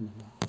Ano? 0.00 0.39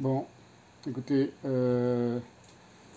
Bon, 0.00 0.24
écoutez, 0.86 1.30
euh, 1.44 2.18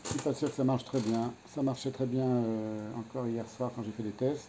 je 0.06 0.10
suis 0.12 0.20
pas 0.20 0.34
sûr 0.34 0.50
que 0.50 0.56
ça 0.56 0.64
marche 0.64 0.86
très 0.86 1.02
bien. 1.02 1.34
Ça 1.54 1.62
marchait 1.62 1.92
très 1.92 2.06
bien 2.06 2.24
euh, 2.24 2.90
encore 2.98 3.28
hier 3.28 3.44
soir 3.50 3.72
quand 3.76 3.84
j'ai 3.84 3.92
fait 3.92 4.04
des 4.04 4.12
tests. 4.12 4.48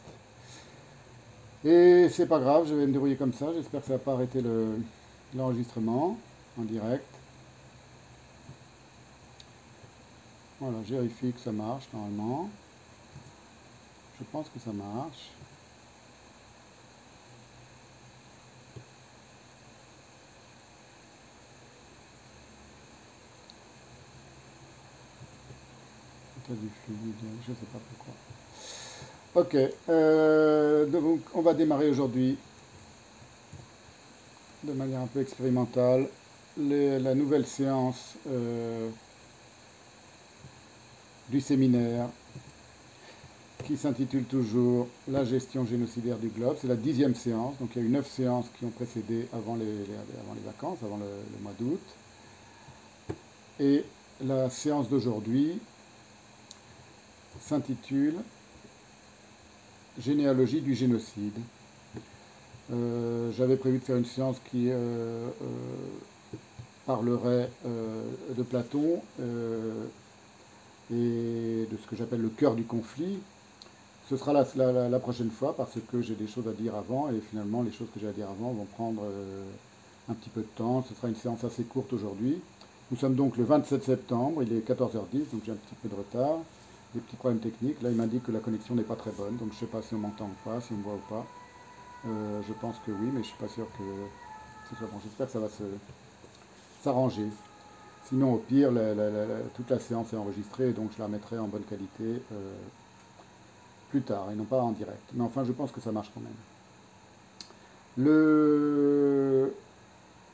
Et 1.64 2.08
c'est 2.10 2.28
pas 2.28 2.38
grave, 2.38 2.68
je 2.68 2.74
vais 2.74 2.86
me 2.86 2.92
débrouiller 2.92 3.16
comme 3.16 3.32
ça. 3.32 3.52
J'espère 3.52 3.80
que 3.80 3.88
ça 3.88 3.94
va 3.94 3.98
pas 3.98 4.12
arrêter 4.12 4.40
l'enregistrement 5.34 6.16
en 6.56 6.62
direct. 6.62 7.04
Voilà, 10.60 10.78
je 10.86 10.94
vérifie 10.94 11.32
que 11.32 11.40
ça 11.40 11.50
marche 11.50 11.88
normalement. 11.92 12.48
Je 14.20 14.24
pense 14.30 14.48
que 14.48 14.60
ça 14.60 14.70
marche. 14.70 15.30
Du 26.54 26.68
fluide, 26.84 27.14
je 27.46 27.50
ne 27.50 27.56
sais 27.56 27.66
pas 27.72 27.78
pourquoi. 27.96 28.14
Ok, 29.36 29.56
euh, 29.88 30.86
donc 30.86 31.20
on 31.34 31.42
va 31.42 31.54
démarrer 31.54 31.90
aujourd'hui 31.90 32.36
de 34.62 34.72
manière 34.72 35.00
un 35.00 35.06
peu 35.06 35.20
expérimentale 35.20 36.06
la 36.56 37.14
nouvelle 37.14 37.46
séance 37.46 38.14
euh, 38.28 38.88
du 41.28 41.40
séminaire 41.40 42.08
qui 43.64 43.76
s'intitule 43.76 44.24
toujours 44.24 44.88
La 45.08 45.24
gestion 45.24 45.66
génocidaire 45.66 46.18
du 46.18 46.28
globe. 46.28 46.56
C'est 46.60 46.68
la 46.68 46.76
dixième 46.76 47.14
séance, 47.14 47.58
donc 47.58 47.70
il 47.74 47.82
y 47.82 47.84
a 47.84 47.88
eu 47.88 47.90
neuf 47.90 48.08
séances 48.10 48.46
qui 48.58 48.64
ont 48.64 48.70
précédé 48.70 49.26
avant 49.32 49.56
les, 49.56 49.64
avant 49.64 50.34
les 50.34 50.44
vacances, 50.44 50.78
avant 50.84 50.98
le 50.98 51.42
mois 51.42 51.54
d'août. 51.58 51.80
Et 53.58 53.84
la 54.20 54.50
séance 54.50 54.88
d'aujourd'hui 54.88 55.58
s'intitule 57.40 58.16
Généalogie 60.02 60.60
du 60.60 60.74
génocide. 60.74 61.38
Euh, 62.72 63.30
j'avais 63.36 63.56
prévu 63.56 63.78
de 63.78 63.84
faire 63.84 63.96
une 63.96 64.04
séance 64.04 64.36
qui 64.50 64.70
euh, 64.70 65.28
euh, 65.28 66.36
parlerait 66.86 67.48
de 67.64 68.42
Platon 68.42 69.00
et 70.90 71.66
de 71.70 71.76
ce 71.80 71.86
que 71.88 71.96
j'appelle 71.96 72.22
le 72.22 72.28
cœur 72.28 72.54
du 72.54 72.64
conflit. 72.64 73.18
Ce 74.10 74.16
sera 74.16 74.32
la, 74.32 74.88
la, 74.88 74.98
prochaine 74.98 75.30
fois 75.30 75.56
parce 75.56 75.78
que 75.90 76.02
j'ai 76.02 76.14
des 76.14 76.26
choses 76.26 76.46
à 76.48 76.52
dire 76.52 76.74
avant 76.74 77.08
et 77.08 77.20
finalement 77.30 77.62
les 77.62 77.72
choses 77.72 77.88
que 77.94 78.00
j'ai 78.00 78.08
à 78.08 78.12
dire 78.12 78.28
avant 78.28 78.50
vont 78.50 78.66
prendre 78.66 79.02
un 80.10 80.14
petit 80.14 80.28
peu 80.28 80.40
de 80.40 80.48
temps. 80.56 80.84
Ce 80.88 80.94
sera 80.94 81.08
une 81.08 81.16
séance 81.16 81.44
assez 81.44 81.62
courte 81.62 81.92
aujourd'hui. 81.92 82.40
Nous 82.90 82.98
sommes 82.98 83.14
donc 83.14 83.36
le 83.36 83.44
27 83.44 83.82
septembre, 83.82 84.42
il 84.42 84.52
est 84.52 84.68
14h10, 84.68 85.30
donc 85.32 85.42
j'ai 85.46 85.52
un 85.52 85.56
petit 85.56 85.74
peu 85.82 85.88
de 85.88 85.94
retard 85.94 86.40
des 86.94 87.00
petits 87.00 87.16
problèmes 87.16 87.40
techniques. 87.40 87.82
Là, 87.82 87.90
il 87.90 88.08
dit 88.08 88.20
que 88.20 88.32
la 88.32 88.40
connexion 88.40 88.74
n'est 88.74 88.82
pas 88.82 88.96
très 88.96 89.10
bonne, 89.10 89.36
donc 89.36 89.48
je 89.50 89.54
ne 89.54 89.60
sais 89.60 89.66
pas 89.66 89.82
si 89.82 89.94
on 89.94 89.98
m'entend 89.98 90.26
ou 90.26 90.48
pas, 90.48 90.60
si 90.60 90.72
on 90.72 90.76
me 90.76 90.82
voit 90.82 90.94
ou 90.94 91.08
pas. 91.08 91.26
Euh, 92.06 92.40
je 92.46 92.52
pense 92.52 92.76
que 92.86 92.90
oui, 92.90 93.06
mais 93.06 93.12
je 93.12 93.18
ne 93.18 93.22
suis 93.24 93.38
pas 93.38 93.48
sûr 93.48 93.66
que 93.78 93.84
ce 94.70 94.76
soit. 94.76 94.88
J'espère 95.02 95.26
que 95.26 95.32
ça 95.32 95.40
va 95.40 95.48
s'arranger. 96.82 97.26
Sinon, 98.08 98.34
au 98.34 98.38
pire, 98.38 98.70
toute 99.54 99.70
la 99.70 99.78
séance 99.78 100.12
est 100.12 100.16
enregistrée, 100.16 100.72
donc 100.72 100.90
je 100.94 101.02
la 101.02 101.08
mettrai 101.08 101.38
en 101.38 101.48
bonne 101.48 101.62
qualité 101.62 102.22
euh, 102.32 102.52
plus 103.90 104.02
tard, 104.02 104.30
et 104.30 104.34
non 104.34 104.44
pas 104.44 104.60
en 104.60 104.72
direct. 104.72 105.02
Mais 105.14 105.24
enfin, 105.24 105.44
je 105.44 105.52
pense 105.52 105.72
que 105.72 105.80
ça 105.80 105.90
marche 105.90 106.10
quand 106.14 106.20
même. 106.20 106.32
Le, 107.96 109.54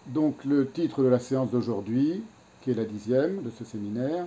donc, 0.08 0.44
le 0.44 0.68
titre 0.68 1.02
de 1.04 1.08
la 1.08 1.20
séance 1.20 1.50
d'aujourd'hui, 1.50 2.24
qui 2.62 2.72
est 2.72 2.74
la 2.74 2.84
dixième 2.84 3.42
de 3.42 3.50
ce 3.50 3.64
séminaire, 3.64 4.26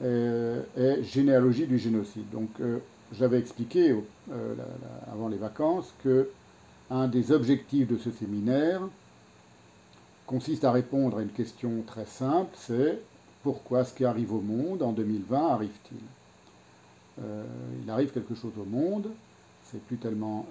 est 0.00 1.02
généalogie 1.02 1.66
du 1.66 1.78
génocide. 1.78 2.28
Donc 2.30 2.48
euh, 2.60 2.78
j'avais 3.12 3.38
expliqué 3.38 3.90
euh, 3.90 4.54
avant 5.12 5.28
les 5.28 5.36
vacances 5.36 5.92
que 6.02 6.28
un 6.90 7.08
des 7.08 7.32
objectifs 7.32 7.88
de 7.88 7.96
ce 7.96 8.10
séminaire 8.10 8.80
consiste 10.26 10.64
à 10.64 10.72
répondre 10.72 11.18
à 11.18 11.22
une 11.22 11.30
question 11.30 11.82
très 11.86 12.06
simple, 12.06 12.50
c'est 12.54 13.00
pourquoi 13.42 13.84
ce 13.84 13.94
qui 13.94 14.04
arrive 14.04 14.32
au 14.32 14.40
monde 14.40 14.82
en 14.82 14.92
2020 14.92 15.48
arrive-t-il? 15.48 16.00
Il 17.82 17.90
arrive 17.90 18.12
quelque 18.12 18.34
chose 18.34 18.52
au 18.58 18.64
monde, 18.64 19.08
c'est 19.64 19.80
plus 19.82 19.96
tellement 19.96 20.46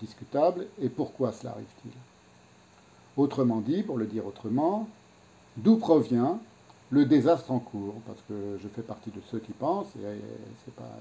discutable, 0.00 0.66
et 0.80 0.88
pourquoi 0.88 1.32
cela 1.32 1.52
arrive-t-il? 1.52 1.92
Autrement 3.16 3.60
dit, 3.60 3.82
pour 3.82 3.98
le 3.98 4.06
dire 4.06 4.26
autrement, 4.26 4.88
d'où 5.56 5.76
provient 5.76 6.40
le 6.90 7.04
désastre 7.04 7.50
en 7.52 7.60
cours, 7.60 7.94
parce 8.06 8.20
que 8.28 8.58
je 8.60 8.68
fais 8.68 8.82
partie 8.82 9.10
de 9.10 9.20
ceux 9.30 9.38
qui 9.38 9.52
pensent, 9.52 9.94
et 9.96 10.20
c'est 10.64 10.74
pas, 10.74 10.98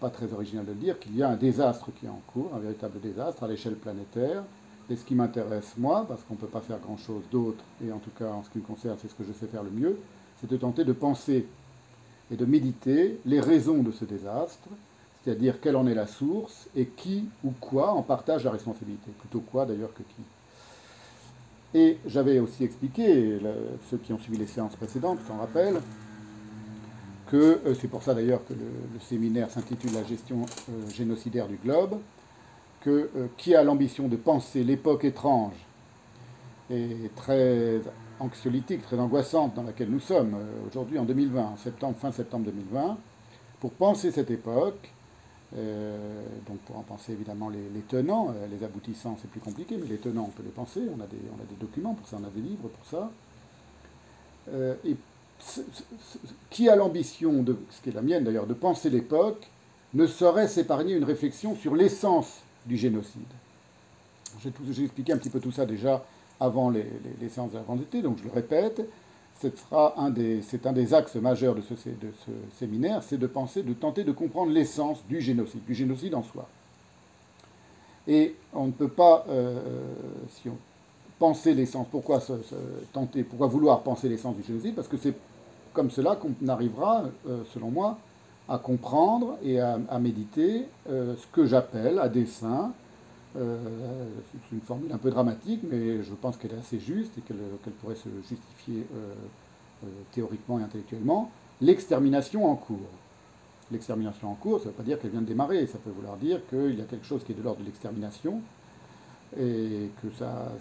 pas 0.00 0.10
très 0.10 0.32
original 0.32 0.64
de 0.64 0.72
le 0.72 0.78
dire, 0.78 0.98
qu'il 0.98 1.16
y 1.16 1.22
a 1.22 1.28
un 1.28 1.36
désastre 1.36 1.90
qui 1.98 2.06
est 2.06 2.08
en 2.08 2.22
cours, 2.32 2.50
un 2.54 2.60
véritable 2.60 3.00
désastre 3.00 3.42
à 3.42 3.48
l'échelle 3.48 3.74
planétaire. 3.74 4.42
Et 4.90 4.96
ce 4.96 5.04
qui 5.04 5.14
m'intéresse, 5.14 5.74
moi, 5.76 6.06
parce 6.08 6.22
qu'on 6.22 6.34
ne 6.34 6.38
peut 6.38 6.46
pas 6.46 6.62
faire 6.62 6.78
grand-chose 6.78 7.24
d'autre, 7.30 7.62
et 7.84 7.92
en 7.92 7.98
tout 7.98 8.10
cas 8.18 8.30
en 8.30 8.42
ce 8.42 8.50
qui 8.50 8.58
me 8.58 8.64
concerne, 8.64 8.96
c'est 9.00 9.08
ce 9.08 9.14
que 9.14 9.24
je 9.24 9.32
sais 9.32 9.46
faire 9.46 9.62
le 9.62 9.70
mieux, 9.70 9.98
c'est 10.40 10.48
de 10.48 10.56
tenter 10.56 10.84
de 10.84 10.92
penser 10.92 11.46
et 12.30 12.36
de 12.36 12.44
méditer 12.46 13.20
les 13.26 13.40
raisons 13.40 13.82
de 13.82 13.90
ce 13.90 14.04
désastre, 14.04 14.68
c'est-à-dire 15.22 15.60
quelle 15.60 15.76
en 15.76 15.86
est 15.86 15.94
la 15.94 16.06
source 16.06 16.68
et 16.74 16.86
qui 16.86 17.28
ou 17.44 17.52
quoi 17.60 17.92
en 17.92 18.02
partage 18.02 18.44
la 18.44 18.50
responsabilité, 18.50 19.10
plutôt 19.18 19.40
quoi 19.40 19.66
d'ailleurs 19.66 19.92
que 19.92 20.02
qui. 20.02 20.22
Et 21.74 21.98
j'avais 22.06 22.38
aussi 22.38 22.64
expliqué, 22.64 23.38
ceux 23.90 23.98
qui 23.98 24.12
ont 24.12 24.18
suivi 24.18 24.38
les 24.38 24.46
séances 24.46 24.76
précédentes 24.76 25.18
s'en 25.26 25.36
rappellent, 25.36 25.80
que 27.30 27.60
euh, 27.66 27.74
c'est 27.74 27.88
pour 27.88 28.02
ça 28.02 28.14
d'ailleurs 28.14 28.44
que 28.46 28.54
le, 28.54 29.00
séminaire 29.00 29.50
s'intitule 29.50 29.92
La 29.92 30.04
gestion 30.04 30.42
euh, 30.42 30.90
génocidaire 30.90 31.46
du 31.46 31.56
globe, 31.56 31.98
que 32.80 33.10
euh, 33.16 33.26
qui 33.36 33.54
a 33.54 33.62
l'ambition 33.62 34.08
de 34.08 34.16
penser 34.16 34.64
l'époque 34.64 35.04
étrange 35.04 35.54
et 36.70 37.10
très 37.16 37.80
anxiolytique, 38.20 38.82
très 38.82 38.98
angoissante 38.98 39.54
dans 39.54 39.62
laquelle 39.62 39.90
nous 39.90 40.00
sommes 40.00 40.36
aujourd'hui 40.68 40.98
en 40.98 41.04
2020, 41.04 41.56
septembre, 41.56 41.96
fin 41.98 42.12
septembre 42.12 42.46
2020, 42.46 42.98
pour 43.60 43.72
penser 43.72 44.10
cette 44.10 44.30
époque, 44.30 44.92
donc 45.54 46.58
pour 46.66 46.76
en 46.76 46.82
penser 46.82 47.12
évidemment 47.12 47.48
les, 47.48 47.80
tenants, 47.88 48.34
les 48.50 48.64
aboutissants 48.64 49.16
c'est 49.20 49.30
plus 49.30 49.40
compliqué, 49.40 49.76
mais 49.80 49.86
les 49.86 49.96
tenants 49.96 50.26
on 50.28 50.30
peut 50.30 50.42
les 50.42 50.50
penser, 50.50 50.82
on 50.94 51.00
a 51.00 51.06
des, 51.06 51.16
on 51.30 51.42
a 51.42 51.46
des 51.46 51.56
documents 51.58 51.94
pour 51.94 52.06
ça, 52.06 52.18
on 52.20 52.26
a 52.26 52.30
des 52.30 52.42
livres 52.42 52.68
pour 52.68 52.86
ça. 52.86 53.10
et 54.84 54.96
qui 56.50 56.68
a 56.68 56.76
l'ambition, 56.76 57.42
de, 57.42 57.56
ce 57.70 57.80
qui 57.80 57.90
est 57.90 57.92
la 57.92 58.02
mienne 58.02 58.24
d'ailleurs, 58.24 58.46
de 58.46 58.54
penser 58.54 58.90
l'époque, 58.90 59.48
ne 59.94 60.06
saurait 60.06 60.48
s'épargner 60.48 60.94
une 60.94 61.04
réflexion 61.04 61.56
sur 61.56 61.74
l'essence 61.74 62.40
du 62.66 62.76
génocide. 62.76 63.22
J'ai 64.70 64.84
expliqué 64.84 65.12
un 65.12 65.18
petit 65.18 65.30
peu 65.30 65.40
tout 65.40 65.52
ça 65.52 65.64
déjà 65.64 66.04
avant 66.40 66.70
les, 66.70 66.84
séances 67.30 67.52
de 67.52 67.76
d'été, 67.76 68.02
donc 68.02 68.18
je 68.18 68.24
le 68.24 68.30
répète, 68.30 68.88
c'est 69.38 69.54
un, 69.72 70.10
des, 70.10 70.94
axes 70.94 71.16
majeurs 71.16 71.54
de 71.54 71.62
ce, 71.62 71.74
séminaire, 72.58 73.02
c'est 73.02 73.18
de 73.18 73.26
penser, 73.26 73.62
de 73.62 73.72
tenter 73.72 74.04
de 74.04 74.12
comprendre 74.12 74.52
l'essence 74.52 74.98
du 75.08 75.20
génocide, 75.20 75.64
du 75.64 75.74
génocide 75.74 76.14
en 76.14 76.22
soi. 76.22 76.48
Et 78.06 78.34
on 78.54 78.66
ne 78.66 78.72
peut 78.72 78.88
pas, 78.88 79.24
euh, 79.28 79.60
si 80.30 80.48
on 80.48 80.56
penser 81.18 81.54
l'essence, 81.54 81.86
pourquoi 81.90 82.20
tenter, 82.92 83.22
pourquoi 83.24 83.48
vouloir 83.48 83.80
penser 83.82 84.08
l'essence 84.08 84.36
du 84.36 84.42
génocide 84.42 84.74
Parce 84.74 84.88
que 84.88 84.96
c'est 84.96 85.14
comme 85.72 85.90
cela 85.90 86.16
qu'on 86.16 86.34
arrivera, 86.48 87.04
euh, 87.28 87.42
selon 87.52 87.70
moi, 87.70 87.98
à 88.48 88.58
comprendre 88.58 89.36
et 89.44 89.60
à, 89.60 89.78
méditer 90.00 90.66
euh, 90.88 91.14
ce 91.16 91.26
que 91.32 91.44
j'appelle 91.44 91.98
à 91.98 92.08
dessein, 92.08 92.72
euh, 93.36 93.58
c'est 94.32 94.54
une 94.54 94.62
formule 94.62 94.92
un 94.92 94.98
peu 94.98 95.10
dramatique, 95.10 95.60
mais 95.68 96.02
je 96.02 96.14
pense 96.14 96.36
qu'elle 96.36 96.52
est 96.52 96.58
assez 96.58 96.80
juste 96.80 97.16
et 97.18 97.20
qu'elle 97.20 97.72
pourrait 97.80 97.96
se 97.96 98.08
justifier 98.28 98.86
théoriquement 100.12 100.58
et 100.58 100.62
intellectuellement, 100.62 101.30
l'extermination 101.60 102.50
en 102.50 102.56
cours. 102.56 102.78
L'extermination 103.70 104.30
en 104.30 104.34
cours, 104.34 104.58
ça 104.58 104.64
ne 104.64 104.70
veut 104.70 104.76
pas 104.76 104.82
dire 104.82 104.98
qu'elle 104.98 105.10
vient 105.10 105.20
de 105.20 105.26
démarrer, 105.26 105.66
ça 105.66 105.78
peut 105.78 105.90
vouloir 105.90 106.16
dire 106.16 106.40
qu'il 106.48 106.78
y 106.78 106.80
a 106.80 106.84
quelque 106.84 107.04
chose 107.06 107.22
qui 107.22 107.32
est 107.32 107.34
de 107.34 107.42
l'ordre 107.42 107.60
de 107.60 107.66
l'extermination, 107.66 108.40
et 109.36 109.90
que 110.02 110.08
ça, 110.18 110.52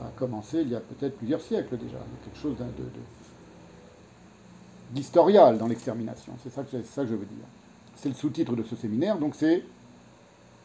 a 0.00 0.08
commencé 0.16 0.62
il 0.62 0.70
y 0.70 0.74
a 0.74 0.80
peut-être 0.80 1.16
plusieurs 1.16 1.40
siècles 1.40 1.76
déjà. 1.76 1.98
Il 1.98 2.18
y 2.18 2.20
a 2.20 2.24
quelque 2.24 2.38
chose 2.38 2.56
d'historial 4.92 5.58
dans 5.58 5.68
l'extermination. 5.68 6.32
C'est 6.42 6.50
ça, 6.50 6.64
ça 6.64 7.02
que 7.02 7.08
je 7.08 7.14
veux 7.14 7.26
dire. 7.26 7.46
C'est 7.94 8.08
le 8.08 8.14
sous-titre 8.14 8.56
de 8.56 8.64
ce 8.64 8.74
séminaire, 8.74 9.18
donc 9.18 9.34
c'est 9.36 9.62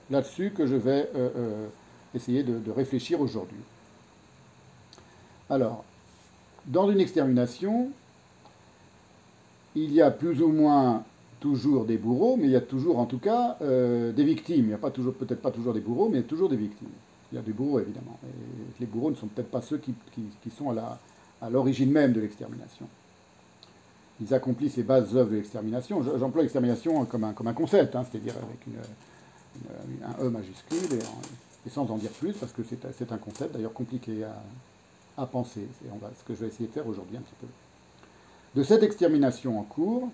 là-dessus 0.10 0.52
que 0.52 0.66
je 0.66 0.76
vais 0.76 1.10
euh, 1.16 1.30
euh, 1.36 1.68
essayer 2.14 2.44
de, 2.44 2.72
réfléchir 2.72 3.22
aujourd'hui. 3.22 3.60
Alors, 5.50 5.84
dans 6.66 6.90
une 6.90 7.00
extermination, 7.00 7.90
il 9.76 9.94
y 9.94 10.02
a 10.02 10.12
plus 10.12 10.42
ou 10.42 10.50
moins 10.50 11.04
toujours 11.40 11.86
des 11.86 11.98
bourreaux, 11.98 12.36
mais 12.38 12.46
il 12.46 12.52
y 12.52 12.56
a 12.56 12.62
toujours 12.62 13.00
en 13.00 13.06
tout 13.06 13.18
cas 13.18 13.58
euh, 13.62 14.12
des 14.12 14.24
victimes. 14.24 14.66
Il 14.66 14.68
n'y 14.68 14.74
a 14.74 14.80
pas 14.80 14.92
toujours, 14.92 15.14
peut-être 15.14 15.42
pas 15.42 15.52
toujours 15.52 15.74
des 15.74 15.80
bourreaux, 15.80 16.10
mais 16.10 16.18
il 16.18 16.22
y 16.22 16.26
a 16.26 16.28
toujours 16.28 16.50
des 16.50 16.58
victimes. 16.58 16.90
Il 17.32 17.36
y 17.36 17.40
a 17.40 17.42
des 17.42 17.54
bourreaux 17.54 17.80
évidemment. 17.80 18.20
Les 18.80 18.88
bourreaux 18.88 19.12
ne 19.12 19.16
sont 19.16 19.28
peut-être 19.28 19.52
pas 19.52 19.62
ceux 19.62 19.78
qui, 19.78 19.94
sont 20.50 20.76
à 21.42 21.50
l'origine 21.50 21.92
même 21.92 22.12
de 22.12 22.22
l'extermination. 22.22 22.88
Ils 24.20 24.34
accomplissent 24.34 24.78
les 24.78 24.84
bases 24.84 25.16
œuvres 25.16 25.30
de 25.30 25.36
l'extermination. 25.36 26.04
J'emploie 26.18 26.42
l'extermination 26.42 27.06
comme 27.06 27.24
un, 27.24 27.34
comme 27.34 27.48
un 27.48 27.54
concept, 27.54 27.96
hein, 27.96 28.04
c'est-à-dire 28.10 28.34
avec 28.36 28.66
une, 28.66 28.74
un 30.04 30.24
E 30.24 30.30
majuscule 30.30 31.00
et, 31.66 31.69
sans 31.69 31.90
en 31.90 31.98
dire 31.98 32.12
plus, 32.12 32.34
parce 32.34 32.51
que 32.51 32.62
c'est 32.63 33.12
un 33.12 33.18
concept 33.18 33.54
d'ailleurs 33.54 33.74
compliqué 33.74 34.24
à, 35.18 35.25
penser. 35.25 35.68
Ce 35.81 36.24
que 36.24 36.34
je 36.34 36.40
vais 36.40 36.48
essayer 36.48 36.68
de 36.68 36.74
faire 36.74 36.88
aujourd'hui 36.88 37.18
un 37.18 37.22
petit 37.22 37.36
peu. 37.42 37.48
De 38.56 38.63
cette 38.63 38.84
extermination 38.84 39.60
en 39.60 39.63
cours, 39.63 40.10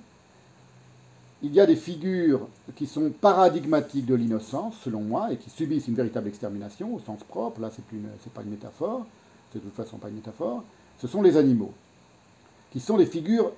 il 1.44 1.54
y 1.54 1.60
a 1.60 1.66
des 1.66 1.76
figures 1.76 2.48
qui 2.76 2.88
sont 2.88 3.12
paradigmatiques 3.12 4.08
de 4.08 4.16
l'innocence, 4.16 4.76
selon 4.84 5.02
moi, 5.02 5.32
et 5.32 5.38
qui 5.38 5.50
subissent 5.50 5.88
une 5.88 5.96
véritable 5.96 6.28
extermination 6.28 6.96
au 6.96 7.00
sens 7.00 7.24
propre. 7.24 7.62
Là, 7.62 7.70
ce 7.70 7.82
n'est 7.96 8.10
pas 8.34 8.42
une 8.42 8.50
métaphore, 8.50 9.06
c'est 9.52 9.60
de 9.60 9.64
toute 9.64 9.76
façon 9.76 9.98
pas 9.98 10.10
une 10.10 10.16
métaphore. 10.16 10.64
Ce 10.98 11.08
sont 11.08 11.22
les 11.22 11.38
animaux, 11.38 11.74
qui 12.72 12.80
sont 12.80 12.98
les 12.98 13.06
figures, 13.06 13.52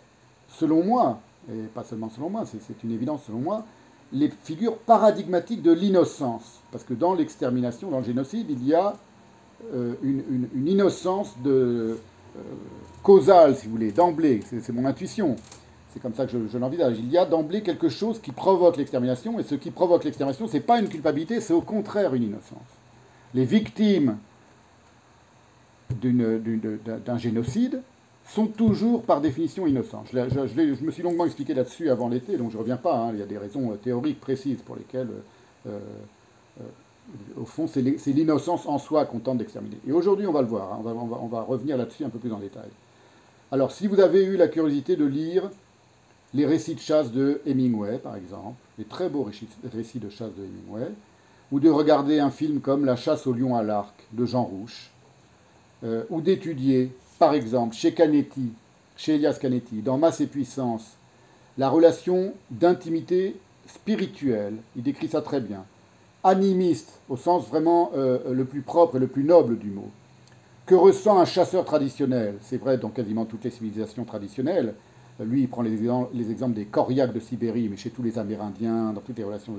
selon 0.49 0.83
moi, 0.83 1.21
et 1.49 1.63
pas 1.73 1.83
seulement 1.83 2.09
selon 2.09 2.29
moi, 2.29 2.43
c'est 2.45 2.83
une 2.83 2.91
évidence 2.91 3.23
selon 3.25 3.39
moi, 3.39 3.65
les 4.13 4.31
figures 4.43 4.77
paradigmatiques 4.77 5.61
de 5.61 5.71
l'innocence. 5.71 6.61
Parce 6.71 6.83
que 6.83 6.93
dans 6.93 7.13
l'extermination, 7.13 7.89
dans 7.89 7.99
le 7.99 8.05
génocide, 8.05 8.47
il 8.49 8.65
y 8.65 8.73
a 8.73 8.95
euh, 9.73 9.93
une, 10.03 10.67
innocence 10.67 11.35
de, 11.43 11.97
euh, 12.37 12.41
causale, 13.03 13.55
si 13.55 13.65
vous 13.65 13.73
voulez, 13.73 13.91
d'emblée, 13.91 14.41
c'est 14.47 14.69
mon 14.71 14.85
intuition 14.85 15.35
c'est 15.97 16.01
comme 16.03 16.13
ça 16.13 16.27
que 16.27 16.47
je, 16.51 16.57
l'envisage. 16.59 16.97
Il 16.99 17.09
y 17.09 17.17
a 17.17 17.25
d'emblée 17.25 17.63
quelque 17.63 17.89
chose 17.89 18.19
qui 18.21 18.31
provoque 18.31 18.77
l'extermination, 18.77 19.39
et 19.39 19.43
ce 19.43 19.55
qui 19.55 19.71
provoque 19.71 20.03
l'extermination, 20.03 20.47
ce 20.47 20.53
n'est 20.53 20.59
pas 20.59 20.79
une 20.79 20.89
culpabilité, 20.89 21.41
c'est 21.41 21.53
au 21.53 21.61
contraire 21.61 22.13
une 22.13 22.23
innocence. 22.23 22.59
Les 23.33 23.45
victimes 23.45 24.17
d'un 25.89 27.17
génocide 27.17 27.81
sont 28.27 28.47
toujours 28.47 29.03
par 29.03 29.21
définition 29.21 29.67
innocentes. 29.67 30.09
Je, 30.11 30.83
me 30.83 30.91
suis 30.91 31.03
longuement 31.03 31.25
expliqué 31.25 31.53
là-dessus 31.53 31.89
avant 31.89 32.09
l'été, 32.09 32.37
donc 32.37 32.51
je 32.51 32.57
ne 32.57 32.61
reviens 32.61 32.77
pas. 32.77 32.95
Hein. 32.95 33.11
Il 33.13 33.19
y 33.19 33.23
a 33.23 33.25
des 33.25 33.37
raisons 33.37 33.71
euh, 33.71 33.75
théoriques 33.75 34.19
précises 34.19 34.61
pour 34.61 34.75
lesquelles, 34.75 35.09
euh, 35.67 35.79
euh, 36.59 36.63
au 37.37 37.45
fond, 37.45 37.67
c'est 37.67 37.81
l'innocence 37.81 38.65
en 38.65 38.79
soi 38.79 39.05
qu'on 39.05 39.19
tente 39.19 39.37
d'exterminer. 39.37 39.77
Et 39.87 39.93
aujourd'hui, 39.93 40.27
on 40.27 40.33
va 40.33 40.41
le 40.41 40.47
voir, 40.47 40.73
hein. 40.73 40.81
on 40.85 41.27
va 41.27 41.41
revenir 41.41 41.77
là-dessus 41.77 42.03
un 42.03 42.09
peu 42.09 42.19
plus 42.19 42.33
en 42.33 42.39
détail. 42.39 42.69
Alors, 43.51 43.71
si 43.71 43.87
vous 43.87 44.01
avez 44.01 44.25
eu 44.25 44.35
la 44.35 44.49
curiosité 44.49 44.97
de 44.97 45.05
lire 45.05 45.49
les 46.33 46.45
récits 46.45 46.75
de 46.75 46.81
chasse 46.81 47.13
de 47.13 47.41
Hemingway, 47.45 47.97
par 47.99 48.17
exemple, 48.17 48.57
les 48.77 48.83
très 48.83 49.07
beaux 49.07 49.23
récits 49.23 49.99
de 49.99 50.09
chasse 50.09 50.33
de 50.37 50.43
Hemingway, 50.43 50.91
ou 51.53 51.61
de 51.61 51.69
regarder 51.69 52.19
un 52.19 52.29
film 52.29 52.59
comme 52.59 52.83
La 52.83 52.97
chasse 52.97 53.25
au 53.25 53.31
lion 53.31 53.55
à 53.55 53.63
l'arc 53.63 53.95
de 54.11 54.25
Jean 54.25 54.43
Rouche, 54.43 54.91
ou 56.09 56.19
d'étudier, 56.19 56.91
par 57.17 57.33
exemple, 57.33 57.75
chez 57.75 57.93
Canetti, 57.93 58.51
chez 58.95 59.15
Elias 59.15 59.37
Canetti, 59.39 59.81
dans 59.81 59.97
Masse 59.97 60.21
et 60.21 60.27
Puissance, 60.27 60.97
la 61.57 61.69
relation 61.69 62.33
d'intimité 62.51 63.35
spirituelle, 63.67 64.55
il 64.75 64.83
décrit 64.83 65.07
ça 65.07 65.21
très 65.21 65.41
bien, 65.41 65.63
animiste, 66.23 66.99
au 67.09 67.17
sens 67.17 67.47
vraiment 67.47 67.91
euh, 67.95 68.33
le 68.33 68.45
plus 68.45 68.61
propre 68.61 68.97
et 68.97 68.99
le 68.99 69.07
plus 69.07 69.23
noble 69.23 69.57
du 69.57 69.69
mot, 69.69 69.89
que 70.65 70.75
ressent 70.75 71.19
un 71.19 71.25
chasseur 71.25 71.65
traditionnel, 71.65 72.35
c'est 72.41 72.57
vrai 72.57 72.77
dans 72.77 72.89
quasiment 72.89 73.25
toutes 73.25 73.43
les 73.43 73.51
civilisations 73.51 74.03
traditionnelles, 74.03 74.73
lui, 75.19 75.41
il 75.41 75.49
prend 75.49 75.63
les, 75.63 76.29
exemples 76.29 76.53
des 76.53 76.65
Koryak 76.65 77.11
de 77.11 77.19
Sibérie, 77.19 77.69
mais 77.69 77.77
chez 77.77 77.89
tous 77.89 78.03
les 78.03 78.19
Amérindiens, 78.19 78.93
dans 78.93 79.01
toutes 79.01 79.17
les 79.17 79.23
relations, 79.23 79.53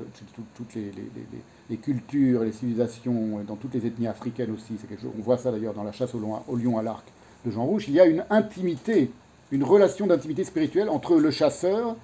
toutes 0.55 0.75
les, 0.75 1.77
cultures, 1.77 2.45
les 2.45 2.53
civilisations, 2.53 3.41
dans 3.47 3.57
toutes 3.57 3.75
les 3.75 3.85
ethnies 3.87 4.07
africaines 4.07 4.53
aussi. 4.53 4.75
On 5.19 5.21
voit 5.21 5.37
ça 5.37 5.51
d'ailleurs 5.51 5.75
dans 5.75 5.83
la 5.83 5.91
chasse 5.91 6.15
au 6.15 6.57
lion, 6.57 6.79
à 6.79 6.83
l'arc 6.83 7.05
de 7.45 7.51
Jean 7.51 7.65
Rouge. 7.65 7.87
Il 7.89 7.95
y 7.95 8.01
a 8.01 8.07
une 8.07 8.25
intimité, 8.31 9.11
une 9.53 9.65
relation 9.65 10.07
d'intimité 10.07 10.45
spirituelle 10.45 10.89
entre 10.89 11.17
le 11.17 11.31
chasseur 11.31 11.97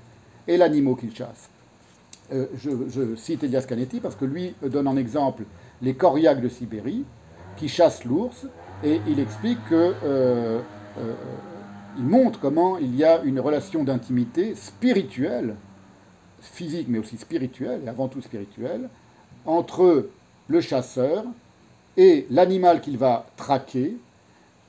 et 0.47 0.57
l'animal 0.57 0.97
qu'il 0.97 1.15
chasse. 1.15 1.49
Euh, 2.33 2.47
je, 2.57 3.15
cite 3.17 3.45
Elias 3.45 3.67
Canetti 3.69 4.01
parce 4.01 4.17
que 4.17 4.25
lui 4.25 4.55
donne 4.63 4.89
en 4.89 4.97
exemple 4.97 5.45
les 5.83 5.95
Koryak 5.95 6.41
de 6.41 6.49
Sibérie 6.49 7.05
qui 7.57 7.69
chassent 7.69 8.05
l'ours 8.05 8.47
et 8.83 9.01
il 9.07 9.21
explique 9.21 9.59
que 9.69 9.95
euh, 10.05 10.61
euh, 10.99 11.15
il 11.99 12.05
montre 12.05 12.41
comment 12.41 12.79
il 12.79 12.97
y 12.97 13.05
a 13.05 13.23
une 13.23 13.41
relation 13.41 13.85
d'intimité 13.85 14.55
spirituelle, 14.55 15.55
physique 16.41 16.87
mais 16.89 16.99
aussi 16.99 17.17
spirituelle, 17.19 17.83
et 17.85 17.89
avant 17.89 18.09
tout 18.09 18.23
spirituelle, 18.23 18.89
entre 19.45 20.09
le 20.49 20.61
chasseur 20.61 21.25
et 21.97 22.27
l'animal 22.31 22.81
qu'il 22.81 22.99
va 22.99 23.27
traquer, 23.37 23.97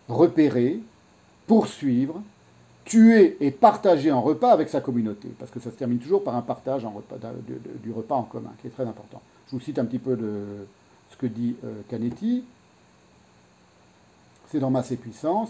repérer, 0.10 0.80
poursuivre, 1.48 2.22
tuer 2.84 3.38
et 3.40 3.52
partager 3.52 4.12
en 4.12 4.22
repas 4.22 4.52
avec 4.52 4.70
sa 4.70 4.82
communauté, 4.82 5.30
parce 5.40 5.50
que 5.52 5.60
ça 5.60 5.72
se 5.72 5.76
termine 5.76 6.00
toujours 6.00 6.24
par 6.24 6.36
un 6.36 6.42
partage 6.42 6.86
du 7.84 7.92
repas 7.92 8.16
en 8.16 8.24
commun, 8.24 8.52
qui 8.62 8.68
est 8.68 8.72
très 8.72 8.86
important. 8.86 9.22
Je 9.48 9.52
vous 9.56 9.60
cite 9.60 9.80
un 9.80 9.86
petit 9.86 10.00
peu 10.00 10.16
de 10.16 10.68
ce 11.10 11.18
que 11.18 11.26
dit 11.26 11.56
euh, 11.64 11.82
Canetti. 11.90 12.44
C'est 14.52 14.60
dans 14.60 14.70
Masse 14.70 14.94
Puissance 14.94 15.50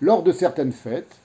lors 0.00 0.22
de 0.22 0.32
certaines 0.32 0.72
fêtes, 0.72 1.16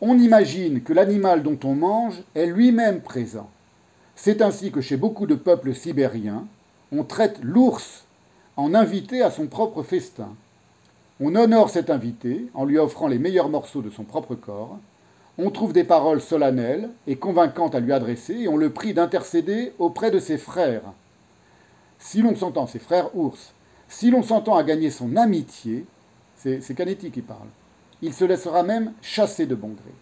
on 0.00 0.18
imagine 0.18 0.82
que 0.82 0.92
l'animal 0.92 1.42
dont 1.42 1.58
on 1.64 1.74
mange 1.74 2.22
est 2.34 2.46
lui-même 2.46 3.00
présent. 3.00 3.50
C'est 4.16 4.40
ainsi 4.40 4.72
que 4.72 4.80
chez 4.80 4.96
beaucoup 4.96 5.26
de 5.26 5.34
peuples 5.34 5.74
sibériens, 5.74 6.46
on 6.90 7.04
traite 7.04 7.38
l'ours 7.42 8.04
en 8.56 8.74
invité 8.74 9.22
à 9.22 9.30
son 9.30 9.46
propre 9.46 9.82
festin. 9.82 10.30
On 11.20 11.34
honore 11.34 11.70
cet 11.70 11.90
invité 11.90 12.46
en 12.54 12.64
lui 12.64 12.78
offrant 12.78 13.08
les 13.08 13.18
meilleurs 13.18 13.48
morceaux 13.48 13.82
de 13.82 13.90
son 13.90 14.04
propre 14.04 14.36
corps. 14.36 14.78
On 15.36 15.50
trouve 15.50 15.72
des 15.72 15.84
paroles 15.84 16.20
solennelles 16.20 16.90
et 17.08 17.16
convaincantes 17.16 17.74
à 17.74 17.80
lui 17.80 17.92
adresser 17.92 18.34
et 18.34 18.48
on 18.48 18.56
le 18.56 18.70
prie 18.70 18.94
d'intercéder 18.94 19.72
auprès 19.78 20.12
de 20.12 20.20
ses 20.20 20.38
frères. 20.38 20.82
Si 21.98 22.22
l'on 22.22 22.36
s'entend, 22.36 22.68
ses 22.68 22.78
frères 22.78 23.16
ours, 23.16 23.52
si 23.88 24.10
l'on 24.10 24.22
s'entend 24.22 24.56
à 24.56 24.62
gagner 24.62 24.90
son 24.90 25.16
amitié, 25.16 25.86
c'est 26.36 26.74
Canetti 26.76 27.10
qui 27.10 27.22
parle, 27.22 27.48
il 28.00 28.14
se 28.14 28.24
laissera 28.24 28.62
même 28.62 28.92
chasser 29.02 29.46
de 29.46 29.56
bon 29.56 29.68
gré. 29.68 29.92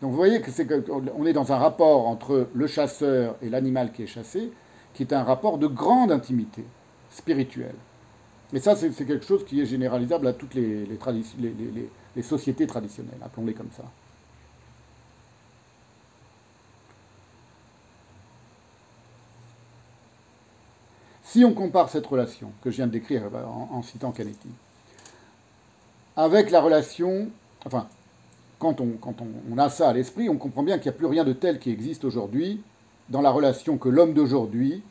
Donc 0.00 0.12
vous 0.12 0.16
voyez 0.16 0.40
que 0.40 0.50
c'est 0.50 0.66
qu'on 0.66 1.26
est 1.26 1.34
dans 1.34 1.52
un 1.52 1.58
rapport 1.58 2.08
entre 2.08 2.48
le 2.54 2.66
chasseur 2.66 3.36
et 3.42 3.50
l'animal 3.50 3.92
qui 3.92 4.04
est 4.04 4.06
chassé, 4.06 4.50
qui 4.94 5.02
est 5.02 5.12
un 5.12 5.22
rapport 5.22 5.58
de 5.58 5.66
grande 5.66 6.10
intimité 6.12 6.64
spirituelle. 7.10 7.74
Et 8.52 8.58
ça, 8.58 8.74
c'est 8.74 8.90
quelque 9.06 9.24
chose 9.24 9.44
qui 9.44 9.60
est 9.60 9.66
généralisable 9.66 10.26
à 10.26 10.32
toutes 10.32 10.54
les, 10.54 10.86
sociétés 12.22 12.66
traditionnelles, 12.66 13.20
appelons-les 13.22 13.54
comme 13.54 13.70
ça. 13.76 13.84
Si 21.22 21.44
on 21.44 21.54
compare 21.54 21.88
cette 21.90 22.06
relation 22.06 22.50
que 22.60 22.72
je 22.72 22.76
viens 22.76 22.88
de 22.88 22.92
décrire 22.92 23.22
euh, 23.32 23.44
en, 23.44 23.82
citant 23.84 24.10
Canetti, 24.10 24.48
avec 26.16 26.50
la 26.50 26.60
relation, 26.60 27.28
enfin, 27.64 27.86
quand 28.58 28.80
on, 28.80 29.58
a 29.58 29.68
ça 29.70 29.90
à 29.90 29.92
l'esprit, 29.92 30.28
on 30.28 30.36
comprend 30.38 30.64
bien 30.64 30.78
qu'il 30.78 30.90
n'y 30.90 30.96
a 30.96 30.98
plus 30.98 31.06
rien 31.06 31.22
de 31.22 31.32
tel 31.32 31.60
qui 31.60 31.70
existe 31.70 32.04
aujourd'hui 32.04 32.60
dans 33.10 33.22
la 33.22 33.30
relation 33.30 33.78
que 33.78 33.88
l'homme 33.88 34.12
d'aujourd'hui 34.12 34.82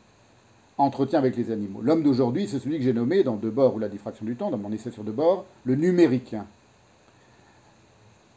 entretient 0.80 1.18
avec 1.18 1.36
les 1.36 1.50
animaux. 1.50 1.80
L'homme 1.82 2.02
d'aujourd'hui, 2.02 2.46
c'est 2.48 2.58
celui 2.58 2.78
que 2.78 2.84
j'ai 2.84 2.92
nommé 2.92 3.22
dans 3.22 3.36
Debord 3.36 3.76
ou 3.76 3.78
la 3.78 3.88
diffraction 3.88 4.24
du 4.24 4.36
temps, 4.36 4.50
dans 4.50 4.58
mon 4.58 4.72
essai 4.72 4.90
sur 4.90 5.04
Debord, 5.04 5.44
le 5.64 5.76
numéricain. 5.76 6.46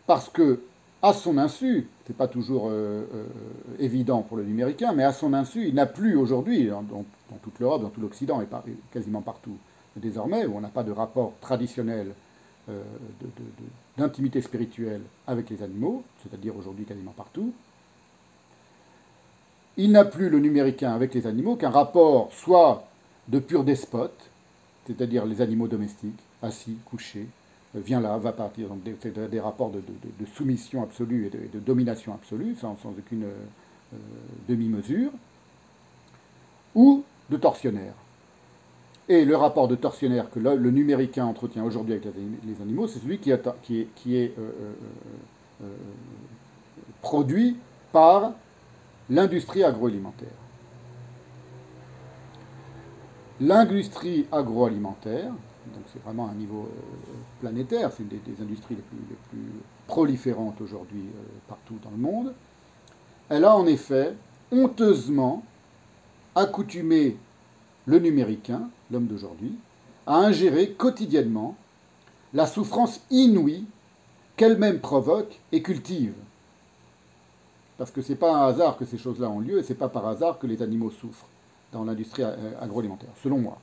Parce 0.05 0.29
que 0.29 0.61
à 1.01 1.11
son 1.11 1.37
insu, 1.37 1.89
ce 2.05 2.11
n'est 2.11 2.17
pas 2.17 2.29
toujours 2.29 2.67
euh, 2.69 3.03
euh, 3.13 3.25
évident 3.77 4.21
pour 4.21 4.37
le 4.37 4.43
numéricain, 4.43 4.93
mais 4.93 5.03
à 5.03 5.11
son 5.11 5.33
insu, 5.33 5.67
il 5.67 5.75
n'a 5.75 5.85
plus 5.85 6.15
aujourd'hui, 6.15 6.67
dans, 6.67 7.05
toute 7.43 7.59
l'Europe, 7.59 7.81
dans 7.81 7.89
tout 7.89 7.99
l'Occident 7.99 8.41
et, 8.41 8.47
quasiment 8.91 9.21
partout 9.21 9.57
désormais, 9.97 10.45
où 10.45 10.55
on 10.55 10.61
n'a 10.61 10.69
pas 10.69 10.83
de 10.83 10.93
rapport 10.93 11.33
traditionnel 11.41 12.13
euh, 12.69 12.81
d'intimité 13.97 14.41
spirituelle 14.41 15.01
avec 15.27 15.49
les 15.49 15.61
animaux, 15.61 16.03
c'est-à-dire 16.23 16.55
aujourd'hui 16.55 16.85
quasiment 16.85 17.13
partout, 17.15 17.51
il 19.77 19.91
n'a 19.91 20.05
plus 20.05 20.29
le 20.29 20.39
numéricain 20.39 20.93
avec 20.93 21.13
les 21.13 21.25
animaux 21.27 21.55
qu'un 21.55 21.69
rapport 21.69 22.31
soit 22.33 22.85
de 23.27 23.39
pur 23.39 23.63
despote, 23.63 24.29
c'est-à-dire 24.85 25.25
les 25.25 25.41
animaux 25.41 25.67
domestiques, 25.67 26.19
assis, 26.41 26.77
couchés, 26.85 27.27
viens 27.75 28.01
là, 28.01 28.17
va 28.17 28.31
partir. 28.31 28.67
Donc 28.67 28.83
des, 28.83 28.95
des 29.27 29.39
rapports 29.39 29.71
de, 29.71 29.81
soumission 30.35 30.83
absolue 30.83 31.27
et 31.27 31.57
de, 31.57 31.59
domination 31.59 32.13
absolue, 32.13 32.55
sans, 32.59 32.77
aucune 32.85 33.23
euh, 33.23 33.97
demi-mesure, 34.47 35.11
ou 36.75 37.03
de 37.29 37.37
tortionnaire. 37.37 37.93
Et 39.09 39.25
le 39.25 39.35
rapport 39.35 39.67
de 39.67 39.75
tortionnaire 39.75 40.29
que 40.29 40.39
le, 40.39 40.71
numéricain 40.71 41.25
entretient 41.25 41.63
aujourd'hui 41.63 41.93
avec 41.93 42.05
les, 42.05 42.61
animaux, 42.61 42.87
c'est 42.87 42.99
celui 42.99 43.17
qui, 43.17 43.31
est, 43.31 43.47
euh, 43.47 44.51
euh, 45.61 45.65
produit 47.01 47.57
par 47.91 48.33
l'industrie 49.13 49.63
agroalimentaire. 49.63 50.27
L'industrie 53.39 54.25
agroalimentaire, 54.31 55.29
donc 55.73 55.83
c'est 55.91 56.01
vraiment 56.03 56.29
un 56.29 56.33
niveau 56.33 56.63
euh, 56.63 57.13
planétaire, 57.39 57.91
c'est 57.91 58.03
une 58.03 58.09
des, 58.09 58.41
industries 58.41 58.75
les 58.75 58.81
plus, 58.81 59.39
proliférantes 59.87 60.59
aujourd'hui 60.61 61.01
euh, 61.01 61.23
partout 61.47 61.75
dans 61.83 61.91
le 61.91 61.97
monde. 61.97 62.33
Elle 63.29 63.45
a 63.45 63.55
en 63.55 63.67
effet 63.67 64.13
honteusement 64.51 65.43
accoutumé 66.35 67.17
le 67.85 67.99
numéricain, 67.99 68.69
l'homme 68.91 69.07
d'aujourd'hui, 69.07 69.53
à 70.07 70.15
ingérer 70.15 70.71
quotidiennement 70.71 71.55
la 72.33 72.47
souffrance 72.47 73.01
inouïe 73.11 73.65
qu'elle-même 74.37 74.79
provoque 74.79 75.39
et 75.51 75.61
cultive. 75.61 76.13
Parce 77.83 77.91
que 77.91 78.01
ce 78.01 78.13
n'est 78.13 78.17
pas 78.17 78.33
un 78.33 78.47
hasard 78.47 78.77
que 78.77 78.85
ces 78.85 78.97
choses-là 78.97 79.29
ont 79.29 79.41
lieu, 79.41 79.59
et 79.59 79.63
ce 79.63 79.73
n'est 79.73 79.77
pas 79.77 79.89
par 79.89 80.07
hasard 80.07 80.39
que 80.39 80.47
les 80.47 80.61
animaux 80.61 80.89
souffrent 80.89 81.27
dans 81.73 81.83
l'industrie 81.83 82.23
euh, 82.23 82.53
agroalimentaire, 82.61 83.09
selon 83.21 83.39
moi. 83.39 83.57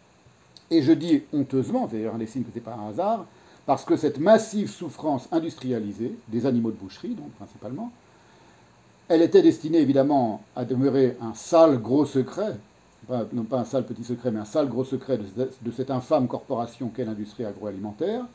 Et 0.71 0.83
je 0.83 0.93
dis 0.93 1.23
honteusement, 1.33 1.87
d'ailleurs 1.87 2.19
des 2.19 2.27
signes 2.27 2.43
que 2.43 2.51
ce 2.51 2.57
n'est 2.57 2.61
pas 2.61 2.75
un 2.75 2.91
hasard, 2.91 3.25
parce 3.65 3.87
que 3.87 3.97
cette 3.97 4.19
massive 4.19 4.69
souffrance 4.69 5.27
industrialisée, 5.33 6.19
des 6.29 6.45
animaux 6.45 6.71
de 6.71 6.77
boucherie 6.77 7.15
donc 7.15 7.31
principalement, 7.39 7.93
elle 9.09 9.23
était 9.23 9.41
destinée 9.41 9.79
évidemment 9.79 10.43
à 10.55 10.67
demeurer 10.67 11.17
un 11.23 11.33
sale 11.33 11.79
gros 11.79 12.05
secret, 12.05 12.57
non 13.33 13.45
pas 13.45 13.61
un 13.61 13.65
sale 13.65 13.87
petit 13.87 14.05
secret, 14.05 14.31
mais 14.31 14.41
un 14.41 14.45
sale 14.45 14.69
gros 14.69 14.85
secret 14.85 15.17
de, 15.17 15.71
cette 15.71 15.91
infâme 15.91 16.29
corporation 16.29 16.91
qu'est 16.95 17.07
l'industrie 17.07 17.47
agroalimentaire, 17.47 18.27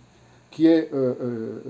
qui 0.49 0.65
est 0.65 0.89
euh, 0.95 1.13
euh, 1.21 1.63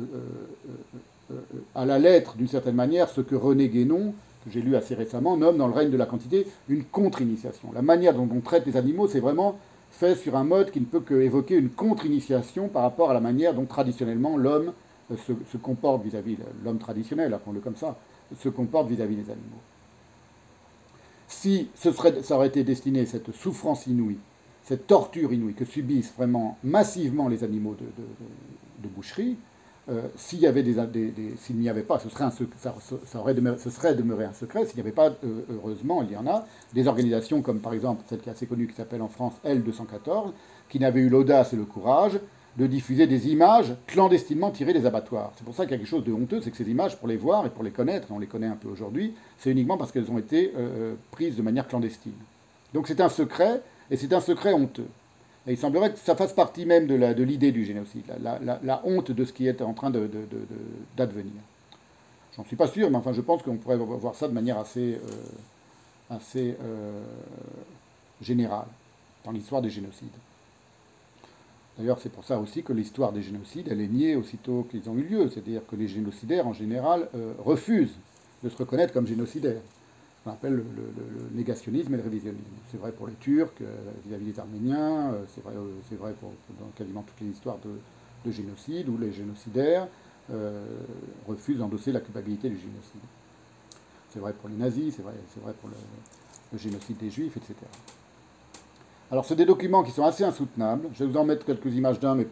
à 1.73 1.85
la 1.85 1.99
lettre, 1.99 2.35
d'une 2.35 2.47
certaine 2.47 2.75
manière, 2.75 3.09
ce 3.09 3.21
que 3.21 3.35
René 3.35 3.69
Guénon, 3.69 4.13
que 4.45 4.51
j'ai 4.51 4.61
lu 4.61 4.75
assez 4.75 4.95
récemment, 4.95 5.37
nomme 5.37 5.57
dans 5.57 5.67
le 5.67 5.73
règne 5.73 5.89
de 5.89 5.97
la 5.97 6.05
quantité 6.05 6.45
une 6.69 6.83
contre-initiation. 6.83 7.71
La 7.73 7.81
manière 7.81 8.13
dont 8.13 8.29
on 8.31 8.41
traite 8.41 8.65
les 8.65 8.77
animaux, 8.77 9.07
c'est 9.07 9.19
vraiment 9.19 9.57
fait 9.91 10.15
sur 10.15 10.35
un 10.35 10.43
mode 10.43 10.71
qui 10.71 10.79
ne 10.79 10.85
peut 10.85 10.99
qu'évoquer 10.99 11.55
une 11.55 11.69
contre-initiation 11.69 12.67
par 12.67 12.83
rapport 12.83 13.09
à 13.09 13.13
la 13.13 13.21
manière 13.21 13.53
dont 13.53 13.65
traditionnellement 13.65 14.37
l'homme 14.37 14.73
euh, 15.11 15.15
se, 15.51 15.57
comporte 15.57 16.03
vis-à-vis, 16.03 16.37
l'homme 16.63 16.77
traditionnel, 16.77 17.33
appelons-le 17.33 17.61
comme 17.61 17.75
ça, 17.75 17.97
se 18.37 18.49
comporte 18.49 18.89
vis-à-vis 18.89 19.15
des 19.15 19.31
animaux. 19.31 19.61
Si 21.27 21.69
ce 21.75 21.91
serait, 21.91 22.21
ça 22.21 22.35
aurait 22.35 22.47
été 22.47 22.63
destiné, 22.63 23.05
cette 23.05 23.33
souffrance 23.33 23.87
inouïe, 23.87 24.17
cette 24.63 24.85
torture 24.85 25.33
inouïe 25.33 25.53
que 25.53 25.65
subissent 25.65 26.13
vraiment 26.15 26.57
massivement 26.63 27.27
les 27.27 27.43
animaux 27.43 27.75
de 27.75 28.87
boucherie, 28.89 29.37
euh, 29.87 30.01
s'il 30.15 30.39
n'y 30.39 30.47
avait 30.47 31.83
pas, 31.83 31.99
ce 31.99 32.09
serait, 32.09 33.95
demeuré, 33.95 34.25
un 34.25 34.33
secret. 34.33 34.65
S'il 34.65 34.75
n'y 34.75 34.81
avait 34.81 34.91
pas, 34.91 35.09
euh, 35.09 35.41
heureusement, 35.49 36.01
il 36.01 36.11
y 36.11 36.17
en 36.17 36.25
a 36.25 36.47
des 36.73 36.87
organisations 36.87 37.41
comme 37.41 37.59
par 37.59 37.73
exemple 37.73 38.03
celle 38.07 38.19
qui 38.19 38.29
est 38.29 38.31
assez 38.31 38.47
connue 38.47 38.67
qui 38.67 38.75
s'appelle 38.75 39.01
en 39.01 39.09
France 39.09 39.33
L214, 39.45 40.31
qui 40.69 40.79
n'avait 40.79 41.01
eu 41.01 41.09
l'audace 41.09 41.53
et 41.53 41.55
le 41.55 41.65
courage 41.65 42.19
de 42.57 42.67
diffuser 42.67 43.05
des 43.05 43.27
images 43.29 43.75
clandestinement 43.85 44.49
tirées 44.49 44.73
des 44.73 44.85
abattoirs. 44.85 45.33
C'est 45.35 45.43
pour 45.43 45.53
ça 45.53 45.63
qu'il 45.63 45.71
y 45.71 45.75
a 45.75 45.77
quelque 45.77 45.87
chose 45.87 46.05
de 46.05 46.13
honteux, 46.13 46.39
c'est 46.41 46.51
que 46.51 46.57
ces 46.57 46.69
images, 46.69 46.97
pour 46.97 47.07
les 47.07 47.17
voir 47.17 47.45
et 47.45 47.49
pour 47.49 47.63
les 47.63 47.71
connaître, 47.71 48.07
on 48.11 48.19
les 48.19 48.27
connaît 48.27 48.47
un 48.47 48.55
peu 48.55 48.69
aujourd'hui, 48.69 49.13
c'est 49.37 49.51
uniquement 49.51 49.77
parce 49.77 49.91
qu'elles 49.91 50.09
ont 50.09 50.17
été 50.17 50.53
euh, 50.57 50.95
prises 51.11 51.35
de 51.35 51.41
manière 51.41 51.67
clandestine. 51.67 52.13
Donc 52.73 52.87
c'est 52.87 53.01
un 53.01 53.09
secret, 53.09 53.61
et 53.91 53.97
c'est 53.97 54.13
un 54.13 54.21
secret 54.21 54.53
honteux. 54.53 54.87
Et 55.47 55.53
il 55.53 55.57
semblerait 55.57 55.91
que 55.93 55.99
ça 55.99 56.15
fasse 56.15 56.33
partie 56.33 56.65
même 56.65 56.87
de 56.87 57.23
l'idée 57.23 57.51
du 57.51 57.65
génocide, 57.65 58.05
la, 58.19 58.81
honte 58.83 59.11
de 59.11 59.25
ce 59.25 59.33
qui 59.33 59.47
est 59.47 59.61
en 59.61 59.73
train 59.73 59.91
d'advenir. 59.91 61.33
J'en 62.35 62.43
suis 62.45 62.55
pas 62.55 62.67
sûr, 62.67 62.89
mais 62.89 62.97
enfin 62.97 63.13
je 63.13 63.21
pense 63.21 63.43
qu'on 63.43 63.57
pourrait 63.57 63.77
voir 63.77 64.15
ça 64.15 64.27
de 64.27 64.33
manière 64.33 64.57
assez, 64.57 64.99
euh, 66.11 66.19
euh, 66.35 67.01
générale 68.21 68.67
dans 69.23 69.31
l'histoire 69.31 69.61
des 69.61 69.69
génocides. 69.69 70.09
D'ailleurs, 71.77 71.99
c'est 71.99 72.11
pour 72.11 72.23
ça 72.23 72.39
aussi 72.39 72.63
que 72.63 72.73
l'histoire 72.73 73.11
des 73.11 73.21
génocides, 73.21 73.67
elle 73.69 73.81
est 73.81 73.87
niée 73.87 74.15
aussitôt 74.15 74.65
qu'ils 74.71 74.89
ont 74.89 74.95
eu 74.95 75.03
lieu. 75.03 75.29
C'est-à-dire 75.29 75.61
que 75.67 75.75
les 75.75 75.89
génocidaires, 75.89 76.47
en 76.47 76.53
général, 76.53 77.09
euh, 77.15 77.33
refusent 77.39 77.97
de 78.43 78.49
se 78.49 78.55
reconnaître 78.57 78.93
comme 78.93 79.07
génocidaires 79.07 79.61
qu'on 80.25 80.31
appelle 80.31 80.55
le, 80.55 80.63
négationnisme 81.33 81.93
et 81.93 81.97
le 81.97 82.03
révisionnisme. 82.03 82.43
C'est 82.71 82.77
vrai 82.77 82.91
pour 82.91 83.07
les 83.07 83.13
Turcs 83.13 83.51
euh, 83.61 83.75
vis-à-vis 84.05 84.25
des 84.25 84.39
Arméniens, 84.39 85.13
euh, 85.13 85.23
c'est 85.33 85.43
vrai, 85.43 85.53
euh, 85.55 85.97
vrai 85.97 86.13
pour, 86.13 86.31
dans 86.59 86.67
quasiment 86.75 87.03
toutes 87.03 87.21
les 87.21 87.31
histoires 87.31 87.57
de, 87.63 88.31
génocide, 88.31 88.89
où 88.89 88.97
les 88.97 89.11
génocidaires 89.13 89.87
refusent 91.27 91.59
d'endosser 91.59 91.91
la 91.91 91.99
culpabilité 91.99 92.49
du 92.49 92.55
génocide. 92.55 93.01
C'est 94.09 94.17
vrai 94.17 94.33
pour 94.33 94.49
les 94.49 94.55
nazis, 94.55 94.95
c'est 94.95 95.03
vrai, 95.03 95.13
vrai 95.43 95.53
pour 95.61 95.69
le, 95.69 96.57
génocide 96.57 96.97
des 96.97 97.11
juifs, 97.11 97.37
etc. 97.37 97.53
Alors, 99.11 99.25
c'est 99.25 99.35
des 99.35 99.45
documents 99.45 99.83
qui 99.83 99.91
sont 99.91 100.05
assez 100.05 100.23
insoutenables. 100.23 100.87
Je 100.93 101.03
vais 101.03 101.11
vous 101.11 101.17
en 101.17 101.23
mettre 101.23 101.45
quelques 101.45 101.71
images 101.75 101.99
d'un, 101.99 102.15
mais 102.15 102.25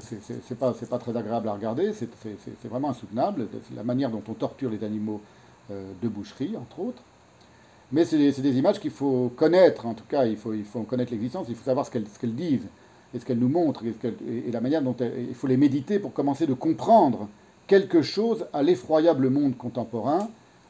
c'est 0.00 0.58
pas, 0.58 0.74
pas 0.74 0.98
très 0.98 1.16
agréable 1.16 1.48
à 1.48 1.54
regarder. 1.54 1.94
C'est 1.94 2.68
vraiment 2.68 2.90
insoutenable. 2.90 3.48
La 3.74 3.84
manière 3.84 4.10
dont 4.10 4.22
on 4.28 4.34
torture 4.34 4.68
les 4.68 4.84
animaux 4.84 5.22
de 5.70 6.08
boucherie, 6.08 6.58
entre 6.58 6.80
autres. 6.80 7.02
Mais 7.92 8.06
c'est 8.06 8.16
des, 8.16 8.58
images 8.58 8.80
qu'il 8.80 8.90
faut 8.90 9.30
connaître, 9.36 9.86
en 9.86 9.94
tout 9.94 10.04
cas, 10.08 10.24
il 10.24 10.36
faut, 10.36 10.54
il 10.54 10.64
faut 10.64 10.82
connaître 10.82 11.12
l'existence, 11.12 11.46
il 11.50 11.54
faut 11.54 11.64
savoir 11.64 11.86
ce 11.86 11.90
qu'elles 11.90 12.34
disent, 12.34 12.66
et 13.14 13.18
ce 13.18 13.24
qu'elles 13.24 13.38
nous 13.38 13.50
montrent, 13.50 13.82
et, 13.84 14.50
la 14.50 14.60
manière 14.60 14.82
dont 14.82 14.96
il 15.00 15.34
faut 15.34 15.46
les 15.46 15.58
méditer 15.58 15.98
pour 15.98 16.14
commencer 16.14 16.46
de 16.46 16.54
comprendre 16.54 17.28
quelque 17.66 18.00
chose 18.00 18.46
à 18.52 18.62
l'effroyable 18.62 19.28
monde 19.28 19.56
contemporain 19.56 20.28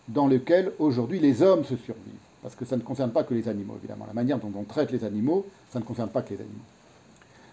dans 0.09 0.27
lequel 0.27 0.73
aujourd'hui 0.81 1.21
les 1.21 1.43
hommes 1.43 1.65
se 1.65 1.77
survivent. 1.77 2.13
Parce 2.43 2.57
que 2.57 2.65
ça 2.65 2.77
ne 2.77 2.83
concerne 2.83 3.13
pas 3.13 3.23
que 3.23 3.35
les 3.35 3.49
animaux, 3.49 3.77
évidemment. 3.79 4.05
La 4.07 4.15
manière 4.15 4.39
dont 4.39 4.53
on 4.57 4.65
traite 4.65 4.91
les 4.91 5.05
animaux, 5.05 5.47
ça 5.71 5.79
ne 5.79 5.85
concerne 5.85 6.09
pas 6.09 6.23
que 6.23 6.31
les 6.31 6.41
animaux. 6.41 6.65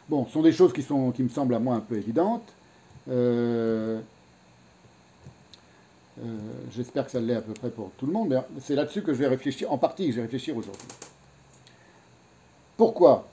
Bon, 0.10 0.26
ce 0.26 0.34
sont 0.34 0.42
des 0.42 0.52
choses 0.52 0.74
qui, 0.74 0.82
sont, 0.82 1.12
qui 1.12 1.22
me 1.22 1.30
semblent 1.30 1.54
à 1.54 1.60
moi 1.60 1.76
un 1.76 1.80
peu 1.80 1.96
évidentes. 1.96 2.52
Euh, 3.08 4.00
j'espère 6.72 7.06
que 7.06 7.12
ça 7.12 7.20
l'est 7.20 7.36
à 7.36 7.42
peu 7.42 7.54
près 7.54 7.70
pour 7.70 7.92
tout 7.98 8.06
le 8.06 8.14
monde, 8.14 8.42
c'est 8.60 8.76
là-dessus 8.76 9.02
que 9.02 9.14
je 9.14 9.20
vais 9.20 9.28
réfléchir, 9.28 9.72
en 9.72 9.78
partie 9.78 10.06
que 10.08 10.12
je 10.12 10.16
vais 10.18 10.24
réfléchir 10.24 10.56
aujourd'hui. 10.58 10.88
Pourquoi 12.78 13.28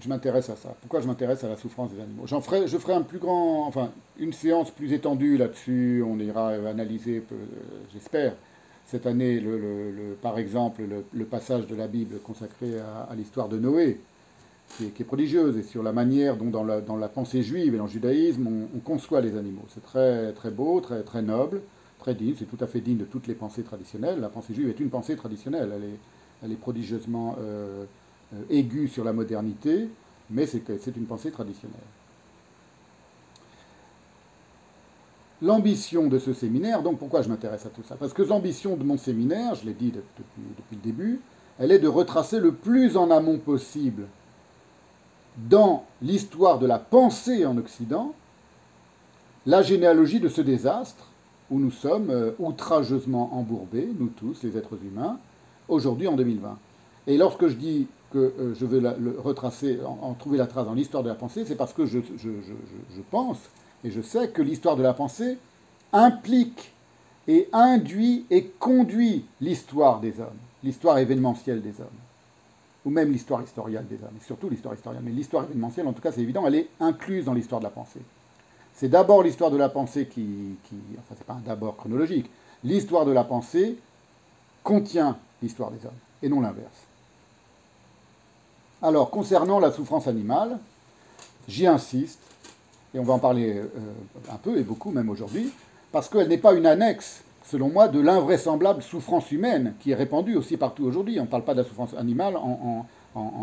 je 0.00 0.08
m'intéresse 0.08 0.48
à 0.48 0.56
ça? 0.56 0.74
Pourquoi 0.80 1.00
je 1.00 1.06
m'intéresse 1.06 1.44
à 1.44 1.48
la 1.48 1.56
souffrance 1.56 1.90
des 1.92 2.00
animaux? 2.00 2.22
J'en 2.26 2.40
ferai, 2.40 2.66
Je 2.66 2.78
ferai 2.78 2.94
un 2.94 3.02
plus 3.02 3.18
grand, 3.18 3.66
enfin, 3.66 3.90
une 4.18 4.32
séance 4.32 4.70
plus 4.70 4.92
étendue 4.92 5.36
là-dessus. 5.36 6.04
On 6.06 6.18
ira 6.18 6.50
analyser, 6.50 7.22
euh, 7.32 7.36
j'espère, 7.92 8.34
cette 8.86 9.06
année, 9.06 9.42
par 10.20 10.38
exemple, 10.38 10.82
le, 11.12 11.24
passage 11.24 11.66
de 11.66 11.74
la 11.74 11.88
Bible 11.88 12.18
consacré 12.20 12.78
à, 12.78 13.14
l'histoire 13.14 13.48
de 13.48 13.58
Noé, 13.58 13.98
qui 14.76 14.84
est, 14.86 15.04
prodigieuse, 15.04 15.56
et 15.56 15.62
sur 15.62 15.82
la 15.82 15.92
manière 15.92 16.36
dont, 16.36 16.50
dans 16.50 16.96
la, 16.96 17.08
pensée 17.08 17.42
juive 17.42 17.74
et 17.74 17.78
dans 17.78 17.86
le 17.86 17.90
judaïsme, 17.90 18.46
on, 18.74 18.78
conçoit 18.80 19.20
les 19.20 19.36
animaux. 19.36 19.64
C'est 19.68 19.82
très, 19.82 20.32
très 20.32 20.50
beau, 20.50 20.80
très, 20.80 21.02
très 21.02 21.22
noble, 21.22 21.62
très 22.02 22.14
digne. 22.14 22.34
C'est 22.38 22.44
tout 22.44 22.62
à 22.62 22.66
fait 22.66 22.80
digne 22.80 22.98
de 22.98 23.04
toutes 23.04 23.26
les 23.26 23.34
pensées 23.34 23.62
traditionnelles. 23.62 24.20
La 24.20 24.28
pensée 24.28 24.52
juive 24.52 24.68
est 24.68 24.80
une 24.80 24.90
pensée 24.90 25.16
traditionnelle. 25.16 25.72
Elle 26.42 26.52
est, 26.52 26.56
prodigieusement 26.56 27.36
euh, 27.40 27.84
euh, 28.34 28.42
aiguë 28.50 28.88
sur 28.88 29.04
la 29.04 29.12
modernité, 29.12 29.88
mais 30.28 30.46
c'est 30.46 30.96
une 30.96 31.06
pensée 31.06 31.30
traditionnelle. 31.30 31.78
L'ambition 35.40 36.08
de 36.08 36.18
ce 36.18 36.32
séminaire, 36.32 36.82
donc 36.82 36.98
pourquoi 36.98 37.22
je 37.22 37.28
m'intéresse 37.28 37.66
à 37.66 37.70
tout 37.70 37.82
ça? 37.82 37.96
Parce 37.96 38.12
que 38.12 38.22
l'ambition 38.22 38.76
de 38.76 38.84
mon 38.84 38.96
séminaire, 38.96 39.54
je 39.54 39.66
l'ai 39.66 39.74
dit 39.74 39.90
depuis, 39.90 40.42
le 40.72 40.78
début, 40.78 41.20
elle 41.58 41.72
est 41.72 41.78
de 41.78 41.88
retracer 41.88 42.38
le 42.38 42.52
plus 42.52 42.96
en 42.96 43.10
amont 43.10 43.38
possible 43.38 44.06
dans 45.36 45.84
l'histoire 46.00 46.58
de 46.58 46.66
la 46.66 46.78
pensée 46.78 47.46
en 47.46 47.56
Occident 47.56 48.14
la 49.46 49.62
généalogie 49.62 50.20
de 50.20 50.28
ce 50.28 50.40
désastre 50.40 51.11
où 51.52 51.60
nous 51.60 51.70
sommes 51.70 52.10
euh, 52.10 52.32
outrageusement 52.38 53.34
embourbés, 53.34 53.86
nous 53.98 54.08
tous, 54.08 54.42
les 54.42 54.56
êtres 54.56 54.78
humains, 54.82 55.18
aujourd'hui 55.68 56.08
en 56.08 56.16
2020. 56.16 56.58
Et 57.06 57.18
lorsque 57.18 57.46
je 57.48 57.54
dis 57.54 57.86
que 58.10 58.18
euh, 58.18 58.54
je 58.58 58.64
veux 58.64 58.82
retracer, 59.18 59.78
en, 59.84 60.14
trouver 60.14 60.38
la 60.38 60.46
trace 60.46 60.64
dans 60.64 60.72
l'histoire 60.72 61.02
de 61.02 61.10
la 61.10 61.14
pensée, 61.14 61.44
c'est 61.46 61.54
parce 61.54 61.74
que 61.74 61.84
je, 61.84 61.98
pense 63.10 63.38
et 63.84 63.90
je 63.90 64.00
sais 64.00 64.30
que 64.30 64.40
l'histoire 64.40 64.76
de 64.76 64.82
la 64.82 64.94
pensée 64.94 65.36
implique 65.92 66.72
et 67.28 67.48
induit 67.52 68.24
et 68.30 68.46
conduit 68.58 69.26
l'histoire 69.42 70.00
des 70.00 70.20
hommes, 70.20 70.40
l'histoire 70.64 70.98
événementielle 70.98 71.60
des 71.60 71.80
hommes, 71.80 72.00
ou 72.86 72.90
même 72.90 73.12
l'histoire 73.12 73.42
historiale 73.42 73.86
des 73.88 73.96
hommes, 73.96 74.16
et 74.18 74.24
surtout 74.24 74.48
l'histoire 74.48 74.74
historiale. 74.74 75.02
Mais 75.04 75.12
l'histoire 75.12 75.44
événementielle, 75.44 75.86
en 75.86 75.92
tout 75.92 76.02
cas, 76.02 76.12
c'est 76.12 76.22
évident, 76.22 76.46
elle 76.46 76.54
est 76.54 76.68
incluse 76.80 77.26
dans 77.26 77.34
l'histoire 77.34 77.60
de 77.60 77.64
la 77.66 77.70
pensée. 77.70 78.00
C'est 78.74 78.88
d'abord 78.88 79.22
l'histoire 79.22 79.50
de 79.50 79.56
la 79.56 79.68
pensée 79.68 80.06
qui, 80.06 80.56
qui 80.68 80.76
enfin, 80.98 81.14
c'est 81.16 81.26
pas 81.26 81.34
un 81.34 81.42
d'abord 81.44 81.76
chronologique. 81.76 82.30
L'histoire 82.64 83.04
de 83.04 83.12
la 83.12 83.24
pensée 83.24 83.76
contient 84.62 85.16
l'histoire 85.42 85.70
des 85.70 85.84
hommes, 85.84 85.92
et 86.22 86.28
non 86.28 86.40
l'inverse. 86.40 86.86
Alors, 88.80 89.10
concernant 89.10 89.60
la 89.60 89.70
souffrance 89.70 90.08
animale, 90.08 90.58
j'y 91.48 91.66
insiste, 91.66 92.20
et 92.94 92.98
on 92.98 93.04
va 93.04 93.14
en 93.14 93.18
parler 93.18 93.56
euh, 93.56 93.68
un 94.30 94.36
peu 94.36 94.58
et 94.58 94.62
beaucoup 94.62 94.90
même 94.90 95.08
aujourd'hui, 95.08 95.52
parce 95.92 96.08
qu'elle 96.08 96.28
n'est 96.28 96.38
pas 96.38 96.54
une 96.54 96.66
annexe, 96.66 97.22
selon 97.44 97.68
moi, 97.68 97.88
de 97.88 98.00
l'invraisemblable 98.00 98.82
souffrance 98.82 99.30
humaine 99.30 99.74
qui 99.80 99.92
est 99.92 99.94
répandue 99.94 100.36
aussi 100.36 100.56
partout 100.56 100.84
aujourd'hui. 100.84 101.18
On 101.20 101.24
ne 101.24 101.28
parle 101.28 101.44
pas 101.44 101.54
de 101.54 101.62
la 101.62 101.68
souffrance 101.68 101.94
animale 101.94 102.36
en, 102.36 102.86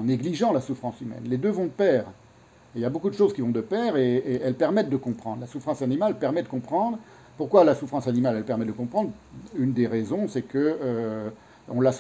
négligeant 0.03 0.51
la 0.51 0.61
souffrance 0.61 0.99
humaine. 1.01 1.23
Les 1.25 1.37
deux 1.37 1.49
vont 1.49 1.65
de 1.65 1.69
pair. 1.69 2.05
Il 2.75 2.81
y 2.81 2.85
a 2.85 2.89
beaucoup 2.89 3.09
de 3.09 3.15
choses 3.15 3.33
qui 3.33 3.41
vont 3.41 3.49
de 3.49 3.61
pair 3.61 3.97
et, 3.97 4.41
elles 4.43 4.55
permettent 4.55 4.89
de 4.89 4.97
comprendre. 4.97 5.41
La 5.41 5.47
souffrance 5.47 5.81
animale 5.81 6.17
permet 6.17 6.43
de 6.43 6.47
comprendre. 6.47 6.99
Pourquoi 7.37 7.63
la 7.63 7.73
souffrance 7.73 8.07
animale, 8.07 8.35
elle 8.35 8.43
permet 8.43 8.65
de 8.65 8.71
comprendre? 8.71 9.11
Une 9.57 9.73
des 9.73 9.87
raisons, 9.87 10.27
c'est 10.27 10.41
que 10.41 10.77
euh, 10.81 11.29
la, 11.73 11.91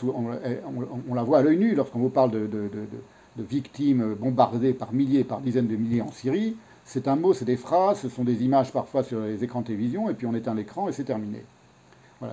on, 1.09 1.13
la, 1.13 1.23
voit 1.23 1.39
à 1.39 1.41
l'œil 1.41 1.57
nu 1.57 1.75
lorsqu'on 1.75 1.99
vous 1.99 2.09
parle 2.09 2.31
de, 2.31 2.59
victimes 3.37 4.15
bombardées 4.15 4.73
par 4.73 4.91
milliers, 4.91 5.23
par 5.23 5.39
dizaines 5.39 5.67
de 5.67 5.75
milliers 5.75 6.01
en 6.01 6.11
Syrie. 6.11 6.57
C'est 6.83 7.07
un 7.07 7.15
mot, 7.15 7.33
c'est 7.33 7.45
des 7.45 7.55
phrases, 7.55 8.01
ce 8.01 8.09
sont 8.09 8.23
des 8.23 8.43
images 8.43 8.73
parfois 8.73 9.03
sur 9.03 9.21
les 9.21 9.43
écrans 9.43 9.61
de 9.61 9.67
télévision, 9.67 10.09
et 10.09 10.13
puis 10.13 10.27
on 10.27 10.33
éteint 10.33 10.55
l'écran 10.55 10.89
et 10.89 10.91
c'est 10.91 11.03
terminé. 11.03 11.43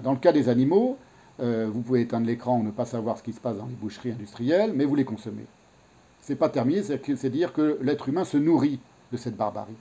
Dans 0.03 0.13
le 0.13 0.19
cas 0.19 0.33
des 0.33 0.49
animaux, 0.49 0.97
euh, 1.41 1.69
vous 1.71 1.83
pouvez 1.83 2.01
éteindre 2.01 2.27
l'écran 2.27 2.59
ou 2.59 2.63
ne 2.63 2.71
pas 2.71 2.87
savoir 2.87 3.19
ce 3.19 3.23
qui 3.23 3.33
se 3.33 3.41
passe 3.41 3.57
dans 3.57 3.67
les 3.67 3.75
boucheries 3.75 4.13
industrielles, 4.13 4.73
mais 4.75 4.85
vous 4.85 4.95
les 4.95 5.05
consommez. 5.05 5.45
C'est 6.27 6.35
pas 6.35 6.49
terminé, 6.49 6.83
c'est 6.83 7.31
dire 7.31 7.53
que 7.53 7.79
l'être 7.83 8.09
humain 8.09 8.25
se 8.25 8.37
nourrit 8.37 8.81
de 9.13 9.17
cette 9.17 9.37
barbarie, 9.37 9.77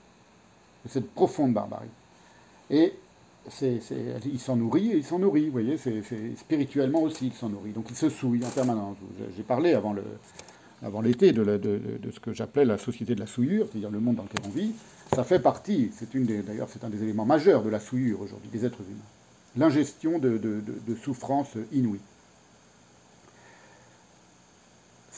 de 0.85 0.89
cette 0.91 1.09
profonde 1.09 1.53
barbarie. 1.53 1.89
Et 2.69 2.93
il 3.63 4.39
s'en 4.39 4.55
nourrit 4.55 4.91
et 4.91 4.97
il 4.97 5.03
s'en 5.03 5.17
nourrit, 5.17 5.47
vous 5.47 5.53
voyez, 5.53 5.77
c'est 5.79 6.03
spirituellement 6.37 7.01
aussi 7.01 7.27
il 7.27 7.33
s'en 7.33 7.49
nourrit. 7.49 7.71
Donc 7.71 7.87
il 7.89 7.95
se 7.95 8.09
souille 8.09 8.45
en 8.45 8.49
permanence. 8.49 8.95
J'ai 9.35 9.41
parlé 9.41 9.73
avant 9.73 9.95
l'été 11.01 11.31
de, 11.31 12.11
ce 12.13 12.19
que 12.19 12.31
j'appelais 12.31 12.65
la 12.65 12.77
société 12.77 13.15
de 13.15 13.21
la 13.21 13.27
souillure, 13.27 13.65
c'est-à-dire 13.71 13.89
le 13.89 13.99
monde 13.99 14.17
dans 14.17 14.23
lequel 14.23 14.41
on 14.45 14.49
vit. 14.49 14.71
Ça 15.15 15.23
fait 15.23 15.39
partie, 15.39 15.89
c'est 15.95 16.15
d'ailleurs 16.45 16.69
c'est 16.69 16.83
un 16.83 16.89
des 16.89 17.01
éléments 17.01 17.25
majeurs 17.25 17.63
de 17.63 17.69
la 17.71 17.79
souillure 17.79 18.21
aujourd'hui 18.21 18.49
des 18.51 18.67
êtres 18.67 18.81
humains. 18.81 19.57
L'ingestion 19.57 20.19
de, 20.19 20.61
souffrances 21.03 21.57
inouïes. 21.71 22.01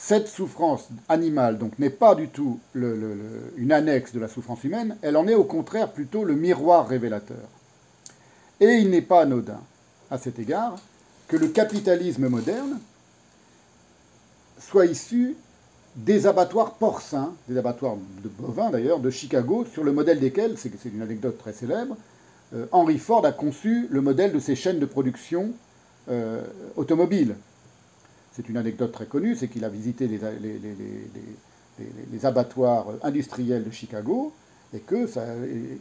Cette 0.00 0.28
souffrance 0.28 0.88
animale 1.08 1.58
donc 1.58 1.76
n'est 1.80 1.90
pas 1.90 2.14
du 2.14 2.28
tout 2.28 2.60
une 2.74 3.72
annexe 3.72 4.12
de 4.12 4.20
la 4.20 4.28
souffrance 4.28 4.62
humaine, 4.62 4.96
elle 5.02 5.16
en 5.16 5.26
est 5.26 5.34
au 5.34 5.42
contraire 5.42 5.90
plutôt 5.90 6.22
le 6.22 6.36
miroir 6.36 6.86
révélateur. 6.86 7.48
Et 8.60 8.76
il 8.76 8.90
n'est 8.90 9.02
pas 9.02 9.22
anodin, 9.22 9.60
à 10.10 10.16
cet 10.16 10.38
égard, 10.38 10.78
que 11.26 11.36
le 11.36 11.48
capitalisme 11.48 12.28
moderne 12.28 12.78
soit 14.60 14.86
issu 14.86 15.34
des 15.96 16.28
abattoirs 16.28 16.74
porcins, 16.74 17.34
des 17.48 17.58
abattoirs 17.58 17.96
de 18.22 18.28
bovins 18.28 18.70
d'ailleurs, 18.70 19.00
de 19.00 19.10
Chicago, 19.10 19.66
sur 19.70 19.82
le 19.82 19.90
modèle 19.92 20.20
desquels, 20.20 20.54
c'est 20.56 20.70
une 20.84 21.02
anecdote 21.02 21.38
très 21.38 21.52
célèbre, 21.52 21.96
euh, 22.54 22.66
Henry 22.70 22.98
Ford 22.98 23.26
a 23.26 23.32
conçu 23.32 23.88
le 23.90 24.00
modèle 24.00 24.32
de 24.32 24.38
ces 24.38 24.54
chaînes 24.54 24.78
de 24.78 24.86
production 24.86 25.50
euh, 26.08 26.44
automobiles. 26.76 27.34
C'est 28.38 28.48
une 28.48 28.56
anecdote 28.56 28.92
très 28.92 29.06
connue, 29.06 29.34
c'est 29.34 29.48
qu'il 29.48 29.64
a 29.64 29.68
visité 29.68 30.06
les, 30.06 30.20
abattoirs 32.24 32.86
industriels 33.02 33.64
de 33.64 33.70
Chicago, 33.72 34.32
et 34.72 34.78
que 34.78 35.08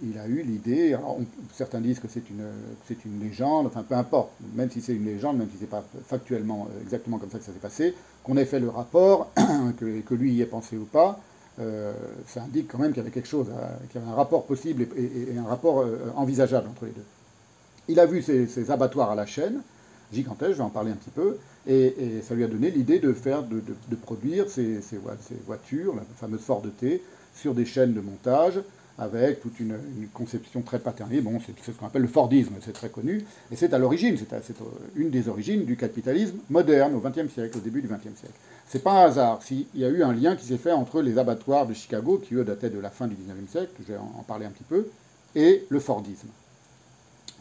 il 0.02 0.18
a 0.18 0.28
eu 0.28 0.42
l'idée, 0.42 0.98
certains 1.54 1.82
disent 1.82 2.00
que 2.00 2.08
c'est 2.08 2.28
une, 2.32 2.48
une 3.06 3.20
légende, 3.20 3.68
enfin 3.68 3.84
peu 3.88 3.94
importe, 3.94 4.32
même 4.56 4.72
si 4.72 4.82
c'est 4.82 4.96
une 4.96 5.06
légende, 5.06 5.38
même 5.38 5.50
si 5.52 5.58
c'est 5.60 5.70
pas 5.70 5.84
factuellement 6.08 6.68
euh, 6.72 6.82
exactement 6.82 7.20
comme 7.20 7.30
ça 7.30 7.38
que 7.38 7.44
ça 7.44 7.52
s'est 7.52 7.60
passé, 7.60 7.94
qu'on 8.24 8.38
ait 8.38 8.46
fait 8.46 8.60
le 8.60 8.70
rapport, 8.70 9.30
que, 9.78 10.16
lui 10.16 10.34
y 10.34 10.42
ait 10.42 10.48
pensé 10.48 10.78
ou 10.78 10.86
pas, 10.86 11.20
euh, 11.60 11.94
ça 12.28 12.42
indique 12.42 12.70
quand 12.70 12.80
même 12.80 12.90
qu'il 12.90 12.98
y 12.98 13.02
avait 13.02 13.12
quelque 13.12 13.28
chose, 13.28 13.48
qu'il 13.92 14.02
y 14.02 14.04
avait 14.04 14.12
un 14.12 14.16
rapport 14.16 14.46
possible 14.46 14.88
et, 14.96 15.38
un 15.38 15.46
rapport 15.46 15.82
euh, 15.82 16.12
envisageable 16.16 16.68
entre 16.70 16.86
les 16.86 16.92
deux. 16.92 17.06
Il 17.88 18.00
a 18.00 18.08
vu 18.08 18.24
ces, 18.24 18.72
abattoirs 18.72 19.12
à 19.12 19.16
la 19.16 19.28
chaîne, 19.28 19.62
gigantesques, 20.12 20.54
je 20.54 20.58
vais 20.58 20.64
en 20.64 20.70
parler 20.70 20.92
un 20.92 20.96
petit 20.96 21.12
peu, 21.12 21.38
et, 21.68 22.22
ça 22.28 22.34
lui 22.34 22.44
a 22.44 22.48
donné 22.48 22.72
l'idée 22.72 23.00
de 23.00 23.14
faire, 23.14 23.44
de, 23.44 23.62
produire 24.02 24.50
ces, 24.50 24.80
voitures, 25.46 25.96
la 25.96 26.02
fameuse 26.20 26.42
Ford 26.42 26.64
T, 26.80 27.02
sur 27.36 27.54
des 27.54 27.66
chaînes 27.66 27.94
de 27.94 28.02
montage, 28.02 28.60
avec 28.98 29.42
toute 29.42 29.60
une, 29.60 29.76
conception 30.14 30.62
très 30.62 30.80
paternelle. 30.80 31.22
Bon, 31.22 31.40
c'est 31.46 31.54
ce 31.64 31.78
qu'on 31.78 31.88
appelle 31.88 32.02
le 32.02 32.08
Fordisme, 32.08 32.54
c'est 32.62 32.74
très 32.74 32.90
connu, 32.90 33.24
et 33.52 33.56
c'est 33.56 33.74
à 33.74 33.78
l'origine, 33.78 34.18
c'est 34.18 34.56
une 34.96 35.10
des 35.10 35.30
origines 35.30 35.66
du 35.66 35.76
capitalisme 35.76 36.38
moderne 36.50 36.96
au 36.96 37.00
XXe 37.00 37.32
siècle, 37.32 37.58
au 37.58 37.62
début 37.62 37.82
du 37.82 37.88
XXe 37.88 38.18
siècle. 38.18 38.36
C'est 38.68 38.84
pas 38.84 39.04
un 39.04 39.06
hasard 39.06 39.44
s'il 39.44 39.66
y 39.76 39.86
a 39.86 39.90
eu 39.90 40.04
un 40.04 40.14
lien 40.14 40.36
qui 40.36 40.46
s'est 40.46 40.58
fait 40.58 40.72
entre 40.72 41.02
les 41.02 41.18
abattoirs 41.18 41.68
de 41.68 41.74
Chicago, 41.74 42.18
qui 42.18 42.36
eux 42.36 42.44
dataient 42.44 42.70
de 42.70 42.80
la 42.80 42.90
fin 42.90 43.08
du 43.08 43.16
XIXe 43.16 43.50
siècle, 43.50 43.72
je 43.80 43.94
vais 43.94 44.00
en 44.00 44.24
parler 44.24 44.46
un 44.46 44.52
petit 44.52 44.64
peu, 44.64 44.88
et 45.36 45.66
le 45.70 45.80
Fordisme. 45.80 46.28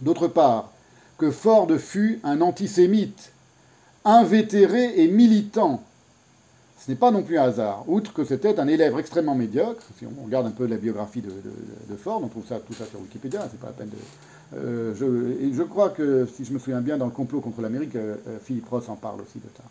D'autre 0.02 0.28
part, 0.28 0.72
que 1.16 1.30
Ford 1.30 1.70
fut 1.78 2.20
un 2.22 2.42
antisémite, 2.42 3.32
invétéré 4.06 5.02
et 5.02 5.08
militant, 5.08 5.82
ce 6.78 6.90
n'est 6.90 6.96
pas 6.96 7.10
non 7.10 7.22
plus 7.22 7.38
un 7.38 7.42
hasard. 7.42 7.84
Outre 7.88 8.12
que 8.12 8.24
c'était 8.24 8.60
un 8.60 8.68
élève 8.68 8.96
extrêmement 8.98 9.34
médiocre, 9.34 9.82
si 9.98 10.06
on 10.06 10.24
regarde 10.24 10.46
un 10.46 10.52
peu 10.52 10.66
la 10.66 10.76
biographie 10.76 11.20
de, 11.20 11.96
Ford, 11.96 12.20
on 12.22 12.28
trouve 12.28 12.46
ça, 12.46 12.60
tout 12.60 12.72
ça 12.72 12.84
sur 12.86 13.00
Wikipédia, 13.00 13.48
c'est 13.50 13.60
pas 13.60 13.66
la 13.66 13.72
peine 13.72 13.88
de. 13.88 13.96
Euh, 14.56 14.94
je, 14.94 15.52
je, 15.52 15.62
crois 15.64 15.90
que, 15.90 16.26
si 16.36 16.44
je 16.44 16.52
me 16.52 16.60
souviens 16.60 16.80
bien, 16.80 16.96
dans 16.96 17.06
le 17.06 17.10
complot 17.10 17.40
contre 17.40 17.60
l'Amérique, 17.60 17.96
euh, 17.96 18.14
euh, 18.28 18.38
Philippe 18.40 18.68
Ross 18.68 18.88
en 18.88 18.94
parle 18.94 19.20
aussi 19.20 19.38
de 19.38 19.48
ça. 19.56 19.64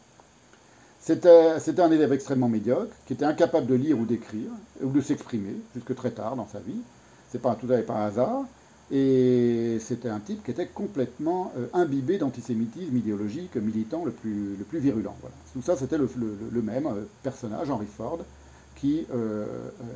C'était 1.00 1.82
un 1.82 1.92
élève 1.92 2.12
extrêmement 2.12 2.50
médiocre, 2.50 2.94
qui 3.06 3.14
était 3.14 3.26
incapable 3.26 3.68
de 3.68 3.76
lire 3.76 3.98
ou 3.98 4.06
d'écrire, 4.06 4.50
ou 4.82 4.90
de 4.90 5.00
s'exprimer, 5.00 5.56
jusque 5.76 5.96
très 5.96 6.12
tard 6.12 6.36
dans 6.36 6.48
sa 6.48 6.60
vie. 6.60 6.82
C'est 7.32 7.42
pas 7.42 7.56
tout 7.56 7.72
à 7.72 7.78
fait 7.78 7.84
par 7.84 7.98
hasard. 7.98 8.44
Et 8.92 9.78
c'était 9.80 10.10
un 10.10 10.20
type 10.20 10.44
qui 10.44 10.52
était 10.52 10.68
complètement 10.68 11.52
euh, 11.58 11.68
imbibé 11.74 12.20
d'antisémitisme 12.20 12.96
idéologique, 12.96 13.56
militant 13.56 14.06
le 14.06 14.12
plus, 14.12 14.56
le 14.56 14.64
plus 14.64 14.80
virulent. 14.80 15.16
Tout 15.54 15.64
ça, 15.64 15.76
c'était 15.76 15.98
le, 15.98 16.08
même 16.62 16.86
euh, 16.86 17.08
personnage, 17.24 17.72
Henry 17.72 17.88
Ford, 17.88 18.20
qui, 18.76 19.08
euh, 19.12 19.48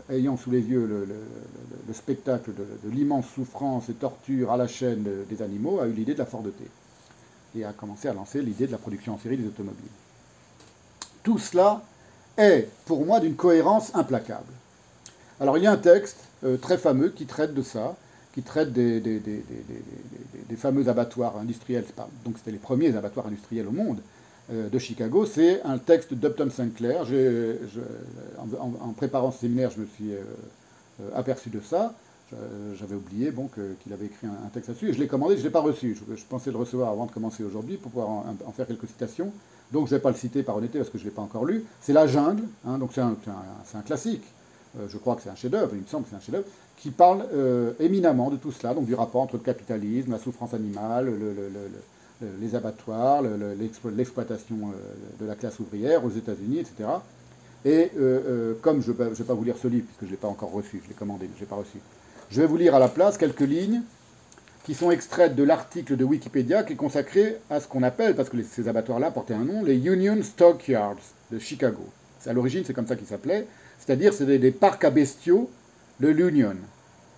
ayant 0.10 0.38
sous 0.38 0.50
les 0.50 0.62
yeux 0.62 0.88
le, 0.88 1.94
spectacle 1.94 2.52
de, 2.56 2.90
l'immense 2.90 3.28
souffrance 3.28 3.90
et 3.90 3.94
torture 3.94 4.52
à 4.52 4.58
la 4.58 4.68
chaîne 4.68 5.06
des 5.30 5.42
animaux, 5.44 5.80
a 5.80 5.88
eu 5.88 5.92
l'idée 5.92 6.14
de 6.14 6.20
la 6.20 6.26
Ford 6.26 6.44
T. 6.44 7.60
Et 7.60 7.66
a 7.66 7.74
commencé 7.74 8.08
à 8.08 8.14
lancer 8.14 8.42
l'idée 8.42 8.66
de 8.68 8.72
la 8.72 8.78
production 8.78 9.14
en 9.14 9.20
série 9.20 9.38
des 9.38 9.48
automobiles. 9.48 9.76
Tout 11.22 11.38
cela 11.38 11.84
est 12.38 12.70
pour 12.86 13.06
moi 13.06 13.20
d'une 13.20 13.36
cohérence 13.36 13.94
implacable. 13.96 14.54
Alors 15.40 15.58
il 15.58 15.64
y 15.64 15.68
a 15.68 15.72
un 15.72 15.78
texte 15.78 16.18
très 16.62 16.78
fameux 16.78 17.10
qui 17.10 17.26
traite 17.26 17.54
de 17.54 17.62
ça, 17.62 17.96
qui 18.34 18.42
traite 18.44 18.72
des, 18.72 19.32
fameux 20.58 20.88
abattoirs 20.88 21.38
industriels, 21.38 21.86
donc 22.26 22.38
c'était 22.38 22.52
les 22.52 22.58
premiers 22.58 22.96
abattoirs 22.96 23.28
industriels 23.28 23.68
au 23.68 23.72
monde 23.72 24.00
euh, 24.52 24.70
de 24.70 24.80
Chicago, 24.80 25.26
c'est 25.26 25.62
un 25.64 25.78
texte 25.78 26.14
d'Upton 26.14 26.50
Sinclair. 26.50 27.06
en, 28.40 28.94
préparant 28.94 29.32
ce 29.32 29.40
séminaire, 29.40 29.72
je 29.72 29.82
me 29.82 29.86
suis 29.86 30.14
euh, 30.14 30.24
aperçu 31.16 31.50
de 31.50 31.60
ça. 31.60 31.94
J'avais 32.78 32.96
oublié 32.96 33.34
qu'il 33.82 33.92
avait 33.92 34.06
écrit 34.06 34.28
un, 34.28 34.50
texte 34.54 34.70
là-dessus, 34.70 34.94
je 34.94 35.00
l'ai 35.00 35.08
commandé, 35.08 35.34
je 35.34 35.40
ne 35.40 35.46
l'ai 35.46 35.52
pas 35.52 35.62
reçu. 35.62 35.98
Je, 36.16 36.24
pensais 36.26 36.52
le 36.52 36.58
recevoir 36.58 36.90
avant 36.90 37.08
de 37.08 37.12
commencer 37.12 37.44
aujourd'hui 37.44 37.78
pour 37.78 37.92
pouvoir 37.92 38.10
en, 38.10 38.52
faire 38.52 38.68
quelques 38.68 38.86
citations. 38.86 39.32
Donc 39.72 39.88
je 39.88 39.94
ne 39.94 39.98
vais 39.98 40.02
pas 40.02 40.12
le 40.12 40.16
citer 40.16 40.44
par 40.44 40.56
honnêteté 40.56 40.78
parce 40.78 40.92
que 40.92 41.00
je 41.00 41.06
ne 41.06 41.10
l'ai 41.10 41.16
pas 41.16 41.24
encore 41.24 41.46
lu. 41.46 41.66
C'est 41.82 41.94
La 41.94 42.06
Jungle, 42.06 42.44
hein, 42.68 42.78
donc 42.78 42.92
c'est 42.94 43.02
un, 43.02 43.16
classique. 43.84 44.24
Euh, 44.78 44.88
je 44.88 44.98
crois 44.98 45.16
que 45.16 45.24
c'est 45.24 45.30
un 45.30 45.36
chef-d'œuvre, 45.36 45.72
il 45.74 45.82
me 45.82 45.88
semble 45.88 46.04
que 46.04 46.12
c'est 46.12 46.16
un 46.16 46.20
chef-d'œuvre, 46.20 46.46
qui 46.80 46.92
parle 46.92 47.26
euh, 47.34 47.74
éminemment 47.80 48.30
de 48.30 48.38
tout 48.38 48.52
cela, 48.52 48.74
donc 48.74 48.86
du 48.86 48.96
rapport 48.96 49.22
entre 49.22 49.36
le 49.36 49.44
capitalisme, 49.44 50.12
la 50.12 50.18
souffrance 50.18 50.54
animale, 50.54 51.12
les 52.42 52.56
abattoirs, 52.56 53.22
l'exploitation 53.96 54.56
euh, 54.56 55.24
de 55.24 55.28
la 55.28 55.36
classe 55.36 55.60
ouvrière 55.60 56.04
aux 56.06 56.10
États-Unis, 56.10 56.60
etc. 56.60 56.90
Et 57.66 57.92
comme 58.62 58.82
je 58.82 58.92
ne 58.92 59.10
vais 59.10 59.24
pas 59.26 59.34
vous 59.34 59.44
lire 59.44 59.58
ce 59.62 59.68
livre, 59.68 59.86
puisque 59.86 60.02
je 60.02 60.06
ne 60.06 60.12
l'ai 60.12 60.18
pas 60.18 60.30
encore 60.30 60.52
reçu, 60.52 60.82
je 60.82 60.88
l'ai 60.88 60.96
commandé, 60.96 61.26
mais 61.26 61.34
je 61.36 61.40
ne 61.40 61.42
l'ai 61.42 61.50
pas 61.50 61.58
reçu, 61.58 61.80
je 62.32 62.42
vais 62.42 62.48
vous 62.48 62.56
lire 62.56 62.74
à 62.74 62.80
la 62.80 62.88
place 62.88 63.18
quelques 63.18 63.42
lignes 63.42 63.82
qui 64.64 64.76
sont 64.76 64.92
extraites 64.92 65.36
de 65.36 65.44
l'article 65.44 65.98
de 65.98 66.06
Wikipédia 66.06 66.64
qui 66.64 66.74
est 66.74 66.78
consacré 66.78 67.38
à 67.50 67.60
ce 67.60 67.68
qu'on 67.68 67.84
appelle, 67.84 68.16
parce 68.16 68.30
que 68.30 68.38
ces 68.44 68.68
abattoirs-là 68.68 69.12
portaient 69.12 69.34
un 69.34 69.44
nom, 69.44 69.64
les 69.64 69.76
Union 69.76 70.22
Stockyards 70.22 71.02
de 71.32 71.40
Chicago. 71.40 71.84
À 72.26 72.34
l'origine, 72.34 72.64
c'est 72.66 72.74
comme 72.74 72.88
ça 72.88 72.96
qu'ils 72.96 73.08
s'appelaient. 73.08 73.48
C'est-à-dire, 73.80 74.14
c'est 74.14 74.26
des, 74.26 74.52
parcs 74.52 74.84
à 74.84 74.92
bestiaux 74.92 75.50
de 76.00 76.08
l'Union, 76.08 76.56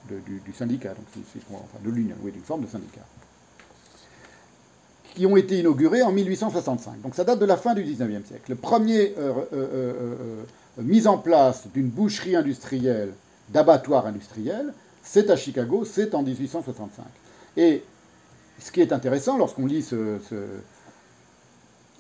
du, 0.10 0.54
syndicat, 0.54 0.90
donc 0.90 1.06
enfin, 1.54 1.80
de 1.84 1.90
l'Union, 1.90 2.16
oui, 2.22 2.32
d'une 2.32 2.42
forme 2.42 2.64
de 2.64 2.68
syndicat, 2.68 3.06
qui 5.14 5.26
ont 5.26 5.38
été 5.38 5.60
inaugurés 5.60 6.02
en 6.04 6.12
1865. 6.12 7.02
Donc 7.02 7.16
ça 7.16 7.24
date 7.24 7.40
de 7.40 7.46
la 7.46 7.58
fin 7.58 7.74
du 7.74 7.84
19e 7.84 8.26
siècle. 8.26 8.44
Le 8.50 8.56
premier 8.56 9.14
euh, 9.18 9.34
euh, 9.54 9.54
euh, 9.54 10.44
mise 10.78 11.08
en 11.08 11.18
place 11.18 11.68
d'une 11.74 11.90
boucherie 11.90 12.36
industrielle, 12.36 13.14
d'abattoir 13.50 14.06
industriel, 14.06 14.74
c'est 15.04 15.30
à 15.30 15.36
Chicago, 15.36 15.86
c'est 15.86 16.16
en 16.16 16.24
1865. 16.24 17.06
Et 17.58 17.84
ce 18.60 18.72
qui 18.72 18.82
est 18.82 18.94
intéressant 18.94 19.38
lorsqu'on 19.38 19.66
lit 19.66 19.82
ce, 19.82 20.20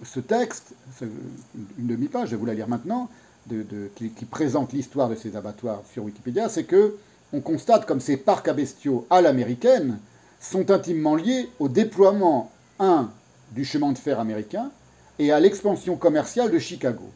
ce, 0.04 0.20
texte, 0.20 0.74
une 1.02 1.88
demi-page, 1.88 2.30
je 2.30 2.32
vais 2.32 2.38
vous 2.38 2.46
la 2.46 2.54
lire 2.54 2.68
maintenant, 2.68 3.10
qui, 3.50 4.26
présente 4.26 4.74
l'histoire 4.74 5.10
de 5.10 5.16
ces 5.16 5.36
abattoirs 5.36 5.82
sur 5.92 6.04
Wikipédia, 6.04 6.50
c'est 6.50 6.64
que 6.64 6.96
on 7.34 7.40
constate 7.40 7.86
comme 7.86 8.02
ces 8.02 8.18
parcs 8.18 8.48
à 8.48 8.54
bestiaux 8.54 9.06
à 9.10 9.22
l'américaine 9.22 10.00
sont 10.40 10.70
intimement 10.70 11.16
liés 11.16 11.50
au 11.60 11.70
déploiement, 11.70 12.52
un, 12.80 13.10
du 13.52 13.64
chemin 13.64 13.92
de 13.92 13.98
fer 13.98 14.20
américain 14.20 14.72
et 15.20 15.32
à 15.32 15.40
l'expansion 15.40 15.96
commerciale 15.96 16.52
de 16.52 16.60
Chicago, 16.60 17.10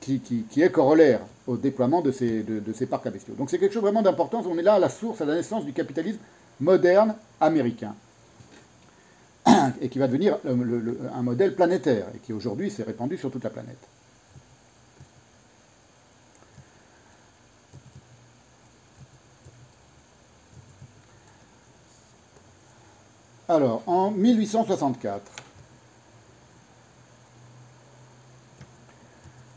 qui, 0.00 0.44
est 0.56 0.70
corollaire 0.70 1.20
au 1.46 1.56
déploiement 1.56 2.02
de 2.02 2.10
ces, 2.10 2.42
de 2.42 2.72
ces 2.72 2.86
parcs 2.86 3.06
à 3.06 3.10
bestiaux. 3.10 3.34
Donc 3.34 3.50
c'est 3.50 3.58
quelque 3.58 3.72
chose 3.72 3.82
vraiment 3.82 4.02
d'important, 4.02 4.42
on 4.46 4.58
est 4.58 4.62
là 4.62 4.74
à 4.74 4.78
la 4.78 4.88
source, 4.88 5.20
à 5.20 5.24
la 5.24 5.34
naissance 5.34 5.64
du 5.64 5.72
capitalisme 5.72 6.18
moderne 6.60 7.14
américain, 7.40 7.94
et 9.80 9.88
qui 9.88 9.98
va 9.98 10.06
devenir 10.06 10.38
un 10.44 11.22
modèle 11.22 11.54
planétaire, 11.54 12.06
et 12.14 12.18
qui 12.18 12.32
aujourd'hui 12.32 12.70
s'est 12.70 12.82
répandu 12.82 13.16
sur 13.16 13.30
toute 13.30 13.44
la 13.44 13.50
planète. 13.50 13.78
Alors, 23.50 23.82
en 23.86 24.10
1864, 24.10 25.22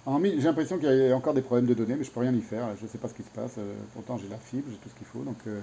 j'ai 0.07 0.41
l'impression 0.41 0.77
qu'il 0.77 0.89
y 0.89 1.11
a 1.11 1.15
encore 1.15 1.33
des 1.33 1.41
problèmes 1.41 1.65
de 1.65 1.73
données, 1.73 1.95
mais 1.97 2.05
je 2.05 2.09
ne 2.09 2.13
peux 2.13 2.21
rien 2.21 2.33
y 2.33 2.39
faire. 2.39 2.67
Je 2.77 2.83
ne 2.83 2.87
sais 2.87 2.97
pas 2.97 3.09
ce 3.09 3.13
qui 3.13 3.23
se 3.23 3.29
passe. 3.29 3.55
Euh, 3.57 3.73
pourtant, 3.93 4.17
j'ai 4.17 4.29
la 4.29 4.37
fibre, 4.37 4.67
j'ai 4.69 4.77
tout 4.77 4.87
ce 4.87 4.95
qu'il 4.95 5.07
faut. 5.07 5.23
Donc, 5.23 5.35
euh, 5.45 5.59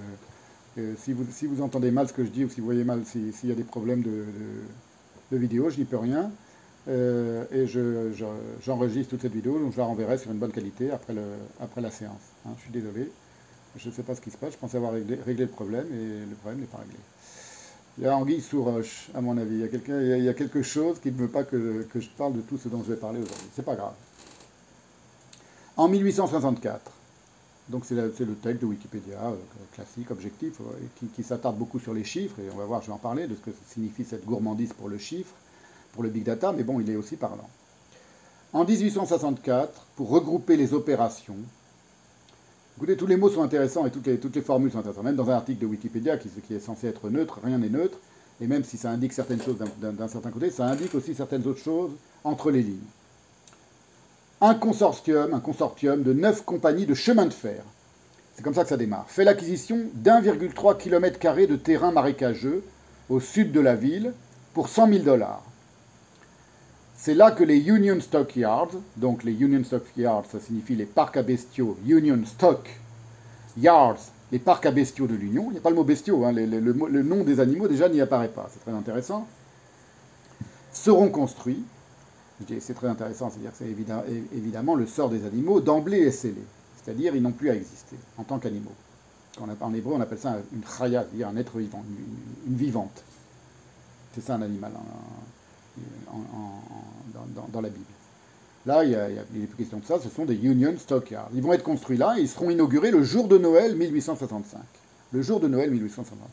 euh, 0.77 0.93
si, 0.99 1.13
vous, 1.13 1.25
si, 1.31 1.47
vous, 1.47 1.63
entendez 1.63 1.89
mal 1.89 2.07
ce 2.07 2.13
que 2.13 2.23
je 2.23 2.29
dis 2.29 2.45
ou 2.45 2.49
si 2.49 2.59
vous 2.59 2.67
voyez 2.67 2.83
mal, 2.83 3.03
s'il 3.03 3.33
y 3.45 3.51
a 3.51 3.55
des 3.55 3.63
problèmes 3.63 4.03
de, 4.03 4.25
vidéo, 5.31 5.71
je 5.71 5.77
n'y 5.77 5.85
peux 5.85 5.97
rien. 5.97 6.31
et 6.87 7.65
j'enregistre 8.63 9.09
toute 9.09 9.23
cette 9.23 9.33
vidéo, 9.33 9.57
donc 9.57 9.73
je 9.73 9.77
la 9.79 9.85
renverrai 9.85 10.19
sur 10.19 10.31
une 10.31 10.37
bonne 10.37 10.51
qualité 10.51 10.91
après, 10.91 11.13
le, 11.13 11.23
après 11.59 11.81
la 11.81 11.89
séance. 11.89 12.21
Hein. 12.45 12.51
je 12.57 12.61
suis 12.61 12.71
désolé. 12.71 13.11
Je 13.75 13.89
ne 13.89 13.93
sais 13.93 14.03
pas 14.03 14.13
ce 14.13 14.21
qui 14.21 14.29
se 14.29 14.37
passe. 14.37 14.53
Je 14.53 14.57
pensais 14.57 14.77
avoir 14.77 14.93
réglé, 14.93 15.15
réglé 15.25 15.45
le 15.45 15.51
problème 15.51 15.87
et 15.91 16.29
le 16.29 16.35
problème 16.35 16.61
n'est 16.61 16.67
pas 16.67 16.77
réglé. 16.77 16.97
Il 17.99 18.05
y 18.05 18.07
a 18.07 18.15
Anguille 18.15 18.41
sous 18.41 18.63
roche, 18.63 19.09
à 19.13 19.19
mon 19.19 19.37
avis. 19.37 19.55
Il 19.55 20.23
y 20.23 20.29
a, 20.29 20.33
quelque 20.33 20.61
chose 20.61 20.99
qui 21.01 21.11
ne 21.11 21.17
veut 21.17 21.27
pas 21.27 21.43
que, 21.43 21.85
je 21.93 22.07
parle 22.17 22.33
de 22.33 22.39
tout 22.39 22.57
ce 22.57 22.69
dont 22.69 22.81
je 22.81 22.93
vais 22.93 22.99
parler 22.99 23.19
aujourd'hui. 23.19 23.47
C'est 23.53 23.65
pas 23.65 23.75
grave. 23.75 23.93
En 25.75 25.89
1864, 25.89 26.79
donc 27.67 27.83
c'est, 27.83 27.95
le 27.95 28.35
texte 28.41 28.61
de 28.61 28.67
Wikipédia, 28.67 29.19
euh, 29.19 29.35
classique, 29.73 30.11
objectif, 30.11 30.61
qui, 30.97 31.07
qui, 31.07 31.23
s'attarde 31.23 31.57
beaucoup 31.57 31.79
sur 31.79 31.93
les 31.93 32.05
chiffres, 32.05 32.39
et 32.39 32.49
on 32.53 32.57
va 32.57 32.63
voir, 32.63 32.81
je 32.81 32.87
vais 32.87 32.93
en 32.93 32.97
parler, 32.99 33.27
de 33.27 33.35
ce 33.35 33.41
que 33.41 33.51
signifie 33.67 34.05
cette 34.05 34.25
gourmandise 34.25 34.71
pour 34.71 34.87
le 34.87 34.97
chiffre, 34.97 35.35
pour 35.91 36.01
le 36.01 36.09
big 36.09 36.23
data, 36.23 36.53
mais 36.53 36.63
bon, 36.63 36.79
il 36.79 36.89
est 36.89 36.95
aussi 36.95 37.17
parlant. 37.17 37.49
En 38.53 38.63
1864, 38.63 39.87
pour 39.97 40.09
regrouper 40.09 40.55
les 40.55 40.73
opérations, 40.73 41.35
Écoutez, 42.79 42.95
tous 42.95 43.07
les 43.07 43.17
mots 43.17 43.29
sont 43.29 43.43
intéressants 43.43 43.85
et 43.85 43.91
toutes 43.91 44.07
les, 44.07 44.41
formules 44.41 44.71
sont 44.71 44.79
intéressantes. 44.79 45.03
Même 45.03 45.17
dans 45.17 45.29
un 45.29 45.33
article 45.33 45.59
de 45.59 45.65
Wikipédia 45.65 46.15
qui, 46.15 46.29
qui 46.29 46.53
est 46.53 46.61
censé 46.61 46.87
être 46.87 47.09
neutre, 47.09 47.41
rien 47.43 47.57
n'est 47.57 47.67
neutre. 47.67 47.97
Et 48.39 48.47
même 48.47 48.63
si 48.63 48.77
ça 48.77 48.89
indique 48.89 49.11
certaines 49.11 49.41
choses 49.41 49.57
d'un 49.81 50.07
certain 50.07 50.31
côté, 50.31 50.49
ça 50.49 50.65
indique 50.65 50.95
aussi 50.95 51.13
certaines 51.13 51.45
autres 51.45 51.59
choses 51.59 51.91
entre 52.23 52.51
les 52.51 52.61
lignes. 52.61 52.77
Un 54.39 54.55
consortium, 54.55 55.33
un 55.33 55.41
consortium 55.41 56.03
de 56.03 56.13
neuf 56.13 56.45
compagnies 56.45 56.85
de 56.85 56.93
chemin 56.93 57.25
de 57.25 57.33
fer, 57.33 57.65
c'est 58.33 58.43
comme 58.43 58.53
ça 58.53 58.63
que 58.63 58.69
ça 58.69 58.77
démarre, 58.77 59.09
fait 59.09 59.25
l'acquisition 59.25 59.79
d'1,3 59.95 60.77
km 60.77 61.47
de 61.47 61.55
terrain 61.57 61.91
marécageux 61.91 62.63
au 63.09 63.19
sud 63.19 63.51
de 63.51 63.59
la 63.59 63.75
ville 63.75 64.13
pour 64.53 64.69
100 64.69 64.87
000 64.87 65.03
dollars. 65.03 65.43
C'est 67.01 67.13
là 67.13 67.31
que 67.31 67.45
les 67.45 67.59
Union 67.59 67.97
Stock 68.01 68.35
Yards, 68.35 68.71
donc 68.97 69.23
les 69.23 69.31
Union 69.31 69.63
Stock 69.63 69.85
Yards, 69.95 70.25
ça 70.25 70.37
signifie 70.41 70.75
les 70.75 70.85
parcs 70.85 71.15
à 71.15 71.23
bestiaux, 71.23 71.77
Union 71.87 72.19
Stock 72.25 72.69
Yards, 73.55 74.01
les 74.33 74.39
parcs 74.39 74.65
à 74.65 74.71
bestiaux 74.71 75.07
de 75.07 75.15
l'Union. 75.15 75.45
Il 75.47 75.53
n'y 75.53 75.57
a 75.59 75.61
pas 75.61 75.69
le 75.69 75.77
mot 75.77 75.85
bestiaux, 75.85 76.25
hein, 76.25 76.33
le, 76.33 77.03
nom 77.03 77.23
des 77.23 77.39
animaux 77.39 77.69
déjà 77.69 77.87
n'y 77.87 78.01
apparaît 78.01 78.27
pas, 78.27 78.49
c'est 78.51 78.59
très 78.59 78.73
intéressant. 78.73 79.25
Seront 80.73 81.07
construits, 81.07 81.63
c'est 82.59 82.73
très 82.73 82.89
intéressant, 82.89 83.29
c'est-à-dire 83.29 83.51
que 83.51 83.57
c'est 83.59 84.37
évidemment, 84.37 84.75
le 84.75 84.85
sort 84.85 85.09
des 85.09 85.25
animaux 85.25 85.61
d'emblée 85.61 85.99
est 85.99 86.11
scellé, 86.11 86.43
c'est-à-dire 86.83 87.15
ils 87.15 87.21
n'ont 87.21 87.31
plus 87.31 87.49
à 87.49 87.55
exister 87.55 87.95
en 88.17 88.23
tant 88.23 88.39
qu'animaux. 88.39 88.75
En 89.39 89.73
hébreu, 89.73 89.93
on 89.95 90.01
appelle 90.01 90.19
ça 90.19 90.35
une 90.51 90.63
chaya, 90.65 91.03
c'est-à-dire 91.03 91.29
un 91.29 91.37
être 91.37 91.59
vivant, 91.59 91.81
une, 92.45 92.57
vivante. 92.57 93.05
C'est 94.13 94.21
ça 94.21 94.35
un 94.35 94.41
animal. 94.41 94.73
Dans, 97.51 97.61
la 97.61 97.69
Bible. 97.69 97.85
Là, 98.65 98.83
il, 98.83 98.97
il, 99.35 99.47
plus 99.47 99.57
question 99.63 99.79
de 99.79 99.85
ça, 99.85 99.99
ce 99.99 100.09
sont 100.09 100.25
des 100.25 100.35
Union 100.35 100.73
Stockyards. 100.77 101.29
Ils 101.33 101.41
vont 101.41 101.53
être 101.53 101.63
construits 101.63 101.97
là 101.97 102.15
et 102.17 102.21
ils 102.21 102.29
seront 102.29 102.49
inaugurés 102.49 102.91
le 102.91 103.03
jour 103.03 103.27
de 103.27 103.37
Noël 103.37 103.75
1865. 103.75 104.59
Le 105.11 105.21
jour 105.21 105.39
de 105.39 105.47
Noël 105.47 105.71
1865. 105.71 106.27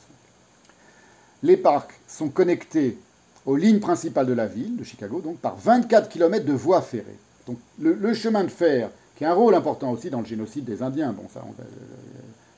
Les 1.42 1.56
parcs 1.56 1.94
sont 2.06 2.28
connectés 2.28 2.98
aux 3.46 3.56
lignes 3.56 3.80
principales 3.80 4.26
de 4.26 4.32
la 4.32 4.46
ville, 4.46 4.76
de 4.76 4.84
Chicago, 4.84 5.20
donc 5.20 5.38
par 5.38 5.56
24 5.56 6.08
km 6.08 6.44
de 6.44 6.52
voies 6.52 6.82
ferrées. 6.82 7.18
Donc 7.46 7.58
le, 7.78 8.12
chemin 8.12 8.42
de 8.42 8.50
fer, 8.50 8.90
qui 9.16 9.24
a 9.24 9.30
un 9.30 9.34
rôle 9.34 9.54
important 9.54 9.92
aussi 9.92 10.10
dans 10.10 10.20
le 10.20 10.26
génocide 10.26 10.64
des 10.64 10.82
Indiens, 10.82 11.12
bon 11.12 11.28
ça, 11.32 11.40
euh, 11.40 11.62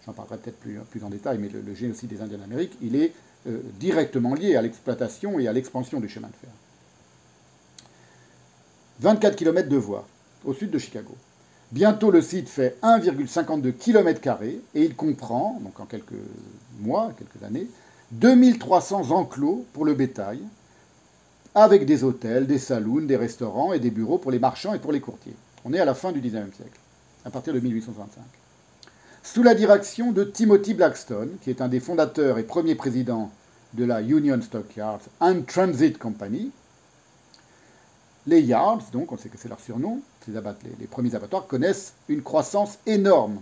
j'en 0.06 0.12
parlerai 0.12 0.38
peut-être 0.38 0.58
plus, 0.58 0.78
plus, 0.90 1.04
en 1.04 1.10
détail, 1.10 1.38
mais 1.38 1.50
le, 1.50 1.74
génocide 1.74 2.08
des 2.08 2.22
Indiens 2.22 2.38
d'Amérique, 2.38 2.72
il 2.80 2.96
est 2.96 3.12
euh, 3.46 3.60
directement 3.78 4.34
lié 4.34 4.56
à 4.56 4.62
l'exploitation 4.62 5.38
et 5.38 5.46
à 5.46 5.52
l'expansion 5.52 6.00
du 6.00 6.08
chemin 6.08 6.28
de 6.28 6.36
fer. 6.36 6.50
24 9.00 9.36
km 9.36 9.68
de 9.68 9.76
voies 9.76 10.06
au 10.44 10.52
sud 10.52 10.70
de 10.70 10.78
Chicago. 10.78 11.14
Bientôt, 11.70 12.10
le 12.10 12.22
site 12.22 12.48
fait 12.48 12.78
1,52 12.82 13.72
km 13.72 14.42
et 14.42 14.60
il 14.74 14.96
comprend, 14.96 15.60
donc 15.62 15.78
en 15.78 15.84
quelques 15.84 16.14
mois, 16.80 17.12
quelques 17.18 17.44
années, 17.44 17.66
2300 18.12 19.10
enclos 19.10 19.66
pour 19.72 19.84
le 19.84 19.94
bétail, 19.94 20.40
avec 21.54 21.84
des 21.84 22.04
hôtels, 22.04 22.46
des 22.46 22.58
saloons, 22.58 23.02
des 23.02 23.16
restaurants 23.16 23.72
et 23.72 23.80
des 23.80 23.90
bureaux 23.90 24.18
pour 24.18 24.30
les 24.30 24.38
marchands 24.38 24.74
et 24.74 24.78
pour 24.78 24.92
les 24.92 25.00
courtiers. 25.00 25.34
On 25.64 25.74
est 25.74 25.80
à 25.80 25.84
la 25.84 25.94
fin 25.94 26.12
du 26.12 26.20
XIXe 26.20 26.56
siècle, 26.56 26.80
à 27.24 27.30
partir 27.30 27.52
de 27.52 27.60
1825. 27.60 28.22
Sous 29.22 29.42
la 29.42 29.54
direction 29.54 30.12
de 30.12 30.24
Timothy 30.24 30.72
Blackstone, 30.72 31.36
qui 31.42 31.50
est 31.50 31.60
un 31.60 31.68
des 31.68 31.80
fondateurs 31.80 32.38
et 32.38 32.44
premier 32.44 32.74
président 32.74 33.30
de 33.74 33.84
la 33.84 34.00
Union 34.00 34.40
Stockyards 34.40 35.02
and 35.20 35.42
Transit 35.46 35.98
Company, 35.98 36.50
Les 38.28 38.42
yards, 38.42 38.82
donc 38.92 39.10
on 39.10 39.16
sait 39.16 39.30
que 39.30 39.38
c'est 39.38 39.48
leur 39.48 39.58
surnom, 39.58 40.02
les, 40.28 40.86
premiers 40.86 41.14
abattoirs, 41.14 41.46
connaissent 41.46 41.94
une 42.10 42.22
croissance 42.22 42.78
énorme, 42.84 43.40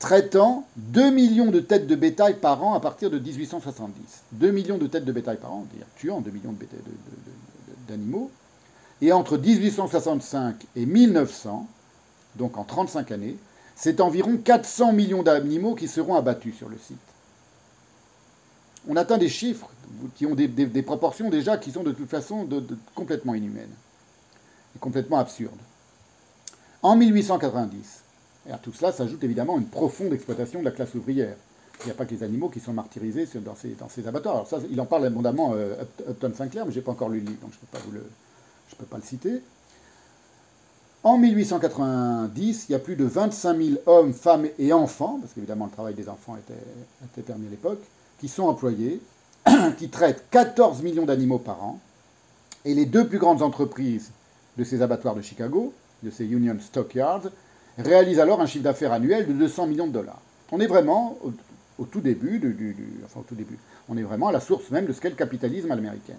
traitant 0.00 0.66
2 0.76 1.10
millions 1.12 1.52
de 1.52 1.60
têtes 1.60 1.86
de 1.86 1.94
bétail 1.94 2.40
par 2.40 2.64
an 2.64 2.74
à 2.74 2.80
partir 2.80 3.10
de 3.10 3.18
1870. 3.20 4.24
2 4.32 4.50
millions 4.50 4.76
de 4.76 4.88
têtes 4.88 5.04
de 5.04 5.12
bétail 5.12 5.36
par 5.36 5.52
an, 5.52 5.66
c'est-à-dire 5.70 5.86
tuant 5.94 6.20
2 6.20 6.32
millions 6.32 6.52
d'animaux. 7.86 8.32
Et 9.02 9.12
entre 9.12 9.38
1865 9.38 10.66
et 10.74 10.84
1900, 10.84 11.68
donc 12.34 12.58
en 12.58 12.64
35 12.64 13.12
années, 13.12 13.36
c'est 13.76 14.00
environ 14.00 14.36
400 14.36 14.94
millions 14.94 15.22
d'animaux 15.22 15.76
qui 15.76 15.86
seront 15.86 16.16
abattus 16.16 16.56
sur 16.56 16.68
le 16.68 16.76
site. 16.76 16.96
On 18.88 18.96
atteint 18.96 19.18
des 19.18 19.28
chiffres 19.28 19.70
qui 20.16 20.26
ont 20.26 20.34
des, 20.34 20.82
proportions 20.82 21.30
déjà 21.30 21.56
qui 21.56 21.70
sont 21.70 21.84
de 21.84 21.92
toute 21.92 22.10
façon 22.10 22.48
complètement 22.96 23.34
inhumaines 23.34 23.70
complètement 24.80 25.18
absurdes. 25.18 25.60
En 26.82 26.96
1890, 26.96 28.02
et 28.48 28.52
à 28.52 28.58
tout 28.58 28.72
cela 28.72 28.92
s'ajoute 28.92 29.22
évidemment 29.24 29.58
une 29.58 29.66
profonde 29.66 30.12
exploitation 30.12 30.60
de 30.60 30.64
la 30.64 30.70
classe 30.70 30.94
ouvrière. 30.94 31.36
Il 31.80 31.86
n'y 31.86 31.92
a 31.92 31.94
pas 31.94 32.06
que 32.06 32.14
les 32.14 32.22
animaux 32.22 32.48
qui 32.48 32.60
sont 32.60 32.72
martyrisés 32.72 33.28
dans 33.44 33.54
ces, 33.54 34.06
abattoirs. 34.08 34.34
Alors 34.34 34.48
ça, 34.48 34.58
il 34.70 34.80
en 34.80 34.86
parle 34.86 35.06
abondamment, 35.06 35.52
euh, 35.54 35.74
Upton 36.08 36.32
Sinclair, 36.34 36.66
mais 36.66 36.72
je 36.72 36.78
n'ai 36.78 36.82
pas 36.82 36.92
encore 36.92 37.08
lu 37.08 37.20
le 37.20 37.26
livre, 37.26 37.40
donc 37.40 37.52
je 37.52 37.56
ne 37.56 38.00
peux, 38.00 38.00
peux, 38.78 38.84
pas 38.84 38.96
le 38.96 39.02
citer. 39.02 39.42
En 41.04 41.18
1890, 41.18 42.66
il 42.68 42.72
y 42.72 42.74
a 42.74 42.80
plus 42.80 42.96
de 42.96 43.04
25 43.04 43.56
000 43.56 43.78
hommes, 43.86 44.12
femmes 44.12 44.48
et 44.58 44.72
enfants, 44.72 45.18
parce 45.20 45.32
qu'évidemment 45.32 45.66
le 45.66 45.70
travail 45.70 45.94
des 45.94 46.08
enfants 46.08 46.36
était, 46.36 46.60
était 47.04 47.22
permis 47.22 47.46
à 47.46 47.50
l'époque, 47.50 47.80
qui 48.18 48.28
sont 48.28 48.44
employés, 48.44 49.00
qui 49.78 49.88
traitent 49.88 50.24
14 50.30 50.82
millions 50.82 51.06
d'animaux 51.06 51.38
par 51.38 51.62
an. 51.62 51.78
Et 52.64 52.74
les 52.74 52.86
deux 52.86 53.06
plus 53.06 53.18
grandes 53.18 53.42
entreprises 53.42 54.10
de 54.58 54.64
ces 54.64 54.82
abattoirs 54.82 55.14
de 55.14 55.22
Chicago, 55.22 55.72
de 56.02 56.10
ces 56.10 56.26
Union 56.26 56.56
Stockyards, 56.60 57.28
réalisent 57.78 58.18
alors 58.18 58.40
un 58.40 58.46
chiffre 58.46 58.64
d'affaires 58.64 58.92
annuel 58.92 59.26
de 59.26 59.32
200 59.32 59.68
millions 59.68 59.86
de 59.86 59.92
dollars. 59.92 60.20
On 60.50 60.60
est 60.60 60.66
vraiment 60.66 61.16
au, 61.78 61.84
tout 61.84 62.00
début, 62.00 62.40
du, 62.40 62.76
enfin 63.04 63.20
au 63.20 63.22
tout 63.22 63.36
début, 63.36 63.56
on 63.88 63.96
est 63.96 64.02
vraiment 64.02 64.28
à 64.28 64.32
la 64.32 64.40
source 64.40 64.70
même 64.70 64.86
de 64.86 64.92
ce 64.92 65.00
qu'est 65.00 65.10
le 65.10 65.14
capitalisme 65.14 65.70
américain. 65.70 66.16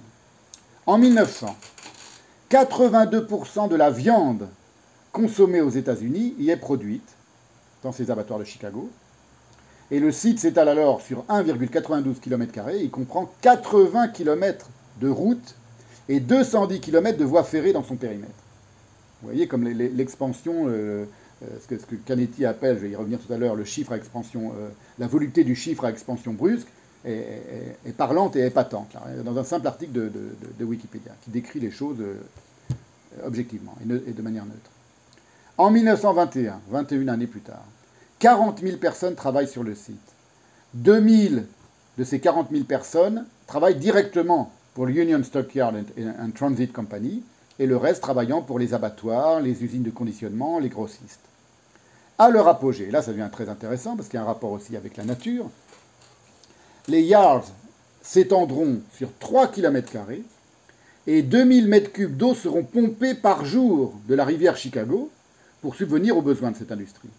En 0.85 0.97
1900, 0.97 1.55
82% 2.49 3.67
de 3.67 3.75
la 3.75 3.91
viande 3.91 4.47
consommée 5.11 5.59
aux 5.59 5.69
États-Unis 5.69 6.33
y 6.39 6.49
est 6.49 6.57
produite 6.57 7.15
dans 7.83 7.91
ces 7.91 8.09
abattoirs 8.09 8.39
de 8.39 8.45
Chicago. 8.45 8.89
Et 9.91 9.99
le 9.99 10.11
site 10.11 10.39
s'étale 10.39 10.69
alors 10.69 11.01
sur 11.01 11.23
1,92 11.25 12.19
km, 12.19 12.69
il 12.79 12.89
comprend 12.89 13.29
80 13.41 14.09
km 14.09 14.69
de 15.01 15.09
route 15.09 15.55
et 16.09 16.19
210 16.19 16.81
km 16.81 17.17
de 17.17 17.23
voies 17.23 17.43
ferrées 17.43 17.71
dans 17.71 17.83
son 17.83 17.95
périmètre. 17.95 18.33
Vous 19.21 19.29
voyez 19.29 19.47
comme 19.47 19.67
l'expansion, 19.67 20.67
euh, 20.67 21.05
euh, 21.43 21.47
ce, 21.61 21.75
que, 21.85 21.95
Canetti 21.95 22.45
appelle, 22.45 22.77
je 22.77 22.81
vais 22.81 22.89
y 22.89 22.95
revenir 22.95 23.19
tout 23.19 23.31
à 23.31 23.37
l'heure, 23.37 23.55
le 23.55 23.63
chiffre 23.63 23.93
à 23.93 23.95
euh, 23.95 24.69
la 24.97 25.07
volupté 25.07 25.43
du 25.43 25.55
chiffre 25.55 25.85
à 25.85 25.89
expansion 25.89 26.33
brusque 26.33 26.67
est, 27.05 27.95
parlante 27.95 28.35
et 28.35 28.45
épatante, 28.45 28.91
dans 29.23 29.37
un 29.37 29.43
simple 29.45 29.67
article 29.67 29.93
de, 29.93 30.65
Wikipédia, 30.65 31.13
qui 31.23 31.31
décrit 31.31 31.61
les 31.61 31.71
choses 31.71 31.97
objectivement 33.23 33.73
et, 33.81 34.11
de 34.11 34.21
manière 34.21 34.45
neutre. 34.45 34.69
En 35.57 35.71
1921, 35.71 36.59
21 36.69 37.07
années 37.07 37.27
plus 37.27 37.39
tard, 37.39 37.63
40 38.19 38.59
000 38.59 38.77
personnes 38.77 39.15
travaillent 39.15 39.47
sur 39.47 39.63
le 39.63 39.75
site. 39.75 39.95
2000 40.73 41.45
de 41.97 42.03
ces 42.03 42.19
40 42.19 42.49
000 42.51 42.65
personnes 42.65 43.25
travaillent 43.47 43.79
directement 43.79 44.51
pour 44.79 44.85
l'Union 44.85 45.21
Stockyard 45.25 45.75
and 45.75 46.31
Transit 46.33 46.71
Company, 46.71 47.21
et 47.59 47.65
le 47.65 47.75
reste 47.75 48.01
travaillant 48.01 48.41
pour 48.41 48.59
les 48.59 48.73
abattoirs, 48.73 49.41
les 49.41 49.61
usines 49.61 49.83
de 49.83 49.89
conditionnement, 49.89 50.57
les 50.57 50.69
grossistes. 50.69 51.19
À 52.17 52.29
leur 52.29 52.47
apogée, 52.47 52.89
là 52.89 53.01
ça 53.01 53.11
devient 53.11 53.27
très 53.29 53.49
intéressant 53.49 53.97
parce 53.97 54.07
qu'il 54.07 54.17
y 54.17 54.21
a 54.21 54.23
un 54.23 54.27
rapport 54.27 54.53
aussi 54.53 54.77
avec 54.77 54.95
la 54.95 55.03
nature, 55.03 55.49
les 56.87 57.01
yards 57.01 57.43
s'étendront 58.01 58.79
sur 58.95 59.09
3 59.19 59.49
km 59.49 59.97
et 61.07 61.23
2000 61.23 61.67
m3 61.67 62.07
d'eau 62.15 62.33
seront 62.33 62.63
pompés 62.63 63.15
par 63.15 63.43
jour 63.43 63.93
de 64.07 64.15
la 64.15 64.23
rivière 64.23 64.55
Chicago 64.55 65.11
pour 65.61 65.75
subvenir 65.75 66.15
aux 66.15 66.21
besoins 66.21 66.51
de 66.51 66.55
cette 66.55 66.71
industrie. 66.71 67.09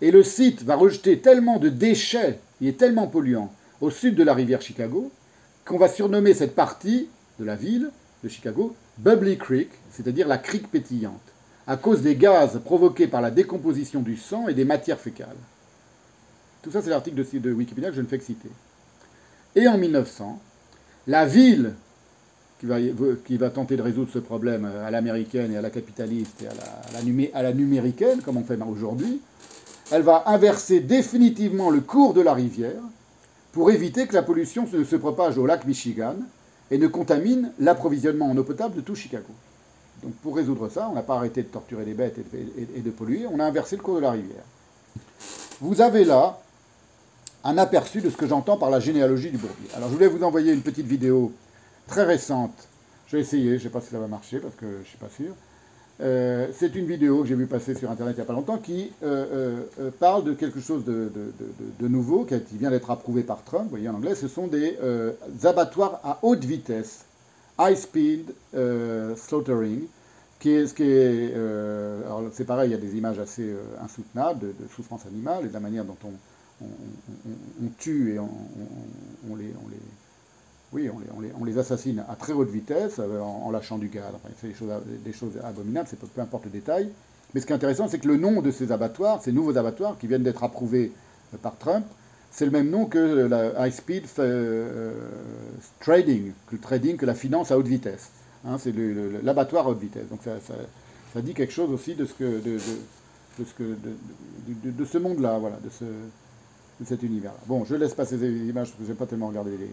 Et 0.00 0.10
le 0.10 0.24
site 0.24 0.64
va 0.64 0.74
rejeter 0.74 1.20
tellement 1.20 1.60
de 1.60 1.68
déchets, 1.68 2.40
il 2.60 2.66
est 2.66 2.76
tellement 2.80 3.06
polluant, 3.06 3.54
au 3.80 3.90
sud 3.90 4.16
de 4.16 4.24
la 4.24 4.34
rivière 4.34 4.60
Chicago, 4.60 5.12
qu'on 5.70 5.78
va 5.78 5.88
surnommer 5.88 6.34
cette 6.34 6.56
partie 6.56 7.08
de 7.38 7.44
la 7.44 7.54
ville 7.54 7.92
de 8.24 8.28
Chicago 8.28 8.74
Bubbly 8.98 9.38
Creek, 9.38 9.70
c'est-à-dire 9.92 10.26
la 10.26 10.36
crique 10.36 10.68
pétillante, 10.68 11.14
à 11.68 11.76
cause 11.76 12.02
des 12.02 12.16
gaz 12.16 12.58
provoqués 12.64 13.06
par 13.06 13.20
la 13.20 13.30
décomposition 13.30 14.00
du 14.00 14.16
sang 14.16 14.48
et 14.48 14.54
des 14.54 14.64
matières 14.64 14.98
fécales. 14.98 15.36
Tout 16.62 16.72
ça, 16.72 16.82
c'est 16.82 16.90
l'article 16.90 17.24
de, 17.40 17.52
Wikipédia 17.52 17.90
que 17.90 17.94
je 17.94 18.00
ne 18.00 18.08
fais 18.08 18.18
que 18.18 18.24
citer. 18.24 18.48
Et 19.54 19.68
en 19.68 19.78
1900, 19.78 20.40
la 21.06 21.24
ville 21.24 21.74
qui 22.58 23.36
va, 23.36 23.50
tenter 23.50 23.76
de 23.76 23.82
résoudre 23.82 24.10
ce 24.12 24.18
problème 24.18 24.64
à 24.64 24.90
l'américaine 24.90 25.52
et 25.52 25.56
à 25.56 25.62
la 25.62 25.70
capitaliste 25.70 26.42
et 26.42 26.48
à 26.48 26.52
la, 26.52 27.38
à 27.38 27.42
la 27.44 27.52
numéricaine, 27.52 28.22
comme 28.22 28.38
on 28.38 28.44
fait 28.44 28.58
aujourd'hui, 28.60 29.20
elle 29.92 30.02
va 30.02 30.24
inverser 30.26 30.80
définitivement 30.80 31.70
le 31.70 31.80
cours 31.80 32.12
de 32.12 32.22
la 32.22 32.34
rivière 32.34 32.82
pour 33.52 33.70
éviter 33.70 34.06
que 34.06 34.14
la 34.14 34.22
pollution 34.22 34.66
ne 34.72 34.84
se 34.84 34.96
propage 34.96 35.38
au 35.38 35.46
lac 35.46 35.64
Michigan 35.64 36.16
et 36.70 36.78
ne 36.78 36.86
contamine 36.86 37.52
l'approvisionnement 37.58 38.30
en 38.30 38.36
eau 38.36 38.44
potable 38.44 38.76
de 38.76 38.80
tout 38.80 38.94
Chicago. 38.94 39.32
Donc 40.02 40.14
pour 40.16 40.36
résoudre 40.36 40.68
ça, 40.68 40.88
on 40.90 40.94
n'a 40.94 41.02
pas 41.02 41.16
arrêté 41.16 41.42
de 41.42 41.48
torturer 41.48 41.84
les 41.84 41.94
bêtes 41.94 42.18
et 42.18 42.80
de, 42.80 42.90
polluer, 42.90 43.26
on 43.26 43.38
a 43.40 43.44
inversé 43.44 43.76
le 43.76 43.82
cours 43.82 43.96
de 43.96 44.00
la 44.00 44.12
rivière. 44.12 44.44
Vous 45.60 45.80
avez 45.80 46.04
là 46.04 46.40
un 47.44 47.58
aperçu 47.58 48.00
de 48.00 48.08
ce 48.08 48.16
que 48.16 48.26
j'entends 48.26 48.56
par 48.56 48.70
la 48.70 48.80
généalogie 48.80 49.30
du 49.30 49.38
bourbier. 49.38 49.68
Alors 49.74 49.88
je 49.88 49.94
voulais 49.94 50.06
vous 50.06 50.22
envoyer 50.22 50.52
une 50.52 50.62
petite 50.62 50.86
vidéo 50.86 51.32
très 51.86 52.04
récente. 52.04 52.54
Je 53.08 53.16
vais 53.16 53.22
essayer, 53.22 53.50
je 53.50 53.54
ne 53.54 53.58
sais 53.58 53.68
pas 53.68 53.80
si 53.80 53.90
ça 53.90 53.98
va 53.98 54.06
marcher 54.06 54.38
parce 54.38 54.54
que 54.54 54.66
je 54.66 54.78
ne 54.78 54.84
suis 54.84 54.98
pas 54.98 55.08
sûr. 55.08 55.34
Euh, 56.02 56.48
c'est 56.54 56.74
une 56.76 56.86
vidéo 56.86 57.22
que 57.22 57.28
j'ai 57.28 57.34
vu 57.34 57.46
passer 57.46 57.74
sur 57.74 57.90
Internet 57.90 58.14
il 58.14 58.20
n'y 58.20 58.22
a 58.22 58.26
pas 58.26 58.32
longtemps 58.32 58.56
qui 58.56 58.90
euh, 59.02 59.64
euh, 59.78 59.90
parle 59.98 60.24
de 60.24 60.32
quelque 60.32 60.60
chose 60.60 60.84
de, 60.84 61.88
nouveau 61.88 62.24
qui, 62.24 62.56
vient 62.56 62.70
d'être 62.70 62.90
approuvé 62.90 63.22
par 63.22 63.42
Trump. 63.44 63.64
Vous 63.64 63.70
voyez 63.70 63.88
en 63.88 63.94
anglais, 63.94 64.14
ce 64.14 64.28
sont 64.28 64.46
des 64.46 64.78
abattoirs 65.44 66.00
à 66.02 66.18
haute 66.22 66.44
vitesse, 66.44 67.04
high 67.58 67.76
speed 67.76 68.32
slaughtering, 69.16 69.82
qui 70.38 70.50
est 70.52 70.66
ce 70.66 70.74
qui 70.74 70.84
est. 70.84 71.34
alors 71.34 72.22
c'est 72.32 72.44
pareil, 72.44 72.70
il 72.70 72.72
y 72.72 72.76
a 72.76 72.78
des 72.78 72.96
images 72.96 73.18
assez 73.18 73.54
insoutenables 73.82 74.40
de, 74.40 74.54
souffrance 74.74 75.04
animale 75.06 75.44
et 75.44 75.48
de 75.48 75.54
la 75.54 75.60
manière 75.60 75.84
dont 75.84 75.98
on, 76.04 76.12
on 76.62 77.68
tue 77.78 78.14
et 78.14 78.18
on, 78.18 79.36
les, 79.36 79.52
les 80.76 80.90
oui, 80.90 81.30
on 81.38 81.44
les, 81.44 81.58
assassine 81.58 82.04
à 82.08 82.16
très 82.16 82.32
haute 82.32 82.50
vitesse, 82.50 82.96
euh, 82.98 83.20
en, 83.20 83.50
lâchant 83.50 83.78
du 83.78 83.88
gaz. 83.88 84.12
c'est 84.40 84.48
des 85.04 85.12
choses, 85.12 85.32
abominables, 85.42 85.88
c'est 85.88 85.98
peu, 85.98 86.20
importe 86.20 86.44
le 86.44 86.50
détail. 86.50 86.90
Mais 87.34 87.40
ce 87.40 87.46
qui 87.46 87.52
est 87.52 87.56
intéressant, 87.56 87.88
c'est 87.88 87.98
que 87.98 88.08
le 88.08 88.16
nom 88.16 88.42
de 88.42 88.50
ces 88.50 88.72
abattoirs, 88.72 89.22
ces 89.22 89.32
nouveaux 89.32 89.56
abattoirs 89.56 89.96
qui 89.98 90.06
viennent 90.06 90.22
d'être 90.22 90.44
approuvés 90.44 90.92
euh, 91.34 91.38
par 91.38 91.56
Trump, 91.58 91.84
c'est 92.30 92.44
le 92.44 92.52
même 92.52 92.70
nom 92.70 92.86
que 92.86 92.98
la 92.98 93.66
high 93.66 93.72
speed 93.72 94.04
euh, 94.20 94.92
trading, 95.80 96.30
que 96.46 96.54
le 96.54 96.60
trading, 96.60 96.96
que 96.96 97.06
la 97.06 97.14
finance 97.14 97.50
à 97.50 97.58
haute 97.58 97.66
vitesse. 97.66 98.10
Hein, 98.44 98.56
c'est 98.58 98.72
l'abattoir 99.22 99.66
à 99.66 99.70
haute 99.70 99.80
vitesse. 99.80 100.08
Donc 100.08 100.20
ça, 100.22 101.20
dit 101.20 101.34
quelque 101.34 101.52
chose 101.52 101.72
aussi 101.72 101.96
de 101.96 102.06
ce 102.06 102.18
monde-là, 104.98 105.38
voilà, 105.38 105.56
de, 105.56 105.70
ce, 105.70 105.84
de 105.84 106.84
cet 106.84 107.02
univers-là. 107.02 107.40
Bon, 107.46 107.64
je 107.64 107.74
laisse 107.74 107.94
passer 107.94 108.16
ces 108.16 108.30
images 108.30 108.68
parce 108.68 108.78
que 108.78 108.84
je 108.84 108.90
n'ai 108.90 108.96
pas 108.96 109.06
tellement 109.06 109.26
regardé 109.26 109.50
les, 109.50 109.68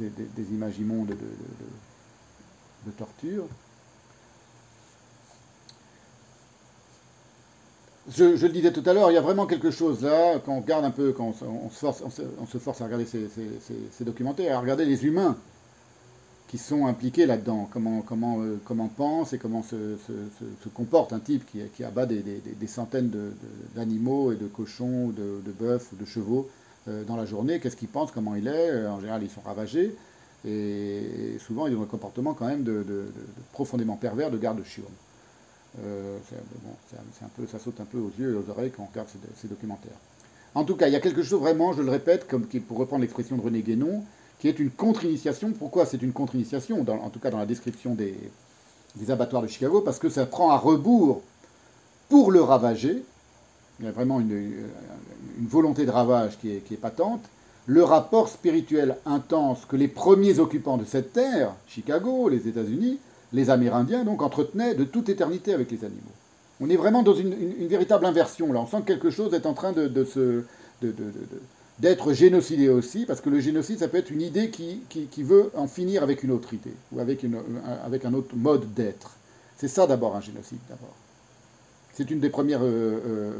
des, 0.00 0.52
images 0.52 0.78
immondes 0.78 1.08
de, 1.08 1.16
de, 2.86 2.90
torture. 2.92 3.46
Je, 8.10 8.24
le 8.24 8.48
disais 8.48 8.72
tout 8.72 8.82
à 8.86 8.92
l'heure, 8.92 9.10
il 9.10 9.14
y 9.14 9.18
a 9.18 9.22
vraiment 9.22 9.46
quelque 9.46 9.70
chose 9.70 10.02
là, 10.02 10.40
quand 10.44 10.54
on 10.54 10.60
regarde 10.60 10.84
un 10.84 10.90
peu, 10.90 11.12
quand 11.12 11.34
on, 11.42 11.70
se, 11.70 12.58
force, 12.58 12.80
à 12.80 12.84
regarder 12.84 13.06
ces, 13.06 14.04
documentaires, 14.04 14.58
à 14.58 14.60
regarder 14.60 14.84
les 14.84 15.04
humains 15.04 15.36
qui 16.48 16.58
sont 16.58 16.86
impliqués 16.86 17.26
là-dedans, 17.26 17.68
comment, 17.72 18.02
comment, 18.02 18.42
euh, 18.42 18.60
comment 18.64 18.88
pense 18.88 19.32
et 19.32 19.38
comment 19.38 19.62
se, 19.62 19.96
comporte 20.74 21.12
un 21.12 21.20
type 21.20 21.44
qui, 21.46 21.84
abat 21.84 22.06
des, 22.06 22.66
centaines 22.66 23.10
d'animaux 23.74 24.32
et 24.32 24.36
de 24.36 24.46
cochons, 24.48 25.08
de, 25.08 25.52
bœufs 25.52 25.88
ou 25.92 25.96
de 25.96 26.04
chevaux 26.04 26.48
dans 26.86 27.16
la 27.16 27.24
journée, 27.24 27.60
qu'est-ce 27.60 27.76
qu'ils 27.76 27.88
pensent, 27.88 28.10
comment 28.10 28.34
il 28.34 28.48
est. 28.48 28.70
Euh, 28.70 28.90
en 28.90 29.00
général, 29.00 29.22
ils 29.22 29.30
sont 29.30 29.40
ravagés. 29.40 29.94
Et 30.44 31.36
souvent, 31.38 31.68
ils 31.68 31.76
ont 31.76 31.82
un 31.82 31.86
comportement 31.86 32.34
quand 32.34 32.46
même 32.46 32.64
de, 32.64 32.84
profondément 33.52 33.96
pervers 33.96 34.30
de 34.30 34.38
garde 34.38 34.62
chiourme. 34.64 34.92
Euh, 35.84 36.18
ça 37.50 37.58
saute 37.58 37.80
un 37.80 37.84
peu 37.84 37.98
aux 37.98 38.10
yeux 38.18 38.32
et 38.32 38.36
aux 38.36 38.50
oreilles 38.50 38.72
quand 38.76 38.82
on 38.82 38.86
regarde 38.86 39.08
ces, 39.36 39.48
documentaires. 39.48 39.96
En 40.54 40.64
tout 40.64 40.76
cas, 40.76 40.88
il 40.88 40.92
y 40.92 40.96
a 40.96 41.00
quelque 41.00 41.22
chose 41.22 41.40
vraiment, 41.40 41.72
je 41.72 41.82
le 41.82 41.90
répète, 41.90 42.26
comme, 42.26 42.44
pour 42.44 42.78
reprendre 42.78 43.02
l'expression 43.02 43.36
de 43.36 43.42
René 43.42 43.62
Guénon, 43.62 44.04
qui 44.40 44.48
est 44.48 44.58
une 44.58 44.70
contre-initiation. 44.70 45.52
Pourquoi 45.52 45.86
c'est 45.86 46.02
une 46.02 46.12
contre-initiation 46.12 46.84
En 46.88 47.10
tout 47.10 47.20
cas, 47.20 47.30
dans 47.30 47.38
la 47.38 47.46
description 47.46 47.94
des, 47.94 48.18
des 48.96 49.10
abattoirs 49.10 49.42
de 49.42 49.46
Chicago, 49.46 49.80
parce 49.80 49.98
que 49.98 50.08
ça 50.08 50.26
prend 50.26 50.50
à 50.50 50.58
rebours 50.58 51.22
pour 52.08 52.32
le 52.32 52.42
ravager. 52.42 53.02
Il 53.78 53.86
y 53.86 53.88
a 53.88 53.92
vraiment 53.92 54.20
une, 54.20 54.66
volonté 55.46 55.86
de 55.86 55.90
ravage 55.90 56.38
qui 56.40 56.50
est, 56.50 56.58
qui 56.58 56.74
est, 56.74 56.78
patente. 56.78 57.22
Le 57.66 57.84
rapport 57.84 58.28
spirituel 58.28 58.96
intense 59.06 59.64
que 59.66 59.76
les 59.76 59.88
premiers 59.88 60.38
occupants 60.38 60.78
de 60.78 60.84
cette 60.84 61.12
terre, 61.12 61.54
Chicago, 61.68 62.28
les 62.28 62.48
États-Unis, 62.48 62.98
les 63.32 63.50
Amérindiens, 63.50 64.04
donc 64.04 64.22
entretenaient 64.22 64.74
de 64.74 64.84
toute 64.84 65.08
éternité 65.08 65.54
avec 65.54 65.70
les 65.70 65.84
animaux. 65.84 66.00
On 66.60 66.68
est 66.70 66.76
vraiment 66.76 67.02
dans 67.02 67.14
une, 67.14 67.34
véritable 67.66 68.06
inversion 68.06 68.52
là. 68.52 68.60
On 68.60 68.66
sent 68.66 68.80
que 68.80 68.92
quelque 68.92 69.10
chose 69.10 69.34
est 69.34 69.46
en 69.46 69.54
train 69.54 69.72
de, 69.72 70.04
se, 70.04 70.44
d'être 71.78 72.12
génocidé 72.12 72.68
aussi, 72.68 73.06
parce 73.06 73.20
que 73.20 73.30
le 73.30 73.40
génocide, 73.40 73.78
ça 73.78 73.88
peut 73.88 73.98
être 73.98 74.10
une 74.10 74.22
idée 74.22 74.50
qui, 74.50 74.82
qui, 74.88 75.22
veut 75.22 75.50
en 75.56 75.66
finir 75.66 76.02
avec 76.02 76.22
une 76.22 76.30
autre 76.30 76.54
idée, 76.54 76.74
ou 76.92 77.00
avec, 77.00 77.22
une, 77.22 77.38
avec 77.84 78.04
un 78.04 78.14
autre 78.14 78.36
mode 78.36 78.72
d'être. 78.74 79.16
C'est 79.56 79.68
ça 79.68 79.86
d'abord 79.86 80.14
un 80.14 80.20
génocide, 80.20 80.58
d'abord. 80.68 80.94
C'est 81.94 82.10
une 82.10 82.20
des 82.20 82.30
premières 82.30 82.62
euh, 82.62 83.00
euh, 83.06 83.32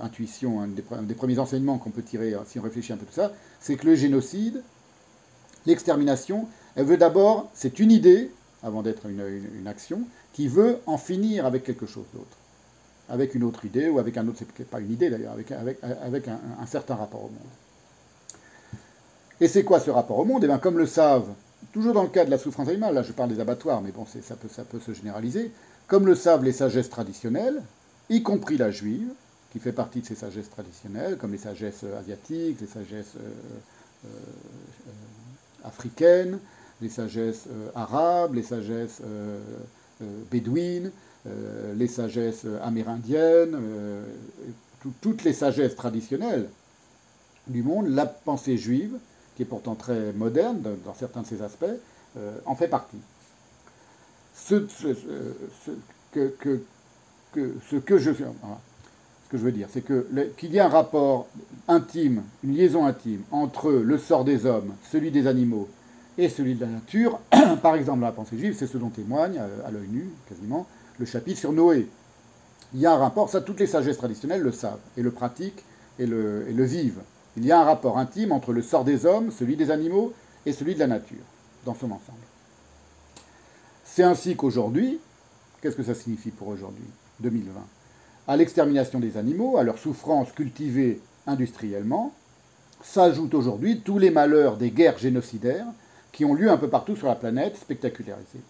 intuitions, 0.00 0.60
un 0.60 0.68
des, 0.68 1.14
premiers 1.14 1.38
enseignements 1.38 1.78
qu'on 1.78 1.90
peut 1.90 2.02
tirer, 2.02 2.34
hein, 2.34 2.42
si 2.46 2.58
on 2.58 2.62
réfléchit 2.62 2.92
un 2.92 2.96
peu 2.96 3.06
tout 3.06 3.12
ça, 3.12 3.32
c'est 3.60 3.76
que 3.76 3.86
le 3.86 3.94
génocide, 3.94 4.62
l'extermination, 5.66 6.46
elle 6.76 6.86
veut 6.86 6.96
d'abord, 6.96 7.50
c'est 7.54 7.78
une 7.78 7.90
idée, 7.90 8.30
avant 8.62 8.82
d'être 8.82 9.06
une, 9.06 9.66
action, 9.66 10.02
qui 10.32 10.48
veut 10.48 10.78
en 10.86 10.98
finir 10.98 11.46
avec 11.46 11.64
quelque 11.64 11.86
chose 11.86 12.06
d'autre. 12.12 12.36
Avec 13.08 13.34
une 13.34 13.44
autre 13.44 13.64
idée, 13.64 13.88
ou 13.88 13.98
avec 13.98 14.16
un 14.16 14.28
autre, 14.28 14.38
c'est 14.56 14.68
pas 14.68 14.80
une 14.80 14.92
idée 14.92 15.10
d'ailleurs, 15.10 15.32
avec, 15.32 15.50
un, 16.28 16.66
certain 16.66 16.94
rapport 16.94 17.24
au 17.24 17.28
monde. 17.28 18.40
Et 19.40 19.48
c'est 19.48 19.64
quoi 19.64 19.80
ce 19.80 19.90
rapport 19.90 20.18
au 20.18 20.24
monde? 20.24 20.44
Eh 20.44 20.46
bien, 20.46 20.58
comme 20.58 20.78
le 20.78 20.86
savent, 20.86 21.30
toujours 21.72 21.94
dans 21.94 22.02
le 22.02 22.08
cas 22.08 22.24
de 22.24 22.30
la 22.30 22.38
souffrance 22.38 22.68
animale, 22.68 22.94
là 22.94 23.02
je 23.02 23.12
parle 23.12 23.30
des 23.30 23.40
abattoirs, 23.40 23.80
mais 23.80 23.92
bon, 23.92 24.04
ça 24.06 24.64
peut 24.64 24.80
se 24.80 24.92
généraliser, 24.92 25.50
comme 25.86 26.06
le 26.06 26.14
savent 26.14 26.44
les 26.44 26.52
sagesses 26.52 26.90
traditionnelles, 26.90 27.62
y 28.10 28.22
compris 28.22 28.56
la 28.56 28.70
juive, 28.70 29.08
qui 29.50 29.58
fait 29.58 29.72
partie 29.72 30.00
de 30.00 30.06
ces 30.06 30.14
sagesses 30.14 30.50
traditionnelles, 30.50 31.16
comme 31.16 31.32
les 31.32 31.38
sagesses 31.38 31.84
asiatiques, 31.98 32.60
les 32.60 32.66
sagesses 32.66 33.14
euh, 33.16 33.28
euh, 34.04 34.08
euh, 34.08 35.66
africaines, 35.66 36.38
les 36.80 36.88
sagesses 36.88 37.48
arabes, 37.74 38.34
les 38.34 38.44
sagesses 38.44 39.02
bédouines, 40.30 40.92
les 41.74 41.88
sagesses 41.88 42.46
amérindiennes, 42.62 43.58
toutes 45.00 45.24
les 45.24 45.32
sagesses 45.32 45.74
traditionnelles 45.74 46.48
du 47.48 47.64
monde, 47.64 47.88
la 47.88 48.06
pensée 48.06 48.56
juive, 48.56 48.96
qui 49.34 49.42
est 49.42 49.46
pourtant 49.46 49.74
très 49.74 50.12
moderne 50.12 50.62
dans 50.84 50.94
certains 50.94 51.22
de 51.22 51.26
ses 51.26 51.42
aspects, 51.42 51.66
en 52.46 52.54
fait 52.54 52.68
partie. 52.68 53.00
Ce, 54.36 54.54
que, 56.12 56.62
ce 57.34 57.76
que 57.76 57.98
je 57.98 58.12
ce 59.28 59.32
que 59.32 59.38
je 59.38 59.44
veux 59.44 59.52
dire, 59.52 59.68
c'est 59.70 59.82
que 59.82 60.06
qu'il 60.38 60.54
y 60.54 60.58
a 60.58 60.64
un 60.64 60.70
rapport 60.70 61.28
intime, 61.68 62.22
une 62.42 62.54
liaison 62.54 62.86
intime 62.86 63.20
entre 63.30 63.70
le 63.70 63.98
sort 63.98 64.24
des 64.24 64.46
hommes, 64.46 64.72
celui 64.90 65.10
des 65.10 65.26
animaux 65.26 65.68
et 66.16 66.30
celui 66.30 66.54
de 66.54 66.62
la 66.62 66.68
nature. 66.68 67.20
Par 67.62 67.74
exemple, 67.74 68.00
la 68.00 68.12
pensée 68.12 68.38
juive, 68.38 68.56
c'est 68.58 68.66
ce 68.66 68.78
dont 68.78 68.88
témoigne, 68.88 69.36
euh, 69.38 69.66
à, 69.66 69.70
l'œil 69.70 69.88
nu, 69.88 70.08
quasiment, 70.30 70.66
le 70.98 71.04
chapitre 71.04 71.38
sur 71.38 71.52
Noé. 71.52 71.86
Il 72.72 72.80
y 72.80 72.86
a 72.86 72.92
un 72.92 72.96
rapport, 72.96 73.28
ça 73.28 73.42
toutes 73.42 73.60
les 73.60 73.66
sagesses 73.66 73.98
traditionnelles 73.98 74.40
le 74.40 74.52
savent, 74.52 74.80
et 74.96 75.02
le 75.02 75.10
pratiquent, 75.10 75.62
et 75.98 76.06
le 76.06 76.64
vivent. 76.64 77.02
Il 77.36 77.44
y 77.44 77.52
a 77.52 77.60
un 77.60 77.64
rapport 77.64 77.98
intime 77.98 78.32
entre 78.32 78.54
le 78.54 78.62
sort 78.62 78.84
des 78.84 79.04
hommes, 79.04 79.30
celui 79.30 79.56
des 79.56 79.70
animaux, 79.70 80.14
et 80.46 80.52
celui 80.52 80.74
de 80.74 80.78
la 80.78 80.86
nature, 80.86 81.24
dans 81.66 81.74
son 81.74 81.86
ensemble. 81.86 82.18
C'est 83.84 84.04
ainsi 84.04 84.36
qu'aujourd'hui, 84.36 84.98
qu'est-ce 85.60 85.76
que 85.76 85.82
ça 85.82 85.94
signifie 85.94 86.30
pour 86.30 86.48
aujourd'hui, 86.48 86.84
2020 87.20 87.52
À 88.28 88.36
l'extermination 88.36 89.00
des 89.00 89.16
animaux, 89.16 89.56
à 89.56 89.62
leur 89.62 89.78
souffrance 89.78 90.30
cultivée 90.32 91.00
industriellement, 91.26 92.12
s'ajoutent 92.82 93.32
aujourd'hui 93.32 93.80
tous 93.80 93.98
les 93.98 94.10
malheurs 94.10 94.58
des 94.58 94.70
guerres 94.70 94.98
génocidaires 94.98 95.66
qui 96.12 96.26
ont 96.26 96.34
lieu 96.34 96.50
un 96.50 96.58
peu 96.58 96.68
partout 96.68 96.94
sur 96.94 97.06
la 97.06 97.14
planète, 97.14 97.56
spectacularisées. 97.56 98.42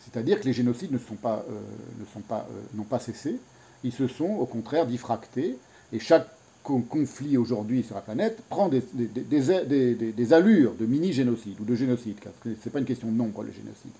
C'est-à-dire 0.00 0.40
que 0.40 0.44
les 0.44 0.52
génocides 0.52 0.96
pas, 1.20 1.44
euh, 1.50 2.20
pas, 2.28 2.46
euh, 2.50 2.60
n'ont 2.74 2.84
pas 2.84 3.00
cessé, 3.00 3.40
ils 3.82 3.92
se 3.92 4.06
sont 4.06 4.30
au 4.30 4.46
contraire 4.46 4.86
diffractés, 4.86 5.58
et 5.92 5.98
chaque 5.98 6.28
conflit 6.62 7.36
aujourd'hui 7.36 7.82
sur 7.82 7.96
la 7.96 8.00
planète 8.00 8.40
prend 8.48 8.68
des 8.68 10.32
allures 10.32 10.74
de 10.74 10.86
mini-génocide 10.86 11.60
ou 11.60 11.64
de 11.64 11.74
génocide, 11.74 12.16
parce 12.22 12.36
que 12.42 12.50
ce 12.54 12.68
n'est 12.68 12.72
pas 12.72 12.78
une 12.78 12.86
question 12.86 13.08
de 13.08 13.16
nombre, 13.16 13.42
le 13.42 13.52
génocide. 13.52 13.92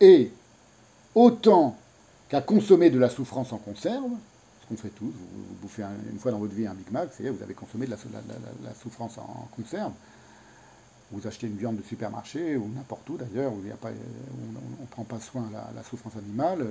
Et 0.00 0.32
autant 1.16 1.76
qu'à 2.28 2.40
consommer 2.40 2.90
de 2.90 2.98
la 2.98 3.08
souffrance 3.08 3.52
en 3.52 3.58
conserve, 3.58 4.10
ce 4.62 4.68
qu'on 4.68 4.76
fait 4.76 4.90
tous, 4.90 5.06
vous, 5.06 5.54
bouffez 5.62 5.82
une 6.12 6.18
fois 6.18 6.30
dans 6.30 6.38
votre 6.38 6.54
vie 6.54 6.66
un 6.66 6.74
Big 6.74 6.90
Mac, 6.92 7.08
c'est 7.16 7.28
vous 7.28 7.42
avez 7.42 7.54
consommé 7.54 7.86
de 7.86 7.90
la, 7.90 8.74
souffrance 8.74 9.18
en, 9.18 9.48
conserve. 9.56 9.92
Vous 11.12 11.26
achetez 11.26 11.46
une 11.46 11.56
viande 11.56 11.76
de 11.76 11.82
supermarché 11.82 12.56
ou 12.56 12.68
n'importe 12.74 13.08
où 13.08 13.16
d'ailleurs, 13.16 13.52
où, 13.52 13.62
on 13.62 14.82
ne 14.82 14.86
prend 14.90 15.04
pas 15.04 15.20
soin 15.20 15.42
de 15.42 15.54
la, 15.54 15.82
souffrance 15.84 16.16
animale, 16.16 16.60
euh, 16.60 16.70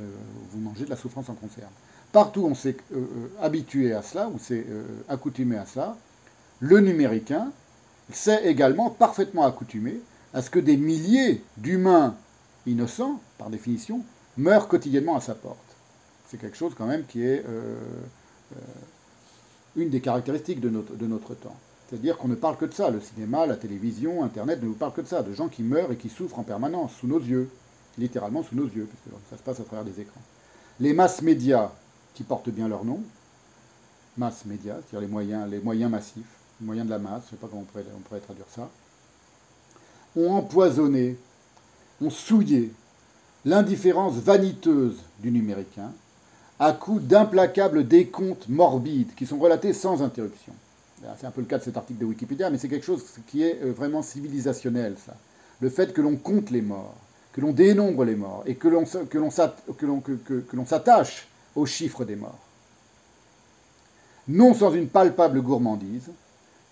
vous 0.51 0.59
mangez 0.59 0.85
de 0.85 0.89
la 0.89 0.97
souffrance 0.97 1.29
en 1.29 1.35
conserve. 1.35 1.71
Partout 2.11 2.45
on 2.45 2.53
s'est 2.53 2.77
euh, 2.93 2.97
euh, 2.97 3.27
habitué 3.41 3.93
à 3.93 4.03
cela, 4.03 4.29
on 4.33 4.37
s'est 4.37 4.65
accoutumé 5.09 5.57
à 5.57 5.65
cela. 5.65 5.97
Le 6.59 6.79
numéricain 6.81 7.51
s'est 8.11 8.43
également 8.45 8.89
parfaitement 8.89 9.45
accoutumé 9.45 9.99
à 10.33 10.41
ce 10.41 10.49
que 10.49 10.59
des 10.59 10.77
milliers 10.77 11.41
d'humains 11.57 12.15
innocent, 12.67 13.19
par 13.37 13.49
définition, 13.49 14.03
meurt 14.37 14.69
quotidiennement 14.69 15.15
à 15.15 15.21
sa 15.21 15.35
porte. 15.35 15.57
C'est 16.27 16.37
quelque 16.37 16.57
chose 16.57 16.73
quand 16.75 16.87
même 16.87 17.05
qui 17.05 17.23
est 17.23 17.43
euh, 17.47 17.75
euh, 18.53 18.59
une 19.75 19.89
des 19.89 20.01
caractéristiques 20.01 20.59
de 20.59 20.69
notre, 20.69 21.35
temps. 21.35 21.55
C'est-à-dire 21.87 22.17
qu'on 22.17 22.27
ne 22.27 22.35
parle 22.35 22.57
que 22.57 22.65
de 22.65 22.73
ça. 22.73 22.89
Le 22.89 22.99
cinéma, 22.99 23.45
la 23.45 23.55
télévision, 23.55 24.23
Internet 24.23 24.61
ne 24.61 24.67
nous 24.67 24.73
parle 24.73 24.93
que 24.93 25.01
de 25.01 25.07
ça, 25.07 25.21
de 25.21 25.33
gens 25.33 25.47
qui 25.47 25.63
meurent 25.63 25.91
et 25.91 25.97
qui 25.97 26.09
souffrent 26.09 26.39
en 26.39 26.43
permanence, 26.43 26.93
sous 26.99 27.07
nos 27.07 27.19
yeux, 27.19 27.49
littéralement 27.97 28.43
sous 28.43 28.55
nos 28.55 28.65
yeux, 28.65 28.87
parce 28.89 29.01
que 29.03 29.29
ça 29.29 29.37
se 29.37 29.43
passe 29.43 29.59
à 29.59 29.63
travers 29.63 29.85
des 29.85 30.01
écrans. 30.01 30.21
Les 30.79 30.93
masses 30.93 31.21
médias, 31.21 31.71
qui 32.13 32.23
portent 32.23 32.49
bien 32.49 32.67
leur 32.67 32.85
nom, 32.85 33.01
masses 34.17 34.45
médias, 34.45 34.75
c'est-à-dire 34.75 35.01
les 35.01 35.07
moyens, 35.07 35.49
les 35.49 35.59
moyens 35.59 35.91
massifs, 35.91 36.23
les 36.59 36.65
moyens 36.65 36.87
de 36.87 36.91
la 36.91 36.99
masse, 36.99 37.23
je 37.23 37.27
ne 37.27 37.29
sais 37.31 37.35
pas 37.37 37.47
comment 37.47 37.65
on 37.65 37.99
pourrait 38.01 38.19
traduire 38.21 38.47
ça, 38.49 38.69
ont 40.15 40.31
empoisonné 40.31 41.17
ont 42.01 42.09
souillé 42.09 42.71
l'indifférence 43.45 44.15
vaniteuse 44.15 44.97
du 45.19 45.31
numéricain 45.31 45.91
à 46.59 46.73
coup 46.73 46.99
d'implacables 46.99 47.87
décomptes 47.87 48.49
morbides 48.49 49.13
qui 49.15 49.25
sont 49.25 49.37
relatés 49.37 49.73
sans 49.73 50.01
interruption. 50.01 50.53
C'est 51.19 51.27
un 51.27 51.31
peu 51.31 51.41
le 51.41 51.47
cas 51.47 51.59
de 51.59 51.63
cet 51.63 51.77
article 51.77 51.99
de 51.99 52.05
Wikipédia, 52.05 52.49
mais 52.49 52.57
c'est 52.57 52.69
quelque 52.69 52.85
chose 52.85 53.03
qui 53.27 53.43
est 53.43 53.61
euh, 53.61 53.71
vraiment 53.71 54.01
civilisationnel, 54.01 54.95
ça. 55.05 55.13
Le 55.59 55.69
fait 55.69 55.93
que 55.93 56.01
l'on 56.01 56.15
compte 56.15 56.49
les 56.49 56.63
morts, 56.63 56.95
que 57.33 57.41
l'on 57.41 57.51
dénombre 57.51 58.05
les 58.05 58.15
morts, 58.15 58.43
et 58.47 58.55
que 58.55 58.67
l'on 58.67 60.65
s'attache 60.65 61.27
aux 61.55 61.65
chiffres 61.67 62.05
des 62.05 62.15
morts. 62.15 62.39
Non 64.27 64.55
sans 64.55 64.73
une 64.73 64.87
palpable 64.87 65.41
gourmandise, 65.41 66.09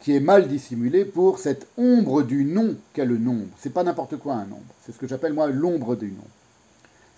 qui 0.01 0.15
est 0.15 0.19
mal 0.19 0.47
dissimulé 0.47 1.05
pour 1.05 1.37
cette 1.37 1.67
ombre 1.77 2.23
du 2.23 2.43
nom 2.43 2.75
qu'est 2.93 3.05
le 3.05 3.17
nombre. 3.17 3.47
C'est 3.59 3.73
pas 3.73 3.83
n'importe 3.83 4.17
quoi 4.17 4.33
un 4.33 4.45
nombre. 4.45 4.63
C'est 4.83 4.93
ce 4.93 4.97
que 4.97 5.07
j'appelle 5.07 5.33
moi 5.33 5.47
l'ombre 5.47 5.95
du 5.95 6.07
nom. 6.07 6.25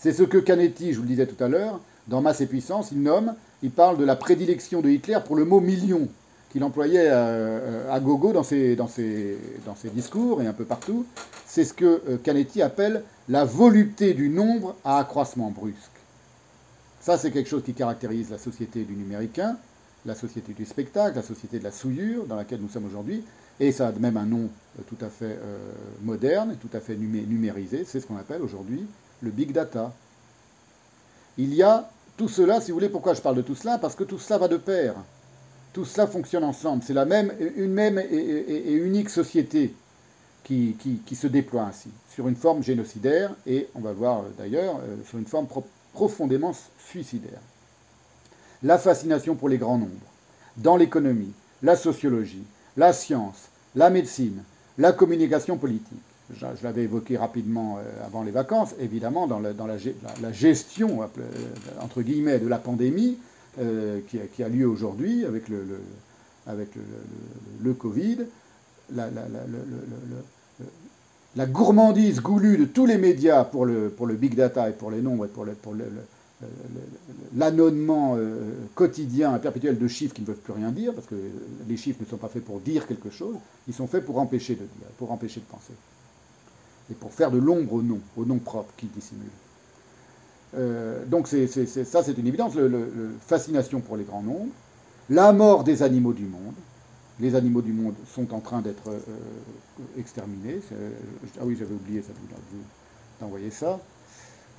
C'est 0.06 0.14
ce 0.14 0.22
que 0.22 0.38
Canetti, 0.38 0.94
je 0.94 0.98
vous 0.98 1.02
le 1.02 1.08
disais 1.08 1.26
tout 1.26 1.44
à 1.44 1.48
l'heure, 1.48 1.80
dans 2.08 2.22
Masse 2.22 2.40
et 2.40 2.46
Puissance, 2.46 2.90
il 2.92 3.02
nomme, 3.02 3.34
il 3.64 3.72
parle 3.72 3.98
de 3.98 4.06
la 4.06 4.16
prédilection 4.16 4.82
de 4.82 4.90
Hitler 4.90 5.18
pour 5.26 5.36
le 5.36 5.46
mot 5.46 5.60
million, 5.60 6.08
qu'il 6.52 6.64
employait 6.64 7.08
à, 7.10 8.00
gogo 8.00 8.32
dans 8.32 8.44
ses, 8.44 8.78
discours 9.96 10.44
et 10.44 10.46
un 10.46 10.54
peu 10.54 10.64
partout. 10.64 11.08
C'est 11.48 11.64
ce 11.64 11.74
que 11.74 12.04
euh, 12.08 12.18
Canetti 12.24 12.62
appelle 12.62 13.02
la 13.30 13.46
volupté 13.46 14.14
du 14.14 14.30
nombre 14.30 14.76
à 14.86 15.00
accroissement 15.00 15.50
brusque. 15.50 15.76
Ça, 17.02 17.18
c'est 17.18 17.32
quelque 17.32 17.50
chose 17.50 17.64
qui 17.64 17.74
caractérise 17.74 18.30
la 18.30 18.38
société 18.38 18.84
du 18.84 18.94
numéricain, 18.94 19.58
la 20.06 20.14
société 20.14 20.54
du 20.54 20.66
spectacle, 20.68 21.16
la 21.16 21.24
société 21.24 21.58
de 21.58 21.64
la 21.64 21.72
souillure 21.72 22.28
dans 22.28 22.36
laquelle 22.36 22.62
nous 22.62 22.70
sommes 22.70 22.86
aujourd'hui, 22.86 23.24
et 23.60 23.72
ça 23.72 23.88
a 23.88 23.92
même 23.94 24.18
un 24.18 24.26
nom 24.28 24.50
euh, 24.78 24.84
tout 24.88 25.04
à 25.04 25.10
fait 25.10 25.40
euh, 25.42 25.58
moderne, 26.04 26.58
tout 26.62 26.78
à 26.78 26.80
fait 26.80 26.96
numérisé, 26.96 27.86
c'est 27.88 28.00
ce 28.00 28.06
qu'on 28.06 28.18
appelle 28.18 28.44
aujourd'hui 28.44 28.86
le 29.22 29.32
big 29.32 29.52
data. 29.52 29.94
Il 31.38 31.54
y 31.54 31.64
a 31.64 31.90
tout 32.18 32.30
cela, 32.30 32.62
si 32.62 32.72
vous 32.72 32.78
voulez, 32.78 32.90
pourquoi 32.90 33.14
je 33.14 33.22
parle 33.22 33.36
de 33.36 33.42
tout 33.42 33.56
cela? 33.56 33.78
Parce 33.78 33.96
que 33.96 34.04
tout 34.04 34.20
cela 34.20 34.38
va 34.38 34.48
de 34.48 34.58
pair. 34.58 34.96
Tout 35.74 35.86
cela 35.86 36.08
fonctionne 36.08 36.44
ensemble. 36.44 36.84
C'est 36.86 36.94
la 36.94 37.06
même, 37.06 37.34
une 37.58 37.74
même 37.74 38.00
et, 38.00 38.72
unique 38.72 39.10
société 39.10 39.74
qui, 40.44 40.76
se 41.14 41.28
déploie 41.28 41.64
ainsi, 41.64 41.90
sur 42.14 42.28
une 42.28 42.36
forme 42.36 42.64
génocidaire, 42.64 43.32
et 43.46 43.68
on 43.76 43.82
va 43.82 43.92
voir 43.92 44.20
euh, 44.20 44.30
d'ailleurs, 44.38 44.80
sur 45.10 45.18
une 45.18 45.26
forme 45.26 45.48
profondément 45.94 46.54
suicidaire 46.78 47.40
la 48.66 48.80
fascination 48.80 49.36
pour 49.36 49.48
les 49.48 49.60
grands 49.60 49.78
nombres, 49.78 49.92
dans 50.58 50.76
l'économie, 50.76 51.34
la 51.62 51.76
sociologie, 51.76 52.44
la 52.78 52.94
science, 52.94 53.50
la 53.76 53.92
médecine, 53.92 54.44
la 54.78 54.92
communication 54.92 55.58
politique, 55.58 56.02
je, 56.34 56.46
l'avais 56.64 56.84
évoqué 56.84 57.18
rapidement 57.18 57.80
avant 58.06 58.24
les 58.24 58.32
vacances, 58.32 58.74
évidemment, 58.80 59.28
dans, 59.28 59.40
la, 59.40 60.32
gestion, 60.32 61.02
entre 61.82 62.02
guillemets, 62.02 62.40
de 62.40 62.48
la 62.48 62.58
pandémie 62.58 63.18
qui, 63.58 64.44
a, 64.44 64.50
lieu 64.50 64.68
aujourd'hui 64.68 65.26
avec 65.26 65.50
le, 65.50 67.74
Covid, 67.74 68.20
la, 71.36 71.46
gourmandise 71.46 72.22
goulue 72.22 72.58
de 72.58 72.66
tous 72.66 72.86
les 72.86 72.98
médias 72.98 73.44
pour 73.44 73.66
le, 73.66 73.90
pour 73.90 74.08
big 74.08 74.36
data 74.36 74.70
et 74.70 74.74
pour 74.74 74.92
les 74.92 75.02
nombres 75.02 75.26
et 75.26 75.30
pour, 75.30 75.46
euh, 78.18 78.52
quotidien 78.74 79.36
et 79.36 79.40
perpétuel 79.40 79.78
de 79.78 79.88
chiffres 79.88 80.14
qui 80.14 80.22
ne 80.22 80.28
veulent 80.28 80.36
plus 80.36 80.54
rien 80.54 80.72
dire, 80.72 80.94
parce 80.94 81.08
que 81.08 81.16
les 81.68 81.78
chiffres 81.78 82.00
ne 82.02 82.06
sont 82.06 82.18
pas 82.18 82.30
faits 82.30 82.44
pour 82.44 82.60
dire 82.60 82.88
quelque 82.88 83.10
chose, 83.10 83.36
ils 83.68 83.74
sont 83.74 83.88
faits 83.88 84.06
pour 84.06 84.20
empêcher 84.20 84.56
de 84.56 84.66
pour 84.98 85.12
empêcher 85.12 85.40
de 85.40 85.46
penser. 85.46 85.74
Et 86.92 86.94
pour 86.94 87.14
faire 87.14 87.32
de 87.32 87.38
l'ombre 87.38 87.74
au 87.74 87.82
nom, 87.82 88.00
au 88.16 88.26
nom 88.26 88.38
propre 88.38 88.72
qu'ils 88.78 88.92
dissimulent. 88.92 89.26
Euh, 90.56 91.04
donc 91.06 91.28
ça, 91.28 92.04
c'est 92.04 92.18
une 92.18 92.28
évidence. 92.28 92.56
Le, 92.56 93.16
fascination 93.26 93.82
pour 93.82 93.98
les 93.98 94.04
grands 94.04 94.22
nombres, 94.22 94.52
la 95.10 95.32
mort 95.34 95.64
des 95.64 95.84
animaux 95.84 96.14
du 96.14 96.26
monde, 96.26 96.54
les 97.20 97.36
animaux 97.36 97.62
du 97.62 97.74
monde 97.74 97.96
sont 98.14 98.34
en 98.34 98.40
train 98.40 98.62
d'être 98.62 98.90
euh, 98.90 99.00
exterminés. 99.98 100.60
ah 101.40 101.44
oui, 101.44 101.56
j'avais 101.58 101.74
oublié 101.74 102.02
ça, 102.02 102.14
d'envoyer 103.20 103.52
ça. 103.52 103.80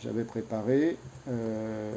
J'avais 0.03 0.25
préparé. 0.25 0.97
Euh, 1.29 1.95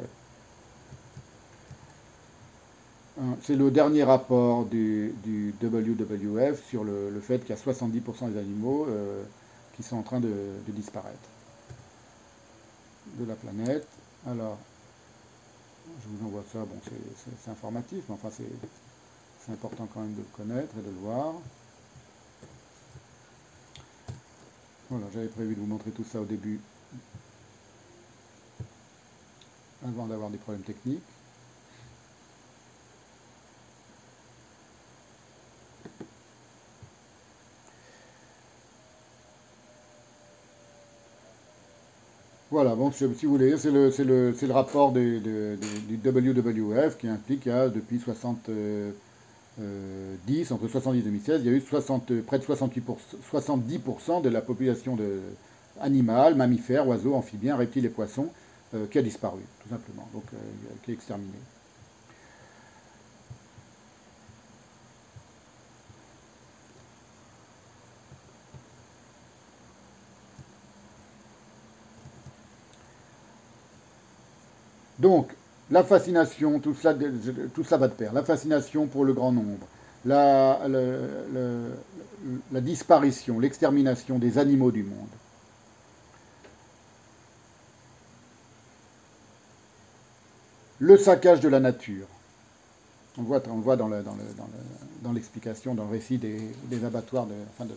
c'est 3.42 3.56
le 3.56 3.70
dernier 3.70 4.04
rapport 4.04 4.64
du, 4.64 5.14
WWF 5.62 6.64
sur 6.68 6.84
le, 6.84 7.20
fait 7.20 7.40
qu'il 7.40 7.50
y 7.50 7.58
a 7.58 7.60
70% 7.60 8.32
des 8.32 8.38
animaux 8.38 8.86
euh, 8.88 9.22
sont 9.82 9.96
en 9.96 10.02
train 10.02 10.20
de, 10.20 10.54
disparaître 10.68 11.28
de 13.18 13.24
la 13.24 13.34
planète. 13.34 13.86
Alors, 14.26 14.58
je 16.02 16.08
vous 16.08 16.26
envoie 16.26 16.44
ça, 16.52 16.60
bon, 16.60 16.78
c'est 17.44 17.50
informatif, 17.50 18.04
mais 18.08 18.14
enfin, 18.14 18.30
c'est 18.30 19.52
important 19.52 19.88
quand 19.92 20.00
même 20.00 20.14
de 20.14 20.20
le 20.20 20.36
connaître 20.36 20.74
et 20.78 20.82
de 20.82 20.90
le 20.90 20.96
voir. 20.96 21.34
Voilà, 24.90 25.06
j'avais 25.14 25.28
prévu 25.28 25.54
de 25.54 25.60
vous 25.60 25.66
montrer 25.66 25.92
tout 25.92 26.04
ça 26.04 26.20
au 26.20 26.24
début, 26.24 26.60
avant 29.86 30.06
d'avoir 30.06 30.30
des 30.30 30.38
problèmes 30.38 30.64
techniques. 30.64 31.02
Voilà, 42.50 42.74
bon, 42.74 42.90
si 42.90 43.04
vous 43.04 43.14
voulez, 43.30 43.56
c'est 43.56 43.70
le, 43.70 43.90
le, 43.96 44.32
le, 44.32 44.52
rapport 44.52 44.90
du 44.90 45.22
WWF 46.04 46.98
qui 46.98 47.06
implique 47.06 47.42
qu'il 47.42 47.52
y 47.52 47.54
a 47.54 47.68
depuis 47.68 48.00
60, 48.00 48.50
10, 48.50 48.50
euh, 49.60 50.16
entre 50.50 50.66
70 50.66 50.98
et 50.98 51.02
2016, 51.02 51.42
il 51.44 51.46
y 51.46 51.54
a 51.54 51.56
eu 51.56 51.60
60, 51.60 52.22
près 52.22 52.40
de 52.40 52.44
70% 52.44 54.22
de 54.22 54.28
la 54.28 54.40
population 54.40 54.96
de 54.96 55.20
animale, 55.80 56.34
mammifères, 56.34 56.88
oiseaux, 56.88 57.14
amphibiens, 57.14 57.54
reptiles 57.54 57.86
et 57.86 57.88
poissons 57.88 58.26
euh, 58.74 58.86
qui 58.90 58.98
a 58.98 59.02
disparu, 59.02 59.40
tout 59.62 59.68
simplement, 59.68 60.08
donc 60.12 60.24
euh, 60.34 60.38
qui 60.84 60.90
est 60.90 60.94
exterminé. 60.94 61.30
Donc, 75.00 75.30
la 75.70 75.82
fascination, 75.82 76.60
tout 76.60 76.74
cela, 76.74 76.92
va 77.78 77.88
de 77.88 77.94
pair. 77.94 78.12
La 78.12 78.22
fascination 78.22 78.86
pour 78.86 79.04
le 79.04 79.14
grand 79.14 79.32
nombre, 79.32 79.66
la, 80.04 80.60
disparition, 82.60 83.40
l'extermination 83.40 84.18
des 84.18 84.36
animaux 84.38 84.70
du 84.70 84.82
monde. 84.82 85.08
Le 90.80 90.96
saccage 90.96 91.40
de 91.40 91.48
la 91.48 91.60
nature. 91.60 92.06
On 93.18 93.22
voit, 93.22 93.40
voit 93.40 93.76
dans, 93.76 93.88
l'explication, 95.12 95.74
dans, 95.74 95.84
le 95.84 95.90
récit 95.90 96.18
des, 96.18 96.84
abattoirs, 96.84 97.26
enfin 97.52 97.66
dans 97.66 97.74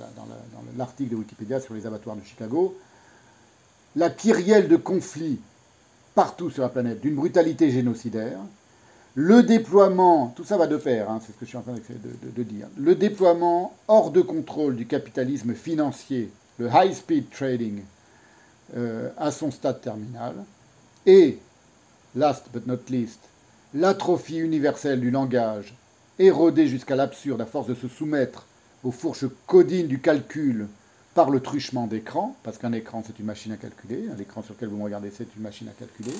l'article 0.77 1.11
de 1.11 1.15
Wikipédia 1.15 1.59
sur 1.59 1.73
les 1.73 1.85
abattoirs 1.85 2.15
de 2.15 2.23
Chicago, 2.23 2.77
la 3.95 4.09
kyrielle 4.09 4.67
de 4.67 4.77
conflits 4.77 5.39
partout 6.15 6.49
sur 6.49 6.63
la 6.63 6.69
planète 6.69 7.01
d'une 7.01 7.15
brutalité 7.15 7.71
génocidaire. 7.71 8.39
Le 9.15 9.43
déploiement, 9.43 10.33
tout 10.35 10.43
ça 10.43 10.57
va 10.57 10.65
de 10.65 10.77
pair, 10.77 11.09
hein, 11.09 11.19
c'est 11.21 11.33
ce 11.33 11.37
que 11.37 11.45
je 11.45 11.49
suis 11.49 11.57
en 11.57 11.61
train 11.61 11.73
de, 11.73 12.43
dire, 12.43 12.67
le 12.77 12.95
déploiement 12.95 13.75
hors 13.87 14.09
de 14.09 14.21
contrôle 14.21 14.75
du 14.75 14.87
capitalisme 14.87 15.53
financier, 15.53 16.31
le 16.57 16.67
high-speed 16.73 17.29
trading, 17.29 17.81
euh, 18.75 19.09
à 19.17 19.31
son 19.31 19.51
stade 19.51 19.81
terminal, 19.81 20.33
et, 21.05 21.37
last 22.15 22.47
but 22.51 22.65
not 22.65 22.79
least, 22.89 23.19
l'atrophie 23.75 24.39
universelle 24.39 24.99
du 24.99 25.11
langage, 25.11 25.75
érodée 26.17 26.67
jusqu'à 26.67 26.95
l'absurde 26.95 27.41
à 27.41 27.45
force 27.45 27.67
de 27.67 27.75
se 27.75 27.87
soumettre 27.87 28.47
aux 28.83 28.91
fourches 28.91 29.25
codines 29.45 29.87
du 29.87 29.99
calcul 29.99 30.67
par 31.13 31.29
le 31.29 31.39
truchement 31.39 31.87
d'écran, 31.87 32.35
parce 32.43 32.57
qu'un 32.57 32.73
écran 32.73 33.03
c'est 33.05 33.19
une 33.19 33.25
machine 33.25 33.51
à 33.51 33.57
calculer, 33.57 34.09
un 34.13 34.17
écran 34.17 34.41
sur 34.41 34.53
lequel 34.53 34.69
vous 34.69 34.77
me 34.77 34.83
regardez 34.83 35.11
c'est 35.11 35.27
une 35.35 35.43
machine 35.43 35.67
à 35.67 35.71
calculer, 35.71 36.15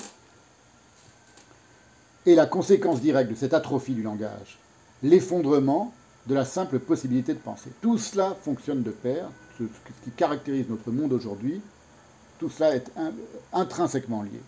et 2.26 2.34
la 2.34 2.46
conséquence 2.46 3.00
directe 3.00 3.30
de 3.30 3.34
cette 3.34 3.54
atrophie 3.54 3.94
du 3.94 4.02
langage, 4.02 4.58
l'effondrement 5.02 5.92
de 6.26 6.34
la 6.34 6.44
simple 6.44 6.78
possibilité 6.78 7.34
de 7.34 7.38
penser. 7.38 7.70
Tout 7.82 7.98
cela 7.98 8.34
fonctionne 8.42 8.82
de 8.82 8.90
pair, 8.90 9.28
ce 9.58 9.64
qui 10.04 10.10
caractérise 10.16 10.68
notre 10.68 10.90
monde 10.90 11.12
aujourd'hui, 11.12 11.60
tout 12.38 12.48
cela 12.48 12.74
est 12.74 12.90
intrinsèquement 13.52 14.22
lié. 14.22 14.40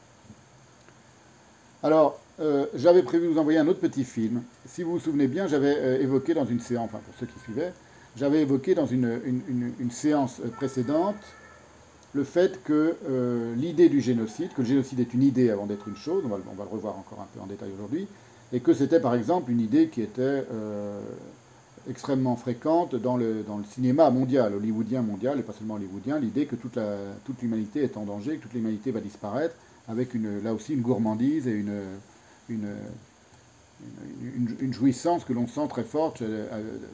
Alors, 1.83 2.19
euh, 2.41 2.67
j'avais 2.75 3.03
prévu 3.03 3.29
de 3.29 3.33
vous 3.33 3.39
envoyer 3.39 3.59
un 3.59 3.69
autre 3.69 3.81
petit 3.81 4.05
film. 4.05 4.43
Si 4.67 4.83
vous 4.83 4.93
vous 4.93 4.99
souvenez 4.99 5.27
bien, 5.27 5.47
j'avais 5.47 5.77
euh, 5.77 6.03
évoqué 6.03 6.35
dans 6.35 6.45
une 6.45 6.61
séance, 6.61 6.87
enfin 6.87 7.01
pour 7.05 7.15
ceux 7.19 7.27
qui 7.27 7.39
suivaient, 7.41 7.73
j'avais 8.17 8.43
évoqué 8.43 8.75
dans 8.75 8.87
une, 8.87 9.91
séance 9.91 10.41
précédente 10.57 11.17
le 12.15 12.25
fait 12.25 12.63
que 12.65 12.97
euh, 13.09 13.55
l'idée 13.57 13.91
du 13.91 14.01
génocide, 14.01 14.49
que 14.55 14.63
le 14.63 14.69
génocide 14.69 15.01
est 15.01 15.13
une 15.13 15.23
idée 15.23 15.51
avant 15.51 15.67
d'être 15.67 15.87
une 15.87 15.97
chose, 15.97 16.25
on 16.25 16.29
va, 16.29 16.39
le 16.39 16.71
revoir 16.71 16.99
encore 16.99 17.21
un 17.21 17.27
peu 17.35 17.41
en 17.41 17.47
détail 17.47 17.71
aujourd'hui, 17.75 18.09
et 18.53 18.61
que 18.61 18.73
c'était 18.73 19.01
par 19.01 19.15
exemple 19.15 19.51
une 19.51 19.61
idée 19.61 19.89
qui 19.89 20.01
était 20.01 20.45
euh, 20.51 20.99
extrêmement 21.91 22.37
fréquente 22.37 22.95
dans 22.95 23.19
le, 23.19 23.43
dans 23.43 23.59
le 23.59 23.65
cinéma 23.65 24.09
mondial, 24.09 24.55
hollywoodien 24.55 25.03
mondial, 25.03 25.39
et 25.39 25.43
pas 25.43 25.53
seulement 25.53 25.75
hollywoodien, 25.75 26.19
l'idée 26.19 26.47
que 26.47 26.57
toute 26.57 26.79
l'humanité 27.43 27.83
toute 27.83 27.91
est 27.91 27.97
en 27.99 28.05
danger, 28.05 28.39
que 28.39 28.43
toute 28.45 28.55
l'humanité 28.55 28.93
va 28.93 29.01
disparaître, 29.01 29.55
avec 29.89 30.15
une, 30.15 30.43
là 30.43 30.55
aussi 30.55 30.73
une 30.73 30.81
gourmandise 30.81 31.47
et 31.47 31.53
une, 31.53 31.83
une 32.49 32.69
une, 34.61 34.73
jouissance 34.73 35.25
que 35.25 35.33
l'on 35.33 35.47
sent 35.47 35.69
très 35.69 35.85
forte 35.85 36.23
euh, 36.23 36.47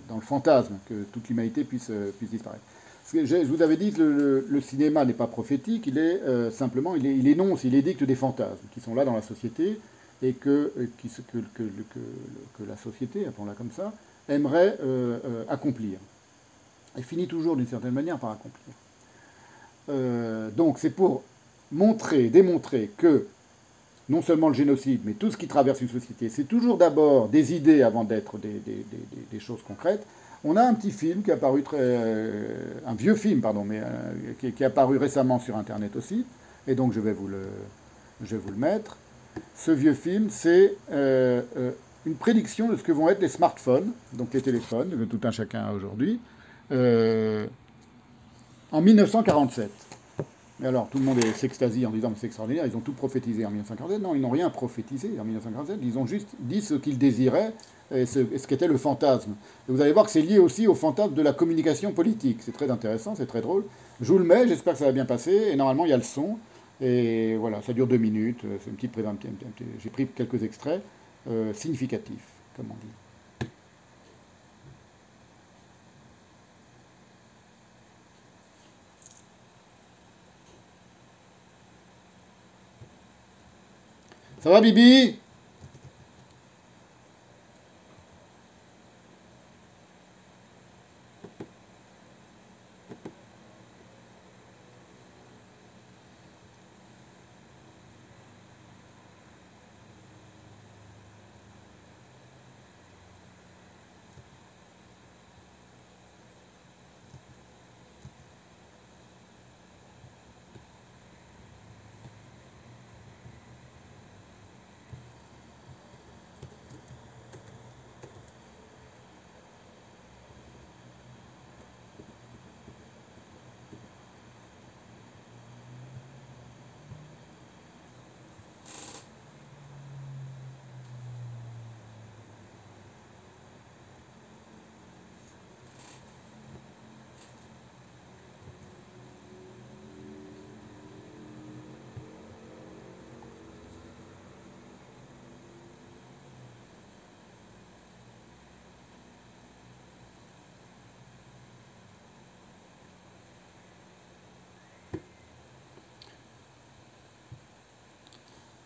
dans 0.09 0.17
le 0.17 0.23
fantasme, 0.23 0.75
que 0.89 1.05
toute 1.13 1.29
l'humanité 1.29 1.65
puisse, 1.65 1.91
euh, 1.91 2.11
puisse 2.19 2.31
disparaître. 2.31 2.63
Je 3.13 3.45
vous 3.45 3.63
avais 3.63 3.77
dit 3.77 3.93
que 3.93 4.47
le, 4.49 4.61
cinéma 4.61 5.05
n'est 5.05 5.13
pas 5.13 5.27
prophétique, 5.27 5.87
il 5.87 5.99
est 5.99 6.23
euh, 6.23 6.51
simplement, 6.51 6.95
il, 6.95 7.27
énonce, 7.27 7.65
il 7.65 7.75
édicte 7.75 8.05
des 8.05 8.15
fantasmes 8.15 8.67
qui 8.73 8.81
sont 8.81 8.95
là 8.95 9.05
dans 9.05 9.15
la 9.15 9.23
société 9.23 9.79
et 10.23 10.33
que, 10.35 10.73
qui, 10.99 11.09
que, 11.09 11.39
que, 11.55 11.63
que, 11.93 12.65
la 12.67 12.77
société, 12.77 13.27
appelons-la 13.27 13.55
comme 13.55 13.73
ça, 13.73 13.93
aimerait 14.29 14.79
accomplir. 15.49 15.99
Et 16.97 17.03
finit 17.03 17.27
toujours 17.27 17.57
d'une 17.57 17.67
certaine 17.67 17.91
manière 17.91 18.19
par 18.19 18.31
accomplir. 18.31 18.75
donc 20.57 20.79
c'est 20.79 20.91
pour 20.91 21.25
montrer, 21.73 22.29
démontrer 22.29 22.93
que 22.97 23.27
non 24.13 24.21
seulement 24.21 24.49
le 24.49 24.55
génocide, 24.55 25.01
mais 25.05 25.15
tout 25.15 25.31
ce 25.31 25.39
qui 25.39 25.49
traverse 25.49 25.81
une 25.81 25.89
société, 25.89 26.29
c'est 26.29 26.45
toujours 26.45 26.77
d'abord 26.77 27.29
des 27.29 27.55
idées 27.55 27.83
avant 27.83 28.05
d'être 28.05 28.39
des, 28.39 29.41
choses 29.41 29.63
concrètes. 29.67 30.07
On 30.45 30.57
a 30.57 30.63
un 30.63 30.75
petit 30.75 30.91
film 30.91 31.23
qui 31.23 31.31
a 31.31 31.35
apparu 31.35 31.63
très, 31.63 31.79
euh, 31.81 32.65
un 32.87 32.95
vieux 32.95 33.15
film 33.15 33.41
pardon, 33.41 33.65
mais 33.65 33.81
euh, 33.81 34.13
qui, 34.39 34.53
qui, 34.53 34.63
est 34.63 34.67
apparu 34.67 34.99
récemment 34.99 35.39
sur 35.39 35.57
Internet 35.57 35.97
aussi, 35.97 36.27
et 36.67 36.75
donc 36.75 36.93
je 36.93 37.01
vais 37.01 37.15
vous 37.15 37.27
le, 37.27 37.41
je 38.23 38.37
vais 38.37 38.43
vous 38.43 38.51
le 38.51 38.59
mettre. 38.59 38.99
Ce 39.57 39.71
vieux 39.71 39.95
film, 39.95 40.29
c'est 40.29 40.75
euh, 40.91 41.41
une 42.05 42.17
prédiction 42.17 42.69
de 42.69 42.77
ce 42.77 42.83
que 42.83 42.93
vont 42.93 43.09
être 43.09 43.23
les 43.23 43.29
smartphones, 43.29 43.93
donc 44.13 44.35
les 44.35 44.43
téléphones, 44.43 44.91
que 44.91 45.05
tout 45.05 45.27
un 45.27 45.31
chacun 45.31 45.65
a 45.65 45.73
aujourd'hui, 45.73 46.21
en 46.71 47.47
1947. 48.83 49.71
Et 50.63 50.67
alors, 50.67 50.89
tout 50.89 50.99
le 50.99 51.05
monde 51.05 51.23
s'extasie 51.35 51.87
en 51.87 51.91
disant 51.91 52.11
que 52.11 52.19
c'est 52.19 52.27
extraordinaire, 52.27 52.67
ils 52.67 52.77
ont 52.77 52.81
tout 52.81 52.93
prophétisé 52.93 53.45
en 53.47 53.51
1947. 53.51 54.03
Non, 54.03 54.15
ils 54.15 54.21
n'ont 54.21 54.31
rien 54.31 54.51
prophétisé 54.51 55.11
en 55.19 55.25
1947, 55.25 55.79
ils 55.83 55.99
ont 55.99 56.07
juste 56.07 56.29
dit 56.39 56.61
ce 56.61 56.75
qu'ils 56.75 56.99
désiraient 56.99 57.53
et 57.95 58.07
ce, 58.07 58.21
qu'était 58.47 58.69
le 58.69 58.77
fantasme. 58.77 59.33
Vous 59.69 59.81
allez 59.81 59.93
voir 59.93 60.07
que 60.07 60.11
c'est 60.11 60.23
lié 60.23 60.39
aussi 60.39 60.67
au 60.67 60.75
fantasme 60.75 61.15
de 61.15 61.23
la 61.23 61.33
communication 61.33 61.93
politique. 61.93 62.39
C'est 62.41 62.53
très 62.53 62.71
intéressant, 62.71 63.15
c'est 63.15 63.27
très 63.27 63.41
drôle. 63.41 63.65
Je 64.01 64.13
vous 64.13 64.19
le 64.19 64.25
mets, 64.25 64.49
j'espère 64.49 64.75
que 64.75 64.79
ça 64.79 64.87
va 64.87 64.93
bien 64.93 65.05
passer. 65.05 65.49
Et 65.53 65.57
normalement, 65.57 65.85
il 65.85 65.91
y 65.91 65.95
a 65.95 65.99
le 65.99 66.03
son. 66.03 66.39
Et 66.81 67.37
voilà, 67.37 67.61
ça 67.63 67.73
dure 67.73 67.87
deux 67.87 67.99
minutes. 67.99 68.41
C'est 68.61 68.71
une 68.71 68.77
petite 68.77 68.93
présentation. 68.93 69.31
J'ai 69.83 69.91
pris 69.91 70.07
quelques 70.07 70.43
extraits 70.43 70.83
euh, 71.29 71.53
significatifs, 71.53 72.33
comme 72.57 72.67
on 72.71 72.75
dit. 72.75 72.93
Ça 84.43 84.51
va, 84.51 84.61
Bibi? 84.61 85.22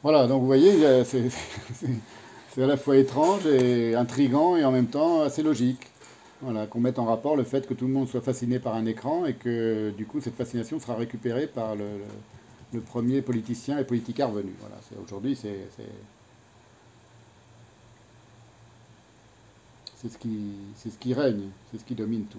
Voilà, 0.07 0.29
donc 0.29 0.41
vous 0.41 0.47
voyez, 0.47 1.03
c'est 1.05 2.63
à 2.63 2.67
la 2.69 2.77
fois 2.77 2.97
étrange 2.97 3.45
et 3.45 3.97
intrigant 3.97 4.57
et 4.57 4.65
en 4.65 4.71
même 4.71 4.87
temps 4.87 5.23
assez 5.23 5.43
logique. 5.43 5.89
Voilà, 6.43 6.69
qu'on 6.69 6.79
mette 6.79 7.01
en 7.01 7.07
rapport 7.07 7.35
le 7.35 7.43
fait 7.43 7.67
que 7.67 7.75
tout 7.75 7.89
le 7.89 7.93
monde 7.93 8.07
soit 8.07 8.21
fasciné 8.21 8.61
par 8.61 8.77
un 8.77 8.87
écran 8.87 9.27
et 9.27 9.35
que 9.35 9.91
du 9.97 10.07
coup 10.07 10.21
cette 10.21 10.37
fascination 10.37 10.79
sera 10.79 10.95
récupérée 10.95 11.49
par 11.49 11.75
le, 11.75 11.89
premier 12.83 13.21
politicien 13.21 13.79
et 13.79 13.85
politicard 13.85 14.31
venu. 14.31 14.55
Voilà, 14.61 14.77
aujourd'hui 15.03 15.35
c'est 15.35 15.67
c'est 19.97 20.09
ce 20.09 20.19
qui 20.19 20.53
ce 20.77 20.97
qui 21.01 21.15
règne, 21.15 21.49
c'est 21.73 21.81
ce 21.81 21.85
qui 21.85 21.97
domine 21.97 22.27
tout. 22.27 22.39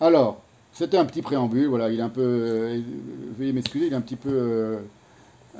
Alors, 0.00 0.40
c'était 0.72 0.96
un 0.96 1.06
petit 1.06 1.22
préambule. 1.22 1.66
Voilà, 1.66 1.90
il 1.90 1.98
est 1.98 2.02
un 2.02 2.08
peu, 2.08 2.22
euh, 2.22 2.80
veuillez 3.36 3.52
m'excuser, 3.52 3.88
il 3.88 3.92
est 3.92 3.96
un 3.96 4.00
petit 4.00 4.14
peu 4.14 4.30
euh, 4.30 4.78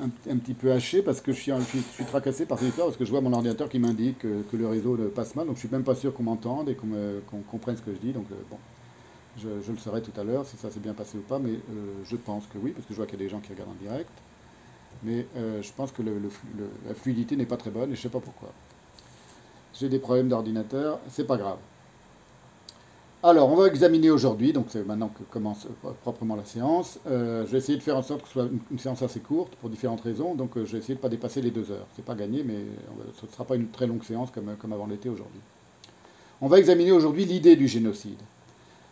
un, 0.03 0.37
petit 0.37 0.55
peu 0.55 0.73
haché 0.73 1.03
parce 1.03 1.21
que 1.21 1.33
je 1.33 1.41
suis, 1.41 1.53
je 1.53 1.79
suis, 1.79 2.05
tracassé 2.05 2.47
par 2.47 2.59
cette 2.59 2.69
histoire 2.69 2.89
parce 2.89 2.97
que 2.97 3.05
je 3.05 3.11
vois 3.11 3.21
mon 3.21 3.33
ordinateur 3.33 3.69
qui 3.69 3.79
m'indique 3.79 4.19
que, 4.19 4.57
le 4.57 4.67
réseau 4.67 4.97
passe 5.15 5.35
mal, 5.37 5.47
donc 5.47 5.57
je 5.57 5.61
suis 5.61 5.69
même 5.71 5.85
pas 5.85 5.95
sûr 5.95 6.15
qu'on 6.15 6.23
m'entende 6.23 6.69
et 6.69 6.75
qu'on 6.75 7.43
comprenne 7.51 7.77
ce 7.77 7.83
que 7.83 7.93
je 7.93 7.99
dis. 7.99 8.13
Donc 8.13 8.27
euh, 8.33 8.35
bon, 8.51 8.59
je, 9.39 9.71
le 9.71 9.79
saurai 9.79 10.03
tout 10.03 10.19
à 10.19 10.25
l'heure 10.25 10.47
si 10.47 10.57
ça 10.57 10.71
s'est 10.71 10.81
bien 10.81 10.95
passé 10.95 11.19
ou 11.19 11.23
pas, 11.23 11.39
mais 11.39 11.53
euh, 11.53 11.93
je 12.05 12.17
pense 12.17 12.47
que 12.47 12.59
oui, 12.59 12.73
parce 12.73 12.87
que 12.87 12.93
je 12.93 12.97
vois 12.97 13.07
qu'il 13.07 13.19
y 13.19 13.23
a 13.23 13.25
des 13.25 13.31
gens 13.31 13.41
qui 13.41 13.53
regardent 13.53 13.71
en 13.71 13.83
direct. 13.83 14.11
Mais 15.03 15.27
euh, 15.37 15.63
je 15.63 15.73
pense 15.73 15.93
que 15.93 16.03
la 16.03 16.95
fluidité 16.95 17.37
n'est 17.37 17.47
pas 17.47 17.57
très 17.57 17.71
bonne 17.71 17.93
et 17.93 17.97
je 17.97 18.01
sais 18.01 18.09
pas 18.09 18.21
pourquoi. 18.21 18.53
J'ai 19.73 19.89
des 19.89 19.99
problèmes 19.99 20.29
d'ordinateur, 20.29 20.99
c'est 21.09 21.27
pas 21.27 21.37
grave. 21.37 21.59
Alors, 23.23 23.53
on 23.53 23.55
va 23.55 23.67
examiner 23.67 24.11
aujourd'hui, 24.11 24.55
donc 24.55 24.67
c'est 24.71 24.83
maintenant 24.83 25.09
que 25.09 25.23
commence 25.25 25.67
euh, 25.85 25.91
proprement 26.01 26.37
la 26.37 26.45
séance. 26.47 26.99
Euh, 27.07 27.45
je 27.45 27.53
vais 27.53 27.59
essayer 27.59 27.77
de 27.77 27.83
faire 27.83 27.99
en 27.99 28.03
sorte 28.03 28.23
que 28.23 28.29
ce 28.29 28.33
soit 28.33 28.49
une, 28.71 28.79
séance 28.79 29.03
assez 29.03 29.21
courte 29.21 29.55
pour 29.57 29.69
différentes 29.69 30.01
raisons, 30.01 30.35
donc 30.35 30.57
euh, 30.57 30.65
je 30.65 30.73
vais 30.73 30.79
essayer 30.79 30.95
de 30.95 31.01
ne 31.01 31.03
pas 31.03 31.11
dépasser 31.11 31.43
les 31.43 31.51
deux 31.51 31.71
heures. 31.71 31.87
C'est 31.95 32.05
pas 32.05 32.15
gagné, 32.15 32.43
mais 32.43 32.55
ce 33.21 33.27
ne 33.27 33.31
sera 33.31 33.45
pas 33.45 33.57
une 33.57 33.69
très 33.69 33.87
longue 33.87 34.03
séance 34.05 34.31
comme, 34.31 34.57
comme 34.59 34.73
avant 34.73 34.87
l'été 34.87 35.11
aujourd'hui. 35.11 35.41
On 36.41 36.49
va 36.49 36.59
examiner 36.59 36.93
aujourd'hui 36.93 37.27
l'idée 37.27 37.57
du 37.57 37.69
génocide. 37.69 38.23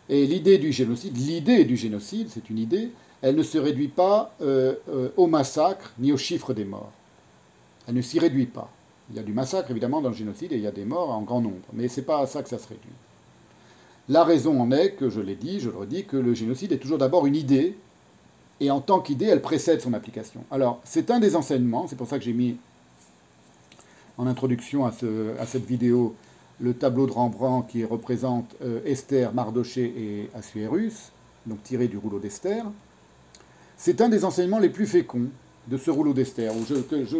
Et 0.09 0.27
l'idée 0.27 0.59
du 0.59 0.71
génocide, 0.71 1.17
l'idée 1.17 1.65
du 1.65 1.75
génocide, 1.75 2.27
c'est 2.29 2.51
une 2.51 2.59
idée, 2.59 2.91
elle 3.23 3.35
ne 3.35 3.41
se 3.41 3.57
réduit 3.57 3.87
pas 3.87 4.35
au 5.17 5.25
massacre 5.25 5.91
ni 5.97 6.11
au 6.11 6.17
chiffre 6.17 6.53
des 6.53 6.65
morts. 6.65 6.91
Elle 7.87 7.95
ne 7.95 8.01
s'y 8.01 8.19
réduit 8.19 8.45
pas. 8.45 8.71
Il 9.09 9.17
y 9.17 9.19
a 9.19 9.23
du 9.23 9.33
massacre 9.33 9.71
évidemment 9.71 10.01
dans 10.01 10.09
le 10.09 10.15
génocide 10.15 10.51
et 10.51 10.57
il 10.57 10.61
y 10.61 10.67
a 10.67 10.71
des 10.71 10.85
morts 10.85 11.09
en 11.09 11.23
grand 11.23 11.41
nombre, 11.41 11.65
mais 11.73 11.87
ce 11.87 11.99
n'est 11.99 12.05
pas 12.05 12.19
à 12.19 12.27
ça 12.27 12.43
que 12.43 12.49
ça 12.49 12.59
se 12.59 12.67
réduit. 12.67 12.93
La 14.09 14.23
raison 14.23 14.59
en 14.59 14.71
est 14.71 14.93
que, 14.93 15.11
je 15.11 15.21
l'ai 15.21 15.35
dit, 15.35 15.59
je 15.59 15.69
le 15.69 15.77
redis, 15.77 16.05
que 16.05 16.17
le 16.17 16.33
génocide 16.33 16.71
est 16.71 16.79
toujours 16.79 16.97
d'abord 16.97 17.27
une 17.27 17.35
idée, 17.35 17.77
et 18.59 18.71
en 18.71 18.81
tant 18.81 18.99
qu'idée, 19.01 19.27
elle 19.27 19.41
précède 19.41 19.81
son 19.81 19.93
application. 19.93 20.43
Alors, 20.49 20.81
c'est 20.83 21.11
un 21.11 21.19
des 21.19 21.35
enseignements, 21.35 21.87
c'est 21.87 21.95
pour 21.95 22.07
ça 22.07 22.17
que 22.17 22.25
j'ai 22.25 22.33
mis 22.33 22.57
en 24.17 24.25
introduction 24.25 24.85
à, 24.85 24.91
cette 25.45 25.65
vidéo 25.65 26.15
le 26.59 26.73
tableau 26.73 27.05
de 27.05 27.11
Rembrandt 27.11 27.71
qui 27.71 27.85
représente 27.85 28.55
euh, 28.63 28.81
Esther, 28.83 29.31
Mardoché 29.33 29.93
et 29.95 30.29
Assuérus, 30.37 31.11
donc 31.45 31.61
tiré 31.63 31.87
du 31.87 31.97
rouleau 31.97 32.19
d'Esther. 32.19 32.65
C'est 33.77 34.01
un 34.01 34.09
des 34.09 34.25
enseignements 34.25 34.59
les 34.59 34.69
plus 34.69 34.87
féconds 34.87 35.29
de 35.67 35.77
ce 35.77 35.91
rouleau 35.91 36.13
d'Esther. 36.13 36.51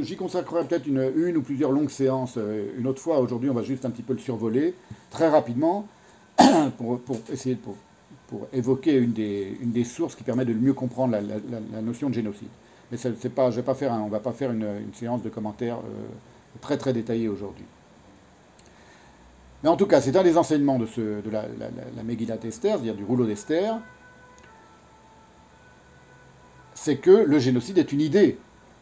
J'y 0.02 0.18
consacrerai 0.18 0.66
peut-être 0.66 0.88
une, 0.88 1.14
une, 1.16 1.38
ou 1.38 1.42
plusieurs 1.42 1.72
longues 1.72 1.92
séances 1.92 2.34
euh, 2.38 2.68
une 2.78 2.88
autre 2.88 3.00
fois. 3.00 3.20
Aujourd'hui, 3.20 3.50
on 3.50 3.54
va 3.54 3.64
juste 3.64 3.86
un 3.86 3.92
petit 3.92 4.02
peu 4.02 4.14
le 4.14 4.20
survoler 4.20 4.74
très 5.12 5.30
rapidement. 5.30 5.88
pour, 6.78 7.00
essayer 7.32 7.56
pour, 7.56 7.76
pour 8.28 8.48
évoquer 8.54 8.96
une 8.96 9.12
des, 9.12 9.58
une 9.62 9.72
des, 9.72 9.84
sources 9.84 10.16
qui 10.16 10.24
permet 10.24 10.46
de 10.46 10.54
mieux 10.54 10.74
comprendre 10.74 11.18
la, 11.18 11.82
notion 11.82 12.10
de 12.10 12.16
génocide. 12.16 12.50
Mais 12.92 12.98
pas, 13.30 13.52
je 13.52 13.58
vais 13.58 13.64
pas 13.64 13.76
faire 13.76 13.92
on 13.92 14.06
ne 14.06 14.10
va 14.10 14.20
pas 14.20 14.32
faire 14.32 14.52
une, 14.52 14.94
séance 14.94 15.22
de 15.22 15.30
commentaires 15.30 15.78
euh, 15.78 16.08
très 16.62 16.78
très 16.78 16.94
détaillée 16.94 17.28
aujourd'hui. 17.28 17.66
Mais 19.64 19.70
en 19.70 19.76
tout 19.76 19.88
cas, 19.88 20.00
c'est 20.00 20.16
un 20.16 20.24
des 20.24 20.38
enseignements 20.38 20.80
de, 20.80 20.86
ce, 20.86 21.22
de 21.22 21.30
la, 21.30 21.44
la, 21.96 22.04
Megillat 22.04 22.38
Esther, 22.44 22.76
c'est-à-dire 22.76 22.96
du 22.96 23.04
rouleau 23.04 23.26
d'Esther, 23.26 23.78
c'est 26.74 26.96
que 26.96 27.12
le 27.12 27.40
génocide 27.40 27.78
est 27.78 27.92
une 27.92 28.00
idée, 28.00 28.40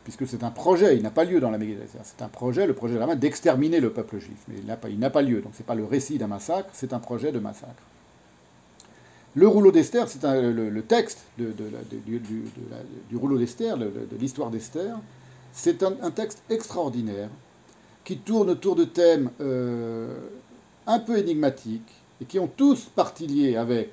puisque 0.08 0.26
c'est 0.26 0.46
un 0.46 0.52
projet, 0.52 0.96
il 0.96 1.04
n'a 1.04 1.12
pas 1.12 1.26
lieu 1.26 1.42
dans 1.42 1.52
la 1.52 1.58
Megillah 1.58 1.84
C'est 2.02 2.22
un 2.22 2.30
projet, 2.30 2.66
le 2.66 2.74
projet 2.74 2.94
de 2.94 3.00
la 3.00 3.08
main, 3.08 3.18
d'exterminer 3.18 3.82
le 3.82 3.92
peuple 3.92 4.20
juif. 4.20 4.38
Mais 4.48 4.56
il 4.58 5.00
n'a 5.00 5.10
pas, 5.10 5.22
lieu, 5.22 5.42
donc 5.42 5.52
ce 5.54 5.60
n'est 5.60 5.66
pas 5.66 5.76
le 5.76 5.84
récit 5.84 6.18
d'un 6.18 6.28
massacre, 6.28 6.70
c'est 6.72 6.94
un 6.94 7.00
projet 7.00 7.34
de 7.34 7.40
massacre. 7.40 7.84
Le 9.36 9.50
rouleau 9.50 9.70
d'Esther, 9.70 10.08
c'est 10.08 10.24
le, 10.24 10.82
texte 10.82 11.26
du, 11.38 13.18
rouleau 13.18 13.38
d'Esther, 13.38 13.78
de, 13.78 13.92
l'histoire 14.18 14.50
d'Esther, 14.50 14.98
c'est 15.52 15.84
un, 15.84 16.12
texte 16.12 16.42
extraordinaire 16.50 17.28
qui 18.06 18.18
tourne 18.20 18.50
autour 18.50 18.78
de 18.78 18.86
thèmes 18.86 19.30
euh, 19.42 20.16
un 20.86 21.00
peu 21.00 21.18
énigmatiques 21.18 21.92
et 22.22 22.26
qui 22.26 22.40
ont 22.40 22.48
tous 22.48 22.86
partie 22.86 23.28
liée 23.28 23.58
avec 23.58 23.92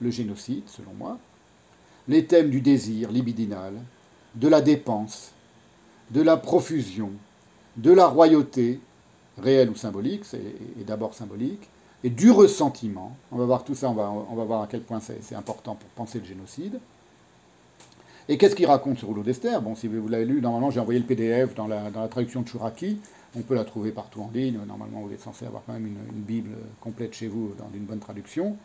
le 0.00 0.10
génocide, 0.10 0.64
selon 0.66 0.92
moi, 0.98 1.20
les 2.08 2.26
thèmes 2.26 2.50
du 2.50 2.60
désir 2.60 3.12
libidinal, 3.12 3.74
de 4.34 4.48
la 4.48 4.60
dépense, 4.60 5.32
de 6.10 6.22
la 6.22 6.36
profusion, 6.36 7.10
de 7.76 7.92
la 7.92 8.06
royauté, 8.06 8.80
réelle 9.38 9.70
ou 9.70 9.74
symbolique, 9.74 10.24
c'est 10.24 10.42
d'abord 10.86 11.14
symbolique, 11.14 11.68
et 12.02 12.10
du 12.10 12.30
ressentiment. 12.30 13.16
On 13.30 13.36
va 13.36 13.44
voir 13.44 13.64
tout 13.64 13.74
ça, 13.74 13.90
on 13.90 13.94
va, 13.94 14.10
on 14.10 14.34
va 14.34 14.44
voir 14.44 14.62
à 14.62 14.66
quel 14.66 14.80
point 14.80 15.00
c'est 15.00 15.34
important 15.34 15.74
pour 15.74 15.88
penser 15.90 16.18
le 16.18 16.24
génocide. 16.24 16.78
Et 18.28 18.38
qu'est-ce 18.38 18.54
qu'il 18.54 18.66
raconte 18.66 18.98
ce 18.98 19.06
rouleau 19.06 19.22
d'Esther? 19.22 19.60
Bon, 19.60 19.74
si 19.74 19.88
vous 19.88 20.06
l'avez 20.08 20.24
lu, 20.24 20.40
normalement 20.40 20.70
j'ai 20.70 20.80
envoyé 20.80 21.00
le 21.00 21.06
PDF 21.06 21.54
dans 21.54 21.66
la, 21.66 21.90
dans 21.90 22.00
la 22.00 22.08
traduction 22.08 22.42
de 22.42 22.48
Chouraki. 22.48 22.98
On 23.36 23.42
peut 23.42 23.54
la 23.54 23.64
trouver 23.64 23.92
partout 23.92 24.22
en 24.22 24.30
ligne. 24.32 24.58
Normalement, 24.66 25.00
vous 25.00 25.12
êtes 25.12 25.20
censé 25.20 25.46
avoir 25.46 25.62
quand 25.64 25.72
même 25.72 25.86
une, 25.86 26.22
Bible 26.22 26.50
complète 26.80 27.14
chez 27.14 27.28
vous 27.28 27.52
dans 27.58 27.70
une 27.74 27.84
bonne 27.84 28.00
traduction. 28.00 28.56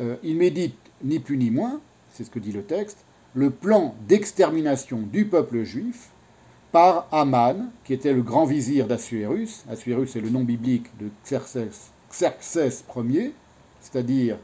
Euh, 0.00 0.16
il 0.22 0.36
médite 0.36 0.76
ni 1.02 1.18
plus 1.18 1.36
ni 1.36 1.50
moins, 1.50 1.80
c'est 2.12 2.24
ce 2.24 2.30
que 2.30 2.38
dit 2.38 2.52
le 2.52 2.62
texte, 2.62 2.98
le 3.34 3.50
plan 3.50 3.94
d'extermination 4.08 4.98
du 5.00 5.26
peuple 5.26 5.62
juif 5.62 6.10
par 6.72 7.08
Aman, 7.12 7.70
qui 7.84 7.94
était 7.94 8.12
le 8.12 8.22
grand 8.22 8.44
vizir 8.44 8.86
d'Assuérus. 8.86 9.64
Assuérus 9.70 10.16
est 10.16 10.20
le 10.20 10.30
nom 10.30 10.44
biblique 10.44 10.86
de 10.98 11.08
Xerxès, 11.24 11.92
Ier, 12.96 13.32
c'est-à-dire 13.80 14.36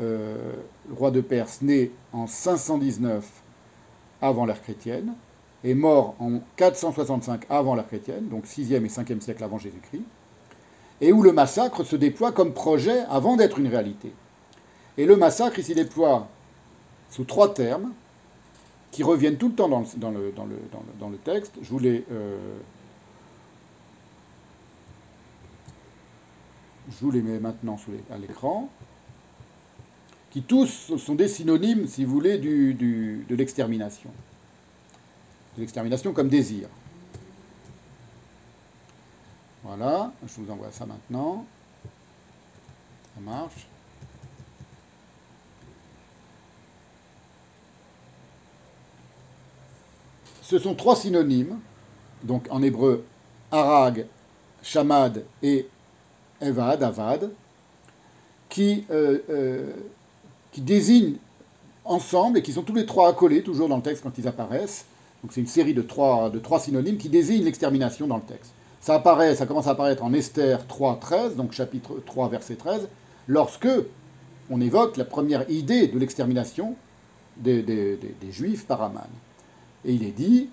euh, 0.00 0.52
le 0.88 0.94
roi 0.94 1.10
de 1.10 1.20
Perse 1.20 1.62
né 1.62 1.90
en 2.12 2.26
519 2.26 3.26
avant 4.20 4.46
l'ère 4.46 4.62
chrétienne, 4.62 5.14
est 5.64 5.74
mort 5.74 6.14
en 6.20 6.40
465 6.56 7.42
avant 7.50 7.74
l'ère 7.74 7.86
chrétienne, 7.86 8.28
donc 8.28 8.46
6e 8.46 8.84
et 8.84 8.88
5e 8.88 9.20
siècle 9.20 9.42
avant 9.42 9.58
Jésus-Christ, 9.58 10.04
et 11.00 11.12
où 11.12 11.22
le 11.22 11.32
massacre 11.32 11.84
se 11.84 11.96
déploie 11.96 12.32
comme 12.32 12.52
projet 12.52 13.00
avant 13.08 13.36
d'être 13.36 13.58
une 13.58 13.68
réalité. 13.68 14.12
Et 14.96 15.06
le 15.06 15.16
massacre, 15.16 15.58
il 15.58 15.64
s'y 15.64 15.74
déploie 15.74 16.28
sous 17.10 17.24
trois 17.24 17.54
termes 17.54 17.92
qui 18.90 19.02
reviennent 19.02 19.36
tout 19.36 19.48
le 19.48 19.54
temps 19.54 19.68
dans 19.68 19.80
le, 19.80 19.86
dans 19.96 20.10
le, 20.10 20.32
dans 20.34 20.46
le, 20.46 20.56
dans 20.98 21.08
le, 21.08 21.18
texte. 21.18 21.54
Je 21.62 21.68
vous 21.68 21.78
les, 21.78 22.04
euh, 22.10 22.58
je 26.90 26.96
vous 27.00 27.10
les 27.10 27.22
mets 27.22 27.38
maintenant 27.38 27.76
à 28.10 28.18
l'écran, 28.18 28.68
qui 30.30 30.42
tous 30.42 30.96
sont 30.96 31.14
des 31.14 31.28
synonymes, 31.28 31.86
si 31.86 32.04
vous 32.04 32.12
voulez, 32.12 32.38
du, 32.38 32.74
du, 32.74 33.24
de 33.28 33.34
l'extermination. 33.34 34.10
De 35.56 35.60
l'extermination 35.60 36.12
comme 36.12 36.28
désir. 36.28 36.68
Voilà, 39.64 40.12
je 40.26 40.40
vous 40.40 40.50
envoie 40.50 40.70
ça 40.70 40.86
maintenant. 40.86 41.44
Ça 43.14 43.20
marche. 43.20 43.66
Ce 50.48 50.58
sont 50.58 50.74
trois 50.74 50.96
synonymes, 50.96 51.58
donc 52.24 52.46
en 52.48 52.62
hébreu, 52.62 53.04
arag, 53.52 54.06
shamad 54.62 55.22
et 55.42 55.68
evad, 56.40 56.82
avad, 56.82 57.30
qui, 58.48 58.86
euh, 58.90 59.18
euh, 59.28 59.72
qui 60.50 60.62
désignent 60.62 61.16
ensemble 61.84 62.38
et 62.38 62.42
qui 62.42 62.54
sont 62.54 62.62
tous 62.62 62.74
les 62.74 62.86
trois 62.86 63.10
accolés 63.10 63.42
toujours 63.42 63.68
dans 63.68 63.76
le 63.76 63.82
texte 63.82 64.02
quand 64.02 64.16
ils 64.16 64.26
apparaissent. 64.26 64.86
Donc 65.22 65.34
c'est 65.34 65.42
une 65.42 65.46
série 65.46 65.74
de 65.74 65.82
trois, 65.82 66.30
de 66.30 66.38
trois 66.38 66.60
synonymes 66.60 66.96
qui 66.96 67.10
désignent 67.10 67.44
l'extermination 67.44 68.06
dans 68.06 68.16
le 68.16 68.22
texte. 68.22 68.54
Ça, 68.80 68.94
apparaît, 68.94 69.34
ça 69.34 69.44
commence 69.44 69.66
à 69.66 69.72
apparaître 69.72 70.02
en 70.02 70.14
Esther 70.14 70.66
3, 70.66 70.98
13, 70.98 71.36
donc 71.36 71.52
chapitre 71.52 72.00
3, 72.06 72.30
verset 72.30 72.54
13, 72.54 72.88
lorsque 73.26 73.68
on 74.48 74.62
évoque 74.62 74.96
la 74.96 75.04
première 75.04 75.44
idée 75.50 75.88
de 75.88 75.98
l'extermination 75.98 76.74
des, 77.36 77.62
des, 77.62 77.98
Juifs 78.30 78.66
par 78.66 78.80
Aman. 78.80 79.10
Et 79.84 79.92
il 79.92 80.04
est 80.04 80.12
dit, 80.12 80.48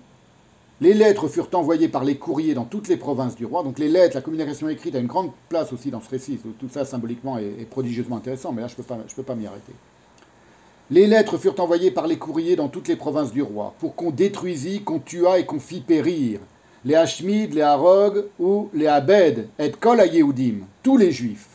les 0.80 0.94
lettres 0.94 1.28
furent 1.28 1.48
envoyées 1.54 1.88
par 1.88 2.04
les 2.04 2.16
courriers 2.16 2.54
dans 2.54 2.64
toutes 2.64 2.88
les 2.88 2.96
provinces 2.96 3.34
du 3.34 3.46
roi. 3.46 3.62
Donc 3.62 3.78
les 3.78 3.88
lettres, 3.88 4.14
la 4.14 4.22
communication 4.22 4.68
écrite 4.68 4.94
a 4.94 4.98
une 4.98 5.06
grande 5.06 5.30
place 5.48 5.72
aussi 5.72 5.90
dans 5.90 6.00
ce 6.00 6.10
récit. 6.10 6.38
Tout 6.58 6.68
ça 6.68 6.84
symboliquement 6.84 7.38
est, 7.38 7.68
prodigieusement 7.68 8.16
intéressant, 8.16 8.52
mais 8.52 8.62
là 8.62 8.68
je 8.68 8.74
ne 8.74 9.04
peux 9.16 9.22
pas, 9.22 9.34
m'y 9.34 9.46
arrêter. 9.46 9.72
Les 10.90 11.06
lettres 11.06 11.38
furent 11.38 11.58
envoyées 11.58 11.90
par 11.90 12.06
les 12.06 12.18
courriers 12.18 12.56
dans 12.56 12.68
toutes 12.68 12.88
les 12.88 12.96
provinces 12.96 13.32
du 13.32 13.42
roi, 13.42 13.74
pour 13.78 13.96
qu'on 13.96 14.10
détruisît, 14.10 14.82
qu'on 14.82 15.00
tuât 15.00 15.38
et 15.38 15.46
qu'on 15.46 15.58
fît 15.58 15.80
périr 15.80 16.40
les 16.84 16.94
Hashmid, 16.94 17.52
les 17.52 17.62
Harog 17.62 18.26
ou 18.38 18.68
les 18.72 18.86
Abed, 18.86 19.48
et 19.58 19.72
Kol 19.72 19.98
Yehudim, 19.98 20.60
tous 20.84 20.96
les 20.96 21.10
juifs, 21.10 21.48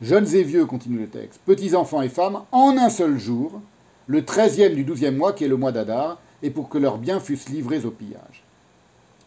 jeunes 0.00 0.34
et 0.34 0.42
vieux, 0.42 0.64
continue 0.64 1.00
le 1.00 1.08
texte, 1.08 1.40
petits 1.44 1.74
enfants 1.74 2.00
et 2.00 2.08
femmes, 2.08 2.40
en 2.50 2.78
un 2.78 2.88
seul 2.88 3.18
jour, 3.18 3.60
le 4.06 4.24
treizième 4.24 4.74
du 4.74 4.84
douzième 4.84 5.16
mois, 5.16 5.34
qui 5.34 5.44
est 5.44 5.48
le 5.48 5.58
mois 5.58 5.70
d'Adar, 5.70 6.18
et 6.42 6.50
pour 6.50 6.68
que 6.68 6.78
leurs 6.78 6.98
biens 6.98 7.20
fussent 7.20 7.48
livrés 7.48 7.84
au 7.84 7.90
pillage. 7.90 8.42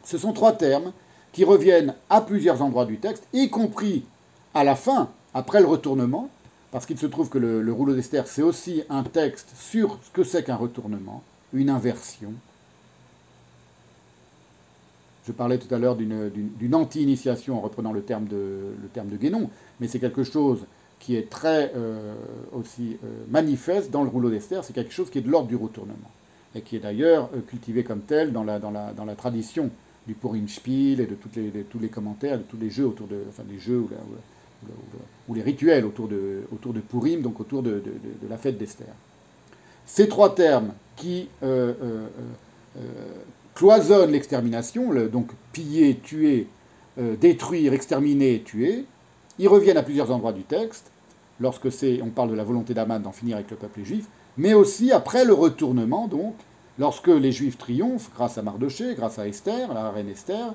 Ce 0.04 0.18
sont 0.18 0.34
trois 0.34 0.54
termes 0.54 0.94
qui 1.32 1.44
reviennent 1.44 1.96
à 2.10 2.22
plusieurs 2.22 2.62
endroits 2.62 2.86
du 2.86 2.98
texte, 2.98 3.28
y 3.34 3.50
compris 3.50 4.04
à 4.54 4.64
la 4.64 4.76
fin, 4.76 5.10
après 5.34 5.62
le 5.62 5.68
retournement, 5.68 6.30
parce 6.72 6.86
qu'il 6.86 6.98
se 6.98 7.06
trouve 7.06 7.30
que 7.30 7.38
le, 7.38 7.62
le 7.62 7.74
rouleau 7.74 7.94
d'Esther, 7.94 8.28
c'est 8.28 8.42
aussi 8.42 8.84
un 8.90 9.04
texte 9.04 9.50
sur 9.56 10.00
ce 10.04 10.12
que 10.12 10.24
c'est 10.24 10.44
qu'un 10.44 10.56
retournement, 10.56 11.24
une 11.54 11.70
inversion, 11.70 12.34
je 15.26 15.32
parlais 15.32 15.60
tout 15.60 15.74
à 15.74 15.78
l'heure 15.78 15.96
d'une 15.96 16.76
anti-initiation 16.76 17.58
en 17.58 17.62
reprenant 17.62 17.94
le 17.94 18.02
terme 18.02 18.26
de, 18.26 18.74
le 18.82 18.88
terme 18.88 19.08
de 19.10 19.18
Guénon, 19.18 19.50
mais 19.80 19.88
c'est 19.88 20.00
quelque 20.00 20.24
chose 20.24 20.66
qui 21.00 21.16
est 21.16 21.30
très 21.30 21.72
euh, 21.76 22.16
aussi 22.54 22.98
euh, 23.04 23.08
manifeste 23.30 23.92
dans 23.92 24.04
le 24.04 24.10
rouleau 24.10 24.30
d'Esther, 24.30 24.64
c'est 24.64 24.74
quelque 24.74 24.94
chose 24.94 25.10
qui 25.10 25.20
est 25.20 25.22
de 25.22 25.30
l'ordre 25.30 25.48
du 25.48 25.56
retournement, 25.56 26.12
et 26.56 26.62
qui 26.62 26.76
est 26.76 26.80
d'ailleurs 26.80 27.30
euh, 27.36 27.42
cultivé 27.42 27.84
comme 27.84 28.02
tel 28.02 28.32
dans 28.32 28.44
la, 28.44 29.16
tradition 29.16 29.70
du 30.08 30.14
Purim 30.14 30.48
Spiel 30.48 31.00
et 31.00 31.06
de, 31.08 31.16
tous 31.64 31.80
les 31.80 31.90
commentaires, 31.90 32.38
de 32.38 32.44
tous 32.44 32.58
les 32.58 32.70
jeux 32.70 32.88
autour 32.88 33.08
de, 33.08 33.24
enfin 33.30 33.44
jeux 33.60 33.86
ou, 35.28 35.34
les 35.34 35.42
rituels 35.42 35.86
autour 35.86 36.08
de, 36.08 36.42
autour 36.54 36.74
Purim, 36.90 37.22
donc 37.22 37.40
autour 37.40 37.64
de, 37.64 37.82
la 38.30 38.38
fête 38.38 38.58
d'Esther. 38.58 38.94
Ces 39.86 40.08
trois 40.08 40.36
termes 40.36 40.74
qui 40.96 41.30
cloisonne 43.56 44.12
l'extermination, 44.12 44.94
donc 45.08 45.32
piller, 45.52 45.98
tuer, 45.98 46.48
euh, 46.98 47.16
détruire, 47.16 47.74
exterminer, 47.74 48.42
tuer. 48.44 48.86
Ils 49.40 49.48
reviennent 49.48 49.78
à 49.78 49.84
plusieurs 49.84 50.12
endroits 50.12 50.34
du 50.34 50.44
texte, 50.44 50.92
lorsque 51.40 51.72
c'est, 51.72 52.02
on 52.02 52.10
parle 52.10 52.30
de 52.32 52.36
la 52.36 52.44
volonté 52.44 52.74
d'Aman 52.74 53.02
d'en 53.02 53.12
finir 53.12 53.38
avec 53.38 53.50
le 53.50 53.58
peuple 53.58 53.84
juif, 53.84 54.08
mais 54.38 54.54
aussi 54.54 54.92
après 54.92 55.26
le 55.26 55.34
retournement, 55.34 56.08
donc, 56.08 56.36
lorsque 56.80 57.08
les 57.08 57.32
juifs 57.32 57.58
triomphent 57.58 58.12
grâce 58.16 58.38
à 58.38 58.42
Mardoché, 58.42 58.96
grâce 58.96 59.20
à 59.20 59.28
Esther, 59.28 59.74
la 59.74 59.92
reine 59.92 60.10
Esther, 60.10 60.54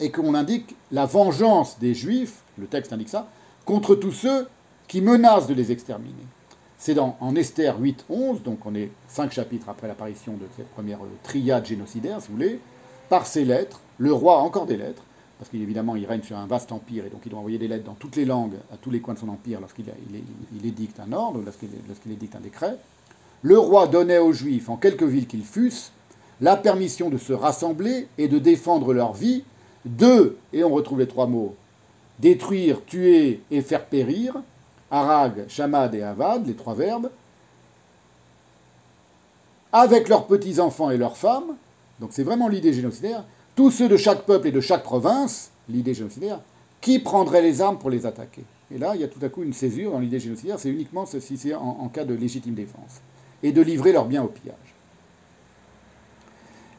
et 0.00 0.10
qu'on 0.10 0.34
indique 0.34 0.76
la 0.90 1.06
vengeance 1.06 1.78
des 1.78 1.94
juifs, 1.94 2.42
le 2.58 2.66
texte 2.66 2.92
indique 2.92 3.08
ça, 3.08 3.28
contre 3.64 3.94
tous 3.94 4.12
ceux 4.12 4.48
qui 4.88 5.00
menacent 5.00 5.46
de 5.46 5.54
les 5.54 5.72
exterminer. 5.72 6.26
C'est 6.76 6.98
en 6.98 7.34
Esther 7.36 7.80
8, 7.80 8.04
11, 8.10 8.42
donc 8.42 8.66
on 8.66 8.74
est 8.74 8.90
cinq 9.08 9.32
chapitres 9.32 9.70
après 9.70 9.88
l'apparition 9.88 10.34
de 10.34 10.46
cette 10.54 10.68
première 10.68 10.98
triade 11.22 11.64
génocidaire, 11.64 12.20
si 12.20 12.28
vous 12.28 12.34
voulez, 12.34 12.60
par 13.08 13.26
ces 13.26 13.44
lettres, 13.44 13.80
le 13.96 14.12
roi 14.12 14.34
a 14.34 14.40
encore 14.40 14.66
des 14.66 14.76
lettres, 14.76 15.02
parce 15.38 15.50
qu'évidemment 15.50 15.96
il 15.96 16.06
règne 16.06 16.22
sur 16.22 16.36
un 16.36 16.46
vaste 16.46 16.72
empire, 16.72 17.06
et 17.06 17.10
donc 17.10 17.20
il 17.24 17.30
doit 17.30 17.38
envoyer 17.38 17.58
des 17.58 17.68
lettres 17.68 17.84
dans 17.84 17.94
toutes 17.94 18.16
les 18.16 18.24
langues, 18.24 18.54
à 18.72 18.76
tous 18.76 18.90
les 18.90 19.00
coins 19.00 19.14
de 19.14 19.18
son 19.18 19.28
empire, 19.28 19.60
lorsqu'il 19.60 19.86
il, 20.12 20.66
édicte 20.66 21.00
un 21.00 21.12
ordre, 21.12 21.40
lorsqu'il 21.44 22.12
édicte 22.12 22.36
un 22.36 22.40
décret. 22.40 22.76
Le 23.42 23.58
roi 23.58 23.86
donnait 23.86 24.18
aux 24.18 24.32
Juifs, 24.32 24.68
en 24.68 24.76
quelque 24.76 25.04
ville 25.04 25.26
qu'ils 25.26 25.44
fussent, 25.44 25.92
la 26.40 26.56
permission 26.56 27.10
de 27.10 27.18
se 27.18 27.32
rassembler 27.32 28.08
et 28.18 28.28
de 28.28 28.38
défendre 28.38 28.92
leur 28.92 29.12
vie, 29.12 29.44
de, 29.84 30.36
et 30.52 30.64
on 30.64 30.70
retrouve 30.70 31.00
les 31.00 31.08
trois 31.08 31.26
mots, 31.26 31.54
détruire, 32.18 32.84
tuer 32.84 33.42
et 33.50 33.60
faire 33.60 33.86
périr, 33.86 34.34
Arag, 34.90 35.44
Shamad 35.48 35.94
et 35.94 36.02
Avad, 36.02 36.46
les 36.46 36.54
trois 36.54 36.74
verbes, 36.74 37.10
avec 39.72 40.08
leurs 40.08 40.26
petits-enfants 40.26 40.90
et 40.90 40.96
leurs 40.96 41.16
femmes, 41.16 41.56
donc 42.00 42.10
c'est 42.12 42.22
vraiment 42.22 42.48
l'idée 42.48 42.72
génocidaire, 42.72 43.24
tous 43.54 43.70
ceux 43.70 43.88
de 43.88 43.96
chaque 43.96 44.22
peuple 44.22 44.48
et 44.48 44.52
de 44.52 44.60
chaque 44.60 44.82
province, 44.82 45.50
l'idée 45.68 45.94
génocidaire, 45.94 46.40
qui 46.80 46.98
prendraient 46.98 47.42
les 47.42 47.60
armes 47.60 47.78
pour 47.78 47.90
les 47.90 48.06
attaquer. 48.06 48.44
Et 48.74 48.78
là, 48.78 48.92
il 48.94 49.00
y 49.00 49.04
a 49.04 49.08
tout 49.08 49.20
à 49.22 49.28
coup 49.28 49.42
une 49.42 49.52
césure 49.52 49.92
dans 49.92 50.00
l'idée 50.00 50.18
génocidaire, 50.18 50.58
c'est 50.58 50.70
uniquement 50.70 51.06
si 51.06 51.36
c'est 51.36 51.54
en, 51.54 51.88
cas 51.88 52.04
de 52.04 52.14
légitime 52.14 52.54
défense, 52.54 53.00
et 53.42 53.52
de 53.52 53.60
livrer 53.62 53.92
leurs 53.92 54.06
biens 54.06 54.22
au 54.22 54.28
pillage. 54.28 54.56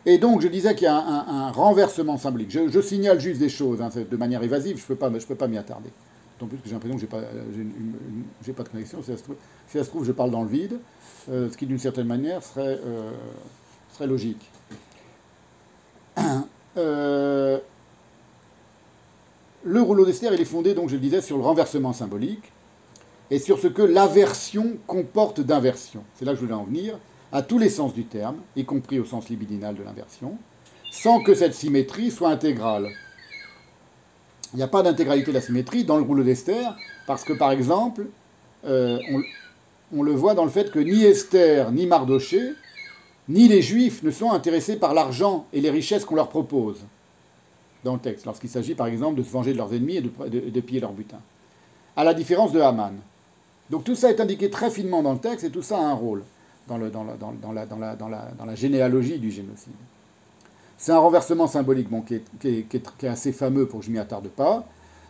Et 0.05 0.17
donc, 0.19 0.41
je 0.41 0.47
disais 0.47 0.75
qu'il 0.75 0.85
y 0.85 0.87
a 0.87 0.95
un, 0.95 1.51
renversement 1.51 2.17
symbolique. 2.17 2.51
Je, 2.51 2.81
signale 2.81 3.19
juste 3.19 3.39
des 3.39 3.49
choses 3.49 3.81
hein, 3.81 3.89
de 3.89 4.17
manière 4.17 4.43
évasive, 4.43 4.77
je 4.77 4.83
ne 4.83 4.87
peux 4.87 4.95
pas, 4.95 5.09
pas 5.09 5.47
m'y 5.47 5.57
attarder. 5.57 5.89
D'autant 6.37 6.49
plus 6.49 6.57
que 6.57 6.67
j'ai 6.67 6.73
l'impression 6.73 6.95
que 6.95 7.01
j'ai 7.01 7.07
pas, 7.07 7.21
j'ai 8.45 8.53
pas 8.53 8.63
de 8.63 8.69
connexion. 8.69 9.01
Si 9.01 9.11
ça, 9.67 9.83
se 9.83 9.89
trouve, 9.89 10.05
je 10.05 10.11
parle 10.11 10.31
dans 10.31 10.43
le 10.43 10.49
vide, 10.49 10.79
euh, 11.29 11.49
ce 11.49 11.57
qui 11.57 11.65
d'une 11.65 11.79
certaine 11.79 12.07
manière 12.07 12.43
serait, 12.43 12.79
euh, 12.85 13.11
serait 13.93 14.07
logique. 14.07 14.45
Euh, 16.77 17.59
le 19.63 19.81
rouleau 19.81 20.05
d'Esther, 20.05 20.33
il 20.33 20.41
est 20.41 20.45
fondé, 20.45 20.73
donc 20.73 20.89
je 20.89 20.95
le 20.95 21.01
disais, 21.01 21.21
sur 21.21 21.37
le 21.37 21.43
renversement 21.43 21.93
symbolique 21.93 22.51
et 23.31 23.39
sur 23.39 23.59
ce 23.59 23.67
que 23.67 23.81
l'aversion 23.81 24.77
comporte 24.85 25.41
d'inversion. 25.41 26.03
C'est 26.15 26.25
là 26.25 26.31
que 26.33 26.37
je 26.37 26.43
voulais 26.43 26.53
en 26.53 26.65
venir, 26.65 26.99
à 27.31 27.41
tous 27.41 27.57
les 27.57 27.69
sens 27.69 27.93
du 27.93 28.05
terme, 28.05 28.37
y 28.55 28.65
compris 28.65 28.99
au 28.99 29.05
sens 29.05 29.29
libidinal 29.29 29.75
de 29.75 29.83
l'inversion, 29.83 30.37
sans 30.91 31.21
que 31.23 31.33
cette 31.33 31.53
symétrie 31.53 32.11
soit 32.11 32.29
intégrale. 32.29 32.89
Il 34.53 34.57
n'y 34.57 34.63
a 34.63 34.67
pas 34.67 34.83
d'intégralité 34.83 35.31
de 35.31 35.35
la 35.35 35.41
symétrie 35.41 35.83
dans 35.83 35.97
le 35.97 36.03
rouleau 36.03 36.23
d'Esther, 36.23 36.77
parce 37.07 37.23
que 37.23 37.33
par 37.33 37.51
exemple, 37.51 38.05
euh, 38.65 38.99
on, 39.91 40.03
le 40.03 40.11
voit 40.11 40.33
dans 40.33 40.45
le 40.45 40.51
fait 40.51 40.71
que 40.71 40.79
ni 40.79 41.03
Esther, 41.03 41.71
ni 41.71 41.87
Mardoché, 41.87 42.53
ni 43.27 43.47
les 43.47 43.61
Juifs 43.61 44.03
ne 44.03 44.11
sont 44.11 44.31
intéressés 44.31 44.77
par 44.77 44.93
l'argent 44.93 45.45
et 45.53 45.61
les 45.61 45.69
richesses 45.69 46.05
qu'on 46.05 46.15
leur 46.15 46.29
propose 46.29 46.79
dans 47.83 47.93
le 47.93 47.99
texte, 47.99 48.25
lorsqu'il 48.25 48.49
s'agit 48.49 48.75
par 48.75 48.87
exemple 48.87 49.17
de 49.17 49.23
se 49.23 49.31
venger 49.31 49.53
de 49.53 49.57
leurs 49.57 49.73
ennemis 49.73 49.97
et 49.97 50.01
de, 50.01 50.59
piller 50.61 50.79
leur 50.79 50.93
butin. 50.93 51.19
À 51.95 52.03
la 52.03 52.13
différence 52.13 52.51
de 52.51 52.59
Haman. 52.59 52.93
Donc 53.69 53.83
tout 53.83 53.95
ça 53.95 54.09
est 54.09 54.19
indiqué 54.19 54.49
très 54.49 54.69
finement 54.69 55.01
dans 55.01 55.13
le 55.13 55.19
texte 55.19 55.45
et 55.45 55.49
tout 55.49 55.61
ça 55.61 55.77
a 55.77 55.81
un 55.81 55.93
rôle. 55.93 56.23
dans, 56.67 56.77
la, 56.77 57.67
la 58.45 58.55
généalogie 58.55 59.19
du 59.19 59.31
génocide. 59.31 59.73
C'est 60.77 60.91
un 60.91 60.99
renversement 60.99 61.47
symbolique 61.47 61.89
bon, 61.89 62.01
qui, 62.01 62.15
est, 62.15 62.23
qui, 62.39 62.47
est, 62.47 62.63
qui, 62.63 63.05
est, 63.05 63.09
assez 63.09 63.31
fameux 63.31 63.65
pour 63.65 63.79
que 63.79 63.85
je 63.85 63.91
m'y 63.91 63.99
attarde 63.99 64.27
pas. 64.27 64.65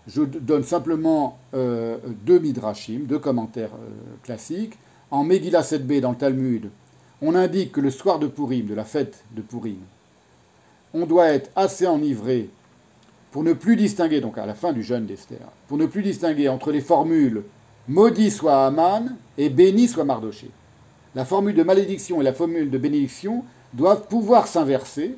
Je 0.07 0.21
donne 0.21 0.63
simplement 0.63 1.39
euh, 1.55 1.97
deux 2.25 2.39
midrashim, 2.39 3.05
deux 3.05 3.17
commentaires 3.17 3.73
euh, 3.73 3.89
classiques. 4.23 4.77
En 5.09 5.23
Megillah 5.23 5.61
7b, 5.61 6.01
dans 6.01 6.11
le 6.11 6.17
Talmud, 6.17 6.69
on 7.21 7.35
indique 7.35 7.71
que 7.71 7.81
le 7.81 7.91
soir 7.91 8.19
de 8.19 8.27
Purim, 8.27 8.65
de 8.65 8.73
la 8.73 8.85
fête 8.85 9.23
de 9.31 9.41
Purim, 9.41 9.79
on 10.93 11.05
doit 11.05 11.27
être 11.27 11.51
assez 11.55 11.87
enivré 11.87 12.49
pour 13.31 13.43
ne 13.43 13.53
plus 13.53 13.75
distinguer, 13.75 14.21
donc 14.21 14.37
à 14.37 14.45
la 14.45 14.53
fin 14.53 14.71
du 14.71 14.81
jeûne 14.81 15.05
d'Esther, 15.05 15.47
pour 15.67 15.77
ne 15.77 15.85
plus 15.85 16.01
distinguer 16.01 16.47
entre 16.47 16.71
les 16.71 16.81
formules 16.81 17.43
maudit 17.87 18.31
soit 18.31 18.65
Aman 18.65 19.15
et 19.37 19.49
béni 19.49 19.87
soit 19.87 20.05
Mardoché. 20.05 20.49
La 21.13 21.25
formule 21.25 21.55
de 21.55 21.63
malédiction 21.63 22.21
et 22.21 22.23
la 22.23 22.33
formule 22.33 22.69
de 22.69 22.77
bénédiction 22.77 23.43
doivent 23.73 24.07
pouvoir 24.07 24.47
s'inverser 24.47 25.15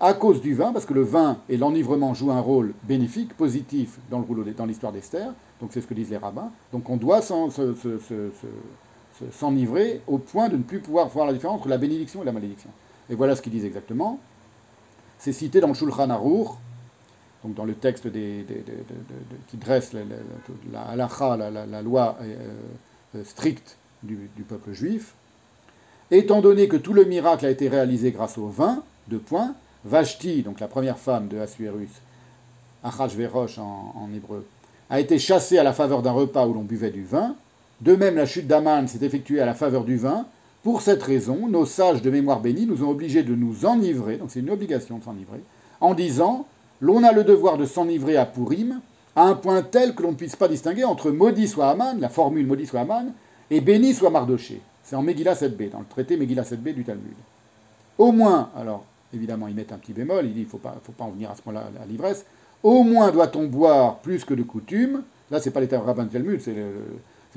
à 0.00 0.12
cause 0.14 0.40
du 0.40 0.54
vin, 0.54 0.72
parce 0.72 0.84
que 0.84 0.94
le 0.94 1.02
vin 1.02 1.38
et 1.48 1.56
l'enivrement 1.56 2.12
jouent 2.14 2.32
un 2.32 2.40
rôle 2.40 2.74
bénéfique, 2.84 3.34
positif 3.34 3.98
dans, 4.10 4.24
l'histoire 4.66 4.92
d'Esther, 4.92 5.32
donc 5.60 5.70
c'est 5.72 5.80
ce 5.80 5.86
que 5.86 5.94
disent 5.94 6.10
les 6.10 6.16
rabbins. 6.18 6.50
Donc 6.72 6.90
on 6.90 6.96
doit 6.96 7.22
s'enivrer 9.30 10.00
au 10.06 10.18
point 10.18 10.48
de 10.48 10.56
ne 10.56 10.62
plus 10.62 10.80
pouvoir 10.80 11.08
voir 11.08 11.26
la 11.26 11.32
différence 11.32 11.60
entre 11.60 11.68
la 11.68 11.78
bénédiction 11.78 12.22
et 12.22 12.24
la 12.24 12.32
malédiction. 12.32 12.70
Et 13.10 13.14
voilà 13.14 13.36
ce 13.36 13.42
qu'ils 13.42 13.52
disent 13.52 13.64
exactement. 13.64 14.18
C'est 15.18 15.32
cité 15.32 15.60
dans 15.60 15.68
le 15.68 15.74
Shulchan 15.74 16.10
Aruch, 16.10 16.48
donc 17.44 17.54
dans 17.54 17.64
le 17.64 17.74
texte 17.74 18.08
qui 19.48 19.56
dresse 19.56 19.94
la, 20.72 20.82
halacha, 20.82 21.36
la, 21.36 21.82
loi 21.82 22.16
euh, 22.20 23.24
stricte 23.24 23.76
du, 24.02 24.28
du, 24.36 24.42
peuple 24.42 24.72
juif. 24.72 25.14
Étant 26.10 26.40
donné 26.40 26.68
que 26.68 26.76
tout 26.76 26.92
le 26.92 27.04
miracle 27.04 27.46
a 27.46 27.50
été 27.50 27.68
réalisé 27.68 28.12
grâce 28.12 28.38
au 28.38 28.48
vin, 28.48 28.82
deux 29.08 29.18
points, 29.18 29.54
Vashti, 29.84 30.42
donc 30.42 30.60
la 30.60 30.68
première 30.68 30.98
femme 30.98 31.28
de 31.28 31.38
Assuérus, 31.38 31.90
Achashverosh 32.82 33.58
en, 33.58 33.94
en 33.96 34.12
hébreu, 34.14 34.44
a 34.90 35.00
été 35.00 35.18
chassée 35.18 35.58
à 35.58 35.62
la 35.62 35.72
faveur 35.72 36.02
d'un 36.02 36.12
repas 36.12 36.46
où 36.46 36.54
l'on 36.54 36.62
buvait 36.62 36.90
du 36.90 37.04
vin. 37.04 37.36
De 37.80 37.94
même, 37.94 38.16
la 38.16 38.26
chute 38.26 38.46
d'Aman 38.46 38.88
s'est 38.88 39.04
effectuée 39.04 39.40
à 39.40 39.46
la 39.46 39.54
faveur 39.54 39.84
du 39.84 39.96
vin. 39.96 40.26
Pour 40.62 40.82
cette 40.82 41.02
raison, 41.02 41.46
nos 41.48 41.66
sages 41.66 42.02
de 42.02 42.10
mémoire 42.10 42.40
bénie 42.40 42.66
nous 42.66 42.82
ont 42.82 42.90
obligés 42.90 43.22
de 43.22 43.34
nous 43.34 43.66
enivrer, 43.66 44.16
donc 44.16 44.30
c'est 44.30 44.40
une 44.40 44.50
obligation 44.50 44.98
de 44.98 45.04
s'enivrer, 45.04 45.40
en 45.80 45.94
disant 45.94 46.46
L'on 46.80 47.04
a 47.04 47.12
le 47.12 47.24
devoir 47.24 47.56
de 47.56 47.64
s'enivrer 47.64 48.16
à 48.16 48.26
Purim, 48.26 48.80
à 49.14 49.22
un 49.22 49.34
point 49.34 49.62
tel 49.62 49.94
que 49.94 50.02
l'on 50.02 50.10
ne 50.10 50.16
puisse 50.16 50.36
pas 50.36 50.48
distinguer 50.48 50.84
entre 50.84 51.10
maudit 51.10 51.48
soit 51.48 51.70
Aman, 51.70 51.98
la 51.98 52.08
formule 52.08 52.46
maudit 52.46 52.66
soit 52.66 52.80
Aman, 52.80 53.12
et 53.50 53.60
béni 53.60 53.94
soit 53.94 54.10
Mardoché. 54.10 54.60
C'est 54.82 54.96
en 54.96 55.02
Megillah 55.02 55.34
7b, 55.34 55.70
dans 55.70 55.78
le 55.78 55.86
traité 55.86 56.16
Megillah 56.16 56.42
7b 56.42 56.74
du 56.74 56.84
Talmud. 56.84 57.14
Au 57.98 58.12
moins, 58.12 58.50
alors 58.56 58.84
évidemment, 59.14 59.48
ils 59.48 59.54
mettent 59.54 59.72
un 59.72 59.78
petit 59.78 59.92
bémol, 59.92 60.26
il 60.26 60.34
dit 60.34 60.40
il 60.40 60.44
ne 60.44 60.48
faut 60.48 60.58
pas, 60.58 60.76
faut 60.82 60.92
pas 60.92 61.04
en 61.04 61.10
venir 61.10 61.30
à 61.30 61.34
ce 61.34 61.40
moment-là 61.46 61.68
à 61.82 61.86
l'ivresse. 61.86 62.26
Au 62.62 62.82
moins 62.82 63.10
doit-on 63.10 63.46
boire 63.46 63.98
plus 63.98 64.24
que 64.24 64.34
de 64.34 64.42
coutume. 64.42 65.02
Là, 65.30 65.40
c'est 65.40 65.50
pas 65.50 65.60
l'état 65.60 65.80
rabbin 65.80 66.04
de 66.04 66.10
Talmud, 66.10 66.40
c'est 66.40 66.54
le, 66.54 66.72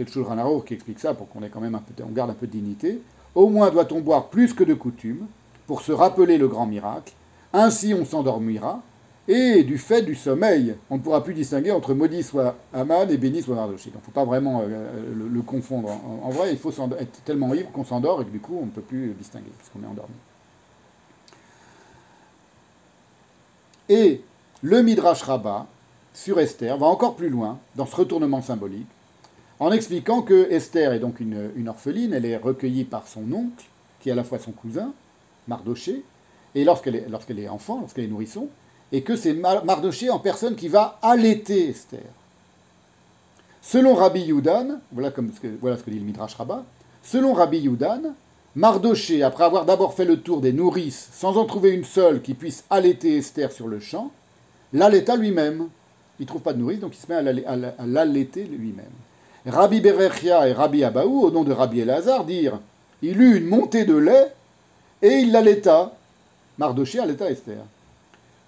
c'est 0.08 0.20
le 0.20 0.26
Shulchan 0.26 0.60
qui 0.62 0.74
explique 0.74 1.00
ça 1.00 1.14
pour 1.14 1.28
qu'on 1.28 1.44
ait 1.44 1.50
quand 1.50 1.60
même 1.60 1.76
un 1.76 1.80
peu, 1.80 2.04
on 2.04 2.12
garde 2.12 2.30
un 2.30 2.34
peu 2.34 2.48
de 2.48 2.52
dignité. 2.52 3.02
Au 3.36 3.50
moins 3.50 3.70
doit-on 3.70 4.00
boire 4.00 4.30
plus 4.30 4.54
que 4.54 4.64
de 4.64 4.74
coutume 4.74 5.28
pour 5.68 5.82
se 5.82 5.92
rappeler 5.92 6.38
le 6.38 6.48
grand 6.48 6.66
miracle. 6.66 7.14
Ainsi, 7.54 7.94
on 7.94 8.06
s'endormira. 8.06 8.82
Et 9.28 9.64
du 9.64 9.78
fait 9.78 10.02
du 10.02 10.16
sommeil, 10.16 10.74
on 10.90 10.98
ne 10.98 11.02
pourra 11.02 11.24
plus 11.24 11.36
distinguer 11.36 11.72
entre 11.72 11.94
maudit 11.94 12.24
soit 12.24 12.56
Aman 12.74 13.08
et 13.12 13.18
béni 13.18 13.44
soit 13.44 13.54
Mardoché. 13.54 13.92
Donc 13.92 13.96
il 13.96 14.00
ne 14.00 14.06
faut 14.06 14.12
pas 14.12 14.26
vraiment 14.26 14.64
euh, 14.66 15.14
le, 15.14 15.42
confondre. 15.42 15.90
En, 16.24 16.30
vrai, 16.30 16.52
il 16.52 16.58
faut 16.58 16.72
être 16.98 17.24
tellement 17.26 17.54
ivre 17.54 17.70
qu'on 17.72 17.84
s'endort 17.84 18.22
et 18.22 18.26
que 18.26 18.32
du 18.32 18.40
coup, 18.40 18.58
on 18.60 18.66
ne 18.66 18.72
peut 18.72 18.82
plus 18.82 19.14
distinguer, 19.14 19.52
parce 19.56 19.70
qu'on 19.70 19.84
est 19.84 19.92
endormi. 19.92 20.16
Et 23.90 24.22
le 24.64 24.82
Midrash 24.82 25.22
Rabbah 25.22 25.68
sur 26.14 26.40
Esther 26.40 26.76
va 26.78 26.88
encore 26.88 27.16
plus 27.16 27.30
loin 27.30 27.60
dans 27.76 27.86
ce 27.86 27.96
retournement 27.96 28.42
symbolique, 28.42 28.88
en 29.60 29.72
expliquant 29.72 30.22
que 30.22 30.50
Esther 30.52 30.94
est 30.94 31.00
donc 31.00 31.20
une, 31.20 31.68
orpheline, 31.68 32.14
elle 32.14 32.26
est 32.26 32.38
recueillie 32.38 32.86
par 32.86 33.08
son 33.08 33.32
oncle, 33.34 33.66
qui 34.00 34.10
est 34.10 34.14
à 34.14 34.16
la 34.16 34.24
fois 34.24 34.40
son 34.40 34.52
cousin, 34.52 34.94
Mardoché, 35.48 36.04
et 36.56 36.64
lorsqu'elle 36.64 36.96
est, 36.96 37.48
enfant, 37.50 37.80
lorsqu'elle 37.82 38.06
est 38.06 38.10
nourrisson, 38.10 38.48
et 38.92 39.04
que 39.04 39.16
c'est 39.16 39.34
Mardoché 39.34 40.10
en 40.10 40.20
personne 40.20 40.56
qui 40.56 40.70
va 40.70 40.98
allaiter 41.02 41.70
Esther. 41.70 42.00
Selon 43.62 43.94
Rabbi 43.96 44.22
Yudan, 44.22 44.80
voilà, 44.94 45.12
comme 45.12 45.32
ce 45.34 45.42
que, 45.42 45.48
voilà 45.60 45.78
ce 45.78 45.84
que 45.84 45.92
dit 45.92 46.00
le 46.00 46.06
Midrash 46.06 46.36
Rabbah, 46.36 46.64
selon 47.04 47.34
Rabbi 47.34 47.60
Yudan, 47.60 48.14
Mardoché, 48.56 49.22
après 49.24 49.44
avoir 49.44 49.66
d'abord 49.66 49.94
fait 49.94 50.06
le 50.06 50.22
tour 50.22 50.40
des 50.40 50.54
nourrices, 50.54 51.10
sans 51.12 51.38
en 51.38 51.46
trouver 51.46 51.72
une 51.72 51.84
seule 51.84 52.22
qui 52.22 52.34
puisse 52.34 52.64
allaiter 52.70 53.18
Esther 53.18 53.52
sur 53.52 53.68
le 53.68 53.80
champ, 53.80 54.12
l'allaita 54.72 55.18
lui-même. 55.18 55.68
Il 56.20 56.24
ne 56.24 56.28
trouve 56.28 56.42
pas 56.42 56.54
de 56.54 56.60
nourrice, 56.60 56.80
donc 56.80 56.96
il 56.96 57.00
se 57.00 57.08
met 57.08 57.16
à 57.16 57.86
l'allaiter 57.86 58.46
lui-même. 58.46 58.86
Rabbi 59.50 59.82
Berechia 59.82 60.48
et 60.48 60.54
Rabbi 60.54 60.84
Abaou, 60.84 61.22
au 61.24 61.32
nom 61.32 61.44
de 61.44 61.52
Rabbi 61.52 61.82
Elazar, 61.82 62.26
dirent 62.26 62.60
Il 63.02 63.22
eut 63.22 63.38
une 63.38 63.48
montée 63.48 63.86
de 63.86 63.96
lait 63.96 64.34
et 65.02 65.20
il 65.20 65.32
l'allaita. 65.32 65.94
Mardoché 66.58 67.00
allaita 67.00 67.30
Esther. 67.30 67.64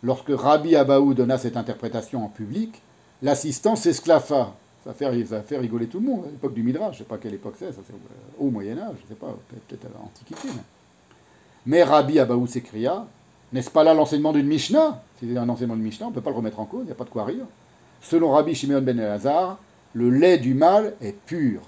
Lorsque 0.04 0.32
Rabbi 0.32 0.76
Abaou 0.76 1.14
donna 1.14 1.38
cette 1.38 1.58
interprétation 1.58 2.26
en 2.26 2.28
public, 2.28 2.82
l'assistant 3.22 3.76
s'esclaffa. 3.76 4.54
Ça 4.84 4.94
fait, 4.94 5.26
fait 5.48 5.58
rigoler 5.58 5.86
tout 5.86 6.00
le 6.00 6.08
monde, 6.08 6.24
à 6.26 6.32
l'époque 6.32 6.56
du 6.56 6.64
Midrash, 6.64 6.98
je 6.98 7.04
ne 7.04 7.06
sais 7.06 7.10
pas 7.10 7.20
quelle 7.20 7.36
époque 7.36 7.54
c'est, 7.60 7.72
ça 7.72 7.82
c'est 7.86 7.94
au 8.40 8.50
Moyen-Âge, 8.50 8.96
je 8.98 9.04
ne 9.04 9.08
sais 9.10 9.16
pas, 9.16 9.38
peut-être 9.68 9.86
à 9.86 9.90
l'Antiquité. 10.00 10.48
Mais. 11.68 11.84
Rabbi 11.84 12.18
Abaou 12.20 12.48
s'écria 12.48 13.06
N'est-ce 13.54 13.70
pas 13.70 13.84
là 13.84 13.94
l'enseignement 13.94 14.34
d'une 14.34 14.48
Mishnah? 14.48 15.04
Si 15.20 15.32
c'est 15.32 15.38
un 15.38 15.48
enseignement 15.48 15.76
de 15.76 15.82
Mishnah, 15.82 16.08
on 16.08 16.10
ne 16.10 16.16
peut 16.16 16.22
pas 16.22 16.32
le 16.32 16.38
remettre 16.38 16.60
en 16.60 16.66
cause, 16.66 16.82
il 16.82 16.86
n'y 16.88 16.92
a 16.92 16.96
pas 16.96 17.04
de 17.04 17.10
quoi 17.10 17.26
rire. 17.26 17.46
Selon 18.02 18.32
Rabbi 18.32 18.56
Shimon 18.56 18.82
ben 18.82 19.00
Elazar, 19.00 19.60
le 19.94 20.10
lait 20.10 20.38
du 20.38 20.54
mâle 20.54 20.96
est 21.02 21.18
pur. 21.26 21.62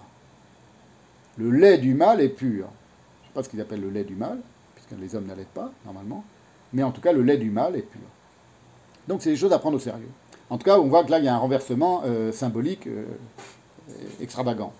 Le 1.37 1.51
lait 1.51 1.77
du 1.77 1.93
mâle 1.93 2.21
est 2.21 2.29
pur. 2.29 2.67
Je 2.67 3.23
ne 3.23 3.27
sais 3.27 3.33
pas 3.33 3.43
ce 3.43 3.49
qu'ils 3.49 3.61
appellent 3.61 3.81
le 3.81 3.89
lait 3.89 4.03
du 4.03 4.15
mâle, 4.15 4.39
puisque 4.75 4.99
les 4.99 5.15
hommes 5.15 5.25
n'allaitent 5.25 5.47
pas, 5.47 5.71
normalement. 5.85 6.23
Mais 6.71 6.83
en 6.83 6.91
tout 6.91 7.01
cas, 7.01 7.11
le 7.11 7.23
lait 7.23 7.37
du 7.37 7.49
mâle 7.49 7.75
est 7.75 7.81
pur. 7.81 8.01
Donc 9.07 9.21
c'est 9.21 9.31
des 9.31 9.35
choses 9.35 9.53
à 9.53 9.59
prendre 9.59 9.77
au 9.77 9.79
sérieux. 9.79 10.09
En 10.49 10.57
tout 10.57 10.65
cas, 10.65 10.79
on 10.79 10.87
voit 10.87 11.03
que 11.03 11.11
là, 11.11 11.19
il 11.19 11.25
y 11.25 11.27
a 11.27 11.33
un 11.33 11.39
renversement 11.39 12.03
euh, 12.05 12.31
symbolique 12.31 12.87
euh, 12.87 13.05
extravagant. 14.21 14.73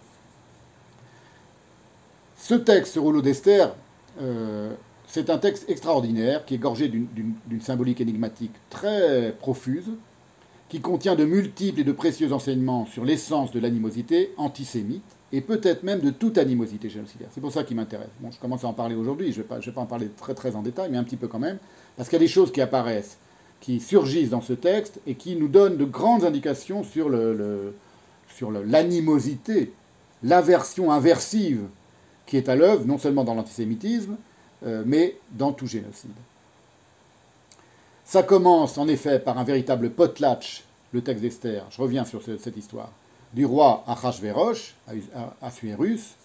Ce 2.38 2.54
texte, 2.54 2.94
ce 2.94 3.00
rouleau 3.00 3.22
d'Esther, 3.22 3.74
euh, 4.22 4.74
c'est 5.08 5.30
un 5.30 5.38
texte 5.38 5.70
extraordinaire 5.70 6.46
qui 6.46 6.56
est 6.56 6.60
gorgé 6.60 6.89
d'une 6.89 7.62
symbolique 7.62 8.02
énigmatique 8.02 8.54
très 8.70 9.32
profuse, 9.39 9.89
qui 10.74 10.82
contient 10.82 11.13
de 11.13 11.24
multiples 11.24 11.82
et 11.82 11.84
de 11.84 11.91
précieux 11.91 12.34
enseignements 12.34 12.88
sur 12.88 13.05
l'essence 13.05 13.51
de 13.51 13.59
l'animosité 13.59 14.34
antisémite 14.38 15.03
et 15.32 15.39
peut-être 15.39 15.84
même 15.84 15.99
de 15.99 16.09
toute 16.09 16.39
animosité 16.39 16.89
génocidaire. 16.89 17.28
C'est 17.32 17.41
pour 17.41 17.51
ça 17.51 17.63
qu'il 17.63 17.76
m'intéresse. 17.76 18.09
Je 18.32 18.39
commence 18.39 18.63
à 18.63 18.67
en 18.69 18.74
parler 18.74 18.95
aujourd'hui, 18.95 19.32
je 19.34 19.41
ne 19.41 19.43
vais, 19.43 19.71
pas 19.71 19.82
en 19.82 19.86
parler 19.86 20.09
très 20.17 20.55
en 20.55 20.63
détail, 20.63 20.89
mais 20.89 20.97
un 20.97 21.03
petit 21.03 21.15
peu 21.15 21.28
quand 21.28 21.38
même, 21.38 21.59
parce 21.95 22.09
qu'il 22.09 22.15
y 22.15 22.21
a 22.24 22.26
des 22.26 22.28
choses 22.28 22.51
qui 22.51 22.59
apparaissent 22.59 23.19
qui 23.61 23.80
surgissent 23.80 24.32
dans 24.32 24.41
ce 24.41 24.53
texte 24.53 24.99
et 25.05 25.13
qui 25.13 25.36
nous 25.36 25.47
donnent 25.47 25.78
de 25.78 25.86
grandes 25.86 26.24
indications 26.24 26.84
sur 26.84 27.07
l'animosité, 28.65 29.74
l'aversion 30.24 30.91
inversive 30.91 31.67
qui 32.26 32.36
est 32.36 32.49
à 32.49 32.55
l'œuvre, 32.55 32.84
non 32.88 32.97
seulement 32.97 33.24
dans 33.24 33.36
l'antisémitisme, 33.36 34.17
euh, 34.65 34.82
mais 34.88 35.17
dans 35.34 35.53
tout 35.53 35.67
génocide. 35.67 36.09
Ça 38.06 38.24
commence 38.24 38.78
en 38.78 38.88
effet 38.88 39.20
par 39.20 39.38
un 39.38 39.43
véritable 39.43 39.89
potlatch, 39.89 40.64
le 40.91 41.01
texte 41.01 41.22
d'Esther, 41.22 41.66
je 41.70 41.82
reviens 41.82 42.06
sur 42.06 42.22
cette 42.24 42.58
histoire, 42.58 42.91
du 43.34 43.45
roi 43.45 43.84
Achashverosh, 43.88 44.76
Assuérus, 45.41 46.16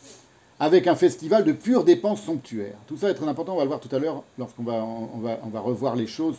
avec 0.61 0.87
un 0.87 0.97
festival 0.97 1.45
de 1.45 1.53
pures 1.53 1.85
dépenses 1.85 2.23
somptuaires. 2.23 2.77
Tout 2.87 2.97
ça 2.97 3.11
est 3.11 3.15
très 3.15 3.29
important, 3.29 3.55
on 3.55 3.59
va 3.59 3.63
le 3.63 3.69
voir 3.69 3.81
tout 3.81 3.95
à 3.95 3.99
l'heure 3.99 4.25
lorsqu'on 4.39 4.65
va, 4.65 4.75
on 4.75 5.19
va, 5.19 5.39
on 5.45 5.49
va 5.49 5.61
revoir 5.61 5.97
les 5.97 6.07
choses 6.07 6.37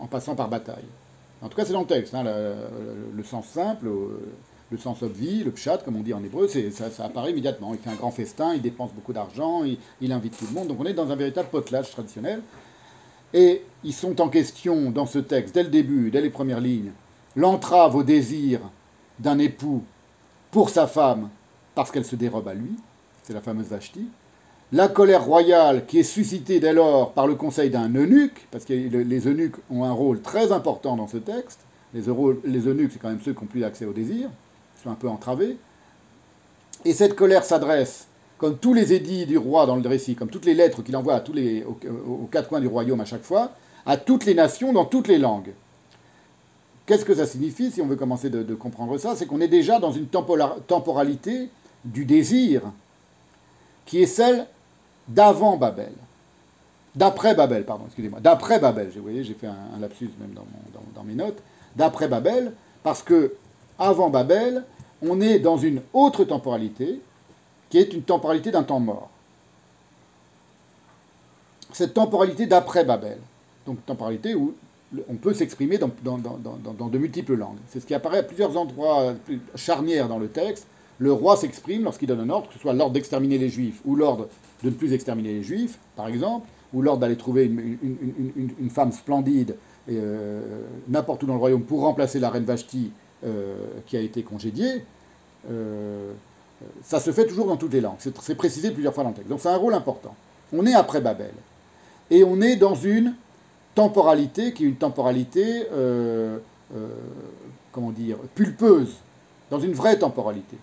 en 0.00 0.06
passant 0.06 0.34
par 0.34 0.48
bataille. 0.48 0.84
En 1.42 1.48
tout 1.48 1.56
cas, 1.56 1.64
c'est 1.66 1.74
dans 1.74 1.80
le 1.80 1.86
texte, 1.86 2.14
hein, 2.14 2.24
le, 2.24 3.22
sens 3.22 3.46
simple, 3.46 3.86
le 4.70 4.78
sens 4.78 5.02
obvi, 5.02 5.44
le 5.44 5.50
pshat, 5.50 5.78
comme 5.78 5.96
on 5.96 6.02
dit 6.02 6.14
en 6.14 6.24
hébreu, 6.24 6.48
ça, 6.48 7.04
apparaît 7.04 7.32
immédiatement. 7.32 7.74
Il 7.74 7.78
fait 7.78 7.90
un 7.90 7.94
grand 7.94 8.10
festin, 8.10 8.54
il 8.54 8.62
dépense 8.62 8.92
beaucoup 8.92 9.12
d'argent, 9.12 9.62
il, 10.00 10.12
invite 10.12 10.36
tout 10.38 10.46
le 10.46 10.52
monde. 10.52 10.68
Donc 10.68 10.78
on 10.80 10.86
est 10.86 10.94
dans 10.94 11.10
un 11.10 11.16
véritable 11.16 11.48
potelage 11.48 11.90
traditionnel. 11.90 12.40
Et 13.34 13.62
ils 13.82 13.92
sont 13.92 14.20
en 14.20 14.28
question 14.28 14.90
dans 14.90 15.06
ce 15.06 15.18
texte, 15.18 15.54
dès 15.54 15.64
le 15.64 15.68
début, 15.68 16.10
dès 16.10 16.20
les 16.20 16.30
premières 16.30 16.60
lignes, 16.60 16.92
l'entrave 17.36 17.96
au 17.96 18.02
désir 18.04 18.60
d'un 19.18 19.38
époux 19.38 19.82
pour 20.50 20.70
sa 20.70 20.86
femme 20.86 21.28
parce 21.74 21.90
qu'elle 21.90 22.04
se 22.04 22.16
dérobe 22.16 22.46
à 22.48 22.54
lui, 22.54 22.76
c'est 23.24 23.32
la 23.32 23.40
fameuse 23.40 23.66
Vashti, 23.66 24.08
la 24.72 24.88
colère 24.88 25.24
royale 25.24 25.84
qui 25.86 25.98
est 25.98 26.04
suscitée 26.04 26.60
dès 26.60 26.72
lors 26.72 27.12
par 27.12 27.26
le 27.26 27.34
conseil 27.34 27.70
d'un 27.70 27.92
eunuque, 27.92 28.46
parce 28.50 28.64
que 28.64 28.72
les 28.72 29.28
eunuques 29.28 29.56
ont 29.70 29.84
un 29.84 29.92
rôle 29.92 30.20
très 30.20 30.52
important 30.52 30.96
dans 30.96 31.08
ce 31.08 31.16
texte, 31.16 31.60
les, 31.92 32.08
eunuques 32.08 32.92
c'est 32.92 32.98
quand 33.00 33.08
même 33.08 33.20
ceux 33.24 33.32
qui 33.32 33.40
n'ont 33.40 33.46
plus 33.46 33.64
accès 33.64 33.84
au 33.84 33.92
désir, 33.92 34.30
ils 34.76 34.82
sont 34.82 34.90
un 34.90 34.94
peu 34.94 35.08
entravés, 35.08 35.56
et 36.84 36.92
cette 36.92 37.14
colère 37.14 37.44
s'adresse, 37.44 38.06
comme 38.44 38.58
tous 38.58 38.74
les 38.74 38.92
édits 38.92 39.24
du 39.24 39.38
roi 39.38 39.64
dans 39.64 39.74
le 39.74 39.88
récit, 39.88 40.16
comme 40.16 40.28
toutes 40.28 40.44
les 40.44 40.52
lettres 40.52 40.82
qu'il 40.82 40.94
envoie 40.98 41.24
aux, 41.26 42.28
quatre 42.30 42.50
coins 42.50 42.60
du 42.60 42.66
royaume 42.66 43.00
à 43.00 43.06
chaque 43.06 43.22
fois, 43.22 43.52
à 43.86 43.96
toutes 43.96 44.26
les 44.26 44.34
nations 44.34 44.74
dans 44.74 44.84
toutes 44.84 45.08
les 45.08 45.16
langues. 45.16 45.54
Qu'est-ce 46.84 47.06
que 47.06 47.14
ça 47.14 47.24
signifie, 47.24 47.70
si 47.70 47.80
on 47.80 47.86
veut 47.86 47.96
commencer 47.96 48.28
de, 48.28 48.54
comprendre 48.54 48.98
ça? 48.98 49.16
C'est 49.16 49.24
qu'on 49.24 49.40
est 49.40 49.48
déjà 49.48 49.78
dans 49.78 49.92
une 49.92 50.08
temporalité 50.08 51.48
du 51.86 52.04
désir 52.04 52.60
qui 53.86 54.02
est 54.02 54.06
celle 54.06 54.46
d'avant 55.08 55.56
Babel. 55.56 55.92
D'après 56.94 57.34
Babel, 57.34 57.64
pardon, 57.64 57.84
excusez-moi. 57.86 58.20
D'après 58.20 58.58
Babel, 58.58 58.90
vous 58.94 59.00
voyez, 59.00 59.24
j'ai 59.24 59.32
fait 59.32 59.46
un, 59.46 59.78
lapsus 59.80 60.10
même 60.20 60.34
dans, 60.34 60.44
dans 60.94 61.04
mes 61.04 61.14
notes. 61.14 61.38
D'après 61.76 62.08
Babel, 62.08 62.52
parce 62.82 63.02
que 63.02 63.36
avant 63.78 64.10
Babel, 64.10 64.64
on 65.00 65.22
est 65.22 65.38
dans 65.38 65.56
une 65.56 65.80
autre 65.94 66.24
temporalité, 66.24 67.00
qui 67.74 67.80
est 67.80 67.92
une 67.92 68.02
temporalité 68.02 68.52
d'un 68.52 68.62
temps 68.62 68.78
mort. 68.78 69.10
Cette 71.72 71.92
temporalité 71.92 72.46
d'après 72.46 72.84
Babel, 72.84 73.18
donc 73.66 73.84
temporalité 73.84 74.36
où 74.36 74.54
on 75.08 75.16
peut 75.16 75.34
s'exprimer 75.34 75.76
dans, 75.76 75.88
de 75.88 76.98
multiples 76.98 77.34
langues. 77.34 77.58
C'est 77.66 77.80
ce 77.80 77.86
qui 77.86 77.94
apparaît 77.94 78.18
à 78.18 78.22
plusieurs 78.22 78.56
endroits 78.56 79.14
charnières 79.56 80.06
dans 80.06 80.20
le 80.20 80.28
texte. 80.28 80.68
Le 81.00 81.12
roi 81.12 81.36
s'exprime 81.36 81.82
lorsqu'il 81.82 82.06
donne 82.06 82.20
un 82.20 82.30
ordre, 82.30 82.46
que 82.46 82.54
ce 82.54 82.60
soit 82.60 82.74
l'ordre 82.74 82.92
d'exterminer 82.92 83.38
les 83.38 83.48
juifs 83.48 83.80
ou 83.84 83.96
l'ordre 83.96 84.28
de 84.62 84.70
ne 84.70 84.74
plus 84.76 84.92
exterminer 84.92 85.32
les 85.32 85.42
juifs, 85.42 85.80
par 85.96 86.06
exemple, 86.06 86.46
ou 86.74 86.80
l'ordre 86.80 87.00
d'aller 87.00 87.16
trouver 87.16 87.46
une, 87.46 88.70
femme 88.70 88.92
splendide 88.92 89.56
euh, 89.90 90.62
n'importe 90.86 91.24
où 91.24 91.26
dans 91.26 91.34
le 91.34 91.40
royaume 91.40 91.64
pour 91.64 91.80
remplacer 91.80 92.20
la 92.20 92.30
reine 92.30 92.44
Vashti 92.44 92.92
euh, 93.24 93.56
qui 93.86 93.96
a 93.96 94.00
été 94.00 94.22
congédiée. 94.22 94.84
Euh, 95.50 96.12
ça 96.82 97.00
se 97.00 97.12
fait 97.12 97.26
toujours 97.26 97.46
dans 97.46 97.56
toutes 97.56 97.72
les 97.72 97.80
langues. 97.80 97.96
C'est 97.98 98.34
précisé 98.34 98.70
plusieurs 98.70 98.94
fois 98.94 99.04
dans 99.04 99.10
le 99.10 99.16
texte. 99.16 99.30
Donc 99.30 99.40
c'est 99.40 99.48
un 99.48 99.56
rôle 99.56 99.74
important. 99.74 100.14
On 100.52 100.66
est 100.66 100.74
après 100.74 101.00
Babel. 101.00 101.32
Et 102.10 102.24
on 102.24 102.40
est 102.40 102.56
dans 102.56 102.74
une 102.74 103.14
temporalité 103.74 104.52
qui 104.52 104.64
est 104.64 104.68
une 104.68 104.76
temporalité, 104.76 105.66
euh, 105.72 106.38
euh, 106.76 106.88
comment 107.72 107.90
dire, 107.90 108.16
pulpeuse, 108.34 108.94
dans 109.50 109.58
une 109.58 109.72
vraie 109.72 109.98
temporalité. 109.98 110.56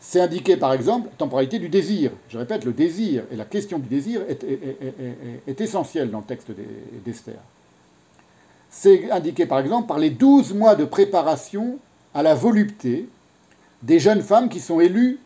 C'est 0.00 0.20
indiqué 0.20 0.56
par 0.56 0.72
exemple, 0.72 1.08
temporalité 1.18 1.58
du 1.58 1.68
désir. 1.68 2.12
Je 2.28 2.38
répète, 2.38 2.64
le 2.64 2.72
désir 2.72 3.24
et 3.30 3.36
la 3.36 3.44
question 3.44 3.78
du 3.78 3.88
désir 3.88 4.22
est, 4.28 4.44
est 5.46 5.60
essentielle 5.60 6.10
dans 6.10 6.18
le 6.18 6.24
texte 6.24 6.52
d'Esther. 7.04 7.38
C'est 8.70 9.10
indiqué 9.10 9.46
par 9.46 9.58
exemple 9.58 9.88
par 9.88 9.98
les 9.98 10.10
douze 10.10 10.52
mois 10.52 10.74
de 10.74 10.84
préparation 10.84 11.78
à 12.14 12.22
la 12.22 12.34
volupté 12.34 13.08
des 13.82 13.98
jeunes 13.98 14.22
femmes 14.22 14.48
qui 14.48 14.60
sont 14.60 14.80
élues 14.80 15.18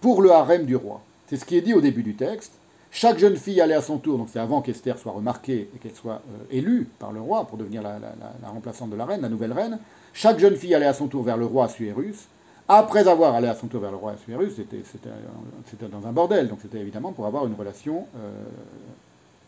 pour 0.00 0.22
le 0.22 0.30
harem 0.32 0.66
du 0.66 0.76
roi. 0.76 1.00
C'est 1.26 1.36
ce 1.36 1.44
qui 1.44 1.56
est 1.56 1.62
dit 1.62 1.74
au 1.74 1.80
début 1.80 2.02
du 2.02 2.14
texte. 2.14 2.52
Chaque 2.90 3.18
jeune 3.18 3.36
fille 3.36 3.60
allait 3.62 3.74
à 3.74 3.80
son 3.80 3.96
tour, 3.96 4.18
donc 4.18 4.28
c'est 4.30 4.38
avant 4.38 4.60
qu'Esther 4.60 4.98
soit 4.98 5.12
remarquée 5.12 5.70
et 5.74 5.78
qu'elle 5.78 5.94
soit 5.94 6.20
euh, 6.30 6.44
élue 6.50 6.86
par 6.98 7.10
le 7.10 7.22
roi 7.22 7.46
pour 7.46 7.56
devenir 7.56 7.80
la, 7.80 7.98
remplaçante 8.46 8.90
de 8.90 8.96
la 8.96 9.06
reine, 9.06 9.22
la 9.22 9.30
nouvelle 9.30 9.52
reine. 9.52 9.78
Chaque 10.12 10.38
jeune 10.38 10.56
fille 10.56 10.74
allait 10.74 10.86
à 10.86 10.92
son 10.92 11.08
tour 11.08 11.22
vers 11.22 11.38
le 11.38 11.46
roi 11.46 11.68
Suérus. 11.68 12.28
Après 12.68 13.08
avoir 13.08 13.34
allé 13.34 13.48
à 13.48 13.54
son 13.54 13.66
tour 13.66 13.80
vers 13.80 13.90
le 13.90 13.96
roi 13.96 14.14
Suérus, 14.22 14.52
c'était 14.56 15.88
dans 15.88 16.06
un 16.06 16.12
bordel, 16.12 16.48
donc 16.48 16.58
c'était 16.60 16.80
évidemment 16.80 17.12
pour 17.12 17.24
avoir 17.24 17.46
une 17.46 17.54
relation 17.54 18.06
euh, 18.14 18.30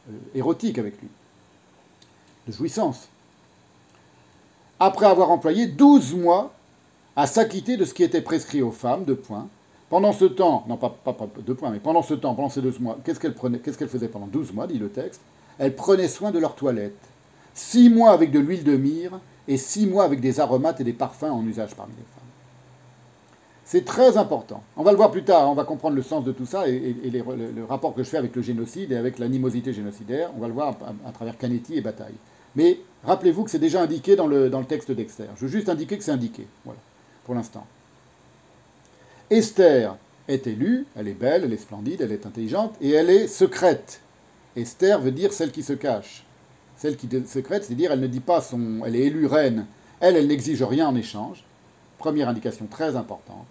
euh, 0.09 0.13
érotique 0.35 0.79
avec 0.79 0.99
lui, 1.01 1.09
de 2.49 2.53
jouissance. 2.53 3.09
Après 4.81 5.07
avoir 5.07 5.31
employé 5.31 5.67
12 5.67 6.15
mois 6.15 6.55
à 7.17 7.27
s'acquitter 7.27 7.77
de 7.77 7.85
ce 7.85 7.95
qui 7.95 8.03
était 8.03 8.21
prescrit 8.21 8.63
aux 8.63 8.73
femmes, 8.73 9.05
deux 9.05 9.17
points. 9.17 9.49
Pendant 9.91 10.13
ce 10.13 10.25
temps, 10.25 10.65
non 10.67 10.77
pas, 10.77 10.91
pas, 10.91 11.17
deux 11.47 11.55
points, 11.55 11.71
mais 11.71 11.79
pendant 11.79 12.03
ce 12.03 12.15
temps, 12.15 12.35
pendant 12.35 12.49
ces 12.49 12.63
deux 12.63 12.75
mois, 12.81 12.99
qu'est-ce 13.05 13.21
qu'elle 13.21 13.35
prenait, 13.35 13.59
faisait 13.59 14.09
pendant 14.09 14.27
12 14.27 14.53
mois, 14.53 14.67
dit 14.67 14.79
le 14.79 14.89
texte? 14.89 15.21
Elle 15.59 15.77
prenait 15.77 16.09
soin 16.09 16.33
de 16.33 16.39
leur 16.39 16.57
toilette. 16.57 16.99
Six 17.55 17.91
mois 17.91 18.11
avec 18.11 18.33
de 18.33 18.41
l'huile 18.41 18.65
de 18.65 18.77
myrrhe 18.77 19.21
et 19.47 19.57
six 19.57 19.87
mois 19.87 20.05
avec 20.05 20.21
des 20.21 20.41
aromates 20.41 20.81
et 20.81 20.85
des 20.85 20.93
parfums 20.93 21.25
en 21.25 21.47
usage 21.47 21.75
parmi 21.77 21.93
les 21.93 21.99
femmes. 21.99 22.25
C'est 23.65 23.85
très 23.85 24.17
important. 24.17 24.63
On 24.77 24.83
va 24.83 24.91
le 24.91 24.97
voir 24.97 25.13
plus 25.13 25.23
tard, 25.23 25.49
on 25.49 25.55
va 25.55 25.65
comprendre 25.65 25.95
le 25.95 26.03
sens 26.03 26.25
de 26.25 26.33
tout 26.33 26.47
ça 26.47 26.69
et, 26.69 26.97
le, 27.05 27.65
rapport 27.65 27.95
que 27.95 28.03
je 28.03 28.09
fais 28.09 28.19
avec 28.19 28.35
le 28.35 28.43
génocide 28.43 28.91
et 28.91 28.97
avec 28.97 29.21
l'animosité 29.21 29.73
génocidaire. 29.73 30.31
On 30.37 30.41
va 30.41 30.49
le 30.49 30.55
voir 30.55 30.77
à, 31.07 31.13
travers 31.13 31.39
Canetti 31.39 31.77
et 31.77 31.81
Bataille. 31.81 32.15
Mais 32.57 32.81
rappelez-vous 33.05 33.45
que 33.45 33.51
c'est 33.51 33.59
déjà 33.61 33.81
indiqué 33.81 34.17
dans 34.17 34.27
le, 34.27 34.51
dans 34.51 34.59
le 34.59 34.67
texte 34.67 34.91
d'Exter. 34.91 35.27
Je 35.37 35.43
veux 35.43 35.53
juste 35.53 35.69
indiquer 35.69 35.97
que 35.97 36.05
c'est 36.05 36.11
indiqué. 36.11 36.47
Voilà 36.65 36.81
pour 37.25 37.35
l'instant. 37.35 37.67
Esther 39.31 39.97
est 40.29 40.47
élue, 40.47 40.87
elle 40.97 41.09
est 41.09 41.15
belle, 41.15 41.45
elle 41.45 41.53
est 41.53 41.59
splendide, 41.59 42.01
elle 42.01 42.13
est 42.13 42.27
intelligente, 42.27 42.75
et 42.81 42.91
elle 42.91 43.11
est 43.11 43.27
secrète. 43.27 44.01
Esther 44.57 45.01
veut 45.01 45.11
dire 45.11 45.33
celle 45.33 45.51
qui 45.51 45.63
se 45.63 45.73
cache. 45.73 46.25
Celle 46.77 46.97
qui 46.97 47.09
est 47.15 47.27
secrète, 47.27 47.65
c'est-à-dire 47.65 47.93
elle 47.93 48.01
ne 48.01 48.07
dit 48.07 48.21
pas 48.21 48.41
son. 48.41 48.83
Elle 48.85 48.97
est 48.97 49.07
élue 49.07 49.27
reine. 49.27 49.67
Elle, 50.01 50.17
elle 50.17 50.27
n'exige 50.27 50.63
rien 50.63 50.89
en 50.89 50.97
échange. 50.97 51.45
Première 51.99 52.29
indication 52.29 52.67
très 52.67 52.97
importante. 52.97 53.47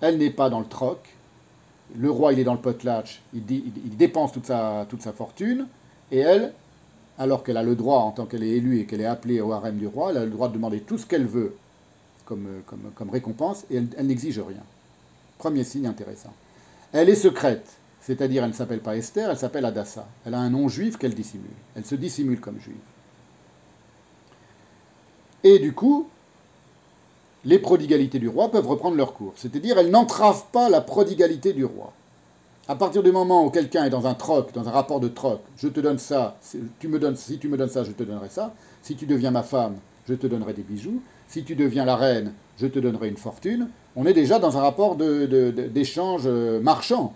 Elle 0.00 0.18
n'est 0.18 0.30
pas 0.30 0.50
dans 0.50 0.60
le 0.60 0.66
troc. 0.66 0.98
Le 1.96 2.10
roi, 2.10 2.32
il 2.32 2.40
est 2.40 2.44
dans 2.44 2.54
le 2.54 2.60
potlatch, 2.60 3.22
il, 3.32 3.42
il, 3.48 3.96
dépense 3.96 4.32
toute 4.32 4.46
sa 4.46 5.12
fortune. 5.14 5.68
Et 6.10 6.18
elle, 6.18 6.52
alors 7.16 7.44
qu'elle 7.44 7.56
a 7.56 7.62
le 7.62 7.76
droit, 7.76 8.00
en 8.00 8.10
tant 8.10 8.26
qu'elle 8.26 8.42
est 8.42 8.50
élue 8.50 8.80
et 8.80 8.86
qu'elle 8.86 9.00
est 9.00 9.06
appelée 9.06 9.40
au 9.40 9.52
harem 9.52 9.76
du 9.76 9.86
roi, 9.86 10.10
elle 10.10 10.16
a 10.16 10.24
le 10.24 10.30
droit 10.30 10.48
de 10.48 10.54
demander 10.54 10.80
tout 10.80 10.98
ce 10.98 11.06
qu'elle 11.06 11.26
veut 11.26 11.54
comme, 12.26 12.62
comme, 12.94 13.10
récompense 13.10 13.64
et 13.70 13.76
elle, 13.76 14.06
n'exige 14.06 14.38
rien. 14.38 14.62
Premier 15.38 15.64
signe 15.64 15.86
intéressant. 15.86 16.32
Elle 16.92 17.08
est 17.08 17.14
secrète, 17.14 17.66
c'est-à-dire 18.00 18.42
elle 18.42 18.50
ne 18.50 18.54
s'appelle 18.54 18.80
pas 18.80 18.96
Esther, 18.96 19.30
elle 19.30 19.38
s'appelle 19.38 19.64
Adassa. 19.64 20.06
Elle 20.26 20.34
a 20.34 20.38
un 20.38 20.50
nom 20.50 20.68
juif 20.68 20.98
qu'elle 20.98 21.14
dissimule. 21.14 21.46
Elle 21.74 21.84
se 21.84 21.94
dissimule 21.94 22.40
comme 22.40 22.60
juive. 22.60 22.74
Et 25.44 25.58
du 25.58 25.72
coup, 25.72 26.08
les 27.44 27.58
prodigalités 27.58 28.18
du 28.18 28.28
roi 28.28 28.50
peuvent 28.50 28.66
reprendre 28.66 28.96
leur 28.96 29.14
cours. 29.14 29.32
C'est-à-dire, 29.36 29.78
elle 29.78 29.90
n'entrave 29.90 30.44
pas 30.52 30.68
la 30.68 30.80
prodigalité 30.80 31.52
du 31.52 31.64
roi. 31.64 31.92
À 32.68 32.74
partir 32.74 33.04
du 33.04 33.12
moment 33.12 33.44
où 33.44 33.50
quelqu'un 33.50 33.84
est 33.84 33.90
dans 33.90 34.08
un 34.08 34.14
troc, 34.14 34.52
dans 34.52 34.66
un 34.66 34.72
rapport 34.72 34.98
de 34.98 35.06
troc, 35.06 35.40
je 35.56 35.68
te 35.68 35.78
donne 35.78 35.98
ça, 35.98 36.36
tu 36.80 36.88
me 36.88 36.98
donnes, 36.98 37.14
si 37.14 37.38
tu 37.38 37.48
me 37.48 37.56
donnes 37.56 37.68
ça, 37.68 37.84
je 37.84 37.92
te 37.92 38.02
donnerai 38.02 38.28
ça. 38.28 38.52
Si 38.82 38.96
tu 38.96 39.06
deviens 39.06 39.30
ma 39.30 39.44
femme, 39.44 39.76
je 40.08 40.14
te 40.14 40.26
donnerai 40.26 40.52
des 40.52 40.62
bijoux 40.62 41.00
si 41.28 41.44
tu 41.44 41.54
deviens 41.54 41.84
la 41.84 41.96
reine, 41.96 42.32
je 42.58 42.66
te 42.66 42.78
donnerai 42.78 43.08
une 43.08 43.16
fortune, 43.16 43.68
on 43.96 44.06
est 44.06 44.12
déjà 44.12 44.38
dans 44.38 44.56
un 44.56 44.60
rapport 44.60 44.96
d'échange 44.96 46.22
euh, 46.26 46.60
marchand. 46.60 47.14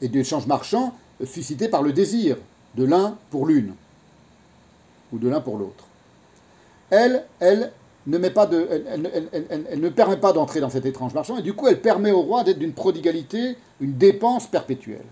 Et 0.00 0.08
d'échange 0.08 0.46
marchand 0.46 0.94
suscité 1.24 1.68
par 1.68 1.82
le 1.82 1.92
désir 1.92 2.36
de 2.74 2.84
l'un 2.84 3.16
pour 3.30 3.46
l'une, 3.46 3.74
ou 5.12 5.18
de 5.18 5.28
l'un 5.28 5.40
pour 5.40 5.58
l'autre. 5.58 5.84
Elle, 6.90 7.24
elle, 7.38 7.70
ne 8.06 8.18
met 8.18 8.30
pas 8.30 8.46
de, 8.46 8.66
elle, 9.70 9.80
ne 9.80 9.88
permet 9.88 10.16
pas 10.16 10.32
d'entrer 10.32 10.60
dans 10.60 10.70
cet 10.70 10.86
étrange 10.86 11.14
marchand, 11.14 11.38
et 11.38 11.42
du 11.42 11.52
coup 11.52 11.68
elle 11.68 11.80
permet 11.80 12.10
au 12.10 12.22
roi 12.22 12.42
d'être 12.44 12.58
d'une 12.58 12.72
prodigalité, 12.72 13.56
une 13.80 13.96
dépense 13.96 14.46
perpétuelle. 14.46 15.04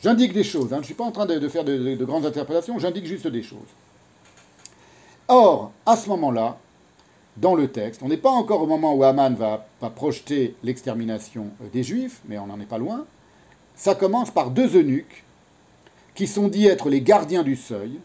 J'indique 0.00 0.32
des 0.32 0.44
choses, 0.44 0.72
hein. 0.72 0.76
je 0.76 0.80
ne 0.80 0.84
suis 0.84 0.94
pas 0.94 1.04
en 1.04 1.10
train 1.10 1.26
de, 1.26 1.48
faire 1.48 1.64
de 1.64 2.04
grandes 2.04 2.26
interprétations, 2.26 2.78
j'indique 2.78 3.06
juste 3.06 3.26
des 3.26 3.42
choses. 3.42 3.58
Or, 5.28 5.72
à 5.84 5.96
ce 5.96 6.08
moment-là, 6.08 6.56
dans 7.36 7.54
le 7.54 7.68
texte, 7.68 8.02
on 8.02 8.08
n'est 8.08 8.16
pas 8.16 8.30
encore 8.30 8.62
au 8.62 8.66
moment 8.66 8.94
où 8.94 9.04
Haman 9.04 9.34
va, 9.34 9.66
projeter 9.90 10.56
l'extermination 10.62 11.48
euh, 11.62 11.68
des 11.72 11.82
Juifs, 11.82 12.20
mais 12.26 12.38
on 12.38 12.46
n'en 12.46 12.58
est 12.60 12.66
pas 12.66 12.78
loin. 12.78 13.04
Ça 13.76 13.94
commence 13.94 14.30
par 14.30 14.50
deux 14.50 14.76
eunuques 14.76 15.24
qui 16.14 16.26
sont 16.26 16.48
dits 16.48 16.66
être 16.66 16.88
les 16.88 17.02
gardiens 17.02 17.42
du 17.42 17.56
seuil, 17.56 18.00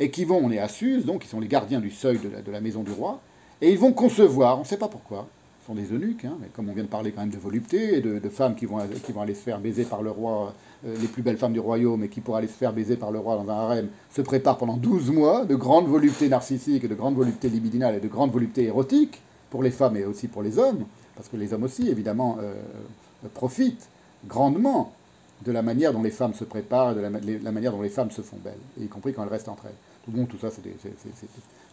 et 0.00 0.10
qui 0.10 0.24
vont, 0.24 0.40
on 0.42 0.50
est 0.52 0.60
à 0.60 0.68
Suse, 0.68 1.04
donc 1.04 1.24
ils 1.24 1.28
sont 1.28 1.40
les 1.40 1.48
gardiens 1.48 1.80
du 1.80 1.90
seuil 1.90 2.18
de 2.18 2.52
la 2.52 2.60
maison 2.60 2.84
du 2.84 2.92
roi, 2.92 3.20
et 3.60 3.70
ils 3.70 3.78
vont 3.78 3.92
concevoir, 3.92 4.56
on 4.56 4.60
ne 4.60 4.66
sait 4.66 4.78
pas 4.78 4.88
pourquoi, 4.88 5.26
sont 5.66 5.74
des 5.74 5.92
eunuques, 5.92 6.24
hein, 6.24 6.38
mais 6.40 6.46
comme 6.54 6.70
on 6.70 6.72
vient 6.72 6.84
de 6.84 6.88
parler 6.88 7.10
quand 7.12 7.20
même 7.20 7.30
de 7.30 7.36
volupté, 7.38 7.98
et 7.98 8.00
de, 8.00 8.28
femmes 8.30 8.54
qui 8.54 8.64
vont, 8.64 8.78
qui 9.04 9.12
vont 9.12 9.20
aller 9.20 9.34
se 9.34 9.42
faire 9.42 9.58
baiser 9.58 9.84
par 9.84 10.02
le 10.02 10.10
roi, 10.10 10.54
les 10.84 11.08
plus 11.08 11.22
belles 11.22 11.36
femmes 11.36 11.52
du 11.52 11.60
royaume, 11.60 12.04
et 12.04 12.08
qui 12.08 12.20
pourraient 12.20 12.38
aller 12.38 12.48
se 12.48 12.52
faire 12.52 12.72
baiser 12.72 12.96
par 12.96 13.10
le 13.10 13.18
roi 13.18 13.36
dans 13.36 13.50
un 13.50 13.54
harem, 13.54 13.88
se 14.14 14.22
préparent 14.22 14.58
pendant 14.58 14.76
12 14.76 15.10
mois 15.10 15.44
de 15.44 15.56
grande 15.56 15.88
volupté 15.88 16.28
narcissique, 16.28 16.86
de 16.88 16.94
grande 16.94 17.16
volupté 17.16 17.48
libidinale 17.48 17.96
et 17.96 18.00
de 18.00 18.08
grande 18.08 18.30
volupté 18.30 18.64
érotique, 18.64 19.20
pour 19.50 19.62
les 19.62 19.70
femmes 19.70 19.96
et 19.96 20.04
aussi 20.04 20.28
pour 20.28 20.42
les 20.42 20.58
hommes, 20.58 20.84
parce 21.16 21.28
que 21.28 21.36
les 21.36 21.52
hommes 21.52 21.64
aussi, 21.64 21.88
évidemment, 21.88 22.38
euh, 22.40 22.54
profitent 23.34 23.88
grandement 24.26 24.92
de 25.44 25.52
la 25.52 25.62
manière 25.62 25.92
dont 25.92 26.02
les 26.02 26.10
femmes 26.10 26.34
se 26.34 26.44
préparent, 26.44 26.94
de 26.94 27.00
la, 27.00 27.10
manière 27.52 27.72
dont 27.72 27.82
les 27.82 27.88
femmes 27.88 28.10
se 28.10 28.22
font 28.22 28.38
belles, 28.42 28.58
y 28.80 28.88
compris 28.88 29.12
quand 29.12 29.22
elles 29.22 29.28
restent 29.28 29.48
entre 29.48 29.66
elles. 29.66 29.74
Tout, 30.04 30.10
bon, 30.10 30.26
tout 30.26 30.38
ça, 30.38 30.48
c'est 30.50 30.62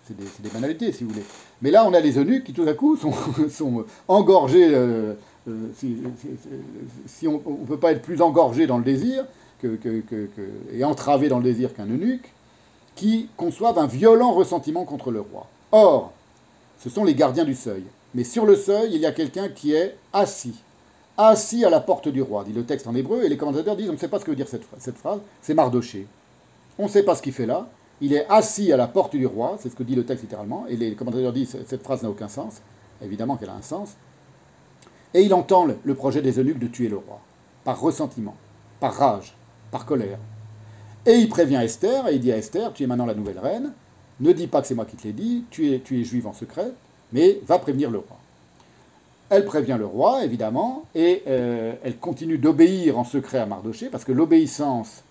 c'est 0.07 0.15
des, 0.15 0.49
banalités, 0.49 0.91
si 0.91 1.03
vous 1.03 1.09
voulez. 1.09 1.25
Mais 1.63 1.71
là, 1.71 1.83
on 1.87 1.93
a 1.93 1.99
les 1.99 2.19
eunuques 2.19 2.43
qui, 2.43 2.53
tout 2.53 2.67
à 2.67 2.75
coup, 2.75 2.95
sont, 2.95 3.11
sont 3.49 3.85
engorgés. 4.07 4.69
Euh, 4.71 5.15
euh, 5.47 5.69
si, 7.05 7.27
on 7.27 7.33
ne 7.33 7.65
peut 7.65 7.79
pas 7.79 7.91
être 7.91 8.01
plus 8.01 8.21
engorgé 8.21 8.67
dans 8.67 8.77
le 8.77 8.83
désir 8.83 9.25
et 10.73 10.83
entravé 10.83 11.27
dans 11.27 11.37
le 11.37 11.43
désir 11.43 11.73
qu'un 11.73 11.85
eunuque, 11.85 12.31
qui 12.95 13.29
conçoivent 13.35 13.77
un 13.77 13.87
violent 13.87 14.31
ressentiment 14.31 14.85
contre 14.85 15.11
le 15.11 15.21
roi. 15.21 15.47
Or, 15.71 16.13
ce 16.79 16.89
sont 16.89 17.03
les 17.03 17.15
gardiens 17.15 17.45
du 17.45 17.55
seuil. 17.55 17.83
Mais 18.13 18.23
sur 18.23 18.45
le 18.45 18.55
seuil, 18.55 18.91
il 18.93 19.01
y 19.01 19.05
a 19.05 19.11
quelqu'un 19.11 19.49
qui 19.49 19.73
est 19.73 19.97
assis, 20.13 20.55
assis 21.17 21.65
à 21.65 21.69
la 21.69 21.79
porte 21.79 22.07
du 22.07 22.21
roi, 22.21 22.43
dit 22.43 22.53
le 22.53 22.63
texte 22.63 22.87
en 22.87 22.95
hébreu, 22.95 23.23
et 23.23 23.29
les 23.29 23.37
commentateurs 23.37 23.75
disent 23.75 23.89
on 23.89 23.93
ne 23.93 23.97
sait 23.97 24.07
pas 24.07 24.19
ce 24.19 24.25
que 24.25 24.31
veut 24.31 24.37
dire 24.37 24.47
cette, 24.47 24.63
cette 24.79 24.97
phrase, 24.97 25.19
c'est 25.41 25.53
Mardoché. 25.53 26.07
On 26.77 26.83
ne 26.83 26.89
sait 26.89 27.03
pas 27.03 27.15
ce 27.15 27.21
qu'il 27.21 27.33
fait 27.33 27.45
là, 27.45 27.67
il 28.01 28.13
est 28.13 28.25
assis 28.29 28.71
à 28.71 28.77
la 28.77 28.87
porte 28.87 29.15
du 29.15 29.25
roi, 29.25 29.57
c'est 29.59 29.69
ce 29.69 29.75
que 29.75 29.83
dit 29.83 29.95
le 29.95 30.05
texte 30.05 30.23
littéralement, 30.23 30.65
et 30.67 30.75
les 30.75 30.95
commentateurs 30.95 31.33
disent 31.33 31.57
cette 31.67 31.83
phrase 31.83 32.03
n'a 32.03 32.09
aucun 32.09 32.27
sens, 32.27 32.61
évidemment 33.01 33.35
qu'elle 33.37 33.49
a 33.49 33.55
un 33.55 33.61
sens, 33.61 33.95
et 35.15 35.21
il 35.21 35.33
entend 35.33 35.65
le 35.65 35.95
projet 35.95 36.21
des 36.21 36.39
eunuques 36.39 36.59
de 36.59 36.67
tuer 36.67 36.89
le 36.89 36.97
roi, 36.97 37.21
par 37.63 37.79
ressentiment, 37.79 38.35
par 38.81 38.93
rage, 38.93 39.33
par 39.71 39.85
colère. 39.85 40.19
Et 41.05 41.13
il 41.13 41.29
prévient 41.29 41.55
Esther, 41.63 42.09
et 42.09 42.15
il 42.15 42.19
dit 42.19 42.33
à 42.33 42.37
Esther, 42.37 42.73
tu 42.73 42.83
es 42.83 42.87
maintenant 42.87 43.05
la 43.05 43.13
nouvelle 43.13 43.39
reine, 43.39 43.71
ne 44.19 44.33
dis 44.33 44.47
pas 44.47 44.59
que 44.59 44.67
c'est 44.67 44.75
moi 44.75 44.83
qui 44.83 44.97
te 44.97 45.07
l'ai 45.07 45.13
dit, 45.13 45.45
tu 45.49 45.71
es, 45.71 46.03
juive 46.03 46.27
en 46.27 46.33
secret, 46.33 46.69
mais 47.13 47.39
va 47.47 47.59
prévenir 47.59 47.91
le 47.91 47.99
roi. 47.99 48.17
Elle 49.29 49.45
prévient 49.45 49.77
le 49.79 49.85
roi, 49.85 50.25
évidemment, 50.25 50.83
et 50.93 51.23
euh, 51.27 51.75
elle 51.81 51.97
continue 51.97 52.37
d'obéir 52.37 52.99
en 52.99 53.05
secret 53.05 53.37
à 53.37 53.45
Mardoché, 53.45 53.87
parce 53.89 54.03
que 54.03 54.11
l'obéissance 54.11 55.05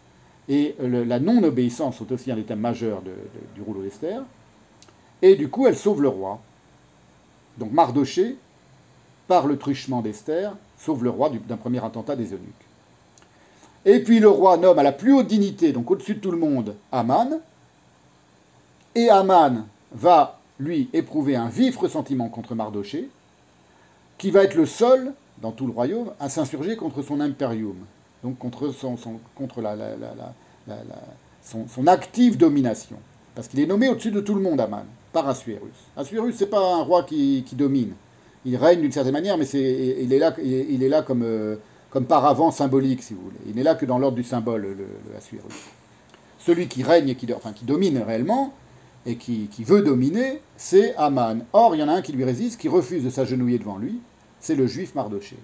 et 0.51 0.77
la 0.81 1.19
non-obéissance 1.19 1.97
sont 1.97 2.13
aussi 2.13 2.31
un 2.31 2.37
des 2.37 2.43
thèmes 2.43 2.61
majeurs 2.61 3.01
du 3.55 3.63
rouleau 3.63 3.83
d'Esther. 3.83 4.21
Et 5.23 5.35
du 5.35 5.49
coup, 5.49 5.67
elle 5.67 5.77
sauve 5.77 6.03
le 6.03 6.09
roi. 6.09 6.41
Donc 7.57 7.73
Mardoché, 7.73 8.37
par 9.29 9.47
le 9.47 9.59
truchement 9.59 10.03
d'Esther, 10.03 10.53
sauve 10.79 11.05
le 11.05 11.11
roi 11.11 11.31
d'un 11.49 11.57
premier 11.57 11.85
attentat 11.85 12.17
des 12.17 12.33
eunuques. 12.33 12.65
Et 13.87 14.01
puis 14.01 14.19
le 14.19 14.29
roi 14.29 14.57
nomme 14.57 14.79
à 14.79 14.83
la 14.83 14.93
plus 14.93 15.13
haute 15.13 15.27
dignité, 15.27 15.73
donc 15.73 15.91
au-dessus 15.91 16.15
de 16.15 16.21
tout 16.21 16.31
le 16.31 16.39
monde, 16.39 16.75
Aman. 16.91 17.41
Et 18.95 19.11
Aman 19.11 19.67
va, 19.93 20.39
lui, 20.59 20.89
éprouver 20.93 21.37
un 21.37 21.49
vif 21.49 21.77
ressentiment 21.77 22.29
contre 22.29 22.55
Mardoché, 22.55 23.11
qui 24.19 24.31
va 24.31 24.45
être 24.45 24.55
le 24.55 24.67
seul, 24.67 25.13
dans 25.43 25.53
tout 25.53 25.67
le 25.67 25.73
royaume, 25.73 26.13
à 26.21 26.29
s'insurger 26.29 26.77
contre 26.77 27.03
son 27.03 27.21
impérium, 27.21 27.77
donc 28.23 28.39
contre 28.39 28.71
son, 28.71 28.97
contre 29.35 29.61
la, 29.61 29.75
son, 31.43 31.87
active 31.87 32.39
domination. 32.39 32.97
Parce 33.35 33.49
qu'il 33.49 33.61
est 33.61 33.67
nommé 33.67 33.89
au-dessus 33.89 34.13
de 34.13 34.21
tout 34.21 34.35
le 34.35 34.41
monde, 34.41 34.61
Aman, 34.61 34.85
par 35.13 35.29
Assuérus. 35.29 35.75
Assuérus, 35.97 36.37
c'est 36.37 36.47
pas 36.47 36.75
un 36.77 36.83
roi 36.83 37.03
qui, 37.03 37.45
domine. 37.53 37.95
Il 38.45 38.57
règne 38.57 38.81
d'une 38.81 38.93
certaine 38.93 39.13
manière, 39.13 39.39
mais 39.39 39.47
il, 39.47 40.13
est 40.13 40.19
là, 40.19 40.35
il 40.43 40.83
est 40.83 40.89
là 40.89 41.03
comme, 41.03 41.23
euh, 41.23 41.57
comme 41.91 42.05
paravent 42.05 42.51
symbolique, 42.51 43.03
si 43.03 43.15
vous 43.15 43.23
voulez. 43.23 43.39
Il 43.47 43.55
n'est 43.57 43.63
là 43.63 43.75
que 43.75 43.87
dans 43.87 43.99
l'ordre 43.99 44.17
du 44.17 44.25
symbole, 44.25 44.63
le, 44.63 44.75
le 44.75 45.49
Celui 46.39 46.69
qui 46.69 46.83
règne 46.83 47.09
et 47.09 47.15
qui, 47.15 47.27
domine 47.63 47.99
réellement, 47.99 48.53
et 49.07 49.17
qui, 49.17 49.49
veut 49.61 49.83
dominer, 49.83 50.41
c'est 50.57 50.95
Aman. 50.97 51.45
Or, 51.53 51.75
il 51.75 51.79
y 51.79 51.83
en 51.83 51.89
a 51.89 51.93
un 51.93 52.03
qui 52.03 52.13
lui 52.13 52.25
résiste, 52.25 52.61
qui 52.61 52.69
refuse 52.69 53.05
de 53.05 53.11
s'agenouiller 53.11 53.59
devant 53.59 53.79
lui, 53.79 54.01
c'est 54.41 54.55
le 54.55 54.67
juif 54.67 54.95
Mardoché. 54.95 55.37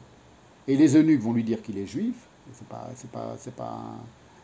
Et 0.69 0.77
les 0.77 0.97
eunuques 0.97 1.23
vont 1.23 1.33
lui 1.33 1.45
dire 1.45 1.63
qu'il 1.63 1.79
est 1.79 1.87
juif, 1.87 2.17
c'est 2.53 2.69
pas, 2.69 2.91
c'est 2.97 3.11
pas, 3.11 3.37
c'est 3.39 3.55
pas, 3.55 3.79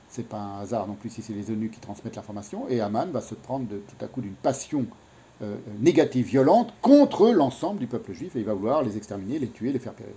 c'est 0.08 0.28
pas 0.28 0.38
un 0.38 0.60
hasard 0.62 0.86
non 0.86 0.94
plus 0.94 1.10
si 1.10 1.20
c'est 1.20 1.34
les 1.34 1.50
eunuques 1.50 1.72
qui 1.72 1.80
transmettent 1.80 2.16
l'information, 2.16 2.66
et 2.70 2.80
Aman 2.80 3.10
va 3.10 3.20
se 3.20 3.34
prendre 3.34 3.66
tout 3.68 4.04
à 4.04 4.08
coup 4.08 4.22
d'une 4.22 4.34
passion 4.34 4.86
euh, 5.42 5.56
négative, 5.80 6.26
violente, 6.26 6.72
contre 6.80 7.30
l'ensemble 7.30 7.78
du 7.78 7.86
peuple 7.86 8.12
juif, 8.12 8.36
et 8.36 8.40
il 8.40 8.44
va 8.44 8.54
vouloir 8.54 8.82
les 8.82 8.96
exterminer, 8.96 9.38
les 9.38 9.48
tuer, 9.48 9.72
les 9.72 9.78
faire 9.78 9.92
périr. 9.92 10.12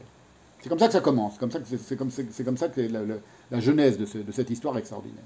C'est 0.61 0.69
comme 0.69 0.79
ça 0.79 0.87
que 0.87 0.93
ça 0.93 1.01
commence, 1.01 1.37
comme 1.37 1.51
ça 1.51 1.59
que 1.59 1.65
c'est, 1.77 1.95
comme, 1.97 2.09
c'est 2.11 2.43
comme 2.43 2.57
ça 2.57 2.67
que 2.67 2.81
la, 2.81 2.99
la, 3.49 3.59
genèse 3.59 3.97
de, 3.97 4.05
de 4.23 4.31
cette 4.31 4.49
histoire 4.49 4.77
extraordinaire. 4.77 5.23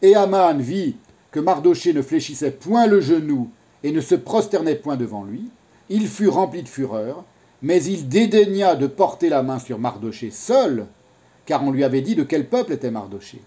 Et 0.00 0.14
Aman 0.14 0.58
vit 0.58 0.96
que 1.30 1.40
Mardoché 1.40 1.92
ne 1.92 2.02
fléchissait 2.02 2.52
point 2.52 2.86
le 2.86 3.00
genou 3.00 3.50
et 3.82 3.92
ne 3.92 4.00
se 4.00 4.14
prosternait 4.14 4.76
point 4.76 4.96
devant 4.96 5.24
lui, 5.24 5.50
il 5.88 6.06
fut 6.06 6.28
rempli 6.28 6.62
de 6.62 6.68
fureur, 6.68 7.24
mais 7.62 7.82
il 7.84 8.08
dédaigna 8.08 8.74
de 8.74 8.86
porter 8.86 9.28
la 9.28 9.42
main 9.42 9.58
sur 9.58 9.78
Mardoché 9.78 10.30
seul, 10.30 10.86
car 11.46 11.64
on 11.64 11.70
lui 11.70 11.84
avait 11.84 12.00
dit 12.00 12.14
de 12.14 12.22
quel 12.22 12.48
peuple 12.48 12.72
était 12.72 12.90
Mardoché. 12.90 13.40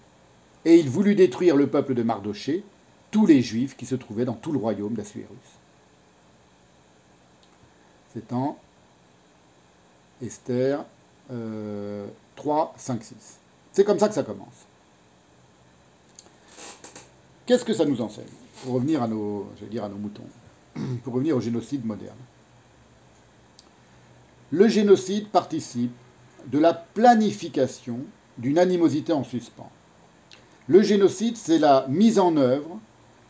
Et 0.64 0.76
il 0.76 0.88
voulut 0.88 1.14
détruire 1.14 1.56
le 1.56 1.66
peuple 1.66 1.94
de 1.94 2.02
Mardoché, 2.02 2.64
tous 3.10 3.26
les 3.26 3.42
juifs 3.42 3.76
qui 3.76 3.86
se 3.86 3.94
trouvaient 3.94 4.24
dans 4.24 4.34
tout 4.34 4.52
le 4.52 4.58
royaume 4.58 4.94
d'Assuérus. 4.94 5.30
C'est 8.12 8.32
en 8.32 8.58
Esther 10.22 10.84
3, 11.28 12.74
5, 12.76 13.02
6. 13.02 13.14
C'est 13.72 13.84
comme 13.84 13.98
ça 13.98 14.08
que 14.08 14.14
ça 14.14 14.22
commence. 14.22 14.66
Qu'est-ce 17.44 17.64
que 17.64 17.74
ça 17.74 17.84
nous 17.84 18.00
enseigne 18.00 18.24
Pour 18.62 18.74
revenir 18.74 19.02
à 19.02 19.08
nos, 19.08 19.48
dire 19.70 19.84
à 19.84 19.88
nos 19.88 19.96
moutons, 19.96 20.26
pour 21.04 21.14
revenir 21.14 21.36
au 21.36 21.40
génocide 21.40 21.84
moderne? 21.84 22.16
Le 24.50 24.68
génocide 24.68 25.28
participe 25.28 25.92
de 26.46 26.58
la 26.58 26.72
planification 26.72 28.00
d'une 28.38 28.58
animosité 28.58 29.12
en 29.12 29.24
suspens. 29.24 29.70
Le 30.68 30.82
génocide, 30.82 31.36
c'est 31.36 31.58
la 31.58 31.86
mise 31.88 32.18
en 32.18 32.36
œuvre 32.36 32.80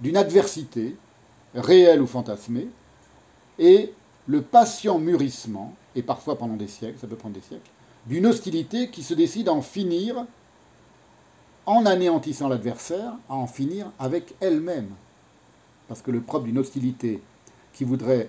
d'une 0.01 0.17
adversité, 0.17 0.97
réelle 1.55 2.03
ou 2.03 2.07
fantasmée, 2.07 2.69
et 3.59 3.93
le 4.27 4.43
patient 4.43 4.99
mûrissement, 4.99 5.75
et 5.95 6.03
parfois 6.03 6.37
pendant 6.37 6.57
des 6.57 6.69
siècles, 6.69 6.99
ça 6.99 7.07
peut 7.07 7.17
prendre 7.17 7.35
des 7.35 7.41
siècles, 7.41 7.71
d'une 8.07 8.27
hostilité 8.27 8.91
qui 8.91 9.03
se 9.03 9.15
décide 9.15 9.49
à 9.49 9.53
en 9.53 9.63
finir 9.63 10.27
en 11.67 11.85
anéantissant 11.85 12.49
l'adversaire, 12.49 13.13
à 13.29 13.35
en 13.35 13.47
finir 13.47 13.91
avec 13.99 14.35
elle-même. 14.41 14.91
Parce 15.89 16.01
que 16.01 16.11
le 16.11 16.21
propre 16.21 16.45
d'une 16.45 16.59
hostilité 16.59 17.21
qui 17.73 17.85
voudrait, 17.85 18.29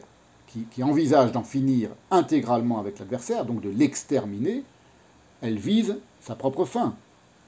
qui, 0.72 0.84
envisage 0.84 1.32
d'en 1.32 1.44
finir 1.44 1.92
intégralement 2.10 2.80
avec 2.80 3.00
l'adversaire, 3.00 3.46
donc 3.46 3.62
de 3.62 3.70
l'exterminer, 3.70 4.64
elle 5.42 5.58
vise 5.58 5.98
sa 6.20 6.36
propre 6.36 6.66
fin. 6.66 6.96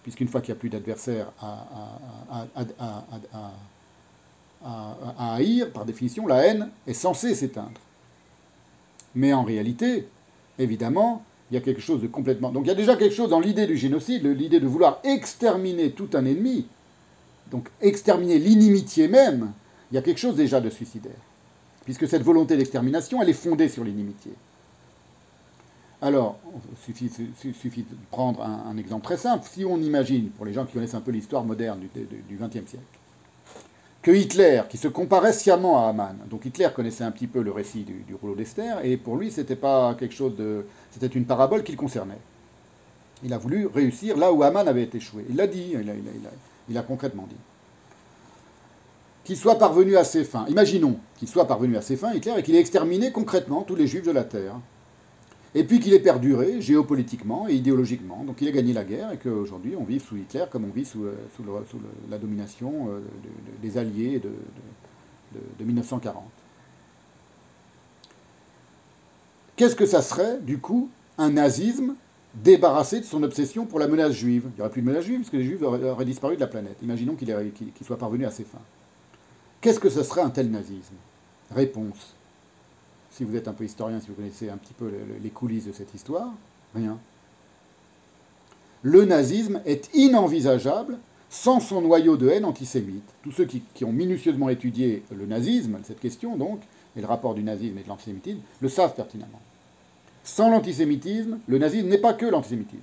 Puisqu'une 0.03 0.27
fois 0.27 0.41
qu'il 0.41 0.53
n'y 0.53 0.57
a 0.57 0.59
plus 0.59 0.69
d'adversaire 0.69 1.31
à, 1.41 1.65
à, 2.55 3.51
haïr, 4.63 5.71
par 5.71 5.85
définition, 5.85 6.27
la 6.27 6.45
haine 6.45 6.69
est 6.87 6.93
censée 6.93 7.35
s'éteindre. 7.35 7.79
Mais 9.15 9.33
en 9.33 9.43
réalité, 9.43 10.07
évidemment, 10.57 11.23
il 11.49 11.55
y 11.55 11.57
a 11.57 11.61
quelque 11.61 11.81
chose 11.81 12.01
de 12.01 12.07
complètement... 12.07 12.51
Donc 12.51 12.65
il 12.65 12.67
y 12.67 12.71
a 12.71 12.75
déjà 12.75 12.95
quelque 12.95 13.15
chose 13.15 13.29
dans 13.29 13.39
l'idée 13.39 13.67
du 13.67 13.77
génocide, 13.77 14.25
l'idée 14.25 14.59
de 14.59 14.67
vouloir 14.67 14.99
exterminer 15.03 15.91
tout 15.91 16.09
un 16.13 16.25
ennemi, 16.25 16.67
donc 17.51 17.69
exterminer 17.81 18.37
l'inimitié 18.37 19.07
même, 19.07 19.51
il 19.91 19.95
y 19.95 19.97
a 19.97 20.01
quelque 20.01 20.19
chose 20.19 20.35
déjà 20.35 20.61
de 20.61 20.69
suicidaire. 20.69 21.11
Puisque 21.85 22.07
cette 22.07 22.21
volonté 22.21 22.55
d'extermination, 22.55 23.21
elle 23.21 23.29
est 23.29 23.33
fondée 23.33 23.69
sur 23.69 23.83
l'inimitié. 23.83 24.31
Alors, 26.01 26.39
il 26.87 27.53
suffit, 27.53 27.81
de 27.81 27.95
prendre 28.11 28.41
un, 28.41 28.77
exemple 28.77 29.03
très 29.03 29.17
simple. 29.17 29.45
Si 29.49 29.65
on 29.65 29.77
imagine, 29.77 30.29
pour 30.29 30.45
les 30.45 30.53
gens 30.53 30.65
qui 30.65 30.73
connaissent 30.73 30.93
un 30.93 31.01
peu 31.01 31.11
l'histoire 31.11 31.43
moderne 31.43 31.81
du 32.29 32.37
XXe 32.37 32.69
siècle, 32.69 32.98
Hitler, 34.15 34.63
qui 34.69 34.77
se 34.77 34.87
comparait 34.87 35.33
sciemment 35.33 35.85
à 35.85 35.89
Haman, 35.89 36.17
donc 36.29 36.45
Hitler 36.45 36.69
connaissait 36.73 37.03
un 37.03 37.11
petit 37.11 37.27
peu 37.27 37.41
le 37.41 37.51
récit 37.51 37.83
du, 37.83 38.15
rouleau 38.15 38.35
d'Esther, 38.35 38.83
et 38.83 38.97
pour 38.97 39.17
lui, 39.17 39.31
c'était 39.31 39.55
pas 39.55 39.95
quelque 39.95 40.15
chose 40.15 40.35
de. 40.35 40.65
C'était 40.91 41.07
une 41.07 41.25
parabole 41.25 41.63
qui 41.63 41.71
le 41.71 41.77
concernait. 41.77 42.19
Il 43.23 43.33
a 43.33 43.37
voulu 43.37 43.67
réussir 43.67 44.17
là 44.17 44.31
où 44.31 44.43
Haman 44.43 44.67
avait 44.67 44.89
échoué. 44.93 45.25
Il 45.29 45.35
l'a 45.35 45.47
dit, 45.47 45.75
il 46.69 46.77
a, 46.77 46.81
concrètement 46.81 47.27
dit. 47.29 47.35
Qu'il 49.25 49.35
soit 49.35 49.57
parvenu 49.57 49.97
à 49.97 50.05
ses 50.05 50.23
fins. 50.23 50.45
Imaginons 50.47 50.97
qu'il 51.17 51.27
soit 51.27 51.45
parvenu 51.45 51.75
à 51.75 51.81
ses 51.81 51.97
fins, 51.97 52.13
Hitler, 52.13 52.33
et 52.37 52.43
qu'il 52.43 52.55
ait 52.55 52.59
exterminé 52.59 53.11
concrètement 53.11 53.63
tous 53.63 53.75
les 53.75 53.87
juifs 53.87 54.05
de 54.05 54.11
la 54.11 54.23
terre 54.23 54.55
et 55.55 55.63
puis 55.63 55.79
qu'il 55.79 55.93
ait 55.93 55.99
perduré 55.99 56.61
géopolitiquement 56.61 57.47
et 57.47 57.53
idéologiquement. 57.53 58.23
Donc 58.23 58.41
il 58.41 58.47
a 58.47 58.51
gagné 58.51 58.73
la 58.73 58.83
guerre 58.83 59.11
et 59.11 59.17
qu'aujourd'hui 59.17 59.75
on 59.75 59.83
vit 59.83 59.99
sous 59.99 60.17
Hitler 60.17 60.45
comme 60.51 60.65
on 60.65 60.73
vit 60.73 60.85
sous, 60.85 61.05
euh, 61.05 61.15
la 62.09 62.17
domination 62.17 62.89
euh, 62.89 62.99
des 63.61 63.77
Alliés 63.77 64.19
de, 64.19 64.31
de 65.59 65.63
1940. 65.63 66.23
Qu'est-ce 69.59 69.75
que 69.75 69.85
ça 69.85 70.01
serait, 70.01 70.39
du 70.39 70.59
coup, 70.59 70.89
un 71.17 71.31
nazisme 71.31 71.95
débarrassé 72.33 73.01
de 73.01 73.05
son 73.05 73.23
obsession 73.23 73.65
pour 73.65 73.77
la 73.77 73.89
menace 73.89 74.13
juive? 74.13 74.45
Il 74.45 74.55
n'y 74.55 74.61
aurait 74.61 74.69
plus 74.69 74.81
de 74.81 74.87
menace 74.87 75.03
juive 75.03 75.19
parce 75.19 75.29
que 75.29 75.35
les 75.35 75.43
juifs 75.43 75.61
auraient, 75.61 76.05
disparu 76.05 76.35
de 76.35 76.39
la 76.39 76.47
planète. 76.47 76.77
Imaginons 76.81 77.15
qu'il 77.15 77.27
soit 77.85 77.97
parvenu 77.97 78.25
à 78.25 78.31
ses 78.31 78.45
fins. 78.45 78.61
Qu'est-ce 79.59 79.81
que 79.81 79.89
ce 79.89 80.01
serait 80.03 80.21
un 80.21 80.29
tel 80.29 80.49
nazisme? 80.49 80.95
Réponse 81.53 82.15
si 83.11 83.23
vous 83.23 83.35
êtes 83.35 83.47
un 83.47 83.53
peu 83.53 83.63
historien, 83.63 83.99
si 83.99 84.07
vous 84.07 84.15
connaissez 84.15 84.49
un 84.49 84.57
petit 84.57 84.73
peu 84.73 84.91
les 85.21 85.29
coulisses 85.29 85.65
de 85.65 85.71
cette 85.71 85.93
histoire, 85.93 86.31
rien. 86.75 86.97
Le 88.81 89.03
nazisme 89.05 89.61
est 89.65 89.89
inenvisageable 89.93 90.97
sans 91.29 91.59
son 91.59 91.81
noyau 91.81 92.17
de 92.17 92.29
haine 92.29 92.45
antisémite. 92.45 93.03
Tous 93.23 93.31
ceux 93.31 93.45
qui, 93.45 93.85
ont 93.85 93.91
minutieusement 93.91 94.49
étudié 94.49 95.03
le 95.15 95.25
nazisme, 95.25 95.77
cette 95.83 95.99
question 95.99 96.37
donc, 96.37 96.61
et 96.95 97.01
le 97.01 97.07
rapport 97.07 97.35
du 97.35 97.43
nazisme 97.43 97.77
et 97.77 97.83
de 97.83 97.87
l'antisémitisme, 97.87 98.39
le 98.61 98.69
savent 98.69 98.95
pertinemment. 98.95 99.41
Sans 100.23 100.49
l'antisémitisme, 100.49 101.39
le 101.47 101.57
nazisme 101.57 101.87
n'est 101.87 101.99
pas 101.99 102.13
que 102.13 102.25
l'antisémitisme. 102.25 102.81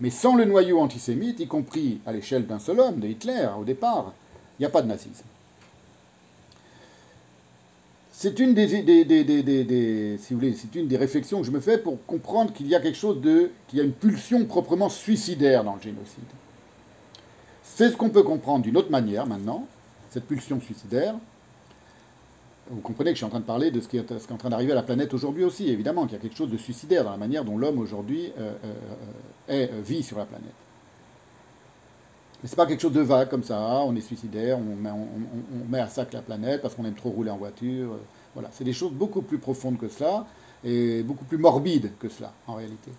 Mais 0.00 0.10
sans 0.10 0.34
le 0.34 0.44
noyau 0.44 0.80
antisémite, 0.80 1.40
y 1.40 1.46
compris 1.46 2.00
à 2.06 2.12
l'échelle 2.12 2.46
d'un 2.46 2.58
seul 2.58 2.80
homme, 2.80 3.00
de 3.00 3.08
Hitler 3.08 3.48
au 3.58 3.64
départ, 3.64 4.12
il 4.58 4.62
n'y 4.62 4.66
a 4.66 4.70
pas 4.70 4.82
de 4.82 4.88
nazisme. 4.88 5.24
C'est 8.16 8.38
une 8.38 8.54
des, 8.54 8.68
si 10.18 10.32
vous 10.32 10.38
voulez, 10.38 10.54
c'est 10.54 10.72
une 10.76 10.86
des 10.86 10.96
réflexions 10.96 11.40
que 11.40 11.46
je 11.46 11.50
me 11.50 11.58
fais 11.58 11.78
pour 11.78 11.98
comprendre 12.06 12.52
qu'il 12.52 12.68
y 12.68 12.74
a 12.76 12.80
quelque 12.80 12.96
chose 12.96 13.20
de, 13.20 13.50
qu'il 13.66 13.80
y 13.80 13.82
a 13.82 13.84
une 13.84 13.92
pulsion 13.92 14.44
proprement 14.44 14.88
suicidaire 14.88 15.64
dans 15.64 15.74
le 15.74 15.80
génocide. 15.80 16.22
C'est 17.64 17.90
ce 17.90 17.96
qu'on 17.96 18.10
peut 18.10 18.22
comprendre 18.22 18.62
d'une 18.62 18.76
autre 18.76 18.92
manière 18.92 19.26
maintenant, 19.26 19.66
cette 20.10 20.26
pulsion 20.26 20.60
suicidaire. 20.60 21.16
Vous 22.70 22.80
comprenez 22.80 23.10
que 23.10 23.16
je 23.16 23.18
suis 23.18 23.26
en 23.26 23.30
train 23.30 23.40
de 23.40 23.44
parler 23.44 23.72
de 23.72 23.80
ce 23.80 23.88
qui 23.88 23.96
est, 23.96 24.30
en 24.30 24.36
train 24.36 24.48
d'arriver 24.48 24.72
à 24.72 24.76
la 24.76 24.84
planète 24.84 25.12
aujourd'hui 25.12 25.42
aussi, 25.42 25.68
évidemment, 25.68 26.04
qu'il 26.04 26.12
y 26.12 26.20
a 26.20 26.22
quelque 26.22 26.36
chose 26.36 26.50
de 26.50 26.56
suicidaire 26.56 27.02
dans 27.02 27.10
la 27.10 27.16
manière 27.16 27.44
dont 27.44 27.58
l'homme 27.58 27.80
aujourd'hui 27.80 28.32
euh, 28.38 28.52
euh, 28.64 28.74
euh, 29.50 29.80
vit 29.84 30.04
sur 30.04 30.18
la 30.18 30.24
planète. 30.24 30.63
Mais 32.44 32.50
c'est 32.50 32.56
pas 32.56 32.66
quelque 32.66 32.82
chose 32.82 32.92
de 32.92 33.00
vague 33.00 33.30
comme 33.30 33.42
ça, 33.42 33.58
on 33.58 33.96
est 33.96 34.02
suicidaire, 34.02 34.58
on 34.58 34.76
met, 34.76 34.90
on, 34.90 35.66
met 35.66 35.80
à 35.80 35.88
sac 35.88 36.12
la 36.12 36.20
planète 36.20 36.60
parce 36.60 36.74
qu'on 36.74 36.84
aime 36.84 36.94
trop 36.94 37.08
rouler 37.08 37.30
en 37.30 37.38
voiture. 37.38 37.92
Euh, 37.92 38.02
voilà, 38.34 38.50
c'est 38.52 38.64
des 38.64 38.74
choses 38.74 38.92
beaucoup 38.92 39.22
plus 39.22 39.38
profondes 39.38 39.78
que 39.78 39.88
cela 39.88 40.26
et 40.62 41.02
beaucoup 41.02 41.24
plus 41.24 41.38
morbides 41.38 41.92
que 41.98 42.10
cela 42.10 42.34
en 42.46 42.56
réalité. 42.56 42.90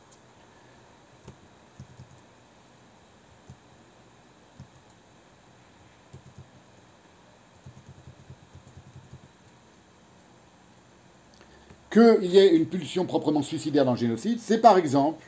Qu'il 11.91 12.31
y 12.31 12.39
ait 12.39 12.55
une 12.55 12.65
pulsion 12.65 13.05
proprement 13.05 13.43
suicidaire 13.43 13.85
dans 13.85 13.91
le 13.91 13.99
génocide, 13.99 14.39
c'est 14.39 14.59
par 14.59 14.79
exemple 14.79 15.23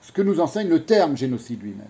ce 0.00 0.12
que 0.12 0.22
nous 0.22 0.38
enseigne 0.38 0.68
le 0.68 0.84
terme 0.84 1.16
génocide 1.16 1.60
lui-même. 1.60 1.88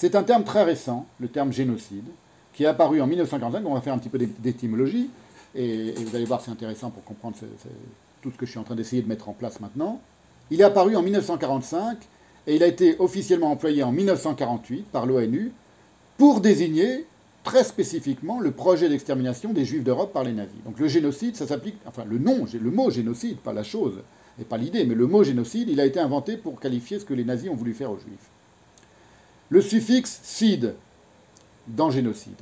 C'est 0.00 0.14
un 0.14 0.22
terme 0.22 0.44
très 0.44 0.62
récent, 0.62 1.06
le 1.18 1.26
terme 1.26 1.52
génocide, 1.52 2.04
qui 2.52 2.62
est 2.62 2.68
apparu 2.68 3.00
en 3.00 3.08
1945. 3.08 3.66
On 3.66 3.74
va 3.74 3.80
faire 3.80 3.94
un 3.94 3.98
petit 3.98 4.08
peu 4.08 4.18
d'étymologie, 4.18 5.10
et, 5.56 5.90
vous 5.90 6.14
allez 6.14 6.24
voir, 6.24 6.40
c'est 6.40 6.52
intéressant 6.52 6.90
pour 6.90 7.02
comprendre 7.02 7.36
tout 8.22 8.30
ce 8.30 8.36
que 8.36 8.46
je 8.46 8.50
suis 8.52 8.60
en 8.60 8.62
train 8.62 8.76
d'essayer 8.76 9.02
de 9.02 9.08
mettre 9.08 9.28
en 9.28 9.32
place 9.32 9.58
maintenant. 9.58 10.00
Il 10.52 10.60
est 10.60 10.64
apparu 10.64 10.94
en 10.94 11.02
1945, 11.02 11.98
et 12.46 12.54
il 12.54 12.62
a 12.62 12.68
été 12.68 12.94
officiellement 13.00 13.50
employé 13.50 13.82
en 13.82 13.90
1948 13.90 14.86
par 14.92 15.04
l'ONU 15.04 15.50
pour 16.16 16.40
désigner 16.40 17.04
très 17.42 17.64
spécifiquement 17.64 18.38
le 18.38 18.52
projet 18.52 18.88
d'extermination 18.88 19.52
des 19.52 19.64
Juifs 19.64 19.82
d'Europe 19.82 20.12
par 20.12 20.22
les 20.22 20.32
nazis. 20.32 20.62
Donc 20.64 20.78
le 20.78 20.86
génocide, 20.86 21.34
ça 21.34 21.48
s'applique, 21.48 21.74
enfin 21.86 22.04
le 22.04 22.18
nom, 22.18 22.46
le 22.52 22.70
mot 22.70 22.88
génocide, 22.92 23.38
pas 23.38 23.52
la 23.52 23.64
chose, 23.64 24.00
et 24.40 24.44
pas 24.44 24.58
l'idée, 24.58 24.84
mais 24.84 24.94
le 24.94 25.08
mot 25.08 25.24
génocide, 25.24 25.68
il 25.68 25.80
a 25.80 25.86
été 25.86 25.98
inventé 25.98 26.36
pour 26.36 26.60
qualifier 26.60 27.00
ce 27.00 27.04
que 27.04 27.14
les 27.14 27.24
nazis 27.24 27.50
ont 27.50 27.56
voulu 27.56 27.74
faire 27.74 27.90
aux 27.90 27.98
Juifs 27.98 28.30
le 29.48 29.60
suffixe 29.60 30.20
cide 30.22 30.74
dans 31.66 31.90
génocide. 31.90 32.40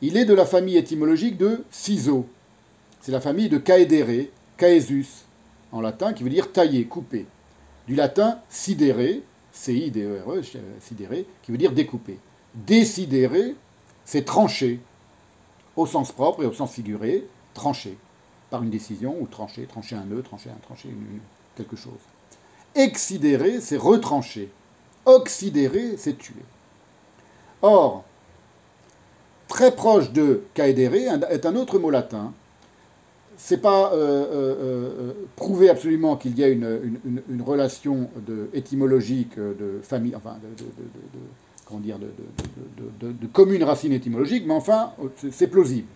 Il 0.00 0.16
est 0.16 0.24
de 0.24 0.34
la 0.34 0.46
famille 0.46 0.76
étymologique 0.76 1.36
de 1.36 1.64
ciseaux. 1.70 2.26
C'est 3.00 3.12
la 3.12 3.20
famille 3.20 3.48
de 3.48 3.58
caedere, 3.58 4.28
caesus, 4.56 5.24
en 5.72 5.80
latin, 5.80 6.12
qui 6.12 6.22
veut 6.22 6.30
dire 6.30 6.52
tailler, 6.52 6.84
couper. 6.86 7.26
Du 7.86 7.94
latin 7.94 8.40
sidere, 8.48 9.20
C-I-D-E-R-E, 9.52 10.42
sidere, 10.80 11.24
qui 11.42 11.52
veut 11.52 11.58
dire 11.58 11.72
découper. 11.72 12.18
Décidere, 12.54 13.54
c'est 14.04 14.24
trancher, 14.24 14.80
au 15.76 15.86
sens 15.86 16.12
propre 16.12 16.42
et 16.42 16.46
au 16.46 16.52
sens 16.52 16.72
figuré, 16.72 17.26
trancher, 17.52 17.96
par 18.50 18.62
une 18.62 18.70
décision, 18.70 19.16
ou 19.20 19.26
trancher, 19.26 19.66
trancher 19.66 19.96
un 19.96 20.04
nœud, 20.04 20.22
trancher 20.22 20.50
un, 20.50 20.58
trancher 20.66 20.88
quelque 21.56 21.76
chose. 21.76 21.92
Excidere, 22.74 23.60
c'est 23.60 23.76
retrancher, 23.76 24.50
Oxydéré, 25.06 25.96
c'est 25.96 26.16
tuer. 26.16 26.44
Or, 27.62 28.04
très 29.48 29.74
proche 29.74 30.12
de 30.12 30.42
caedere 30.54 30.94
est 31.30 31.46
un 31.46 31.56
autre 31.56 31.78
mot 31.78 31.90
latin. 31.90 32.32
C'est 33.36 33.60
pas 33.60 33.92
euh, 33.92 33.96
euh, 33.96 34.54
euh, 34.60 35.12
prouvé 35.34 35.68
absolument 35.68 36.16
qu'il 36.16 36.38
y 36.38 36.44
a 36.44 36.48
une, 36.48 37.42
relation 37.44 38.08
de, 38.26 38.48
étymologique 38.54 39.36
de 39.36 39.80
famille, 39.82 40.14
enfin 40.14 40.36
comment 41.66 41.80
dire, 41.80 41.98
de, 41.98 43.26
commune 43.32 43.64
racine 43.64 43.92
étymologique, 43.92 44.44
mais 44.46 44.54
enfin 44.54 44.92
c'est 45.32 45.48
plausible. 45.48 45.88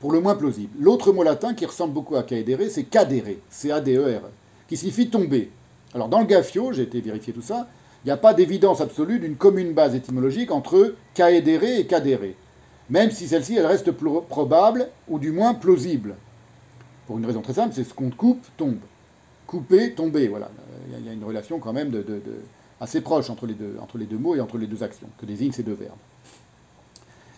Pour 0.00 0.12
le 0.12 0.20
moins 0.20 0.34
plausible. 0.34 0.72
L'autre 0.80 1.12
mot 1.12 1.22
latin 1.22 1.54
qui 1.54 1.64
ressemble 1.64 1.94
beaucoup 1.94 2.16
à 2.16 2.24
caedere, 2.24 2.68
c'est 2.70 2.84
cadere, 2.84 3.36
C-A-D-E-R, 3.50 4.22
qui 4.68 4.76
signifie 4.76 5.08
tomber. 5.08 5.50
Alors 5.94 6.08
dans 6.08 6.20
le 6.20 6.26
Gafio, 6.26 6.72
j'ai 6.72 6.82
été 6.82 7.00
vérifier 7.00 7.32
tout 7.32 7.42
ça, 7.42 7.68
il 8.04 8.08
n'y 8.08 8.12
a 8.12 8.16
pas 8.16 8.34
d'évidence 8.34 8.80
absolue 8.80 9.20
d'une 9.20 9.36
commune 9.36 9.74
base 9.74 9.94
étymologique 9.94 10.50
entre 10.50 10.96
caédéré 11.14 11.78
et 11.78 11.86
cadéré, 11.86 12.34
même 12.90 13.12
si 13.12 13.28
celle-ci 13.28 13.56
elle 13.56 13.66
reste 13.66 13.92
probable 13.92 14.88
ou 15.08 15.20
du 15.20 15.30
moins 15.30 15.54
plausible. 15.54 16.16
Pour 17.06 17.18
une 17.18 17.26
raison 17.26 17.42
très 17.42 17.54
simple, 17.54 17.72
c'est 17.74 17.84
ce 17.84 17.94
qu'on 17.94 18.10
coupe 18.10 18.44
tombe. 18.56 18.78
Couper, 19.46 19.92
tomber, 19.92 20.28
voilà. 20.28 20.50
Il 20.98 21.06
y 21.06 21.08
a 21.08 21.12
une 21.12 21.24
relation 21.24 21.60
quand 21.60 21.72
même 21.72 21.92
assez 22.80 23.02
proche 23.02 23.30
entre 23.30 23.46
les, 23.46 23.54
deux, 23.54 23.76
entre 23.80 23.98
les 23.98 24.06
deux 24.06 24.18
mots 24.18 24.34
et 24.34 24.40
entre 24.40 24.58
les 24.58 24.66
deux 24.66 24.82
actions 24.82 25.08
que 25.18 25.26
désignent 25.26 25.52
ces 25.52 25.62
deux 25.62 25.74
verbes. 25.74 25.92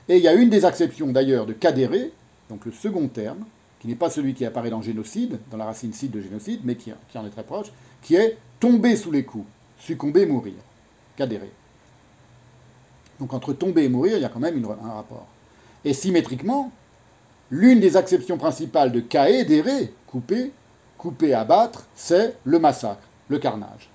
Et 0.08 0.16
il 0.16 0.22
y 0.22 0.28
a 0.28 0.34
une 0.34 0.48
des 0.48 0.64
acceptions 0.64 1.12
d'ailleurs 1.12 1.44
de 1.44 1.52
cadéré, 1.52 2.12
donc 2.48 2.64
le 2.64 2.72
second 2.72 3.08
terme, 3.08 3.44
qui 3.80 3.88
n'est 3.88 3.94
pas 3.96 4.08
celui 4.08 4.32
qui 4.32 4.46
apparaît 4.46 4.70
dans 4.70 4.80
génocide, 4.80 5.38
dans 5.50 5.58
la 5.58 5.66
racine 5.66 5.92
cide 5.92 6.12
de 6.12 6.22
génocide, 6.22 6.60
mais 6.64 6.76
qui, 6.76 6.90
qui 7.10 7.18
en 7.18 7.26
est 7.26 7.30
très 7.30 7.42
proche, 7.42 7.66
qui 8.00 8.14
est 8.14 8.38
tomber 8.60 8.96
sous 8.96 9.10
les 9.10 9.24
coups 9.24 9.46
succomber, 9.84 10.26
mourir. 10.26 10.54
Cadéré. 11.16 11.50
Donc 13.20 13.32
entre 13.32 13.52
tomber 13.52 13.84
et 13.84 13.88
mourir, 13.88 14.16
il 14.16 14.22
y 14.22 14.24
a 14.24 14.28
quand 14.28 14.40
même 14.40 14.64
un 14.64 14.92
rapport. 14.92 15.26
Et 15.84 15.92
symétriquement, 15.92 16.72
l'une 17.50 17.80
des 17.80 17.96
acceptions 17.96 18.38
principales 18.38 18.90
de 18.90 19.00
caédéré, 19.00 19.92
couper, 20.06 20.50
couper, 20.98 21.34
abattre, 21.34 21.86
c'est 21.94 22.36
le 22.44 22.58
massacre, 22.58 23.06
le 23.28 23.38
carnage. 23.38 23.90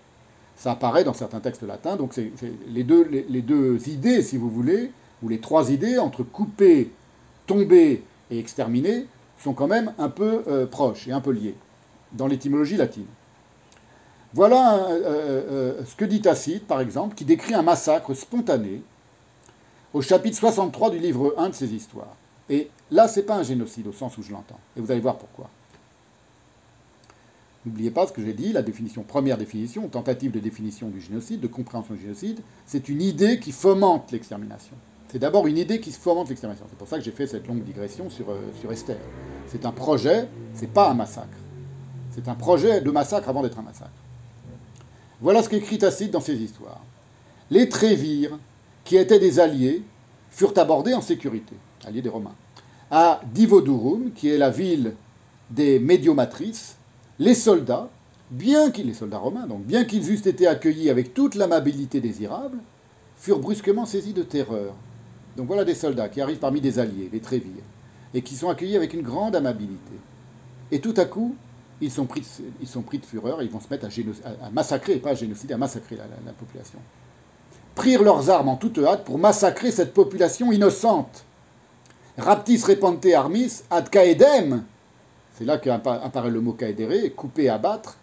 Ça 0.55 0.71
apparaît 0.71 1.03
dans 1.03 1.13
certains 1.13 1.39
textes 1.39 1.63
latins, 1.63 1.95
donc 1.95 2.13
c'est 2.13 2.31
les, 2.67 2.83
deux, 2.83 3.03
les, 3.03 3.41
deux 3.41 3.87
idées, 3.87 4.21
si 4.21 4.37
vous 4.37 4.49
voulez, 4.49 4.91
ou 5.23 5.29
les 5.29 5.39
trois 5.39 5.71
idées 5.71 5.97
entre 5.97 6.23
couper, 6.23 6.91
tomber 7.47 8.03
et 8.29 8.39
exterminer, 8.39 9.05
sont 9.41 9.53
quand 9.53 9.67
même 9.67 9.93
un 9.97 10.09
peu 10.09 10.43
euh, 10.47 10.65
proches 10.65 11.07
et 11.07 11.11
un 11.11 11.21
peu 11.21 11.31
liées 11.31 11.55
dans 12.11 12.27
l'étymologie 12.27 12.77
latine. 12.77 13.05
Voilà 14.33 14.85
euh, 14.85 14.89
euh, 14.89 15.43
euh, 15.51 15.85
ce 15.85 15.95
que 15.95 16.05
dit 16.05 16.21
Tacite, 16.21 16.67
par 16.67 16.81
exemple, 16.81 17.15
qui 17.15 17.25
décrit 17.25 17.55
un 17.55 17.63
massacre 17.63 18.13
spontané 18.13 18.83
au 19.93 20.01
chapitre 20.01 20.37
63 20.37 20.91
du 20.91 20.99
livre 20.99 21.33
1 21.37 21.49
de 21.49 21.53
ses 21.55 21.73
histoires. 21.73 22.15
Et 22.47 22.69
là, 22.91 23.07
ce 23.07 23.19
n'est 23.19 23.25
pas 23.25 23.35
un 23.35 23.43
génocide 23.43 23.87
au 23.87 23.91
sens 23.91 24.17
où 24.17 24.23
je 24.23 24.31
l'entends. 24.31 24.59
Et 24.77 24.81
vous 24.81 24.91
allez 24.91 25.01
voir 25.01 25.17
pourquoi. 25.17 25.49
N'oubliez 27.65 27.91
pas 27.91 28.07
ce 28.07 28.13
que 28.13 28.23
j'ai 28.23 28.33
dit, 28.33 28.53
la 28.53 28.61
définition, 28.61 29.03
première 29.03 29.37
définition, 29.37 29.87
tentative 29.87 30.31
de 30.31 30.39
définition 30.39 30.89
du 30.89 31.01
génocide, 31.01 31.41
de 31.41 31.47
compréhension 31.47 31.95
du 31.95 32.01
génocide, 32.01 32.39
c'est 32.65 32.87
une 32.87 33.01
idée 33.01 33.39
qui 33.39 33.51
fomente 33.51 34.11
l'extermination. 34.11 34.75
C'est 35.11 35.19
d'abord 35.19 35.47
une 35.47 35.57
idée 35.57 35.79
qui 35.79 35.91
fomente 35.91 36.29
l'extermination. 36.29 36.67
C'est 36.69 36.77
pour 36.77 36.87
ça 36.87 36.97
que 36.97 37.03
j'ai 37.03 37.11
fait 37.11 37.27
cette 37.27 37.47
longue 37.47 37.63
digression 37.63 38.09
sur, 38.09 38.27
sur 38.61 38.71
Esther. 38.71 38.99
C'est 39.47 39.65
un 39.65 39.71
projet, 39.71 40.29
c'est 40.53 40.71
pas 40.71 40.89
un 40.89 40.93
massacre. 40.93 41.37
C'est 42.11 42.27
un 42.27 42.35
projet 42.35 42.79
de 42.79 42.91
massacre 42.91 43.27
avant 43.27 43.41
d'être 43.41 43.59
un 43.59 43.63
massacre. 43.63 43.91
Voilà 45.21 45.43
ce 45.43 45.49
qu'écrit 45.49 45.77
Tacite 45.77 46.11
dans 46.11 46.21
ses 46.21 46.37
histoires. 46.37 46.81
Les 47.51 47.67
Trévires, 47.67 48.39
qui 48.85 48.95
étaient 48.95 49.19
des 49.19 49.39
alliés, 49.39 49.83
furent 50.29 50.57
abordés 50.57 50.93
en 50.93 51.01
sécurité, 51.01 51.55
alliés 51.85 52.01
des 52.01 52.09
Romains. 52.09 52.35
À 52.89 53.21
Divodurum, 53.33 54.11
qui 54.13 54.29
est 54.29 54.37
la 54.37 54.49
ville 54.49 54.93
des 55.49 55.79
médiomatrices, 55.79 56.77
les 57.19 57.35
soldats, 57.35 57.89
bien 58.31 58.71
qu'ils, 58.71 58.87
les 58.87 58.93
soldats 58.93 59.17
romains, 59.17 59.47
donc 59.47 59.63
bien 59.63 59.83
qu'ils 59.83 60.09
eussent 60.11 60.27
été 60.27 60.47
accueillis 60.47 60.89
avec 60.89 61.13
toute 61.13 61.35
l'amabilité 61.35 61.99
désirable, 61.99 62.59
furent 63.17 63.39
brusquement 63.39 63.85
saisis 63.85 64.13
de 64.13 64.23
terreur. 64.23 64.73
Donc 65.35 65.47
voilà 65.47 65.65
des 65.65 65.75
soldats 65.75 66.09
qui 66.09 66.21
arrivent 66.21 66.39
parmi 66.39 66.61
des 66.61 66.79
alliés, 66.79 67.09
les 67.11 67.19
Trévires, 67.19 67.63
et 68.13 68.21
qui 68.21 68.35
sont 68.35 68.49
accueillis 68.49 68.77
avec 68.77 68.93
une 68.93 69.01
grande 69.01 69.35
amabilité. 69.35 69.93
Et 70.71 70.79
tout 70.79 70.93
à 70.97 71.05
coup, 71.05 71.35
ils 71.81 71.91
sont 71.91 72.05
pris 72.05 72.21
de, 72.21 73.05
fureur 73.05 73.41
et 73.41 73.45
ils 73.45 73.51
vont 73.51 73.59
se 73.59 73.69
mettre 73.69 73.85
à, 73.85 74.49
massacrer, 74.49 74.97
pas 74.97 75.11
à 75.11 75.15
génocider, 75.15 75.53
à 75.53 75.57
massacrer 75.57 75.95
la, 75.95 76.33
population. 76.33 76.79
Prirent 77.75 78.03
leurs 78.03 78.29
armes 78.29 78.49
en 78.49 78.57
toute 78.57 78.77
hâte 78.79 79.05
pour 79.05 79.17
massacrer 79.17 79.71
cette 79.71 79.93
population 79.93 80.51
innocente. 80.51 81.23
Raptis 82.17 82.61
repente 82.63 83.05
armis 83.05 83.63
ad 83.69 83.89
caedem, 83.89 84.65
c'est 85.33 85.45
là 85.45 85.57
qu'apparaît 85.57 86.29
le 86.29 86.41
mot 86.41 86.51
caedere, 86.51 87.15
couper, 87.15 87.47
abattre, 87.47 87.97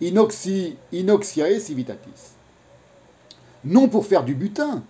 inoxi, 0.00 0.76
inoxiae 0.92 1.58
civitatis. 1.58 2.34
Non 3.64 3.88
pour 3.88 4.06
faire 4.06 4.22
du 4.22 4.34
butin, 4.34 4.84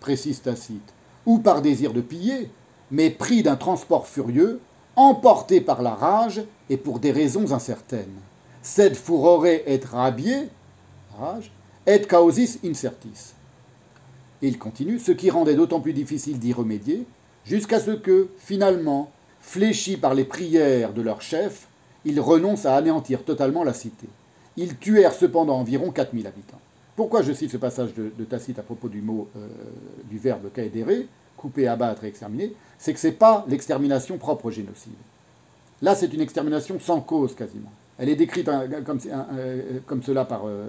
précise 0.00 0.42
Tacite, 0.42 0.92
ou 1.24 1.38
par 1.38 1.62
désir 1.62 1.92
de 1.92 2.00
piller, 2.00 2.50
mais 2.90 3.10
pris 3.10 3.44
d'un 3.44 3.56
transport 3.56 4.08
furieux, 4.08 4.60
emporté 4.96 5.60
par 5.60 5.82
la 5.82 5.94
rage 5.94 6.42
et 6.68 6.76
pour 6.76 6.98
des 6.98 7.12
raisons 7.12 7.52
incertaines. 7.52 8.20
Sed 8.62 8.94
furore 8.94 9.46
et 9.46 9.80
rabier, 9.90 10.48
rage, 11.18 11.50
et 11.86 12.00
causis 12.02 12.58
incertis. 12.64 13.34
Et 14.40 14.48
il 14.48 14.58
continue, 14.58 14.98
ce 14.98 15.12
qui 15.12 15.30
rendait 15.30 15.54
d'autant 15.54 15.80
plus 15.80 15.92
difficile 15.92 16.38
d'y 16.38 16.52
remédier, 16.52 17.06
jusqu'à 17.44 17.80
ce 17.80 17.92
que, 17.92 18.28
finalement, 18.38 19.10
fléchis 19.40 19.96
par 19.96 20.14
les 20.14 20.24
prières 20.24 20.92
de 20.92 21.02
leur 21.02 21.22
chef, 21.22 21.68
ils 22.04 22.20
renoncent 22.20 22.66
à 22.66 22.76
anéantir 22.76 23.24
totalement 23.24 23.64
la 23.64 23.74
cité. 23.74 24.08
Ils 24.56 24.76
tuèrent 24.76 25.14
cependant 25.14 25.58
environ 25.58 25.90
4000 25.90 26.26
habitants. 26.26 26.60
Pourquoi 26.96 27.22
je 27.22 27.32
cite 27.32 27.50
ce 27.50 27.56
passage 27.56 27.94
de, 27.94 28.24
Tacite 28.24 28.58
à 28.58 28.62
propos 28.62 28.88
du 28.88 29.00
mot, 29.00 29.28
euh, 29.36 29.48
du 30.10 30.18
verbe 30.18 30.52
caedere, 30.52 31.06
couper, 31.42 31.66
abattre 31.66 32.04
et 32.04 32.06
exterminer 32.06 32.54
C'est 32.78 32.94
que 32.94 33.00
ce 33.00 33.08
n'est 33.08 33.12
pas 33.12 33.44
l'extermination 33.48 34.16
propre 34.16 34.46
au 34.46 34.50
génocide. 34.50 34.92
Là, 35.82 35.96
c'est 35.96 36.12
une 36.14 36.20
extermination 36.20 36.78
sans 36.78 37.00
cause 37.00 37.34
quasiment. 37.34 37.72
Elle 37.98 38.08
est 38.08 38.16
décrite 38.16 38.48
comme, 38.86 39.00
euh, 39.06 39.80
comme 39.84 40.02
cela 40.02 40.24
par, 40.24 40.42
euh, 40.46 40.68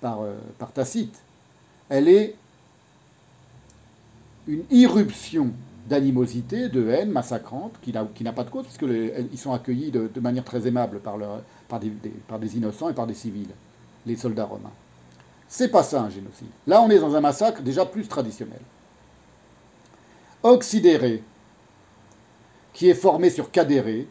par, 0.00 0.72
Tacite. 0.72 1.18
Elle 1.88 2.08
est 2.08 2.36
une 4.46 4.64
irruption 4.70 5.50
d'animosité, 5.88 6.68
de 6.68 6.88
haine 6.88 7.10
massacrante, 7.10 7.74
qui 7.82 7.92
n'a 7.92 8.32
pas 8.32 8.44
de 8.44 8.50
cause, 8.50 8.64
puisqu'ils 8.64 9.38
sont 9.38 9.52
accueillis 9.52 9.90
de, 9.90 10.20
manière 10.20 10.44
très 10.44 10.66
aimable 10.66 11.00
par, 11.00 11.16
par, 11.68 11.80
des, 11.80 11.90
par, 12.28 12.38
des, 12.38 12.56
innocents 12.56 12.88
et 12.88 12.94
par 12.94 13.06
des 13.06 13.14
civils, 13.14 13.50
les 14.06 14.16
soldats 14.16 14.44
romains. 14.44 14.70
C'est 15.48 15.68
pas 15.68 15.82
ça 15.82 16.02
un 16.02 16.08
génocide. 16.08 16.48
Là, 16.66 16.80
on 16.80 16.88
est 16.88 17.00
dans 17.00 17.14
un 17.14 17.20
massacre 17.20 17.62
déjà 17.62 17.84
plus 17.84 18.06
traditionnel. 18.06 18.60
Oxydéré, 20.42 21.22
qui 22.72 22.88
est 22.88 22.94
formé 22.94 23.30
sur 23.30 23.50
cadéré, 23.50 24.06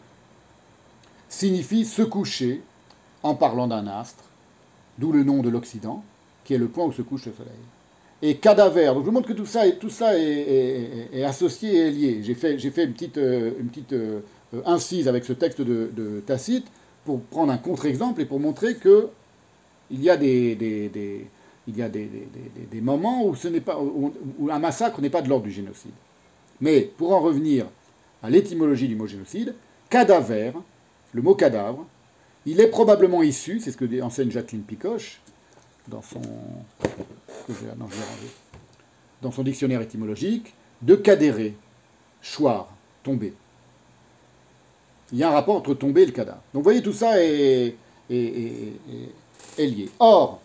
signifie 1.29 1.85
se 1.85 2.01
coucher 2.01 2.61
en 3.23 3.35
parlant 3.35 3.67
d'un 3.67 3.87
astre, 3.87 4.23
d'où 4.97 5.11
le 5.11 5.23
nom 5.23 5.41
de 5.41 5.49
l'Occident, 5.49 6.03
qui 6.43 6.53
est 6.53 6.57
le 6.57 6.67
point 6.67 6.85
où 6.85 6.91
se 6.91 7.01
couche 7.01 7.25
le 7.25 7.33
soleil 7.33 7.53
et 8.21 8.35
cadaver. 8.37 8.85
Donc 8.87 8.99
je 8.99 9.05
vous 9.05 9.11
montre 9.11 9.27
que 9.27 9.33
tout 9.33 9.45
ça, 9.45 9.67
est, 9.67 9.77
tout 9.77 9.89
ça 9.89 10.17
est, 10.17 11.23
associé 11.23 11.87
et 11.87 11.91
lié. 11.91 12.19
J'ai 12.23 12.35
fait, 12.35 12.53
une 12.53 12.93
petite, 12.93 13.17
euh, 13.17 13.51
euh, 13.93 14.21
incise 14.65 15.07
avec 15.07 15.25
ce 15.25 15.33
texte 15.33 15.61
de, 15.61 16.21
Tacite 16.25 16.67
pour 17.05 17.21
prendre 17.21 17.51
un 17.51 17.57
contre-exemple 17.57 18.21
et 18.21 18.25
pour 18.25 18.39
montrer 18.39 18.75
que 18.75 19.09
il 19.89 20.01
y 20.01 20.09
a 20.09 20.15
des, 20.17 20.57
moments 22.81 23.25
où, 23.25 23.35
un 24.49 24.59
massacre 24.59 25.01
n'est 25.01 25.09
pas 25.09 25.21
de 25.21 25.29
l'ordre 25.29 25.45
du 25.45 25.51
génocide. 25.51 25.91
Mais 26.61 26.81
pour 26.81 27.13
en 27.13 27.19
revenir 27.19 27.65
à 28.23 28.29
l'étymologie 28.29 28.87
du 28.87 28.95
mot 28.95 29.07
génocide, 29.07 29.55
cadaver, 29.89 30.51
le 31.11 31.21
mot 31.21 31.35
cadavre, 31.35 31.85
il 32.45 32.59
est 32.59 32.67
probablement 32.67 33.21
issu, 33.23 33.59
c'est 33.59 33.71
ce 33.71 33.77
que 33.77 34.01
enseigne 34.01 34.31
Jacqueline 34.31 34.63
Picoche 34.63 35.21
dans 35.87 36.01
son 36.01 36.21
dans 39.21 39.31
son 39.31 39.43
dictionnaire 39.43 39.81
étymologique, 39.81 40.53
de 40.81 40.95
cadérer, 40.95 41.55
choir, 42.21 42.69
tomber. 43.03 43.33
Il 45.11 45.19
y 45.19 45.23
a 45.23 45.29
un 45.29 45.33
rapport 45.33 45.55
entre 45.55 45.73
tomber 45.73 46.03
et 46.03 46.05
le 46.05 46.11
cadavre. 46.11 46.41
Donc 46.53 46.61
vous 46.61 46.63
voyez, 46.63 46.81
tout 46.81 46.93
ça 46.93 47.21
est, 47.21 47.75
lié. 48.09 49.89
Or, 49.99 50.41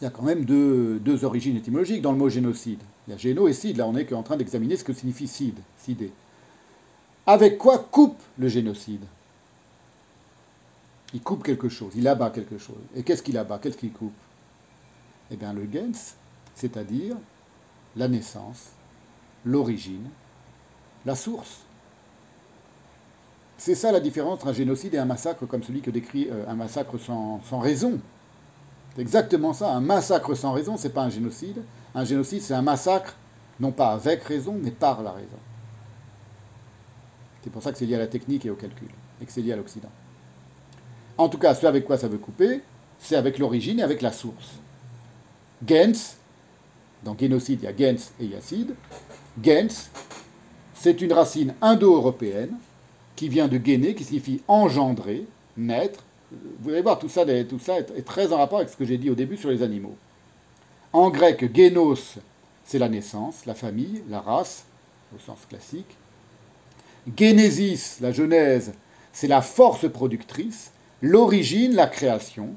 il 0.00 0.04
y 0.04 0.06
a 0.06 0.10
quand 0.10 0.22
même 0.22 0.44
deux, 0.44 1.24
origines 1.24 1.56
étymologiques 1.56 2.02
dans 2.02 2.12
le 2.12 2.18
mot 2.18 2.28
génocide. 2.28 2.80
Il 3.06 3.10
y 3.10 3.14
a 3.14 3.16
géno 3.16 3.48
et 3.48 3.52
cide. 3.52 3.76
Là, 3.76 3.86
on 3.86 3.96
est 3.96 4.12
en 4.12 4.22
train 4.22 4.36
d'examiner 4.36 4.76
ce 4.76 4.84
que 4.84 4.92
signifie 4.92 5.28
cide, 5.28 5.58
cidé. 5.78 6.12
Avec 7.26 7.58
quoi 7.58 7.78
coupe 7.78 8.20
le 8.38 8.48
génocide? 8.48 9.04
Il 11.12 11.22
coupe 11.22 11.44
quelque 11.44 11.68
chose, 11.68 11.92
il 11.94 12.08
abat 12.08 12.30
quelque 12.30 12.58
chose. 12.58 12.82
Et 12.94 13.02
qu'est-ce 13.02 13.22
qu'il 13.22 13.38
abat? 13.38 13.58
Qu'est-ce 13.58 13.76
qu'il 13.76 13.92
coupe? 13.92 14.12
Eh 15.30 15.36
bien, 15.36 15.52
le 15.52 15.66
gens, 15.72 16.16
c'est-à-dire 16.54 17.16
la 17.96 18.08
naissance, 18.08 18.70
l'origine, 19.44 20.08
la 21.06 21.14
source. 21.14 21.60
C'est 23.56 23.74
ça 23.74 23.92
la 23.92 24.00
différence 24.00 24.34
entre 24.34 24.48
un 24.48 24.52
génocide 24.52 24.94
et 24.94 24.98
un 24.98 25.04
massacre 25.04 25.46
comme 25.46 25.62
celui 25.62 25.80
que 25.80 25.90
décrit 25.90 26.28
euh, 26.30 26.44
un 26.48 26.54
massacre 26.54 26.98
sans, 26.98 27.40
raison. 27.60 28.00
C'est 28.94 29.02
exactement 29.02 29.52
ça. 29.52 29.72
Un 29.72 29.80
massacre 29.80 30.34
sans 30.34 30.52
raison, 30.52 30.76
ce 30.76 30.88
n'est 30.88 30.92
pas 30.92 31.02
un 31.02 31.10
génocide. 31.10 31.62
Un 31.94 32.04
génocide, 32.04 32.42
c'est 32.42 32.54
un 32.54 32.62
massacre, 32.62 33.16
non 33.60 33.70
pas 33.70 33.92
avec 33.92 34.22
raison, 34.24 34.58
mais 34.60 34.70
par 34.70 35.02
la 35.02 35.12
raison. 35.12 35.38
C'est 37.42 37.50
pour 37.50 37.62
ça 37.62 37.72
que 37.72 37.78
c'est 37.78 37.86
lié 37.86 37.94
à 37.94 37.98
la 37.98 38.06
technique 38.06 38.44
et 38.46 38.50
au 38.50 38.56
calcul, 38.56 38.88
et 39.20 39.26
que 39.26 39.30
c'est 39.30 39.42
lié 39.42 39.52
à 39.52 39.56
l'Occident. 39.56 39.90
En 41.18 41.28
tout 41.28 41.38
cas, 41.38 41.54
ce 41.54 41.66
avec 41.66 41.84
quoi 41.84 41.96
ça 41.96 42.08
veut 42.08 42.18
couper, 42.18 42.62
c'est 42.98 43.16
avec 43.16 43.38
l'origine 43.38 43.78
et 43.78 43.82
avec 43.82 44.02
la 44.02 44.12
source. 44.12 44.54
Gens, 45.66 46.16
dans 47.04 47.16
génocide, 47.16 47.60
il 47.62 47.64
y 47.64 47.68
a 47.68 47.76
gens 47.76 48.00
et 48.18 48.24
il 48.24 48.30
y 48.30 48.34
a 48.34 48.40
cide. 48.40 48.74
Gens, 49.42 49.90
c'est 50.74 51.00
une 51.00 51.12
racine 51.12 51.54
indo-européenne 51.60 52.56
qui 53.14 53.28
vient 53.28 53.46
de 53.46 53.60
géné, 53.64 53.94
qui 53.94 54.04
signifie 54.04 54.42
engendrer, 54.48 55.26
naître. 55.56 56.02
Vous 56.60 56.70
allez 56.70 56.82
voir, 56.82 56.98
tout 56.98 57.08
ça, 57.08 57.24
tout 57.44 57.60
ça 57.60 57.78
est 57.78 58.04
très 58.04 58.32
en 58.32 58.38
rapport 58.38 58.58
avec 58.58 58.70
ce 58.70 58.76
que 58.76 58.84
j'ai 58.84 58.98
dit 58.98 59.10
au 59.10 59.14
début 59.14 59.36
sur 59.36 59.50
les 59.50 59.62
animaux. 59.62 59.96
En 60.94 61.10
grec, 61.10 61.52
génos, 61.52 62.18
c'est 62.64 62.78
la 62.78 62.88
naissance, 62.88 63.46
la 63.46 63.56
famille, 63.56 64.04
la 64.08 64.20
race, 64.20 64.64
au 65.12 65.18
sens 65.18 65.40
classique. 65.48 65.96
Génésis, 67.16 67.98
la 68.00 68.12
genèse, 68.12 68.74
c'est 69.12 69.26
la 69.26 69.42
force 69.42 69.90
productrice, 69.90 70.70
l'origine, 71.02 71.74
la 71.74 71.88
création 71.88 72.50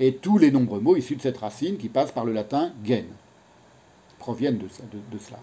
et 0.00 0.16
tous 0.16 0.36
les 0.36 0.50
nombreux 0.50 0.80
mots 0.80 0.96
issus 0.96 1.14
de 1.14 1.22
cette 1.22 1.38
racine 1.38 1.76
qui 1.76 1.88
passent 1.88 2.10
par 2.10 2.24
le 2.24 2.32
latin 2.32 2.72
gen 2.84 3.04
proviennent 4.18 4.58
de, 4.58 5.18
cela. 5.18 5.38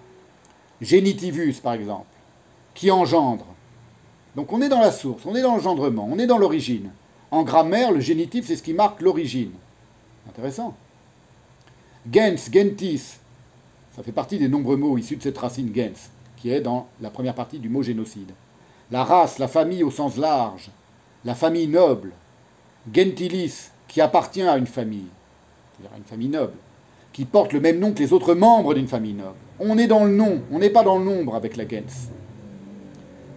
Genitivus, 0.82 1.61
par 1.64 1.76
exemple, 1.76 2.14
qui 2.74 2.91
engendre. 2.91 3.45
Donc 4.36 4.52
on 4.52 4.61
est 4.61 4.68
dans 4.68 4.82
la 4.82 4.91
source, 4.91 5.26
on 5.26 5.34
est 5.34 5.41
dans 5.41 5.56
l'engendrement, 5.56 6.10
on 6.11 6.20
est 6.20 6.28
dans 6.28 6.38
l'origine. 6.38 6.91
En 7.32 7.44
grammaire, 7.44 7.94
le 7.94 8.02
génitif, 8.02 8.48
c'est 8.48 8.57
ce 8.57 8.64
qui 8.64 8.74
marque 8.74 9.02
l'origine. 9.02 9.53
Intéressant. 10.28 10.76
Gens, 12.12 12.36
gentis, 12.52 13.18
ça 13.96 14.04
fait 14.04 14.12
partie 14.12 14.38
des 14.38 14.50
nombreux 14.50 14.76
mots 14.76 14.98
issus 14.98 15.16
de 15.16 15.22
cette 15.22 15.38
racine 15.38 15.74
gens, 15.74 16.10
qui 16.36 16.50
est 16.50 16.60
dans 16.60 16.88
la 17.00 17.10
première 17.10 17.34
partie 17.34 17.60
du 17.60 17.70
mot 17.70 17.82
génocide. 17.82 18.32
La 18.92 19.06
race, 19.06 19.40
la 19.40 19.48
famille 19.48 19.84
au 19.84 19.92
sens 19.92 20.18
large, 20.18 20.70
la 21.24 21.34
famille 21.34 21.68
noble, 21.68 22.12
gentilis, 22.94 23.70
qui 23.88 24.02
appartient 24.02 24.42
à 24.42 24.58
une 24.58 24.68
famille, 24.68 25.08
c'est-à-dire 25.72 25.96
à 25.96 25.98
une 25.98 26.04
famille 26.04 26.28
noble, 26.28 26.58
qui 27.14 27.24
porte 27.24 27.54
le 27.54 27.62
même 27.62 27.80
nom 27.80 27.94
que 27.94 28.00
les 28.00 28.12
autres 28.12 28.34
membres 28.34 28.74
d'une 28.74 28.88
famille 28.88 29.14
noble. 29.14 29.38
On 29.60 29.78
est 29.78 29.88
dans 29.88 30.04
le 30.04 30.14
nom, 30.14 30.42
on 30.52 30.60
n'est 30.60 30.72
pas 30.72 30.84
dans 30.84 30.98
le 30.98 31.06
nombre 31.06 31.36
avec 31.36 31.56
la 31.56 31.64
gens. 31.64 32.10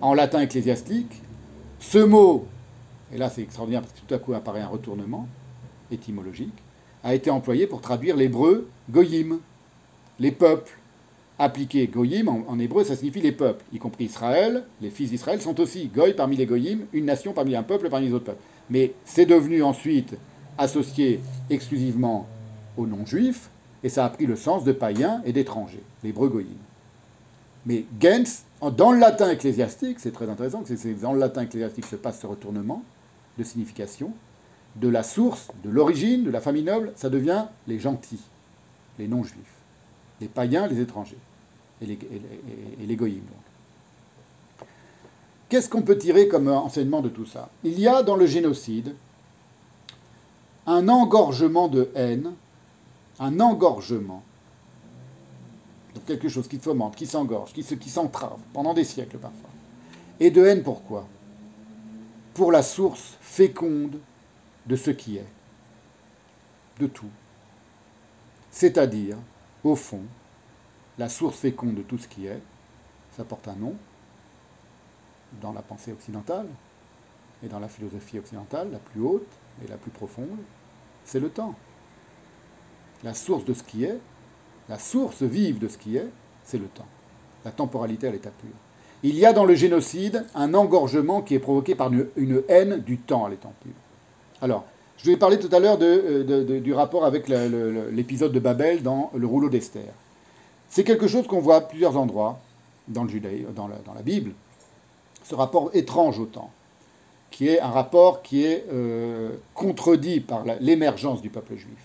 En 0.01 0.13
latin 0.13 0.41
ecclésiastique, 0.41 1.23
ce 1.79 1.99
mot, 1.99 2.47
et 3.13 3.19
là 3.19 3.31
c'est 3.31 3.43
extraordinaire 3.43 3.83
parce 3.83 3.93
que 3.93 4.01
tout 4.05 4.15
à 4.15 4.19
coup 4.19 4.35
apparaît 4.35 4.63
un 4.63 4.67
retournement 4.67 5.29
étymologique, 5.93 6.65
a 7.07 7.15
été 7.15 7.31
employé 7.31 7.69
pour 7.69 7.81
traduire 7.81 8.17
l'hébreu 8.17 8.69
goyim, 8.91 9.39
les 10.19 10.33
peuples. 10.33 10.77
Appliqué 11.39 11.87
goyim 11.87 12.27
en, 12.27 12.59
hébreu, 12.59 12.83
ça 12.83 12.97
signifie 12.97 13.21
les 13.21 13.31
peuples, 13.31 13.65
y 13.73 13.79
compris 13.79 14.07
Israël. 14.07 14.65
Les 14.81 14.91
fils 14.91 15.11
d'Israël 15.11 15.41
sont 15.41 15.61
aussi 15.61 15.87
goy 15.87 16.15
parmi 16.15 16.35
les 16.35 16.47
goyim, 16.47 16.81
une 16.93 17.05
nation 17.05 17.33
parmi 17.33 17.55
un 17.55 17.63
peuple 17.63 17.91
parmi 17.91 18.09
les 18.09 18.13
autres 18.13 18.25
peuples. 18.25 18.43
Mais 18.71 18.93
c'est 19.05 19.27
devenu 19.27 19.63
ensuite 19.63 20.17
associé 20.59 21.21
exclusivement 21.49 22.27
aux 22.77 22.87
non-juifs, 22.87 23.51
et 23.85 23.89
ça 23.89 24.05
a 24.05 24.09
pris 24.09 24.27
le 24.27 24.35
sens 24.35 24.65
de 24.65 24.73
païens 24.73 25.23
et 25.25 25.33
d'étrangers, 25.33 25.85
les 26.03 26.11
goyim. 26.11 26.47
Mais 27.67 27.85
gens, 28.03 28.71
dans 28.71 28.91
le 28.91 28.99
latin 28.99 29.31
ecclésiastique, 29.31 30.01
c'est 30.01 30.13
très 30.13 30.29
intéressant, 30.29 30.65
c'est 30.65 31.01
dans 31.01 31.13
le 31.13 31.21
latin 31.21 31.43
ecclésiastique 31.43 31.85
se 31.85 31.97
passe 31.97 32.21
ce 32.21 32.27
retournement 32.27 32.83
de 33.39 33.45
signification, 33.45 34.13
de 34.77 34.89
la 34.89 35.03
source, 35.03 35.49
de 35.65 35.71
l'origine, 35.71 36.25
de 36.25 36.31
la 36.31 36.41
famille 36.41 36.63
noble, 36.63 36.93
ça 36.97 37.09
devient 37.11 37.47
les 37.67 37.79
gentils, 37.79 38.23
les 38.99 39.09
non-juifs, 39.09 39.57
les 40.21 40.29
païens, 40.29 40.67
les 40.67 40.81
étrangers, 40.81 41.19
et 41.81 41.87
les, 41.87 41.99
et. 42.93 43.23
Qu'est-ce 45.49 45.69
qu'on 45.69 45.83
peut 45.83 45.97
tirer 45.97 46.29
comme 46.29 46.49
enseignement 46.49 47.01
de 47.01 47.09
tout 47.09 47.27
ça? 47.27 47.49
Il 47.65 47.79
y 47.79 47.87
a 47.87 48.03
dans 48.03 48.17
le 48.17 48.27
génocide 48.27 48.95
un 50.67 50.89
engorgement 50.89 51.69
de 51.69 51.91
haine, 51.95 52.33
un 53.19 53.41
engorgement, 53.41 54.23
quelque 56.07 56.29
chose 56.29 56.49
qui 56.49 56.59
fomente, 56.59 56.97
qui 56.97 57.07
s'engorge, 57.07 57.53
qui 57.53 57.91
s'entrave 57.91 58.39
pendant 58.53 58.75
des 58.75 58.85
siècles 58.85 59.19
parfois. 59.19 59.51
Et 60.21 60.31
de 60.31 60.45
haine 60.45 60.63
pourquoi? 60.63 61.07
Pour 62.35 62.53
la 62.53 62.63
source 62.63 63.17
féconde 63.21 63.99
de 64.67 64.77
ce 64.77 64.91
qui 64.91 65.17
est, 65.17 65.27
de 66.81 66.87
tout. 66.87 67.11
C'est-à-dire, 68.51 69.17
au 69.65 69.77
fond, 69.77 70.03
la 70.99 71.09
source 71.09 71.37
féconde 71.39 71.75
de 71.75 71.83
tout 71.83 71.99
ce 71.99 72.09
qui 72.09 72.27
est, 72.27 72.41
ça 73.17 73.25
porte 73.25 73.49
un 73.49 73.57
nom 73.57 73.75
dans 75.41 75.53
la 75.53 75.63
pensée 75.63 75.93
occidentale 75.93 76.47
et 77.43 77.49
dans 77.49 77.59
la 77.59 77.69
philosophie 77.69 78.19
occidentale, 78.19 78.71
la 78.71 78.79
plus 78.79 79.01
haute 79.03 79.29
et 79.65 79.69
la 79.69 79.77
plus 79.77 79.91
profonde, 79.91 80.39
c'est 81.05 81.21
le 81.21 81.29
temps. 81.29 81.55
La 83.05 83.15
source 83.15 83.45
de 83.45 83.53
ce 83.53 83.63
qui 83.63 83.85
est, 83.85 83.99
la 84.69 84.79
source 84.79 85.23
vive 85.23 85.59
de 85.59 85.69
ce 85.69 85.79
qui 85.79 85.97
est, 85.97 86.09
c'est 86.45 86.59
le 86.59 86.67
temps. 86.67 86.87
La 87.45 87.53
temporalité 87.53 88.09
à 88.09 88.11
l'état 88.11 88.31
pur. 88.31 88.51
Il 89.03 89.17
y 89.17 89.27
a 89.27 89.33
dans 89.33 89.45
le 89.45 89.55
génocide 89.55 90.25
un 90.35 90.55
engorgement 90.55 91.23
qui 91.23 91.35
est 91.35 91.39
provoqué 91.39 91.75
par 91.75 91.93
une, 91.93 92.43
haine 92.49 92.79
du 92.79 92.99
temps 92.99 93.27
à 93.27 93.29
l'état 93.29 93.53
pur. 93.61 93.73
Alors, 94.43 94.65
je 94.99 95.11
vais 95.11 95.17
parler 95.17 95.39
tout 95.39 95.55
à 95.55 95.59
l'heure 95.59 95.79
euh, 95.81 96.61
du 96.61 96.73
rapport 96.73 97.05
avec 97.05 97.29
l'épisode 97.29 98.33
de 98.33 98.41
Babel 98.41 98.83
dans 98.83 99.11
le 99.15 99.27
rouleau 99.27 99.49
d'Esther. 99.49 99.93
C'est 100.69 100.85
quelque 100.85 101.07
chose 101.07 101.27
qu'on 101.27 101.41
voit 101.41 101.57
à 101.57 101.61
plusieurs 101.61 101.97
endroits 101.97 102.39
dans, 102.89 103.05
le 103.05 103.11
dans, 103.55 103.69
la, 103.69 104.03
Bible, 104.03 104.33
ce 105.25 105.35
rapport 105.35 105.71
étrange 105.75 106.19
au 106.19 106.27
temps, 106.27 106.51
qui 107.31 107.49
est 107.49 107.61
un 107.61 107.71
rapport 107.71 108.23
qui 108.23 108.45
est 108.45 108.65
euh, 108.73 109.37
contredit 109.55 110.21
par 110.21 110.45
l'émergence 110.61 111.23
du 111.23 111.31
peuple 111.31 111.57
juif. 111.57 111.79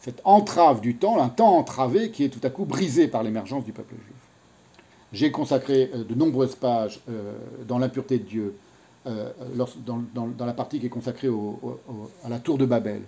Cette 0.00 0.20
entrave 0.24 0.80
du 0.80 0.96
temps, 0.96 1.20
un 1.20 1.28
temps 1.28 1.56
entravé 1.56 2.10
qui 2.10 2.24
est 2.24 2.28
tout 2.28 2.44
à 2.46 2.50
coup 2.50 2.66
brisé 2.66 3.08
par 3.08 3.22
l'émergence 3.22 3.64
du 3.64 3.72
peuple 3.72 3.94
juif. 3.94 4.16
J'ai 5.12 5.30
consacré 5.30 5.90
euh, 5.94 6.04
de 6.04 6.14
nombreuses 6.14 6.56
pages 6.56 7.00
dans 7.66 7.78
l'impureté 7.78 8.18
de 8.18 8.24
Dieu 8.24 8.54
euh, 9.06 9.30
dans, 9.84 10.46
la 10.46 10.52
partie 10.54 10.80
qui 10.80 10.86
est 10.86 10.90
consacrée 10.90 11.28
à 12.24 12.28
la 12.28 12.38
tour 12.38 12.56
de 12.56 12.64
Babel, 12.64 13.02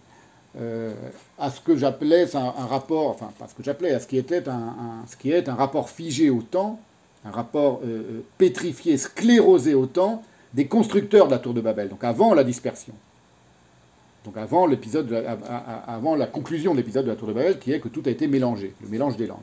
euh, 0.58 0.92
à 1.38 1.50
ce 1.50 1.60
que 1.60 1.76
j'appelais 1.76 2.34
un, 2.36 2.50
rapport, 2.50 3.08
enfin 3.08 3.30
pas 3.38 3.48
ce 3.48 3.54
que 3.54 3.62
j'appelais, 3.62 3.92
à 3.92 4.00
ce 4.00 4.06
qui, 4.06 4.18
était 4.18 4.48
un, 4.48 5.04
est 5.24 5.48
un 5.48 5.54
rapport 5.54 5.88
figé 5.88 6.28
au 6.30 6.42
temps, 6.42 6.78
un 7.24 7.30
rapport 7.30 7.80
euh, 7.84 8.20
pétrifié, 8.38 8.96
sclérosé 8.98 9.74
au 9.74 9.86
temps 9.86 10.22
des 10.54 10.66
constructeurs 10.66 11.26
de 11.26 11.32
la 11.32 11.38
tour 11.38 11.54
de 11.54 11.60
Babel, 11.60 11.88
donc 11.88 12.04
avant 12.04 12.34
la 12.34 12.44
dispersion. 12.44 12.94
Donc 14.24 14.36
avant, 14.36 14.66
l'épisode, 14.66 15.12
avant 15.86 16.16
la 16.16 16.26
conclusion 16.26 16.72
de 16.72 16.78
l'épisode 16.78 17.04
de 17.04 17.10
la 17.10 17.16
tour 17.16 17.28
de 17.28 17.32
Babel, 17.32 17.58
qui 17.58 17.72
est 17.72 17.80
que 17.80 17.88
tout 17.88 18.02
a 18.06 18.10
été 18.10 18.26
mélangé, 18.26 18.74
le 18.82 18.88
mélange 18.88 19.16
des 19.16 19.26
langues. 19.26 19.38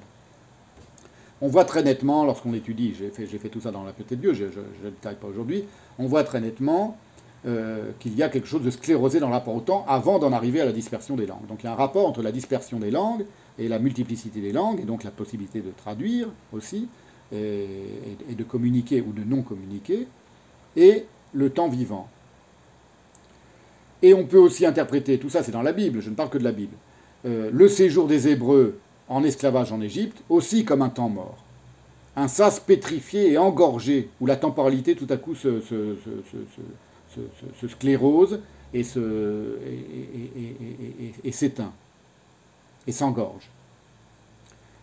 On 1.44 1.50
voit 1.50 1.66
très 1.66 1.84
nettement, 1.84 2.24
lorsqu'on 2.24 2.54
étudie, 2.54 2.96
j'ai 2.98 3.10
fait, 3.12 3.50
tout 3.50 3.60
ça 3.60 3.72
dans 3.72 3.84
la 3.84 3.92
petite 3.92 4.18
Dieu, 4.18 4.34
je 4.34 4.46
ne 4.46 4.50
le 4.82 4.92
détaille 4.92 5.18
pas 5.18 5.28
aujourd'hui, 5.28 5.66
on 6.00 6.06
voit 6.06 6.24
très 6.24 6.40
nettement 6.40 6.98
euh, 7.46 7.92
qu'il 8.00 8.16
y 8.16 8.24
a 8.24 8.30
quelque 8.30 8.48
chose 8.48 8.62
de 8.64 8.70
sclérosé 8.70 9.20
dans 9.20 9.28
le 9.28 9.34
rapport 9.34 9.54
au 9.54 9.60
temps 9.60 9.84
avant 9.90 10.20
d'en 10.20 10.32
arriver 10.32 10.62
à 10.62 10.66
la 10.66 10.72
dispersion 10.72 11.18
des 11.18 11.26
langues. 11.26 11.46
Donc 11.50 11.62
il 11.62 11.66
y 11.66 11.68
a 11.68 11.74
un 11.74 11.76
rapport 11.76 12.08
entre 12.08 12.22
la 12.22 12.32
dispersion 12.32 12.80
des 12.80 12.92
langues 12.92 13.26
et 13.60 13.68
la 13.68 13.78
multiplicité 13.78 14.40
des 14.40 14.54
langues, 14.54 14.80
et 14.80 14.86
donc 14.86 15.04
la 15.04 15.12
possibilité 15.12 15.60
de 15.60 15.72
traduire 15.72 16.30
aussi, 16.54 16.88
et, 17.34 17.68
de 18.30 18.44
communiquer 18.46 19.02
ou 19.02 19.12
de 19.12 19.26
non 19.26 19.42
communiquer, 19.42 20.08
et 20.78 21.04
le 21.34 21.50
temps 21.50 21.68
vivant. 21.68 22.08
Et 24.02 24.14
on 24.14 24.26
peut 24.26 24.38
aussi 24.38 24.66
interpréter, 24.66 25.20
tout 25.20 25.30
ça 25.30 25.44
c'est 25.44 25.52
dans 25.52 25.62
la 25.62 25.74
Bible, 25.74 26.00
je 26.00 26.10
ne 26.10 26.16
parle 26.16 26.30
que 26.30 26.38
de 26.38 26.46
la 26.46 26.54
Bible, 26.54 26.78
euh, 27.26 27.50
le 27.52 27.68
séjour 27.68 28.08
des 28.08 28.30
Hébreux 28.30 28.80
en 29.14 29.24
esclavage 29.24 29.72
en 29.72 29.80
Égypte 29.82 30.24
aussi 30.30 30.66
comme 30.66 30.82
un 30.82 30.90
temps 30.90 31.10
mort. 31.10 31.38
Un 32.16 32.28
sas 32.28 32.60
pétrifié 32.60 33.32
et 33.32 33.38
engorgé, 33.38 34.10
où 34.20 34.26
la 34.26 34.36
temporalité 34.36 34.96
tout 34.96 35.08
à 35.10 35.18
coup 35.18 35.36
se, 35.36 35.62
sclérose 37.68 38.40
et, 38.74 38.84
s'éteint, 41.32 41.74
et 42.88 42.92
s'engorge. 42.92 43.50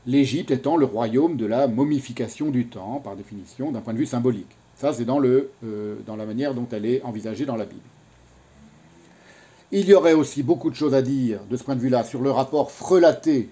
L'Égypte 0.06 0.50
étant 0.50 0.76
le 0.76 0.86
royaume 0.86 1.36
de 1.36 1.46
la 1.46 1.66
momification 1.68 2.50
du 2.50 2.66
temps, 2.66 3.00
par 3.04 3.16
définition, 3.16 3.70
d'un 3.70 3.80
point 3.80 3.92
de 3.92 3.98
vue 3.98 4.06
symbolique. 4.06 4.56
Ça, 4.76 4.92
c'est 4.92 5.04
dans, 5.04 5.22
euh, 5.22 5.50
dans 6.06 6.16
la 6.16 6.24
manière 6.24 6.54
dont 6.54 6.66
elle 6.72 6.86
est 6.86 7.02
envisagée 7.02 7.44
dans 7.44 7.56
la 7.56 7.66
Bible. 7.66 7.80
Il 9.72 9.86
y 9.86 9.94
aurait 9.94 10.14
aussi 10.14 10.42
beaucoup 10.42 10.70
de 10.70 10.74
choses 10.74 10.94
à 10.94 11.02
dire 11.02 11.40
de 11.48 11.56
ce 11.56 11.62
point 11.62 11.76
de 11.76 11.80
vue-là 11.80 12.02
sur 12.02 12.22
le 12.22 12.30
rapport 12.30 12.72
frelaté 12.72 13.50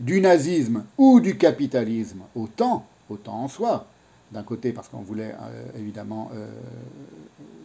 du 0.00 0.20
nazisme 0.20 0.84
ou 0.98 1.20
du 1.20 1.36
capitalisme 1.36 2.22
au 2.34 2.46
temps, 2.46 2.86
au 3.08 3.16
temps 3.16 3.44
en 3.44 3.48
soi. 3.48 3.86
D'un 4.32 4.42
côté, 4.42 4.72
parce 4.72 4.88
qu'on 4.88 5.02
voulait 5.02 5.34
euh, 5.42 5.78
évidemment 5.78 6.30
euh, 6.34 6.46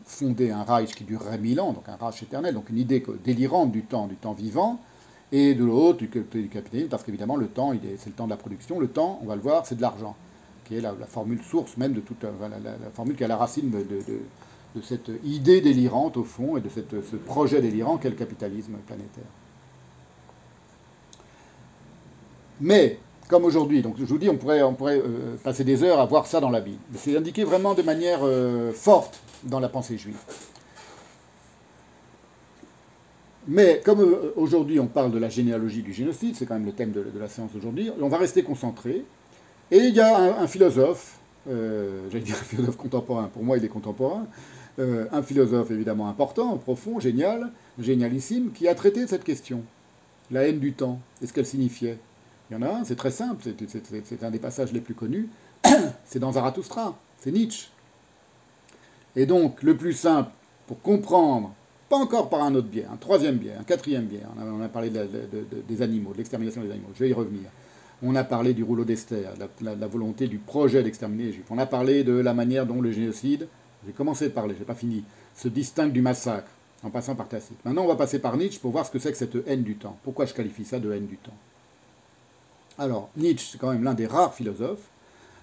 fonder 0.03 0.51
un 0.51 0.63
Reich 0.63 0.95
qui 0.95 1.03
durerait 1.03 1.37
mille 1.37 1.61
ans, 1.61 1.73
donc 1.73 1.87
un 1.87 1.95
Reich 1.95 2.23
éternel, 2.23 2.53
donc 2.53 2.69
une 2.69 2.77
idée 2.77 3.03
délirante 3.23 3.71
du 3.71 3.83
temps, 3.83 4.07
du 4.07 4.15
temps 4.15 4.33
vivant, 4.33 4.79
et 5.31 5.53
de 5.53 5.63
l'autre, 5.63 5.99
du, 5.99 6.09
capitalisme, 6.09 6.89
parce 6.89 7.03
qu'évidemment, 7.03 7.35
le 7.35 7.47
temps, 7.47 7.73
c'est 7.97 8.07
le 8.07 8.15
temps 8.15 8.25
de 8.25 8.31
la 8.31 8.37
production. 8.37 8.79
Le 8.79 8.87
temps, 8.87 9.19
on 9.23 9.27
va 9.27 9.35
le 9.35 9.41
voir, 9.41 9.65
c'est 9.65 9.75
de 9.75 9.81
l'argent, 9.81 10.15
qui 10.65 10.75
est 10.75 10.81
la, 10.81 10.93
formule 11.07 11.41
source 11.43 11.77
même 11.77 11.93
de 11.93 12.01
toute 12.01 12.23
la, 12.23 12.31
formule 12.93 13.15
qui 13.15 13.23
est 13.23 13.27
la 13.27 13.37
racine 13.37 13.69
de, 13.69 14.81
cette 14.81 15.11
idée 15.23 15.61
délirante, 15.61 16.17
au 16.17 16.23
fond, 16.23 16.57
et 16.57 16.61
de 16.61 16.69
ce 16.69 17.15
projet 17.15 17.61
délirant 17.61 17.97
qu'est 17.97 18.09
le 18.09 18.15
capitalisme 18.15 18.73
planétaire. 18.87 19.23
Mais, 22.61 22.99
comme 23.27 23.43
aujourd'hui, 23.43 23.81
donc 23.81 23.95
je 23.97 24.05
vous 24.05 24.17
dis, 24.17 24.29
on 24.29 24.37
pourrait, 24.37 24.61
euh, 24.61 25.35
passer 25.43 25.63
des 25.63 25.83
heures 25.83 25.99
à 25.99 26.05
voir 26.05 26.25
ça 26.25 26.39
dans 26.39 26.49
la 26.49 26.61
Bible. 26.61 26.77
C'est 26.95 27.15
indiqué 27.17 27.43
vraiment 27.43 27.73
de 27.73 27.81
manière 27.81 28.19
euh, 28.23 28.71
forte 28.71 29.19
dans 29.43 29.59
la 29.59 29.69
pensée 29.69 29.97
juive. 29.97 30.17
Mais 33.47 33.81
comme 33.85 34.01
euh, 34.01 34.33
aujourd'hui 34.35 34.79
on 34.79 34.87
parle 34.87 35.11
de 35.11 35.19
la 35.19 35.29
généalogie 35.29 35.83
du 35.83 35.93
génocide, 35.93 36.35
c'est 36.35 36.45
quand 36.45 36.55
même 36.55 36.65
le 36.65 36.71
thème 36.71 36.91
de, 36.91 37.05
la 37.19 37.27
séance 37.27 37.51
d'aujourd'hui, 37.51 37.91
on 38.01 38.07
va 38.07 38.17
rester 38.17 38.43
concentré. 38.43 39.05
Et 39.71 39.77
il 39.77 39.95
y 39.95 39.99
a 39.99 40.39
un, 40.39 40.47
philosophe, 40.47 41.19
j'allais 41.47 42.23
dire 42.23 42.35
un 42.39 42.43
philosophe 42.43 42.77
contemporain, 42.77 43.29
pour 43.33 43.43
moi 43.43 43.57
il 43.57 43.65
est 43.65 43.69
contemporain, 43.69 44.27
un 44.77 45.23
philosophe 45.23 45.71
évidemment 45.71 46.07
important, 46.07 46.55
profond, 46.57 46.99
génial, 46.99 47.51
génialissime, 47.79 48.51
qui 48.51 48.67
a 48.67 48.75
traité 48.75 49.07
cette 49.07 49.23
question, 49.23 49.63
la 50.29 50.47
haine 50.47 50.59
du 50.59 50.73
temps, 50.73 50.99
et 51.23 51.25
ce 51.25 51.33
qu'elle 51.33 51.47
signifiait? 51.47 51.97
Il 52.49 52.53
y 52.53 52.57
en 52.57 52.61
a 52.61 52.69
un, 52.69 52.83
c'est 52.83 52.95
très 52.95 53.11
simple, 53.11 53.43
c'est 54.03 54.23
un 54.23 54.31
des 54.31 54.39
passages 54.39 54.71
les 54.71 54.81
plus 54.81 54.93
connus, 54.93 55.29
c'est 56.05 56.19
dans 56.19 56.33
Zarathustra, 56.33 56.97
c'est 57.17 57.31
Nietzsche. 57.31 57.69
Et 59.15 59.25
donc, 59.25 59.63
le 59.63 59.75
plus 59.75 59.93
simple 59.93 60.29
pour 60.67 60.81
comprendre, 60.81 61.53
pas 61.89 61.97
encore 61.97 62.29
par 62.29 62.43
un 62.43 62.53
autre 62.55 62.67
biais, 62.67 62.85
un 62.91 62.97
troisième 62.97 63.37
biais, 63.37 63.53
un 63.59 63.63
quatrième 63.63 64.05
biais, 64.05 64.23
on 64.37 64.61
a, 64.61 64.67
parlé 64.67 64.89
des 64.89 65.81
animaux, 65.81 66.13
de 66.13 66.17
l'extermination 66.17 66.61
des 66.61 66.71
animaux, 66.71 66.89
je 66.93 66.99
vais 66.99 67.09
y 67.09 67.13
revenir. 67.13 67.49
On 68.03 68.15
a 68.15 68.23
parlé 68.23 68.53
du 68.53 68.63
rouleau 68.63 68.83
d'Esther, 68.83 69.33
la, 69.61 69.87
volonté 69.87 70.27
du 70.27 70.37
projet 70.37 70.83
d'exterminer 70.83 71.25
les 71.25 71.31
Juifs. 71.31 71.45
On 71.49 71.57
a 71.57 71.65
parlé 71.65 72.03
de 72.03 72.13
la 72.13 72.33
manière 72.33 72.65
dont 72.65 72.81
le 72.81 72.91
génocide, 72.91 73.47
j'ai 73.85 73.93
commencé 73.93 74.25
de 74.25 74.33
parler, 74.33 74.53
je 74.55 74.59
n'ai 74.59 74.65
pas 74.65 74.75
fini, 74.75 75.03
se 75.35 75.47
distingue 75.47 75.91
du 75.91 76.01
massacre 76.01 76.49
en 76.83 76.89
passant 76.89 77.15
par 77.15 77.27
Tacite. 77.27 77.63
Maintenant, 77.63 77.83
on 77.83 77.87
va 77.87 77.95
passer 77.95 78.19
par 78.19 78.35
Nietzsche 78.37 78.59
pour 78.59 78.71
voir 78.71 78.85
ce 78.85 78.91
que 78.91 78.99
c'est 78.99 79.11
que 79.11 79.17
cette 79.17 79.37
haine 79.47 79.63
du 79.63 79.75
temps. 79.75 79.97
Pourquoi 80.03 80.25
je 80.25 80.33
qualifie 80.33 80.65
ça 80.65 80.79
de 80.79 80.91
haine 80.91 81.07
du 81.07 81.17
temps? 81.17 81.33
Alors, 82.77 83.09
Nietzsche, 83.15 83.47
c'est 83.51 83.57
quand 83.57 83.71
même 83.71 83.83
l'un 83.83 83.93
des 83.93 84.07
rares 84.07 84.33
philosophes 84.33 84.89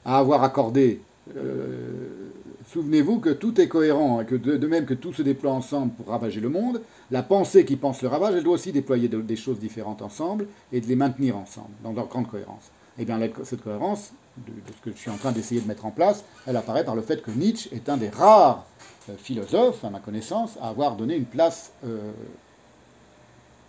à 0.05 0.19
avoir 0.19 0.43
accordé. 0.43 1.01
Euh, 1.37 2.31
souvenez-vous 2.69 3.21
que 3.21 3.31
tout 3.31 3.61
est 3.61 3.69
cohérent 3.69 4.21
et 4.21 4.27
que 4.27 4.35
de, 4.35 4.67
même 4.67 4.85
que 4.85 4.95
tout 4.95 5.13
se 5.13 5.23
déploie 5.23 5.53
ensemble 5.53 5.93
pour 5.93 6.09
ravager 6.09 6.41
le 6.41 6.49
monde, 6.49 6.83
la 7.11 7.23
pensée 7.23 7.65
qui 7.65 7.77
pense 7.77 8.03
le 8.03 8.09
ravage, 8.09 8.35
elle 8.35 8.43
doit 8.43 8.55
aussi 8.55 8.73
déployer 8.73 9.09
des 9.09 9.37
choses 9.37 9.59
différentes 9.59 10.03
ensemble 10.03 10.47
et 10.73 10.81
de 10.81 10.87
les 10.87 10.97
maintenir 10.97 11.37
ensemble, 11.37 11.71
dans 11.83 11.93
leur 11.93 12.09
grande 12.09 12.29
cohérence. 12.29 12.71
Et 12.99 13.03
eh 13.03 13.05
bien, 13.07 13.19
cette 13.45 13.63
cohérence, 13.63 14.13
de, 14.37 14.53
ce 14.67 14.83
que 14.83 14.95
je 14.95 15.01
suis 15.01 15.11
en 15.11 15.17
train 15.17 15.33
d'essayer 15.33 15.63
de 15.63 15.69
mettre 15.69 15.87
en 15.87 15.91
place, 15.91 16.25
elle 16.47 16.57
apparaît 16.57 16.85
par 16.85 16.95
le 16.95 17.01
fait 17.01 17.23
que 17.23 17.31
Nietzsche 17.31 17.71
est 17.75 17.89
un 17.89 17.97
des 17.97 18.11
rares 18.11 18.67
euh, 19.09 19.15
philosophes, 19.17 19.83
à 19.85 19.89
ma 19.89 20.01
connaissance, 20.01 20.59
à 20.61 20.69
avoir 20.69 20.97
donné 20.97 21.17
une 21.17 21.25
place 21.25 21.73
euh, 21.87 22.13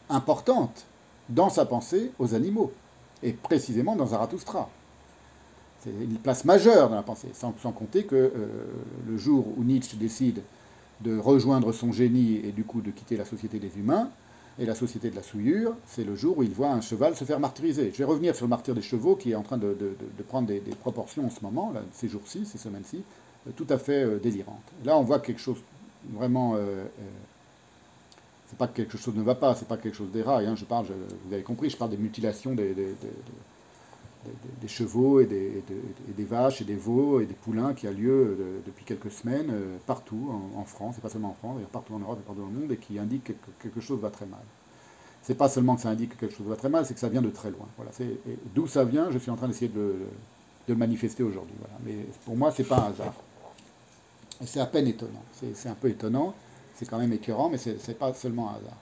importante 0.09 0.85
dans 1.29 1.49
sa 1.49 1.65
pensée 1.65 2.11
aux 2.19 2.35
animaux 2.35 2.73
et 3.23 3.33
précisément 3.33 3.95
dans 3.95 4.07
Zarathustra. 4.07 4.69
C'est 5.79 5.89
une 5.89 6.17
place 6.17 6.45
majeure 6.45 6.89
dans 6.89 6.95
la 6.95 7.03
pensée, 7.03 7.29
sans, 7.33 7.51
compter 7.71 8.05
que 8.05 8.15
euh, 8.15 8.31
le 9.07 9.17
jour 9.17 9.45
où 9.57 9.63
Nietzsche 9.63 9.97
décide 9.97 10.41
de 11.01 11.17
rejoindre 11.17 11.73
son 11.73 11.91
génie 11.91 12.39
et 12.43 12.51
du 12.51 12.63
coup 12.63 12.81
de 12.81 12.91
quitter 12.91 13.17
la 13.17 13.25
société 13.25 13.59
des 13.59 13.77
humains 13.77 14.09
et 14.59 14.65
la 14.65 14.75
société 14.75 15.09
de 15.09 15.15
la 15.15 15.23
souillure, 15.23 15.75
c'est 15.85 16.05
le 16.05 16.15
jour 16.15 16.37
où 16.37 16.43
il 16.43 16.51
voit 16.51 16.69
un 16.69 16.79
cheval 16.79 17.15
se 17.15 17.25
faire 17.25 17.39
martyriser. 17.39 17.91
Je 17.91 17.97
vais 17.97 18.03
revenir 18.03 18.35
sur 18.35 18.45
le 18.45 18.51
martyr 18.51 18.75
des 18.75 18.81
chevaux 18.81 19.15
qui 19.15 19.31
est 19.31 19.35
en 19.35 19.41
train 19.41 19.57
de, 19.57 19.75
prendre 20.27 20.47
des, 20.47 20.61
proportions 20.79 21.25
en 21.25 21.29
ce 21.29 21.41
moment, 21.41 21.73
ces 21.91 22.07
jours-ci, 22.07 22.45
ces 22.45 22.57
semaines-ci, 22.57 23.03
euh, 23.47 23.51
tout 23.55 23.67
à 23.69 23.77
fait 23.77 24.03
euh, 24.03 24.19
délirantes. 24.19 24.71
Là, 24.85 24.97
on 24.97 25.03
voit 25.03 25.19
quelque 25.19 25.41
chose 25.41 25.57
vraiment 26.13 26.55
c'est 28.53 28.57
pas 28.59 28.67
que 28.67 28.75
quelque 28.75 28.99
chose 28.99 29.15
ne 29.15 29.23
va 29.23 29.33
pas, 29.33 29.55
c'est 29.55 29.67
pas 29.67 29.77
quelque 29.77 29.95
chose 29.95 30.11
d'éraille. 30.11 30.45
Hein. 30.45 30.55
Je 30.55 30.63
parle, 30.63 30.85
vous 31.25 31.33
avez 31.33 31.41
compris, 31.41 31.71
je 31.71 31.77
parle 31.77 31.89
des 31.89 31.97
mutilations 31.97 32.53
des, 32.53 32.75
chevaux 34.67 35.21
et 35.21 35.25
des, 35.25 36.23
vaches 36.23 36.61
et 36.61 36.63
des 36.63 36.75
veaux 36.75 37.19
et 37.19 37.25
des 37.25 37.33
poulains 37.33 37.73
qui 37.73 37.87
a 37.87 37.91
lieu 37.91 38.37
euh, 38.39 38.59
depuis 38.63 38.85
quelques 38.85 39.09
semaines 39.09 39.49
euh, 39.49 39.77
partout 39.87 40.29
en, 40.55 40.63
France, 40.65 40.99
et 40.99 41.01
pas 41.01 41.09
seulement 41.09 41.31
en 41.31 41.33
France, 41.33 41.61
partout 41.71 41.95
en 41.95 41.99
Europe 41.99 42.19
et 42.21 42.25
partout 42.25 42.41
dans 42.41 42.47
le 42.47 42.59
monde, 42.59 42.71
et 42.71 42.77
qui 42.77 42.99
indique 42.99 43.23
que 43.23 43.33
quelque 43.59 43.81
chose 43.81 43.99
va 43.99 44.11
très 44.11 44.27
mal. 44.27 44.43
C'est 45.23 45.35
pas 45.35 45.49
seulement 45.49 45.75
que 45.75 45.81
ça 45.81 45.89
indique 45.89 46.11
que 46.11 46.19
quelque 46.19 46.35
chose 46.35 46.45
va 46.45 46.55
très 46.55 46.69
mal, 46.69 46.85
c'est 46.85 46.93
que 46.93 46.99
ça 46.99 47.09
vient 47.09 47.23
de 47.23 47.31
très 47.31 47.49
loin. 47.49 47.67
D'où 48.53 48.67
ça 48.67 48.83
vient, 48.83 49.09
je 49.09 49.17
suis 49.17 49.31
en 49.31 49.35
train 49.35 49.47
d'essayer 49.47 49.69
de, 49.69 49.95
le 50.67 50.75
manifester 50.75 51.23
aujourd'hui. 51.23 51.55
Mais 51.83 52.05
pour 52.23 52.37
moi, 52.37 52.51
c'est 52.51 52.65
pas 52.65 52.77
un 52.77 52.89
hasard. 52.91 53.15
c'est 54.45 54.59
à 54.59 54.67
peine 54.67 54.87
étonnant. 54.87 55.23
C'est 55.55 55.69
un 55.69 55.75
peu 55.75 55.89
étonnant. 55.89 56.35
C'est 56.75 56.89
quand 56.89 56.97
même 56.97 57.13
écœurant, 57.13 57.49
mais 57.49 57.57
ce 57.57 57.69
n'est 57.69 57.93
pas 57.93 58.13
seulement 58.13 58.49
un 58.49 58.55
hasard. 58.55 58.77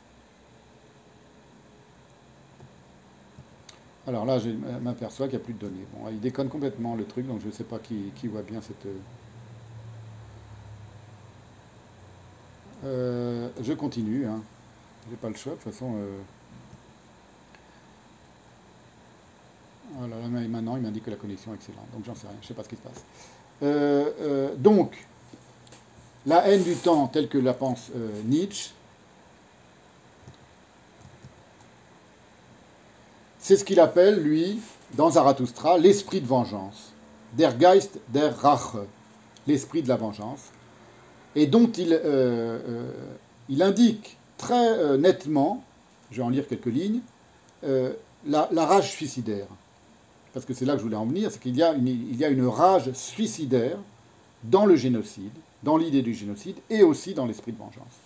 Alors 4.07 4.25
là, 4.25 4.39
je 4.39 4.49
m'aperçois 4.49 5.27
qu'il 5.27 5.37
n'y 5.37 5.43
a 5.43 5.45
plus 5.45 5.53
de 5.53 5.59
données. 5.59 5.85
Bon, 5.93 6.09
il 6.09 6.19
déconne 6.19 6.49
complètement 6.49 6.95
le 6.95 7.05
truc, 7.05 7.27
donc 7.27 7.39
je 7.41 7.47
ne 7.47 7.51
sais 7.51 7.63
pas 7.63 7.79
qui, 7.79 8.11
voit 8.27 8.41
bien 8.41 8.61
cette. 8.61 8.87
Euh, 12.83 13.49
je 13.61 13.73
continue. 13.73 14.25
Hein. 14.25 14.41
J'ai 15.09 15.17
pas 15.17 15.29
le 15.29 15.35
choix, 15.35 15.53
de 15.53 15.57
toute 15.59 15.71
façon. 15.71 15.93
Euh... 15.95 16.19
Voilà, 19.93 20.15
maintenant, 20.47 20.77
il 20.77 20.81
m'indique 20.81 21.03
que 21.05 21.11
la 21.11 21.17
connexion 21.17 21.51
est 21.51 21.55
excellente. 21.55 21.85
Donc 21.93 22.05
j'en 22.05 22.15
sais 22.15 22.25
rien, 22.25 22.35
je 22.39 22.45
ne 22.45 22.47
sais 22.47 22.53
pas 22.53 22.63
ce 22.63 22.69
qui 22.69 22.77
se 22.77 22.81
passe. 22.81 23.03
Euh, 23.61 24.55
donc, 24.55 25.05
la 26.25 26.47
haine 26.47 26.63
du 26.63 26.75
temps, 26.75 27.07
telle 27.07 27.27
que 27.27 27.37
la 27.37 27.53
pense 27.53 27.91
Nietzsche, 28.25 28.71
C'est 33.41 33.57
ce 33.57 33.65
qu'il 33.65 33.79
appelle, 33.79 34.21
lui, 34.21 34.59
dans 34.93 35.09
Zarathustra, 35.09 35.79
l'esprit 35.79 36.21
de 36.21 36.27
vengeance. 36.27 36.93
Der 37.33 37.53
Geist 37.55 37.99
der 38.09 38.35
Rache, 38.37 38.77
l'esprit 39.47 39.81
de 39.81 39.89
la 39.89 39.95
vengeance. 39.95 40.51
Et 41.35 41.47
dont 41.47 41.69
il, 41.71 41.91
euh, 41.91 42.59
euh, 42.69 43.59
indique 43.59 44.17
très 44.37 44.77
euh, 44.77 44.97
nettement, 44.97 45.63
je 46.11 46.17
vais 46.17 46.23
en 46.23 46.29
lire 46.29 46.47
quelques 46.47 46.67
lignes, 46.67 46.99
la, 47.63 48.47
rage 48.55 48.91
suicidaire. 48.91 49.47
Parce 50.33 50.45
que 50.45 50.53
c'est 50.53 50.65
là 50.65 50.73
que 50.73 50.79
je 50.79 50.83
voulais 50.83 50.95
en 50.95 51.07
venir, 51.07 51.31
c'est 51.31 51.41
qu'il 51.41 51.57
y 51.57 51.63
a 51.63 51.73
une 52.29 52.47
rage 52.47 52.91
suicidaire 52.93 53.77
dans 54.43 54.67
le 54.67 54.75
génocide, 54.75 55.33
dans 55.63 55.77
l'idée 55.77 56.01
du 56.01 56.13
génocide, 56.13 56.57
et 56.69 56.83
aussi 56.83 57.13
dans 57.13 57.25
l'esprit 57.25 57.51
de 57.51 57.57
vengeance. 57.57 57.99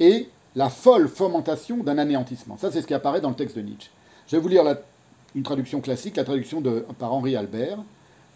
Et 0.00 0.28
la 0.54 0.70
folle 0.70 1.08
fomentation 1.08 1.78
d'un 1.78 1.98
anéantissement. 1.98 2.56
Ça, 2.56 2.70
c'est 2.70 2.82
ce 2.82 2.86
qui 2.86 2.94
apparaît 2.94 3.20
dans 3.20 3.30
le 3.30 3.36
texte 3.36 3.56
de 3.56 3.62
Nietzsche. 3.62 3.90
Je 4.26 4.36
vais 4.36 4.42
vous 4.42 4.48
lire 4.48 4.64
une 5.34 5.42
traduction 5.42 5.80
classique, 5.80 6.16
la 6.16 6.24
traduction 6.24 6.62
par 6.98 7.12
Henri 7.12 7.36
Albert 7.36 7.78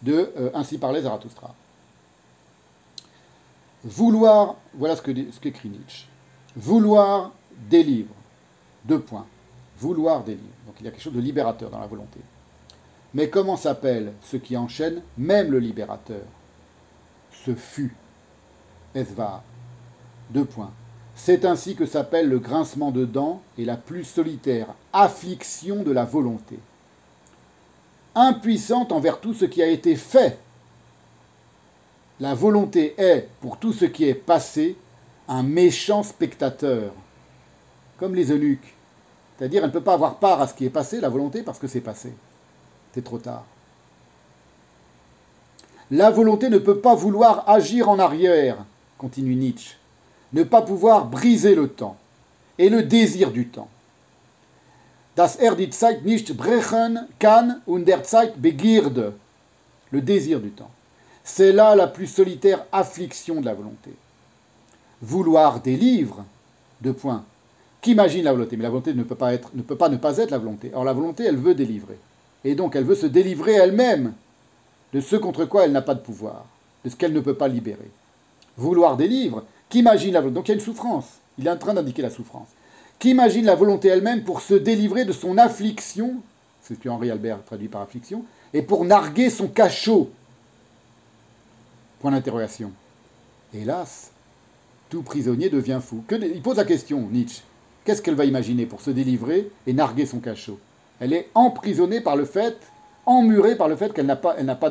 de 0.01 0.31
euh, 0.37 0.49
Ainsi 0.53 0.77
parlait 0.77 1.01
Zarathustra. 1.01 1.53
Vouloir, 3.83 4.55
voilà 4.73 4.95
ce 4.95 5.01
qu'écrit 5.01 5.69
Nietzsche. 5.69 6.05
Vouloir 6.55 7.31
délivre. 7.69 8.13
Deux 8.85 8.99
points. 8.99 9.25
Vouloir 9.77 10.23
délivre. 10.23 10.43
Donc 10.65 10.75
il 10.79 10.85
y 10.85 10.87
a 10.87 10.91
quelque 10.91 11.01
chose 11.01 11.13
de 11.13 11.19
libérateur 11.19 11.69
dans 11.69 11.79
la 11.79 11.87
volonté. 11.87 12.19
Mais 13.13 13.29
comment 13.29 13.57
s'appelle 13.57 14.13
ce 14.21 14.37
qui 14.37 14.55
enchaîne? 14.55 15.01
Même 15.17 15.51
le 15.51 15.59
libérateur 15.59 16.23
Ce 17.45 17.55
fut. 17.55 17.95
Esvar. 18.95 19.43
Deux 20.29 20.45
points. 20.45 20.71
C'est 21.15 21.45
ainsi 21.45 21.75
que 21.75 21.85
s'appelle 21.85 22.29
le 22.29 22.39
grincement 22.39 22.91
de 22.91 23.05
dents 23.05 23.41
et 23.57 23.65
la 23.65 23.77
plus 23.77 24.03
solitaire 24.03 24.67
affliction 24.93 25.83
de 25.83 25.91
la 25.91 26.05
volonté. 26.05 26.59
Impuissante 28.15 28.91
envers 28.91 29.19
tout 29.19 29.33
ce 29.33 29.45
qui 29.45 29.61
a 29.61 29.67
été 29.67 29.95
fait. 29.95 30.39
La 32.19 32.33
volonté 32.33 32.93
est, 32.97 33.29
pour 33.39 33.57
tout 33.57 33.73
ce 33.73 33.85
qui 33.85 34.07
est 34.07 34.13
passé, 34.13 34.77
un 35.27 35.43
méchant 35.43 36.03
spectateur, 36.03 36.91
comme 37.97 38.15
les 38.15 38.31
eunuques. 38.31 38.75
C'est-à-dire, 39.37 39.63
elle 39.63 39.69
ne 39.69 39.73
peut 39.73 39.81
pas 39.81 39.93
avoir 39.93 40.15
part 40.15 40.41
à 40.41 40.47
ce 40.47 40.53
qui 40.53 40.65
est 40.65 40.69
passé, 40.69 41.01
la 41.01 41.09
volonté, 41.09 41.41
parce 41.41 41.57
que 41.57 41.67
c'est 41.67 41.81
passé. 41.81 42.13
C'est 42.93 43.03
trop 43.03 43.17
tard. 43.17 43.43
La 45.89 46.09
volonté 46.09 46.49
ne 46.49 46.57
peut 46.57 46.79
pas 46.79 46.95
vouloir 46.95 47.49
agir 47.49 47.89
en 47.89 47.97
arrière, 47.97 48.65
continue 49.01 49.33
Nietzsche 49.35 49.77
ne 50.31 50.43
pas 50.43 50.61
pouvoir 50.61 51.07
briser 51.07 51.55
le 51.55 51.67
temps 51.67 51.97
et 52.59 52.69
le 52.69 52.83
désir 52.83 53.31
du 53.31 53.47
temps. 53.47 53.69
Das 55.15 55.35
er 55.35 55.57
nicht 56.03 56.37
brechen 56.37 57.07
kann 57.19 57.61
und 57.65 57.85
der 57.85 58.03
Zeit 58.03 58.37
begierde. 58.37 59.13
Le 59.91 60.01
désir 60.01 60.39
du 60.39 60.51
temps. 60.51 60.71
C'est 61.23 61.51
là 61.51 61.75
la 61.75 61.87
plus 61.87 62.07
solitaire 62.07 62.65
affliction 62.71 63.41
de 63.41 63.45
la 63.45 63.53
volonté. 63.53 63.91
Vouloir 65.01 65.59
délivre, 65.59 66.23
deux 66.79 66.93
points. 66.93 67.25
Qu'imagine 67.81 68.23
la 68.23 68.31
volonté? 68.31 68.55
Mais 68.55 68.63
la 68.63 68.69
volonté 68.69 68.93
ne 68.93 69.03
peut, 69.03 69.15
pas 69.15 69.33
être, 69.33 69.49
ne 69.53 69.63
peut 69.63 69.75
pas 69.75 69.89
ne 69.89 69.97
pas 69.97 70.17
être 70.17 70.31
la 70.31 70.37
volonté. 70.37 70.71
Or 70.73 70.85
la 70.85 70.93
volonté, 70.93 71.25
elle 71.25 71.35
veut 71.35 71.55
délivrer. 71.55 71.99
Et 72.45 72.55
donc 72.55 72.75
elle 72.75 72.85
veut 72.85 72.95
se 72.95 73.07
délivrer 73.07 73.53
elle-même 73.53 74.13
de 74.93 75.01
ce 75.01 75.17
contre 75.17 75.43
quoi 75.45 75.65
elle 75.65 75.73
n'a 75.73 75.81
pas 75.81 75.95
de 75.95 75.99
pouvoir, 75.99 76.45
de 76.85 76.89
ce 76.89 76.95
qu'elle 76.95 77.13
ne 77.13 77.19
peut 77.19 77.35
pas 77.35 77.49
libérer. 77.49 77.89
Vouloir 78.57 78.97
délivre, 78.97 79.43
Qu'imagine 79.71 80.13
la 80.13 80.19
volonté 80.19 80.35
Donc 80.35 80.47
il 80.49 80.51
y 80.51 80.51
a 80.51 80.55
une 80.55 80.61
souffrance. 80.61 81.05
Il 81.37 81.47
est 81.47 81.49
en 81.49 81.57
train 81.57 81.73
d'indiquer 81.73 82.01
la 82.01 82.09
souffrance. 82.09 82.49
Qu'imagine 82.99 83.45
la 83.45 83.55
volonté 83.55 83.87
elle-même 83.87 84.23
pour 84.23 84.41
se 84.41 84.53
délivrer 84.53 85.05
de 85.05 85.13
son 85.13 85.37
affliction, 85.37 86.17
c'est 86.61 86.75
ce 86.75 86.79
que 86.79 86.89
Henri 86.89 87.09
Albert 87.09 87.43
traduit 87.45 87.69
par 87.69 87.81
affliction, 87.81 88.25
et 88.53 88.61
pour 88.61 88.83
narguer 88.83 89.29
son 89.29 89.47
cachot. 89.47 90.11
Point 92.01 92.11
d'interrogation. 92.11 92.71
Hélas, 93.53 94.11
tout 94.89 95.03
prisonnier 95.03 95.49
devient 95.49 95.79
fou. 95.81 96.03
il 96.11 96.41
pose 96.41 96.57
la 96.57 96.65
question, 96.65 97.07
Nietzsche. 97.09 97.43
Qu'est-ce 97.85 98.01
qu'elle 98.01 98.15
va 98.15 98.25
imaginer 98.25 98.65
pour 98.65 98.81
se 98.81 98.91
délivrer 98.91 99.49
et 99.65 99.73
narguer 99.73 100.05
son 100.05 100.19
cachot? 100.19 100.59
Elle 100.99 101.13
est 101.13 101.29
emprisonnée 101.33 102.01
par 102.01 102.17
le 102.17 102.25
fait, 102.25 102.57
emmurée 103.05 103.55
par 103.55 103.69
le 103.69 103.77
fait 103.77 103.93
qu'elle 103.93 104.05
n'a 104.05 104.17
pas, 104.17 104.35
pas 104.35 104.69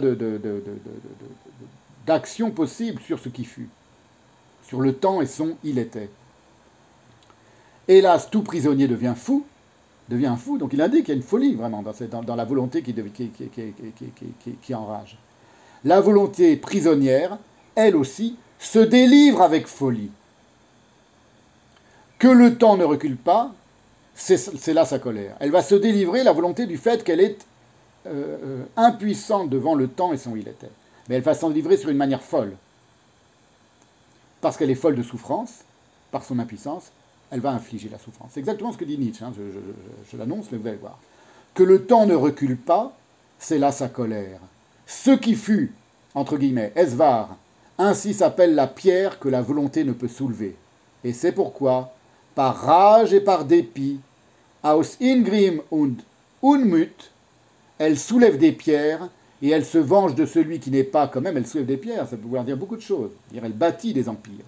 d'action 2.06 2.50
possible 2.50 3.00
sur 3.02 3.18
ce 3.18 3.28
qui 3.28 3.44
fut 3.44 3.68
sur 4.70 4.80
le 4.80 4.94
temps 4.94 5.20
et 5.20 5.26
son 5.26 5.56
il 5.64 5.80
était. 5.80 6.08
Hélas, 7.88 8.30
tout 8.30 8.42
prisonnier 8.42 8.86
devient 8.86 9.14
fou, 9.16 9.44
devient 10.08 10.36
fou, 10.38 10.58
donc 10.58 10.72
il 10.72 10.80
indique 10.80 11.06
qu'il 11.06 11.14
y 11.14 11.16
a 11.16 11.20
une 11.20 11.26
folie 11.26 11.56
vraiment 11.56 11.82
dans, 11.82 12.36
la 12.36 12.44
volonté 12.44 12.80
qui, 12.80 12.94
enrage. 14.74 15.18
La 15.84 16.00
volonté 16.00 16.56
prisonnière, 16.56 17.36
elle 17.74 17.96
aussi, 17.96 18.36
se 18.60 18.78
délivre 18.78 19.42
avec 19.42 19.66
folie. 19.66 20.12
Que 22.20 22.28
le 22.28 22.56
temps 22.56 22.76
ne 22.76 22.84
recule 22.84 23.16
pas, 23.16 23.52
c'est 24.14 24.72
là 24.72 24.84
sa 24.84 25.00
colère. 25.00 25.34
Elle 25.40 25.50
va 25.50 25.62
se 25.62 25.74
délivrer, 25.74 26.22
la 26.22 26.32
volonté 26.32 26.66
du 26.66 26.76
fait 26.76 27.02
qu'elle 27.02 27.20
est 27.20 27.44
euh, 28.06 28.36
euh, 28.44 28.64
impuissante 28.76 29.50
devant 29.50 29.74
le 29.74 29.88
temps 29.88 30.12
et 30.12 30.16
son 30.16 30.36
il 30.36 30.46
était. 30.46 30.70
Mais 31.10 31.16
elle 31.16 31.22
va 31.22 31.34
s'en 31.34 31.48
délivrer 31.48 31.76
sur 31.76 31.90
une 31.90 31.96
manière 31.96 32.22
folle 32.22 32.52
parce 34.40 34.56
qu'elle 34.56 34.70
est 34.70 34.76
folle 34.76 34.94
de 34.94 35.02
souffrance, 35.02 35.64
par 36.12 36.24
son 36.24 36.38
impuissance, 36.38 36.92
elle 37.32 37.40
va 37.40 37.50
infliger 37.50 37.88
la 37.88 37.98
souffrance. 37.98 38.30
C'est 38.32 38.40
exactement 38.40 38.72
ce 38.72 38.78
que 38.78 38.84
dit 38.84 38.96
Nietzsche, 38.96 39.24
hein, 39.24 39.32
je, 39.34 40.16
l'annonce, 40.16 40.46
mais 40.52 40.58
vous 40.58 40.68
allez 40.68 40.76
voir. 40.76 40.98
Que 41.52 41.64
le 41.64 41.84
temps 41.84 42.06
ne 42.06 42.14
recule 42.14 42.56
pas, 42.56 42.96
c'est 43.40 43.58
là 43.58 43.72
sa 43.72 43.88
colère. 43.88 44.38
Ce 44.86 45.10
qui 45.10 45.34
fut, 45.34 45.74
entre 46.14 46.38
guillemets, 46.38 46.72
Esvar, 46.76 47.36
ainsi 47.76 48.14
s'appelle 48.14 48.54
la 48.54 48.68
pierre 48.68 49.18
que 49.18 49.28
la 49.28 49.42
volonté 49.42 49.82
ne 49.82 49.92
peut 49.92 50.08
soulever. 50.08 50.56
Et 51.02 51.12
c'est 51.12 51.32
pourquoi, 51.32 51.92
par 52.36 52.56
rage 52.56 53.12
et 53.12 53.20
par 53.20 53.44
dépit, 53.44 53.98
aus 54.62 54.96
Ingrim 55.00 55.60
und 55.72 55.96
Unmut, 56.42 57.10
elle 57.78 57.98
soulève 57.98 58.38
des 58.38 58.52
pierres 58.52 59.08
et 59.42 59.50
elle 59.50 59.64
se 59.64 59.78
venge 59.78 60.14
de 60.14 60.26
celui 60.26 60.60
qui 60.60 60.70
n'est 60.70 60.84
pas, 60.84 61.08
quand 61.08 61.20
même, 61.20 61.36
elle 61.36 61.46
soulève 61.46 61.66
des 61.66 61.76
pierres, 61.76 62.06
ça 62.08 62.16
peut 62.16 62.24
vouloir 62.24 62.44
dire 62.44 62.56
beaucoup 62.56 62.76
de 62.76 62.82
choses. 62.82 63.10
Elle 63.34 63.52
bâtit 63.52 63.94
des 63.94 64.08
empires. 64.08 64.44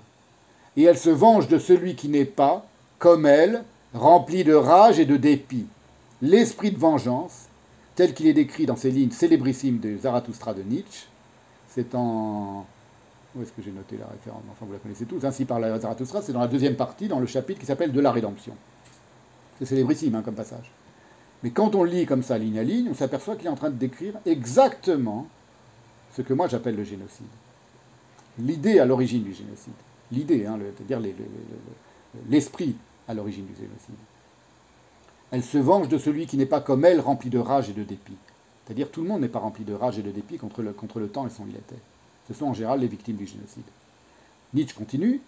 Et 0.77 0.83
elle 0.83 0.99
se 0.99 1.11
venge 1.11 1.49
de 1.49 1.59
celui 1.59 1.95
qui 1.95 2.09
n'est 2.09 2.27
pas, 2.27 2.67
comme 2.99 3.27
elle, 3.27 3.65
rempli 3.95 4.45
de 4.45 4.55
rage 4.55 4.99
et 4.99 5.07
de 5.07 5.17
dépit. 5.17 5.67
L'esprit 6.21 6.71
de 6.71 6.79
vengeance, 6.79 7.47
tel 7.95 8.15
qu'il 8.15 8.27
est 8.27 8.33
décrit 8.33 8.67
dans 8.67 8.77
ces 8.77 8.91
lignes 8.91 9.11
célébrissimes 9.11 9.79
de 9.79 9.97
Zarathustra 9.97 10.55
de 10.55 10.63
Nietzsche, 10.63 11.07
c'est 11.69 11.95
en. 11.95 12.67
Où 13.35 13.43
est-ce 13.43 13.53
que 13.53 13.63
j'ai 13.63 13.71
noté 13.71 13.97
la 13.97 14.07
référence? 14.07 14.43
Enfin, 14.51 14.67
vous 14.67 14.73
la 14.73 14.79
connaissez 14.79 15.07
tous. 15.07 15.25
Ainsi 15.25 15.47
par 15.47 15.59
la 15.59 15.79
Zarathustra, 15.79 16.21
c'est 16.21 16.33
dans 16.33 16.41
la 16.41 16.49
deuxième 16.49 16.77
partie, 16.77 17.09
dans 17.09 17.19
le 17.19 17.27
chapitre 17.27 17.61
qui 17.61 17.67
s'appelle 17.67 17.93
De 17.93 18.01
la 18.01 18.13
rédemption. 18.13 18.55
C'est 19.59 19.65
célébrissime 19.65 20.15
hein, 20.15 20.23
comme 20.23 20.35
passage. 20.35 20.71
Mais 21.43 21.51
quand 21.51 21.75
on 21.75 21.85
lit 21.85 22.07
comme 22.07 22.23
ça, 22.23 22.39
ligne 22.39 22.59
à 22.59 22.63
ligne, 22.63 22.89
on 22.91 22.95
s'aperçoit 22.95 23.37
qu'il 23.37 23.47
est 23.47 23.51
en 23.51 23.57
train 23.57 23.71
de 23.71 23.77
décrire 23.77 24.15
exactement 24.27 25.27
ce 26.15 26.23
que 26.23 26.35
moi 26.35 26.49
j'appelle 26.49 26.77
le 26.77 26.85
génocide. 26.85 27.27
L'idée 28.39 28.79
à 28.79 28.85
l'origine 28.85 29.25
du 29.25 29.35
génocide. 29.35 29.73
L'idée, 30.11 30.47
hein, 30.47 30.59
c'est-à-dire 30.77 31.01
l'esprit 32.29 32.77
à 33.09 33.15
l'origine 33.15 33.47
du 33.47 33.55
génocide. 33.55 33.95
Elle 35.31 35.43
se 35.43 35.59
venge 35.59 35.89
de 35.89 35.99
celui 35.99 36.27
qui 36.27 36.37
n'est 36.37 36.47
pas 36.47 36.61
comme 36.61 36.85
elle, 36.85 37.01
rempli 37.01 37.31
de 37.31 37.39
rage 37.39 37.71
et 37.71 37.73
de 37.73 37.83
dépit. 37.83 38.17
C'est-à-dire 38.65 38.91
tout 38.91 39.03
le 39.03 39.09
monde 39.09 39.23
n'est 39.23 39.29
pas 39.29 39.39
rempli 39.39 39.65
de 39.65 39.73
rage 39.73 39.99
et 39.99 40.03
de 40.03 40.11
dépit 40.11 40.37
contre 40.37 40.63
le, 40.63 40.73
temps 41.09 41.27
et 41.27 41.31
son 41.31 41.47
il 41.49 41.57
était. 41.57 41.81
Ce 42.29 42.35
sont 42.35 42.47
en 42.47 42.55
général 42.55 42.81
les 42.81 42.87
victimes 42.87 43.17
du 43.17 43.27
génocide. 43.27 43.65
Nietzsche 44.55 44.77
continue. 44.77 45.21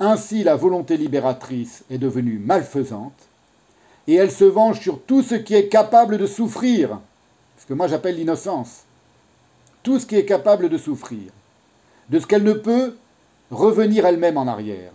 Ainsi 0.00 0.44
la 0.44 0.56
volonté 0.56 0.96
libératrice 0.96 1.84
est 1.90 1.98
devenue 1.98 2.38
malfaisante 2.38 3.27
et 4.08 4.14
elle 4.14 4.32
se 4.32 4.44
venge 4.44 4.80
sur 4.80 5.00
tout 5.02 5.22
ce 5.22 5.34
qui 5.34 5.54
est 5.54 5.68
capable 5.68 6.16
de 6.16 6.26
souffrir, 6.26 6.98
ce 7.58 7.66
que 7.66 7.74
moi 7.74 7.88
j'appelle 7.88 8.16
l'innocence, 8.16 8.84
tout 9.82 10.00
ce 10.00 10.06
qui 10.06 10.16
est 10.16 10.24
capable 10.24 10.70
de 10.70 10.78
souffrir, 10.78 11.30
de 12.08 12.18
ce 12.18 12.26
qu'elle 12.26 12.42
ne 12.42 12.54
peut 12.54 12.96
revenir 13.50 14.06
elle-même 14.06 14.38
en 14.38 14.46
arrière. 14.46 14.92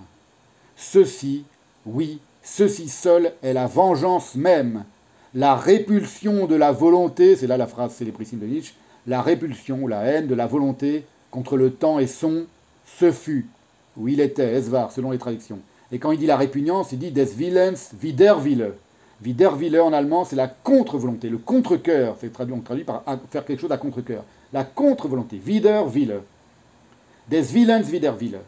Ceci, 0.76 1.46
oui, 1.86 2.20
ceci 2.42 2.90
seul 2.90 3.34
est 3.44 3.54
la 3.54 3.68
vengeance 3.68 4.34
même, 4.34 4.84
la 5.36 5.56
répulsion 5.56 6.48
de 6.48 6.56
la 6.56 6.72
volonté, 6.72 7.36
c'est 7.36 7.48
là 7.48 7.58
la 7.58 7.68
phrase 7.68 7.94
célébrissime 7.94 8.40
de 8.40 8.48
Nietzsche, 8.48 8.74
la 9.06 9.22
répulsion, 9.22 9.86
la 9.86 10.02
haine 10.06 10.28
de 10.28 10.36
la 10.36 10.48
volonté 10.48 11.06
contre 11.30 11.56
le 11.56 11.72
temps 11.72 12.00
et 12.00 12.08
son, 12.08 12.46
ce 13.00 13.12
fut, 13.12 13.48
où 13.96 14.08
il 14.08 14.20
était, 14.20 14.54
Esvar, 14.54 14.92
selon 14.92 15.12
les 15.12 15.20
traductions. 15.20 15.60
Et 15.92 16.00
quand 16.00 16.12
il 16.12 16.18
dit 16.18 16.26
la 16.26 16.38
répugnance, 16.38 16.92
il 16.92 17.00
dit 17.00 17.12
des 17.12 17.26
Willens 17.26 17.94
widerwille. 18.02 18.74
Widerwille 19.24 19.80
en 19.80 19.94
allemand, 19.94 20.26
c'est 20.26 20.36
la 20.36 20.48
contre-volonté, 20.48 21.30
le 21.30 21.38
contre-cœur. 21.38 22.18
C'est 22.20 22.32
traduit, 22.32 22.54
on 22.54 22.60
traduit 22.60 22.84
par 22.84 23.04
faire 23.30 23.46
quelque 23.46 23.62
chose 23.62 23.72
à 23.72 23.78
contre-cœur. 23.78 24.24
La 24.52 24.64
contre-volonté, 24.64 25.38
widerwille. 25.38 26.20
Des 27.30 27.42
Willens 27.54 27.90
widerwille. 27.90 28.40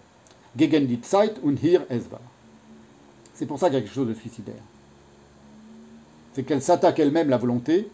Gegen 0.58 0.88
die 0.88 1.00
Zeit 1.02 1.40
und 1.44 1.62
hier 1.62 1.82
es 1.90 2.10
war. 2.12 2.22
C'est 3.34 3.46
pour 3.46 3.60
ça 3.60 3.68
qu'il 3.68 3.76
y 3.76 3.78
a 3.78 3.82
quelque 3.82 3.94
chose 3.94 4.08
de 4.08 4.14
suicidaire. 4.14 4.56
C'est 6.34 6.44
qu'elle 6.44 6.62
s'attaque 6.62 7.00
elle-même 7.00 7.30
la 7.30 7.38
volonté 7.38 7.90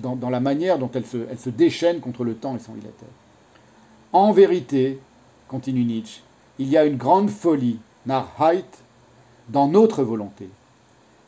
dans, 0.00 0.30
la 0.30 0.40
manière 0.40 0.78
dont 0.78 0.90
elle 0.94 1.06
se, 1.06 1.50
déchaîne 1.50 2.00
contre 2.00 2.24
le 2.24 2.34
temps 2.34 2.56
et 2.56 2.58
son 2.58 2.74
illatère. 2.74 3.08
En 4.12 4.32
vérité, 4.32 5.00
continue 5.48 5.84
Nietzsche, 5.84 6.22
il 6.58 6.68
y 6.68 6.76
a 6.76 6.84
une 6.84 6.96
grande 6.96 7.30
folie, 7.30 7.78
Narheit, 8.06 8.64
dans 9.48 9.68
notre 9.68 10.02
volonté. 10.02 10.48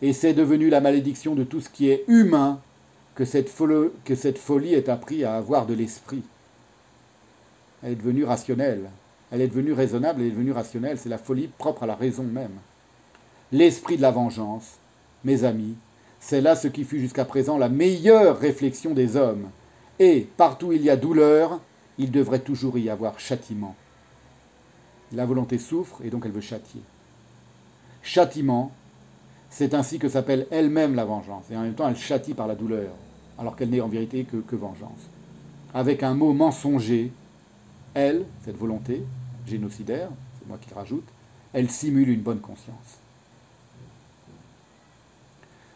Et 0.02 0.12
c'est 0.12 0.34
devenu 0.34 0.68
la 0.68 0.80
malédiction 0.80 1.34
de 1.34 1.44
tout 1.44 1.60
ce 1.60 1.68
qui 1.68 1.90
est 1.90 2.04
humain 2.08 2.60
que 3.14 3.24
cette, 3.24 3.48
folie, 3.48 3.90
que 4.04 4.14
cette 4.14 4.38
folie 4.38 4.74
est 4.74 4.88
appris 4.88 5.24
à 5.24 5.36
avoir 5.36 5.66
de 5.66 5.74
l'esprit. 5.74 6.22
Elle 7.82 7.92
est 7.92 7.96
devenue 7.96 8.24
rationnelle, 8.24 8.90
elle 9.30 9.40
est 9.40 9.48
devenue 9.48 9.72
raisonnable, 9.72 10.20
elle 10.20 10.28
est 10.28 10.32
devenue 10.32 10.52
rationnelle, 10.52 10.98
c'est 10.98 11.08
la 11.08 11.18
folie 11.18 11.48
propre 11.58 11.84
à 11.84 11.86
la 11.86 11.94
raison 11.94 12.24
même. 12.24 12.58
L'esprit 13.52 13.96
de 13.96 14.02
la 14.02 14.10
vengeance, 14.10 14.78
mes 15.24 15.44
amis, 15.44 15.76
c'est 16.20 16.40
là 16.40 16.56
ce 16.56 16.68
qui 16.68 16.84
fut 16.84 17.00
jusqu'à 17.00 17.24
présent 17.24 17.56
la 17.56 17.68
meilleure 17.68 18.38
réflexion 18.38 18.92
des 18.92 19.16
hommes. 19.16 19.48
Et 19.98 20.28
partout 20.36 20.72
il 20.72 20.82
y 20.82 20.90
a 20.90 20.96
douleur, 20.96 21.60
il 21.98 22.10
devrait 22.10 22.40
toujours 22.40 22.76
y 22.76 22.90
avoir 22.90 23.18
châtiment. 23.18 23.74
La 25.12 25.24
volonté 25.24 25.58
souffre 25.58 26.00
et 26.04 26.10
donc 26.10 26.24
elle 26.26 26.32
veut 26.32 26.40
châtier. 26.40 26.82
Châtiment, 28.02 28.72
c'est 29.50 29.74
ainsi 29.74 29.98
que 29.98 30.08
s'appelle 30.08 30.46
elle-même 30.50 30.94
la 30.94 31.04
vengeance. 31.04 31.44
Et 31.50 31.56
en 31.56 31.62
même 31.62 31.74
temps, 31.74 31.88
elle 31.88 31.96
châtie 31.96 32.34
par 32.34 32.46
la 32.46 32.54
douleur, 32.54 32.90
alors 33.38 33.56
qu'elle 33.56 33.70
n'est 33.70 33.80
en 33.80 33.88
vérité 33.88 34.24
que, 34.24 34.56
vengeance. 34.56 35.10
Avec 35.74 36.02
un 36.02 36.14
mot 36.14 36.32
mensonger, 36.32 37.12
elle, 37.94 38.24
cette 38.44 38.56
volonté 38.56 39.02
génocidaire, 39.46 40.08
c'est 40.38 40.48
moi 40.48 40.58
qui 40.60 40.70
le 40.70 40.76
rajoute, 40.76 41.06
elle 41.52 41.70
simule 41.70 42.08
une 42.08 42.20
bonne 42.20 42.40
conscience. 42.40 42.98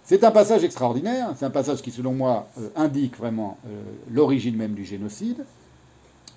C'est 0.05 0.25
un 0.25 0.33
passage 0.33 0.65
extraordinaire, 0.65 1.35
c'est 1.37 1.45
un 1.45 1.51
passage 1.51 1.83
qui, 1.83 1.93
selon 1.93 2.13
moi, 2.13 2.49
euh, 2.59 2.69
indique 2.75 3.17
vraiment 3.17 3.59
euh, 3.67 3.83
l'origine 4.11 4.57
même 4.57 4.75
du 4.75 4.85
génocide, 4.85 5.45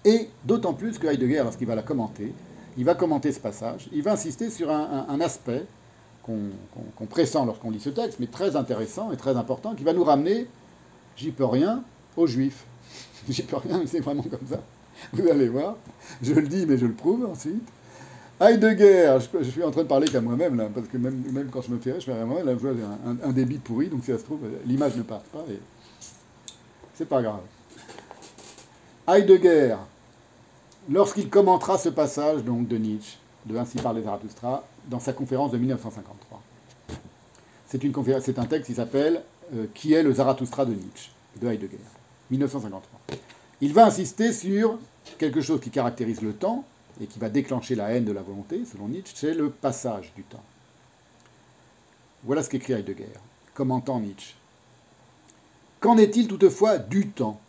et 0.05 0.29
d'autant 0.43 0.73
plus 0.73 0.99
que 0.99 1.07
Heidegger, 1.07 1.41
lorsqu'il 1.43 1.67
va 1.67 1.75
la 1.75 1.81
commenter, 1.81 2.33
il 2.77 2.85
va 2.85 2.95
commenter 2.95 3.31
ce 3.31 3.39
passage, 3.39 3.87
il 3.91 4.01
va 4.01 4.13
insister 4.13 4.49
sur 4.49 4.69
un, 4.71 5.21
aspect 5.21 5.65
qu'on 6.23 7.05
pressent 7.05 7.45
lorsqu'on 7.45 7.71
lit 7.71 7.79
ce 7.79 7.89
texte, 7.89 8.19
mais 8.19 8.27
très 8.27 8.55
intéressant 8.55 9.11
et 9.11 9.17
très 9.17 9.35
important, 9.35 9.75
qui 9.75 9.83
va 9.83 9.93
nous 9.93 10.03
ramener, 10.03 10.47
j'y 11.17 11.31
peux 11.31 11.45
rien, 11.45 11.83
aux 12.17 12.27
juifs. 12.27 12.65
j'y 13.29 13.43
peux 13.43 13.57
rien, 13.57 13.79
mais 13.79 13.87
c'est 13.87 13.99
vraiment 13.99 14.23
comme 14.23 14.47
ça. 14.49 14.61
Vous 15.11 15.27
allez 15.27 15.49
voir, 15.49 15.75
je 16.21 16.33
le 16.33 16.47
dis, 16.47 16.65
mais 16.65 16.77
je 16.77 16.85
le 16.85 16.93
prouve 16.93 17.25
ensuite. 17.25 17.67
Heidegger, 18.39 19.17
je, 19.19 19.43
je 19.43 19.49
suis 19.49 19.63
en 19.63 19.71
train 19.71 19.83
de 19.83 19.87
parler 19.87 20.07
qu'à 20.07 20.21
moi-même, 20.21 20.55
là, 20.55 20.67
parce 20.73 20.87
que 20.87 20.97
même, 20.97 21.49
quand 21.51 21.61
je 21.61 21.71
me 21.71 21.77
fais 21.77 21.99
je 21.99 22.05
fais 22.05 22.25
moi 22.25 22.43
là, 22.43 22.53
je 22.53 22.57
vois 22.57 22.71
un, 23.05 23.31
débit 23.31 23.57
pourri, 23.57 23.87
donc 23.87 24.03
si 24.03 24.11
ça 24.11 24.17
se 24.17 24.23
trouve, 24.23 24.39
l'image 24.65 24.95
ne 24.95 25.03
passe 25.03 25.23
pas, 25.31 25.45
et 25.49 25.59
c'est 26.93 27.07
pas 27.07 27.21
grave. 27.21 27.41
Heidegger, 29.07 29.75
lorsqu'il 30.89 31.29
commentera 31.29 31.77
ce 31.77 31.89
passage 31.89 32.43
donc, 32.43 32.67
de 32.67 32.77
Nietzsche, 32.77 33.17
de 33.45 33.57
Ainsi 33.57 33.77
parle 33.77 34.01
Zarathustra, 34.01 34.63
dans 34.87 34.99
sa 34.99 35.13
conférence 35.13 35.51
de 35.51 35.57
1953. 35.57 36.41
C'est, 37.67 38.37
un 38.37 38.45
texte 38.45 38.67
qui 38.67 38.75
s'appelle 38.75 39.23
euh, 39.55 39.65
Qui 39.73 39.93
est 39.93 40.03
le 40.03 40.13
Zarathustra 40.13 40.65
de 40.65 40.73
Nietzsche, 40.73 41.11
de 41.41 41.47
Heidegger, 41.47 41.77
1953. 42.29 43.17
Il 43.61 43.73
va 43.73 43.85
insister 43.85 44.31
sur 44.31 44.77
quelque 45.17 45.41
chose 45.41 45.59
qui 45.59 45.71
caractérise 45.71 46.21
le 46.21 46.33
temps 46.33 46.65
et 47.01 47.07
qui 47.07 47.17
va 47.17 47.29
déclencher 47.29 47.75
la 47.75 47.89
haine 47.89 48.05
de 48.05 48.11
la 48.11 48.21
volonté, 48.21 48.63
selon 48.65 48.87
Nietzsche, 48.89 49.13
c'est 49.15 49.33
le 49.33 49.49
passage 49.49 50.13
du 50.15 50.23
temps. 50.23 50.43
Voilà 52.23 52.43
ce 52.43 52.49
qu'écrit 52.49 52.73
Heidegger, 52.73 53.05
commentant 53.53 53.99
Nietzsche? 53.99 54.35
Qu'en 55.79 55.97
est-il 55.97 56.27
toutefois 56.27 56.77
du 56.77 57.09
temps? 57.09 57.41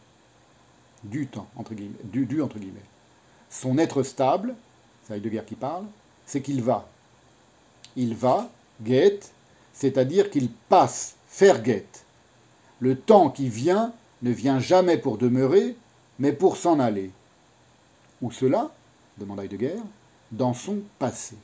Du 1.04 1.26
temps, 1.26 1.48
entre 1.56 1.74
guillemets, 1.74 1.98
du 2.04 2.40
entre 2.40 2.58
guillemets 2.58 2.80
son 3.54 3.78
être 3.78 4.02
stable, 4.02 4.54
c'est 5.04 5.16
Heidegger 5.16 5.42
qui 5.46 5.54
parle, 5.54 5.84
c'est 6.26 6.42
qu'il 6.42 6.62
va. 6.62 6.88
Il 7.96 8.14
va, 8.14 8.50
guette, 8.82 9.32
c'est-à-dire 9.72 10.30
qu'il 10.30 10.48
passe, 10.68 11.16
faire 11.26 11.62
guette. 11.62 12.04
Le 12.80 12.96
temps 12.96 13.30
qui 13.30 13.48
vient 13.48 13.92
ne 14.22 14.30
vient 14.30 14.58
jamais 14.58 14.98
pour 14.98 15.18
demeurer, 15.18 15.76
mais 16.18 16.32
pour 16.32 16.56
s'en 16.56 16.80
aller. 16.80 17.10
Où 18.22 18.30
cela 18.30 18.70
demande 19.18 19.40
Heidegger, 19.40 19.76
dans 20.32 20.54
son 20.54 20.78
passé. 20.98 21.36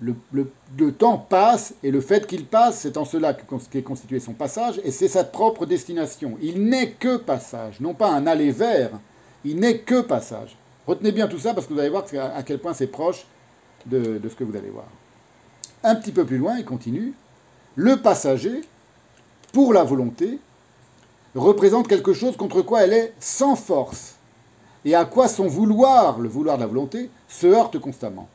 Le, 0.00 0.14
le, 0.32 0.92
temps 0.92 1.18
passe, 1.18 1.74
et 1.82 1.90
le 1.90 2.00
fait 2.00 2.26
qu'il 2.26 2.46
passe, 2.46 2.78
c'est 2.80 2.96
en 2.96 3.04
cela 3.04 3.34
qu'est 3.34 3.82
constitué 3.82 4.20
son 4.20 4.32
passage, 4.32 4.80
et 4.84 4.92
c'est 4.92 5.08
sa 5.08 5.24
propre 5.24 5.66
destination. 5.66 6.38
Il 6.40 6.64
n'est 6.64 6.92
que 6.92 7.16
passage, 7.16 7.80
non 7.80 7.94
pas 7.94 8.12
un 8.12 8.28
aller 8.28 8.52
vers, 8.52 8.90
il 9.44 9.58
n'est 9.58 9.78
que 9.78 10.00
passage. 10.00 10.56
Retenez 10.86 11.10
bien 11.10 11.26
tout 11.26 11.40
ça 11.40 11.52
parce 11.52 11.66
que 11.66 11.74
vous 11.74 11.80
allez 11.80 11.90
voir 11.90 12.04
à 12.14 12.42
quel 12.44 12.60
point 12.60 12.74
c'est 12.74 12.86
proche 12.86 13.26
de, 13.88 14.20
ce 14.28 14.34
que 14.34 14.44
vous 14.44 14.56
allez 14.56 14.70
voir. 14.70 14.86
Un 15.82 15.94
petit 15.94 16.12
peu 16.12 16.24
plus 16.24 16.38
loin, 16.38 16.58
il 16.58 16.64
continue. 16.64 17.14
Le 17.76 17.96
passager, 17.96 18.62
pour 19.52 19.72
la 19.72 19.84
volonté, 19.84 20.38
représente 21.34 21.88
quelque 21.88 22.12
chose 22.12 22.36
contre 22.36 22.62
quoi 22.62 22.82
elle 22.82 22.92
est 22.92 23.14
sans 23.20 23.54
force 23.56 24.16
et 24.84 24.94
à 24.94 25.04
quoi 25.04 25.28
son 25.28 25.46
vouloir, 25.46 26.18
le 26.18 26.28
vouloir 26.28 26.56
de 26.56 26.62
la 26.62 26.66
volonté, 26.66 27.10
se 27.28 27.46
heurte 27.46 27.78
constamment. 27.78 28.28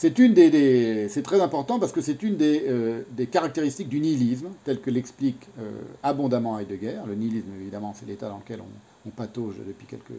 C'est 0.00 0.16
des, 0.16 1.08
très 1.24 1.40
important 1.40 1.80
parce 1.80 1.90
que 1.90 2.00
c'est 2.00 2.22
une 2.22 2.36
des, 2.36 2.62
euh, 2.68 3.02
caractéristiques 3.32 3.88
du 3.88 3.98
nihilisme, 3.98 4.50
tel 4.62 4.80
que 4.80 4.90
l'explique 4.90 5.48
euh, 5.58 5.72
abondamment 6.04 6.56
Heidegger. 6.56 7.00
Le 7.04 7.16
nihilisme, 7.16 7.48
évidemment, 7.60 7.92
c'est 7.98 8.06
l'état 8.06 8.28
dans 8.28 8.38
lequel 8.38 8.60
on, 8.60 9.10
patauge 9.10 9.56
depuis 9.66 9.86
quelques, 9.86 10.12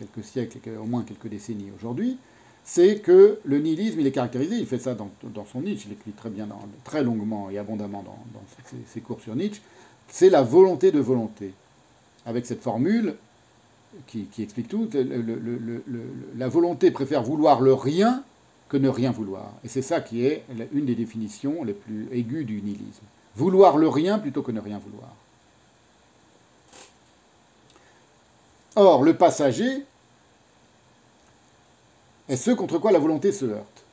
quelques 0.00 0.24
siècles, 0.24 0.58
au 0.80 0.86
moins 0.86 1.02
quelques 1.02 1.28
décennies 1.28 1.70
aujourd'hui. 1.76 2.18
C'est 2.64 3.00
que 3.00 3.38
le 3.44 3.58
nihilisme, 3.58 4.00
il 4.00 4.06
est 4.06 4.12
caractérisé, 4.12 4.56
il 4.56 4.66
fait 4.66 4.78
ça 4.78 4.94
dans, 4.94 5.10
son 5.50 5.62
Nietzsche, 5.62 5.88
il 5.88 5.92
écrit 5.92 6.12
très 6.12 6.30
bien, 6.30 6.48
très 6.84 7.02
longuement 7.02 7.50
et 7.50 7.58
abondamment 7.58 8.02
dans, 8.02 8.42
ses, 8.86 9.00
cours 9.00 9.20
sur 9.20 9.34
Nietzsche, 9.34 9.62
c'est 10.08 10.30
la 10.30 10.42
volonté 10.42 10.92
de 10.92 11.00
volonté. 11.00 11.52
Avec 12.26 12.44
cette 12.44 12.60
formule 12.60 13.14
qui, 14.06 14.28
explique 14.38 14.68
tout, 14.68 14.88
la 16.36 16.48
volonté 16.48 16.90
préfère 16.90 17.22
vouloir 17.22 17.60
le 17.60 17.72
rien 17.72 18.22
que 18.68 18.76
ne 18.76 18.88
rien 18.88 19.10
vouloir. 19.10 19.52
Et 19.64 19.68
c'est 19.68 19.82
ça 19.82 20.00
qui 20.00 20.24
est 20.24 20.44
une 20.72 20.84
des 20.84 20.94
définitions 20.94 21.64
les 21.64 21.72
plus 21.72 22.08
aiguës 22.12 22.44
du 22.44 22.62
nihilisme. 22.62 23.04
Vouloir 23.36 23.78
le 23.78 23.88
rien 23.88 24.18
plutôt 24.18 24.42
que 24.42 24.52
ne 24.52 24.60
rien 24.60 24.78
vouloir. 24.78 25.10
Or, 28.76 29.02
le 29.02 29.14
passager 29.14 29.84
est 32.30 32.36
ce 32.36 32.52
contre 32.52 32.78
quoi 32.78 32.92
la 32.92 33.00
volonté 33.00 33.32
se 33.32 33.44
heurte. 33.44 33.84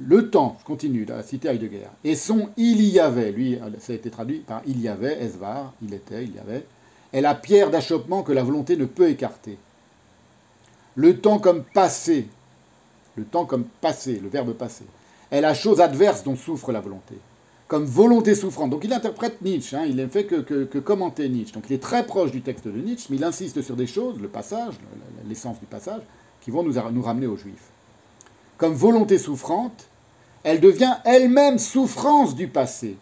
Le 0.00 0.30
temps, 0.30 0.56
je 0.60 0.64
continue, 0.64 1.04
la 1.04 1.22
cité 1.22 1.48
Heidegger, 1.48 1.86
et 2.02 2.16
son 2.16 2.48
il 2.56 2.82
y 2.82 2.98
avait, 2.98 3.30
lui, 3.30 3.58
ça 3.78 3.92
a 3.92 3.96
été 3.96 4.10
traduit 4.10 4.38
par 4.38 4.62
il 4.66 4.80
y 4.80 4.88
avait, 4.88 5.22
esvar, 5.22 5.74
il 5.82 5.92
était, 5.92 6.24
il 6.24 6.34
y 6.34 6.38
avait, 6.38 6.64
est 7.12 7.20
la 7.20 7.34
pierre 7.34 7.70
d'achoppement 7.70 8.22
que 8.22 8.32
la 8.32 8.42
volonté 8.42 8.76
ne 8.76 8.86
peut 8.86 9.10
écarter. 9.10 9.58
Le 10.94 11.18
temps 11.18 11.38
comme 11.38 11.62
passé, 11.62 12.26
le 13.16 13.24
temps 13.24 13.44
comme 13.44 13.64
passé, 13.82 14.18
le 14.20 14.30
verbe 14.30 14.54
passé, 14.54 14.84
est 15.30 15.42
la 15.42 15.52
chose 15.52 15.82
adverse 15.82 16.24
dont 16.24 16.36
souffre 16.36 16.72
la 16.72 16.80
volonté, 16.80 17.16
comme 17.68 17.84
volonté 17.84 18.34
souffrante. 18.34 18.70
Donc 18.70 18.84
il 18.84 18.92
interprète 18.94 19.42
Nietzsche, 19.42 19.76
hein, 19.76 19.84
il 19.86 19.96
ne 19.96 20.06
fait 20.06 20.24
que, 20.24 20.78
commenter 20.78 21.28
Nietzsche. 21.28 21.52
Donc 21.52 21.64
il 21.68 21.74
est 21.74 21.82
très 21.82 22.06
proche 22.06 22.32
du 22.32 22.40
texte 22.40 22.66
de 22.66 22.80
Nietzsche, 22.80 23.08
mais 23.10 23.16
il 23.16 23.24
insiste 23.24 23.60
sur 23.60 23.76
des 23.76 23.86
choses, 23.86 24.18
le 24.20 24.28
passage, 24.28 24.74
l'essence 25.28 25.60
du 25.60 25.66
passage, 25.66 26.00
qui 26.42 26.50
vont 26.50 26.62
nous, 26.62 27.02
ramener 27.02 27.26
aux 27.26 27.36
Juifs. 27.36 27.70
Comme 28.58 28.74
volonté 28.74 29.16
souffrante, 29.16 29.86
elle 30.42 30.60
devient 30.60 30.94
elle-même 31.04 31.58
souffrance 31.58 32.34
du 32.34 32.48
passé. 32.48 32.96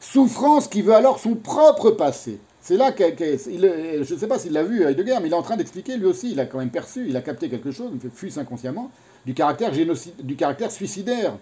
Souffrance 0.00 0.68
qui 0.68 0.82
veut 0.82 0.94
alors 0.94 1.20
son 1.20 1.34
propre 1.34 1.92
passé. 1.92 2.40
C'est 2.60 2.76
là 2.76 2.92
qu'il, 2.92 3.14
je 3.18 4.14
ne 4.14 4.18
sais 4.18 4.26
pas 4.26 4.38
s'il 4.38 4.52
l'a 4.52 4.62
vu 4.62 4.84
Heidegger, 4.84 5.18
mais 5.20 5.28
il 5.28 5.32
est 5.32 5.36
en 5.36 5.42
train 5.42 5.56
d'expliquer 5.56 5.96
lui 5.96 6.06
aussi, 6.06 6.32
il 6.32 6.40
a 6.40 6.46
quand 6.46 6.58
même 6.58 6.70
perçu, 6.70 7.06
il 7.08 7.16
a 7.16 7.20
capté 7.20 7.48
quelque 7.48 7.72
chose, 7.72 7.90
fût 8.14 8.38
inconsciemment, 8.38 8.90
du 9.26 9.34
caractère, 9.34 9.74
génocide, 9.74 10.24
du 10.24 10.36
caractère 10.36 10.70
suicidaire 10.70 11.36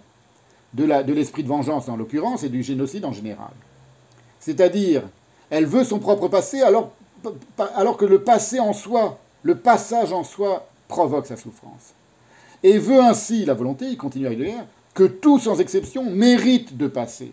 de 0.73 1.13
l'esprit 1.13 1.43
de, 1.43 1.49
vengeance 1.49 1.89
en 1.89 1.97
l'occurrence 1.97 2.43
et 2.43 2.49
du 2.49 2.63
génocide 2.63 3.05
en 3.05 3.13
général. 3.13 3.51
C'est-à-dire, 4.39 5.03
elle 5.51 5.67
veut 5.67 5.85
son 5.85 5.99
propre 5.99 6.29
passé 6.29 6.63
alors 6.63 6.93
que 7.99 8.05
le 8.05 8.23
passé 8.23 8.61
en 8.61 8.73
soi, 8.73 9.19
le 9.43 9.57
passage 9.57 10.13
en 10.13 10.25
soi 10.25 10.70
provoque 10.91 11.27
sa 11.27 11.37
souffrance. 11.37 11.95
Et 12.63 12.77
veut 12.77 13.01
ainsi, 13.01 13.47
la 13.47 13.55
volonté, 13.55 13.87
il 13.87 13.97
continue 13.97 14.27
à 14.27 14.35
dire, 14.35 14.67
que 14.93 15.05
tout 15.05 15.39
sans 15.39 15.61
exception 15.61 16.11
mérite 16.11 16.77
de 16.77 16.89
passer. 16.89 17.33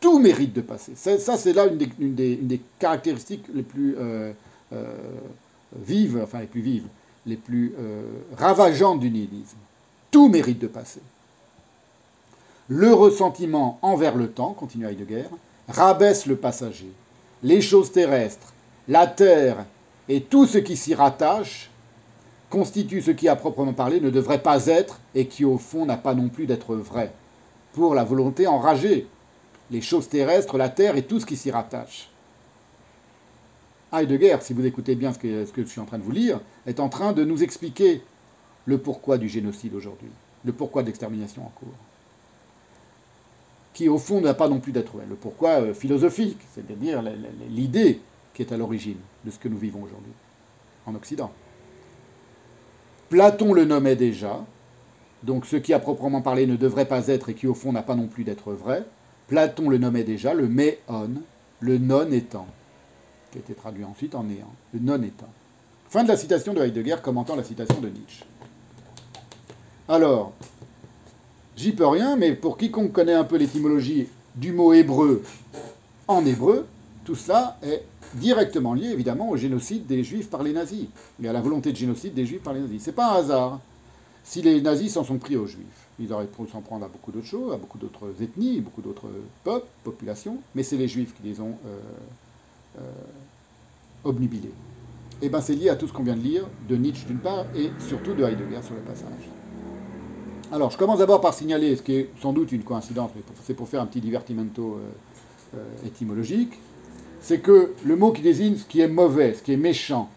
Tout 0.00 0.18
mérite 0.18 0.52
de 0.52 0.60
passer. 0.60 0.92
Ça, 0.96 1.36
c'est 1.36 1.52
là 1.52 1.66
une 1.66 2.14
des, 2.14 2.60
caractéristiques 2.80 3.44
les 3.54 3.62
plus 3.62 3.94
euh, 3.96 4.32
euh, 4.72 4.92
vives, 5.76 6.20
enfin 6.22 6.40
les 6.40 6.46
plus 6.46 6.62
vives, 6.62 6.86
les 7.26 7.36
plus 7.36 7.74
euh, 7.78 8.02
ravageantes 8.36 9.00
du 9.00 9.10
nihilisme. 9.10 9.58
Tout 10.10 10.28
mérite 10.28 10.58
de 10.58 10.66
passer. 10.66 11.00
Le 12.68 12.92
ressentiment 12.92 13.78
envers 13.82 14.16
le 14.16 14.30
temps, 14.30 14.54
continue 14.54 14.86
Heidegger, 14.86 15.28
rabaisse 15.68 16.26
le 16.26 16.36
passager. 16.36 16.90
Les 17.42 17.60
choses 17.60 17.92
terrestres, 17.92 18.52
la 18.88 19.06
terre 19.06 19.66
et 20.08 20.22
tout 20.22 20.46
ce 20.46 20.58
qui 20.58 20.76
s'y 20.76 20.94
rattache 20.94 21.70
constituent 22.54 23.02
ce 23.02 23.10
qui, 23.10 23.26
à 23.28 23.34
proprement 23.34 23.72
parler, 23.72 24.00
ne 24.00 24.10
devrait 24.10 24.40
pas 24.40 24.66
être 24.66 25.00
et 25.16 25.26
qui, 25.26 25.44
au 25.44 25.58
fond, 25.58 25.86
n'a 25.86 25.96
pas 25.96 26.14
non 26.14 26.28
plus 26.28 26.46
d'être 26.46 26.76
vrai. 26.76 27.10
Pour 27.72 27.96
la 27.96 28.04
volonté 28.04 28.46
enragée, 28.46 29.08
les 29.72 29.80
choses 29.80 30.08
terrestres, 30.08 30.56
la 30.56 30.68
terre 30.68 30.96
et 30.96 31.02
tout 31.02 31.18
ce 31.18 31.26
qui 31.26 31.36
s'y 31.36 31.50
rattache. 31.50 32.10
Heidegger, 33.92 34.36
si 34.40 34.52
vous 34.52 34.64
écoutez 34.64 34.94
bien 34.94 35.12
ce 35.12 35.18
que, 35.18 35.44
je 35.56 35.68
suis 35.68 35.80
en 35.80 35.84
train 35.84 35.98
de 35.98 36.04
vous 36.04 36.12
lire, 36.12 36.40
est 36.66 36.78
en 36.78 36.88
train 36.88 37.12
de 37.12 37.24
nous 37.24 37.42
expliquer 37.42 38.02
le 38.66 38.78
pourquoi 38.78 39.18
du 39.18 39.28
génocide 39.28 39.74
aujourd'hui, 39.74 40.10
le 40.44 40.52
pourquoi 40.52 40.82
de 40.82 40.86
l'extermination 40.86 41.42
en 41.42 41.52
cours 41.58 41.74
qui 43.72 43.88
au 43.88 43.98
fond 43.98 44.20
n'a 44.20 44.34
pas 44.34 44.48
non 44.48 44.60
plus 44.60 44.70
d'être 44.70 44.92
le 45.08 45.16
pourquoi 45.16 45.60
euh, 45.60 45.74
philosophique, 45.74 46.38
c'est-à-dire 46.54 47.02
l'idée 47.50 47.98
qui 48.32 48.42
est 48.42 48.52
à 48.52 48.56
l'origine 48.56 48.98
de 49.24 49.32
ce 49.32 49.38
que 49.40 49.48
nous 49.48 49.58
vivons 49.58 49.82
aujourd'hui 49.82 50.12
en 50.86 50.94
Occident. 50.94 51.32
Platon 53.08 53.52
le 53.52 53.64
nommait 53.64 53.96
déjà, 53.96 54.44
donc 55.22 55.46
ce 55.46 55.56
qui 55.56 55.72
à 55.72 55.78
proprement 55.78 56.22
parler 56.22 56.46
ne 56.46 56.56
devrait 56.56 56.86
pas 56.86 57.08
être 57.08 57.28
et 57.28 57.34
qui 57.34 57.46
au 57.46 57.54
fond 57.54 57.72
n'a 57.72 57.82
pas 57.82 57.94
non 57.94 58.06
plus 58.06 58.24
d'être 58.24 58.52
vrai, 58.52 58.84
Platon 59.28 59.68
le 59.68 59.78
nommait 59.78 60.04
déjà 60.04 60.34
le 60.34 60.48
méon, 60.48 60.74
le 61.60 61.78
non-étant, 61.78 62.46
qui 63.30 63.38
a 63.38 63.40
été 63.40 63.54
traduit 63.54 63.84
ensuite 63.84 64.14
en 64.14 64.24
néant, 64.24 64.52
le 64.72 64.80
non-étant. 64.80 65.30
Fin 65.88 66.02
de 66.02 66.08
la 66.08 66.16
citation 66.16 66.54
de 66.54 66.60
Heidegger 66.60 66.96
commentant 67.02 67.36
la 67.36 67.44
citation 67.44 67.80
de 67.80 67.88
Nietzsche. 67.88 68.24
Alors, 69.88 70.32
J'y 71.56 71.72
peux 71.72 71.86
rien, 71.86 72.16
mais 72.16 72.32
pour 72.32 72.58
quiconque 72.58 72.92
connaît 72.92 73.14
un 73.14 73.24
peu 73.24 73.36
l'étymologie 73.36 74.08
du 74.34 74.52
mot 74.52 74.72
hébreu 74.72 75.22
en 76.08 76.26
hébreu, 76.26 76.66
tout 77.04 77.14
cela 77.14 77.58
est 77.62 77.82
directement 78.14 78.74
lié 78.74 78.88
évidemment 78.88 79.30
au 79.30 79.36
génocide 79.36 79.86
des 79.86 80.02
juifs 80.02 80.30
par 80.30 80.42
les 80.42 80.52
nazis 80.52 80.86
et 81.22 81.28
à 81.28 81.32
la 81.32 81.40
volonté 81.40 81.72
de 81.72 81.76
génocide 81.76 82.14
des 82.14 82.26
juifs 82.26 82.42
par 82.42 82.54
les 82.54 82.60
nazis. 82.60 82.82
C'est 82.82 82.92
pas 82.92 83.12
un 83.12 83.16
hasard 83.16 83.60
si 84.22 84.42
les 84.42 84.60
nazis 84.60 84.92
s'en 84.92 85.04
sont 85.04 85.18
pris 85.18 85.36
aux 85.36 85.46
juifs. 85.46 85.88
Ils 86.00 86.12
auraient 86.12 86.26
pu 86.26 86.46
s'en 86.50 86.60
prendre 86.60 86.84
à 86.84 86.88
beaucoup 86.88 87.12
d'autres 87.12 87.26
choses, 87.26 87.52
à 87.52 87.56
beaucoup 87.56 87.78
d'autres 87.78 88.10
ethnies, 88.20 88.60
beaucoup 88.60 88.82
d'autres 88.82 89.08
peuples, 89.44 89.68
populations, 89.84 90.38
mais 90.54 90.62
c'est 90.62 90.76
les 90.76 90.88
juifs 90.88 91.14
qui 91.14 91.28
les 91.28 91.40
ont 91.40 91.56
euh, 91.66 91.78
euh, 92.80 92.92
obnubilés. 94.02 94.52
Et 95.22 95.26
eh 95.26 95.28
bien 95.28 95.40
c'est 95.40 95.54
lié 95.54 95.68
à 95.68 95.76
tout 95.76 95.86
ce 95.86 95.92
qu'on 95.92 96.02
vient 96.02 96.16
de 96.16 96.22
lire, 96.22 96.44
de 96.68 96.76
Nietzsche 96.76 97.06
d'une 97.06 97.20
part, 97.20 97.46
et 97.54 97.70
surtout 97.78 98.14
de 98.14 98.24
Heidegger 98.24 98.62
sur 98.62 98.74
le 98.74 98.80
passage. 98.80 99.28
Alors, 100.52 100.70
je 100.70 100.76
commence 100.76 100.98
d'abord 100.98 101.20
par 101.20 101.34
signaler, 101.34 101.74
ce 101.76 101.82
qui 101.82 101.94
est 101.94 102.10
sans 102.20 102.32
doute 102.32 102.52
une 102.52 102.62
coïncidence, 102.62 103.10
mais 103.16 103.22
c'est 103.44 103.54
pour 103.54 103.68
faire 103.68 103.80
un 103.80 103.86
petit 103.86 104.00
divertimento 104.00 104.78
euh, 105.54 105.86
étymologique, 105.86 106.58
c'est 107.24 107.40
que 107.40 107.72
le 107.86 107.96
mot 107.96 108.12
qui 108.12 108.20
désigne 108.20 108.56
ce 108.56 108.66
qui 108.66 108.82
est 108.82 108.88
mauvais, 108.88 109.32
ce 109.32 109.42
qui 109.42 109.54
est 109.54 109.56
méchant, 109.56 110.10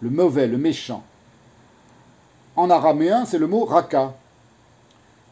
le 0.00 0.08
mauvais, 0.08 0.46
le 0.46 0.56
méchant, 0.56 1.02
en 2.54 2.70
araméen, 2.70 3.24
c'est 3.24 3.38
le 3.38 3.48
mot 3.48 3.64
raka. 3.64 4.14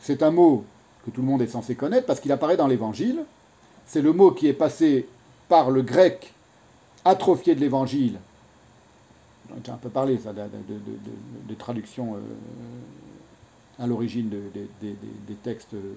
C'est 0.00 0.24
un 0.24 0.32
mot 0.32 0.64
que 1.06 1.10
tout 1.12 1.20
le 1.20 1.28
monde 1.28 1.40
est 1.40 1.46
censé 1.46 1.76
connaître 1.76 2.08
parce 2.08 2.18
qu'il 2.18 2.32
apparaît 2.32 2.56
dans 2.56 2.66
l'évangile. 2.66 3.24
C'est 3.86 4.02
le 4.02 4.12
mot 4.12 4.32
qui 4.32 4.48
est 4.48 4.52
passé 4.52 5.06
par 5.48 5.70
le 5.70 5.82
grec 5.82 6.34
atrophié 7.04 7.54
de 7.54 7.60
l'évangile. 7.60 8.18
J'ai 9.64 9.70
un 9.70 9.76
peu 9.76 9.90
parlé 9.90 10.18
ça, 10.18 10.32
de, 10.32 11.54
traduction 11.54 12.16
euh, 12.16 12.18
à 13.78 13.86
l'origine 13.86 14.28
des 14.28 15.34
textes 15.44 15.74
euh, 15.74 15.94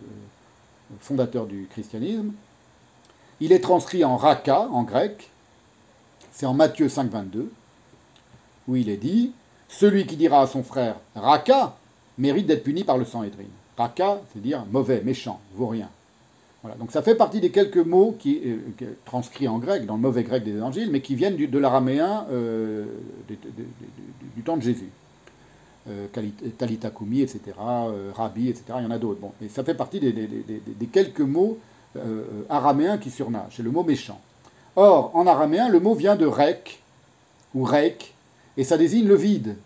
fondateurs 0.99 1.47
du 1.47 1.65
christianisme. 1.71 2.31
Il 3.41 3.51
est 3.51 3.59
transcrit 3.59 4.05
en 4.05 4.17
raka, 4.17 4.61
en 4.71 4.83
grec, 4.83 5.29
c'est 6.31 6.45
en 6.45 6.53
Matthieu 6.53 6.89
5, 6.89 7.09
22, 7.09 7.51
où 8.67 8.75
il 8.75 8.89
est 8.89 8.97
dit 8.97 9.31
Celui 9.67 10.05
qui 10.05 10.15
dira 10.15 10.41
à 10.41 10.47
son 10.47 10.63
frère 10.63 10.95
raka 11.15 11.75
mérite 12.17 12.47
d'être 12.47 12.63
puni 12.63 12.83
par 12.83 12.97
le 12.97 13.05
sang 13.05 13.23
édrine. 13.23 13.49
Raka, 13.77 14.21
c'est 14.33 14.41
dire 14.41 14.65
mauvais, 14.71 15.01
méchant, 15.03 15.39
vaut 15.55 15.67
rien. 15.67 15.89
Voilà, 16.61 16.77
donc 16.77 16.91
ça 16.91 17.01
fait 17.01 17.15
partie 17.15 17.41
des 17.41 17.51
quelques 17.51 17.77
mots 17.77 18.15
qui, 18.17 18.41
euh, 18.45 18.95
transcrits 19.03 19.47
en 19.47 19.59
grec, 19.59 19.85
dans 19.85 19.95
le 19.95 20.01
mauvais 20.01 20.23
grec 20.23 20.43
des 20.43 20.51
évangiles, 20.51 20.89
mais 20.89 21.01
qui 21.01 21.15
viennent 21.15 21.35
de 21.35 21.59
l'araméen 21.59 22.25
euh, 22.31 22.85
du 24.35 24.41
temps 24.41 24.57
de 24.57 24.63
Jésus 24.63 24.89
euh, 25.87 26.07
Talitakumi, 26.57 27.21
etc., 27.21 27.41
euh, 27.59 28.11
Rabbi, 28.13 28.49
etc., 28.49 28.63
il 28.79 28.83
y 28.83 28.87
en 28.87 28.91
a 28.91 28.97
d'autres. 28.97 29.19
Bon, 29.19 29.33
et 29.41 29.49
ça 29.49 29.63
fait 29.63 29.75
partie 29.75 29.99
des, 29.99 30.87
quelques 30.91 31.19
mots 31.19 31.59
euh, 31.95 32.23
araméens 32.49 32.97
qui 32.97 33.11
surnagent. 33.11 33.53
C'est 33.57 33.63
le 33.63 33.71
mot 33.71 33.83
méchant. 33.83 34.19
Or, 34.75 35.11
en 35.13 35.27
araméen, 35.27 35.69
le 35.69 35.79
mot 35.79 35.95
vient 35.95 36.15
de 36.15 36.25
rek, 36.25 36.81
ou 37.53 37.63
rek, 37.63 38.13
et 38.57 38.63
ça 38.63 38.77
désigne 38.77 39.07
le 39.07 39.15
vide. 39.15 39.57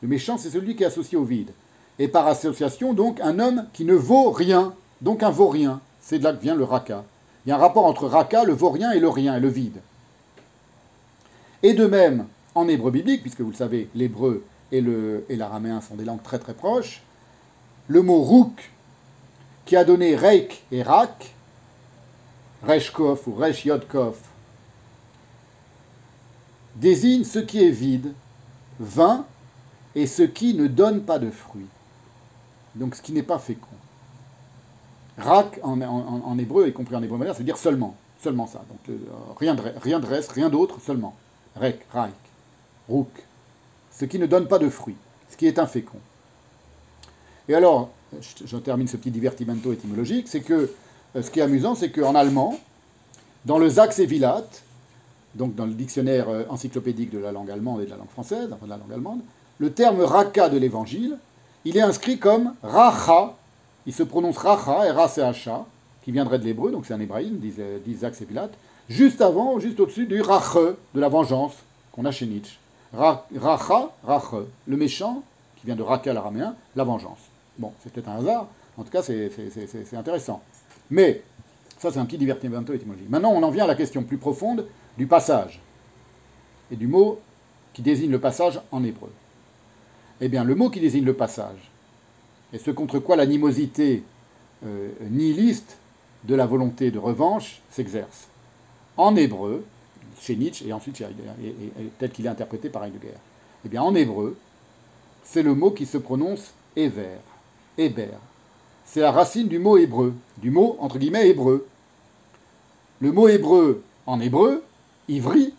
Le 0.00 0.08
méchant, 0.08 0.38
c'est 0.38 0.50
celui 0.50 0.74
qui 0.74 0.82
est 0.82 0.86
associé 0.86 1.18
au 1.18 1.24
vide. 1.24 1.50
Et 1.98 2.08
par 2.08 2.26
association, 2.26 2.94
donc, 2.94 3.20
un 3.20 3.38
homme 3.38 3.66
qui 3.72 3.84
ne 3.84 3.94
vaut 3.94 4.30
rien, 4.30 4.74
donc 5.00 5.22
un 5.22 5.30
vaurien. 5.30 5.80
C'est 6.00 6.18
de 6.18 6.24
là 6.24 6.32
que 6.32 6.42
vient 6.42 6.54
le 6.54 6.64
raka. 6.64 7.04
Il 7.44 7.50
y 7.50 7.52
a 7.52 7.56
un 7.56 7.58
rapport 7.58 7.84
entre 7.84 8.06
raka, 8.06 8.44
le 8.44 8.54
vaurien, 8.54 8.92
et 8.92 9.00
le 9.00 9.08
rien, 9.08 9.36
et 9.36 9.40
le 9.40 9.48
vide. 9.48 9.80
Et 11.62 11.74
de 11.74 11.86
même, 11.86 12.26
en 12.54 12.68
hébreu 12.68 12.90
biblique, 12.90 13.22
puisque 13.22 13.40
vous 13.40 13.50
le 13.50 13.56
savez, 13.56 13.88
l'hébreu 13.94 14.44
et 14.72 14.80
l'araméen 15.36 15.80
sont 15.80 15.96
des 15.96 16.04
langues 16.04 16.22
très 16.22 16.38
très 16.38 16.54
proches, 16.54 17.02
le 17.88 18.00
mot 18.02 18.22
rouk, 18.22 18.70
qui 19.66 19.76
a 19.76 19.84
donné 19.84 20.16
reik 20.16 20.64
et 20.72 20.82
rak, 20.82 21.31
reshkov 22.62 23.22
ou 23.26 23.34
resh 23.34 23.66
désigne 26.76 27.24
ce 27.24 27.38
qui 27.38 27.62
est 27.64 27.70
vide, 27.70 28.12
vain, 28.80 29.26
et 29.94 30.06
ce 30.06 30.22
qui 30.22 30.54
ne 30.54 30.66
donne 30.66 31.02
pas 31.02 31.18
de 31.18 31.30
fruits. 31.30 31.66
Donc 32.74 32.94
ce 32.94 33.02
qui 33.02 33.12
n'est 33.12 33.22
pas 33.22 33.38
fécond. 33.38 33.68
Rak 35.18 35.60
en, 35.62 36.38
hébreu, 36.38 36.68
y 36.68 36.72
compris 36.72 36.96
en 36.96 37.02
hébreu 37.02 37.18
moderne, 37.18 37.36
c'est 37.36 37.44
dire 37.44 37.58
seulement. 37.58 37.94
Seulement 38.22 38.46
ça. 38.46 38.64
Donc 38.68 38.78
euh, 38.88 38.98
rien, 39.38 39.54
de, 39.54 39.62
rien 39.82 40.00
de 40.00 40.06
reste, 40.06 40.32
rien 40.32 40.48
d'autre, 40.48 40.80
seulement. 40.80 41.14
Rek, 41.56 41.84
raik, 41.92 42.14
rouk 42.88 43.10
ce 43.92 44.04
qui 44.04 44.18
ne 44.18 44.26
donne 44.26 44.48
pas 44.48 44.58
de 44.58 44.68
fruits, 44.68 44.96
ce 45.30 45.36
qui 45.36 45.46
est 45.46 45.58
infécond. 45.58 46.00
Et 47.48 47.54
alors, 47.54 47.90
je, 48.20 48.56
termine 48.56 48.88
ce 48.88 48.96
petit 48.96 49.10
divertimento 49.10 49.72
étymologique, 49.72 50.28
c'est 50.28 50.40
que 50.40 50.72
ce 51.20 51.30
qui 51.30 51.40
est 51.40 51.42
amusant, 51.42 51.74
c'est 51.74 51.90
qu'en 51.90 52.14
allemand, 52.14 52.58
dans 53.44 53.58
le 53.58 53.68
Saxe 53.68 53.98
et 53.98 54.06
Vilat, 54.06 54.44
donc 55.34 55.54
dans 55.54 55.66
le 55.66 55.72
dictionnaire 55.72 56.28
euh, 56.28 56.44
encyclopédique 56.48 57.10
de 57.10 57.18
la 57.18 57.32
langue 57.32 57.50
allemande 57.50 57.80
et 57.82 57.86
de 57.86 57.90
la 57.90 57.96
langue 57.96 58.10
française, 58.10 58.48
enfin 58.52 58.66
de 58.66 58.70
la 58.70 58.76
langue 58.76 58.92
allemande, 58.92 59.20
le 59.58 59.72
terme 59.72 60.00
raka 60.00 60.48
de 60.48 60.58
l'évangile, 60.58 61.18
il 61.64 61.76
est 61.76 61.82
inscrit 61.82 62.18
comme 62.18 62.54
racha, 62.62 63.34
il 63.86 63.92
se 63.92 64.02
prononce 64.02 64.38
racha, 64.38 64.92
R-A-C-H-A, 64.92 65.66
qui 66.04 66.12
viendrait 66.12 66.38
de 66.38 66.44
l'hébreu, 66.44 66.70
donc 66.70 66.86
c'est 66.86 66.94
un 66.94 67.00
hébraïsme, 67.00 67.36
disent, 67.36 67.56
euh, 67.58 67.78
disent 67.84 68.04
et 68.04 68.24
Vilat, 68.24 68.50
juste 68.88 69.20
avant, 69.20 69.58
juste 69.58 69.80
au-dessus 69.80 70.06
du 70.06 70.20
rache, 70.20 70.54
de 70.94 71.00
la 71.00 71.08
vengeance, 71.08 71.54
qu'on 71.92 72.04
a 72.04 72.10
chez 72.10 72.26
Nietzsche. 72.26 72.58
Racha, 72.94 73.90
Rache, 74.04 74.34
le 74.66 74.76
méchant, 74.76 75.22
qui 75.56 75.66
vient 75.66 75.76
de 75.76 75.82
Raka 75.82 76.12
l'araméen, 76.12 76.54
la 76.76 76.84
vengeance. 76.84 77.20
Bon, 77.58 77.72
c'est 77.82 77.92
peut-être 77.92 78.08
un 78.08 78.16
hasard, 78.16 78.48
en 78.76 78.82
tout 78.82 78.90
cas 78.90 79.02
c'est 79.02 79.96
intéressant. 79.96 80.42
Mais, 80.92 81.22
ça 81.78 81.90
c'est 81.90 81.98
un 81.98 82.04
petit 82.04 82.18
divertissement 82.18 82.60
étymologique. 82.60 83.08
Maintenant 83.08 83.32
on 83.32 83.42
en 83.42 83.50
vient 83.50 83.64
à 83.64 83.66
la 83.66 83.74
question 83.74 84.04
plus 84.04 84.18
profonde 84.18 84.66
du 84.98 85.06
passage, 85.06 85.60
et 86.70 86.76
du 86.76 86.86
mot 86.86 87.18
qui 87.72 87.80
désigne 87.80 88.10
le 88.10 88.20
passage 88.20 88.60
en 88.70 88.84
hébreu. 88.84 89.10
Eh 90.20 90.28
bien, 90.28 90.44
le 90.44 90.54
mot 90.54 90.68
qui 90.68 90.80
désigne 90.80 91.04
le 91.04 91.14
passage, 91.14 91.70
et 92.52 92.58
ce 92.58 92.70
contre 92.70 92.98
quoi 92.98 93.16
l'animosité 93.16 94.02
euh, 94.64 94.90
nihiliste 95.10 95.78
de 96.24 96.34
la 96.34 96.44
volonté 96.44 96.90
de 96.90 96.98
revanche 96.98 97.62
s'exerce. 97.70 98.28
En 98.98 99.16
hébreu, 99.16 99.64
chez 100.20 100.36
Nietzsche 100.36 100.68
et 100.68 100.72
ensuite 100.74 100.96
chez 100.98 101.04
Heidegger, 101.04 101.90
tel 101.98 102.10
qu'il 102.10 102.26
est 102.26 102.28
interprété 102.28 102.68
par 102.68 102.84
Heidegger. 102.84 103.16
Eh 103.64 103.68
bien, 103.68 103.82
en 103.82 103.94
hébreu, 103.94 104.36
c'est 105.24 105.42
le 105.42 105.54
mot 105.54 105.70
qui 105.70 105.86
se 105.86 105.96
prononce 105.96 106.52
Ever, 106.76 107.16
Héber. 107.78 108.18
C'est 108.92 109.00
la 109.00 109.10
racine 109.10 109.48
du 109.48 109.58
mot 109.58 109.78
hébreu, 109.78 110.12
du 110.36 110.50
mot 110.50 110.76
entre 110.78 110.98
guillemets 110.98 111.30
hébreu. 111.30 111.66
Le 113.00 113.10
mot 113.10 113.26
hébreu 113.26 113.82
en 114.04 114.20
hébreu, 114.20 114.62
ivri, 115.08 115.54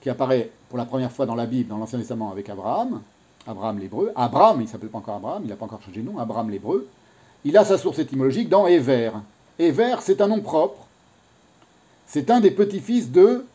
qui 0.00 0.10
apparaît 0.10 0.50
pour 0.68 0.76
la 0.76 0.84
première 0.84 1.12
fois 1.12 1.26
dans 1.26 1.36
la 1.36 1.46
Bible, 1.46 1.68
dans 1.68 1.78
l'Ancien 1.78 2.00
Testament 2.00 2.32
avec 2.32 2.48
Abraham, 2.48 3.02
Abraham 3.46 3.78
l'hébreu, 3.78 4.10
Abraham, 4.16 4.60
il 4.60 4.64
ne 4.64 4.68
s'appelle 4.68 4.88
pas 4.88 4.98
encore 4.98 5.14
Abraham, 5.14 5.42
il 5.44 5.48
n'a 5.48 5.54
pas 5.54 5.66
encore 5.66 5.80
changé 5.80 6.00
de 6.00 6.10
nom, 6.10 6.18
Abraham 6.18 6.50
l'hébreu, 6.50 6.88
il 7.44 7.56
a 7.56 7.64
sa 7.64 7.78
source 7.78 8.00
étymologique 8.00 8.48
dans 8.48 8.66
Ever. 8.66 9.12
Ever, 9.60 9.94
c'est 10.00 10.20
un 10.20 10.26
nom 10.26 10.40
propre, 10.40 10.88
c'est 12.08 12.32
un 12.32 12.40
des 12.40 12.50
petits-fils 12.50 13.12
de 13.12 13.46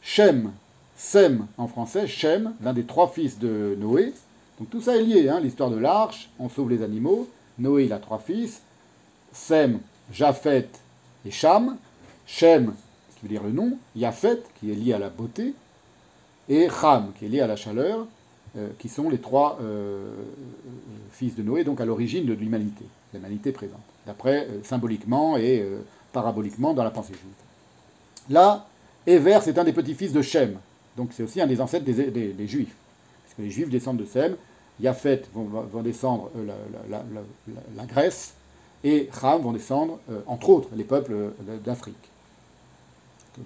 Shem, 0.00 0.52
Sem 0.94 1.44
en 1.56 1.66
français, 1.66 2.06
Shem, 2.06 2.54
l'un 2.62 2.72
des 2.72 2.84
trois 2.84 3.08
fils 3.08 3.40
de 3.40 3.76
Noé. 3.80 4.12
Donc 4.60 4.70
tout 4.70 4.80
ça 4.80 4.96
est 4.96 5.02
lié, 5.02 5.28
hein, 5.28 5.40
l'histoire 5.40 5.70
de 5.70 5.78
l'arche, 5.78 6.30
on 6.38 6.48
sauve 6.48 6.70
les 6.70 6.84
animaux, 6.84 7.28
Noé 7.58 7.84
il 7.84 7.92
a 7.92 7.98
trois 7.98 8.18
fils, 8.18 8.62
Sem, 9.32 9.80
Japhet 10.12 10.68
et 11.24 11.30
Cham, 11.30 11.76
Shem 12.26 12.74
qui 13.18 13.22
veut 13.22 13.28
dire 13.28 13.42
le 13.42 13.50
nom, 13.50 13.78
Yafet 13.96 14.42
qui 14.58 14.70
est 14.70 14.74
lié 14.74 14.92
à 14.92 14.98
la 14.98 15.10
beauté, 15.10 15.54
et 16.48 16.68
Cham 16.68 17.12
qui 17.18 17.26
est 17.26 17.28
lié 17.28 17.40
à 17.40 17.46
la 17.46 17.56
chaleur, 17.56 18.06
euh, 18.56 18.68
qui 18.78 18.88
sont 18.88 19.10
les 19.10 19.18
trois 19.18 19.58
euh, 19.60 20.10
fils 21.12 21.34
de 21.34 21.42
Noé, 21.42 21.64
donc 21.64 21.80
à 21.80 21.84
l'origine 21.84 22.24
de 22.24 22.32
l'humanité, 22.32 22.84
l'humanité 23.12 23.52
présente, 23.52 23.82
d'après 24.06 24.46
euh, 24.46 24.62
symboliquement 24.62 25.36
et 25.36 25.64
paraboliquement 26.12 26.72
dans 26.72 26.84
la 26.84 26.90
pensée 26.90 27.12
juive. 27.12 28.30
Là, 28.30 28.66
Ever, 29.06 29.40
c'est 29.42 29.58
un 29.58 29.64
des 29.64 29.72
petits-fils 29.72 30.12
de 30.12 30.22
Shem, 30.22 30.58
donc 30.96 31.10
c'est 31.12 31.22
aussi 31.22 31.40
un 31.40 31.46
des 31.46 31.60
ancêtres 31.60 31.84
des, 31.84 32.46
Juifs, 32.46 32.74
puisque 33.24 33.38
les 33.38 33.50
Juifs 33.50 33.68
descendent 33.68 33.98
de 33.98 34.06
Sem, 34.06 34.36
Yafet 34.80 35.22
vont, 35.34 35.82
descendre 35.82 36.30
la, 36.86 37.86
Grèce, 37.86 38.34
et 38.84 39.08
Cham 39.20 39.42
vont 39.42 39.52
descendre, 39.52 39.98
entre 40.26 40.50
autres, 40.50 40.68
les 40.76 40.84
peuples 40.84 41.32
d'Afrique. 41.64 41.96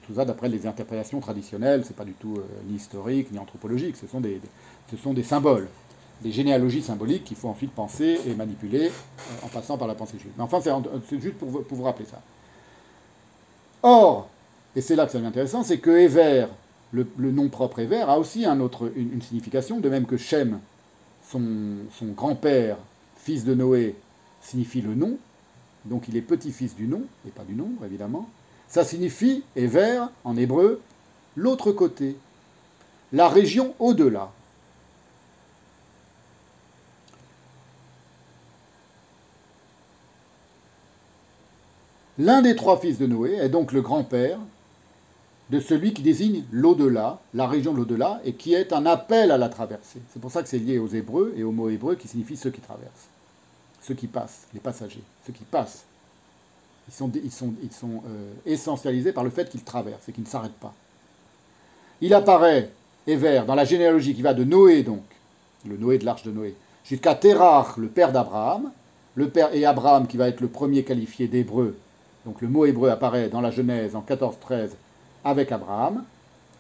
Tout 0.07 0.15
ça 0.15 0.25
d'après 0.25 0.49
les 0.49 0.67
interprétations 0.67 1.21
traditionnelles, 1.21 1.85
c'est 1.87 1.97
pas 1.97 2.05
du 2.05 2.13
tout 2.13 2.39
ni 2.67 2.77
historique 2.77 3.33
ni 3.33 3.39
anthropologique, 3.39 3.97
ce 3.97 4.07
sont 4.07 4.21
des, 4.21 4.41
ce 4.91 5.23
symboles, 5.23 5.69
des 6.23 6.33
généalogies 6.33 6.83
symboliques 6.83 7.25
qu'il 7.25 7.37
faut 7.37 7.49
ensuite 7.49 7.73
penser 7.73 8.21
et 8.27 8.35
manipuler 8.35 8.89
euh, 8.89 9.47
en 9.47 9.49
passant 9.49 9.77
par 9.77 9.89
la 9.89 9.95
pensée 9.95 10.19
juive. 10.19 10.33
Mais 10.37 10.45
enfin, 10.45 10.61
c'est 10.61 11.21
juste 11.21 11.37
pour 11.37 11.49
vous, 11.49 11.83
rappeler 11.83 12.07
ça. 12.07 12.21
Or, 13.83 14.29
et 14.77 14.81
c'est 14.81 14.97
là 14.97 15.07
que 15.07 15.13
ça 15.13 15.19
devient 15.19 15.29
intéressant, 15.29 15.63
c'est 15.63 15.79
que 15.79 15.91
Ever, 15.91 16.47
le, 16.93 17.07
nom 17.19 17.49
propre 17.49 17.81
Ever, 17.81 18.03
a 18.03 18.19
aussi 18.19 18.47
un 18.47 18.61
autre, 18.61 18.91
une, 18.95 19.21
signification, 19.21 19.81
de 19.81 19.89
même 19.89 20.07
que 20.07 20.17
Shem, 20.17 20.61
son, 21.33 22.07
grand-père, 22.15 22.77
fils 23.17 23.45
de 23.45 23.55
Noé, 23.55 23.97
signifie 24.41 24.81
le 24.81 24.95
nom, 24.95 25.17
donc 25.85 26.09
il 26.09 26.17
est 26.17 26.23
petit-fils 26.23 26.75
du 26.75 26.87
nom, 26.87 27.03
et 27.27 27.31
pas 27.31 27.45
du 27.45 27.55
nombre 27.55 27.85
évidemment. 27.85 28.29
Ça 28.69 28.85
signifie, 28.85 29.45
Ever, 29.57 30.05
en 30.25 30.37
hébreu, 30.37 30.81
l'autre 31.37 31.73
côté, 31.73 32.17
la 33.13 33.29
région 33.29 33.75
au-delà. 33.79 34.31
L'un 42.19 42.43
des 42.43 42.55
trois 42.55 42.79
fils 42.79 42.99
de 42.99 43.07
Noé 43.07 43.35
est 43.35 43.49
donc 43.49 43.73
le 43.73 43.81
grand-père 43.81 44.39
de 45.53 45.61
celui 45.61 45.93
qui 45.93 46.01
désigne 46.01 46.45
l'au-delà, 46.51 47.21
la 47.35 47.47
région 47.47 47.73
de 47.73 47.77
l'au-delà, 47.77 48.21
et 48.25 48.33
qui 48.33 48.55
est 48.55 48.73
un 48.73 48.87
appel 48.87 49.31
à 49.31 49.37
la 49.37 49.51
traversée. 49.51 50.01
C'est 50.11 50.21
pour 50.21 50.33
ça 50.33 50.43
que 50.43 50.49
c'est 50.49 50.59
lié 50.59 50.79
aux 50.79 50.89
Hébreux 50.89 51.35
et 51.37 51.45
au 51.45 51.53
mot 51.53 51.69
hébreu 51.69 51.95
qui 51.95 52.09
signifie 52.09 52.39
ceux 52.39 52.51
qui 52.51 52.63
traversent, 52.63 53.09
ceux 53.83 53.93
qui 53.93 54.07
passent, 54.07 54.47
les 54.55 54.61
passagers, 54.61 55.03
ceux 55.27 55.35
qui 55.35 55.45
passent. 55.45 55.85
Ils 56.89 57.31
sont, 57.31 57.53
euh, 57.85 58.33
essentialisés 58.47 59.13
par 59.13 59.25
le 59.25 59.31
fait 59.31 59.51
qu'ils 59.51 59.63
traversent 59.63 60.09
et 60.09 60.13
qu'ils 60.13 60.25
ne 60.25 60.29
s'arrêtent 60.29 60.53
pas. 60.53 60.73
Il 62.01 62.15
apparaît, 62.15 62.71
Éver, 63.07 63.43
dans 63.47 63.55
la 63.55 63.67
généalogie 63.67 64.15
qui 64.15 64.23
va 64.23 64.33
de 64.33 64.45
Noé, 64.45 64.83
donc, 64.83 65.05
le 65.69 65.77
Noé 65.77 65.99
de 65.99 66.07
l'arche 66.07 66.23
de 66.23 66.31
Noé, 66.31 66.57
jusqu'à 66.85 67.15
Terach, 67.15 67.77
le 67.77 67.89
père 67.89 68.11
d'Abraham, 68.11 68.73
le 69.17 69.29
père 69.29 69.55
et 69.55 69.67
Abraham 69.67 70.07
qui 70.07 70.17
va 70.17 70.29
être 70.29 70.41
le 70.41 70.49
premier 70.49 70.83
qualifié 70.83 71.29
d'hébreu 71.29 71.77
donc 72.25 72.41
le 72.41 72.49
mot 72.49 72.65
hébreu 72.67 72.91
apparaît 72.91 73.29
dans 73.29 73.41
la 73.41 73.51
Genèse 73.51 73.97
en 73.97 74.03
14-13 74.03 74.71
avec 75.25 75.53
Abraham. 75.53 76.05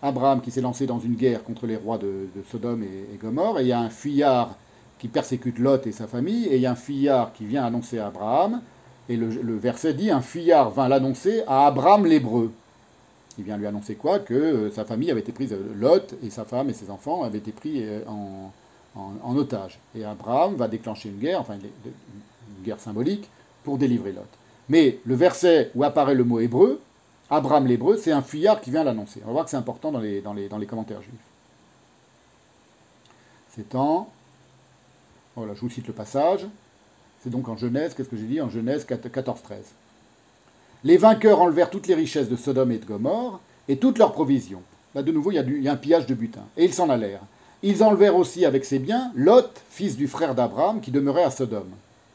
Abraham 0.03 0.41
qui 0.41 0.51
s'est 0.51 0.61
lancé 0.61 0.87
dans 0.87 0.99
une 0.99 1.15
guerre 1.15 1.45
contre 1.45 1.67
les 1.67 1.77
rois 1.77 1.99
de, 1.99 2.27
Sodome 2.51 2.83
et, 2.83 3.17
Gomorre, 3.17 3.61
et 3.61 3.63
il 3.63 3.69
y 3.69 3.73
a 3.73 3.79
un 3.79 3.91
fuyard 3.91 4.57
qui 4.99 5.09
persécute 5.09 5.59
Lot 5.59 5.87
et 5.87 5.93
sa 5.93 6.07
famille, 6.07 6.47
et 6.47 6.57
il 6.57 6.63
y 6.63 6.67
a 6.67 6.73
un 6.73 6.77
fuyard 6.77 7.33
qui 7.33 7.45
vient 7.45 7.65
annoncer 7.65 7.99
à 7.99 8.09
Abraham, 8.09 8.61
et 9.09 9.17
le, 9.17 9.57
verset 9.57 9.95
dit, 9.95 10.11
un 10.11 10.21
fuyard 10.21 10.71
vint 10.71 10.89
l'annoncer 10.89 11.43
à 11.47 11.67
Abraham 11.67 12.07
l'hébreu. 12.07 12.53
Il 13.39 13.45
vient 13.45 13.57
lui 13.57 13.67
annoncer 13.67 13.95
quoi? 13.95 14.19
Que 14.19 14.35
euh, 14.35 14.71
sa 14.71 14.85
famille 14.85 15.11
avait 15.11 15.21
été 15.21 15.33
prise, 15.33 15.55
Lot 15.77 16.15
et 16.23 16.31
sa 16.31 16.45
femme 16.45 16.69
et 16.69 16.73
ses 16.73 16.91
enfants 16.91 17.23
avaient 17.23 17.39
été 17.39 17.51
pris 17.51 17.83
euh, 17.83 18.01
en, 18.95 19.37
otage. 19.37 19.79
Et 19.97 20.05
Abraham 20.05 20.55
va 20.55 20.69
déclencher 20.69 21.09
une 21.09 21.19
guerre, 21.19 21.41
enfin 21.41 21.55
une 21.55 22.65
guerre 22.65 22.79
symbolique, 22.79 23.29
pour 23.65 23.79
délivrer 23.79 24.13
Lot. 24.13 24.29
Mais 24.69 24.99
le 25.05 25.15
verset 25.15 25.71
où 25.75 25.83
apparaît 25.83 26.15
le 26.15 26.25
mot 26.25 26.41
hébreu, 26.41 26.81
Abraham 27.33 27.67
l'hébreu, 27.67 27.97
c'est 27.97 28.13
un 28.13 28.21
fuyard 28.21 28.61
qui 28.61 28.71
vient 28.71 28.85
l'annoncer. 28.85 29.21
On 29.25 29.29
va 29.29 29.33
voir 29.33 29.45
que 29.47 29.51
c'est 29.51 29.57
important 29.57 29.91
dans 29.91 30.01
les, 30.01 30.23
commentaires 30.69 31.01
juifs. 31.01 31.15
C'est 33.57 33.75
en. 33.75 34.11
Voilà, 35.35 35.55
je 35.55 35.61
vous 35.61 35.71
cite 35.71 35.87
le 35.87 35.95
passage. 35.95 36.47
C'est 37.23 37.31
donc 37.31 37.49
en 37.49 37.57
Genèse, 37.57 37.95
qu'est-ce 37.95 38.11
que 38.11 38.19
j'ai 38.19 38.27
dit? 38.27 38.43
En 38.43 38.51
Genèse 38.51 38.85
14-13. 38.85 39.37
Les 40.85 40.99
vainqueurs 40.99 41.41
enlevèrent 41.41 41.71
toutes 41.71 41.87
les 41.87 41.95
richesses 41.95 42.29
de 42.29 42.37
Sodome 42.37 42.71
et 42.73 42.79
de 42.79 42.85
Gomorre 42.85 43.41
et 43.67 43.79
toutes 43.79 43.97
leurs 43.97 44.13
provisions. 44.13 44.63
Là, 44.95 45.03
de 45.03 45.11
nouveau, 45.11 45.31
il 45.31 45.37
y, 45.37 45.39
a 45.39 45.43
il 45.43 45.63
y 45.63 45.69
a 45.71 45.73
un 45.73 45.77
pillage 45.77 46.05
de 46.05 46.15
butin. 46.15 46.45
Et 46.59 46.67
ils 46.67 46.75
s'en 46.75 46.91
allèrent. 46.91 47.23
Ils 47.63 47.83
enlevèrent 47.83 48.17
aussi 48.17 48.45
avec 48.45 48.67
ses 48.67 48.79
biens 48.79 49.11
Lot, 49.15 49.63
fils 49.71 49.97
du 49.97 50.07
frère 50.07 50.35
d'Abraham, 50.35 50.83
qui 50.83 50.91
demeurait 50.91 51.25
à 51.25 51.31
Sodome. 51.31 51.71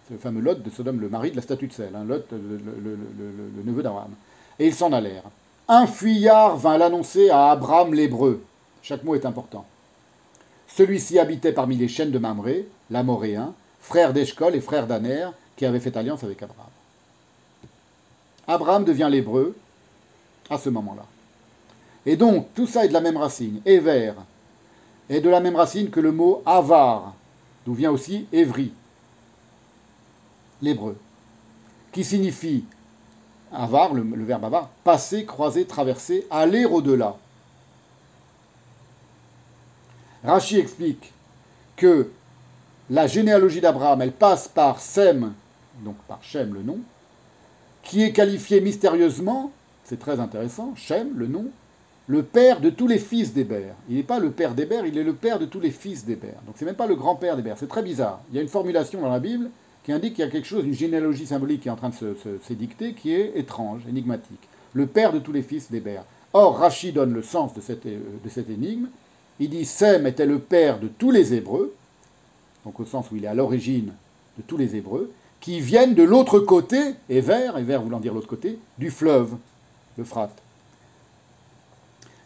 C'est 0.07 0.14
le 0.14 0.19
fameux 0.19 0.41
Lot 0.41 0.61
de 0.61 0.69
Sodome, 0.69 0.99
le 0.99 1.10
mari 1.10 1.31
de 1.31 1.38
la 1.38 1.41
statue 1.41 1.65
de 1.65 1.73
sel, 1.73 1.95
hein, 1.95 2.03
Lot, 2.06 2.31
le, 2.31 3.64
neveu 3.65 3.81
d'Abraham. 3.81 4.11
Et 4.59 4.67
ils 4.67 4.75
s'en 4.75 4.91
allèrent. 4.91 5.23
Un 5.67 5.85
fuyard 5.88 6.57
vint 6.57 6.77
l'annoncer 6.77 7.29
à 7.29 7.51
Abraham 7.51 7.93
l'hébreu. 7.93 8.43
Chaque 8.81 9.03
mot 9.03 9.15
est 9.15 9.25
important. 9.25 9.65
Celui-ci 10.67 11.19
habitait 11.19 11.51
parmi 11.51 11.75
les 11.75 11.88
chaînes 11.88 12.11
de 12.11 12.19
Mamré, 12.19 12.67
l'Amoréen, 12.89 13.53
frère 13.79 14.13
d'Eshcol 14.13 14.55
et 14.55 14.61
frère 14.61 14.88
d'Aner, 14.88 15.29
qui 15.55 15.65
avait 15.65 15.79
fait 15.79 15.97
alliance 15.97 16.23
avec 16.23 16.41
Abraham. 16.41 16.69
Abraham 18.47 18.85
devient 18.85 19.09
l'hébreu 19.11 19.55
à 20.49 20.57
ce 20.57 20.69
moment-là. 20.69 21.05
Et 22.05 22.15
donc, 22.15 22.47
tout 22.55 22.67
ça 22.67 22.85
est 22.85 22.88
de 22.88 22.93
la 22.93 23.01
même 23.01 23.17
racine. 23.17 23.61
Ever 23.65 24.13
est 25.09 25.21
de 25.21 25.29
la 25.29 25.39
même 25.39 25.55
racine 25.55 25.89
que 25.89 25.99
le 25.99 26.11
mot 26.11 26.41
avar, 26.45 27.13
d'où 27.65 27.73
vient 27.73 27.91
aussi 27.91 28.27
Évry, 28.31 28.71
l'hébreu, 30.61 30.97
qui 31.91 32.03
signifie 32.03 32.65
avar, 33.52 33.94
le, 33.94 34.03
verbe 34.24 34.45
avar, 34.45 34.69
passer, 34.84 35.26
croiser, 35.26 35.65
traverser, 35.65 36.26
aller 36.30 36.65
au-delà. 36.65 37.15
Rachi 40.24 40.60
explique 40.60 41.14
que 41.76 42.10
la 42.90 43.07
généalogie 43.07 43.61
d'Abraham, 43.61 44.02
elle 44.02 44.11
passe 44.11 44.48
par 44.48 44.80
Sem, 44.80 45.34
donc 45.84 45.95
par 46.07 46.24
Shem 46.24 46.53
le 46.53 46.64
nom, 46.64 46.80
qui 47.84 48.03
est 48.03 48.11
qualifié 48.11 48.61
mystérieusement, 48.61 49.52
c'est 49.84 49.99
très 49.99 50.19
intéressant, 50.19 50.74
Shem 50.76 51.18
le 51.18 51.28
nom, 51.28 51.45
le 52.07 52.24
père 52.24 52.61
de 52.61 52.69
tous 52.69 52.88
les 52.88 52.99
fils 52.99 53.34
d'Héber. 53.34 53.74
Il 53.90 53.98
n'est 53.98 54.03
pas 54.03 54.19
le 54.19 54.32
père 54.32 54.53
d'Héber, 54.53 54.84
il 54.88 54.98
est 54.98 55.03
le 55.03 55.14
père 55.14 55.40
de 55.40 55.45
tous 55.45 55.60
les 55.60 55.72
fils 55.72 56.06
d'Héber. 56.06 56.34
Donc 56.45 56.56
c'est 56.57 56.65
même 56.65 56.76
pas 56.76 56.88
le 56.88 56.95
grand-père 56.95 57.36
d'Héber, 57.36 57.56
c'est 57.57 57.68
très 57.68 57.84
bizarre. 57.84 58.22
Il 58.30 58.36
y 58.36 58.40
a 58.40 58.41
une 58.41 58.48
formulation 58.48 59.02
dans 59.02 59.11
la 59.11 59.19
Bible 59.19 59.49
qui 59.88 59.93
indique 59.93 60.15
qu'il 60.15 60.26
y 60.26 60.27
a 60.27 60.30
quelque 60.30 60.45
chose, 60.45 60.65
une 60.65 60.73
généalogie 60.73 61.26
symbolique 61.26 61.61
qui 61.61 61.69
est 61.69 61.72
en 61.72 61.77
train 61.77 61.91
de 61.91 62.18
s'édicter, 62.45 62.91
qui 62.91 63.14
est 63.14 63.38
étrange, 63.38 63.84
énigmatique. 63.88 64.49
Le 64.73 64.85
père 64.85 65.14
de 65.14 65.19
tous 65.19 65.31
les 65.31 65.41
fils 65.41 65.72
d'Héber. 65.72 66.01
Or, 66.34 66.57
Rachid 66.57 66.93
donne 66.93 67.14
le 67.14 67.22
sens 67.22 67.53
de 67.53 67.61
cette, 67.61 67.85
euh, 67.85 68.01
de 68.22 68.27
cette 68.27 68.49
énigme. 68.49 68.89
Il 69.39 69.49
dit 69.49 69.64
Sem 69.64 70.05
était 70.05 70.26
le 70.26 70.39
père 70.39 70.81
de 70.81 70.89
tous 70.89 71.11
les 71.11 71.34
Hébreux, 71.34 71.73
donc 72.65 72.81
au 72.81 72.85
sens 72.85 73.09
où 73.11 73.15
il 73.15 73.23
est 73.23 73.30
à 73.30 73.34
l'origine 73.34 73.93
de 74.38 74.43
tous 74.45 74.57
les 74.57 74.76
Hébreux, 74.76 75.09
qui 75.39 75.61
viennent 75.61 75.95
de 75.95 76.03
l'autre 76.03 76.39
côté, 76.39 76.95
et 77.07 77.22
vers 77.22 77.81
voulant 77.81 78.01
dire 78.01 78.14
l'autre 78.14 78.27
côté, 78.27 78.59
du 78.77 78.91
fleuve, 78.91 79.38
l'Euphrate. 79.97 80.38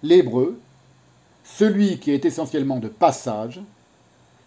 L'Hébreu, 0.01 0.59
celui 1.43 1.99
qui 1.99 2.09
est 2.09 2.25
essentiellement 2.25 2.79
de 2.79 2.87
passage, 2.87 3.61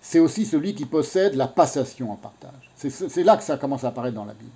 c'est 0.04 0.18
aussi 0.18 0.44
celui 0.44 0.74
qui 0.74 0.84
possède 0.84 1.34
la 1.34 1.48
passation 1.48 2.12
en 2.12 2.16
partage. 2.16 2.70
C'est 2.76 3.24
là 3.24 3.38
que 3.38 3.42
ça 3.42 3.56
commence 3.56 3.84
à 3.84 3.88
apparaître 3.88 4.14
dans 4.14 4.26
la 4.26 4.34
Bible. 4.34 4.50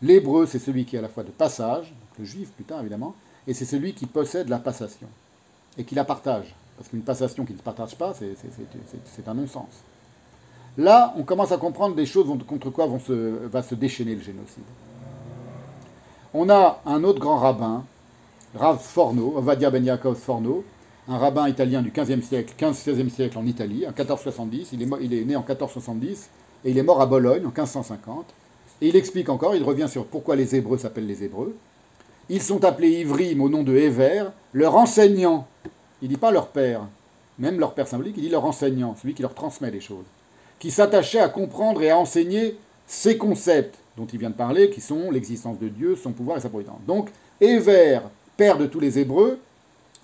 L'hébreu, 0.00 0.46
c'est 0.46 0.58
celui 0.58 0.86
qui 0.86 0.96
est 0.96 1.00
à 1.00 1.02
la 1.02 1.10
fois 1.10 1.22
de 1.22 1.30
passage, 1.30 1.92
le 2.18 2.24
juif 2.24 2.50
plus 2.52 2.64
tard 2.64 2.80
évidemment, 2.80 3.14
et 3.46 3.52
c'est 3.52 3.66
celui 3.66 3.92
qui 3.92 4.06
possède 4.06 4.48
la 4.48 4.58
passation, 4.58 5.06
et 5.76 5.84
qui 5.84 5.94
la 5.94 6.04
partage. 6.04 6.54
Parce 6.78 6.88
qu'une 6.88 7.02
passation 7.02 7.44
qui 7.44 7.52
ne 7.52 7.58
partage 7.58 7.94
pas, 7.96 8.14
c'est 8.14 9.28
un 9.28 9.34
non-sens. 9.34 9.68
Là, 10.78 11.12
on 11.18 11.24
commence 11.24 11.52
à 11.52 11.58
comprendre 11.58 11.94
des 11.94 12.06
choses 12.06 12.26
contre 12.46 12.70
quoi 12.70 12.86
vont 12.86 13.00
se, 13.00 13.12
va 13.12 13.62
se 13.62 13.74
déchaîner 13.74 14.14
le 14.14 14.22
génocide. 14.22 14.64
On 16.32 16.48
a 16.48 16.80
un 16.86 17.04
autre 17.04 17.20
grand 17.20 17.36
rabbin, 17.36 17.84
Rav 18.54 18.78
Forno, 18.78 19.42
Vadia 19.42 19.68
Ben 19.70 19.84
Yaakov 19.84 20.16
Forno, 20.16 20.64
un 21.08 21.16
rabbin 21.16 21.48
italien 21.48 21.80
du 21.80 21.90
15e 21.90 22.20
siècle, 22.20 22.52
15-16e 22.58 23.08
siècle 23.08 23.38
en 23.38 23.46
Italie, 23.46 23.86
en 23.86 23.90
1470. 23.90 24.70
Il 24.72 24.82
est, 24.82 25.24
né 25.24 25.36
en 25.36 25.40
1470 25.40 26.28
et 26.64 26.70
il 26.70 26.78
est 26.78 26.82
mort 26.82 27.00
à 27.00 27.06
Bologne 27.06 27.46
en 27.46 27.48
1550. 27.48 28.26
Et 28.82 28.88
il 28.88 28.96
explique 28.96 29.30
encore, 29.30 29.56
il 29.56 29.62
revient 29.62 29.88
sur 29.88 30.04
pourquoi 30.04 30.36
les 30.36 30.54
Hébreux 30.54 30.78
s'appellent 30.78 31.06
les 31.06 31.24
Hébreux. 31.24 31.56
Ils 32.28 32.42
sont 32.42 32.62
appelés 32.64 33.00
Ivrim 33.00 33.40
au 33.40 33.48
nom 33.48 33.62
de 33.62 33.74
Héver, 33.74 34.24
leur 34.52 34.76
enseignant. 34.76 35.46
Il 36.02 36.08
ne 36.08 36.14
dit 36.14 36.20
pas 36.20 36.30
leur 36.30 36.48
père, 36.48 36.82
même 37.38 37.58
leur 37.58 37.72
père 37.72 37.88
symbolique, 37.88 38.14
il 38.18 38.24
dit 38.24 38.28
leur 38.28 38.44
enseignant, 38.44 38.94
celui 39.00 39.14
qui 39.14 39.22
leur 39.22 39.34
transmet 39.34 39.70
les 39.70 39.80
choses, 39.80 40.04
qui 40.58 40.70
s'attachait 40.70 41.20
à 41.20 41.28
comprendre 41.28 41.82
et 41.82 41.90
à 41.90 41.96
enseigner 41.96 42.56
ces 42.86 43.16
concepts 43.16 43.78
dont 43.96 44.06
il 44.06 44.18
vient 44.18 44.30
de 44.30 44.34
parler, 44.34 44.70
qui 44.70 44.82
sont 44.82 45.10
l'existence 45.10 45.58
de 45.58 45.68
Dieu, 45.68 45.96
son 45.96 46.12
pouvoir 46.12 46.36
et 46.36 46.40
sa 46.40 46.50
providence. 46.50 46.80
Donc, 46.86 47.08
Héver, 47.40 48.00
père 48.36 48.58
de 48.58 48.66
tous 48.66 48.78
les 48.78 48.98
Hébreux, 48.98 49.40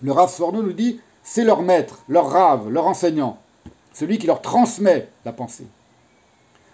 le 0.05 0.13
Rav 0.13 0.31
Sforno 0.31 0.63
nous 0.63 0.75
dit, 0.75 1.01
c'est 1.23 1.45
leur 1.45 1.63
maître, 1.63 2.05
leur 2.09 2.29
rave, 2.29 2.69
leur 2.71 2.87
enseignant, 2.87 3.39
celui 3.95 4.19
qui 4.19 4.27
leur 4.27 4.43
transmet 4.43 5.09
la 5.25 5.33
pensée. 5.33 5.67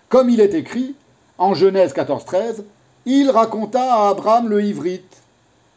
Comme 0.09 0.29
il 0.29 0.41
est 0.41 0.55
écrit, 0.55 0.97
en 1.39 1.55
Genèse 1.55 1.95
14-13, 1.95 2.65
il 3.07 3.31
raconta 3.31 3.95
à 3.95 4.09
Abraham 4.09 4.49
le 4.49 4.65
Hivrite, 4.65 5.23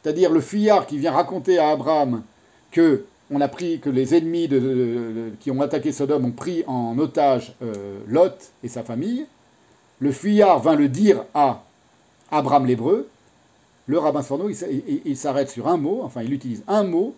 c'est-à-dire 0.01 0.31
le 0.31 0.41
fuyard 0.41 0.88
qui 0.88 0.97
vient 0.97 1.11
raconter 1.11 1.59
à 1.59 1.69
Abraham 1.69 2.23
que 2.71 3.05
on 3.30 3.39
a 3.39 3.47
pris 3.47 3.80
que 3.80 3.89
les 3.89 4.15
ennemis 4.15 4.49
qui 5.39 5.51
ont 5.51 5.61
attaqué 5.61 5.91
Sodome 5.91 6.25
ont 6.25 6.31
pris 6.31 6.63
en 6.67 6.97
otage 6.97 7.55
euh, 7.61 7.99
Lot 8.07 8.51
et 8.63 8.67
sa 8.67 8.84
famille. 8.84 9.27
Le 9.99 10.11
fuyard 10.11 10.59
vint 10.59 10.75
le 10.75 10.89
dire 10.89 11.23
à 11.34 11.63
Abraham 12.31 12.65
l'hébreu. 12.65 13.09
Le 13.85 13.97
rabbin 13.99 14.23
Sorno, 14.23 14.49
il, 14.49 15.17
s'arrête 15.17 15.49
sur 15.49 15.67
un 15.67 15.77
mot, 15.77 16.01
enfin 16.03 16.21
il 16.21 16.34
utilise 16.34 16.63
un 16.67 16.84
mot 16.84 17.15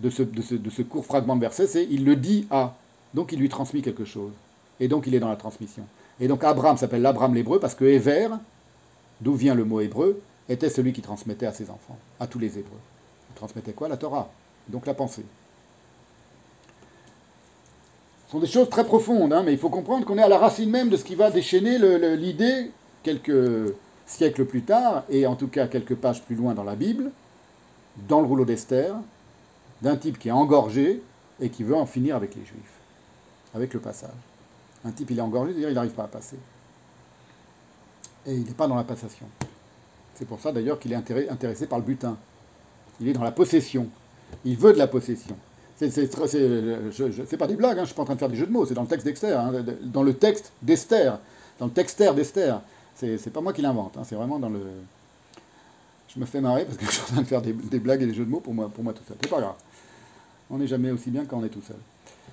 de 0.00 0.10
ce, 0.10 0.82
court 0.82 1.04
fragment 1.04 1.36
de 1.36 1.40
verset, 1.40 1.66
c'est 1.66 1.86
il 1.90 2.04
le 2.04 2.16
dit 2.16 2.46
à. 2.50 2.74
Donc 3.14 3.32
il 3.32 3.38
lui 3.38 3.48
transmet 3.48 3.80
quelque 3.80 4.04
chose. 4.04 4.32
Et 4.80 4.88
donc 4.88 5.06
il 5.06 5.14
est 5.14 5.20
dans 5.20 5.28
la 5.28 5.36
transmission. 5.36 5.84
Et 6.20 6.28
donc 6.28 6.42
Abraham 6.44 6.76
s'appelle 6.76 7.04
Abraham 7.06 7.34
l'hébreu 7.34 7.60
parce 7.60 7.74
que 7.74 7.84
Héver, 7.84 8.28
d'où 9.20 9.34
vient 9.34 9.54
le 9.54 9.64
mot 9.64 9.80
hébreu, 9.80 10.20
était 10.48 10.68
celui 10.68 10.92
qui 10.92 11.00
transmettait 11.00 11.46
à 11.46 11.52
ses 11.52 11.70
enfants, 11.70 11.98
à 12.20 12.26
tous 12.26 12.38
les 12.38 12.58
hébreux. 12.58 12.80
Il 13.30 13.34
transmettait 13.34 13.72
quoi? 13.72 13.88
La 13.88 13.96
Torah, 13.96 14.30
donc 14.68 14.86
la 14.86 14.94
pensée. 14.94 15.24
Ce 18.26 18.32
sont 18.32 18.40
des 18.40 18.46
choses 18.46 18.68
très 18.68 18.84
profondes, 18.84 19.32
hein, 19.32 19.42
mais 19.44 19.52
il 19.52 19.58
faut 19.58 19.70
comprendre 19.70 20.04
qu'on 20.04 20.18
est 20.18 20.22
à 20.22 20.28
la 20.28 20.38
racine 20.38 20.70
même 20.70 20.88
de 20.88 20.96
ce 20.96 21.04
qui 21.04 21.14
va 21.14 21.30
déchaîner 21.30 21.78
l'idée, 22.16 22.72
quelques 23.02 23.74
siècles 24.06 24.44
plus 24.44 24.62
tard, 24.62 25.04
et 25.08 25.26
en 25.26 25.36
tout 25.36 25.48
cas 25.48 25.66
quelques 25.66 25.94
pages 25.94 26.22
plus 26.22 26.34
loin 26.34 26.54
dans 26.54 26.64
la 26.64 26.74
Bible, 26.74 27.10
dans 28.08 28.20
le 28.20 28.26
rouleau 28.26 28.44
d'Esther, 28.44 28.94
d'un 29.84 29.96
type 29.96 30.18
qui 30.18 30.28
est 30.28 30.32
engorgé 30.32 31.02
et 31.40 31.50
qui 31.50 31.62
veut 31.62 31.76
en 31.76 31.86
finir 31.86 32.16
avec 32.16 32.34
les 32.34 32.44
Juifs, 32.44 32.78
avec 33.54 33.72
le 33.74 33.80
passage. 33.80 34.10
Un 34.84 34.90
type, 34.90 35.10
il 35.10 35.18
est 35.18 35.22
engorgé, 35.22 35.52
c'est-à-dire 35.52 35.70
il 35.70 35.74
n'arrive 35.74 35.92
pas 35.92 36.04
à 36.04 36.08
passer. 36.08 36.38
Et 38.26 38.34
il 38.34 38.44
n'est 38.44 38.54
pas 38.54 38.66
dans 38.66 38.76
la 38.76 38.84
passation. 38.84 39.26
C'est 40.14 40.26
pour 40.26 40.40
ça 40.40 40.52
d'ailleurs 40.52 40.78
qu'il 40.78 40.92
est 40.92 40.96
intéressé 41.28 41.66
par 41.66 41.78
le 41.78 41.84
butin. 41.84 42.16
Il 43.00 43.08
est 43.08 43.12
dans 43.12 43.22
la 43.22 43.32
possession. 43.32 43.88
Il 44.44 44.56
veut 44.56 44.72
de 44.72 44.78
la 44.78 44.86
possession. 44.86 45.36
C'est 45.76 47.36
pas 47.36 47.46
des 47.46 47.56
blagues, 47.56 47.78
hein, 47.78 47.82
je 47.82 47.86
suis 47.86 47.94
pas 47.94 48.02
en 48.02 48.06
train 48.06 48.14
de 48.14 48.20
faire 48.20 48.28
des 48.28 48.36
jeux 48.36 48.46
de 48.46 48.52
mots, 48.52 48.64
c'est 48.64 48.74
dans 48.74 48.82
le 48.82 48.88
texte 48.88 49.04
d'Esther, 49.04 49.38
hein, 49.38 49.52
dans 49.82 50.02
le 50.02 50.14
texte 50.14 50.52
d'Esther, 50.62 51.18
dans 51.58 51.66
le 51.66 51.72
textère 51.72 52.14
d'Esther. 52.14 52.60
C'est 52.94 53.32
pas 53.32 53.40
moi 53.40 53.52
qui 53.52 53.60
l'invente, 53.60 53.96
hein, 53.98 54.02
c'est 54.04 54.14
vraiment 54.14 54.38
dans 54.38 54.48
le. 54.48 54.60
Je 56.14 56.20
me 56.20 56.26
fais 56.26 56.40
marrer 56.40 56.64
parce 56.64 56.78
que 56.78 56.86
je 56.86 56.90
suis 56.92 57.02
en 57.02 57.06
train 57.06 57.22
de 57.22 57.26
faire 57.26 57.42
des, 57.42 57.52
blagues 57.80 58.02
et 58.02 58.06
des 58.06 58.14
jeux 58.14 58.24
de 58.24 58.30
mots 58.30 58.38
pour 58.38 58.54
moi, 58.54 58.68
pour 58.68 58.84
moi 58.84 58.92
tout 58.92 59.02
seul. 59.06 59.16
C'est 59.20 59.28
pas 59.28 59.40
grave. 59.40 59.56
On 60.50 60.58
n'est 60.58 60.66
jamais 60.66 60.90
aussi 60.90 61.10
bien 61.10 61.24
quand 61.24 61.38
on 61.38 61.44
est 61.44 61.48
tout 61.48 61.62
seul. 61.62 61.76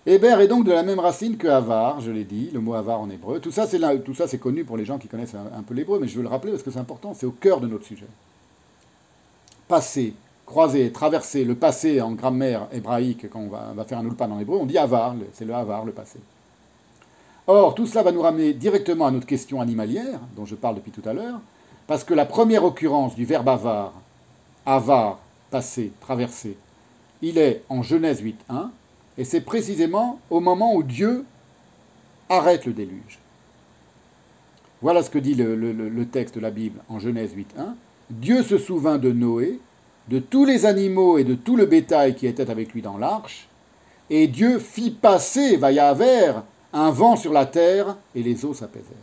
Héber 0.05 0.41
est 0.41 0.47
donc 0.47 0.65
de 0.65 0.71
la 0.71 0.81
même 0.81 0.99
racine 0.99 1.37
que 1.37 1.47
Avar, 1.47 2.01
je 2.01 2.09
l'ai 2.09 2.23
dit, 2.23 2.49
le 2.51 2.59
mot 2.59 2.73
Avar 2.73 2.99
en 2.99 3.09
hébreu. 3.09 3.39
Tout 3.39 3.51
ça, 3.51 3.67
c'est 3.67 4.37
connu 4.39 4.63
pour 4.63 4.75
les 4.75 4.85
gens 4.85 4.97
qui 4.97 5.07
connaissent 5.07 5.35
un, 5.35 5.61
peu 5.61 5.75
l'hébreu, 5.75 5.99
mais 6.01 6.07
je 6.07 6.17
veux 6.17 6.23
le 6.23 6.27
rappeler 6.27 6.51
parce 6.51 6.63
que 6.63 6.71
c'est 6.71 6.79
important, 6.79 7.13
c'est 7.13 7.27
au 7.27 7.31
cœur 7.31 7.61
de 7.61 7.67
notre 7.67 7.85
sujet. 7.85 8.07
Passer, 9.67 10.15
croiser, 10.47 10.91
traverser, 10.91 11.45
le 11.45 11.53
passé 11.53 12.01
en 12.01 12.13
grammaire 12.13 12.67
hébraïque, 12.73 13.29
quand 13.29 13.39
on 13.39 13.47
va, 13.47 13.85
faire 13.85 13.99
un 13.99 14.05
ulpan 14.05 14.31
en 14.31 14.39
hébreu, 14.39 14.57
on 14.59 14.65
dit 14.65 14.79
Avar, 14.79 15.13
c'est 15.33 15.45
le 15.45 15.53
Avar, 15.53 15.85
le 15.85 15.91
passé. 15.91 16.19
Or, 17.45 17.75
tout 17.75 17.85
cela 17.85 18.01
va 18.01 18.11
nous 18.11 18.21
ramener 18.21 18.53
directement 18.53 19.05
à 19.05 19.11
notre 19.11 19.27
question 19.27 19.61
animalière, 19.61 20.19
dont 20.35 20.45
je 20.45 20.55
parle 20.55 20.75
depuis 20.75 20.91
tout 20.91 21.07
à 21.07 21.13
l'heure, 21.13 21.39
parce 21.85 22.03
que 22.03 22.15
la 22.15 22.25
première 22.25 22.63
occurrence 22.63 23.13
du 23.13 23.25
verbe 23.25 23.49
Avar, 23.49 23.93
Avar, 24.65 25.19
passé, 25.51 25.91
traverser, 26.01 26.57
il 27.21 27.37
est 27.37 27.63
en 27.69 27.83
Genèse 27.83 28.23
8.1, 28.23 28.69
et 29.17 29.23
c'est 29.23 29.41
précisément 29.41 30.19
au 30.29 30.39
moment 30.39 30.73
où 30.73 30.83
Dieu 30.83 31.25
arrête 32.29 32.65
le 32.65 32.73
déluge. 32.73 33.19
Voilà 34.81 35.03
ce 35.03 35.09
que 35.09 35.19
dit 35.19 35.35
le, 35.35 36.05
texte 36.05 36.35
de 36.35 36.39
la 36.39 36.49
Bible 36.49 36.79
en 36.89 36.97
Genèse 36.97 37.35
8.1. 37.35 37.73
Dieu 38.09 38.41
se 38.41 38.57
souvint 38.57 38.97
de 38.97 39.11
Noé, 39.11 39.59
de 40.07 40.19
tous 40.19 40.45
les 40.45 40.65
animaux 40.65 41.17
et 41.17 41.23
de 41.23 41.35
tout 41.35 41.55
le 41.55 41.65
bétail 41.65 42.15
qui 42.15 42.25
était 42.25 42.49
avec 42.49 42.73
lui 42.73 42.81
dans 42.81 42.97
l'arche, 42.97 43.47
et 44.09 44.27
Dieu 44.27 44.59
fit 44.59 44.91
passer, 44.91 45.57
vers 45.57 46.43
un 46.73 46.91
vent 46.91 47.15
sur 47.15 47.31
la 47.31 47.45
terre, 47.45 47.97
et 48.15 48.23
les 48.23 48.43
eaux 48.43 48.53
s'apaisèrent. 48.53 48.95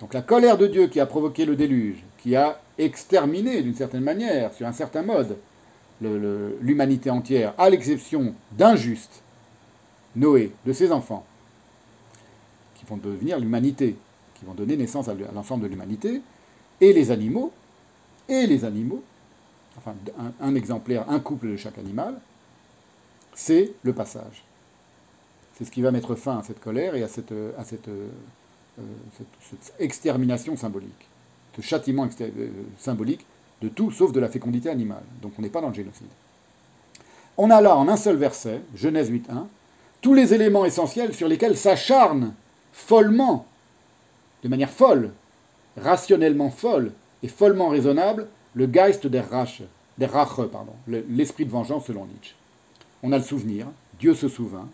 Donc 0.00 0.14
la 0.14 0.22
colère 0.22 0.58
de 0.58 0.66
Dieu 0.66 0.88
qui 0.88 0.98
a 0.98 1.06
provoqué 1.06 1.44
le 1.44 1.54
déluge, 1.54 2.02
qui 2.18 2.34
a 2.34 2.60
exterminé 2.76 3.62
d'une 3.62 3.74
certaine 3.74 4.02
manière, 4.02 4.52
sur 4.52 4.66
un 4.66 4.72
certain 4.72 5.02
mode, 5.02 5.36
l'humanité 6.60 7.10
entière, 7.10 7.54
à 7.58 7.70
l'exception 7.70 8.34
d'un 8.52 8.76
juste, 8.76 9.22
Noé, 10.14 10.52
de 10.66 10.72
ses 10.72 10.92
enfants, 10.92 11.24
qui 12.74 12.84
vont 12.84 12.96
devenir 12.96 13.38
l'humanité, 13.38 13.96
qui 14.34 14.44
vont 14.44 14.54
donner 14.54 14.76
naissance 14.76 15.08
à 15.08 15.14
l'ensemble 15.34 15.64
de 15.64 15.68
l'humanité, 15.68 16.20
et 16.80 16.92
les 16.92 17.10
animaux, 17.10 17.52
et 18.28 18.46
les 18.46 18.64
animaux, 18.64 19.02
enfin 19.78 19.94
un, 20.40 20.54
exemplaire, 20.54 21.08
un 21.08 21.20
couple 21.20 21.48
de 21.48 21.56
chaque 21.56 21.78
animal, 21.78 22.20
c'est 23.34 23.72
le 23.82 23.92
passage. 23.92 24.44
C'est 25.54 25.64
ce 25.64 25.70
qui 25.70 25.80
va 25.80 25.90
mettre 25.90 26.14
fin 26.14 26.38
à 26.38 26.42
cette 26.42 26.60
colère 26.60 26.94
et 26.94 27.02
à 27.02 27.08
cette, 27.08 27.32
cette, 27.64 27.88
euh, 27.88 28.08
cette 29.40 29.74
extermination 29.78 30.56
symbolique, 30.56 31.08
ce 31.56 31.62
châtiment 31.62 32.08
euh, 32.20 32.48
symbolique 32.78 33.24
de 33.62 33.68
tout 33.68 33.90
sauf 33.90 34.12
de 34.12 34.20
la 34.20 34.28
fécondité 34.28 34.68
animale. 34.68 35.04
Donc 35.22 35.32
on 35.38 35.42
n'est 35.42 35.48
pas 35.48 35.60
dans 35.60 35.68
le 35.68 35.74
génocide. 35.74 36.08
On 37.38 37.48
a 37.50 37.60
là 37.60 37.76
en 37.76 37.88
un 37.88 37.96
seul 37.96 38.16
verset, 38.16 38.60
Genèse 38.74 39.10
8.1, 39.10 39.46
tous 40.02 40.14
les 40.14 40.34
éléments 40.34 40.64
essentiels 40.64 41.14
sur 41.14 41.28
lesquels 41.28 41.56
s'acharne 41.56 42.34
follement, 42.72 43.46
de 44.42 44.48
manière 44.48 44.70
folle, 44.70 45.12
rationnellement 45.76 46.50
folle 46.50 46.92
et 47.22 47.28
follement 47.28 47.68
raisonnable, 47.68 48.26
le 48.54 48.66
Geist 48.66 49.06
der 49.06 49.30
Rache, 49.30 49.62
der 49.96 50.12
Rache 50.12 50.46
pardon, 50.50 50.72
l'esprit 50.86 51.46
de 51.46 51.50
vengeance 51.50 51.86
selon 51.86 52.06
Nietzsche. 52.06 52.34
On 53.02 53.12
a 53.12 53.18
le 53.18 53.24
souvenir, 53.24 53.66
Dieu 53.98 54.14
se 54.14 54.28
souvint. 54.28 54.68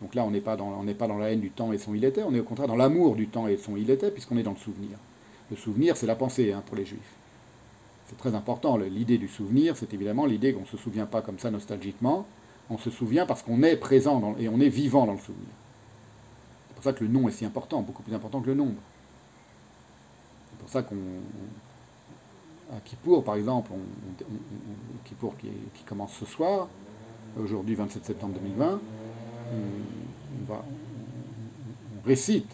Donc 0.00 0.14
là, 0.14 0.24
on 0.24 0.30
n'est 0.30 0.40
pas, 0.40 0.56
dans, 0.56 0.84
pas 0.98 1.06
dans 1.06 1.18
la 1.18 1.30
haine 1.30 1.40
du 1.40 1.50
temps 1.50 1.72
et 1.72 1.78
son 1.78 1.94
il 1.94 2.04
était, 2.04 2.22
on 2.22 2.34
est 2.34 2.40
au 2.40 2.44
contraire 2.44 2.68
dans 2.68 2.76
l'amour 2.76 3.14
du 3.14 3.28
temps 3.28 3.46
et 3.46 3.56
son 3.56 3.76
il 3.76 3.88
était, 3.90 4.10
puisqu'on 4.10 4.36
est 4.36 4.42
dans 4.42 4.52
le 4.52 4.56
souvenir. 4.56 4.98
Le 5.50 5.56
souvenir, 5.56 5.96
c'est 5.96 6.06
la 6.06 6.16
pensée 6.16 6.52
hein, 6.52 6.62
pour 6.66 6.76
les 6.76 6.84
juifs. 6.84 6.98
C'est 8.12 8.18
très 8.18 8.34
important. 8.34 8.76
L'idée 8.76 9.16
du 9.16 9.26
souvenir, 9.26 9.74
c'est 9.74 9.94
évidemment 9.94 10.26
l'idée 10.26 10.52
qu'on 10.52 10.60
ne 10.60 10.66
se 10.66 10.76
souvient 10.76 11.06
pas 11.06 11.22
comme 11.22 11.38
ça 11.38 11.50
nostalgiquement. 11.50 12.26
On 12.68 12.76
se 12.76 12.90
souvient 12.90 13.24
parce 13.24 13.42
qu'on 13.42 13.62
est 13.62 13.76
présent 13.76 14.36
et 14.38 14.50
on 14.50 14.60
est 14.60 14.68
vivant 14.68 15.06
dans 15.06 15.12
le 15.12 15.18
souvenir. 15.18 15.48
C'est 16.68 16.74
pour 16.74 16.84
ça 16.84 16.92
que 16.92 17.04
le 17.04 17.10
nom 17.10 17.26
est 17.26 17.32
si 17.32 17.46
important, 17.46 17.80
beaucoup 17.80 18.02
plus 18.02 18.14
important 18.14 18.42
que 18.42 18.48
le 18.48 18.54
nombre. 18.54 18.80
C'est 20.50 20.58
pour 20.58 20.68
ça 20.68 20.82
qu'on. 20.82 20.96
À 22.70 22.80
Kippour, 22.84 23.24
par 23.24 23.36
exemple, 23.36 23.70
on, 23.74 25.28
qui, 25.38 25.84
commence 25.86 26.12
ce 26.12 26.26
soir, 26.26 26.68
aujourd'hui 27.38 27.74
27 27.74 28.04
septembre 28.04 28.34
2020, 28.34 28.80
on, 29.52 30.52
va, 30.52 30.64
on 31.96 32.06
récite 32.06 32.50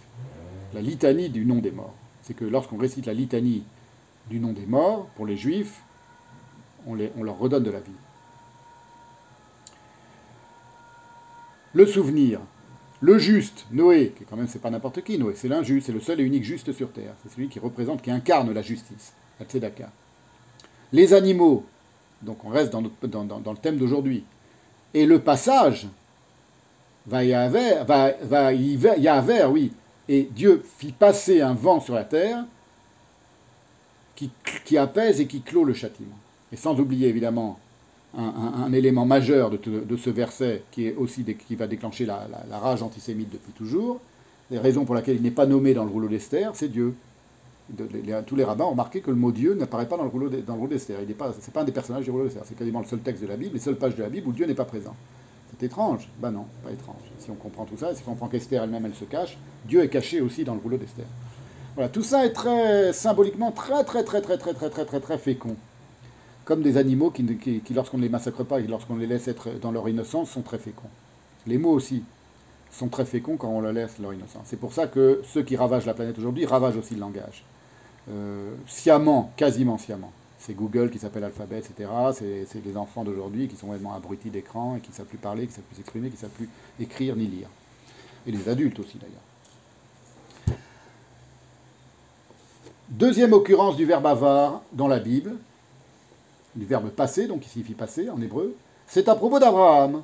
la 0.72 0.82
litanie 0.82 1.30
du 1.30 1.44
nom 1.44 1.58
des 1.58 1.72
morts. 1.72 1.94
C'est 2.22 2.34
que 2.34 2.44
lorsqu'on 2.44 2.78
récite 2.78 3.06
la 3.06 3.14
litanie 3.14 3.64
du 4.28 4.40
nom 4.40 4.52
des 4.52 4.66
morts, 4.66 5.06
pour 5.16 5.26
les 5.26 5.36
juifs, 5.36 5.82
on, 6.86 6.94
leur 6.94 7.38
redonne 7.38 7.62
de 7.62 7.70
la 7.70 7.80
vie. 7.80 7.90
Le 11.74 11.86
souvenir, 11.86 12.40
le 13.00 13.18
juste, 13.18 13.66
Noé, 13.70 14.14
qui 14.16 14.24
quand 14.24 14.36
même 14.36 14.48
c'est 14.48 14.60
pas 14.60 14.70
n'importe 14.70 15.02
qui, 15.02 15.18
Noé, 15.18 15.34
c'est 15.36 15.48
l'injuste, 15.48 15.86
c'est 15.86 15.92
le 15.92 16.00
seul 16.00 16.20
et 16.20 16.24
unique 16.24 16.44
juste 16.44 16.72
sur 16.72 16.90
terre, 16.90 17.14
c'est 17.22 17.32
celui 17.32 17.48
qui 17.48 17.58
représente, 17.58 18.02
qui 18.02 18.10
incarne 18.10 18.52
la 18.52 18.62
justice, 18.62 19.12
la 19.38 19.46
tzedaka. 19.46 19.90
Les 20.92 21.12
animaux, 21.12 21.64
donc 22.22 22.44
on 22.44 22.48
reste 22.48 22.72
dans, 22.72 22.80
le 22.80 23.58
thème 23.58 23.76
d'aujourd'hui, 23.76 24.24
et 24.94 25.04
le 25.04 25.20
passage, 25.20 25.86
va 27.06 27.24
y 27.24 27.32
avoir, 27.32 27.84
va, 27.86 28.12
va 28.22 29.50
oui, 29.50 29.72
et 30.08 30.28
Dieu 30.30 30.62
fit 30.78 30.92
passer 30.92 31.40
un 31.40 31.54
vent 31.54 31.80
sur 31.80 31.94
la 31.94 32.04
terre 32.04 32.44
qui, 34.64 34.78
apaise 34.78 35.20
et 35.20 35.26
qui 35.26 35.40
clôt 35.40 35.64
le 35.64 35.74
châtiment. 35.74 36.16
Et 36.52 36.56
sans 36.56 36.78
oublier 36.80 37.08
évidemment 37.08 37.58
un, 38.16 38.72
élément 38.72 39.04
majeur 39.04 39.50
de, 39.50 39.96
ce 39.96 40.10
verset 40.10 40.62
qui 40.70 40.86
est 40.86 40.96
aussi 40.96 41.24
qui 41.24 41.56
va 41.56 41.66
déclencher 41.66 42.06
la, 42.06 42.26
rage 42.50 42.82
antisémite 42.82 43.30
depuis 43.30 43.52
toujours, 43.52 44.00
les 44.50 44.58
raisons 44.58 44.84
pour 44.84 44.94
lesquelles 44.94 45.16
il 45.16 45.22
n'est 45.22 45.30
pas 45.30 45.46
nommé 45.46 45.74
dans 45.74 45.84
le 45.84 45.90
rouleau 45.90 46.08
d'Esther, 46.08 46.52
c'est 46.54 46.68
Dieu. 46.68 46.94
tous 48.26 48.36
les 48.36 48.44
rabbins 48.44 48.64
ont 48.64 48.70
remarqué 48.70 49.00
que 49.00 49.10
le 49.10 49.16
mot 49.16 49.30
Dieu 49.30 49.54
n'apparaît 49.54 49.88
pas 49.88 49.98
dans 49.98 50.04
le 50.04 50.08
rouleau 50.08 50.28
d'Esther. 50.68 50.98
Il 51.02 51.08
n'est 51.08 51.14
pas 51.14 51.34
un 51.54 51.64
des 51.64 51.72
personnages 51.72 52.04
du 52.04 52.10
rouleau 52.10 52.24
d'Esther. 52.24 52.42
C'est 52.46 52.58
quasiment 52.58 52.80
le 52.80 52.86
seul 52.86 53.00
texte 53.00 53.22
de 53.22 53.28
la 53.28 53.36
Bible, 53.36 53.54
les 53.54 53.60
seules 53.60 53.76
pages 53.76 53.94
de 53.94 54.02
la 54.02 54.08
Bible 54.08 54.26
où 54.28 54.32
Dieu 54.32 54.46
n'est 54.46 54.54
pas 54.54 54.64
présent. 54.64 54.96
C'est 55.50 55.66
étrange 55.66 56.08
Ben 56.18 56.30
non, 56.30 56.46
pas 56.64 56.72
étrange. 56.72 56.96
Si 57.18 57.30
on 57.30 57.34
comprend 57.34 57.66
tout 57.66 57.76
ça, 57.76 57.94
si 57.94 58.02
on 58.06 58.12
comprend 58.12 58.28
qu'Esther 58.28 58.62
elle-même 58.62 58.86
elle 58.86 58.94
se 58.94 59.04
cache, 59.04 59.36
Dieu 59.66 59.82
est 59.82 59.88
caché 59.88 60.20
aussi 60.22 60.44
dans 60.44 60.54
le 60.54 60.60
rouleau 60.60 60.78
d'Esther. 60.78 61.06
Voilà, 61.78 61.90
tout 61.90 62.02
ça 62.02 62.26
est 62.26 62.32
très 62.32 62.92
symboliquement 62.92 63.52
très 63.52 63.84
très 63.84 64.02
très 64.02 64.20
très 64.20 64.36
très 64.36 64.52
très 64.52 64.68
très 64.68 64.84
très 64.84 64.98
très 64.98 65.16
fécond 65.16 65.54
comme 66.44 66.60
des 66.60 66.76
animaux 66.76 67.12
qui, 67.12 67.62
lorsqu'on 67.72 67.98
ne 67.98 68.02
les 68.02 68.08
massacre 68.08 68.42
pas 68.42 68.58
et 68.58 68.66
lorsqu'on 68.66 68.96
les 68.96 69.06
laisse 69.06 69.28
être 69.28 69.50
dans 69.60 69.70
leur 69.70 69.88
innocence, 69.88 70.28
sont 70.28 70.42
très 70.42 70.58
féconds. 70.58 70.88
Les 71.46 71.56
mots 71.56 71.70
aussi 71.70 72.02
sont 72.72 72.88
très 72.88 73.04
féconds 73.04 73.36
quand 73.36 73.50
on 73.50 73.60
leur 73.60 73.72
laisse 73.72 74.00
leur 74.00 74.12
innocence. 74.12 74.42
C'est 74.46 74.58
pour 74.58 74.72
ça 74.72 74.88
que 74.88 75.22
ceux 75.32 75.44
qui 75.44 75.54
ravagent 75.54 75.86
la 75.86 75.94
planète 75.94 76.18
aujourd'hui 76.18 76.46
ravagent 76.46 76.78
aussi 76.78 76.94
le 76.94 77.00
langage. 77.00 77.44
Euh, 78.10 78.56
sciemment, 78.66 79.32
quasiment 79.36 79.78
sciemment. 79.78 80.10
C'est 80.40 80.54
Google 80.54 80.90
qui 80.90 80.98
s'appelle 80.98 81.22
Alphabet, 81.22 81.60
etc. 81.60 81.88
C'est 82.12 82.64
les 82.64 82.76
enfants 82.76 83.04
d'aujourd'hui 83.04 83.46
qui 83.46 83.54
sont 83.54 83.68
vraiment 83.68 83.94
abrutis 83.94 84.30
d'écran 84.30 84.74
et 84.74 84.80
qui 84.80 84.90
ne 84.90 84.96
savent 84.96 85.06
plus 85.06 85.18
parler, 85.18 85.42
qui 85.42 85.50
ne 85.50 85.54
savent 85.54 85.64
plus 85.64 85.76
s'exprimer, 85.76 86.08
qui 86.08 86.16
ne 86.16 86.20
savent 86.22 86.30
plus 86.30 86.48
écrire 86.80 87.14
ni 87.14 87.28
lire. 87.28 87.48
Et 88.26 88.32
les 88.32 88.48
adultes 88.48 88.80
aussi 88.80 88.98
d'ailleurs. 88.98 89.27
Deuxième 92.90 93.34
occurrence 93.34 93.76
du 93.76 93.84
verbe 93.84 94.06
avare 94.06 94.62
dans 94.72 94.88
la 94.88 94.98
Bible, 94.98 95.36
du 96.56 96.64
verbe 96.64 96.88
passer, 96.88 97.26
donc 97.26 97.40
qui 97.40 97.48
signifie 97.48 97.74
passer 97.74 98.08
en 98.08 98.20
hébreu, 98.20 98.56
c'est 98.86 99.08
à 99.08 99.14
propos 99.14 99.38
d'Abraham. 99.38 100.02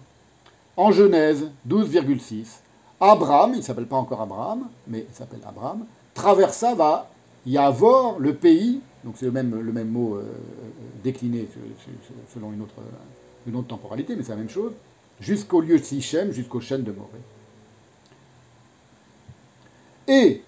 En 0.77 0.91
Genèse 0.93 1.51
12,6, 1.69 2.59
Abraham, 3.01 3.53
il 3.55 3.59
ne 3.59 3.63
s'appelle 3.63 3.87
pas 3.87 3.97
encore 3.97 4.21
Abraham, 4.21 4.69
mais 4.87 5.07
il 5.09 5.15
s'appelle 5.15 5.41
Abraham, 5.47 5.87
traversa 6.13 6.75
va 6.75 7.09
Yavor, 7.47 8.19
le 8.19 8.35
pays, 8.35 8.81
donc 9.05 9.15
c'est 9.19 9.27
le 9.27 9.33
même, 9.33 9.59
le 9.59 9.73
même 9.73 9.89
mot 9.89 10.17
euh, 10.17 10.25
décliné 11.03 11.49
selon 12.33 12.53
une 12.53 12.63
autre, 12.63 12.75
une 13.47 13.57
autre 13.57 13.69
temporalité, 13.69 14.17
mais 14.17 14.23
c'est 14.23 14.33
la 14.33 14.39
même 14.39 14.49
chose, 14.49 14.73
jusqu'au 15.21 15.61
lieu 15.61 15.79
de 15.79 15.85
Sichem, 15.85 16.33
jusqu'aux 16.33 16.61
chaînes 16.61 16.83
de 16.83 16.93
Morée. 16.93 17.11
Et, 20.09 20.43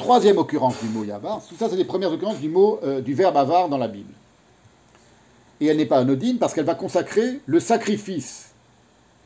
troisième 0.00 0.38
occurrence 0.38 0.80
du 0.82 0.88
mot 0.88 1.04
Yavar, 1.04 1.40
tout 1.46 1.54
ça 1.56 1.68
c'est 1.68 1.76
les 1.76 1.84
premières 1.84 2.10
occurrences 2.10 2.40
du 2.40 2.48
mot, 2.48 2.80
euh, 2.82 3.00
du 3.00 3.14
verbe 3.14 3.36
avare 3.36 3.68
dans 3.68 3.78
la 3.78 3.88
Bible 3.88 4.12
et 5.60 5.66
elle 5.66 5.76
n'est 5.76 5.86
pas 5.86 5.98
anodine 5.98 6.38
parce 6.38 6.54
qu'elle 6.54 6.64
va 6.64 6.74
consacrer 6.74 7.40
le 7.46 7.60
sacrifice 7.60 8.50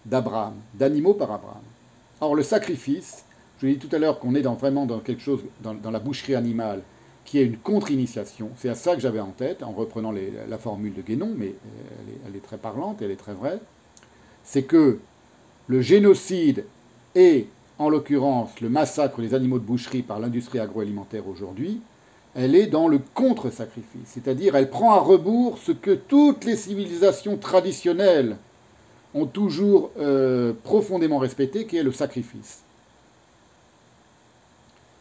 d'Abraham, 0.04 0.54
d'animaux 0.74 1.14
par 1.14 1.32
Abraham. 1.32 1.62
Or, 2.20 2.34
le 2.34 2.42
sacrifice, 2.42 3.24
je 3.60 3.66
l'ai 3.66 3.76
dit 3.76 3.86
tout 3.86 3.94
à 3.94 3.98
l'heure 3.98 4.18
qu'on 4.18 4.34
est 4.34 4.42
vraiment 4.42 4.84
dans 4.84 4.98
quelque 4.98 5.22
chose, 5.22 5.40
dans, 5.62 5.90
la 5.90 5.98
boucherie 6.00 6.34
animale, 6.34 6.82
qui 7.24 7.38
est 7.38 7.44
une 7.44 7.56
contre-initiation. 7.56 8.50
C'est 8.56 8.68
à 8.68 8.74
ça 8.74 8.94
que 8.94 9.00
j'avais 9.00 9.20
en 9.20 9.30
tête, 9.30 9.62
en 9.62 9.72
reprenant 9.72 10.12
la 10.12 10.58
formule 10.58 10.92
de 10.92 11.02
Guénon, 11.02 11.32
mais 11.36 11.54
elle 12.26 12.36
est, 12.36 12.44
très 12.44 12.58
parlante 12.58 13.00
et 13.00 13.06
elle 13.06 13.12
est 13.12 13.16
très 13.16 13.32
vraie. 13.32 13.58
C'est 14.42 14.64
que 14.64 14.98
le 15.68 15.80
génocide 15.80 16.64
et, 17.14 17.46
en 17.78 17.88
l'occurrence, 17.88 18.60
le 18.60 18.68
massacre 18.68 19.20
des 19.20 19.34
animaux 19.34 19.58
de 19.58 19.64
boucherie 19.64 20.02
par 20.02 20.20
l'industrie 20.20 20.60
agroalimentaire 20.60 21.26
aujourd'hui, 21.26 21.80
elle 22.34 22.54
est 22.54 22.66
dans 22.66 22.88
le 22.88 22.98
contre-sacrifice, 22.98 24.06
c'est-à-dire 24.06 24.56
elle 24.56 24.70
prend 24.70 24.94
à 24.94 24.98
rebours 24.98 25.58
ce 25.58 25.72
que 25.72 25.92
toutes 25.92 26.44
les 26.44 26.56
civilisations 26.56 27.36
traditionnelles 27.36 28.36
ont 29.14 29.26
toujours 29.26 29.92
euh, 29.98 30.52
profondément 30.64 31.18
respecté, 31.18 31.66
qui 31.66 31.76
est 31.76 31.82
le 31.82 31.92
sacrifice. 31.92 32.62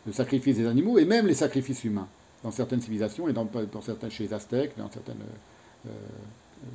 Le 0.06 0.14
sacrifice 0.14 0.58
des 0.58 0.68
animaux 0.68 1.00
et 1.00 1.06
même 1.06 1.26
les 1.26 1.34
sacrifices 1.34 1.84
humains, 1.84 2.08
dans 2.44 2.52
certaines 2.52 2.82
civilisations 2.82 3.28
et 3.28 3.34
dans, 3.34 3.48
certains, 3.82 4.10
chez 4.10 4.26
les 4.26 4.34
Aztèques, 4.34 4.74
dans 4.78 4.92
certaines 4.92 5.22
euh, 5.22 5.90
euh, 5.90 6.70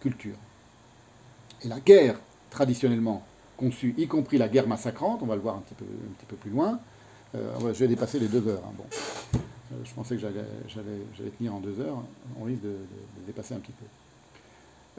cultures. 0.00 0.38
Et 1.62 1.68
la 1.68 1.78
guerre, 1.78 2.18
traditionnellement 2.50 3.24
conçue, 3.56 3.94
y 3.96 4.06
compris 4.06 4.38
la 4.38 4.48
guerre 4.48 4.68
massacrante, 4.68 5.20
on 5.22 5.26
va 5.26 5.34
le 5.34 5.40
voir 5.40 5.56
un 5.56 5.60
petit 5.60 5.74
peu, 6.26 6.36
plus 6.36 6.50
loin, 6.50 6.78
je 7.34 7.78
vais 7.78 7.88
dépasser 7.88 8.18
les 8.18 8.28
deux 8.28 8.46
heures. 8.48 8.62
Hein, 8.66 8.72
bon. 8.76 8.84
Euh, 9.72 9.76
je 9.84 9.92
pensais 9.94 10.16
que 10.16 10.20
j'allais 10.20 11.30
tenir 11.38 11.54
en 11.54 11.60
deux 11.60 11.80
heures. 11.80 11.98
On 12.40 12.44
risque 12.44 12.62
de, 12.62 12.76
dépasser 13.26 13.54
un 13.54 13.58
petit 13.58 13.72
peu. 13.72 13.84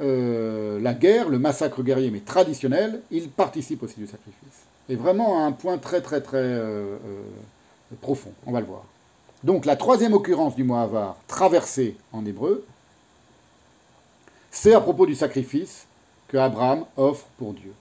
Euh, 0.03 0.79
la 0.79 0.93
guerre, 0.93 1.29
le 1.29 1.39
massacre 1.39 1.81
guerrier, 1.81 2.11
mais 2.11 2.19
traditionnel, 2.19 3.01
il 3.11 3.29
participe 3.29 3.83
aussi 3.83 3.99
du 3.99 4.07
sacrifice. 4.07 4.65
Et 4.89 4.95
vraiment 4.95 5.43
à 5.43 5.47
un 5.47 5.51
point 5.51 5.77
très 5.77 6.01
très 6.01 6.21
très 6.21 6.37
euh, 6.37 6.97
profond. 8.01 8.31
On 8.45 8.51
va 8.51 8.59
le 8.59 8.65
voir. 8.65 8.83
Donc 9.43 9.65
la 9.65 9.75
troisième 9.75 10.13
occurrence 10.13 10.55
du 10.55 10.63
mot 10.63 10.75
avare, 10.75 11.17
traversé 11.27 11.95
en 12.11 12.25
hébreu, 12.25 12.65
c'est 14.51 14.73
à 14.73 14.81
propos 14.81 15.05
du 15.05 15.15
sacrifice 15.15 15.85
que 16.27 16.37
Abraham 16.37 16.85
offre 16.95 17.27
pour 17.37 17.53
Dieu. 17.53 17.73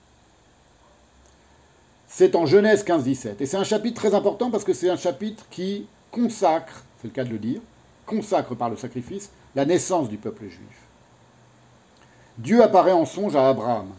C'est 2.17 2.35
en 2.35 2.47
Genèse 2.47 2.83
15-17. 2.83 3.35
Et 3.41 3.45
c'est 3.45 3.57
un 3.57 3.63
chapitre 3.63 4.01
très 4.01 4.15
important 4.15 4.49
parce 4.49 4.63
que 4.63 4.73
c'est 4.73 4.89
un 4.89 4.97
chapitre 4.97 5.45
qui 5.51 5.85
consacre, 6.09 6.83
c'est 6.99 7.09
le 7.09 7.13
cas 7.13 7.23
de 7.23 7.29
le 7.29 7.37
dire, 7.37 7.61
consacre 8.07 8.55
par 8.55 8.71
le 8.71 8.75
sacrifice 8.75 9.29
la 9.53 9.65
naissance 9.65 10.09
du 10.09 10.17
peuple 10.17 10.45
juif. 10.45 10.87
Dieu 12.39 12.63
apparaît 12.63 12.91
en 12.91 13.05
songe 13.05 13.35
à 13.35 13.47
Abraham 13.47 13.89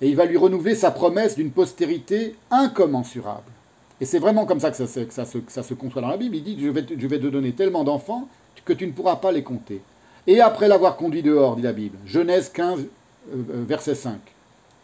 et 0.00 0.08
il 0.08 0.16
va 0.16 0.24
lui 0.24 0.36
renouveler 0.36 0.74
sa 0.74 0.90
promesse 0.90 1.36
d'une 1.36 1.52
postérité 1.52 2.34
incommensurable. 2.50 3.52
Et 4.00 4.04
c'est 4.04 4.18
vraiment 4.18 4.44
comme 4.44 4.58
ça 4.58 4.72
que 4.72 4.76
ça, 4.76 4.88
se, 4.88 5.74
conçoit 5.74 6.02
dans 6.02 6.08
la 6.08 6.16
Bible. 6.16 6.34
Il 6.34 6.42
dit 6.42 6.58
je 6.60 6.70
vais, 6.70 6.82
te 7.20 7.26
donner 7.28 7.52
tellement 7.52 7.84
d'enfants 7.84 8.26
que 8.64 8.72
tu 8.72 8.84
ne 8.84 8.90
pourras 8.90 9.14
pas 9.14 9.30
les 9.30 9.44
compter. 9.44 9.80
Et 10.26 10.40
après 10.40 10.66
l'avoir 10.66 10.96
conduit 10.96 11.22
dehors, 11.22 11.54
dit 11.54 11.62
la 11.62 11.72
Bible, 11.72 11.98
Genèse 12.04 12.48
15, 12.48 12.80
euh, 12.80 12.84
euh, 13.32 13.64
verset 13.64 13.94
5, 13.94 14.18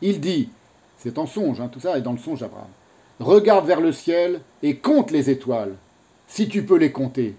il 0.03 0.21
dit, 0.21 0.51
c'est 1.05 1.19
en 1.19 1.27
songe, 1.27 1.61
hein, 1.61 1.69
tout 1.69 1.81
ça 1.81 1.99
est 1.99 2.01
dans 2.01 2.13
le 2.13 2.19
songe 2.19 2.41
d'Abraham, 2.41 2.67
regarde 3.21 3.67
vers 3.67 3.83
le 3.83 3.93
ciel 3.93 4.41
et 4.63 4.77
compte 4.77 5.11
les 5.11 5.29
étoiles, 5.29 5.75
si 6.27 6.49
tu 6.49 6.65
peux 6.65 6.79
les 6.79 6.93
compter. 6.93 7.37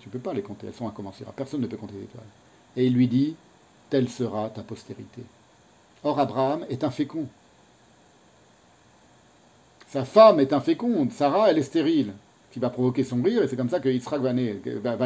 Tu 0.00 0.08
ne 0.08 0.12
peux 0.12 0.18
pas 0.18 0.34
les 0.34 0.42
compter, 0.42 0.66
elles 0.66 0.74
sont 0.74 0.88
incommensurables. 0.88 1.36
Personne 1.36 1.60
ne 1.60 1.68
peut 1.68 1.76
compter 1.76 1.94
les 1.94 2.02
étoiles. 2.02 2.24
Et 2.76 2.86
il 2.86 2.92
lui 2.92 3.06
dit, 3.06 3.36
telle 3.88 4.08
sera 4.08 4.48
ta 4.48 4.62
postérité. 4.62 5.22
Or, 6.02 6.18
Abraham 6.18 6.66
est 6.68 6.82
infécond. 6.82 7.28
Sa 9.86 10.04
femme 10.04 10.40
est 10.40 10.52
inféconde. 10.52 11.12
Sarah, 11.12 11.50
elle 11.50 11.58
est 11.58 11.62
stérile, 11.62 12.14
qui 12.50 12.58
va 12.58 12.68
provoquer 12.68 13.04
son 13.04 13.22
rire, 13.22 13.44
et 13.44 13.48
c'est 13.48 13.56
comme 13.56 13.70
ça 13.70 13.78
que 13.78 13.88
Yitzhak 13.88 14.20
va, 14.20 14.32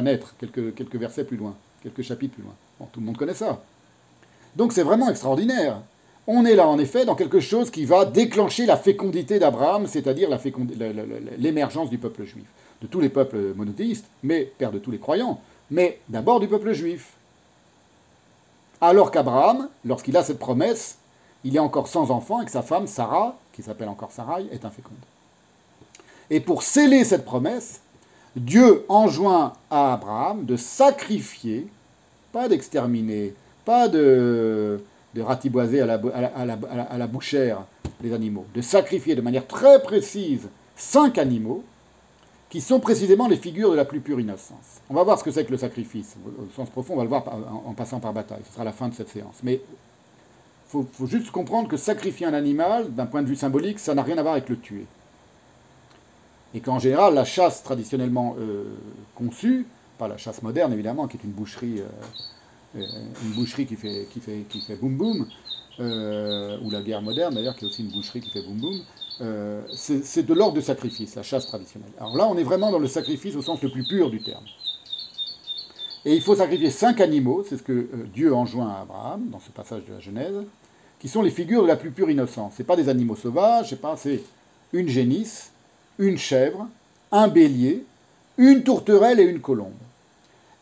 naître, 0.02 0.34
quelques, 0.38 0.74
quelques 0.74 0.96
versets 0.96 1.24
plus 1.24 1.36
loin, 1.36 1.54
quelques 1.82 2.00
chapitres 2.00 2.32
plus 2.32 2.42
loin. 2.42 2.54
Bon, 2.80 2.88
tout 2.90 3.00
le 3.00 3.06
monde 3.06 3.18
connaît 3.18 3.34
ça. 3.34 3.62
Donc 4.54 4.72
c'est 4.72 4.82
vraiment 4.82 5.10
extraordinaire. 5.10 5.82
On 6.26 6.44
est 6.44 6.56
là 6.56 6.66
en 6.66 6.78
effet 6.78 7.04
dans 7.04 7.14
quelque 7.14 7.40
chose 7.40 7.70
qui 7.70 7.84
va 7.84 8.04
déclencher 8.04 8.66
la 8.66 8.76
fécondité 8.76 9.38
d'Abraham, 9.38 9.86
c'est-à-dire 9.86 10.28
l'émergence 11.38 11.88
du 11.88 11.98
peuple 11.98 12.24
juif 12.24 12.44
de 12.82 12.86
tous 12.86 13.00
les 13.00 13.08
peuples 13.08 13.54
monothéistes, 13.54 14.06
mais 14.22 14.44
père 14.58 14.72
de 14.72 14.78
tous 14.78 14.90
les 14.90 14.98
croyants, 14.98 15.40
mais 15.70 15.98
d'abord 16.08 16.40
du 16.40 16.48
peuple 16.48 16.72
juif. 16.72 17.12
Alors 18.80 19.10
qu'Abraham, 19.10 19.68
lorsqu'il 19.84 20.16
a 20.16 20.22
cette 20.22 20.38
promesse, 20.38 20.98
il 21.44 21.56
est 21.56 21.60
encore 21.60 21.88
sans 21.88 22.10
enfant 22.10 22.42
et 22.42 22.44
que 22.44 22.50
sa 22.50 22.62
femme, 22.62 22.86
Sarah, 22.86 23.36
qui 23.52 23.62
s'appelle 23.62 23.88
encore 23.88 24.12
Sarai, 24.12 24.46
est 24.52 24.64
inféconde. 24.64 24.96
Et 26.28 26.40
pour 26.40 26.62
sceller 26.62 27.04
cette 27.04 27.24
promesse, 27.24 27.80
Dieu 28.34 28.84
enjoint 28.88 29.54
à 29.70 29.94
Abraham 29.94 30.44
de 30.44 30.56
sacrifier, 30.56 31.66
pas 32.32 32.48
d'exterminer, 32.48 33.32
pas 33.64 33.88
de, 33.88 34.82
de 35.16 35.22
ratiboiser 35.22 35.80
à 35.80 35.86
la, 35.86 37.06
bouchère 37.06 37.64
les 38.02 38.12
animaux, 38.12 38.44
de 38.54 38.60
sacrifier 38.60 39.14
de 39.14 39.22
manière 39.22 39.46
très 39.46 39.82
précise 39.82 40.48
cinq 40.76 41.16
animaux, 41.16 41.64
qui 42.50 42.60
sont 42.60 42.78
précisément 42.78 43.26
les 43.26 43.36
figures 43.36 43.70
de 43.70 43.76
la 43.76 43.86
plus 43.86 44.00
pure 44.00 44.20
innocence. 44.20 44.80
On 44.88 44.94
va 44.94 45.02
voir 45.02 45.18
ce 45.18 45.24
que 45.24 45.30
c'est 45.30 45.44
que 45.44 45.50
le 45.50 45.56
sacrifice. 45.56 46.16
Au 46.38 46.54
sens 46.54 46.70
profond, 46.70 46.94
on 46.94 46.98
va 46.98 47.02
le 47.02 47.08
voir 47.08 47.24
en 47.66 47.72
passant 47.72 47.98
par 47.98 48.12
bataille. 48.12 48.42
Ce 48.46 48.52
sera 48.52 48.62
la 48.62 48.72
fin 48.72 48.88
de 48.88 48.94
cette 48.94 49.08
séance. 49.08 49.40
Mais 49.42 49.54
il 50.74 50.84
faut, 50.92 51.06
juste 51.06 51.30
comprendre 51.30 51.68
que 51.68 51.76
sacrifier 51.76 52.26
un 52.26 52.34
animal, 52.34 52.94
d'un 52.94 53.06
point 53.06 53.22
de 53.22 53.26
vue 53.26 53.36
symbolique, 53.36 53.78
ça 53.78 53.94
n'a 53.94 54.02
rien 54.02 54.18
à 54.18 54.22
voir 54.22 54.34
avec 54.34 54.48
le 54.48 54.58
tuer. 54.58 54.86
Et 56.54 56.60
qu'en 56.60 56.78
général, 56.78 57.14
la 57.14 57.24
chasse 57.24 57.62
traditionnellement 57.62 58.36
euh, 58.38 58.64
conçue, 59.14 59.66
pas 59.98 60.08
la 60.08 60.16
chasse 60.16 60.42
moderne 60.42 60.72
évidemment, 60.72 61.08
qui 61.08 61.16
est 61.16 61.24
une 61.24 61.30
boucherie, 61.30 61.80
euh, 61.80 61.88
une 62.80 63.32
boucherie 63.34 63.66
qui 63.66 63.76
fait, 63.76 64.06
qui 64.10 64.20
fait, 64.60 64.76
boum 64.76 64.96
boum, 64.96 65.26
euh, 65.80 66.58
ou 66.62 66.70
la 66.70 66.82
guerre 66.82 67.02
moderne 67.02 67.34
d'ailleurs, 67.34 67.56
qui 67.56 67.64
est 67.64 67.68
aussi 67.68 67.82
une 67.82 67.90
boucherie 67.90 68.20
qui 68.20 68.30
fait 68.30 68.42
boum 68.42 68.56
boum, 68.56 68.80
euh, 69.20 69.62
c'est 69.74 70.24
de 70.24 70.34
l'ordre 70.34 70.54
de 70.54 70.60
sacrifice, 70.60 71.14
la 71.14 71.22
chasse 71.22 71.46
traditionnelle. 71.46 71.90
Alors 71.98 72.16
là, 72.16 72.28
on 72.28 72.36
est 72.36 72.42
vraiment 72.42 72.70
dans 72.70 72.78
le 72.78 72.88
sacrifice 72.88 73.34
au 73.34 73.42
sens 73.42 73.62
le 73.62 73.70
plus 73.70 73.84
pur 73.84 74.10
du 74.10 74.22
terme. 74.22 74.44
Et 76.04 76.14
il 76.14 76.22
faut 76.22 76.36
sacrifier 76.36 76.70
cinq 76.70 77.00
animaux, 77.00 77.44
c'est 77.48 77.56
ce 77.56 77.62
que 77.62 77.72
euh, 77.72 77.88
Dieu 78.14 78.34
enjoint 78.34 78.68
à 78.68 78.82
Abraham 78.82 79.28
dans 79.30 79.40
ce 79.40 79.50
passage 79.50 79.84
de 79.88 79.94
la 79.94 80.00
Genèse, 80.00 80.44
qui 81.00 81.08
sont 81.08 81.22
les 81.22 81.30
figures 81.30 81.62
de 81.62 81.68
la 81.68 81.76
plus 81.76 81.90
pure 81.90 82.10
innocence. 82.10 82.54
Ce 82.56 82.62
pas 82.62 82.76
des 82.76 82.88
animaux 82.88 83.16
sauvages, 83.16 83.70
c'est 83.70 83.80
pas, 83.80 83.96
c'est 83.96 84.22
une 84.72 84.88
génisse, 84.88 85.50
une 85.98 86.18
chèvre, 86.18 86.68
un 87.10 87.28
bélier, 87.28 87.84
une 88.38 88.62
tourterelle 88.62 89.18
et 89.18 89.24
une 89.24 89.40
colombe. 89.40 89.72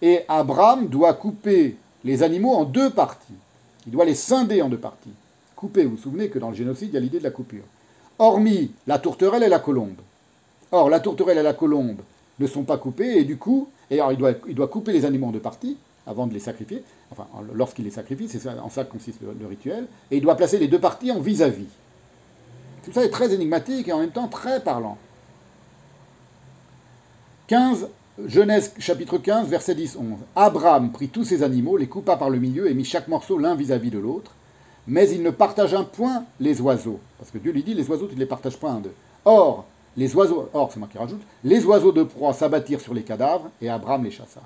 Et 0.01 0.21
Abraham 0.29 0.89
doit 0.89 1.15
couper 1.15 1.77
les 2.05 2.23
animaux 2.23 2.55
en 2.55 2.65
deux 2.65 2.91
parties. 2.91 3.35
Il 3.87 3.93
doit 3.93 4.05
les 4.05 4.15
scinder 4.15 4.63
en 4.63 4.69
deux 4.69 4.79
parties. 4.79 5.13
Couper, 5.57 5.85
vous 5.85 5.97
vous 5.97 6.03
souvenez 6.03 6.29
que 6.29 6.39
dans 6.39 6.51
le 6.51 6.57
génocide, 6.57 6.91
il 6.91 6.95
y 6.95 6.97
a 6.97 7.01
l'idée 7.01 7.19
de 7.19 7.25
la 7.25 7.31
coupure. 7.31 7.65
Hormis 8.19 8.71
la 8.87 8.99
tourterelle 8.99 9.43
et 9.43 9.49
la 9.49 9.59
colombe. 9.59 9.97
Or, 10.73 10.91
la 10.91 11.01
tourterelle 11.01 11.39
et 11.39 11.43
la 11.43 11.55
colombe 11.55 12.01
ne 12.39 12.47
sont 12.47 12.65
pas 12.65 12.79
coupées, 12.79 13.19
et 13.19 13.25
du 13.25 13.37
coup, 13.37 13.69
alors 13.91 14.13
il 14.13 14.19
doit, 14.19 14.33
il 14.49 14.55
doit 14.55 14.69
couper 14.69 14.93
les 14.93 15.05
animaux 15.05 15.29
en 15.29 15.33
deux 15.33 15.41
parties, 15.41 15.77
avant 16.07 16.27
de 16.27 16.35
les 16.35 16.41
sacrifier, 16.41 16.83
enfin, 17.11 17.27
lorsqu'il 17.55 17.85
les 17.85 17.91
sacrifie, 17.91 18.29
c'est 18.29 18.47
en 18.49 18.69
ça 18.69 18.85
que 18.85 18.93
consiste 18.93 19.21
le, 19.23 19.47
rituel, 19.47 19.87
et 20.11 20.17
il 20.17 20.23
doit 20.23 20.37
placer 20.37 20.59
les 20.59 20.69
deux 20.69 20.79
parties 20.79 21.11
en 21.11 21.21
vis-à-vis. 21.21 21.69
Tout 22.85 22.93
ça 22.93 23.05
est 23.05 23.11
très 23.11 23.33
énigmatique 23.33 23.89
et 23.89 23.93
en 23.93 24.01
même 24.01 24.11
temps 24.11 24.29
très 24.29 24.61
parlant. 24.61 24.99
15, 27.47 27.89
Genèse 28.23 28.73
chapitre 28.79 29.19
15, 29.19 29.49
verset 29.49 29.75
10-11. 29.75 30.19
Abraham 30.37 30.93
prit 30.93 31.09
tous 31.09 31.25
ses 31.25 31.43
animaux, 31.43 31.77
les 31.77 31.89
coupa 31.89 32.17
par 32.17 32.31
le 32.31 32.39
milieu 32.39 32.71
et 32.71 32.75
mit 32.75 32.85
chaque 32.85 33.09
morceau 33.09 33.39
l'un 33.39 33.57
vis-à-vis 33.57 33.91
de 33.91 33.99
l'autre, 33.99 34.31
mais 34.87 35.11
il 35.11 35.21
ne 35.21 35.31
partagea 35.31 35.83
point 35.83 36.25
les 36.39 36.61
oiseaux. 36.61 37.01
Parce 37.19 37.33
que 37.33 37.39
Dieu 37.39 37.51
lui 37.51 37.65
dit, 37.65 37.75
les 37.75 37.91
oiseaux, 37.91 38.07
tu 38.07 38.15
ne 38.15 38.21
les 38.21 38.27
partages 38.27 38.57
pas 38.57 38.71
un 38.71 38.79
d'eux. 38.79 38.95
Or, 39.25 39.65
les 39.97 40.15
oiseaux, 40.15 40.49
or, 40.53 40.71
c'est 40.73 40.79
moi 40.79 40.89
qui 40.91 40.97
rajoute, 40.97 41.23
les 41.43 41.65
oiseaux 41.65 41.91
de 41.91 42.05
proie 42.05 42.33
s'abattirent 42.33 42.81
sur 42.81 42.95
les 42.95 43.03
cadavres, 43.03 43.51
et 43.61 43.69
Abraham 43.69 44.05
les 44.05 44.13
chassa. 44.13 44.43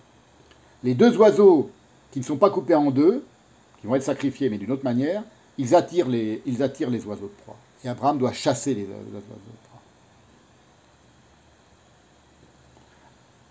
Les 0.83 0.95
deux 0.95 1.15
oiseaux 1.19 1.71
qui 2.11 2.21
ne 2.21 2.25
sont 2.25 2.39
pas 2.39 2.49
coupés 2.49 2.75
en 2.75 2.91
deux, 2.91 3.23
qui 3.83 3.87
vont 3.87 3.97
être 3.97 4.03
sacrifiés, 4.03 4.49
mais 4.49 4.57
d'une 4.57 4.73
autre 4.73 4.85
manière, 4.85 5.23
ils 5.59 5.75
attirent, 5.75 6.09
les, 6.09 6.41
ils 6.47 6.63
attirent 6.63 6.91
les 6.91 7.05
oiseaux 7.05 7.27
de 7.27 7.43
proie. 7.43 7.57
Et 7.85 7.89
Abraham 7.89 8.17
doit 8.17 8.33
chasser 8.33 8.73
les, 8.73 8.85
oiseaux. 8.85 9.27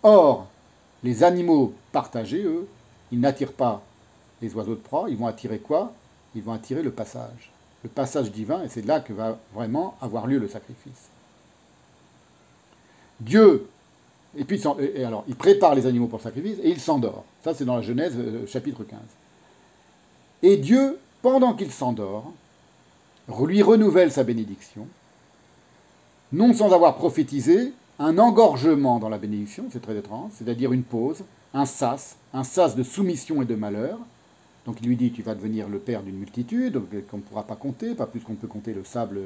Or, 0.08 0.48
les 1.04 1.26
animaux 1.26 1.74
partagés, 1.92 2.42
eux, 2.42 2.66
ils 3.12 3.20
n'attirent 3.20 3.52
pas 3.52 3.82
les 4.42 4.56
oiseaux 4.56 4.76
de 4.76 4.80
proie, 4.80 5.10
ils 5.10 5.18
vont 5.18 5.28
attirer 5.28 5.60
quoi? 5.60 5.92
Ils 6.34 6.42
vont 6.42 6.54
attirer 6.54 6.82
le 6.82 6.92
passage. 6.92 7.52
Le 7.84 7.90
passage 7.90 8.32
divin, 8.32 8.64
et 8.64 8.70
c'est 8.70 8.86
là 8.86 9.02
que 9.02 9.12
va 9.12 9.38
vraiment 9.54 9.98
avoir 10.00 10.26
lieu 10.26 10.40
le 10.40 10.48
sacrifice. 10.48 11.10
Dieu, 13.20 13.68
et 14.38 14.46
puis 14.46 14.64
et 14.80 15.04
alors, 15.04 15.26
il 15.28 15.36
prépare 15.36 15.76
les 15.76 15.88
animaux 15.88 16.08
pour 16.08 16.20
le 16.20 16.24
sacrifice 16.24 16.58
et 16.64 16.70
il 16.70 16.80
s'endort. 16.80 17.26
Ça, 17.44 17.54
c'est 17.54 17.66
dans 17.66 17.76
la 17.76 17.82
Genèse, 17.82 18.14
euh, 18.18 18.48
chapitre 18.48 18.86
15. 18.86 18.98
Et 20.42 20.56
Dieu, 20.56 21.00
pendant 21.22 21.54
qu'il 21.54 21.74
s'endort, 21.74 22.32
lui 23.42 23.62
renouvelle 23.62 24.14
sa 24.14 24.24
bénédiction, 24.24 24.88
non 26.32 26.54
sans 26.54 26.72
avoir 26.72 26.96
prophétisé, 26.96 27.74
un 28.00 28.18
engorgement 28.18 29.00
dans 29.00 29.10
la 29.10 29.18
bénédiction, 29.18 29.66
c'est 29.72 29.82
très 29.82 29.98
étrange, 29.98 30.32
c'est-à-dire 30.36 30.72
une 30.72 30.84
pause, 30.84 31.24
un 31.54 31.66
sas, 31.66 32.18
un 32.34 32.44
sas 32.44 32.76
de 32.76 32.84
soumission 32.84 33.42
et 33.42 33.46
de 33.46 33.56
malheur. 33.56 33.98
Donc 34.66 34.78
il 34.82 34.88
lui 34.88 34.96
dit, 34.96 35.12
tu 35.12 35.24
vas 35.24 35.34
devenir 35.34 35.70
le 35.70 35.80
père 35.80 36.04
d'une 36.04 36.18
multitude, 36.18 36.82
qu'on 37.10 37.18
ne 37.18 37.22
pourra 37.22 37.44
pas 37.44 37.56
compter, 37.56 37.96
pas 37.96 38.06
plus 38.06 38.20
qu'on 38.20 38.36
peut 38.36 38.48
compter 38.48 38.74
le 38.74 38.84
sable 38.84 39.20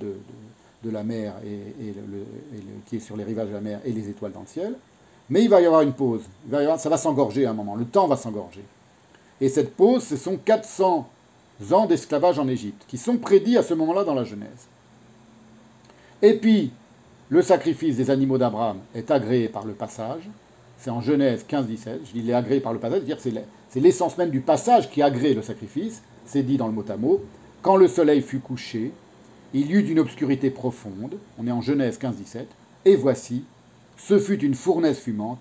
de, 0.00 0.90
la 0.90 1.02
mer 1.02 1.34
et, 1.44 1.94
qui 2.86 2.96
est 2.96 3.00
sur 3.00 3.16
les 3.16 3.24
rivages 3.24 3.48
de 3.48 3.54
la 3.54 3.62
mer 3.62 3.80
et 3.84 3.92
les 3.92 4.08
étoiles 4.10 4.32
dans 4.32 4.42
le 4.42 4.46
ciel. 4.46 4.76
Mais 5.30 5.42
il 5.42 5.48
va 5.48 5.62
y 5.62 5.66
avoir 5.66 5.80
une 5.80 5.94
pause, 5.94 6.22
ça 6.50 6.88
va 6.88 6.98
s'engorger 6.98 7.46
à 7.46 7.50
un 7.50 7.54
moment, 7.54 7.74
le 7.74 7.86
temps 7.86 8.06
va 8.06 8.16
s'engorger. 8.16 8.62
Et 9.40 9.48
cette 9.48 9.74
pause, 9.74 10.04
ce 10.04 10.16
sont 10.16 10.36
400 10.36 11.08
ans 11.72 11.86
d'esclavage 11.86 12.38
en 12.38 12.46
Égypte, 12.46 12.84
qui 12.86 12.98
sont 12.98 13.16
prédits 13.16 13.56
à 13.56 13.62
ce 13.62 13.72
moment-là 13.74 14.04
dans 14.04 14.14
la 14.14 14.24
Genèse. 14.24 14.68
Et 16.20 16.34
puis, 16.34 16.72
le 17.30 17.42
sacrifice 17.42 17.96
des 17.96 18.10
animaux 18.10 18.38
d'Abraham 18.38 18.78
est 18.94 19.10
agréé 19.10 19.48
par 19.48 19.64
le 19.64 19.72
passage. 19.72 20.28
C'est 20.78 20.90
en 20.90 21.00
Genèse 21.00 21.44
15-17. 21.48 21.66
Je 22.04 22.12
dis 22.12 22.20
il 22.20 22.30
est 22.30 22.34
agréé 22.34 22.60
par 22.60 22.72
le 22.72 22.78
passage, 22.78 23.02
c'est-à-dire 23.06 23.44
c'est 23.70 23.80
l'essence 23.80 24.18
même 24.18 24.30
du 24.30 24.40
passage 24.40 24.90
qui 24.90 25.02
agrée 25.02 25.34
le 25.34 25.42
sacrifice. 25.42 26.02
C'est 26.26 26.42
dit 26.42 26.56
dans 26.56 26.66
le 26.66 26.72
mot 26.72 26.84
à 26.88 26.96
mot. 26.96 27.22
Quand 27.62 27.76
le 27.76 27.88
soleil 27.88 28.20
fut 28.20 28.40
couché, 28.40 28.92
il 29.54 29.70
y 29.70 29.72
eut 29.72 29.88
une 29.88 29.98
obscurité 29.98 30.50
profonde. 30.50 31.16
On 31.38 31.46
est 31.46 31.52
en 31.52 31.60
Genèse 31.60 31.98
15-17. 31.98 32.44
Et 32.84 32.96
voici, 32.96 33.44
ce 33.96 34.18
fut 34.18 34.42
une 34.42 34.54
fournaise 34.54 34.98
fumante, 34.98 35.40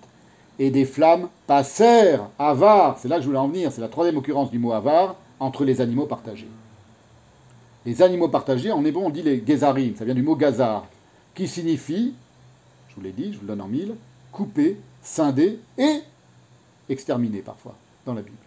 et 0.59 0.69
des 0.69 0.85
flammes 0.85 1.29
passèrent, 1.47 2.29
avare, 2.37 2.97
c'est 2.99 3.07
là 3.07 3.17
que 3.17 3.23
je 3.23 3.27
voulais 3.27 3.39
en 3.39 3.47
venir, 3.47 3.71
c'est 3.71 3.81
la 3.81 3.87
troisième 3.87 4.17
occurrence 4.17 4.51
du 4.51 4.59
mot 4.59 4.71
avare, 4.71 5.15
entre 5.39 5.65
les 5.65 5.81
animaux 5.81 6.05
partagés. 6.05 6.47
Les 7.85 8.01
animaux 8.01 8.29
partagés, 8.29 8.71
en 8.71 8.85
hébreu 8.85 9.03
on 9.03 9.09
dit 9.09 9.23
les 9.23 9.43
gezarim, 9.45 9.95
ça 9.95 10.05
vient 10.05 10.13
du 10.13 10.21
mot 10.21 10.35
gazar, 10.35 10.85
qui 11.35 11.47
signifie, 11.47 12.13
je 12.89 12.95
vous 12.95 13.01
l'ai 13.01 13.11
dit, 13.11 13.33
je 13.33 13.37
vous 13.37 13.43
le 13.43 13.47
donne 13.47 13.61
en 13.61 13.67
mille, 13.67 13.95
couper, 14.31 14.77
scinder 15.01 15.59
et 15.77 16.01
exterminer 16.89 17.41
parfois 17.41 17.75
dans 18.05 18.13
la 18.13 18.21
Bible. 18.21 18.37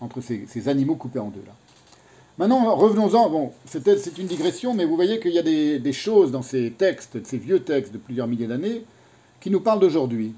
Entre 0.00 0.20
ces, 0.20 0.68
animaux 0.68 0.94
coupés 0.94 1.18
en 1.18 1.30
deux 1.30 1.42
là. 1.44 1.52
Maintenant, 2.38 2.76
revenons-en. 2.76 3.30
Bon, 3.30 3.52
c'est 3.64 4.18
une 4.18 4.26
digression, 4.26 4.74
mais 4.74 4.84
vous 4.84 4.94
voyez 4.94 5.18
qu'il 5.18 5.32
y 5.32 5.38
a 5.38 5.42
des, 5.42 5.80
des, 5.80 5.92
choses 5.92 6.30
dans 6.30 6.42
ces 6.42 6.70
textes, 6.70 7.26
ces 7.26 7.38
vieux 7.38 7.60
textes 7.60 7.92
de 7.92 7.98
plusieurs 7.98 8.28
milliers 8.28 8.46
d'années, 8.46 8.84
qui 9.40 9.50
nous 9.50 9.60
parlent 9.60 9.80
d'aujourd'hui. 9.80 10.34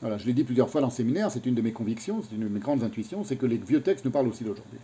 Voilà, 0.00 0.16
je 0.16 0.26
l'ai 0.26 0.32
dit 0.32 0.44
plusieurs 0.44 0.70
fois 0.70 0.80
dans 0.80 0.86
le 0.86 0.92
séminaire, 0.92 1.30
c'est 1.30 1.44
une 1.44 1.54
de 1.54 1.60
mes 1.60 1.72
convictions, 1.72 2.22
c'est 2.22 2.34
une 2.34 2.42
de 2.42 2.48
mes 2.48 2.60
grandes 2.60 2.82
intuitions, 2.82 3.22
c'est 3.22 3.36
que 3.36 3.46
les 3.46 3.58
vieux 3.58 3.82
textes 3.82 4.04
nous 4.04 4.10
parlent 4.10 4.28
aussi 4.28 4.44
d'aujourd'hui. 4.44 4.78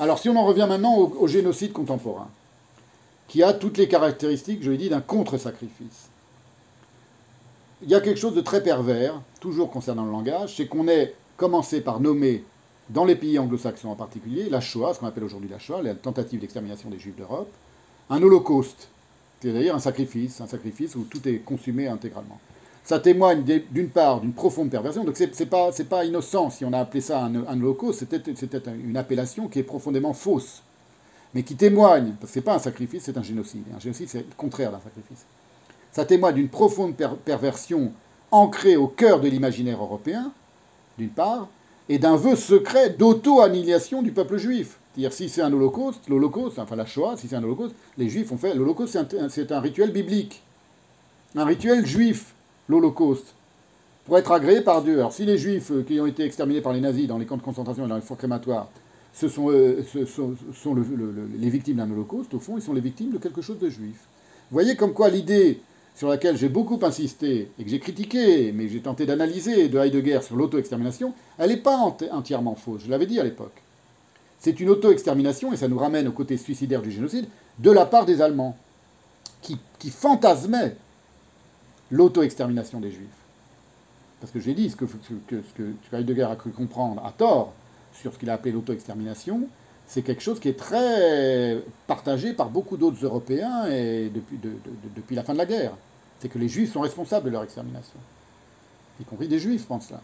Alors 0.00 0.18
si 0.18 0.28
on 0.28 0.36
en 0.36 0.46
revient 0.46 0.66
maintenant 0.68 0.96
au, 0.96 1.26
génocide 1.26 1.72
contemporain, 1.72 2.28
qui 3.28 3.42
a 3.42 3.52
toutes 3.52 3.76
les 3.76 3.88
caractéristiques, 3.88 4.62
je 4.62 4.70
l'ai 4.70 4.78
dit, 4.78 4.88
d'un 4.88 5.00
contre-sacrifice. 5.00 6.08
Il 7.82 7.90
y 7.90 7.94
a 7.94 8.00
quelque 8.00 8.18
chose 8.18 8.34
de 8.34 8.40
très 8.40 8.62
pervers, 8.62 9.20
toujours 9.40 9.70
concernant 9.70 10.04
le 10.04 10.10
langage, 10.10 10.56
c'est 10.56 10.66
qu'on 10.66 10.88
ait 10.88 11.14
commencé 11.36 11.82
par 11.82 12.00
nommer, 12.00 12.42
dans 12.88 13.04
les 13.04 13.16
pays 13.16 13.38
anglo-saxons 13.38 13.90
en 13.90 13.96
particulier, 13.96 14.48
la 14.48 14.60
Shoah, 14.60 14.94
ce 14.94 15.00
qu'on 15.00 15.06
appelle 15.06 15.24
aujourd'hui 15.24 15.50
la 15.50 15.58
Shoah, 15.58 15.82
la 15.82 15.94
tentative 15.94 16.40
d'extermination 16.40 16.88
des 16.88 16.98
Juifs 16.98 17.16
d'Europe, 17.16 17.52
un 18.08 18.22
holocauste, 18.22 18.88
c'est-à-dire 19.42 19.74
un 19.74 19.80
sacrifice, 19.80 20.40
un 20.40 20.46
sacrifice 20.46 20.94
où 20.94 21.02
tout 21.02 21.28
est 21.28 21.38
consumé 21.38 21.88
intégralement 21.88 22.38
ça 22.86 23.00
témoigne 23.00 23.42
d'une 23.72 23.88
part 23.88 24.20
d'une 24.20 24.32
profonde 24.32 24.70
perversion. 24.70 25.02
Donc 25.02 25.16
c'est 25.16 25.46
pas 25.46 25.70
pas 25.90 26.04
innocent 26.04 26.50
si 26.50 26.64
on 26.64 26.72
a 26.72 26.78
appelé 26.78 27.00
ça 27.00 27.24
un, 27.24 27.60
holocauste. 27.60 28.06
C'était 28.08 28.62
une 28.70 28.96
appellation 28.96 29.48
qui 29.48 29.58
est 29.58 29.64
profondément 29.64 30.12
fausse, 30.12 30.62
mais 31.34 31.42
qui 31.42 31.56
témoigne 31.56 32.14
parce 32.20 32.30
que 32.30 32.34
c'est 32.34 32.44
pas 32.44 32.54
un 32.54 32.60
sacrifice, 32.60 33.02
c'est 33.02 33.18
un 33.18 33.24
génocide. 33.24 33.64
Un 33.76 33.80
génocide 33.80 34.08
c'est 34.08 34.18
le 34.18 34.34
contraire 34.36 34.70
d'un 34.70 34.78
sacrifice. 34.78 35.26
Ça 35.90 36.04
témoigne 36.04 36.36
d'une 36.36 36.48
profonde 36.48 36.94
perversion 37.24 37.90
ancrée 38.30 38.76
au 38.76 38.86
cœur 38.86 39.18
de 39.18 39.28
l'imaginaire 39.28 39.82
européen, 39.82 40.30
d'une 40.96 41.10
part, 41.10 41.48
et 41.88 41.98
d'un 41.98 42.14
vœu 42.14 42.36
secret 42.36 42.90
d'auto-annihilation 42.90 44.02
du 44.02 44.12
peuple 44.12 44.36
juif. 44.36 44.78
C'est-à-dire, 44.92 45.12
si 45.12 45.28
c'est 45.28 45.42
un 45.42 45.52
holocauste, 45.52 46.08
l'holocauste, 46.08 46.60
enfin 46.60 46.76
la 46.76 46.86
Shoah, 46.86 47.16
si 47.16 47.26
c'est 47.26 47.36
un 47.36 47.42
holocauste, 47.42 47.74
les 47.98 48.08
juifs 48.08 48.30
ont 48.30 48.38
fait. 48.38 48.54
L'holocauste, 48.54 48.96
c'est 49.28 49.52
un, 49.52 49.60
rituel 49.60 49.90
biblique, 49.90 50.42
un 51.34 51.44
rituel 51.44 51.84
juif 51.84 52.35
l'Holocauste, 52.68 53.34
pour 54.04 54.18
être 54.18 54.32
agréé 54.32 54.60
par 54.60 54.82
Dieu. 54.82 54.98
Alors 54.98 55.12
si 55.12 55.24
les 55.24 55.38
Juifs 55.38 55.70
euh, 55.70 55.82
qui 55.82 56.00
ont 56.00 56.06
été 56.06 56.24
exterminés 56.24 56.60
par 56.60 56.72
les 56.72 56.80
nazis 56.80 57.06
dans 57.06 57.18
les 57.18 57.26
camps 57.26 57.36
de 57.36 57.42
concentration 57.42 57.86
et 57.86 57.88
dans 57.88 57.96
les 57.96 58.02
fours 58.02 58.16
crématoires, 58.16 58.68
sont, 59.12 59.50
euh, 59.50 59.82
les 61.38 61.50
victimes 61.50 61.76
d'un 61.76 61.90
Holocauste, 61.90 62.34
au 62.34 62.38
fond, 62.38 62.56
ils 62.56 62.62
sont 62.62 62.74
les 62.74 62.80
victimes 62.80 63.12
de 63.12 63.18
quelque 63.18 63.40
chose 63.40 63.58
de 63.58 63.68
juif. 63.68 63.96
Vous 64.50 64.54
voyez 64.54 64.76
comme 64.76 64.92
quoi 64.92 65.08
l'idée 65.08 65.60
sur 65.94 66.08
laquelle 66.08 66.36
j'ai 66.36 66.50
beaucoup 66.50 66.78
insisté 66.82 67.50
et 67.58 67.64
que 67.64 67.70
j'ai 67.70 67.80
critiqué, 67.80 68.52
mais 68.52 68.68
j'ai 68.68 68.80
tenté 68.80 69.06
d'analyser 69.06 69.68
de 69.68 69.78
Heidegger 69.78 70.20
sur 70.22 70.36
l'auto-extermination, 70.36 71.14
elle 71.38 71.48
n'est 71.48 71.56
pas 71.56 71.78
entièrement 72.12 72.54
fausse, 72.54 72.82
je 72.84 72.90
l'avais 72.90 73.06
dit 73.06 73.18
à 73.18 73.24
l'époque. 73.24 73.62
C'est 74.38 74.60
une 74.60 74.68
auto-extermination, 74.68 75.54
et 75.54 75.56
ça 75.56 75.68
nous 75.68 75.78
ramène 75.78 76.06
au 76.06 76.12
côté 76.12 76.36
suicidaire 76.36 76.82
du 76.82 76.90
génocide, 76.90 77.26
de 77.58 77.70
la 77.70 77.86
part 77.86 78.04
des 78.04 78.20
Allemands, 78.20 78.56
qui, 79.40 79.56
qui 79.78 79.88
fantasmaient 79.88 80.76
l'auto-extermination 81.90 82.80
des 82.80 82.90
Juifs. 82.90 83.08
Parce 84.20 84.32
que 84.32 84.40
j'ai 84.40 84.54
dit, 84.54 84.70
ce 84.70 84.76
que, 84.76 84.86
ce 84.86 85.54
que 85.54 86.22
a 86.22 86.36
cru 86.36 86.50
comprendre 86.50 87.04
à 87.04 87.12
tort 87.12 87.52
sur 87.92 88.12
ce 88.12 88.18
qu'il 88.18 88.30
a 88.30 88.34
appelé 88.34 88.52
l'auto-extermination, 88.52 89.42
c'est 89.86 90.02
quelque 90.02 90.22
chose 90.22 90.40
qui 90.40 90.48
est 90.48 90.58
très 90.58 91.62
partagé 91.86 92.32
par 92.32 92.50
beaucoup 92.50 92.76
d'autres 92.76 93.04
Européens 93.04 93.64
depuis, 93.66 95.14
la 95.14 95.22
fin 95.22 95.32
de 95.32 95.38
la 95.38 95.46
guerre. 95.46 95.72
c'est 96.18 96.28
que 96.28 96.38
les 96.38 96.48
juifs 96.48 96.72
sont 96.72 96.80
responsables 96.80 97.26
de 97.26 97.30
leur 97.30 97.44
extermination. 97.44 97.98
Y 99.00 99.04
compris 99.04 99.28
des 99.28 99.38
juifs 99.38 99.66
pensent 99.66 99.88
cela. 99.88 100.00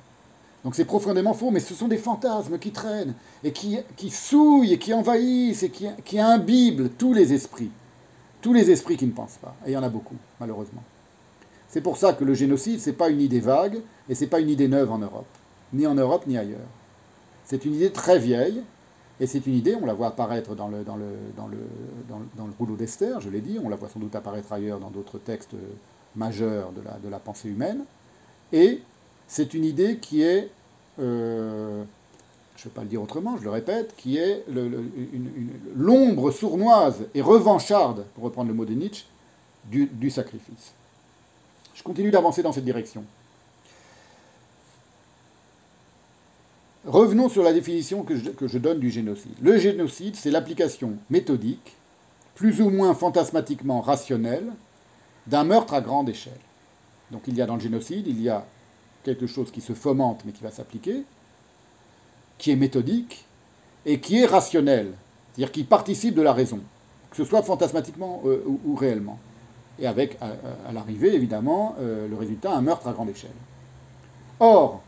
Donc 0.62 0.76
c'est 0.76 0.84
profondément 0.84 1.34
faux, 1.34 1.50
mais 1.50 1.58
ce 1.58 1.74
sont 1.74 1.88
des 1.88 1.96
fantasmes 1.96 2.58
qui 2.58 2.70
traînent, 2.70 3.14
et 3.42 3.50
qui, 3.50 3.78
qui 3.96 4.10
souillent, 4.10 4.74
et 4.74 4.78
qui 4.78 4.94
envahissent, 4.94 5.64
et 5.64 5.70
qui, 5.70 5.88
qui 6.04 6.20
imbibent 6.20 6.96
tous 6.96 7.12
les 7.12 7.32
esprits. 7.32 7.70
Tous 8.40 8.52
les 8.52 8.70
esprits 8.70 8.96
qui 8.96 9.06
ne 9.06 9.12
pensent 9.12 9.38
pas. 9.38 9.56
Et 9.66 9.70
il 9.70 9.72
y 9.72 9.76
en 9.76 9.82
a 9.82 9.88
beaucoup, 9.88 10.16
malheureusement. 10.38 10.82
C'est 11.72 11.80
pour 11.80 11.96
ça 11.96 12.12
que 12.12 12.22
le 12.22 12.34
génocide, 12.34 12.80
ce 12.80 12.90
n'est 12.90 12.96
pas 12.96 13.08
une 13.08 13.22
idée 13.22 13.40
vague, 13.40 13.80
et 14.06 14.14
ce 14.14 14.20
n'est 14.20 14.30
pas 14.30 14.40
une 14.40 14.50
idée 14.50 14.68
neuve 14.68 14.92
en 14.92 14.98
Europe. 14.98 15.24
Ni 15.72 15.86
en 15.86 15.94
Europe, 15.94 16.26
ni 16.26 16.36
ailleurs. 16.36 16.68
C'est 17.44 17.64
une 17.64 17.72
idée 17.72 17.90
très 17.90 18.18
vieille, 18.18 18.62
et 19.18 19.26
c'est 19.26 19.46
une 19.46 19.54
idée, 19.54 19.74
on 19.80 19.86
la 19.86 19.94
voit 19.94 20.08
apparaître 20.08 20.54
dans 20.54 20.68
le, 20.68 20.84
dans 20.84 20.96
le, 20.96 21.06
dans 21.34 21.48
le, 21.48 21.56
dans, 22.36 22.46
le 22.46 22.52
rouleau 22.58 22.76
d'Esther, 22.76 23.22
je 23.22 23.30
l'ai 23.30 23.40
dit, 23.40 23.58
on 23.64 23.70
la 23.70 23.76
voit 23.76 23.88
sans 23.88 24.00
doute 24.00 24.14
apparaître 24.14 24.52
ailleurs 24.52 24.80
dans 24.80 24.90
d'autres 24.90 25.16
textes 25.16 25.54
majeurs 26.14 26.72
de 26.72 27.08
la, 27.08 27.18
pensée 27.18 27.48
humaine. 27.48 27.84
Et 28.52 28.82
c'est 29.26 29.54
une 29.54 29.64
idée 29.64 29.96
qui 29.96 30.20
est, 30.20 30.50
euh, 30.98 31.84
je 32.56 32.60
ne 32.60 32.64
vais 32.64 32.74
pas 32.74 32.82
le 32.82 32.88
dire 32.88 33.02
autrement, 33.02 33.38
je 33.38 33.44
le 33.44 33.50
répète, 33.50 33.94
qui 33.96 34.18
est 34.18 34.44
l'ombre 35.74 36.32
sournoise 36.32 37.06
et 37.14 37.22
revancharde, 37.22 38.04
pour 38.14 38.24
reprendre 38.24 38.48
le 38.48 38.54
mot 38.54 38.66
de 38.66 38.74
Nietzsche, 38.74 39.06
du 39.70 40.10
sacrifice. 40.10 40.74
Je 41.82 41.84
continue 41.84 42.12
d'avancer 42.12 42.44
dans 42.44 42.52
cette 42.52 42.64
direction. 42.64 43.04
Revenons 46.86 47.28
sur 47.28 47.42
la 47.42 47.52
définition 47.52 48.04
que 48.04 48.14
je, 48.16 48.58
donne 48.58 48.78
du 48.78 48.88
génocide. 48.88 49.34
Le 49.40 49.58
génocide, 49.58 50.14
c'est 50.14 50.30
l'application 50.30 50.92
méthodique, 51.10 51.74
plus 52.36 52.60
ou 52.60 52.70
moins 52.70 52.94
fantasmatiquement 52.94 53.80
rationnelle, 53.80 54.52
d'un 55.26 55.42
meurtre 55.42 55.74
à 55.74 55.80
grande 55.80 56.08
échelle. 56.08 56.38
Donc 57.10 57.22
il 57.26 57.36
y 57.36 57.42
a 57.42 57.46
dans 57.46 57.56
le 57.56 57.60
génocide, 57.60 58.06
il 58.06 58.22
y 58.22 58.28
a 58.28 58.46
quelque 59.02 59.26
chose 59.26 59.50
qui 59.50 59.60
se 59.60 59.72
fomente 59.72 60.22
mais 60.24 60.30
qui 60.30 60.44
va 60.44 60.52
s'appliquer, 60.52 61.02
qui 62.38 62.52
est 62.52 62.56
méthodique 62.56 63.24
et 63.86 63.98
qui 63.98 64.18
est 64.18 64.26
rationnel, 64.26 64.92
c'est-à-dire 65.32 65.50
qui 65.50 65.64
participe 65.64 66.14
de 66.14 66.22
la 66.22 66.32
raison, 66.32 66.60
que 67.10 67.16
ce 67.16 67.24
soit 67.24 67.42
fantasmatiquement 67.42 68.22
euh, 68.24 68.44
ou, 68.64 68.76
réellement. 68.76 69.18
Et 69.82 69.86
avec, 69.86 70.16
à, 70.20 70.72
l'arrivée, 70.72 71.14
évidemment, 71.14 71.76
euh, 71.80 72.08
le 72.08 72.16
résultat, 72.16 72.54
un 72.54 72.62
meurtre 72.62 72.88
à 72.88 72.92
grande 72.92 73.10
échelle. 73.10 73.30
Or, 74.40 74.82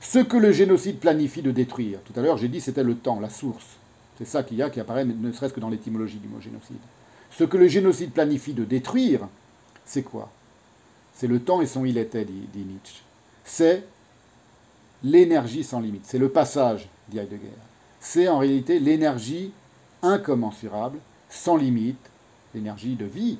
ce 0.00 0.18
que 0.18 0.36
le 0.36 0.50
génocide 0.50 0.98
planifie 0.98 1.42
de 1.42 1.52
détruire, 1.52 2.00
tout 2.04 2.18
à 2.18 2.22
l'heure 2.22 2.36
j'ai 2.36 2.48
dit 2.48 2.60
c'était 2.60 2.82
le 2.82 2.96
temps, 2.96 3.20
la 3.20 3.30
source, 3.30 3.76
c'est 4.18 4.26
ça 4.26 4.42
qu'il 4.42 4.56
y 4.56 4.62
a 4.62 4.70
qui 4.70 4.80
apparaît 4.80 5.04
ne 5.04 5.32
serait-ce 5.32 5.54
que 5.54 5.60
dans 5.60 5.70
l'étymologie 5.70 6.18
du 6.18 6.28
mot 6.28 6.40
génocide. 6.40 6.76
Ce 7.30 7.44
que 7.44 7.56
le 7.56 7.68
génocide 7.68 8.12
planifie 8.12 8.52
de 8.52 8.64
détruire, 8.64 9.20
c'est 9.84 10.02
quoi? 10.02 10.30
C'est 11.14 11.26
le 11.26 11.40
temps 11.40 11.62
et 11.62 11.66
son 11.66 11.84
il 11.84 11.96
était, 11.96 12.24
dit 12.24 12.48
Nietzsche 12.54 13.02
c'est 13.44 13.84
l'énergie 15.02 15.62
sans 15.62 15.80
limite. 15.80 16.06
C'est 16.06 16.18
le 16.18 16.30
passage, 16.30 16.88
dit 17.08 17.18
Heidegger. 17.18 17.48
C'est 18.00 18.26
en 18.28 18.38
réalité 18.38 18.80
l'énergie 18.80 19.52
incommensurable, 20.02 20.98
sans 21.28 21.56
limite, 21.56 22.10
l'énergie 22.54 22.96
de 22.96 23.04
vie, 23.04 23.38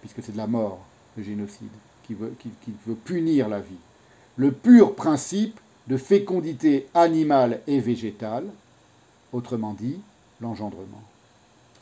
puisque 0.00 0.22
c'est 0.22 0.32
de 0.32 0.36
la 0.36 0.46
mort, 0.46 0.78
le 1.16 1.22
génocide, 1.22 1.68
qui 2.06 2.14
veut, 2.14 2.94
punir 3.04 3.48
la 3.48 3.60
vie. 3.60 3.76
Le 4.36 4.52
pur 4.52 4.94
principe 4.94 5.58
de 5.88 5.96
fécondité 5.96 6.86
animale 6.94 7.60
et 7.66 7.80
végétale, 7.80 8.44
autrement 9.32 9.74
dit, 9.74 10.00
l'engendrement. 10.40 11.02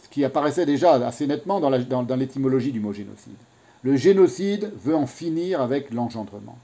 Ce 0.02 0.08
qui 0.08 0.24
apparaissait 0.24 0.66
déjà 0.66 0.94
assez 1.06 1.26
nettement 1.26 1.60
dans 1.60 2.16
l'étymologie 2.16 2.72
du 2.72 2.80
mot 2.80 2.92
génocide. 2.92 3.36
Le 3.82 3.96
génocide 3.96 4.72
veut 4.82 4.96
en 4.96 5.06
finir 5.06 5.60
avec 5.60 5.92
l'engendrement. 5.92 6.58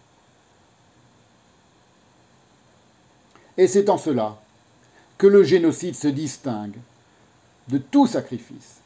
Et 3.57 3.67
c'est 3.67 3.91
en 3.91 3.99
cela 3.99 4.41
que 5.19 5.27
le 5.27 5.45
génocide 5.45 5.95
se 5.95 6.09
distingue 6.09 6.79
de 7.69 7.79
tout 7.79 8.07
sacrifice, 8.07 8.82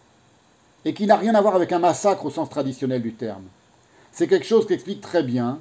et 0.86 0.94
qui 0.94 1.06
n'a 1.06 1.16
rien 1.16 1.34
à 1.34 1.42
voir 1.42 1.56
avec 1.56 1.72
un 1.72 1.80
massacre 1.80 2.24
au 2.24 2.30
sens 2.30 2.48
traditionnel 2.48 3.02
du 3.02 3.12
terme. 3.12 3.42
C'est 4.12 4.28
quelque 4.28 4.46
chose 4.46 4.66
qu'explique 4.66 5.00
très 5.00 5.24
bien 5.24 5.58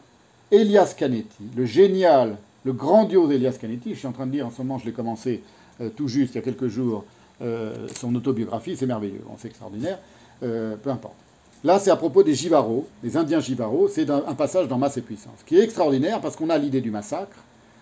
Elias 0.52 0.93
Canetti, 0.95 1.43
le 1.57 1.65
génial, 1.65 2.38
le 2.64 2.73
grandiose 2.73 3.31
Elias 3.31 3.57
Canetti. 3.60 3.95
Je 3.95 3.99
suis 3.99 4.07
en 4.07 4.11
train 4.11 4.27
de 4.27 4.31
lire 4.31 4.45
en 4.45 4.52
ce 4.52 4.61
moment, 4.61 4.77
je 4.77 4.85
l'ai 4.85 4.91
commencé 4.91 5.41
euh, 5.81 5.89
tout 5.89 6.07
juste 6.07 6.35
il 6.35 6.35
y 6.35 6.38
a 6.38 6.43
quelques 6.43 6.68
jours, 6.68 7.06
euh, 7.41 7.88
son 7.99 8.14
autobiographie, 8.14 8.77
c'est 8.77 8.85
merveilleux, 8.85 9.23
c'est 9.39 9.47
extraordinaire, 9.47 9.97
euh, 10.43 10.76
peu 10.77 10.91
importe. 10.91 11.15
Là, 11.64 11.80
c'est 11.80 11.89
à 11.89 11.95
propos 11.95 12.22
des 12.22 12.35
Jivaros, 12.35 12.88
des 13.02 13.18
Indiens 13.18 13.39
Jivaros, 13.39 13.88
c'est 13.88 14.11
un, 14.11 14.23
un 14.27 14.35
passage 14.35 14.68
dans 14.68 14.77
Masse 14.77 14.97
et 14.97 15.02
Puissance, 15.02 15.39
qui 15.47 15.57
est 15.57 15.64
extraordinaire 15.64 16.22
parce 16.22 16.35
qu'on 16.35 16.52
a 16.52 16.57
l'idée 16.60 16.81
du 16.81 16.91
massacre, 16.91 17.38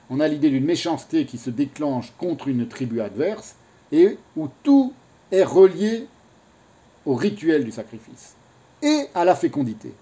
on 0.09 0.21
a 0.21 0.29
l'idée 0.29 0.49
d'une 0.49 0.63
méchanceté 0.63 1.25
qui 1.25 1.37
se 1.37 1.49
déclenche 1.49 2.13
contre 2.17 2.47
une 2.47 2.69
tribu 2.69 3.01
adverse, 3.01 3.55
et 3.91 4.17
où 4.37 4.47
tout 4.63 4.93
est 5.29 5.43
relié 5.43 6.07
au 7.05 7.15
rituel 7.15 7.63
du 7.63 7.71
sacrifice, 7.71 8.35
et 8.81 9.07
à 9.13 9.25
la 9.25 9.35
fécondité. 9.35 9.93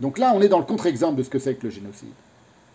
Donc 0.00 0.18
là, 0.18 0.32
on 0.34 0.40
est 0.40 0.48
dans 0.48 0.58
le 0.58 0.64
contre-exemple 0.64 1.16
de 1.16 1.22
ce 1.22 1.30
que 1.30 1.38
c'est 1.38 1.54
que 1.54 1.64
le 1.64 1.70
génocide. 1.70 2.08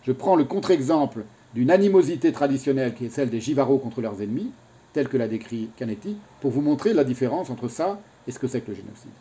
Je 0.04 0.12
prends 0.12 0.36
le 0.36 0.46
contre-exemple 0.46 1.26
d'une 1.54 1.72
animosité 1.72 2.32
traditionnelle 2.32 2.94
qui 2.94 3.06
est 3.06 3.10
celle 3.10 3.30
des 3.30 3.42
Jivaros 3.42 3.80
contre 3.80 4.02
leurs 4.02 4.22
ennemis, 4.22 4.52
telle 4.94 5.10
que 5.10 5.18
l'a 5.18 5.28
décrit 5.28 5.70
Canetti, 5.78 6.18
pour 6.42 6.52
vous 6.52 6.62
montrer 6.62 6.94
la 6.94 7.04
différence 7.04 7.50
entre 7.50 7.68
ça 7.68 8.00
et 8.28 8.32
ce 8.32 8.40
que 8.40 8.48
c'est 8.48 8.62
que 8.62 8.72
le 8.72 8.78
génocide. 8.78 9.12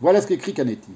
Voilà 0.00 0.20
ce 0.20 0.26
qu'écrit 0.26 0.54
Canetti. 0.54 0.92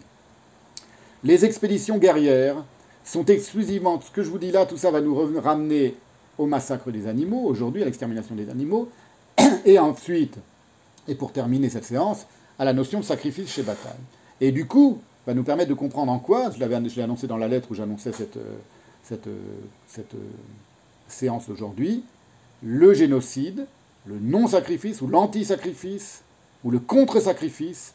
Les 1.24 1.44
expéditions 1.44 1.98
guerrières 1.98 2.62
sont 3.04 3.24
exclusivement, 3.26 4.00
ce 4.00 4.10
que 4.10 4.22
je 4.22 4.30
vous 4.30 4.38
dis 4.38 4.50
là, 4.50 4.66
tout 4.66 4.76
ça 4.76 4.90
va 4.90 5.00
nous 5.00 5.14
ramener 5.40 5.94
au 6.38 6.46
massacre 6.46 6.90
des 6.90 7.06
animaux, 7.06 7.42
aujourd'hui 7.44 7.82
à 7.82 7.84
l'extermination 7.84 8.34
des 8.34 8.48
animaux, 8.48 8.88
et 9.64 9.78
ensuite, 9.78 10.38
et 11.08 11.14
pour 11.14 11.32
terminer 11.32 11.70
cette 11.70 11.84
séance, 11.84 12.26
à 12.58 12.64
la 12.64 12.72
notion 12.72 13.00
de 13.00 13.04
sacrifice 13.04 13.50
chez 13.50 13.62
bataille. 13.62 13.92
Et 14.40 14.52
du 14.52 14.66
coup, 14.66 15.00
va 15.26 15.34
nous 15.34 15.44
permettre 15.44 15.70
de 15.70 15.74
comprendre 15.74 16.12
en 16.12 16.18
quoi, 16.18 16.50
je 16.50 16.58
l'ai 16.58 17.02
annoncé 17.02 17.26
dans 17.26 17.36
la 17.36 17.48
lettre 17.48 17.68
où 17.70 17.74
j'annonçais 17.74 18.12
cette, 18.12 18.38
cette, 19.02 19.28
cette 19.86 20.14
séance 21.08 21.48
d'aujourd'hui, 21.48 22.04
le 22.62 22.94
génocide, 22.94 23.66
le 24.06 24.18
non-sacrifice 24.18 25.00
ou 25.02 25.06
l'anti-sacrifice 25.06 26.22
ou 26.62 26.70
le 26.70 26.78
contre-sacrifice 26.78 27.94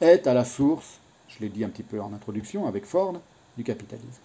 est 0.00 0.26
à 0.26 0.34
la 0.34 0.44
source, 0.44 0.98
je 1.28 1.40
l'ai 1.40 1.48
dit 1.48 1.64
un 1.64 1.68
petit 1.68 1.82
peu 1.82 2.00
en 2.00 2.12
introduction 2.12 2.66
avec 2.66 2.84
Ford, 2.84 3.20
du 3.56 3.64
capitalisme 3.64 4.20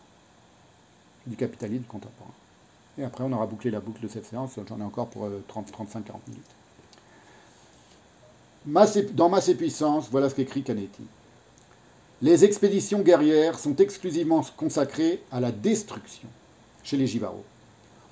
du 1.27 1.35
capitalisme 1.35 1.83
contemporain. 1.83 2.31
Et 2.97 3.03
après, 3.03 3.23
on 3.23 3.31
aura 3.31 3.45
bouclé 3.45 3.71
la 3.71 3.79
boucle 3.79 4.01
de 4.01 4.07
cette 4.07 4.25
séance, 4.25 4.59
j'en 4.67 4.79
ai 4.79 4.83
encore 4.83 5.07
pour 5.07 5.29
30, 5.47 5.71
35, 5.71 6.05
40 6.05 6.27
minutes. 6.27 6.43
Dans 8.65 9.29
Masse 9.29 9.49
et 9.49 9.55
Puissance, 9.55 10.07
voilà 10.11 10.29
ce 10.29 10.35
qu'écrit 10.35 10.63
Canetti. 10.63 11.03
Les 12.21 12.45
expéditions 12.45 12.99
guerrières 12.99 13.57
sont 13.57 13.75
exclusivement 13.77 14.45
consacrées 14.55 15.23
à 15.31 15.39
la 15.39 15.51
destruction 15.51 16.27
chez 16.83 16.97
les 16.97 17.07
Jivaros. 17.07 17.43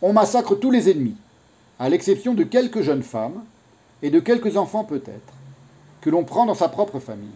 On 0.01 0.13
massacre 0.13 0.55
tous 0.55 0.71
les 0.71 0.89
ennemis, 0.89 1.17
à 1.77 1.89
l'exception 1.89 2.34
de 2.34 2.43
quelques 2.43 2.81
jeunes 2.81 3.03
femmes 3.03 3.43
et 4.01 4.09
de 4.09 4.19
quelques 4.19 4.57
enfants 4.57 4.84
peut-être, 4.84 5.34
que 6.01 6.09
l'on 6.09 6.23
prend 6.23 6.45
dans 6.45 6.55
sa 6.55 6.69
propre 6.69 6.99
famille. 6.99 7.27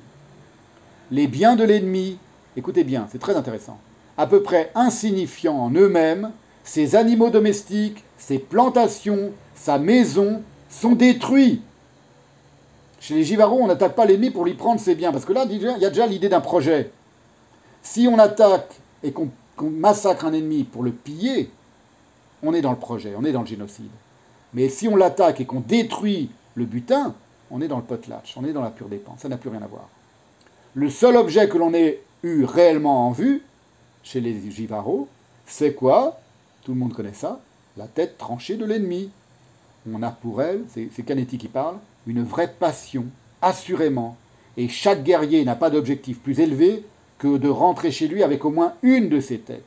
Les 1.11 1.27
biens 1.27 1.55
de 1.55 1.63
l'ennemi, 1.63 2.17
écoutez 2.57 2.83
bien, 2.83 3.07
c'est 3.11 3.19
très 3.19 3.35
intéressant, 3.35 3.77
à 4.17 4.25
peu 4.25 4.41
près 4.41 4.71
insignifiants 4.73 5.57
en 5.57 5.69
eux-mêmes, 5.71 6.31
ces 6.63 6.95
animaux 6.95 7.29
domestiques, 7.29 8.03
ces 8.17 8.39
plantations, 8.39 9.31
sa 9.53 9.77
maison 9.77 10.41
sont 10.69 10.93
détruits. 10.93 11.61
Chez 13.03 13.15
les 13.15 13.25
Givaros, 13.25 13.59
on 13.61 13.67
n'attaque 13.67 13.95
pas 13.95 14.05
l'ennemi 14.05 14.29
pour 14.29 14.45
lui 14.45 14.53
prendre 14.53 14.79
ses 14.79 14.95
biens, 14.95 15.11
parce 15.11 15.25
que 15.25 15.33
là, 15.33 15.45
il 15.49 15.61
y 15.61 15.85
a 15.85 15.89
déjà 15.89 16.07
l'idée 16.07 16.29
d'un 16.29 16.39
projet. 16.39 16.89
Si 17.81 18.07
on 18.07 18.17
attaque 18.17 18.79
et 19.03 19.11
qu'on 19.11 19.29
massacre 19.61 20.23
un 20.23 20.31
ennemi 20.31 20.63
pour 20.63 20.83
le 20.83 20.93
piller, 20.93 21.51
on 22.43 22.53
est 22.53 22.61
dans 22.61 22.71
le 22.71 22.77
projet, 22.77 23.13
on 23.17 23.25
est 23.25 23.33
dans 23.33 23.41
le 23.41 23.45
génocide. 23.45 23.91
Mais 24.53 24.69
si 24.69 24.87
on 24.87 24.95
l'attaque 24.95 25.41
et 25.41 25.45
qu'on 25.45 25.59
détruit 25.59 26.31
le 26.55 26.63
butin, 26.63 27.13
on 27.51 27.59
est 27.59 27.67
dans 27.67 27.75
le 27.75 27.83
potlatch, 27.83 28.37
on 28.37 28.45
est 28.45 28.53
dans 28.53 28.61
la 28.61 28.69
pure 28.69 28.87
dépense, 28.87 29.19
ça 29.19 29.27
n'a 29.27 29.35
plus 29.35 29.49
rien 29.49 29.61
à 29.61 29.67
voir. 29.67 29.89
Le 30.73 30.89
seul 30.89 31.17
objet 31.17 31.49
que 31.49 31.57
l'on 31.57 31.73
ait 31.73 32.01
eu 32.23 32.45
réellement 32.45 33.05
en 33.05 33.11
vue, 33.11 33.43
chez 34.01 34.21
les 34.21 34.49
Jivaros, 34.49 35.09
c'est 35.45 35.73
quoi? 35.73 36.21
Tout 36.61 36.71
le 36.71 36.79
monde 36.79 36.93
connaît 36.93 37.11
ça, 37.11 37.41
la 37.75 37.87
tête 37.87 38.17
tranchée 38.17 38.55
de 38.55 38.63
l'ennemi. 38.63 39.11
On 39.91 40.01
a 40.03 40.09
pour 40.09 40.41
elle, 40.41 40.63
c'est 40.69 41.03
Canetti 41.03 41.37
qui 41.37 41.49
parle, 41.49 41.75
une 42.07 42.23
vraie 42.23 42.53
passion, 42.59 43.05
assurément. 43.41 44.17
Et 44.57 44.67
chaque 44.67 45.03
guerrier 45.03 45.43
n'a 45.45 45.55
pas 45.55 45.69
d'objectif 45.69 46.19
plus 46.19 46.39
élevé 46.39 46.85
que 47.17 47.37
de 47.37 47.49
rentrer 47.49 47.91
chez 47.91 48.07
lui 48.07 48.23
avec 48.23 48.45
au 48.45 48.49
moins 48.49 48.73
une 48.83 49.09
de 49.09 49.19
ses 49.19 49.39
têtes. 49.39 49.63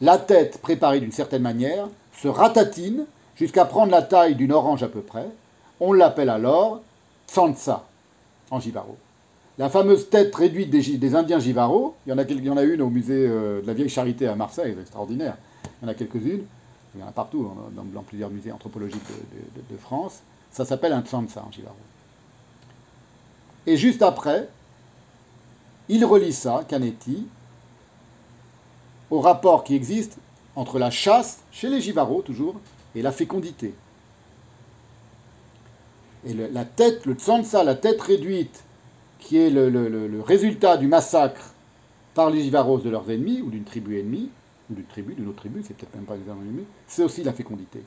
La 0.00 0.18
tête, 0.18 0.58
préparée 0.58 1.00
d'une 1.00 1.12
certaine 1.12 1.42
manière, 1.42 1.88
se 2.12 2.28
ratatine 2.28 3.06
jusqu'à 3.36 3.64
prendre 3.64 3.92
la 3.92 4.02
taille 4.02 4.34
d'une 4.34 4.52
orange 4.52 4.82
à 4.82 4.88
peu 4.88 5.00
près. 5.00 5.26
On 5.80 5.92
l'appelle 5.92 6.30
alors 6.30 6.80
Tsantsa 7.28 7.86
en 8.50 8.60
Jivaro. 8.60 8.96
la 9.58 9.68
fameuse 9.68 10.08
tête 10.08 10.34
réduite 10.34 10.70
des, 10.70 11.14
Indiens 11.14 11.38
Jivaro, 11.38 11.94
il 12.06 12.10
y, 12.10 12.12
en 12.12 12.56
a, 12.56 12.62
une 12.62 12.82
au 12.82 12.90
musée 12.90 13.26
euh, 13.26 13.60
de 13.62 13.66
la 13.66 13.72
Vieille 13.72 13.88
Charité 13.88 14.28
à 14.28 14.36
Marseille, 14.36 14.72
c'est 14.74 14.82
extraordinaire. 14.82 15.36
Il 15.64 15.86
y 15.86 15.88
en 15.88 15.90
a 15.90 15.94
quelques-unes, 15.94 16.44
il 16.94 17.00
y 17.00 17.04
en 17.04 17.08
a 17.08 17.12
partout, 17.12 17.50
dans, 17.74 18.02
plusieurs 18.02 18.30
musées 18.30 18.52
anthropologiques 18.52 19.02
de, 19.70 19.76
France. 19.76 20.20
Ça 20.50 20.64
s'appelle 20.64 20.92
un 20.92 21.02
Tsansa 21.02 21.44
en 21.46 21.52
Jivaro. 21.52 21.76
Et 23.66 23.76
juste 23.76 24.02
après, 24.02 24.48
il 25.88 26.04
relie 26.04 26.32
ça, 26.32 26.64
Canetti, 26.68 27.26
au 29.10 29.20
rapport 29.20 29.64
qui 29.64 29.74
existe 29.74 30.18
entre 30.54 30.78
la 30.78 30.90
chasse, 30.90 31.42
chez 31.52 31.68
les 31.68 31.80
Jivaro 31.80 32.22
toujours, 32.22 32.60
et 32.94 33.02
la 33.02 33.12
fécondité. 33.12 33.74
Et 36.24 36.34
la 36.34 36.64
tête, 36.64 37.06
le 37.06 37.16
la 37.64 37.74
tête 37.74 38.00
réduite 38.00 38.64
qui 39.18 39.38
est 39.38 39.50
le, 39.50 40.20
résultat 40.20 40.76
du 40.76 40.86
massacre 40.86 41.52
par 42.14 42.30
les 42.30 42.42
Jivaros 42.42 42.78
de 42.78 42.90
leurs 42.90 43.10
ennemis, 43.10 43.42
ou 43.42 43.50
d'une 43.50 43.64
tribu 43.64 44.00
ennemie, 44.00 44.30
ou 44.70 44.74
d'une 44.74 44.86
tribu, 44.86 45.14
d'une 45.14 45.28
autre 45.28 45.38
tribu, 45.38 45.62
c'est 45.62 45.76
peut-être 45.76 45.94
même 45.94 46.04
pas 46.04 46.14
exactement 46.14 46.42
ennemi, 46.42 46.64
c'est 46.86 47.02
aussi 47.02 47.22
la 47.22 47.32
fécondité. 47.32 47.82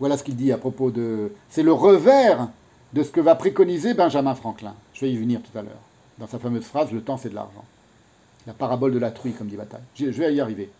Voilà 0.00 0.16
ce 0.16 0.24
qu'il 0.24 0.36
dit 0.36 0.52
à 0.52 0.58
propos 0.58 0.90
de... 0.90 1.32
C'est 1.48 1.62
le 1.62 1.72
revers 1.72 2.48
de 2.92 3.02
ce 3.02 3.10
que 3.10 3.20
va 3.20 3.34
préconiser 3.34 3.94
Benjamin 3.94 4.34
Franklin. 4.34 4.74
Je 4.92 5.02
vais 5.02 5.12
y 5.12 5.16
venir 5.16 5.40
tout 5.42 5.56
à 5.58 5.62
l'heure. 5.62 5.72
Dans 6.18 6.26
sa 6.26 6.38
fameuse 6.38 6.64
phrase, 6.64 6.92
le 6.92 7.00
temps 7.00 7.16
c'est 7.16 7.30
de 7.30 7.34
l'argent. 7.34 7.64
La 8.46 8.52
parabole 8.52 8.92
de 8.92 8.98
la 8.98 9.10
truie, 9.10 9.32
comme 9.32 9.48
dit 9.48 9.56
Bataille. 9.56 9.80
Je 9.94 10.06
vais 10.06 10.34
y 10.34 10.40
arriver. 10.40 10.70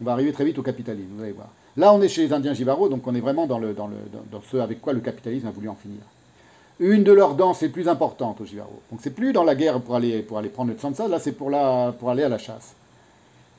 On 0.00 0.04
va 0.04 0.12
arriver 0.12 0.32
très 0.32 0.44
vite 0.44 0.58
au 0.58 0.62
capitalisme, 0.62 1.08
vous 1.16 1.22
allez 1.22 1.32
voir. 1.32 1.48
Là, 1.76 1.92
on 1.92 2.00
est 2.00 2.08
chez 2.08 2.26
les 2.26 2.32
Indiens 2.32 2.54
Jivaro, 2.54 2.88
donc 2.88 3.06
on 3.06 3.14
est 3.14 3.20
vraiment 3.20 3.46
dans, 3.46 3.58
le, 3.58 3.72
dans, 3.72 3.86
le, 3.86 3.96
dans 4.30 4.40
ce 4.40 4.56
avec 4.56 4.80
quoi 4.80 4.92
le 4.92 5.00
capitalisme 5.00 5.46
a 5.46 5.50
voulu 5.50 5.68
en 5.68 5.74
finir 5.74 6.00
une 6.80 7.02
de 7.02 7.12
leurs 7.12 7.34
danses 7.34 7.62
les 7.62 7.68
plus 7.68 7.88
importantes 7.88 8.40
au 8.40 8.44
Jivaro. 8.44 8.80
Donc 8.90 9.00
c'est 9.02 9.10
plus 9.10 9.32
dans 9.32 9.44
la 9.44 9.54
guerre 9.54 9.80
pour 9.80 9.96
aller, 9.96 10.22
pour 10.22 10.38
aller 10.38 10.48
prendre 10.48 10.70
le 10.70 10.78
Tsansa, 10.78 11.08
là 11.08 11.18
c'est 11.18 11.32
pour, 11.32 11.50
pour 11.98 12.10
aller 12.10 12.22
à 12.22 12.28
la 12.28 12.38
chasse. 12.38 12.74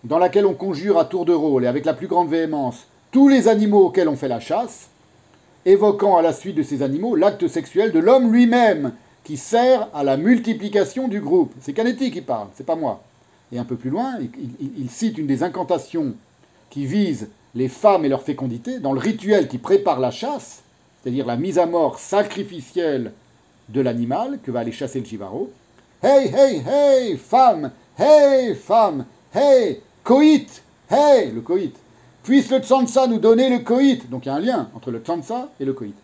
Dans 0.04 0.20
laquelle 0.20 0.46
on 0.46 0.54
conjure 0.54 0.98
à 0.98 1.06
tour 1.06 1.26
de 1.26 1.34
rôle 1.34 1.66
et 1.66 1.68
avec 1.68 1.86
la 1.86 1.94
plus 1.94 2.08
grande 2.08 2.30
véhémence 2.30 2.88
tous 3.12 3.28
les 3.28 3.48
animaux 3.48 3.88
auxquels 3.88 4.08
on 4.08 4.16
fait 4.16 4.28
la 4.28 4.40
chasse, 4.40 4.88
évoquant 5.66 6.18
à 6.18 6.22
la 6.22 6.34
suite 6.34 6.56
de 6.56 6.64
ces 6.64 6.82
animaux 6.82 7.16
l'acte 7.16 7.48
sexuel 7.48 7.92
de 7.92 8.00
l'homme 8.00 8.32
lui-même, 8.32 8.94
qui 9.24 9.38
sert 9.38 9.90
à 9.94 10.04
la 10.04 10.18
multiplication 10.18 11.08
du 11.08 11.22
groupe. 11.22 11.54
C'est 11.60 11.74
Canetti 11.74 12.12
qui 12.12 12.22
parle, 12.22 12.48
c'est 12.56 12.66
pas 12.66 12.76
moi. 12.76 13.04
Et 13.52 13.60
un 13.60 13.66
peu 13.66 13.76
plus 13.76 13.90
loin, 13.90 14.16
il 14.78 14.90
cite 14.90 15.18
une 15.18 15.28
des 15.28 15.44
incantations 15.44 16.14
qui 16.70 16.86
vise 16.86 17.30
les 17.56 17.68
femmes 17.68 18.06
et 18.06 18.10
leur 18.10 18.22
fécondité 18.24 18.80
dans 18.80 18.94
le 18.94 19.00
rituel 19.00 19.48
qui 19.48 19.58
prépare 19.58 20.00
la 20.00 20.12
chasse, 20.12 20.62
c'est-à-dire 21.02 21.26
la 21.26 21.36
mise 21.36 21.58
à 21.58 21.66
mort 21.66 22.00
sacrificielle 22.00 23.12
de 23.70 23.82
l'animal 23.82 24.40
que 24.44 24.52
va 24.52 24.60
aller 24.60 24.72
chasser 24.72 25.00
le 25.00 25.06
Jivaro. 25.06 25.52
Hey, 26.02 26.34
hey, 26.34 26.64
hey, 26.66 27.18
femme, 27.18 27.72
hey, 27.98 28.56
femme, 28.56 29.06
hey, 29.34 29.80
coït, 30.04 30.64
hey, 30.90 31.32
le 31.32 31.42
coït. 31.42 31.76
Puisse 32.30 32.52
le 32.52 32.60
Tsansa 32.60 33.08
nous 33.08 33.18
donner 33.18 33.50
le 33.50 33.58
coït. 33.58 34.08
Donc 34.08 34.28
il 34.28 34.30
y 34.30 34.32
a 34.32 34.36
un 34.36 34.40
lien 34.40 34.70
entre 34.76 34.92
le 34.92 35.00
Tsansa 35.00 35.50
et 35.60 35.66
le 35.66 35.74
coït. 35.74 35.96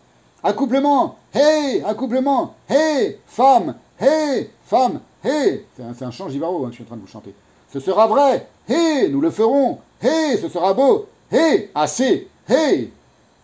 Accouplement, 0.42 1.18
hey, 1.32 1.80
accouplement, 1.86 2.56
hey, 2.68 3.18
femme, 3.28 3.76
hey, 4.00 4.50
femme, 4.64 4.98
hey. 5.22 5.62
C'est 5.76 6.04
un, 6.04 6.10
chant 6.10 6.28
Jivaro 6.28 6.64
hein, 6.64 6.70
que 6.70 6.72
je 6.72 6.74
suis 6.78 6.82
en 6.82 6.86
train 6.88 6.96
de 6.96 7.02
vous 7.02 7.06
chanter. 7.06 7.32
Ce 7.72 7.78
sera 7.78 8.08
vrai, 8.08 8.48
hey, 8.68 9.08
nous 9.08 9.20
le 9.20 9.30
ferons, 9.30 9.78
hey, 10.02 10.36
ce 10.36 10.48
sera 10.48 10.74
beau, 10.74 11.06
hey, 11.30 11.70
assez, 11.76 12.26
hey, 12.48 12.90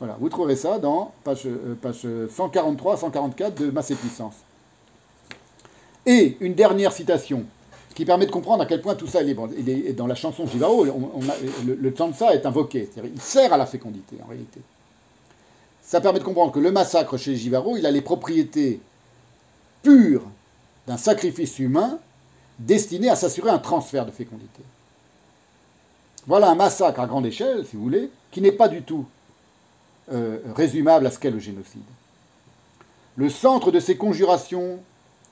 voilà, 0.01 0.17
vous 0.19 0.29
trouverez 0.29 0.57
ça 0.57 0.81
dans 0.81 1.13
page, 1.23 1.47
143-144 1.47 3.43
euh, 3.43 3.51
de 3.51 3.71
Masse 3.71 3.93
et 3.93 3.95
Puissance. 3.95 4.35
Et 6.05 6.37
une 6.41 6.55
dernière 6.55 6.93
citation 6.93 7.45
qui 7.95 8.05
permet 8.05 8.27
de 8.27 8.31
comprendre 8.31 8.63
à 8.63 8.67
quel 8.67 8.81
point 8.81 8.95
tout 8.95 9.07
ça 9.07 9.23
est, 9.23 9.93
dans 9.93 10.07
la 10.07 10.15
chanson 10.15 10.47
Jivaro, 10.47 10.85
le, 10.85 11.75
le 11.75 11.91
Tsansa 11.91 12.35
est 12.35 12.47
invoqué, 12.47 12.89
il 13.05 13.21
sert 13.21 13.53
à 13.53 13.57
la 13.57 13.67
fécondité 13.67 14.17
en 14.25 14.29
réalité. 14.29 14.61
Ça 15.83 16.01
permet 16.01 16.21
de 16.21 16.25
comprendre 16.25 16.53
que 16.53 16.61
le 16.61 16.71
massacre 16.73 17.17
chez 17.17 17.37
Jivaro, 17.37 17.77
il 17.77 17.85
a 17.87 17.91
les 17.91 18.01
propriétés 18.01 18.81
pures 19.83 20.25
d'un 20.87 20.97
sacrifice 20.97 21.59
humain 21.59 21.99
destiné 22.59 23.09
à 23.09 23.17
s'assurer 23.17 23.51
un 23.51 23.59
transfert 23.59 24.07
de 24.07 24.11
fécondité. 24.11 24.63
Voilà 26.27 26.51
un 26.51 26.55
massacre 26.55 27.01
à 27.01 27.07
grande 27.07 27.27
échelle, 27.27 27.67
si 27.67 27.77
vous 27.77 27.83
voulez, 27.83 28.11
qui 28.31 28.41
n'est 28.41 28.53
pas 28.53 28.69
du 28.69 28.83
tout 28.83 29.07
euh, 30.13 30.39
résumable 30.55 31.07
à 31.07 31.11
ce 31.11 31.19
qu'est 31.19 31.31
le 31.31 31.41
génocide. 31.41 31.83
Le 33.17 33.29
centre 33.29 33.71
de 33.71 33.81
ces 33.81 33.97
conjurations, 33.97 34.79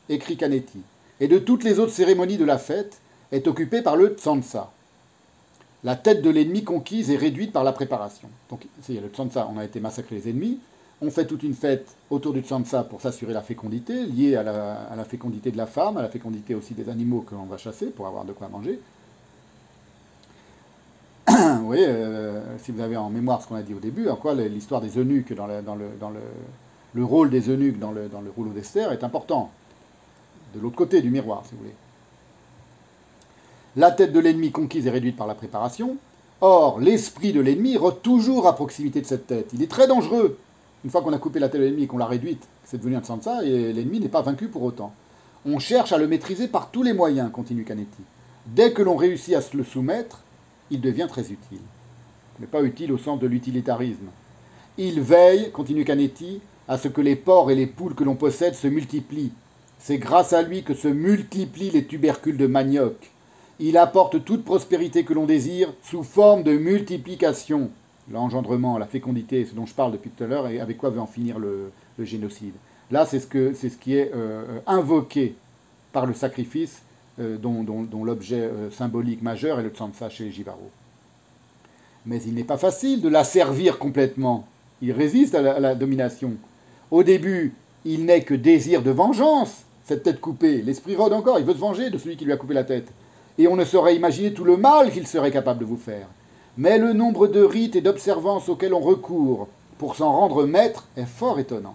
écrit 0.08 0.36
Canetti, 0.36 0.80
et 1.20 1.28
de 1.28 1.38
toutes 1.38 1.64
les 1.64 1.78
autres 1.78 1.92
cérémonies 1.92 2.38
de 2.38 2.44
la 2.44 2.58
fête 2.58 3.00
est 3.30 3.46
occupé 3.46 3.82
par 3.82 3.96
le 3.96 4.08
Tsansa. 4.08 4.72
La 5.84 5.96
tête 5.96 6.22
de 6.22 6.30
l'ennemi 6.30 6.64
conquise 6.64 7.10
est 7.10 7.16
réduite 7.16 7.52
par 7.52 7.64
la 7.64 7.72
préparation. 7.72 8.28
Donc, 8.50 8.66
il 8.88 8.94
y 8.94 8.98
a 8.98 9.00
le 9.00 9.08
Tsansa, 9.08 9.48
on 9.54 9.58
a 9.58 9.64
été 9.64 9.80
massacré 9.80 10.16
les 10.16 10.30
ennemis. 10.30 10.58
On 11.02 11.10
fait 11.10 11.26
toute 11.26 11.42
une 11.42 11.54
fête 11.54 11.94
autour 12.10 12.34
du 12.34 12.40
Tsansa 12.40 12.84
pour 12.84 13.00
s'assurer 13.00 13.32
la 13.32 13.40
fécondité, 13.40 14.04
liée 14.04 14.36
à 14.36 14.42
la, 14.42 15.04
fécondité 15.04 15.50
de 15.50 15.56
la 15.56 15.66
femme, 15.66 15.96
à 15.96 16.02
la 16.02 16.10
fécondité 16.10 16.54
aussi 16.54 16.74
des 16.74 16.90
animaux 16.90 17.22
que 17.22 17.34
l'on 17.34 17.44
va 17.44 17.56
chasser 17.56 17.86
pour 17.86 18.06
avoir 18.06 18.24
de 18.24 18.32
quoi 18.32 18.48
manger. 18.48 18.78
vous 21.28 21.66
voyez, 21.66 21.86
euh, 21.88 22.42
si 22.58 22.72
vous 22.72 22.82
avez 22.82 22.98
en 22.98 23.08
mémoire 23.08 23.40
ce 23.40 23.48
qu'on 23.48 23.54
a 23.54 23.62
dit 23.62 23.72
au 23.72 23.78
début, 23.78 24.08
en 24.08 24.16
quoi 24.16 24.34
l'histoire 24.34 24.82
des 24.82 24.98
eunuques, 24.98 25.32
dans 25.32 25.46
le, 25.46 27.02
rôle 27.02 27.30
des 27.30 27.48
eunuques 27.48 27.78
dans 27.78 27.92
le, 27.92 28.08
dans 28.08 28.20
le 28.20 28.30
rouleau 28.30 28.50
d'Esther 28.50 28.92
est 28.92 29.02
important. 29.02 29.50
De 30.54 30.60
l'autre 30.60 30.76
côté 30.76 31.00
du 31.02 31.10
miroir, 31.10 31.44
si 31.44 31.52
vous 31.52 31.58
voulez. 31.58 31.74
La 33.76 33.92
tête 33.92 34.12
de 34.12 34.18
l'ennemi 34.18 34.50
conquise 34.50 34.86
est 34.86 34.90
réduite 34.90 35.16
par 35.16 35.26
la 35.26 35.34
préparation. 35.34 35.96
Or, 36.40 36.80
l'esprit 36.80 37.32
de 37.32 37.40
l'ennemi 37.40 37.76
rôde 37.76 38.02
toujours 38.02 38.48
à 38.48 38.54
proximité 38.54 39.00
de 39.00 39.06
cette 39.06 39.26
tête. 39.26 39.50
Il 39.52 39.62
est 39.62 39.70
très 39.70 39.86
dangereux. 39.86 40.38
Une 40.84 40.90
fois 40.90 41.02
qu'on 41.02 41.12
a 41.12 41.18
coupé 41.18 41.38
la 41.38 41.48
tête 41.48 41.60
de 41.60 41.66
l'ennemi 41.66 41.84
et 41.84 41.86
qu'on 41.86 41.98
l'a 41.98 42.06
réduite, 42.06 42.48
c'est 42.64 42.78
devenu 42.78 42.96
un 42.96 43.02
Sansa, 43.02 43.44
et 43.44 43.72
l'ennemi 43.72 44.00
n'est 44.00 44.08
pas 44.08 44.22
vaincu 44.22 44.48
pour 44.48 44.62
autant. 44.62 44.92
On 45.44 45.58
cherche 45.58 45.92
à 45.92 45.98
le 45.98 46.08
maîtriser 46.08 46.48
par 46.48 46.70
tous 46.70 46.82
les 46.82 46.94
moyens, 46.94 47.30
continue 47.30 47.64
Canetti. 47.64 48.02
Dès 48.46 48.72
que 48.72 48.82
l'on 48.82 48.96
réussit 48.96 49.34
à 49.34 49.42
se 49.42 49.56
le 49.56 49.64
soumettre, 49.64 50.22
il 50.70 50.80
devient 50.80 51.06
très 51.08 51.22
utile. 51.22 51.60
Mais 52.38 52.46
pas 52.46 52.62
utile 52.62 52.92
au 52.92 52.98
sens 52.98 53.20
de 53.20 53.26
l'utilitarisme. 53.26 54.08
Il 54.78 55.00
veille, 55.00 55.50
continue 55.52 55.84
Canetti, 55.84 56.40
à 56.66 56.78
ce 56.78 56.88
que 56.88 57.00
les 57.02 57.16
porcs 57.16 57.50
et 57.50 57.54
les 57.54 57.66
poules 57.66 57.94
que 57.94 58.04
l'on 58.04 58.16
possède 58.16 58.54
se 58.54 58.66
multiplient. 58.66 59.32
C'est 59.80 59.98
grâce 59.98 60.32
à 60.32 60.42
lui 60.42 60.62
que 60.62 60.74
se 60.74 60.88
multiplient 60.88 61.70
les 61.70 61.86
tubercules 61.86 62.36
de 62.36 62.46
manioc. 62.46 63.10
Il 63.58 63.76
apporte 63.76 64.24
toute 64.24 64.44
prospérité 64.44 65.04
que 65.04 65.14
l'on 65.14 65.26
désire 65.26 65.72
sous 65.82 66.02
forme 66.02 66.42
de 66.42 66.52
multiplication. 66.52 67.70
L'engendrement, 68.12 68.78
la 68.78 68.86
fécondité, 68.86 69.44
ce 69.44 69.54
dont 69.54 69.66
je 69.66 69.74
parle 69.74 69.92
depuis 69.92 70.10
tout 70.10 70.24
à 70.24 70.26
l'heure, 70.26 70.48
et 70.48 70.60
avec 70.60 70.76
quoi 70.78 70.90
veut 70.90 71.00
en 71.00 71.06
finir 71.06 71.38
le, 71.38 71.72
génocide. 71.98 72.54
Là, 72.90 73.06
c'est 73.06 73.20
ce, 73.20 73.52
ce 73.54 73.76
qui 73.76 73.96
est 73.96 74.10
euh, 74.14 74.60
invoqué 74.66 75.34
par 75.92 76.06
le 76.06 76.14
sacrifice 76.14 76.82
euh, 77.18 77.36
dont, 77.36 78.04
l'objet 78.04 78.40
euh, 78.40 78.70
symbolique 78.70 79.22
majeur 79.22 79.60
est 79.60 79.62
le 79.62 79.70
Tsansa 79.70 80.08
chez 80.08 80.24
les 80.24 80.30
Jivaro. 80.32 80.70
Mais 82.06 82.22
il 82.22 82.34
n'est 82.34 82.44
pas 82.44 82.56
facile 82.56 83.02
de 83.02 83.08
la 83.08 83.24
servir 83.24 83.78
complètement. 83.78 84.46
Il 84.80 84.92
résiste 84.92 85.34
à 85.34 85.60
la, 85.60 85.74
domination. 85.74 86.34
Au 86.90 87.02
début, 87.02 87.52
il 87.84 88.06
n'est 88.06 88.22
que 88.22 88.34
désir 88.34 88.82
de 88.82 88.90
vengeance, 88.90 89.64
cette 89.90 90.04
tête 90.04 90.20
coupée. 90.20 90.62
L'esprit 90.62 90.94
rôde 90.94 91.12
encore, 91.12 91.40
il 91.40 91.44
veut 91.44 91.52
se 91.52 91.58
venger 91.58 91.90
de 91.90 91.98
celui 91.98 92.16
qui 92.16 92.24
lui 92.24 92.32
a 92.32 92.36
coupé 92.36 92.54
la 92.54 92.62
tête. 92.62 92.92
Et 93.38 93.48
on 93.48 93.56
ne 93.56 93.64
saurait 93.64 93.96
imaginer 93.96 94.32
tout 94.32 94.44
le 94.44 94.56
mal 94.56 94.92
qu'il 94.92 95.04
serait 95.04 95.32
capable 95.32 95.58
de 95.58 95.64
vous 95.64 95.76
faire. 95.76 96.06
Mais 96.56 96.78
le 96.78 96.92
nombre 96.92 97.26
de 97.26 97.42
rites 97.42 97.74
et 97.74 97.80
d'observances 97.80 98.48
auxquels 98.48 98.72
on 98.72 98.78
recourt 98.78 99.48
pour 99.78 99.96
s'en 99.96 100.12
rendre 100.12 100.46
maître 100.46 100.86
est 100.96 101.06
fort 101.06 101.40
étonnant. 101.40 101.74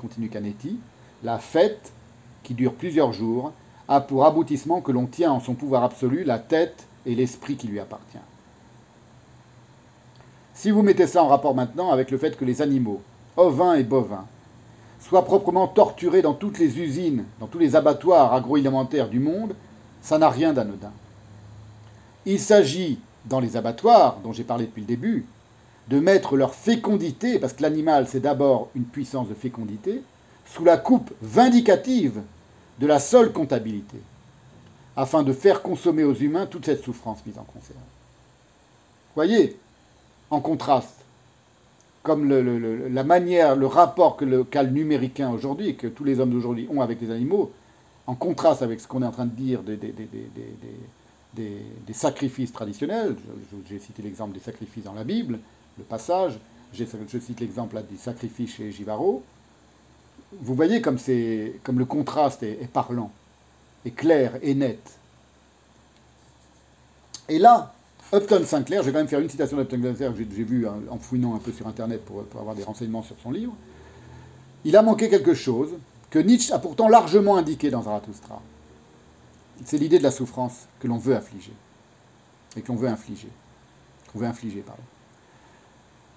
Continue 0.00 0.28
Canetti, 0.28 0.78
la 1.24 1.38
fête, 1.38 1.90
qui 2.44 2.54
dure 2.54 2.74
plusieurs 2.74 3.12
jours, 3.12 3.50
a 3.88 4.00
pour 4.00 4.24
aboutissement 4.24 4.80
que 4.80 4.92
l'on 4.92 5.06
tient 5.06 5.32
en 5.32 5.40
son 5.40 5.54
pouvoir 5.54 5.82
absolu 5.82 6.22
la 6.22 6.38
tête 6.38 6.86
et 7.04 7.16
l'esprit 7.16 7.56
qui 7.56 7.66
lui 7.66 7.80
appartient. 7.80 8.18
Si 10.54 10.70
vous 10.70 10.82
mettez 10.82 11.08
ça 11.08 11.24
en 11.24 11.26
rapport 11.26 11.56
maintenant 11.56 11.90
avec 11.90 12.12
le 12.12 12.18
fait 12.18 12.36
que 12.36 12.44
les 12.44 12.62
animaux, 12.62 13.00
ovins 13.36 13.74
et 13.74 13.82
bovins, 13.82 14.26
soient 15.00 15.24
proprement 15.24 15.68
torturés 15.68 16.22
dans 16.22 16.34
toutes 16.34 16.58
les 16.58 16.78
usines, 16.78 17.24
dans 17.40 17.46
tous 17.46 17.58
les 17.58 17.76
abattoirs 17.76 18.34
agroalimentaires 18.34 19.08
du 19.08 19.20
monde, 19.20 19.54
ça 20.02 20.18
n'a 20.18 20.30
rien 20.30 20.52
d'anodin. 20.52 20.92
Il 22.26 22.40
s'agit, 22.40 22.98
dans 23.24 23.40
les 23.40 23.56
abattoirs, 23.56 24.18
dont 24.22 24.32
j'ai 24.32 24.44
parlé 24.44 24.66
depuis 24.66 24.82
le 24.82 24.86
début, 24.86 25.26
de 25.88 26.00
mettre 26.00 26.36
leur 26.36 26.54
fécondité, 26.54 27.38
parce 27.38 27.52
que 27.54 27.62
l'animal 27.62 28.06
c'est 28.08 28.20
d'abord 28.20 28.68
une 28.74 28.84
puissance 28.84 29.28
de 29.28 29.34
fécondité, 29.34 30.02
sous 30.46 30.64
la 30.64 30.76
coupe 30.76 31.12
vindicative 31.22 32.20
de 32.78 32.86
la 32.86 32.98
seule 32.98 33.32
comptabilité, 33.32 33.98
afin 34.96 35.22
de 35.22 35.32
faire 35.32 35.62
consommer 35.62 36.04
aux 36.04 36.14
humains 36.14 36.46
toute 36.46 36.66
cette 36.66 36.84
souffrance 36.84 37.24
mise 37.24 37.38
en 37.38 37.44
conserve. 37.44 37.78
Voyez, 39.14 39.58
en 40.30 40.40
contraste, 40.40 40.97
comme 42.02 42.28
la 42.28 43.04
manière, 43.04 43.56
le 43.56 43.66
rapport 43.66 44.16
que 44.16 44.24
le, 44.24 44.46
le 44.52 44.66
numéricain 44.70 45.30
aujourd'hui 45.30 45.76
que 45.76 45.86
tous 45.86 46.04
les 46.04 46.20
hommes 46.20 46.30
d'aujourd'hui 46.30 46.68
ont 46.70 46.80
avec 46.80 47.00
les 47.00 47.10
animaux, 47.10 47.52
en 48.06 48.14
contraste 48.14 48.62
avec 48.62 48.80
ce 48.80 48.88
qu'on 48.88 49.02
est 49.02 49.06
en 49.06 49.12
train 49.12 49.26
de 49.26 49.34
dire 49.34 49.62
des, 49.62 49.78
sacrifices 51.92 52.52
traditionnels. 52.52 53.16
J'ai 53.68 53.78
cité 53.78 54.02
l'exemple 54.02 54.32
des 54.32 54.40
sacrifices 54.40 54.84
dans 54.84 54.94
la 54.94 55.04
Bible, 55.04 55.38
le 55.76 55.84
passage. 55.84 56.38
Je 56.72 56.84
cite 56.84 57.40
l'exemple 57.40 57.82
des 57.90 57.96
sacrifices 57.96 58.56
chez 58.56 58.72
Givaro. 58.72 59.22
Vous 60.40 60.54
voyez 60.54 60.80
comme, 60.80 60.98
comme 61.62 61.78
le 61.78 61.84
contraste 61.84 62.42
est, 62.42 62.58
est 62.62 62.70
parlant, 62.70 63.10
est 63.84 63.90
clair 63.90 64.38
et 64.42 64.54
net. 64.54 64.98
Et 67.28 67.38
là, 67.38 67.74
Upton 68.12 68.42
Sinclair, 68.44 68.80
je 68.82 68.86
vais 68.86 68.92
quand 68.92 68.98
même 68.98 69.08
faire 69.08 69.20
une 69.20 69.28
citation 69.28 69.58
d'Upton 69.58 69.82
Sinclair 69.82 70.12
que 70.12 70.18
j'ai 70.18 70.24
vue 70.24 70.66
hein, 70.66 70.76
en 70.90 70.98
fouinant 70.98 71.34
un 71.34 71.38
peu 71.38 71.52
sur 71.52 71.66
Internet 71.66 72.04
pour, 72.04 72.24
avoir 72.40 72.54
des 72.54 72.62
renseignements 72.62 73.02
sur 73.02 73.16
son 73.22 73.30
livre. 73.30 73.52
Il 74.64 74.76
a 74.76 74.82
manqué 74.82 75.10
quelque 75.10 75.34
chose 75.34 75.70
que 76.10 76.18
Nietzsche 76.18 76.52
a 76.52 76.58
pourtant 76.58 76.88
largement 76.88 77.36
indiqué 77.36 77.70
dans 77.70 77.82
Zarathustra. 77.82 78.40
C'est 79.64 79.76
l'idée 79.76 79.98
de 79.98 80.04
la 80.04 80.10
souffrance 80.10 80.68
que 80.80 80.88
l'on 80.88 80.96
veut 80.96 81.14
affliger. 81.14 81.52
Et 82.56 82.62
que 82.62 82.68
l'on 82.68 82.76
veut 82.76 82.88
infliger. 82.88 83.28
Qu'on 84.10 84.20
veut 84.20 84.26
infliger, 84.26 84.60
pardon. 84.60 84.82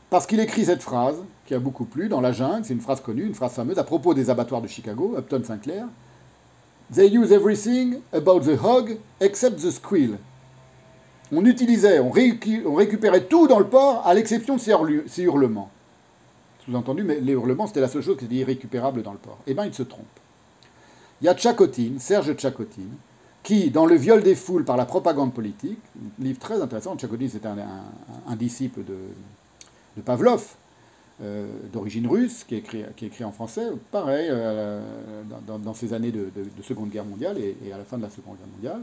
Parce 0.10 0.26
qu'il 0.26 0.40
écrit 0.40 0.66
cette 0.66 0.84
phrase, 0.84 1.18
qui 1.46 1.54
a 1.54 1.60
beaucoup 1.60 1.86
plu, 1.86 2.08
dans 2.08 2.22
La 2.22 2.32
Jungle, 2.32 2.64
c'est 2.64 2.74
une 2.74 2.82
phrase 2.82 3.02
connue, 3.02 3.26
une 3.26 3.36
phrase 3.36 3.54
fameuse, 3.54 3.80
à 3.80 3.84
propos 3.84 4.14
des 4.14 4.30
abattoirs 4.30 4.62
de 4.62 4.68
Chicago, 4.68 5.16
Upton 5.18 5.44
Sinclair. 5.44 5.88
They 6.94 7.08
use 7.08 7.32
everything 7.32 8.00
about 8.14 8.42
the 8.42 8.58
hog 8.62 8.98
except 9.20 9.60
the 9.60 9.72
squeal 9.72 10.18
on 11.32 11.46
utilisait, 11.46 12.00
on, 12.00 12.12
récupérait 12.12 13.26
tout 13.26 13.48
dans 13.48 13.60
le 13.60 13.68
port, 13.68 14.06
à 14.06 14.14
l'exception 14.14 14.58
de 14.58 14.62
ces, 15.08 15.24
hurlements. 15.24 15.70
Sous-entendu, 16.66 17.04
mais 17.04 17.20
les 17.20 17.34
hurlements, 17.34 17.68
c'était 17.68 17.82
la 17.82 17.88
seule 17.88 18.02
chose 18.02 18.18
qui 18.18 18.26
était 18.26 18.36
irrécupérable 18.36 19.02
dans 19.02 19.14
le 19.14 19.18
port. 19.18 19.40
Eh 19.48 19.54
bien, 19.54 19.66
il 19.66 19.74
se 19.74 19.84
trompe. 19.84 20.06
Il 21.22 21.26
y 21.26 21.28
a 21.30 21.36
Tchakotine, 21.36 22.00
Serge 22.00 22.34
Tchakotine, 22.34 22.92
qui, 23.44 23.72
dans 23.72 23.86
Le 23.86 23.96
viol 23.96 24.22
des 24.22 24.36
foules 24.36 24.66
par 24.66 24.78
la 24.78 24.86
propagande 24.86 25.34
politique, 25.34 25.80
livre 26.20 26.40
très 26.40 26.62
intéressant, 26.62 26.96
Tchakotine 26.96 27.30
c'était 27.30 27.48
un, 27.48 28.36
disciple 28.36 28.82
de, 28.84 30.02
Pavlov, 30.02 30.56
euh, 31.24 31.48
d'origine 31.72 32.08
russe, 32.08 32.44
qui 32.44 32.56
écrit, 32.56 33.24
en 33.24 33.32
français, 33.32 33.68
pareil, 33.92 34.28
euh, 34.30 34.82
dans, 35.48 35.74
ces 35.74 35.94
années 35.94 36.12
de, 36.12 36.30
Seconde 36.62 36.90
Guerre 36.90 37.06
mondiale 37.06 37.38
et, 37.40 37.72
à 37.72 37.78
la 37.78 37.86
fin 37.86 37.98
de 37.98 38.04
la 38.04 38.10
Seconde 38.10 38.38
Guerre 38.38 38.48
mondiale. 38.54 38.82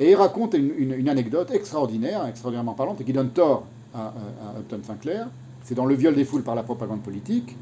Et 0.00 0.10
il 0.10 0.14
raconte 0.14 0.54
une, 0.54 1.08
anecdote 1.08 1.50
extraordinaire, 1.50 2.26
extraordinairement 2.26 2.74
parlante, 2.74 3.00
et 3.00 3.04
qui 3.04 3.12
donne 3.12 3.30
tort 3.30 3.64
à, 3.94 4.14
Upton 4.58 4.80
Sinclair. 4.84 5.28
C'est 5.64 5.74
dans 5.74 5.86
Le 5.86 5.94
viol 5.94 6.14
des 6.14 6.24
foules 6.24 6.44
par 6.44 6.54
la 6.54 6.62
propagande 6.62 7.02
politique. 7.02 7.56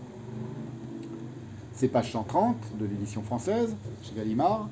C'est 1.72 1.88
page 1.88 2.12
130 2.12 2.56
de 2.78 2.86
l'édition 2.86 3.22
française, 3.22 3.74
chez 4.02 4.14
Gallimard. 4.16 4.68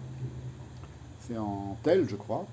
C'est 1.20 1.38
en 1.38 1.76
tel, 1.82 2.06
je 2.08 2.16
crois. 2.16 2.46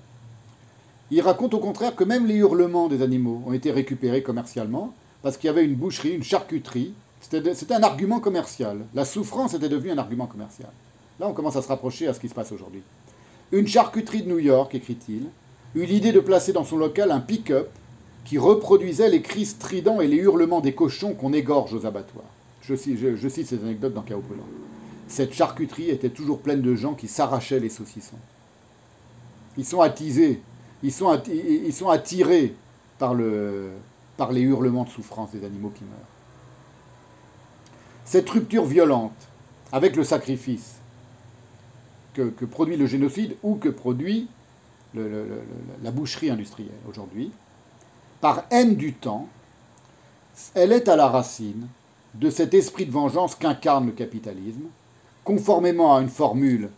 Il 1.10 1.20
raconte 1.20 1.52
au 1.52 1.58
contraire 1.58 1.94
que 1.94 2.04
même 2.04 2.26
les 2.26 2.36
hurlements 2.36 2.88
des 2.88 3.02
animaux 3.02 3.42
ont 3.46 3.52
été 3.52 3.70
récupérés 3.70 4.22
commercialement, 4.22 4.94
parce 5.22 5.36
qu'il 5.36 5.48
y 5.48 5.50
avait 5.50 5.64
une 5.64 5.74
boucherie, 5.74 6.14
une 6.14 6.22
charcuterie. 6.22 6.94
C'était 7.20 7.74
un 7.74 7.82
argument 7.82 8.18
commercial. 8.18 8.78
La 8.94 9.04
souffrance 9.04 9.54
était 9.54 9.68
devenue 9.68 9.92
un 9.92 9.98
argument 9.98 10.26
commercial. 10.26 10.70
Là, 11.20 11.28
on 11.28 11.34
commence 11.34 11.56
à 11.56 11.62
se 11.62 11.68
rapprocher 11.68 12.08
à 12.08 12.14
ce 12.14 12.20
qui 12.20 12.28
se 12.28 12.34
passe 12.34 12.50
aujourd'hui. 12.50 12.82
Une 13.52 13.68
charcuterie 13.68 14.22
de 14.22 14.28
New 14.30 14.38
York, 14.38 14.74
écrit-il, 14.74 15.28
eut 15.74 15.84
l'idée 15.84 16.12
de 16.12 16.20
placer 16.20 16.54
dans 16.54 16.64
son 16.64 16.78
local 16.78 17.10
un 17.10 17.20
pick-up 17.20 17.68
qui 18.24 18.38
reproduisait 18.38 19.10
les 19.10 19.20
cris 19.20 19.44
stridents 19.44 20.00
et 20.00 20.06
les 20.06 20.16
hurlements 20.16 20.60
des 20.60 20.74
cochons 20.74 21.12
qu'on 21.12 21.34
égorge 21.34 21.74
aux 21.74 21.84
abattoirs. 21.84 22.24
Je, 22.62 22.74
cite 22.74 23.46
cette 23.46 23.62
anecdote 23.62 23.92
dans 23.92 24.02
Chaos 24.02 24.22
Cette 25.06 25.34
charcuterie 25.34 25.90
était 25.90 26.08
toujours 26.08 26.40
pleine 26.40 26.62
de 26.62 26.74
gens 26.74 26.94
qui 26.94 27.08
s'arrachaient 27.08 27.60
les 27.60 27.68
saucissons. 27.68 28.18
Ils 29.58 29.66
sont 29.66 29.82
attisés, 29.82 30.40
ils 30.82 30.92
sont, 30.92 31.08
attirés 31.90 32.54
par 32.98 33.14
les 33.14 34.40
hurlements 34.40 34.84
de 34.84 34.90
souffrance 34.90 35.32
des 35.32 35.44
animaux 35.44 35.72
qui 35.74 35.84
meurent. 35.84 35.98
Cette 38.06 38.30
rupture 38.30 38.64
violente 38.64 39.12
avec 39.72 39.96
le 39.96 40.04
sacrifice 40.04 40.71
que, 42.14 42.44
produit 42.44 42.76
le 42.76 42.86
génocide 42.86 43.36
ou 43.42 43.56
que 43.56 43.68
produit 43.68 44.28
la 44.94 45.90
boucherie 45.90 46.30
industrielle 46.30 46.70
aujourd'hui, 46.88 47.30
par 48.20 48.44
haine 48.50 48.76
du 48.76 48.92
temps, 48.92 49.28
elle 50.54 50.72
est 50.72 50.88
à 50.88 50.96
la 50.96 51.08
racine 51.08 51.66
de 52.14 52.30
cet 52.30 52.54
esprit 52.54 52.86
de 52.86 52.92
vengeance 52.92 53.34
qu'incarne 53.34 53.86
le 53.86 53.92
capitalisme, 53.92 54.64
conformément 55.24 55.96
à 55.96 56.02
une 56.02 56.08
formule 56.08 56.68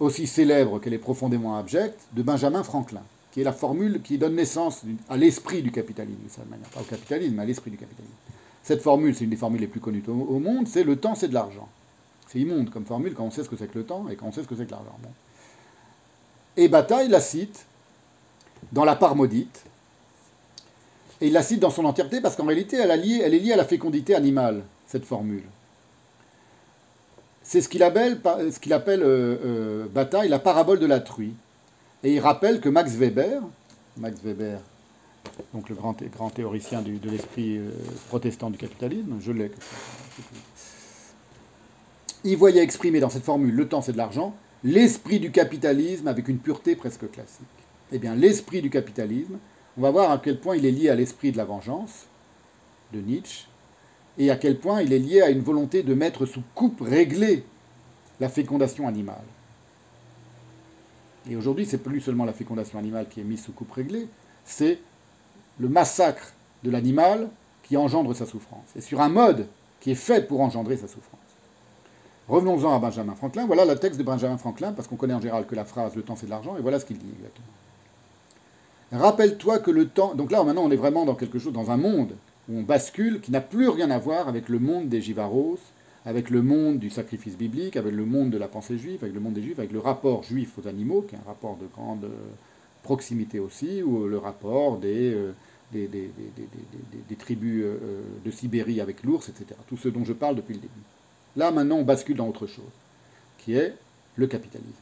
aussi 0.00 0.26
célèbre 0.26 0.80
qu'elle 0.80 0.94
est 0.94 0.98
profondément 0.98 1.56
abjecte 1.56 2.00
de 2.12 2.22
Benjamin 2.22 2.62
Franklin, 2.62 3.02
qui 3.30 3.40
est 3.40 3.44
la 3.44 3.52
formule 3.52 4.00
qui 4.02 4.18
donne 4.18 4.34
naissance 4.34 4.82
à 5.08 5.16
l'esprit 5.16 5.62
du 5.62 5.70
capitalisme, 5.70 6.18
de 6.18 6.50
manière. 6.50 6.68
Pas 6.70 6.80
au 6.80 6.84
capitalisme, 6.84 7.34
mais 7.36 7.42
à 7.42 7.46
l'esprit 7.46 7.70
du 7.70 7.76
capitalisme. 7.76 8.14
Cette 8.62 8.82
formule, 8.82 9.14
c'est 9.14 9.24
une 9.24 9.30
des 9.30 9.36
formules 9.36 9.60
les 9.60 9.66
plus 9.66 9.80
connues 9.80 10.02
au 10.08 10.38
monde, 10.38 10.66
c'est 10.66 10.84
le 10.84 10.96
temps, 10.96 11.14
c'est 11.14 11.28
de 11.28 11.34
l'argent. 11.34 11.68
C'est 12.30 12.38
immonde 12.38 12.70
comme 12.70 12.84
formule 12.84 13.14
quand 13.14 13.24
on 13.24 13.30
sait 13.30 13.42
ce 13.42 13.48
que 13.48 13.56
c'est 13.56 13.66
que 13.66 13.78
le 13.78 13.84
temps 13.84 14.08
et 14.08 14.14
quand 14.14 14.26
on 14.26 14.32
sait 14.32 14.42
ce 14.42 14.46
que 14.46 14.54
c'est 14.54 14.66
que 14.66 14.70
l'argent. 14.70 14.96
Et 16.56 16.68
Bataille 16.68 17.08
la 17.08 17.20
cite 17.20 17.66
dans 18.70 18.84
La 18.84 18.94
part 18.94 19.16
maudite. 19.16 19.64
Et 21.20 21.26
il 21.26 21.32
la 21.32 21.42
cite 21.42 21.60
dans 21.60 21.70
son 21.70 21.84
entièreté 21.84 22.20
parce 22.20 22.36
qu'en 22.36 22.46
réalité, 22.46 22.76
elle, 22.76 22.90
est 22.90 23.38
liée 23.38 23.52
à 23.52 23.56
la 23.56 23.64
fécondité 23.64 24.14
animale, 24.14 24.62
cette 24.86 25.04
formule. 25.04 25.42
C'est 27.42 27.60
ce 27.60 27.68
qu'il 27.68 27.82
appelle, 27.82 28.20
euh, 28.24 29.36
euh, 29.44 29.86
Bataille 29.88 30.28
la 30.28 30.38
parabole 30.38 30.78
de 30.78 30.86
la 30.86 31.00
truie. 31.00 31.34
Et 32.04 32.14
il 32.14 32.20
rappelle 32.20 32.60
que 32.60 32.68
Max 32.68 32.92
Weber, 32.92 33.42
Max 33.96 34.20
Weber, 34.22 34.60
donc 35.52 35.68
le 35.68 35.74
grand, 35.74 35.96
grand 36.12 36.30
théoricien 36.30 36.80
de 36.80 37.10
l'esprit 37.10 37.58
euh, 37.58 37.70
protestant 38.08 38.50
du 38.50 38.56
capitalisme, 38.56 39.16
je 39.20 39.32
l'ai 39.32 39.50
il 42.24 42.36
voyait 42.36 42.62
exprimer 42.62 43.00
dans 43.00 43.10
cette 43.10 43.24
formule 43.24 43.54
le 43.54 43.68
temps 43.68 43.82
c'est 43.82 43.92
de 43.92 43.96
l'argent, 43.96 44.34
l'esprit 44.64 45.20
du 45.20 45.30
capitalisme 45.30 46.08
avec 46.08 46.28
une 46.28 46.38
pureté 46.38 46.76
presque 46.76 47.10
classique. 47.10 47.46
Eh 47.92 47.98
bien, 47.98 48.14
l'esprit 48.14 48.62
du 48.62 48.70
capitalisme, 48.70 49.38
on 49.76 49.82
va 49.82 49.90
voir 49.90 50.10
à 50.10 50.18
quel 50.18 50.38
point 50.38 50.56
il 50.56 50.66
est 50.66 50.70
lié 50.70 50.90
à 50.90 50.94
l'esprit 50.94 51.32
de 51.32 51.36
la 51.36 51.44
vengeance 51.44 52.06
de 52.92 53.00
Nietzsche, 53.00 53.46
et 54.18 54.30
à 54.30 54.36
quel 54.36 54.58
point 54.58 54.82
il 54.82 54.92
est 54.92 54.98
lié 54.98 55.22
à 55.22 55.30
une 55.30 55.40
volonté 55.40 55.82
de 55.82 55.94
mettre 55.94 56.26
sous 56.26 56.42
coupe 56.54 56.80
réglée 56.80 57.44
la 58.20 58.28
fécondation 58.28 58.86
animale. 58.86 59.24
Et 61.28 61.36
aujourd'hui, 61.36 61.66
c'est 61.66 61.78
plus 61.78 62.00
seulement 62.00 62.24
la 62.24 62.32
fécondation 62.32 62.78
animale 62.78 63.08
qui 63.08 63.20
est 63.20 63.24
mise 63.24 63.42
sous 63.42 63.52
coupe 63.52 63.72
réglée, 63.72 64.08
c'est 64.44 64.78
le 65.58 65.68
massacre 65.68 66.32
de 66.62 66.70
l'animal 66.70 67.30
qui 67.62 67.76
engendre 67.76 68.14
sa 68.14 68.26
souffrance. 68.26 68.66
Et 68.76 68.80
sur 68.80 69.00
un 69.00 69.08
mode 69.08 69.46
qui 69.80 69.92
est 69.92 69.96
fait 69.96 70.26
pour 70.26 70.40
engendrer 70.40 70.76
sa 70.76 70.88
souffrance. 70.88 71.19
Revenons-en 72.30 72.76
à 72.76 72.78
Benjamin 72.78 73.16
Franklin. 73.16 73.44
Voilà 73.46 73.64
le 73.64 73.74
texte 73.74 73.98
de 73.98 74.04
Benjamin 74.04 74.38
Franklin, 74.38 74.72
parce 74.72 74.86
qu'on 74.86 74.94
connaît 74.94 75.14
en 75.14 75.20
général 75.20 75.46
que 75.46 75.56
la 75.56 75.64
phrase 75.64 75.96
le 75.96 76.02
temps 76.02 76.14
c'est 76.14 76.26
de 76.26 76.30
l'argent, 76.30 76.56
et 76.56 76.60
voilà 76.60 76.78
ce 76.78 76.84
qu'il 76.84 76.96
dit 76.96 77.10
exactement. 77.18 77.48
Rappelle-toi 78.92 79.58
que 79.58 79.72
le 79.72 79.88
temps. 79.88 80.14
Donc 80.14 80.30
là, 80.30 80.44
maintenant, 80.44 80.62
on 80.62 80.70
est 80.70 80.76
vraiment 80.76 81.04
dans 81.04 81.16
quelque 81.16 81.40
chose, 81.40 81.52
dans 81.52 81.72
un 81.72 81.76
monde 81.76 82.12
où 82.48 82.58
on 82.58 82.62
bascule, 82.62 83.20
qui 83.20 83.32
n'a 83.32 83.40
plus 83.40 83.68
rien 83.68 83.90
à 83.90 83.98
voir 83.98 84.28
avec 84.28 84.48
le 84.48 84.60
monde 84.60 84.88
des 84.88 85.00
Jivaros, 85.00 85.58
avec 86.06 86.30
le 86.30 86.40
monde 86.40 86.78
du 86.78 86.88
sacrifice 86.88 87.36
biblique, 87.36 87.76
avec 87.76 87.92
le 87.92 88.04
monde 88.04 88.30
de 88.30 88.38
la 88.38 88.46
pensée 88.46 88.78
juive, 88.78 89.00
avec 89.02 89.12
le 89.14 89.20
monde 89.20 89.34
des 89.34 89.42
juifs, 89.42 89.58
avec 89.58 89.72
le 89.72 89.80
rapport 89.80 90.22
juif 90.22 90.56
aux 90.56 90.68
animaux, 90.68 91.02
qui 91.02 91.16
est 91.16 91.18
un 91.18 91.26
rapport 91.26 91.56
de 91.56 91.66
grande 91.66 92.06
proximité 92.84 93.40
aussi, 93.40 93.82
ou 93.82 94.06
le 94.06 94.18
rapport 94.18 94.78
des, 94.78 95.14
euh, 95.14 95.32
tribus 97.18 97.64
euh, 97.64 98.02
de 98.24 98.30
Sibérie 98.30 98.80
avec 98.80 99.02
l'ours, 99.02 99.28
etc. 99.28 99.46
Tout 99.68 99.76
ce 99.76 99.88
dont 99.88 100.04
je 100.04 100.12
parle 100.12 100.36
depuis 100.36 100.54
le 100.54 100.60
début. 100.60 100.99
Là, 101.36 101.50
maintenant, 101.50 101.76
on 101.76 101.84
bascule 101.84 102.16
dans 102.16 102.28
autre 102.28 102.46
chose, 102.46 102.64
qui 103.38 103.54
est 103.54 103.74
le 104.16 104.26
capitalisme. 104.26 104.74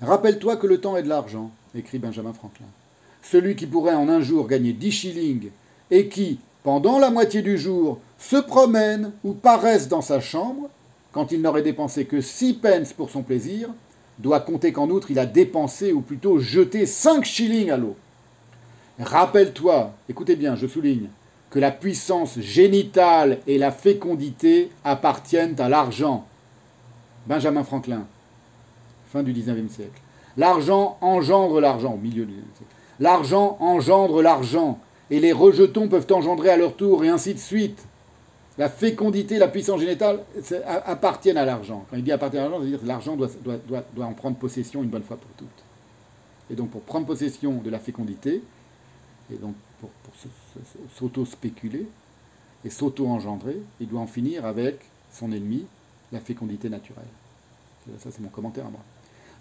Rappelle-toi 0.00 0.56
que 0.56 0.66
le 0.66 0.80
temps 0.80 0.96
est 0.96 1.02
de 1.02 1.08
l'argent, 1.08 1.50
écrit 1.74 1.98
Benjamin 1.98 2.32
Franklin. 2.32 2.66
Celui 3.22 3.56
qui 3.56 3.66
pourrait 3.66 3.94
en 3.94 4.08
un 4.08 4.20
jour 4.20 4.46
gagner 4.46 4.72
10 4.72 4.92
shillings 4.92 5.50
et 5.90 6.08
qui, 6.08 6.38
pendant 6.62 6.98
la 6.98 7.10
moitié 7.10 7.42
du 7.42 7.58
jour, 7.58 7.98
se 8.18 8.36
promène 8.36 9.12
ou 9.24 9.32
paraisse 9.32 9.88
dans 9.88 10.00
sa 10.00 10.20
chambre, 10.20 10.70
quand 11.12 11.32
il 11.32 11.40
n'aurait 11.40 11.62
dépensé 11.62 12.04
que 12.04 12.20
6 12.20 12.54
pence 12.54 12.92
pour 12.92 13.10
son 13.10 13.22
plaisir, 13.22 13.70
doit 14.18 14.40
compter 14.40 14.72
qu'en 14.72 14.90
outre 14.90 15.10
il 15.10 15.18
a 15.18 15.26
dépensé 15.26 15.92
ou 15.92 16.00
plutôt 16.00 16.38
jeté 16.38 16.86
5 16.86 17.24
shillings 17.24 17.70
à 17.70 17.76
l'eau. 17.76 17.96
Rappelle-toi, 18.98 19.92
écoutez 20.08 20.36
bien, 20.36 20.56
je 20.56 20.66
souligne, 20.66 21.08
que 21.50 21.58
la 21.58 21.70
puissance 21.70 22.38
génitale 22.40 23.38
et 23.46 23.58
la 23.58 23.70
fécondité 23.70 24.70
appartiennent 24.84 25.58
à 25.60 25.68
l'argent. 25.68 26.26
Benjamin 27.26 27.64
Franklin, 27.64 28.06
fin 29.10 29.22
du 29.22 29.32
XIXe 29.32 29.72
siècle. 29.72 30.00
L'argent 30.36 30.98
engendre 31.00 31.60
l'argent, 31.60 31.94
au 31.94 31.98
milieu 31.98 32.24
du 32.24 32.32
XIXe 32.32 32.56
siècle. 32.56 32.74
L'argent 33.00 33.56
engendre 33.60 34.22
l'argent, 34.22 34.78
et 35.10 35.20
les 35.20 35.32
rejetons 35.32 35.88
peuvent 35.88 36.06
engendrer 36.10 36.50
à 36.50 36.56
leur 36.56 36.76
tour, 36.76 37.04
et 37.04 37.08
ainsi 37.08 37.34
de 37.34 37.38
suite. 37.38 37.84
la 38.58 38.68
fécondité, 38.68 39.38
la 39.38 39.48
puissance 39.48 39.80
génétale 39.80 40.20
appartiennent 40.84 41.36
à 41.36 41.44
l'argent. 41.44 41.86
Quand 41.88 41.96
il 41.96 42.02
dit 42.02 42.10
appartiennent 42.12 42.44
à 42.44 42.48
l'argent, 42.48 42.58
ça 42.58 42.64
veut 42.64 42.70
dire 42.70 42.80
que 42.80 42.86
l'argent 42.86 43.16
doit, 43.16 44.04
en 44.04 44.12
prendre 44.12 44.36
possession 44.36 44.82
une 44.82 44.88
bonne 44.90 45.04
fois 45.04 45.16
pour 45.16 45.30
toutes. 45.36 45.48
Et 46.50 46.54
donc 46.54 46.70
pour 46.70 46.80
prendre 46.82 47.06
possession 47.06 47.54
de 47.64 47.70
la 47.70 47.78
fécondité, 47.78 48.42
et 49.32 49.36
donc 49.36 49.54
pour, 49.80 49.90
pour 49.90 50.14
s'auto-spéculer 50.96 51.86
et 52.64 52.70
s'auto-engendrer, 52.70 53.60
il 53.80 53.88
doit 53.88 54.00
en 54.00 54.06
finir 54.06 54.44
avec 54.44 54.80
son 55.12 55.32
ennemi, 55.32 55.64
la 56.12 56.20
fécondité 56.20 56.68
naturelle. 56.68 57.04
Ça 57.98 58.10
c'est 58.10 58.20
mon 58.20 58.28
commentaire 58.28 58.66
à 58.66 58.70
moi. 58.70 58.80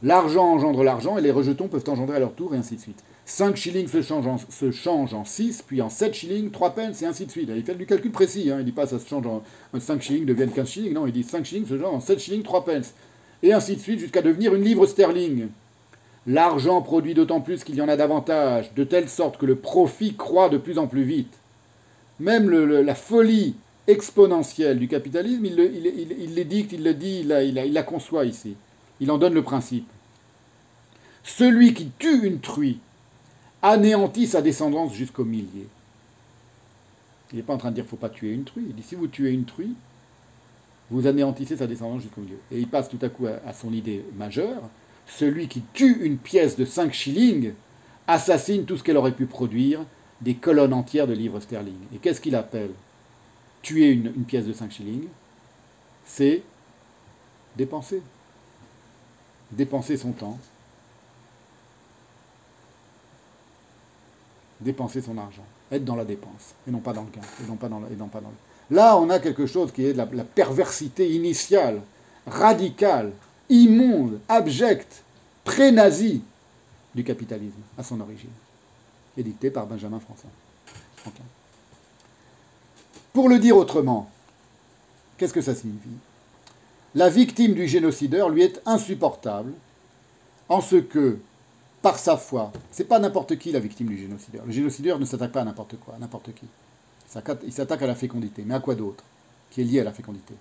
L'argent 0.03 0.45
engendre 0.45 0.83
l'argent 0.83 1.17
et 1.17 1.21
les 1.21 1.31
rejetons 1.31 1.67
peuvent 1.67 1.83
engendrer 1.87 2.17
à 2.17 2.19
leur 2.19 2.33
tour 2.33 2.53
et 2.53 2.57
ainsi 2.57 2.75
de 2.75 2.81
suite. 2.81 3.03
5 3.25 3.55
shillings 3.55 3.87
se 3.87 4.01
changent, 4.01 4.27
en, 4.27 4.37
se 4.37 4.71
change 4.71 5.13
en 5.13 5.25
6, 5.25 5.63
puis 5.63 5.81
en 5.81 5.89
7 5.89 6.13
shillings, 6.13 6.51
3 6.51 6.75
pence, 6.75 7.01
et 7.01 7.05
ainsi 7.05 7.25
de 7.25 7.31
suite. 7.31 7.49
Il 7.53 7.63
fait 7.63 7.75
du 7.75 7.85
calcul 7.85 8.11
précis, 8.11 8.49
hein. 8.49 8.57
il 8.57 8.59
ne 8.59 8.63
dit 8.63 8.71
pas 8.71 8.87
ça 8.87 8.99
se 8.99 9.07
change 9.07 9.25
en 9.27 9.41
5 9.77 10.01
shillings 10.01 10.25
deviennent 10.25 10.51
15 10.51 10.69
shillings, 10.69 10.93
non, 10.93 11.07
il 11.07 11.13
dit 11.13 11.23
5 11.23 11.43
shillings 11.43 11.67
se 11.67 11.77
change 11.77 11.93
en 11.93 11.99
7 11.99 12.19
shillings, 12.19 12.43
3 12.43 12.63
pence, 12.63 12.93
et 13.43 13.51
ainsi 13.51 13.75
de 13.75 13.81
suite 13.81 13.99
jusqu'à 13.99 14.21
devenir 14.21 14.53
une 14.53 14.63
livre 14.63 14.85
sterling. 14.85 15.47
L'argent 16.27 16.81
produit 16.81 17.13
d'autant 17.13 17.41
plus 17.41 17.63
qu'il 17.63 17.75
y 17.75 17.81
en 17.81 17.87
a 17.87 17.95
davantage, 17.95 18.73
de 18.73 18.83
telle 18.83 19.09
sorte 19.09 19.37
que 19.37 19.45
le 19.45 19.55
profit 19.55 20.15
croît 20.15 20.49
de 20.49 20.57
plus 20.57 20.77
en 20.77 20.87
plus 20.87 21.03
vite. 21.03 21.33
Même 22.19 22.49
la 22.49 22.95
folie 22.95 23.55
exponentielle 23.87 24.79
du 24.79 24.87
capitalisme, 24.87 25.45
il, 25.45 25.59
il, 25.59 26.35
le 26.35 26.43
dit, 26.43 27.19
il 27.23 27.63
il 27.65 27.73
la 27.73 27.83
conçoit 27.83 28.25
ici. 28.25 28.55
Il 28.99 29.09
en 29.11 29.17
donne 29.17 29.33
le 29.33 29.43
principe. 29.43 29.87
Celui 31.23 31.73
qui 31.73 31.91
tue 31.97 32.25
une 32.25 32.39
truie 32.39 32.79
anéantit 33.61 34.27
sa 34.27 34.41
descendance 34.41 34.93
jusqu'au 34.93 35.25
millier. 35.25 35.67
Il 37.31 37.37
n'est 37.37 37.43
pas 37.43 37.53
en 37.53 37.57
train 37.57 37.69
de 37.69 37.75
dire 37.75 37.83
qu'il 37.83 37.95
ne 37.95 37.97
faut 37.97 38.07
pas 38.07 38.09
tuer 38.09 38.31
une 38.31 38.45
truie. 38.45 38.65
Il 38.69 38.75
dit 38.75 38.83
si 38.83 38.95
vous 38.95 39.07
tuez 39.07 39.31
une 39.31 39.45
truie, 39.45 39.75
vous 40.89 41.07
anéantissez 41.07 41.57
sa 41.57 41.67
descendance 41.67 42.01
jusqu'au 42.01 42.21
milieu. 42.21 42.39
Et 42.51 42.59
il 42.59 42.67
passe 42.67 42.89
tout 42.89 42.99
à 43.01 43.09
coup 43.09 43.27
à, 43.27 43.53
son 43.53 43.73
idée 43.73 44.05
majeure. 44.15 44.61
Celui 45.07 45.47
qui 45.47 45.61
tue 45.73 46.05
une 46.05 46.17
pièce 46.17 46.57
de 46.57 46.65
5 46.65 46.93
shillings 46.93 47.53
assassine 48.07 48.65
tout 48.65 48.77
ce 48.77 48.83
qu'elle 48.83 48.97
aurait 48.97 49.15
pu 49.15 49.25
produire, 49.25 49.81
des 50.21 50.35
colonnes 50.35 50.73
entières 50.73 51.07
de 51.07 51.13
livres 51.13 51.39
sterling. 51.39 51.77
Et 51.93 51.97
qu'est-ce 51.97 52.21
qu'il 52.21 52.35
appelle? 52.35 52.71
Tuer 53.61 53.89
une, 53.89 54.11
pièce 54.25 54.45
de 54.45 54.53
5 54.53 54.71
shillings 54.71 55.07
C'est 56.05 56.43
dépenser. 57.55 58.01
Dépenser 59.51 59.95
son 59.95 60.11
temps, 60.11 60.37
dépenser 64.59 65.01
son 65.01 65.17
argent, 65.17 65.45
être 65.71 65.85
dans 65.85 65.95
la 65.95 66.03
dépense, 66.03 66.53
et 66.67 66.71
non 66.71 66.79
pas 66.79 66.91
dans 66.91 67.03
le 67.03 67.09
gain, 67.09 67.21
et 67.41 67.47
non 67.47 67.55
pas 67.55 67.69
dans, 67.69 67.79
pas 67.79 68.19
dans. 68.19 68.33
Là, 68.71 68.97
on 68.97 69.09
a 69.09 69.19
quelque 69.19 69.45
chose 69.45 69.71
qui 69.71 69.85
est 69.85 69.93
la, 69.93 70.05
la 70.11 70.25
perversité 70.25 71.09
initiale, 71.09 71.81
radicale, 72.25 73.13
immonde, 73.49 74.19
abjecte, 74.27 75.03
pré-nazie 75.43 76.21
du 76.93 77.03
capitalisme 77.03 77.61
à 77.77 77.83
son 77.83 77.99
origine, 78.01 78.29
édicté 79.17 79.51
par 79.51 79.67
Benjamin 79.67 79.99
François. 79.99 80.29
Pour 83.13 83.29
le 83.29 83.39
dire 83.39 83.57
autrement, 83.57 84.09
qu'est-ce 85.17 85.33
que 85.33 85.41
ça 85.41 85.55
signifie? 85.55 85.89
La 86.95 87.09
victime 87.09 87.53
du 87.53 87.67
génocideur 87.67 88.29
lui 88.29 88.43
est 88.43 88.61
insupportable 88.65 89.53
en 90.49 90.61
ce 90.61 90.75
que 90.77 91.19
par 91.81 91.99
sa 91.99 92.17
foi. 92.17 92.51
C'est 92.71 92.85
pas 92.85 92.99
n'importe 92.99 93.37
qui 93.37 93.51
la 93.51 93.59
victime 93.59 93.87
du 93.87 93.97
génocideur. 93.97 94.45
Le 94.45 94.51
génocideur 94.51 94.99
ne 94.99 95.05
s'attaque 95.05 95.31
pas 95.31 95.41
à 95.41 95.45
n'importe 95.45 95.77
quoi, 95.79 95.95
à 95.95 95.99
n'importe 95.99 96.33
qui. 96.33 96.45
Il 97.45 97.53
s'attaque 97.53 97.81
à 97.81 97.87
la 97.87 97.95
fécondité. 97.95 98.43
Mais 98.45 98.55
à 98.55 98.59
quoi 98.59 98.75
d'autre 98.75 99.03
Qui 99.51 99.61
est 99.61 99.63
lié 99.63 99.79
à 99.79 99.83
la 99.83 99.93
fécondité? 99.93 100.33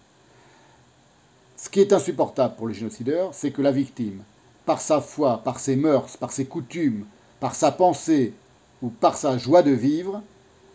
Ce 1.57 1.71
qui 1.71 1.81
est 1.81 1.93
insupportable 1.93 2.55
pour 2.57 2.67
le 2.67 2.75
génocideur, 2.75 3.33
c'est 3.33 3.51
que 3.51 3.63
la 3.63 3.73
victime, 3.73 4.23
par 4.67 4.81
sa 4.81 5.01
foi, 5.01 5.41
par 5.43 5.59
ses 5.59 5.77
mœurs, 5.77 6.17
par 6.17 6.33
ses 6.33 6.45
coutumes, 6.45 7.07
par 7.41 7.55
sa 7.55 7.73
pensée 7.73 8.35
ou 8.83 8.89
par 8.89 9.17
sa 9.17 9.39
joie 9.39 9.63
de 9.63 9.71
vivre, 9.71 10.23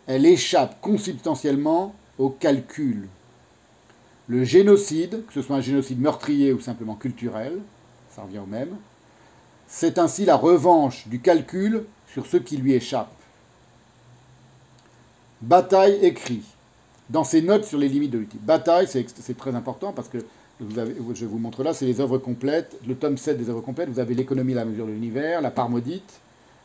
elle 0.06 0.26
échappe 0.26 0.80
consubstantiellement 0.80 1.94
au 2.18 2.30
calcul. 2.30 3.08
Le 4.26 4.44
génocide, 4.44 5.24
que 5.26 5.32
ce 5.32 5.42
soit 5.42 5.56
un 5.56 5.60
génocide 5.60 6.00
meurtrier 6.00 6.52
ou 6.52 6.60
simplement 6.60 6.94
culturel, 6.94 7.58
ça 8.10 8.22
revient 8.22 8.40
au 8.40 8.46
même, 8.46 8.76
c'est 9.68 9.98
ainsi 9.98 10.24
la 10.24 10.36
revanche 10.36 11.06
du 11.06 11.20
calcul 11.20 11.84
sur 12.12 12.26
ce 12.26 12.36
qui 12.36 12.56
lui 12.56 12.74
échappe. 12.74 13.12
Bataille 15.40 15.98
écrit 16.02 16.42
dans 17.08 17.24
ses 17.24 17.42
notes 17.42 17.64
sur 17.64 17.78
les 17.78 17.88
limites 17.88 18.10
de 18.10 18.18
l'outil. 18.18 18.38
Bataille, 18.40 18.86
c'est 18.88 19.36
très 19.36 19.54
important 19.54 19.92
parce 19.92 20.08
que 20.08 20.18
je 21.14 21.26
vous 21.26 21.38
montre 21.38 21.62
là, 21.62 21.74
c'est 21.74 21.86
les 21.86 22.00
œuvres 22.00 22.18
complètes, 22.18 22.78
le 22.86 22.94
tome 22.94 23.16
7 23.16 23.36
des 23.38 23.50
œuvres 23.50 23.60
complètes. 23.60 23.88
Vous 23.88 24.00
avez 24.00 24.14
l'économie 24.14 24.54
la 24.54 24.64
mesure 24.64 24.86
de 24.86 24.92
l'univers, 24.92 25.40
la 25.40 25.50
part 25.50 25.68
maudite, 25.68 26.20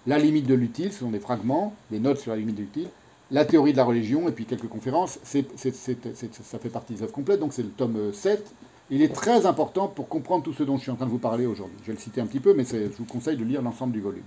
la 0.05 0.17
limite 0.17 0.47
de 0.47 0.53
l'utile, 0.53 0.91
ce 0.93 0.99
sont 0.99 1.11
des 1.11 1.19
fragments, 1.19 1.73
des 1.91 1.99
notes 1.99 2.19
sur 2.19 2.31
la 2.31 2.37
limite 2.37 2.55
de 2.55 2.61
l'utile, 2.61 2.87
la 3.31 3.45
théorie 3.45 3.71
de 3.73 3.77
la 3.77 3.83
religion 3.83 4.27
et 4.29 4.31
puis 4.31 4.45
quelques 4.45 4.67
conférences. 4.67 5.19
ça 5.23 6.59
fait 6.59 6.69
partie 6.69 6.93
des 6.93 7.03
œuvres 7.03 7.11
complètes, 7.11 7.39
donc 7.39 7.53
c'est 7.53 7.63
le 7.63 7.69
tome 7.69 8.13
7 8.13 8.53
il 8.89 9.01
est 9.01 9.13
très 9.13 9.45
important 9.45 9.87
pour 9.87 10.07
comprendre 10.07 10.43
tout 10.43 10.53
ce 10.53 10.63
dont 10.63 10.77
je 10.77 10.83
suis 10.83 10.91
en 10.91 10.95
train 10.95 11.05
de 11.05 11.11
vous 11.11 11.17
parler 11.17 11.45
aujourd'hui. 11.45 11.77
Je 11.81 11.87
vais 11.87 11.93
le 11.93 11.99
citer 11.99 12.21
un 12.21 12.25
petit 12.25 12.39
peu, 12.39 12.53
mais 12.53 12.63
je 12.63 12.87
vous 12.97 13.05
conseille 13.05 13.35
de 13.35 13.43
lire 13.43 13.61
l'ensemble 13.61 13.93
du 13.93 13.99
volume. 13.99 14.23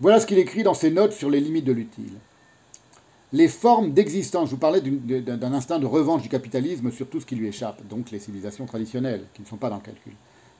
Voilà 0.00 0.20
ce 0.20 0.26
qu'il 0.26 0.38
écrit 0.38 0.64
dans 0.64 0.74
ses 0.74 0.90
notes 0.90 1.12
sur 1.12 1.30
les 1.30 1.40
limites 1.40 1.64
de 1.64 1.72
l'utile. 1.72 2.12
Les 3.32 3.48
formes 3.48 3.92
d'existence, 3.92 4.50
je 4.50 4.54
vous 4.54 4.60
parlais 4.60 4.82
d'un 4.82 5.52
instinct 5.54 5.78
de 5.78 5.86
revanche 5.86 6.22
du 6.22 6.28
capitalisme 6.28 6.90
sur 6.90 7.08
tout 7.08 7.18
ce 7.18 7.24
qui 7.24 7.34
lui 7.34 7.48
échappe, 7.48 7.86
donc 7.88 8.10
les 8.10 8.18
civilisations 8.18 8.66
traditionnelles, 8.66 9.24
qui 9.32 9.40
ne 9.40 9.46
sont 9.46 9.56
pas 9.56 9.70
dans 9.70 9.76
le 9.76 9.82
calcul. 9.82 10.12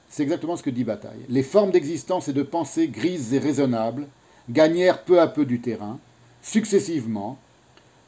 C'est 0.09 0.23
exactement 0.23 0.57
ce 0.57 0.63
que 0.63 0.71
dit 0.71 0.85
Bataille. 0.85 1.25
Les 1.29 1.43
formes 1.43 1.71
d'existence 1.71 2.29
et 2.29 2.33
de 2.33 2.43
pensée 2.43 2.89
grises 2.89 3.35
et 3.35 3.39
raisonnables 3.39 4.09
gagnèrent 4.49 5.03
peu 5.03 5.21
à 5.21 5.27
peu 5.27 5.45
du 5.45 5.61
terrain. 5.61 5.99
Successivement, 6.41 7.39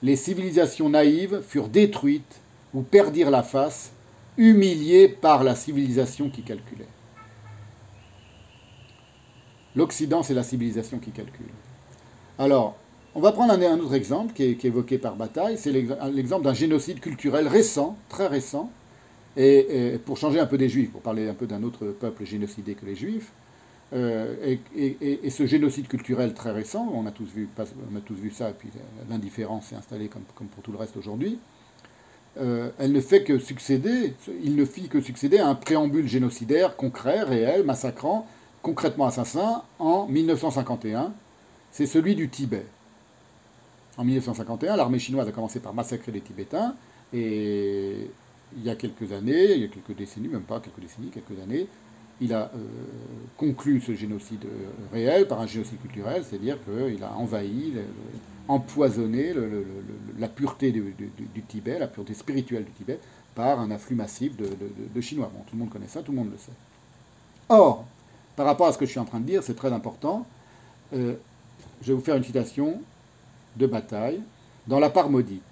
les 0.03 0.17
civilisations 0.17 0.89
naïves 0.89 1.43
furent 1.47 1.69
détruites 1.69 2.41
ou 2.73 2.83
perdirent 2.83 3.31
la 3.31 3.43
face, 3.43 3.93
humiliés 4.37 5.09
par 5.09 5.45
la 5.45 5.55
civilisation 5.55 6.29
qui 6.31 6.43
calculait. 6.43 6.89
L'Occident, 9.77 10.23
c'est 10.23 10.35
la 10.35 10.43
civilisation 10.43 10.99
qui 10.99 11.11
calcule. 11.11 11.47
Alors, 12.39 12.77
on 13.15 13.21
va 13.21 13.33
prendre 13.33 13.53
un, 13.53 13.79
autre 13.79 13.95
exemple 13.95 14.33
qui 14.33 14.43
est, 14.43 14.65
évoqué 14.65 14.99
par 14.99 15.17
Bataille, 15.17 15.57
c'est 15.57 15.73
l'exemple 15.73 16.45
d'un 16.45 16.55
génocide 16.55 17.01
culturel 17.01 17.47
récent, 17.47 17.97
très 18.09 18.27
récent, 18.27 18.71
et, 19.37 19.99
pour 20.05 20.17
changer 20.17 20.41
un 20.41 20.47
peu 20.47 20.59
des 20.59 20.69
Juifs, 20.69 20.91
pour 20.91 21.01
parler 21.01 21.29
un 21.29 21.35
peu 21.35 21.47
d'un 21.47 21.63
autre 21.63 21.87
peuple 21.87 22.25
génocidé 22.25 22.75
que 22.75 22.87
les 22.87 22.97
Juifs, 22.97 23.31
euh, 23.93 24.57
et, 24.77 25.31
ce 25.31 25.47
génocide 25.47 25.87
culturel 25.87 26.35
très 26.35 26.51
récent, 26.51 26.91
on 26.93 27.07
a 27.07 27.13
tous 27.13 27.27
vu, 27.27 27.49
ça, 28.33 28.51
et 28.51 28.55
puis 28.55 28.69
l'indifférence 29.09 29.67
s'est 29.67 29.77
installée 29.77 30.09
comme, 30.09 30.25
comme, 30.35 30.49
pour 30.49 30.63
tout 30.63 30.73
le 30.73 30.79
reste 30.79 30.97
aujourd'hui, 30.97 31.39
euh, 32.41 32.71
elle 32.79 32.91
ne 32.91 33.01
fait 33.01 33.23
que 33.23 33.39
succéder, 33.39 34.15
il 34.43 34.57
ne 34.57 34.65
fit 34.65 34.89
que 34.89 35.01
succéder 35.01 35.39
à 35.39 35.47
un 35.47 35.55
préambule 35.55 36.09
génocidaire 36.09 36.77
concret, 36.77 37.23
réel, 37.23 37.63
massacrant, 37.63 38.27
concrètement 38.63 39.07
assassin, 39.07 39.63
en 39.79 40.09
1951. 40.09 41.13
C'est 41.71 41.87
celui 41.87 42.17
du 42.17 42.29
Tibet. 42.29 42.67
En 43.97 44.05
1951, 44.05 44.77
l'armée 44.77 44.99
chinoise 44.99 45.29
a 45.29 45.33
commencé 45.33 45.61
par 45.61 45.73
massacrer 45.73 46.11
les 46.11 46.21
Tibétains, 46.21 46.75
et 47.13 48.11
il 48.57 48.65
y 48.65 48.71
a 48.71 48.75
quelques 48.75 49.13
années, 49.13 49.55
il 49.55 49.61
y 49.61 49.65
a 49.65 49.69
quelques 49.69 49.97
décennies, 49.97 50.29
même 50.29 50.43
pas 50.43 50.61
quelques 50.61 50.81
décennies, 50.81 51.11
quelques 51.11 51.41
années, 51.41 51.69
il 52.21 52.33
a 52.33 52.51
euh, 52.55 52.59
conclu 53.37 53.81
ce 53.81 53.95
génocide 53.95 54.47
réel 54.93 55.27
par 55.27 55.41
un 55.41 55.47
génocide 55.47 55.81
culturel, 55.81 56.25
c'est-à-dire 56.25 56.59
qu'il 56.65 57.03
a 57.03 57.13
envahi 57.15 57.75
empoisonner 58.49 59.33
la 60.19 60.29
pureté 60.29 60.71
du, 60.71 61.43
Tibet, 61.49 61.79
la 61.79 61.89
pureté 61.89 62.15
spirituelle 62.15 62.65
du 62.65 62.73
Tibet, 62.73 62.99
par 63.35 63.59
un 63.61 63.71
afflux 63.71 63.97
massif 63.97 64.37
de, 64.37 65.01
Chinois. 65.01 65.31
Bon, 65.35 65.41
tout 65.47 65.55
le 65.55 65.61
monde 65.61 65.71
connaît 65.71 65.89
ça, 65.89 66.03
tout 66.03 66.13
le 66.13 66.19
monde 66.19 66.31
le 66.31 66.39
sait. 66.39 66.53
Or, 67.49 67.85
par 68.37 68.47
rapport 68.47 68.67
à 68.67 68.73
ce 68.73 68.79
que 68.79 68.87
je 68.87 68.91
suis 68.91 69.01
en 69.01 69.05
train 69.05 69.21
de 69.21 69.27
dire, 69.27 69.43
c'est 69.43 69.55
très 69.55 69.73
important. 69.73 70.27
Euh, 70.93 71.15
je 71.83 71.89
vais 71.89 71.95
vous 71.95 72.05
faire 72.05 72.17
une 72.17 72.25
citation 72.25 72.81
de 73.57 73.67
bataille 73.67 74.21
dans 74.67 74.81
la 74.81 74.91
part 74.91 75.11
maudite. 75.11 75.43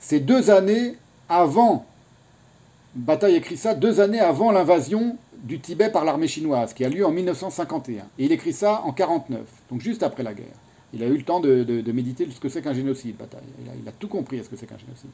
C'est 0.00 0.20
deux 0.20 0.50
années 0.50 0.96
avant, 1.28 1.86
Bataille 2.94 3.36
écrit 3.36 3.56
ça, 3.56 3.74
deux 3.74 4.00
années 4.00 4.20
avant 4.20 4.52
l'invasion 4.52 5.16
du 5.42 5.60
Tibet 5.60 5.90
par 5.90 6.04
l'armée 6.04 6.28
chinoise, 6.28 6.74
qui 6.74 6.84
a 6.84 6.88
lieu 6.88 7.06
en 7.06 7.10
1951. 7.10 8.02
Et 8.18 8.24
il 8.24 8.32
écrit 8.32 8.52
ça 8.52 8.82
en 8.84 8.92
49, 8.92 9.40
donc 9.70 9.80
juste 9.80 10.02
après 10.02 10.22
la 10.22 10.34
guerre. 10.34 10.46
Il 10.92 11.02
a 11.02 11.06
eu 11.06 11.16
le 11.16 11.22
temps 11.22 11.40
de, 11.40 11.90
méditer 11.92 12.28
ce 12.30 12.38
que 12.38 12.50
c'est 12.50 12.60
qu'un 12.60 12.74
génocide, 12.74 13.16
Bataille. 13.16 13.40
Il 13.82 13.88
a, 13.88 13.92
tout 13.92 14.08
compris 14.08 14.40
à 14.40 14.44
ce 14.44 14.50
que 14.50 14.56
c'est 14.56 14.66
qu'un 14.66 14.76
génocide. 14.76 15.10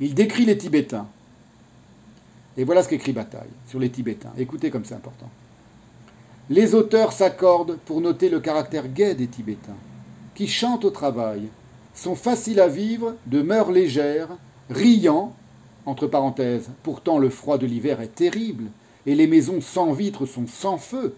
Il 0.00 0.14
décrit 0.14 0.44
les 0.44 0.56
Tibétains. 0.56 1.08
Et 2.56 2.64
voilà 2.64 2.84
ce 2.84 2.88
qu'écrit 2.88 3.12
Bataille 3.12 3.48
sur 3.66 3.80
les 3.80 3.90
Tibétains. 3.90 4.32
Écoutez 4.38 4.70
comme 4.70 4.84
c'est 4.84 4.94
important. 4.94 5.28
Les 6.48 6.74
auteurs 6.74 7.12
s'accordent 7.12 7.78
pour 7.84 8.00
noter 8.00 8.28
le 8.28 8.40
caractère 8.40 8.88
gai 8.88 9.14
des 9.14 9.26
Tibétains, 9.26 9.76
qui 10.38 10.46
chantent 10.46 10.84
au 10.84 10.90
travail, 10.90 11.48
sont 11.96 12.14
faciles 12.14 12.60
à 12.60 12.68
vivre, 12.68 13.16
de 13.26 13.42
mœurs 13.42 13.72
légères, 13.72 14.28
riant, 14.70 15.34
entre 15.84 16.06
parenthèses, 16.06 16.70
pourtant 16.84 17.18
le 17.18 17.28
froid 17.28 17.58
de 17.58 17.66
l'hiver 17.66 18.00
est 18.00 18.14
terrible, 18.14 18.66
et 19.04 19.16
les 19.16 19.26
maisons 19.26 19.60
sans 19.60 19.90
vitres 19.90 20.26
sont 20.26 20.46
sans 20.46 20.78
feu. 20.78 21.16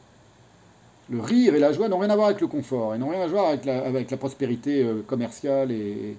Le 1.11 1.21
rire 1.21 1.55
et 1.55 1.59
la 1.59 1.75
joie 1.75 1.91
n'ont 1.91 1.99
rien 1.99 2.09
à 2.09 2.17
voir 2.17 2.29
avec 2.29 2.41
le 2.41 2.47
confort, 2.47 2.95
et 2.95 2.99
n'ont 2.99 3.11
rien 3.11 3.21
à 3.21 3.27
voir 3.27 3.49
avec 3.49 4.11
la, 4.11 4.17
prospérité 4.17 4.83
euh, 4.83 5.03
commerciale 5.07 5.71
et, 5.71 6.17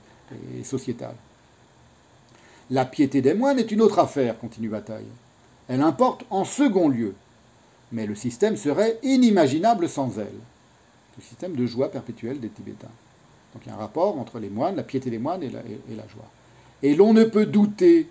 et 0.59 0.63
sociétale. 0.63 1.15
La 2.69 2.85
piété 2.85 3.23
des 3.23 3.33
moines 3.33 3.57
est 3.57 3.71
une 3.71 3.81
autre 3.81 3.97
affaire, 3.97 4.37
continue 4.37 4.69
Bataille. 4.69 5.09
Elle 5.67 5.81
importe 5.81 6.23
en 6.29 6.45
second 6.45 6.87
lieu, 6.87 7.15
mais 7.91 8.05
le 8.05 8.13
système 8.13 8.57
serait 8.57 8.99
inimaginable 9.01 9.89
sans 9.89 10.19
elle. 10.19 10.37
Système 11.21 11.55
de 11.55 11.65
joie 11.65 11.91
perpétuelle 11.91 12.39
des 12.39 12.49
Tibétains. 12.49 12.87
Donc 13.53 13.63
il 13.65 13.69
y 13.69 13.71
a 13.71 13.75
un 13.75 13.79
rapport 13.79 14.17
entre 14.17 14.39
les 14.39 14.49
moines, 14.49 14.75
la 14.75 14.83
piété 14.83 15.09
des 15.09 15.19
moines 15.19 15.43
et 15.43 15.49
la, 15.49 15.59
et 15.59 15.95
la 15.95 16.07
joie. 16.07 16.29
Et 16.83 16.95
l'on 16.95 17.13
ne 17.13 17.23
peut 17.23 17.45
douter 17.45 18.07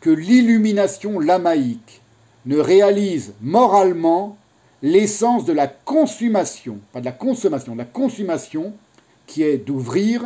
que 0.00 0.10
l'illumination 0.10 1.18
lamaïque 1.18 2.00
ne 2.46 2.58
réalise 2.58 3.34
moralement 3.40 4.38
l'essence 4.82 5.44
de 5.44 5.52
la 5.52 5.66
consommation, 5.66 6.78
pas 6.92 7.00
de 7.00 7.04
la 7.04 7.12
consommation, 7.12 7.72
de 7.72 7.78
la 7.78 7.84
consommation 7.84 8.72
qui 9.26 9.42
est 9.42 9.58
d'ouvrir, 9.58 10.22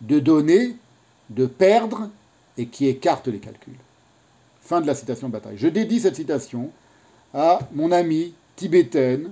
de 0.00 0.20
donner, 0.20 0.76
de 1.30 1.46
perdre 1.46 2.08
et 2.56 2.66
qui 2.66 2.86
écarte 2.86 3.28
les 3.28 3.38
calculs. 3.38 3.74
Fin 4.62 4.80
de 4.80 4.86
la 4.86 4.94
citation 4.94 5.28
de 5.28 5.32
bataille. 5.32 5.58
Je 5.58 5.68
dédie 5.68 6.00
cette 6.00 6.16
citation 6.16 6.70
à 7.34 7.58
mon 7.72 7.90
amie 7.90 8.34
tibétaine, 8.56 9.30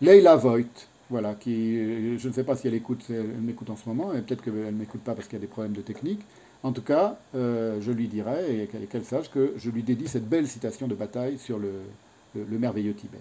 Leila 0.00 0.36
Voigt, 0.36 0.62
voilà, 1.10 1.34
qui, 1.34 2.18
je 2.18 2.28
ne 2.28 2.32
sais 2.32 2.44
pas 2.44 2.54
si 2.54 2.68
elle 2.68 2.74
écoute, 2.74 3.04
elle 3.08 3.26
m'écoute 3.40 3.70
en 3.70 3.76
ce 3.76 3.88
moment, 3.88 4.12
et 4.12 4.20
peut-être 4.20 4.42
qu'elle 4.42 4.54
ne 4.54 4.70
m'écoute 4.70 5.00
pas 5.00 5.14
parce 5.14 5.26
qu'il 5.26 5.38
y 5.38 5.40
a 5.40 5.40
des 5.40 5.46
problèmes 5.46 5.72
de 5.72 5.80
technique. 5.80 6.20
En 6.62 6.72
tout 6.72 6.82
cas, 6.82 7.18
euh, 7.34 7.80
je 7.80 7.92
lui 7.92 8.08
dirai, 8.08 8.62
et 8.62 8.86
qu'elle 8.86 9.04
sache 9.04 9.30
que 9.30 9.54
je 9.56 9.70
lui 9.70 9.82
dédie 9.82 10.08
cette 10.08 10.28
belle 10.28 10.46
citation 10.46 10.86
de 10.86 10.94
bataille 10.94 11.38
sur 11.38 11.58
le, 11.58 11.70
merveilleux 12.34 12.94
Tibet, 12.94 13.18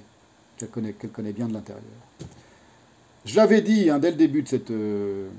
qu'elle 0.57 0.69
connaît, 0.69 0.93
connaît, 0.93 1.31
bien 1.31 1.47
de 1.47 1.53
l'intérieur. 1.53 1.83
Je 3.25 3.35
l'avais 3.35 3.61
dit 3.61 3.89
hein, 3.89 3.99
dès 3.99 4.11
le 4.11 4.17
début 4.17 4.41
de, 4.41 4.47
cette, 4.47 4.71
euh, 4.71 5.29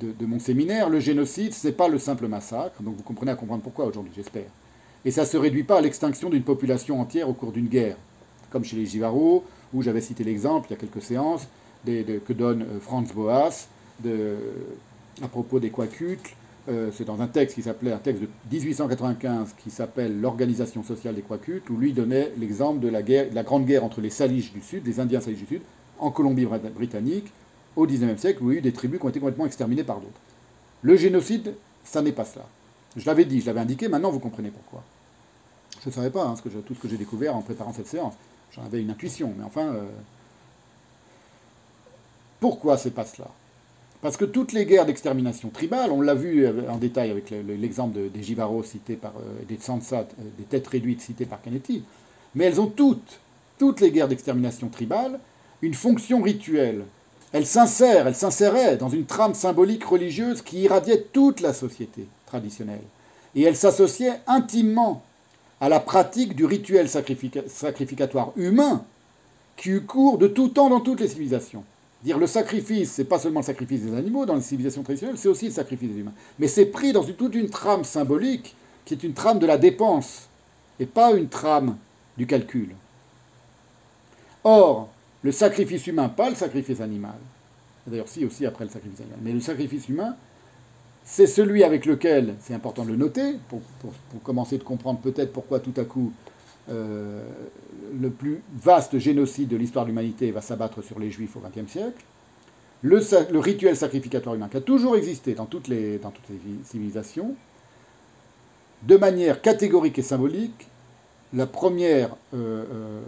de, 0.00 0.26
mon 0.26 0.38
séminaire, 0.38 0.88
le 0.88 1.00
génocide, 1.00 1.52
ce 1.52 1.66
n'est 1.66 1.72
pas 1.74 1.88
le 1.88 1.98
simple 1.98 2.26
massacre, 2.26 2.82
donc 2.82 2.96
vous 2.96 3.02
comprenez 3.02 3.32
à 3.32 3.36
comprendre 3.36 3.62
pourquoi 3.62 3.84
aujourd'hui, 3.84 4.12
j'espère. 4.16 4.48
Et 5.04 5.10
ça 5.10 5.22
ne 5.22 5.26
se 5.26 5.36
réduit 5.36 5.64
pas 5.64 5.78
à 5.78 5.80
l'extinction 5.80 6.30
d'une 6.30 6.44
population 6.44 7.00
entière 7.00 7.28
au 7.28 7.34
cours 7.34 7.52
d'une 7.52 7.66
guerre, 7.68 7.96
comme 8.50 8.64
chez 8.64 8.76
les 8.76 8.86
Jivaro, 8.86 9.44
où 9.74 9.82
j'avais 9.82 10.00
cité 10.00 10.24
l'exemple 10.24 10.68
il 10.70 10.74
y 10.74 10.76
a 10.76 10.78
quelques 10.78 11.02
séances 11.02 11.48
que 11.84 12.32
donne 12.32 12.62
euh, 12.62 12.80
Franz 12.80 13.12
Boas 13.14 13.68
à 15.22 15.28
propos 15.28 15.60
des 15.60 15.70
Quakutles. 15.70 16.30
Euh, 16.68 16.90
c'est 16.92 17.04
dans 17.04 17.20
un 17.20 17.26
texte 17.26 17.56
qui 17.56 17.62
s'appelait 17.62 17.92
un 17.92 17.98
texte 17.98 18.22
de 18.22 18.28
1895 18.52 19.54
qui 19.58 19.70
s'appelle 19.70 20.20
L'organisation 20.20 20.84
sociale 20.84 21.16
des 21.16 21.22
Quakutles, 21.22 21.70
où 21.72 21.76
lui 21.76 21.92
donnait 21.92 22.32
l'exemple 22.38 22.78
de 22.78 22.88
la, 22.88 23.02
de 23.02 23.42
grande 23.42 23.66
guerre 23.66 23.84
entre 23.84 24.00
les 24.00 24.10
Salish 24.10 24.52
du 24.52 24.60
Sud, 24.60 24.86
les 24.86 25.00
Indiens 25.00 25.20
Salish 25.20 25.40
du 25.40 25.46
Sud, 25.46 25.62
en 25.98 26.10
Colombie-Britannique, 26.10 27.32
au 27.74 27.86
XIXe 27.86 28.20
siècle, 28.20 28.42
où 28.44 28.50
il 28.50 28.54
y 28.54 28.56
a 28.56 28.58
eu 28.60 28.62
des 28.62 28.72
tribus 28.72 29.00
qui 29.00 29.06
ont 29.06 29.08
été 29.08 29.18
complètement 29.18 29.46
exterminées 29.46 29.82
par 29.82 29.96
d'autres. 29.96 30.20
Le 30.82 30.96
génocide, 30.96 31.54
ça 31.82 32.00
n'est 32.00 32.12
pas 32.12 32.24
cela. 32.24 32.46
Je 32.96 33.06
l'avais 33.06 33.24
dit, 33.24 33.40
je 33.40 33.46
l'avais 33.46 33.60
indiqué, 33.60 33.88
maintenant 33.88 34.10
vous 34.10 34.20
comprenez 34.20 34.50
pourquoi. 34.50 34.84
Je 35.82 35.88
ne 35.88 35.94
savais 35.94 36.10
pas 36.10 36.24
hein, 36.24 36.34
que 36.42 36.48
tout 36.48 36.74
ce 36.74 36.80
que 36.80 36.88
j'ai 36.88 36.98
découvert 36.98 37.34
en 37.34 37.42
préparant 37.42 37.72
cette 37.72 37.88
séance. 37.88 38.14
J'en 38.52 38.64
avais 38.64 38.80
une 38.80 38.90
intuition, 38.90 39.34
mais 39.36 39.44
enfin, 39.44 39.74
euh, 39.74 39.84
pourquoi 42.42 42.76
c'est 42.76 42.90
pas 42.90 43.04
cela? 43.04 43.28
Parce 44.00 44.16
que 44.16 44.24
toutes 44.24 44.52
les 44.52 44.66
guerres 44.66 44.84
d'extermination 44.84 45.48
tribale, 45.50 45.92
on 45.92 46.00
l'a 46.00 46.14
vu 46.14 46.44
euh, 46.44 46.68
en 46.68 46.76
détail 46.76 47.12
avec 47.12 47.30
l'exemple 47.30 48.10
des 48.12 48.22
Jivaros 48.22 48.64
cités 48.64 48.96
par, 48.96 49.12
euh, 49.16 49.44
des 49.48 49.54
Tsansat, 49.54 50.08
des 50.36 50.42
têtes 50.42 50.66
réduites 50.66 51.00
citées 51.00 51.24
par 51.24 51.40
Canetti, 51.40 51.84
mais 52.34 52.46
elles 52.46 52.60
ont 52.60 52.66
toutes, 52.66 53.20
toutes 53.60 53.80
les 53.80 53.92
guerres 53.92 54.08
d'extermination 54.08 54.68
tribale, 54.70 55.20
une 55.62 55.74
fonction 55.74 56.20
rituelle. 56.20 56.84
Elles 57.30 57.46
s'insèrent, 57.46 58.08
elles 58.08 58.16
s'inséraient 58.16 58.76
dans 58.76 58.88
une 58.88 59.06
trame 59.06 59.34
symbolique 59.34 59.84
religieuse 59.84 60.42
qui 60.42 60.62
irradiait 60.62 61.06
toute 61.12 61.40
la 61.40 61.52
société 61.52 62.08
traditionnelle. 62.26 62.82
Et 63.36 63.42
elles 63.42 63.56
s'associaient 63.56 64.18
intimement 64.26 65.04
à 65.60 65.68
la 65.68 65.78
pratique 65.78 66.34
du 66.34 66.44
rituel 66.44 66.88
sacrificatoire 66.88 68.32
humain 68.34 68.84
qui 69.56 69.70
eut 69.70 69.82
cours 69.82 70.18
de 70.18 70.26
tout 70.26 70.48
temps 70.48 70.70
dans 70.70 70.80
toutes 70.80 70.98
les 70.98 71.08
civilisations. 71.08 71.62
Dire 72.02 72.18
le 72.18 72.26
sacrifice, 72.26 72.90
c'est 72.90 73.04
pas 73.04 73.18
seulement 73.18 73.40
le 73.40 73.46
sacrifice 73.46 73.82
des 73.82 73.96
animaux 73.96 74.26
dans 74.26 74.34
les 74.34 74.40
civilisations 74.40 74.82
traditionnelles, 74.82 75.18
c'est 75.18 75.28
aussi 75.28 75.46
le 75.46 75.52
sacrifice 75.52 75.90
des 75.90 76.00
humains. 76.00 76.14
Mais 76.38 76.48
c'est 76.48 76.66
pris 76.66 76.92
dans 76.92 77.04
toute 77.04 77.34
une 77.34 77.48
trame 77.48 77.84
symbolique 77.84 78.56
qui 78.84 78.94
est 78.94 79.04
une 79.04 79.14
trame 79.14 79.38
de 79.38 79.46
la 79.46 79.58
dépense 79.58 80.28
et 80.80 80.86
pas 80.86 81.12
une 81.12 81.28
trame 81.28 81.76
du 82.16 82.26
calcul. 82.26 82.70
Or, 84.44 84.88
le 85.22 85.30
sacrifice 85.30 85.86
humain, 85.86 86.08
pas 86.08 86.28
le 86.28 86.34
sacrifice 86.34 86.80
animal, 86.80 87.14
d'ailleurs 87.86 88.08
si 88.08 88.24
aussi 88.24 88.44
après 88.44 88.64
le 88.64 88.70
sacrifice 88.70 89.00
animal, 89.00 89.18
mais 89.22 89.32
le 89.32 89.40
sacrifice 89.40 89.88
humain, 89.88 90.16
c'est 91.04 91.26
celui 91.26 91.64
avec 91.64 91.86
lequel, 91.86 92.34
c'est 92.40 92.54
important 92.54 92.84
de 92.84 92.90
le 92.90 92.96
noter, 92.96 93.36
pour, 93.48 93.60
commencer 94.22 94.58
de 94.58 94.62
comprendre 94.64 95.00
peut-être 95.00 95.32
pourquoi 95.32 95.60
tout 95.60 95.74
à 95.76 95.84
coup 95.84 96.12
euh, 96.70 97.24
le 98.00 98.10
plus 98.10 98.42
vaste 98.54 98.98
génocide 98.98 99.48
de 99.48 99.56
l'histoire 99.56 99.84
de 99.84 99.90
l'humanité 99.90 100.30
va 100.30 100.40
s'abattre 100.40 100.82
sur 100.82 100.98
les 100.98 101.10
juifs 101.10 101.36
au 101.36 101.40
XXe 101.40 101.70
siècle, 101.70 102.04
le, 102.82 103.38
rituel 103.38 103.76
sacrificatoire 103.76 104.34
humain 104.34 104.48
qui 104.48 104.56
a 104.56 104.60
toujours 104.60 104.96
existé 104.96 105.34
dans 105.34 105.46
toutes 105.46 105.68
les, 105.68 106.00
civilisations, 106.64 107.34
de 108.82 108.96
manière 108.96 109.40
catégorique 109.40 109.98
et 109.98 110.02
symbolique, 110.02 110.68
la 111.32 111.46
première 111.46 112.16
euh, 112.34 112.64
euh, 112.72 113.00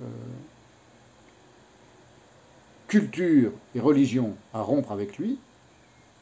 culture 2.87 3.53
et 3.75 3.81
religion 3.81 4.35
à 4.53 4.63
rompre 4.63 4.93
avec 4.93 5.19
lui, 5.19 5.39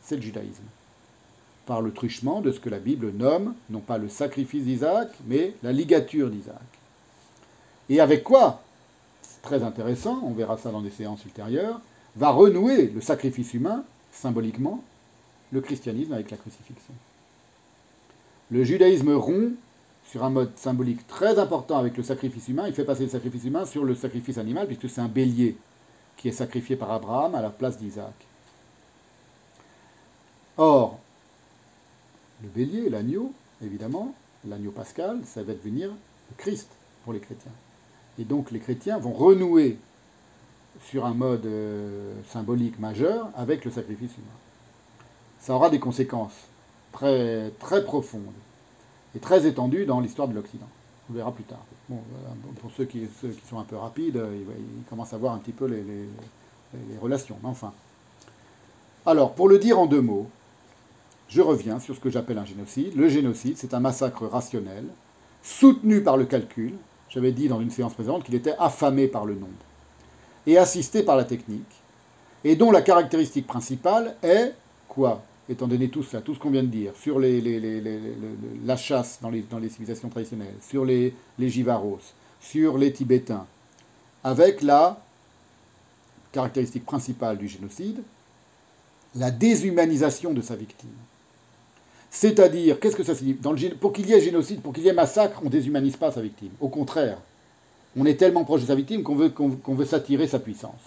c'est 0.00 0.16
le 0.16 0.22
judaïsme 0.22 0.64
par 1.66 1.80
le 1.80 1.92
truchement 1.92 2.40
de 2.40 2.50
ce 2.50 2.60
que 2.60 2.68
la 2.68 2.78
Bible 2.78 3.12
nomme, 3.12 3.54
non 3.70 3.80
pas 3.80 3.98
le 3.98 4.08
sacrifice 4.08 4.64
d'Isaac, 4.64 5.08
mais 5.26 5.54
la 5.62 5.72
ligature 5.72 6.28
d'Isaac. 6.28 6.81
Et 7.88 8.00
avec 8.00 8.22
quoi 8.22 8.62
très 9.42 9.62
intéressant, 9.62 10.20
on 10.22 10.32
verra 10.32 10.56
ça 10.56 10.70
dans 10.70 10.80
des 10.80 10.90
séances 10.90 11.24
ultérieures, 11.24 11.80
va 12.16 12.30
renouer 12.30 12.86
le 12.86 13.00
sacrifice 13.00 13.52
humain, 13.54 13.84
symboliquement, 14.12 14.82
le 15.50 15.60
christianisme 15.60 16.12
avec 16.12 16.30
la 16.30 16.36
crucifixion. 16.36 16.94
Le 18.50 18.64
judaïsme 18.64 19.14
rompt 19.14 19.54
sur 20.06 20.24
un 20.24 20.30
mode 20.30 20.56
symbolique 20.56 21.06
très 21.06 21.38
important 21.38 21.78
avec 21.78 21.96
le 21.96 22.02
sacrifice 22.02 22.48
humain, 22.48 22.66
il 22.66 22.74
fait 22.74 22.84
passer 22.84 23.04
le 23.04 23.10
sacrifice 23.10 23.44
humain 23.44 23.64
sur 23.64 23.84
le 23.84 23.94
sacrifice 23.94 24.38
animal, 24.38 24.66
puisque 24.66 24.88
c'est 24.88 25.00
un 25.00 25.08
bélier 25.08 25.56
qui 26.16 26.28
est 26.28 26.32
sacrifié 26.32 26.76
par 26.76 26.90
Abraham 26.90 27.34
à 27.34 27.42
la 27.42 27.50
place 27.50 27.78
d'Isaac. 27.78 28.14
Or, 30.56 30.98
le 32.42 32.48
bélier, 32.48 32.90
l'agneau, 32.90 33.32
évidemment, 33.64 34.14
l'agneau 34.46 34.70
pascal, 34.70 35.20
ça 35.24 35.42
va 35.42 35.54
devenir 35.54 35.88
le 35.88 36.36
Christ 36.36 36.68
pour 37.04 37.12
les 37.12 37.20
chrétiens. 37.20 37.52
Et 38.18 38.24
donc 38.24 38.50
les 38.50 38.60
chrétiens 38.60 38.98
vont 38.98 39.12
renouer 39.12 39.78
sur 40.84 41.06
un 41.06 41.14
mode 41.14 41.46
euh, 41.46 42.12
symbolique 42.28 42.78
majeur 42.78 43.28
avec 43.36 43.64
le 43.64 43.70
sacrifice 43.70 44.12
humain. 44.16 44.26
Ça 45.38 45.54
aura 45.54 45.70
des 45.70 45.80
conséquences 45.80 46.46
très, 46.92 47.50
très 47.58 47.84
profondes 47.84 48.22
et 49.14 49.18
très 49.18 49.46
étendues 49.46 49.86
dans 49.86 50.00
l'histoire 50.00 50.28
de 50.28 50.34
l'Occident. 50.34 50.68
On 51.10 51.14
verra 51.14 51.32
plus 51.32 51.44
tard. 51.44 51.64
pour 51.88 52.70
ceux 52.76 52.84
qui, 52.84 53.06
sont 53.48 53.58
un 53.58 53.64
peu 53.64 53.76
rapides, 53.76 54.22
ils, 54.34 54.84
commencent 54.88 55.12
à 55.12 55.18
voir 55.18 55.34
un 55.34 55.38
petit 55.38 55.52
peu 55.52 55.66
les, 55.66 56.08
relations. 57.00 57.36
Enfin. 57.42 57.72
Alors, 59.04 59.34
pour 59.34 59.48
le 59.48 59.58
dire 59.58 59.78
en 59.78 59.86
deux 59.86 60.00
mots, 60.00 60.28
je 61.28 61.42
reviens 61.42 61.80
sur 61.80 61.94
ce 61.94 62.00
que 62.00 62.08
j'appelle 62.08 62.38
un 62.38 62.44
génocide. 62.44 62.94
Le 62.94 63.08
génocide, 63.08 63.58
c'est 63.58 63.74
un 63.74 63.80
massacre 63.80 64.26
rationnel, 64.26 64.84
soutenu 65.42 66.02
par 66.02 66.16
le 66.16 66.24
calcul. 66.24 66.74
J'avais 67.12 67.32
dit 67.32 67.48
dans 67.48 67.60
une 67.60 67.70
séance 67.70 67.92
précédente 67.92 68.24
qu'il 68.24 68.34
était 68.34 68.54
affamé 68.58 69.06
par 69.06 69.26
le 69.26 69.34
nombre 69.34 69.52
et 70.46 70.56
assisté 70.56 71.02
par 71.02 71.16
la 71.16 71.24
technique, 71.24 71.82
et 72.42 72.56
dont 72.56 72.72
la 72.72 72.82
caractéristique 72.82 73.46
principale 73.46 74.16
est 74.22 74.54
quoi 74.88 75.22
Étant 75.48 75.66
donné 75.66 75.88
tout 75.88 76.02
cela, 76.02 76.22
tout 76.22 76.34
ce 76.34 76.38
qu'on 76.38 76.50
vient 76.50 76.62
de 76.62 76.68
dire, 76.68 76.92
sur 76.96 77.18
la 77.20 78.76
chasse 78.76 79.18
dans 79.20 79.28
les, 79.28 79.44
civilisations 79.68 80.08
traditionnelles, 80.08 80.54
sur 80.60 80.84
les, 80.84 81.14
les 81.38 81.64
sur 82.40 82.78
les 82.78 82.92
Tibétains, 82.92 83.46
avec 84.24 84.62
la 84.62 85.00
caractéristique 86.30 86.86
principale 86.86 87.38
du 87.38 87.48
génocide, 87.48 88.02
la 89.16 89.30
déshumanisation 89.30 90.32
de 90.32 90.40
sa 90.40 90.56
victime. 90.56 90.90
C'est-à-dire, 92.14 92.78
qu'est-ce 92.78 92.94
que 92.94 93.02
ça 93.02 93.14
signifie 93.14 93.40
Pour 93.80 93.94
qu'il 93.94 94.06
y 94.06 94.12
ait 94.12 94.20
génocide, 94.20 94.60
pour 94.60 94.74
qu'il 94.74 94.84
y 94.84 94.88
ait 94.88 94.92
massacre, 94.92 95.40
on 95.40 95.46
ne 95.46 95.50
déshumanise 95.50 95.96
pas 95.96 96.12
sa 96.12 96.20
victime. 96.20 96.50
Au 96.60 96.68
contraire, 96.68 97.16
on 97.96 98.04
est 98.04 98.16
tellement 98.16 98.44
proche 98.44 98.60
de 98.60 98.66
sa 98.66 98.74
victime 98.74 99.02
qu'on 99.02 99.14
veut, 99.14 99.30
qu'on, 99.30 99.84
s'attirer 99.86 100.26
sa 100.26 100.38
puissance. 100.38 100.80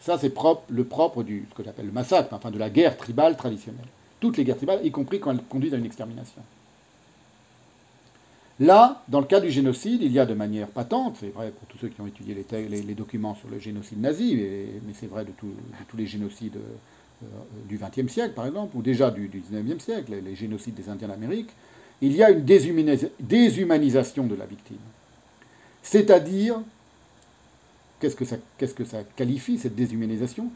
Ça, 0.00 0.18
c'est 0.18 0.34
le 0.68 0.84
propre 0.84 1.22
du, 1.22 1.46
ce 1.48 1.54
que 1.54 1.62
j'appelle 1.62 1.86
le 1.86 1.92
massacre, 1.92 2.34
enfin 2.34 2.50
de 2.50 2.58
la 2.58 2.68
guerre 2.68 2.96
tribale 2.96 3.36
traditionnelle. 3.36 3.86
toutes 4.18 4.36
les 4.36 4.44
guerres 4.44 4.56
tribales, 4.56 4.84
y 4.84 4.90
compris 4.90 5.20
quand 5.20 5.30
elles 5.30 5.42
conduisent 5.44 5.74
à 5.74 5.76
une 5.76 5.86
extermination. 5.86 6.42
Là, 8.58 9.04
dans 9.06 9.20
le 9.20 9.26
cas 9.26 9.38
du 9.38 9.52
génocide, 9.52 10.02
il 10.02 10.10
y 10.10 10.18
a 10.18 10.26
de 10.26 10.34
manière 10.34 10.66
patente, 10.66 11.18
c'est 11.20 11.28
vrai 11.32 11.52
pour 11.52 11.68
tous 11.68 11.78
ceux 11.78 11.88
qui 11.88 12.00
ont 12.00 12.08
étudié 12.08 12.34
les, 12.50 12.94
documents 12.94 13.36
sur 13.36 13.48
le 13.48 13.60
génocide 13.60 14.00
nazi, 14.00 14.34
mais, 14.34 14.94
c'est 14.94 15.06
vrai 15.06 15.24
de, 15.24 15.30
tous 15.30 15.96
les 15.96 16.06
génocides 16.06 16.56
euh, 16.56 16.74
du 17.68 17.78
XXe 17.78 18.12
siècle, 18.12 18.34
par 18.34 18.46
exemple, 18.46 18.76
ou 18.76 18.82
déjà 18.82 19.10
du, 19.10 19.28
XIXe 19.28 19.82
siècle, 19.82 20.14
les, 20.22 20.34
génocides 20.34 20.74
des 20.74 20.88
Indiens 20.88 21.08
d'Amérique, 21.08 21.50
il 22.00 22.12
y 22.12 22.22
a 22.22 22.30
une 22.30 22.44
déshumanisation 22.44 24.26
de 24.26 24.34
la 24.34 24.44
victime. 24.44 24.76
C'est-à-dire, 25.82 26.60
qu'est-ce 28.00 28.16
que, 28.16 28.24
ça, 28.24 28.36
qu'est-ce 28.58 28.74
que 28.74 28.84
ça 28.84 28.98
qualifie, 29.16 29.58
cette 29.58 29.74
déshumanisation? 29.74 30.50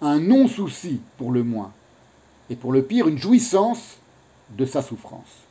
Un 0.00 0.20
non-souci, 0.20 1.00
pour 1.18 1.32
le 1.32 1.42
moins, 1.42 1.72
et 2.50 2.56
pour 2.56 2.72
le 2.72 2.82
pire, 2.82 3.08
une 3.08 3.18
jouissance 3.18 3.96
de 4.50 4.66
sa 4.66 4.82
souffrance. 4.82 5.44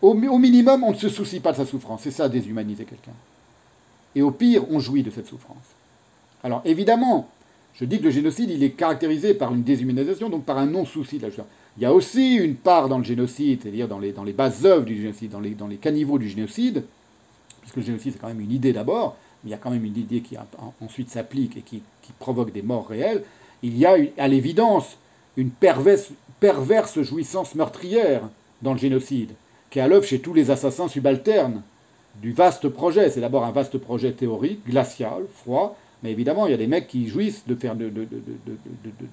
Au, 0.00 0.14
minimum, 0.14 0.84
on 0.84 0.92
ne 0.92 0.96
se 0.96 1.08
soucie 1.08 1.40
pas 1.40 1.52
de 1.52 1.56
sa 1.56 1.66
souffrance. 1.66 2.02
C'est 2.02 2.10
ça, 2.10 2.28
déshumaniser 2.28 2.84
quelqu'un. 2.84 3.12
Et 4.14 4.22
au 4.22 4.30
pire, 4.30 4.64
on 4.70 4.78
jouit 4.78 5.02
de 5.02 5.10
cette 5.10 5.26
souffrance. 5.26 5.56
Alors 6.42 6.62
évidemment, 6.64 7.28
je 7.78 7.84
dis 7.84 7.98
que 7.98 8.04
le 8.04 8.10
génocide, 8.10 8.50
il 8.50 8.62
est 8.62 8.70
caractérisé 8.70 9.34
par 9.34 9.54
une 9.54 9.62
déshumanisation, 9.62 10.28
donc 10.28 10.44
par 10.44 10.58
un 10.58 10.66
non-souci 10.66 11.18
de 11.18 11.22
la 11.22 11.30
souffrance. 11.30 11.46
Il 11.76 11.82
y 11.82 11.86
a 11.86 11.94
aussi 11.94 12.34
une 12.34 12.56
part 12.56 12.88
dans 12.88 12.98
le 12.98 13.04
génocide, 13.04 13.60
c'est-à-dire 13.62 13.86
dans 13.86 14.00
les, 14.00 14.32
bases 14.32 14.66
œuvres 14.66 14.84
du 14.84 15.00
génocide, 15.00 15.30
dans 15.30 15.68
les, 15.68 15.76
caniveaux 15.76 16.18
du 16.18 16.28
génocide, 16.28 16.84
puisque 17.60 17.76
le 17.76 17.82
génocide 17.82 18.14
c'est 18.14 18.18
quand 18.18 18.28
même 18.28 18.40
une 18.40 18.50
idée 18.50 18.72
d'abord, 18.72 19.16
mais 19.44 19.50
il 19.50 19.52
y 19.52 19.54
a 19.54 19.58
quand 19.58 19.70
même 19.70 19.84
une 19.84 19.96
idée 19.96 20.20
qui 20.20 20.36
ensuite 20.80 21.10
s'applique 21.10 21.56
et 21.56 21.60
qui, 21.60 21.82
qui, 22.02 22.12
provoque 22.18 22.52
des 22.52 22.62
morts 22.62 22.88
réelles, 22.88 23.22
il 23.62 23.78
y 23.78 23.86
a 23.86 23.96
à 24.16 24.26
l'évidence 24.26 24.96
une 25.36 25.50
perverse, 25.50 26.10
perverse 26.40 27.00
jouissance 27.02 27.54
meurtrière 27.54 28.28
dans 28.60 28.72
le 28.72 28.78
génocide 28.78 29.30
qui 29.70 29.78
est 29.78 29.82
à 29.82 29.88
l'œuvre 29.88 30.04
chez 30.04 30.20
tous 30.20 30.34
les 30.34 30.50
assassins 30.50 30.88
subalternes 30.88 31.62
du 32.16 32.32
vaste 32.32 32.68
projet. 32.68 33.10
C'est 33.10 33.20
d'abord 33.20 33.44
un 33.44 33.50
vaste 33.50 33.78
projet 33.78 34.12
théorique, 34.12 34.66
glacial, 34.66 35.24
froid, 35.34 35.76
mais 36.02 36.12
évidemment, 36.12 36.46
il 36.46 36.50
y 36.50 36.54
a 36.54 36.58
des 36.58 36.66
mecs 36.66 36.86
qui 36.86 37.08
jouissent 37.08 37.44
de, 37.46 37.54
faire 37.54 37.74
de, 37.74 37.90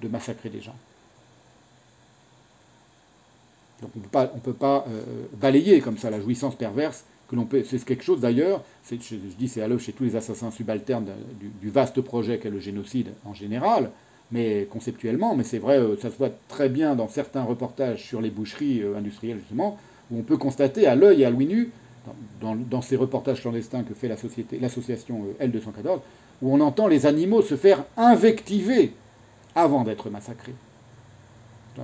massacrer 0.08 0.48
des 0.48 0.60
gens. 0.60 0.76
Donc 3.82 3.90
on 3.94 4.00
ne 4.00 4.40
peut 4.40 4.54
pas 4.54 4.86
euh, 4.88 5.02
balayer 5.34 5.80
comme 5.80 5.98
ça 5.98 6.10
la 6.10 6.20
jouissance 6.20 6.54
perverse 6.54 7.04
que 7.28 7.36
l'on 7.36 7.44
peut. 7.44 7.62
C'est 7.64 7.84
quelque 7.84 8.04
chose 8.04 8.20
d'ailleurs, 8.20 8.62
je, 8.90 9.16
dis 9.38 9.48
c'est 9.48 9.62
à 9.62 9.68
l'œuvre 9.68 9.80
chez 9.80 9.92
tous 9.92 10.04
les 10.04 10.16
assassins 10.16 10.50
subalternes 10.50 11.10
du, 11.60 11.70
vaste 11.70 12.00
projet 12.00 12.38
qu'est 12.38 12.50
le 12.50 12.60
génocide 12.60 13.12
en 13.24 13.34
général, 13.34 13.90
mais 14.30 14.66
conceptuellement, 14.70 15.34
mais 15.34 15.44
c'est 15.44 15.58
vrai, 15.58 15.78
euh, 15.78 15.96
ça 15.96 16.10
se 16.10 16.16
voit 16.16 16.30
très 16.48 16.68
bien 16.68 16.94
dans 16.94 17.08
certains 17.08 17.42
reportages 17.42 18.04
sur 18.04 18.20
les 18.20 18.30
boucheries 18.30 18.82
euh, 18.82 18.96
industrielles 18.96 19.38
justement, 19.38 19.78
où 20.10 20.18
on 20.18 20.22
peut 20.22 20.36
constater 20.36 20.86
à 20.86 20.94
l'œil 20.94 21.22
et 21.22 21.24
à 21.24 21.30
l'ouïe 21.30 21.46
nu, 21.46 21.70
dans, 22.40 22.82
ces 22.82 22.94
reportages 22.94 23.40
clandestins 23.40 23.82
que 23.82 23.92
fait 23.94 24.08
l'association 24.08 25.26
euh, 25.40 25.46
L214, 25.46 26.00
où 26.42 26.54
on 26.54 26.60
entend 26.60 26.86
les 26.86 27.06
animaux 27.06 27.42
se 27.42 27.56
faire 27.56 27.84
invectiver 27.96 28.92
avant 29.54 29.84
d'être 29.84 30.10
massacrés. 30.10 30.54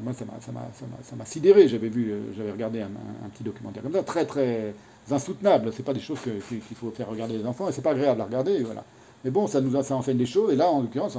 Moi, 0.00 0.12
ça 0.14 1.16
m'a 1.16 1.24
sidéré. 1.24 1.68
J'avais 1.68 1.89
vu, 1.89 2.10
euh, 2.10 2.20
j'avais 2.36 2.52
regardé 2.52 2.81
un, 2.81 2.89
petit 3.34 3.42
documentaire 3.42 3.82
comme 3.82 3.92
ça, 3.92 4.02
très 4.02 4.24
très 4.24 4.74
insoutenable. 5.10 5.70
C'est 5.72 5.82
pas 5.82 5.92
des 5.92 6.00
choses 6.00 6.18
qu'il 6.20 6.76
faut 6.76 6.90
faire 6.90 7.08
regarder 7.08 7.36
les 7.36 7.47
enfants, 7.47 7.68
et 7.68 7.72
c'est 7.72 7.82
pas 7.82 7.90
agréable 7.90 8.20
à 8.20 8.24
regarder. 8.24 8.62
Voilà. 8.62 8.84
Mais 9.24 9.31
bon, 9.31 9.47
ça 9.47 9.60
nous 9.60 9.81
ça 9.82 9.94
enseigne 9.94 10.16
des 10.16 10.26
choses. 10.26 10.52
Et 10.52 10.56
là, 10.56 10.70
en 10.70 10.81
l'occurrence, 10.81 11.16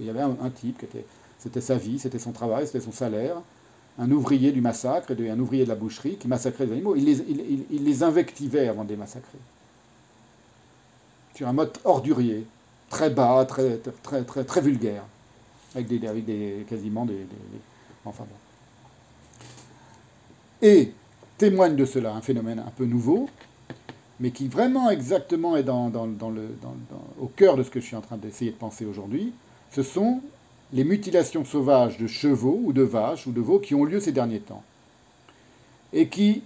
il 0.00 0.06
y 0.06 0.10
avait 0.10 0.22
un, 0.22 0.50
type 0.50 0.78
qui 0.78 0.86
était, 0.86 1.04
c'était 1.38 1.60
sa 1.60 1.76
vie, 1.76 1.98
c'était 1.98 2.18
son 2.18 2.32
travail, 2.32 2.66
c'était 2.66 2.80
son 2.80 2.92
salaire 2.92 3.36
un 4.00 4.10
ouvrier 4.12 4.52
du 4.52 4.60
massacre, 4.60 5.12
un 5.12 5.38
ouvrier 5.40 5.64
de 5.64 5.68
la 5.68 5.74
boucherie 5.74 6.16
qui 6.16 6.28
massacrait 6.28 6.66
les 6.66 6.72
animaux. 6.72 6.94
Il 6.94 7.04
les, 7.04 7.66
les 7.70 8.02
invectivait 8.04 8.68
avant 8.68 8.84
de 8.84 8.90
les 8.90 8.96
massacrer. 8.96 9.38
Sur 11.34 11.48
un 11.48 11.52
mode 11.52 11.72
ordurier, 11.84 12.46
très 12.90 13.10
bas, 13.10 13.44
très, 13.44 13.78
très, 14.02 14.22
très, 14.22 14.44
très 14.44 14.60
vulgaire, 14.60 15.04
avec 15.74 15.86
des, 15.86 16.06
avec 16.06 16.24
des 16.24 16.66
quasiment 16.68 17.04
des, 17.04 17.26
Enfin 18.04 18.24
bon. 18.24 18.36
Et 20.66 20.92
témoigne 21.36 21.76
de 21.76 21.84
cela 21.84 22.14
un 22.14 22.20
phénomène 22.20 22.58
un 22.58 22.70
peu 22.70 22.84
nouveau, 22.84 23.28
mais 24.20 24.30
qui 24.30 24.48
vraiment 24.48 24.90
exactement 24.90 25.56
est 25.56 25.68
au 25.68 27.26
cœur 27.36 27.56
de 27.56 27.62
ce 27.62 27.70
que 27.70 27.80
je 27.80 27.86
suis 27.86 27.96
en 27.96 28.00
train 28.00 28.16
d'essayer 28.16 28.50
de 28.50 28.56
penser 28.56 28.84
aujourd'hui, 28.84 29.32
ce 29.70 29.82
sont 29.82 30.20
les 30.72 30.84
mutilations 30.84 31.44
sauvages 31.44 31.98
de 31.98 32.06
chevaux 32.06 32.60
ou 32.62 32.72
de 32.72 32.82
vaches 32.82 33.26
ou 33.26 33.32
de 33.32 33.40
veaux 33.40 33.58
qui 33.58 33.74
ont 33.74 33.84
lieu 33.84 34.00
ces 34.00 34.12
derniers 34.12 34.40
temps. 34.40 34.62
Et 35.92 36.08
qui, 36.08 36.42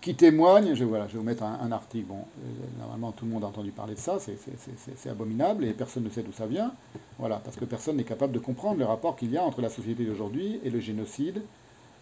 qui 0.00 0.14
témoignent, 0.14 0.74
je, 0.74 0.84
voilà, 0.84 1.08
je 1.08 1.14
vais 1.14 1.18
vous 1.18 1.24
mettre 1.24 1.42
un, 1.42 1.72
article, 1.72 2.06
bon, 2.06 2.18
euh, 2.44 2.78
normalement 2.78 3.12
tout 3.12 3.24
le 3.24 3.32
monde 3.32 3.44
a 3.44 3.48
entendu 3.48 3.72
parler 3.72 3.94
de 3.94 3.98
ça, 3.98 4.18
c'est 4.20 5.10
abominable 5.10 5.64
et 5.64 5.72
personne 5.72 6.04
ne 6.04 6.10
sait 6.10 6.22
d'où 6.22 6.32
ça 6.32 6.46
vient, 6.46 6.72
voilà, 7.18 7.40
parce 7.44 7.56
que 7.56 7.64
personne 7.64 7.96
n'est 7.96 8.04
capable 8.04 8.32
de 8.32 8.38
comprendre 8.38 8.78
le 8.78 8.84
rapport 8.84 9.16
qu'il 9.16 9.30
y 9.30 9.36
a 9.36 9.42
entre 9.42 9.60
la 9.60 9.70
société 9.70 10.04
d'aujourd'hui 10.04 10.60
et 10.62 10.70
le 10.70 10.78
génocide 10.78 11.42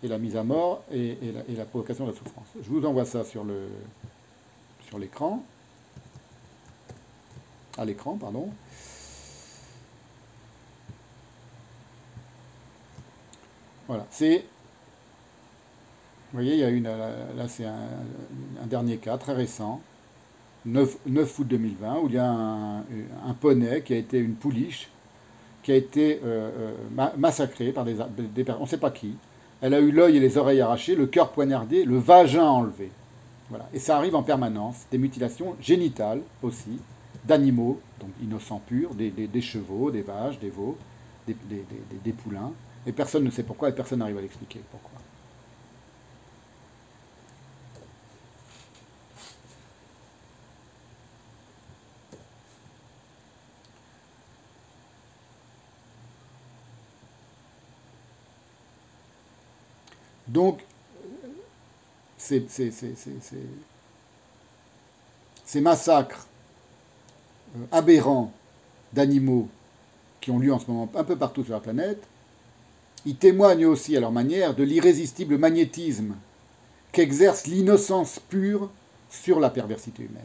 et 0.03 0.09
la 0.09 0.19
mise 0.19 0.37
à 0.37 0.45
mort 0.45 0.83
et, 0.93 1.17
la, 1.57 1.65
provocation 1.65 2.05
de 2.05 2.11
la 2.11 2.17
souffrance. 2.17 2.47
Je 2.63 2.69
vous 2.69 2.85
envoie 2.85 3.07
ça 3.07 3.25
sur 3.25 3.45
le 3.45 3.69
sur 4.87 4.99
l'écran, 4.99 5.43
à 7.77 7.85
l'écran, 7.85 8.17
pardon. 8.17 8.51
Voilà, 13.89 14.07
c'est. 14.11 14.45
Vous 16.37 16.43
voyez, 16.43 16.57
il 16.57 16.61
y 16.61 16.65
a 16.65 16.69
une. 16.69 16.85
Là, 16.85 17.49
c'est 17.49 17.65
un, 17.65 18.67
dernier 18.67 18.99
cas 18.99 19.17
très 19.17 19.33
récent, 19.33 19.81
9, 20.67 20.99
9, 21.07 21.39
août 21.39 21.49
2020, 21.49 22.01
où 22.01 22.09
il 22.09 22.15
y 22.17 22.19
a 22.19 22.31
un, 22.31 23.33
poney 23.41 23.81
qui 23.81 23.95
a 23.95 23.97
été 23.97 24.19
une 24.19 24.35
pouliche, 24.35 24.91
qui 25.63 25.73
a 25.73 25.77
été 25.77 26.21
euh, 26.23 26.75
euh, 26.99 27.09
massacrée 27.17 27.73
par 27.73 27.87
des, 27.87 27.97
des 28.35 28.45
on 28.51 28.65
ne 28.65 28.69
sait 28.69 28.77
pas 28.77 28.91
qui. 28.91 29.15
Elle 29.63 29.73
a 29.73 29.81
eu 29.81 29.91
l'œil 29.91 30.19
et 30.19 30.21
les 30.21 30.37
oreilles 30.37 30.61
arrachés, 30.61 30.95
le 30.95 31.07
cœur 31.07 31.31
poignardé, 31.31 31.87
le 31.87 31.97
vagin 31.97 32.45
enlevé. 32.45 32.91
Voilà. 33.49 33.67
Et 33.73 33.79
ça 33.79 33.97
arrive 33.97 34.15
en 34.15 34.23
permanence, 34.23 34.85
des 34.91 34.99
mutilations 34.99 35.57
génitales 35.59 36.21
aussi, 36.43 36.79
d'animaux, 37.25 37.81
donc 37.99 38.11
innocents 38.23 38.61
purs, 38.67 38.95
des, 38.95 39.41
chevaux, 39.41 39.91
des 39.91 40.03
vaches, 40.03 40.39
des 40.39 40.51
veaux, 40.51 40.77
des 41.27 42.13
poulains. 42.13 42.53
Et 42.87 42.93
personne 42.93 43.25
ne 43.25 43.31
sait 43.31 43.43
pourquoi 43.43 43.71
et 43.71 43.73
personne 43.73 44.01
n'arrive 44.01 44.19
à 44.19 44.21
l'expliquer 44.21 44.61
pourquoi. 44.71 44.96
Donc, 60.37 60.59
ces, 62.19 62.45
massacres 65.63 66.27
euh, 67.57 67.65
aberrants 67.73 68.31
d'animaux 68.93 69.49
qui 70.21 70.31
ont 70.31 70.39
lieu 70.39 70.53
en 70.53 70.59
ce 70.59 70.67
moment 70.67 70.91
un 70.95 71.05
peu 71.05 71.17
partout 71.17 71.43
sur 71.43 71.55
la 71.55 71.61
planète 71.61 72.03
ils 73.07 73.17
témoignent 73.17 73.65
aussi 73.65 73.97
à 73.97 74.01
leur 74.01 74.13
manière 74.13 74.55
de 74.55 74.63
l'irrésistible 74.63 75.39
magnétisme 75.39 76.17
qu'exerce 76.93 77.47
l'innocence 77.47 78.19
pure 78.19 78.69
sur 79.09 79.41
la 79.41 79.49
perversité 79.49 80.03
humaine. 80.03 80.23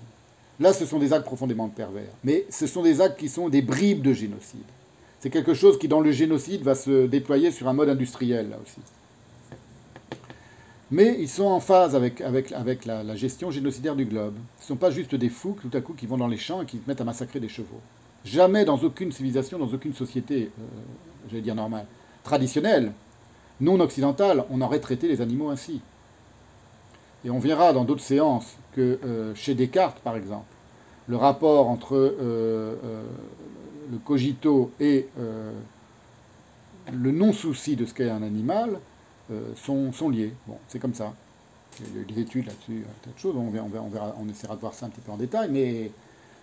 Là, 0.60 0.74
ce 0.74 0.86
sont 0.86 1.00
des 1.00 1.14
actes 1.14 1.26
profondément 1.26 1.70
pervers, 1.70 2.12
mais 2.26 2.46
ce 2.50 2.68
sont 2.68 2.84
des 2.84 3.00
actes 3.00 3.18
qui 3.18 3.30
sont 3.30 3.48
des 3.48 3.62
bribes 3.62 4.02
de 4.02 4.12
génocide. 4.12 4.60
C'est 5.22 5.30
quelque 5.30 5.54
chose 5.54 5.80
qui, 5.80 5.88
dans 5.88 6.02
le 6.02 6.12
génocide, 6.12 6.64
va 6.64 6.76
se 6.76 7.08
déployer 7.08 7.52
sur 7.52 7.70
un 7.70 7.74
mode 7.74 7.88
industriel, 7.88 8.50
là 8.50 8.58
aussi. 8.62 8.82
Mais 10.92 11.16
ils 11.18 11.30
sont 11.30 11.46
en 11.46 11.62
phase 11.62 11.96
avec, 11.96 12.20
avec, 12.20 12.52
avec 12.52 12.86
la, 12.86 13.16
gestion 13.16 13.50
génocidaire 13.50 13.96
du 13.96 14.04
globe. 14.04 14.36
Ce 14.58 14.64
ne 14.64 14.68
sont 14.68 14.76
pas 14.76 14.92
juste 14.92 15.16
des 15.16 15.30
fous, 15.30 15.58
tout 15.62 15.76
à 15.76 15.80
coup, 15.80 15.94
qui 15.94 16.06
vont 16.06 16.18
dans 16.18 16.28
les 16.28 16.38
champs 16.38 16.62
et 16.62 16.66
qui 16.66 16.78
se 16.78 16.84
mettent 16.86 17.00
à 17.00 17.06
massacrer 17.06 17.40
des 17.40 17.48
chevaux. 17.48 17.80
Jamais 18.26 18.66
dans 18.66 18.78
aucune 18.78 19.12
civilisation, 19.14 19.58
dans 19.58 19.74
aucune 19.74 19.94
société, 19.94 20.52
euh, 20.60 20.64
j'allais 21.30 21.42
dire 21.42 21.56
normale, 21.56 21.86
traditionnelle, 22.24 22.92
non 23.62 23.80
occidentale, 23.80 24.44
on 24.50 24.60
aurait 24.60 24.80
traité 24.80 25.08
les 25.08 25.22
animaux 25.22 25.50
ainsi. 25.50 25.82
Et 27.24 27.30
on 27.30 27.40
verra 27.40 27.72
dans 27.72 27.86
d'autres 27.86 28.04
séances 28.04 28.58
que 28.74 29.00
euh, 29.06 29.34
chez 29.34 29.56
Descartes, 29.56 30.00
par 30.00 30.18
exemple, 30.18 30.46
le 31.08 31.16
rapport 31.16 31.70
entre 31.70 31.96
euh, 31.96 32.76
le 33.90 33.98
cogito 33.98 34.72
et 34.80 35.08
le 36.92 37.12
non-souci 37.12 37.76
de 37.76 37.86
ce 37.86 37.94
qu'est 37.94 38.10
un 38.10 38.24
animal 38.24 38.80
sont, 39.56 39.92
sont, 39.92 40.10
liés. 40.10 40.34
Bon, 40.48 40.58
c'est 40.68 40.80
comme 40.80 40.94
ça. 40.94 41.14
Il 41.80 41.98
y 41.98 42.02
a 42.02 42.04
des 42.04 42.22
études 42.22 42.48
là-dessus, 42.48 42.84
de 43.06 43.20
choses, 43.20 43.36
on, 43.36 43.50
verra, 43.50 43.66
on, 43.66 43.90
verra, 43.90 44.16
on 44.20 44.28
essaiera 44.28 44.56
de 44.56 44.62
voir 44.62 44.74
ça 44.74 44.88
un 44.88 44.90
petit 44.90 45.02
peu 45.02 45.12
en 45.12 45.18
détail, 45.18 45.50
mais 45.50 45.92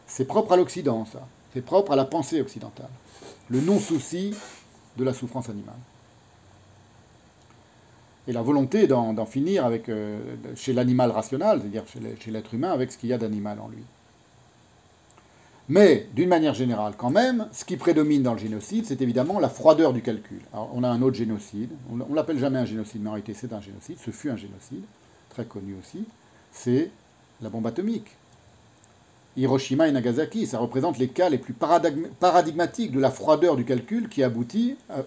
c'est 0.07 0.25
propre 0.25 0.53
à 0.53 0.57
l'Occident, 0.57 1.05
ça. 1.05 1.27
C'est 1.53 1.63
propre 1.63 1.93
à 1.93 1.97
la 1.97 2.05
pensée 2.05 2.41
occidentale. 2.41 2.91
Le 3.51 3.61
non-souci 3.61 4.35
de 4.97 5.05
la 5.05 5.13
souffrance 5.13 5.49
animale. 5.49 5.79
et 8.27 8.33
la 8.33 8.43
volonté 8.43 8.87
d'en 8.87 9.25
finir 9.25 9.65
avec, 9.65 9.89
euh, 9.89 10.21
chez 10.55 10.75
l'animal 10.75 11.11
rationnel, 11.11 11.61
c'est-à-dire 11.61 11.85
chez 12.21 12.31
l'être 12.31 12.53
humain, 12.53 12.71
avec 12.73 12.93
ce 12.93 12.99
qu'il 12.99 13.09
y 13.09 13.15
a 13.15 13.19
d'animal 13.19 13.59
en 13.59 13.69
lui. 13.69 13.83
Mais, 15.71 16.09
d'une 16.15 16.31
manière 16.31 16.55
générale, 16.55 16.95
quand 16.97 17.11
même, 17.11 17.47
ce 17.53 17.65
qui 17.65 17.77
prédomine 17.77 18.23
dans 18.23 18.33
le 18.33 18.39
génocide, 18.39 18.87
c'est 18.87 19.03
évidemment 19.03 19.39
la 19.39 19.51
froideur 19.51 19.93
du 19.93 20.01
calcul. 20.01 20.41
Alors, 20.55 20.71
on 20.75 20.83
a 20.83 20.89
un 20.89 21.03
autre 21.03 21.17
génocide, 21.17 21.71
on 21.91 21.97
ne 21.97 22.15
l'appelle 22.15 22.39
jamais 22.39 22.59
un 22.59 22.65
génocide, 22.65 23.03
mais 23.03 23.11
en 23.11 23.13
réalité 23.13 23.35
c'est 23.35 23.53
un 23.53 23.61
génocide, 23.61 23.99
ce 23.99 24.11
fut 24.11 24.31
un 24.31 24.37
génocide, 24.37 24.85
très 25.29 25.45
connu 25.45 25.77
aussi, 25.79 26.07
c'est 26.53 26.91
la 27.43 27.51
bombe 27.51 27.67
atomique. 27.67 28.17
Hiroshima 29.37 29.89
et 29.89 29.93
Nagasaki, 29.93 30.47
ça 30.47 30.59
représente 30.59 30.99
les 30.99 31.09
cas 31.09 31.29
les 31.29 31.39
plus 31.39 31.53
paradigmatiques 31.53 32.91
de 32.91 32.99
la 32.99 33.11
froideur 33.11 33.55
du 33.55 33.65
calcul 33.65 34.09
qui 34.09 34.23
aboutit 34.23 34.77
à, 34.89 35.05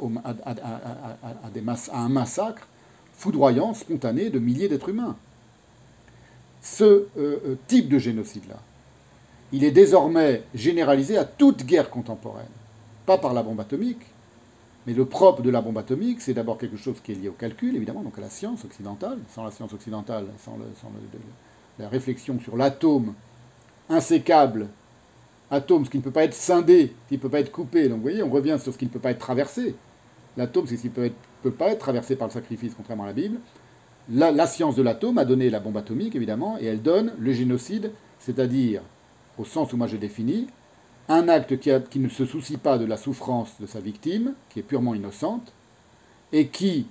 un 1.94 2.10
massacre 2.10 2.68
foudroyant, 3.14 3.74
spontané 3.74 4.30
de 4.30 4.40
milliers 4.40 4.70
d'êtres 4.70 4.90
humains. 4.90 5.18
Ce 6.62 6.84
euh, 6.84 7.08
euh, 7.18 7.58
type 7.68 7.90
de 7.90 7.98
génocide-là, 7.98 8.58
il 9.52 9.64
est 9.64 9.72
désormais 9.72 10.44
généralisé 10.54 11.18
à 11.18 11.26
toute 11.26 11.66
guerre 11.66 11.90
contemporaine. 11.90 12.46
Pas 13.06 13.18
par 13.18 13.34
la 13.34 13.44
bombe 13.44 13.60
atomique, 13.60 14.06
mais 14.88 14.94
le 14.94 15.06
propre 15.06 15.42
de 15.42 15.50
la 15.50 15.62
bombe 15.62 15.78
atomique, 15.78 16.22
c'est 16.22 16.34
d'abord 16.34 16.58
quelque 16.58 16.78
chose 16.78 16.96
qui 17.04 17.12
est 17.12 17.16
lié 17.16 17.30
au 17.30 17.34
calcul, 17.34 17.76
évidemment, 17.76 18.02
donc 18.02 18.18
à 18.18 18.22
la 18.22 18.30
science 18.30 18.66
occidentale. 18.66 19.20
Sans 19.30 19.44
la 19.44 19.52
science 19.52 19.74
occidentale, 19.74 20.26
sans, 20.44 20.58
la 21.80 21.90
réflexion 21.90 22.40
sur 22.40 22.58
l'atome 22.58 23.14
insécable, 23.90 24.68
atome, 25.52 25.86
ce 25.86 25.90
qui 25.90 25.98
ne 25.98 26.04
peut 26.04 26.12
pas 26.12 26.24
être 26.24 26.34
scindé, 26.34 26.94
ce 27.06 27.10
qui 27.10 27.16
ne 27.16 27.20
peut 27.20 27.30
pas 27.30 27.42
être 27.42 27.52
coupé. 27.52 27.90
Donc 27.90 27.98
vous 27.98 28.04
voyez, 28.04 28.24
on 28.24 28.30
revient 28.30 28.58
sur 28.62 28.74
ce 28.74 28.78
qui 28.78 28.86
ne 28.86 28.90
peut 28.90 29.00
pas 29.00 29.12
être 29.12 29.20
traversé. 29.20 29.76
L'atome, 30.38 30.66
c'est 30.66 30.78
ce 30.78 30.82
qui 30.82 30.88
ne 30.88 31.10
peut, 31.44 31.52
pas 31.52 31.70
être 31.70 31.80
traversé 31.80 32.16
par 32.16 32.28
le 32.28 32.34
sacrifice, 32.34 32.74
contrairement 32.76 33.04
à 33.04 33.08
la 33.08 33.14
Bible. 33.14 33.40
La 34.10 34.48
science 34.48 34.76
de 34.76 34.82
l'atome 34.82 35.18
a 35.20 35.26
donné 35.26 35.50
la 35.50 35.60
bombe 35.60 35.78
atomique, 35.78 36.16
évidemment, 36.16 36.58
et 36.60 36.66
elle 36.66 36.82
donne 36.82 37.14
le 37.20 37.34
génocide, 37.34 37.92
c'est-à-dire, 38.20 38.82
au 39.42 39.46
sens 39.46 39.74
où 39.74 39.78
moi 39.78 39.88
je 39.88 39.98
définis, 39.98 40.48
un 41.10 41.28
acte 41.28 41.60
qui, 41.60 42.00
ne 42.00 42.10
se 42.10 42.26
soucie 42.26 42.58
pas 42.58 42.78
de 42.78 42.86
la 42.86 42.96
souffrance 42.96 43.60
de 43.60 43.66
sa 43.66 43.80
victime, 43.80 44.34
qui 44.50 44.60
est 44.60 44.64
purement 44.64 44.94
innocente, 44.94 45.52
et 46.32 46.48
qui, 46.48 46.88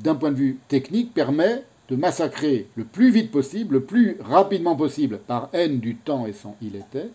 d'un 0.00 0.14
point 0.14 0.32
de 0.32 0.36
vue 0.36 0.58
technique, 0.68 1.12
permet 1.12 1.62
de 1.90 1.96
massacrer 1.96 2.68
le 2.74 2.84
plus 2.84 3.10
vite 3.10 3.30
possible, 3.30 3.74
le 3.74 3.84
plus 3.84 4.16
rapidement 4.20 4.76
possible, 4.76 5.18
par 5.18 5.50
haine 5.52 5.78
du 5.78 5.94
temps 5.94 6.26
et 6.26 6.32
son 6.32 6.54
il 6.62 6.74
était, 6.74 7.10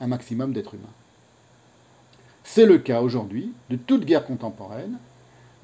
un 0.00 0.06
maximum 0.06 0.52
d'êtres 0.52 0.74
humains. 0.74 0.86
C'est 2.44 2.64
le 2.64 2.78
cas 2.78 3.02
aujourd'hui 3.02 3.52
de 3.70 3.76
toute 3.76 4.04
guerre 4.04 4.24
contemporaine, 4.24 4.98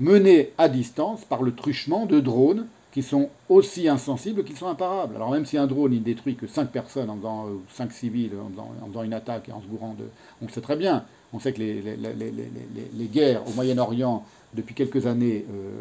menée 0.01 0.53
à 0.59 0.69
distance 0.69 1.25
par 1.25 1.43
le 1.43 1.55
truchement 1.55 2.07
de 2.07 2.19
drones 2.19 2.67
qui 2.95 3.03
sont 3.03 3.29
aussi 3.49 3.89
insensibles 3.89 4.45
qu'ils 4.45 4.57
sont 4.57 4.69
imparables. 4.69 5.17
Alors 5.17 5.33
même 5.33 5.45
si 5.45 5.59
un 5.59 5.67
drone 5.67 5.93
il 5.93 6.03
détruit 6.03 6.37
que 6.37 6.47
5 6.47 6.71
personnes 6.71 7.11
en 7.11 7.17
faisant, 7.17 7.49
5 7.73 7.93
civils 7.93 8.31
en 8.41 8.89
faisant, 8.89 9.03
une 9.03 9.13
attaque 9.13 9.49
et 9.49 9.53
en 9.53 9.61
se 9.61 9.67
gourant 9.67 9.95
de... 9.99 10.05
On 10.41 10.49
sait 10.49 10.61
très 10.61 10.77
bien, 10.77 11.05
on 11.33 11.41
sait 11.41 11.53
que 11.53 11.59
les, 11.59 11.83
les 11.83 13.07
guerres 13.07 13.43
au 13.49 13.53
Moyen-Orient 13.53 14.25
depuis 14.55 14.75
quelques 14.77 15.07
années 15.07 15.45
euh, 15.51 15.81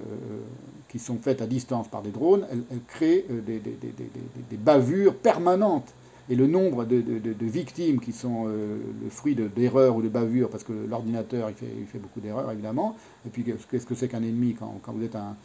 qui 0.89 0.97
sont 0.97 1.17
faites 1.17 1.43
à 1.43 1.45
distance 1.45 1.87
par 1.87 2.01
des 2.01 2.09
drones, 2.09 2.47
elles, 2.51 2.63
créent 2.87 3.25
euh, 3.29 3.41
des, 3.41 4.57
bavures 4.57 5.15
permanentes. 5.15 5.93
Et 6.29 6.35
le 6.35 6.47
nombre 6.47 6.85
de, 6.85 7.03
victimes 7.41 7.99
qui 7.99 8.13
sont 8.13 8.45
euh, 8.47 8.77
le 9.03 9.09
fruit 9.09 9.35
d'erreurs 9.35 9.95
ou 9.97 10.01
de 10.01 10.07
bavures, 10.09 10.49
parce 10.49 10.63
que 10.63 10.73
l'ordinateur 10.89 11.49
il 11.49 11.55
fait, 11.55 11.73
il 11.79 11.85
fait, 11.85 11.99
beaucoup 11.99 12.21
d'erreurs 12.21 12.49
évidemment, 12.51 12.95
et 13.27 13.29
puis 13.29 13.43
qu'est-ce 13.43 13.85
que 13.85 13.93
c'est 13.93 14.07
qu'un 14.07 14.23
ennemi 14.23 14.55
quand, 14.57 14.79
quand, 14.81 14.93
vous 14.93 15.03
êtes 15.03 15.15
un, 15.15 15.35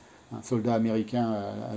soldat 0.42 0.74
américain 0.74 1.34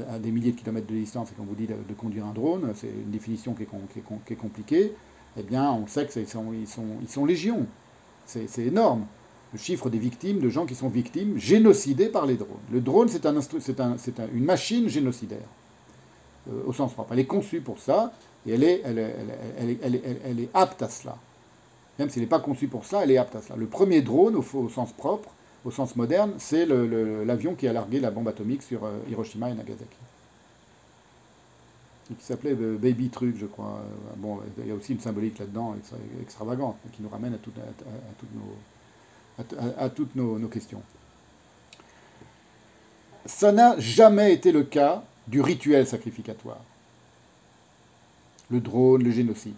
à, 0.09 0.19
des 0.19 0.31
milliers 0.31 0.51
de 0.51 0.59
kilomètres 0.59 0.87
de 0.87 0.93
distance 0.93 1.31
et 1.31 1.35
qu'on 1.35 1.43
vous 1.43 1.55
dit 1.55 1.67
de, 1.67 1.93
conduire 1.93 2.25
un 2.25 2.33
drone, 2.33 2.71
c'est 2.75 2.87
une 2.87 3.11
définition 3.11 3.53
qui 3.53 3.63
est, 3.63 4.35
compliquée, 4.35 4.93
eh 5.37 5.43
bien 5.43 5.71
on 5.71 5.87
sait 5.87 6.05
qu'ils 6.07 6.27
sont, 6.27 6.51
ils 6.53 6.67
sont, 6.67 6.97
ils 7.01 7.09
sont 7.09 7.25
légions. 7.25 7.65
C'est 8.25 8.59
énorme 8.59 9.05
le 9.53 9.59
chiffre 9.59 9.89
des 9.89 9.99
victimes, 9.99 10.39
de 10.39 10.49
gens 10.49 10.65
qui 10.65 10.75
sont 10.75 10.89
victimes, 10.89 11.37
génocidés 11.37 12.07
par 12.07 12.25
les 12.25 12.35
drones. 12.35 12.59
Le 12.71 12.79
drone, 12.79 13.09
c'est 13.09 13.25
un, 13.25 13.37
un, 13.37 13.95
une 14.33 14.45
machine 14.45 14.87
génocidaire, 14.87 15.47
euh, 16.49 16.63
au 16.65 16.73
sens 16.73 16.93
propre. 16.93 17.13
Elle 17.13 17.19
est 17.19 17.25
conçue 17.25 17.61
pour 17.61 17.79
ça, 17.79 18.13
et 18.47 18.53
elle 18.53 18.63
est, 18.63 20.49
apte 20.53 20.81
à 20.81 20.89
cela. 20.89 21.17
Même 21.99 22.09
s'il 22.09 22.21
n'est 22.21 22.29
pas 22.29 22.39
conçue 22.39 22.67
pour 22.67 22.85
ça, 22.85 23.03
elle 23.03 23.11
est 23.11 23.17
apte 23.17 23.35
à 23.35 23.41
cela. 23.41 23.57
Le 23.57 23.67
premier 23.67 24.01
drone, 24.01 24.35
au, 24.35 24.69
sens 24.69 24.93
propre, 24.93 25.29
au 25.65 25.71
sens 25.71 25.95
moderne, 25.95 26.33
c'est 26.37 26.65
l'avion 26.65 27.55
qui 27.55 27.67
a 27.67 27.73
largué 27.73 27.99
la 27.99 28.11
bombe 28.11 28.27
atomique 28.27 28.63
sur 28.63 28.83
euh, 28.83 28.97
Hiroshima 29.09 29.49
et 29.49 29.53
Nagasaki. 29.53 29.97
qui 32.17 32.23
s'appelait 32.23 32.55
euh, 32.59 32.77
Baby 32.77 33.09
Truc, 33.09 33.37
je 33.37 33.45
crois. 33.45 33.83
Bon, 34.17 34.39
il 34.57 34.67
y 34.67 34.71
a 34.71 34.75
aussi 34.75 34.93
une 34.93 34.99
symbolique 34.99 35.37
là-dedans 35.39 35.75
extravagante, 36.21 36.77
qui 36.93 37.01
nous 37.01 37.09
ramène 37.09 37.33
à, 37.33 37.37
tout, 37.37 37.53
à, 37.57 37.61
à 37.61 38.13
toutes 38.19 38.33
nos 38.33 38.55
à, 39.77 39.89
toutes 39.89 40.15
nos, 40.15 40.47
questions. 40.47 40.81
Ça 43.25 43.51
n'a 43.51 43.79
jamais 43.79 44.33
été 44.33 44.51
le 44.51 44.63
cas 44.63 45.03
du 45.27 45.41
rituel 45.41 45.87
sacrificatoire. 45.87 46.61
Le 48.49 48.59
drone, 48.59 49.03
le 49.03 49.11
génocide. 49.11 49.55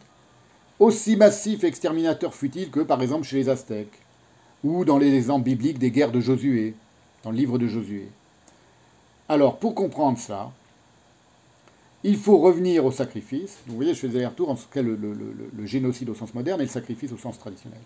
Aussi 0.80 1.16
massif 1.16 1.64
et 1.64 1.68
exterminateur 1.68 2.34
fut-il 2.34 2.70
que, 2.70 2.82
par 2.82 3.02
exemple, 3.02 3.26
chez 3.26 3.38
les 3.38 3.50
Aztèques, 3.50 4.03
ou 4.64 4.86
dans 4.86 4.98
les 4.98 5.14
exemples 5.14 5.46
bibliques 5.46 5.80
des 5.80 5.92
guerres 5.92 6.12
de 6.12 6.20
Josué, 6.20 6.76
dans 7.24 7.32
le 7.32 7.38
livre 7.38 7.58
de 7.58 7.68
Josué. 7.68 8.08
Alors, 9.30 9.58
pour 9.58 9.76
comprendre 9.76 10.18
ça, 10.18 10.52
il 12.04 12.18
faut 12.18 12.38
revenir 12.38 12.86
au 12.86 12.92
sacrifice. 12.92 13.60
vous 13.68 13.76
voyez, 13.76 13.94
je 13.94 14.00
fais 14.00 14.10
des 14.10 14.18
allers-retours 14.18 14.50
entre 14.50 14.68
le, 14.76 14.96
le, 14.96 15.66
génocide 15.66 16.10
au 16.10 16.16
sens 16.16 16.34
moderne 16.34 16.60
et 16.60 16.66
le 16.66 16.70
sacrifice 16.70 17.12
au 17.12 17.18
sens 17.18 17.40
traditionnel 17.40 17.80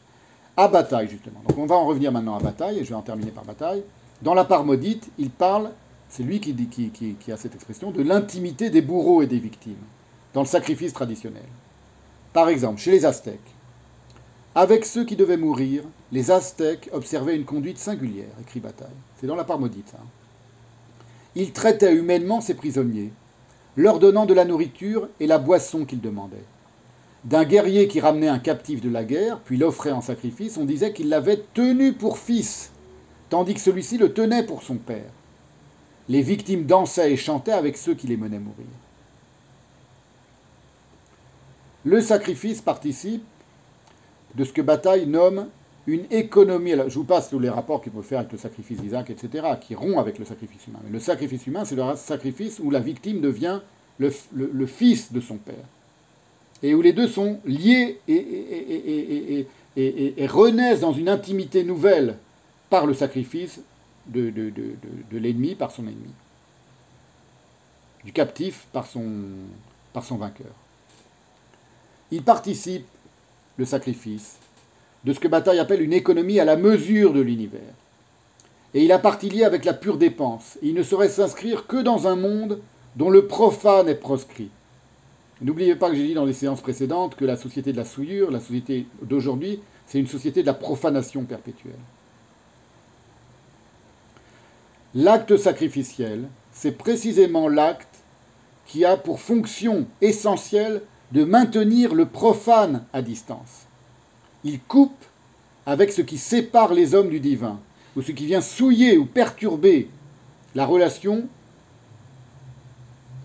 à 0.57 0.67
bataille, 0.67 1.07
justement. 1.07 1.39
Donc 1.47 1.57
on 1.59 1.67
va 1.67 1.75
en 1.75 1.85
revenir 1.85 2.11
maintenant 2.11 2.35
à 2.35 2.39
bataille, 2.39 2.79
et 2.79 2.83
je 2.83 2.89
vais 2.89 2.95
en 2.95 3.03
terminer 3.03 3.29
par 3.29 3.45
bataille. 3.45 3.83
Dans 4.23 4.33
la 4.33 4.43
part 4.43 4.65
maudite, 4.65 5.07
il 5.19 5.29
parle, 5.29 5.69
c'est 6.09 6.23
lui 6.23 6.39
qui, 6.39 7.31
a 7.31 7.37
cette 7.37 7.53
expression, 7.53 7.91
de 7.91 8.01
l'intimité 8.01 8.71
des 8.71 8.81
bourreaux 8.81 9.21
et 9.21 9.27
des 9.27 9.37
victimes, 9.37 9.77
dans 10.33 10.41
le 10.41 10.47
sacrifice 10.47 10.93
traditionnel. 10.93 11.45
Par 12.33 12.49
exemple, 12.49 12.81
chez 12.81 12.91
les 12.91 13.05
Aztèques, 13.05 13.39
avec 14.57 14.85
ceux 14.85 15.05
qui 15.05 15.15
devaient 15.15 15.37
mourir, 15.37 15.83
les 16.11 16.31
Aztèques 16.31 16.89
observaient 16.91 17.35
une 17.35 17.45
conduite 17.45 17.77
singulière, 17.77 18.33
écrit 18.41 18.59
Bataille. 18.59 18.87
C'est 19.21 19.27
dans 19.27 19.35
la 19.35 19.43
part 19.43 19.59
maudite, 19.59 19.89
ça. 19.89 19.99
Ils 21.35 21.53
traitaient 21.53 21.93
humainement 21.93 22.41
ces 22.41 22.55
prisonniers, 22.55 23.13
leur 23.75 23.99
donnant 23.99 24.25
de 24.25 24.33
la 24.33 24.45
nourriture 24.45 25.09
et 25.19 25.27
la 25.27 25.37
boisson 25.37 25.85
qu'ils 25.85 26.01
demandaient 26.01 26.43
d'un 27.23 27.43
guerrier 27.43 27.87
qui 27.87 27.99
ramenait 27.99 28.29
un 28.29 28.39
captif 28.39 28.81
de 28.81 28.89
la 28.89 29.03
guerre, 29.03 29.39
puis 29.39 29.57
l'offrait 29.57 29.91
en 29.91 30.01
sacrifice, 30.01 30.57
on 30.57 30.63
disait 30.65 30.93
qu'il 30.93 31.09
l'avait 31.09 31.43
tenu 31.53 31.91
pour 31.91 32.19
fils, 32.19 32.71
tandis 33.29 33.53
que 33.53 33.59
celui-ci 33.59 33.97
le 33.97 34.13
tenait 34.13 34.45
pour 34.45 34.63
son 34.63 34.75
père. 34.75 35.11
Les 36.07 36.21
victimes 36.21 36.65
dansaient 36.65 37.11
et 37.11 37.17
chantaient 37.17 37.51
avec 37.51 37.75
ceux 37.75 37.95
qui 37.95 38.07
les 38.07 38.15
menaient 38.15 38.39
mourir. 38.39 38.67
Le 41.83 41.99
sacrifice 41.99 42.61
participe 42.61 43.23
de 44.37 44.43
ce 44.43 44.53
que 44.53 44.61
Bataille 44.61 45.05
nomme 45.07 45.47
une 45.87 46.05
économie. 46.11 46.73
je 46.87 46.95
vous 46.95 47.05
passe 47.05 47.29
tous 47.29 47.39
les 47.39 47.49
rapports 47.49 47.81
qu'il 47.81 47.91
peut 47.91 48.01
faire 48.01 48.19
avec 48.19 48.31
le 48.31 48.37
sacrifice 48.37 48.79
d'Isaac, 48.79 49.09
etc., 49.09 49.47
qui 49.59 49.73
rompt 49.75 49.97
avec 49.97 50.19
le 50.19 50.25
sacrifice 50.25 50.67
humain. 50.67 50.79
Mais 50.83 50.91
le 50.91 50.99
sacrifice 50.99 51.45
humain, 51.47 51.65
c'est 51.65 51.75
le 51.75 51.83
sacrifice 51.95 52.59
où 52.59 52.71
la 52.71 52.79
victime 52.79 53.21
devient 53.21 53.59
le 53.99 54.65
fils 54.65 55.11
de 55.11 55.19
son 55.19 55.37
père 55.37 55.65
et 56.63 56.73
où 56.73 56.81
les 56.81 56.93
deux 56.93 57.07
sont 57.07 57.39
liés 57.45 57.99
et, 58.07 59.47
renaissent 60.27 60.81
dans 60.81 60.93
une 60.93 61.09
intimité 61.09 61.63
nouvelle 61.63 62.17
par 62.69 62.85
le 62.85 62.93
sacrifice 62.93 63.61
de, 64.07 64.31
l'ennemi 65.11 65.55
par 65.55 65.71
son 65.71 65.83
ennemi, 65.83 66.13
du 68.03 68.11
captif 68.11 68.67
par 68.73 68.87
son, 68.87 69.05
par 69.93 70.03
son 70.03 70.17
vainqueur. 70.17 70.53
Il 72.09 72.23
participe, 72.23 72.87
le 73.57 73.65
sacrifice, 73.65 74.37
de 75.03 75.13
ce 75.13 75.19
que 75.19 75.27
Bataille 75.27 75.59
appelle 75.59 75.81
une 75.81 75.93
économie 75.93 76.39
à 76.39 76.45
la 76.45 76.57
mesure 76.57 77.13
de 77.13 77.21
l'univers. 77.21 77.73
Et 78.73 78.83
il 78.83 78.91
a 78.91 78.99
partie 78.99 79.29
liée 79.29 79.43
avec 79.43 79.65
la 79.65 79.73
pure 79.73 79.97
dépense. 79.97 80.57
il 80.61 80.73
ne 80.73 80.83
saurait 80.83 81.09
s'inscrire 81.09 81.67
que 81.67 81.77
dans 81.77 82.07
un 82.07 82.15
monde 82.15 82.59
dont 82.95 83.09
le 83.09 83.27
profane 83.27 83.87
est 83.87 83.95
proscrit. 83.95 84.49
N'oubliez 85.41 85.75
pas 85.75 85.89
que 85.89 85.95
j'ai 85.95 86.07
dit 86.07 86.13
dans 86.13 86.25
les 86.25 86.33
séances 86.33 86.61
précédentes 86.61 87.15
que 87.15 87.25
la 87.25 87.37
société 87.37 87.71
de 87.71 87.77
la 87.77 87.85
souillure, 87.85 88.31
la 88.31 88.39
société 88.39 88.87
d'aujourd'hui, 89.01 89.61
c'est 89.85 89.99
une 89.99 90.07
société 90.07 90.41
de 90.41 90.47
la 90.47 90.53
profanation 90.53 91.23
perpétuelle. 91.23 91.73
L'acte 94.95 95.37
sacrificiel, 95.37 96.27
c'est 96.51 96.71
précisément 96.71 97.47
l'acte 97.47 97.87
qui 98.65 98.83
a 98.83 98.97
pour 98.97 99.19
fonction 99.19 99.85
essentielle 100.01 100.81
de 101.11 101.23
maintenir 101.23 101.95
le 101.95 102.05
profane 102.05 102.83
à 102.93 103.01
distance. 103.01 103.65
Il 104.43 104.59
coupe 104.59 105.05
avec 105.65 105.91
ce 105.91 106.01
qui 106.01 106.17
sépare 106.17 106.73
les 106.73 106.95
hommes 106.95 107.09
du 107.09 107.19
divin, 107.19 107.59
ou 107.95 108.01
ce 108.01 108.11
qui 108.11 108.25
vient 108.25 108.41
souiller 108.41 108.97
ou 108.97 109.05
perturber 109.05 109.89
la 110.55 110.65
relation 110.65 111.27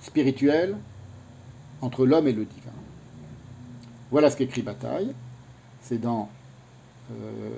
spirituelle 0.00 0.76
entre 1.80 2.06
l'homme 2.06 2.28
et 2.28 2.32
le 2.32 2.44
divin. 2.44 2.70
Voilà 4.10 4.30
ce 4.30 4.36
qu'écrit 4.36 4.62
Bataille. 4.62 5.14
C'est 5.80 5.98
dans. 5.98 6.28
Euh, 7.10 7.50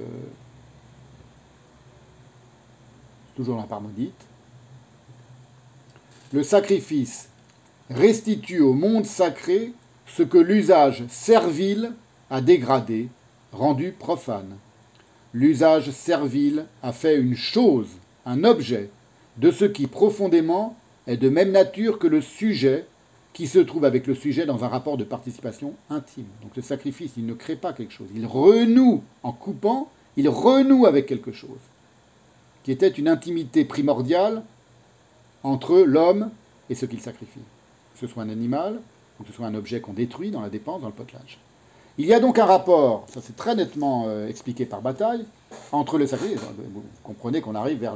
toujours 3.36 3.58
la 3.58 3.64
part 3.64 3.80
maudite. 3.80 4.26
Le 6.32 6.42
sacrifice 6.42 7.28
restitue 7.90 8.60
au 8.60 8.72
monde 8.72 9.04
sacré 9.04 9.72
ce 10.06 10.22
que 10.22 10.38
l'usage 10.38 11.04
servile 11.08 11.92
a 12.30 12.40
dégradé, 12.40 13.08
rendu 13.52 13.92
profane. 13.92 14.56
L'usage 15.32 15.90
servile 15.90 16.66
a 16.82 16.92
fait 16.92 17.16
une 17.16 17.36
chose, 17.36 17.88
un 18.26 18.44
objet, 18.44 18.90
de 19.36 19.50
ce 19.50 19.64
qui 19.64 19.86
profondément 19.86 20.76
est 21.06 21.16
de 21.16 21.28
même 21.28 21.50
nature 21.50 21.98
que 21.98 22.06
le 22.06 22.20
sujet 22.20 22.86
qui 23.32 23.48
se 23.48 23.58
trouve 23.58 23.84
avec 23.84 24.06
le 24.06 24.14
sujet 24.14 24.46
dans 24.46 24.64
un 24.64 24.68
rapport 24.68 24.96
de 24.96 25.04
participation 25.04 25.74
intime. 25.90 26.28
Donc 26.42 26.54
le 26.54 26.62
sacrifice, 26.62 27.12
il 27.16 27.26
ne 27.26 27.34
crée 27.34 27.56
pas 27.56 27.72
quelque 27.72 27.92
chose, 27.92 28.08
il 28.14 28.26
renoue 28.26 29.02
en 29.24 29.32
coupant, 29.32 29.90
il 30.16 30.28
renoue 30.28 30.86
avec 30.86 31.06
quelque 31.06 31.32
chose, 31.32 31.58
qui 32.62 32.70
était 32.70 32.88
une 32.88 33.08
intimité 33.08 33.64
primordiale 33.64 34.44
entre 35.42 35.80
l'homme 35.80 36.30
et 36.70 36.76
ce 36.76 36.86
qu'il 36.86 37.00
sacrifie. 37.00 37.40
Que 37.94 38.00
ce 38.00 38.06
soit 38.06 38.22
un 38.22 38.28
animal, 38.28 38.80
que 39.22 39.28
ce 39.28 39.34
soit 39.34 39.46
un 39.46 39.54
objet 39.54 39.80
qu'on 39.80 39.92
détruit 39.92 40.30
dans 40.30 40.40
la 40.40 40.50
dépense, 40.50 40.80
dans 40.80 40.88
le 40.88 40.92
potelage. 40.92 41.38
Il 41.96 42.06
y 42.06 42.12
a 42.12 42.18
donc 42.18 42.40
un 42.40 42.44
rapport, 42.44 43.04
ça 43.06 43.20
c'est 43.22 43.36
très 43.36 43.54
nettement 43.54 44.06
euh, 44.08 44.28
expliqué 44.28 44.66
par 44.66 44.82
Bataille, 44.82 45.24
entre 45.70 45.96
le 45.96 46.08
sacrifice. 46.08 46.40
Vous 46.72 46.82
comprenez 47.04 47.40
qu'on 47.40 47.54
arrive 47.54 47.78
vers, 47.78 47.94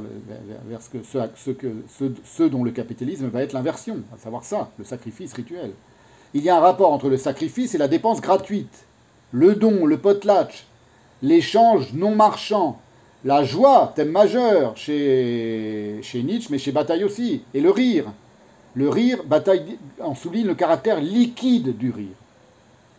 ce, 0.79 1.51
que, 1.51 1.67
ce, 1.87 2.11
ce, 2.23 2.43
dont 2.43 2.63
le 2.63 2.71
capitalisme 2.71 3.27
va 3.27 3.43
être 3.43 3.51
l'inversion, 3.51 3.97
à 4.15 4.17
savoir 4.17 4.45
ça, 4.45 4.69
le 4.77 4.85
sacrifice 4.85 5.33
rituel. 5.33 5.71
Il 6.33 6.43
y 6.43 6.49
a 6.49 6.55
un 6.55 6.61
rapport 6.61 6.93
entre 6.93 7.09
le 7.09 7.17
sacrifice 7.17 7.75
et 7.75 7.77
la 7.77 7.89
dépense 7.89 8.21
gratuite, 8.21 8.85
le 9.33 9.55
don, 9.55 9.85
le 9.85 9.97
potlatch, 9.97 10.65
l'échange 11.21 11.91
non 11.93 12.15
marchand, 12.15 12.79
la 13.25 13.43
joie, 13.43 13.91
thème 13.95 14.11
majeur 14.11 14.77
chez, 14.77 15.99
chez 16.01 16.23
Nietzsche, 16.23 16.47
mais 16.51 16.57
chez 16.57 16.71
Bataille 16.71 17.03
aussi, 17.03 17.41
et 17.53 17.59
le 17.59 17.69
rire. 17.69 18.05
Le 18.75 18.89
rire, 18.89 19.23
Bataille 19.25 19.77
en 19.99 20.15
souligne 20.15 20.47
le 20.47 20.55
caractère 20.55 21.01
liquide 21.01 21.77
du 21.77 21.91
rire. 21.91 22.15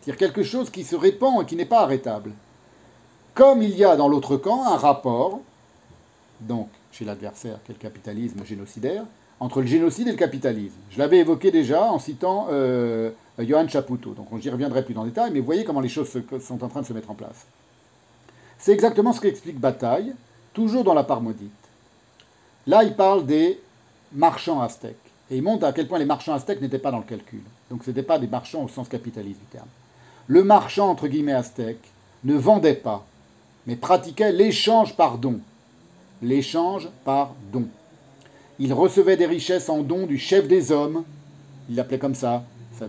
C'est-à-dire 0.01 0.19
quelque 0.19 0.43
chose 0.43 0.69
qui 0.69 0.83
se 0.83 0.95
répand 0.95 1.41
et 1.41 1.45
qui 1.45 1.55
n'est 1.55 1.65
pas 1.65 1.81
arrêtable. 1.81 2.31
Comme 3.33 3.61
il 3.61 3.77
y 3.77 3.85
a 3.85 3.95
dans 3.95 4.09
l'autre 4.09 4.37
camp 4.37 4.65
un 4.65 4.77
rapport, 4.77 5.41
donc 6.41 6.69
chez 6.91 7.05
l'adversaire, 7.05 7.59
le 7.69 7.75
capitalisme 7.75 8.43
génocidaire, 8.43 9.05
entre 9.39 9.61
le 9.61 9.67
génocide 9.67 10.07
et 10.07 10.11
le 10.11 10.17
capitalisme. 10.17 10.77
Je 10.91 10.99
l'avais 10.99 11.17
évoqué 11.17 11.49
déjà 11.49 11.91
en 11.91 11.97
citant 11.97 12.47
euh, 12.51 13.11
Johann 13.39 13.69
Chapoutot, 13.69 14.13
donc 14.13 14.27
j'y 14.39 14.49
reviendrai 14.49 14.83
plus 14.83 14.93
dans 14.93 15.03
le 15.03 15.09
détail, 15.09 15.31
mais 15.33 15.39
voyez 15.39 15.63
comment 15.63 15.79
les 15.79 15.89
choses 15.89 16.09
sont 16.41 16.63
en 16.63 16.67
train 16.67 16.81
de 16.81 16.85
se 16.85 16.93
mettre 16.93 17.09
en 17.09 17.15
place. 17.15 17.47
C'est 18.59 18.73
exactement 18.73 19.13
ce 19.13 19.21
qu'explique 19.21 19.59
Bataille, 19.59 20.13
toujours 20.53 20.83
dans 20.83 20.93
la 20.93 21.03
part 21.03 21.21
maudite. 21.21 21.51
Là, 22.67 22.83
il 22.83 22.95
parle 22.95 23.25
des 23.25 23.59
marchands 24.13 24.61
aztèques. 24.61 24.95
Et 25.31 25.37
il 25.37 25.41
montre 25.41 25.65
à 25.65 25.73
quel 25.73 25.87
point 25.87 25.97
les 25.97 26.05
marchands 26.05 26.33
aztèques 26.33 26.61
n'étaient 26.61 26.77
pas 26.77 26.91
dans 26.91 26.99
le 26.99 27.05
calcul. 27.05 27.41
Donc 27.71 27.83
ce 27.83 27.89
n'étaient 27.89 28.03
pas 28.03 28.19
des 28.19 28.27
marchands 28.27 28.63
au 28.63 28.67
sens 28.67 28.87
capitaliste 28.87 29.39
du 29.39 29.45
terme 29.45 29.67
le 30.31 30.45
marchand, 30.45 30.89
entre 30.89 31.07
guillemets, 31.07 31.33
aztèque, 31.33 31.91
ne 32.23 32.35
vendait 32.35 32.73
pas, 32.75 33.05
mais 33.67 33.75
pratiquait 33.75 34.31
l'échange 34.31 34.95
par 34.95 35.17
don. 35.17 35.41
L'échange 36.21 36.87
par 37.03 37.33
don. 37.51 37.67
Il 38.57 38.73
recevait 38.73 39.17
des 39.17 39.25
richesses 39.25 39.67
en 39.67 39.81
don 39.81 40.05
du 40.05 40.17
chef 40.17 40.47
des 40.47 40.71
hommes, 40.71 41.03
il 41.69 41.75
l'appelait 41.75 41.99
comme 41.99 42.15
ça, 42.15 42.43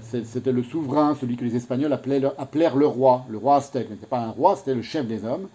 c'était 0.04 0.52
le 0.52 0.62
souverain, 0.62 1.16
celui 1.20 1.36
que 1.36 1.44
les 1.44 1.56
Espagnols 1.56 1.92
appelèrent 1.92 2.76
le 2.76 2.86
roi. 2.86 3.24
Le 3.28 3.38
roi 3.38 3.56
aztèque 3.56 3.90
n'était 3.90 4.06
pas 4.06 4.20
un 4.20 4.30
roi, 4.30 4.54
c'était 4.54 4.74
le 4.74 4.82
chef 4.82 5.06
des 5.06 5.24
hommes. 5.24 5.48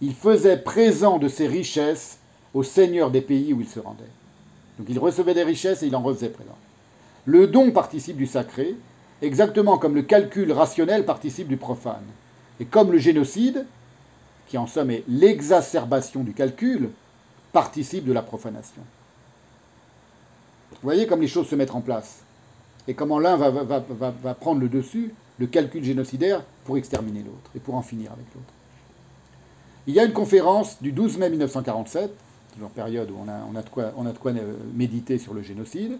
Il 0.00 0.14
faisait 0.14 0.56
présent 0.56 1.18
de 1.18 1.28
ses 1.28 1.46
richesses 1.46 2.18
aux 2.54 2.62
seigneurs 2.62 3.10
des 3.10 3.20
pays 3.20 3.52
où 3.52 3.60
il 3.60 3.68
se 3.68 3.80
rendait. 3.80 4.02
Donc 4.78 4.88
il 4.88 4.98
recevait 4.98 5.34
des 5.34 5.42
richesses 5.42 5.82
et 5.82 5.86
il 5.86 5.96
en 5.96 6.02
refaisait 6.02 6.30
présent. 6.30 6.58
Le 7.26 7.46
don 7.46 7.70
participe 7.70 8.16
du 8.16 8.26
sacré, 8.26 8.76
exactement 9.22 9.78
comme 9.78 9.94
le 9.94 10.02
calcul 10.02 10.52
rationnel 10.52 11.04
participe 11.04 11.48
du 11.48 11.56
profane. 11.56 12.04
Et 12.60 12.64
comme 12.64 12.92
le 12.92 12.98
génocide, 12.98 13.66
qui 14.46 14.58
en 14.58 14.66
somme 14.66 14.90
est 14.90 15.04
l'exacerbation 15.08 16.22
du 16.22 16.32
calcul, 16.32 16.90
participe 17.52 18.04
de 18.04 18.12
la 18.12 18.22
profanation. 18.22 18.82
Vous 20.72 20.78
voyez 20.82 21.06
comme 21.06 21.20
les 21.20 21.28
choses 21.28 21.48
se 21.48 21.54
mettent 21.54 21.74
en 21.74 21.80
place. 21.80 22.22
Et 22.86 22.94
comment 22.94 23.18
l'un 23.18 23.36
va, 23.36 23.50
va, 23.50 24.34
prendre 24.34 24.60
le 24.60 24.68
dessus, 24.68 25.14
le 25.38 25.46
calcul 25.46 25.82
génocidaire, 25.82 26.42
pour 26.64 26.76
exterminer 26.76 27.22
l'autre 27.22 27.50
et 27.56 27.60
pour 27.60 27.74
en 27.74 27.82
finir 27.82 28.12
avec 28.12 28.26
l'autre. 28.34 28.52
Il 29.86 29.94
y 29.94 30.00
a 30.00 30.04
une 30.04 30.12
conférence 30.12 30.82
du 30.82 30.92
12 30.92 31.18
mai 31.18 31.30
1947, 31.30 32.10
toujours 32.54 32.70
période 32.70 33.10
où 33.10 33.16
on 33.18 33.28
a, 33.56 33.62
de, 33.62 33.68
quoi, 33.68 33.92
euh, 34.32 34.54
méditer 34.74 35.18
sur 35.18 35.34
le 35.34 35.42
génocide, 35.42 35.98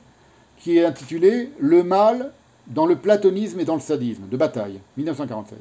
qui 0.59 0.79
est 0.79 0.85
intitulée 0.85 1.51
Le 1.59 1.83
mal 1.83 2.33
dans 2.69 2.87
le 2.87 2.97
platonisme 2.97 3.61
et 3.61 3.65
dans 3.65 3.75
le 3.75 3.81
sadisme, 3.81 4.29
de 4.29 4.37
Bataille, 4.37 4.81
1947. 4.97 5.59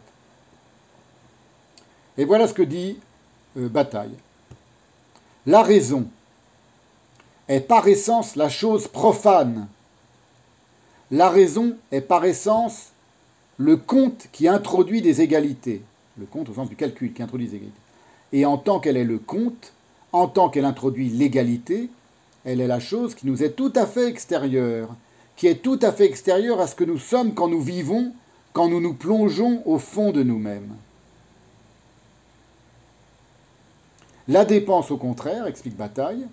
Et 2.18 2.26
voilà 2.26 2.48
ce 2.48 2.54
que 2.54 2.62
dit 2.62 2.98
euh, 3.58 3.68
Bataille. 3.68 4.16
La 5.46 5.64
raison 5.64 6.08
est 7.48 7.60
par 7.60 7.88
essence 7.88 8.36
la 8.36 8.50
chose 8.50 8.88
profane. 8.88 9.68
La 11.12 11.30
raison 11.30 11.76
est 11.92 12.02
par 12.02 12.24
essence 12.24 12.92
le 13.58 13.78
compte 13.78 14.28
qui 14.32 14.48
introduit 14.48 15.02
des 15.02 15.22
égalités. 15.22 15.82
Le 16.18 16.26
compte 16.26 16.50
au 16.50 16.54
sens 16.54 16.70
du 16.70 16.76
calcul 16.76 17.14
qui 17.14 17.24
introduit 17.24 17.48
des 17.48 17.56
égalités. 17.56 17.82
Et 18.32 18.46
en 18.46 18.58
tant 18.58 18.80
qu'elle 18.80 18.98
est 18.98 19.04
le 19.04 19.20
compte, 19.20 19.74
en 20.14 20.28
tant 20.28 20.50
qu'elle 20.50 20.66
introduit 20.66 21.10
l'égalité, 21.10 21.90
elle 22.46 22.62
est 22.62 22.68
la 22.68 22.80
chose 22.80 23.16
qui 23.16 23.28
nous 23.28 23.44
est 23.44 23.52
tout 23.52 23.74
à 23.76 23.86
fait 23.86 24.08
extérieure 24.08 24.90
qui 25.36 25.48
est 25.48 25.62
tout 25.62 25.80
à 25.82 25.92
fait 25.92 26.06
extérieur 26.06 26.60
à 26.60 26.68
ce 26.68 26.76
que 26.76 26.84
nous 26.84 27.00
sommes 27.00 27.34
quand 27.34 27.48
nous 27.48 27.62
vivons, 27.62 28.14
quand 28.54 28.70
nous 28.70 28.80
nous 28.80 28.94
plongeons 28.94 29.64
au 29.66 29.80
fond 29.80 30.12
de 30.12 30.24
nous-mêmes. 30.24 30.76
La 34.28 34.46
dépense, 34.46 34.92
au 34.92 34.98
contraire, 34.98 35.48
explique 35.48 35.76
Bataille, 35.76 36.26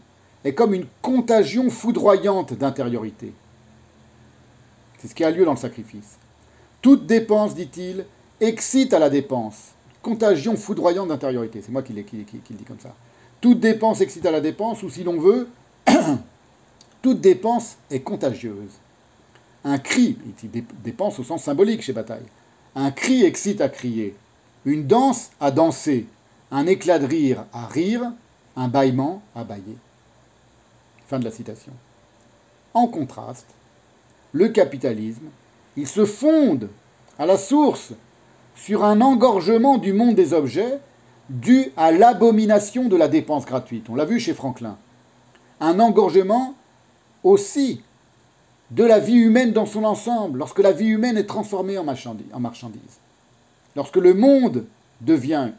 est 0.44 0.54
comme 0.54 0.74
une 0.74 0.86
contagion 1.02 1.70
foudroyante 1.70 2.52
d'intériorité. 2.52 3.32
C'est 4.98 5.08
ce 5.08 5.14
qui 5.14 5.24
a 5.24 5.30
lieu 5.30 5.44
dans 5.44 5.54
le 5.54 5.58
sacrifice. 5.58 6.18
Toute 6.82 7.06
dépense, 7.06 7.54
dit-il, 7.54 8.04
excite 8.40 8.94
à 8.94 8.98
la 8.98 9.10
dépense. 9.10 9.72
Contagion 10.02 10.56
foudroyante 10.56 11.08
d'intériorité. 11.08 11.62
C'est 11.62 11.72
moi 11.72 11.82
qui, 11.82 11.92
le 11.92 12.02
dis 12.02 12.64
comme 12.66 12.80
ça. 12.80 12.94
Toute 13.40 13.60
dépense 13.60 14.00
excite 14.00 14.26
à 14.26 14.30
la 14.30 14.40
dépense, 14.40 14.82
ou 14.82 14.90
si 14.90 15.02
l'on 15.02 15.18
veut, 15.18 15.48
toute 17.02 17.20
dépense 17.20 17.76
est 17.90 18.00
contagieuse. 18.00 18.78
Un 19.64 19.78
cri, 19.78 20.16
il 20.42 20.64
dépense 20.82 21.18
au 21.18 21.24
sens 21.24 21.44
symbolique 21.44 21.82
chez 21.82 21.92
Bataille. 21.92 22.26
Un 22.74 22.90
cri 22.90 23.24
excite 23.24 23.60
à 23.60 23.68
crier. 23.68 24.14
Une 24.64 24.86
danse 24.86 25.30
à 25.40 25.50
danser. 25.50 26.06
Un 26.50 26.66
éclat 26.66 26.98
de 26.98 27.06
rire 27.06 27.44
à 27.52 27.66
rire. 27.66 28.12
Un 28.56 28.68
bâillement 28.68 29.22
à 29.34 29.44
bâiller. 29.44 29.76
Fin 31.08 31.18
de 31.18 31.24
la 31.24 31.30
citation. 31.30 31.72
En 32.74 32.86
contraste, 32.86 33.48
le 34.32 34.48
capitalisme, 34.48 35.26
il 35.76 35.86
se 35.86 36.04
fonde 36.04 36.68
à 37.18 37.26
la 37.26 37.36
source 37.36 37.92
sur 38.54 38.84
un 38.84 39.00
engorgement 39.00 39.78
du 39.78 39.92
monde 39.92 40.14
des 40.14 40.32
objets 40.32 40.78
dû 41.30 41.70
à 41.76 41.92
l'abomination 41.92 42.88
de 42.88 42.96
la 42.96 43.08
dépense 43.08 43.46
gratuite. 43.46 43.88
On 43.88 43.94
l'a 43.94 44.04
vu 44.04 44.18
chez 44.18 44.34
Franklin. 44.34 44.76
Un 45.60 45.78
engorgement 45.78 46.54
aussi 47.22 47.80
de 48.72 48.84
la 48.84 48.98
vie 48.98 49.16
humaine 49.16 49.52
dans 49.52 49.66
son 49.66 49.84
ensemble, 49.84 50.38
lorsque 50.38 50.58
la 50.58 50.72
vie 50.72 50.88
humaine 50.88 51.16
est 51.16 51.26
transformée 51.26 51.78
en 51.78 51.84
marchandise, 51.84 52.98
lorsque 53.76 53.96
le 53.96 54.14
monde 54.14 54.66
devient 55.00 55.50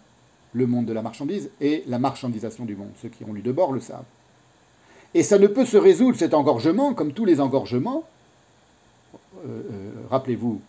le 0.53 0.67
monde 0.67 0.85
de 0.85 0.93
la 0.93 1.01
marchandise 1.01 1.50
et 1.61 1.83
la 1.88 2.00
marchandisation 2.00 2.66
du 2.66 2.75
monde. 2.75 2.91
Ceux 3.01 3.09
qui 3.09 3.24
ont 3.24 3.33
lu 3.33 3.41
de 3.41 3.51
bord 3.51 3.72
le 3.72 3.80
savent. 3.80 4.03
Et 5.14 5.24
ça 5.24 5.38
ne 5.38 5.48
peut 5.48 5.66
se 5.66 5.77
résoudre, 5.77 6.17
cet 6.17 6.33
engorgement, 6.33 6.93
comme 6.93 7.14
tous 7.14 7.25
les 7.25 7.40
engorgements. 7.40 8.03
Euh, 9.45 9.48
euh, 9.48 9.91
rappelez-vous 10.09 10.61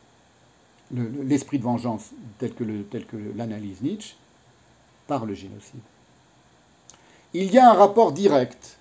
l'esprit 1.24 1.58
de 1.58 1.64
vengeance 1.64 2.10
tel 2.38 2.54
que, 2.54 2.64
tel 2.82 3.06
que 3.06 3.16
l'analyse 3.36 3.82
Nietzsche, 3.82 4.14
le 5.20 5.34
génocide. 5.34 5.80
Il 7.34 7.52
y 7.52 7.58
a 7.58 7.70
un 7.70 7.74
rapport 7.74 8.12
direct, 8.12 8.76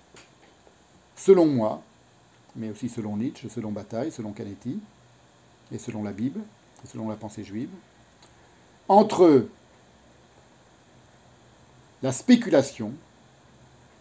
selon 1.16 1.46
moi, 1.46 1.82
mais 2.56 2.70
aussi 2.70 2.88
selon 2.88 3.16
Nietzsche, 3.16 3.48
selon 3.48 3.72
Bataille, 3.72 4.12
selon 4.12 4.32
Canetti, 4.32 4.78
et 5.72 5.78
selon 5.78 6.02
la 6.02 6.12
Bible, 6.12 6.40
et 6.84 6.88
selon 6.88 7.08
la 7.08 7.16
pensée 7.16 7.44
juive, 7.44 7.70
entre 8.88 9.46
la 12.02 12.12
spéculation, 12.12 12.92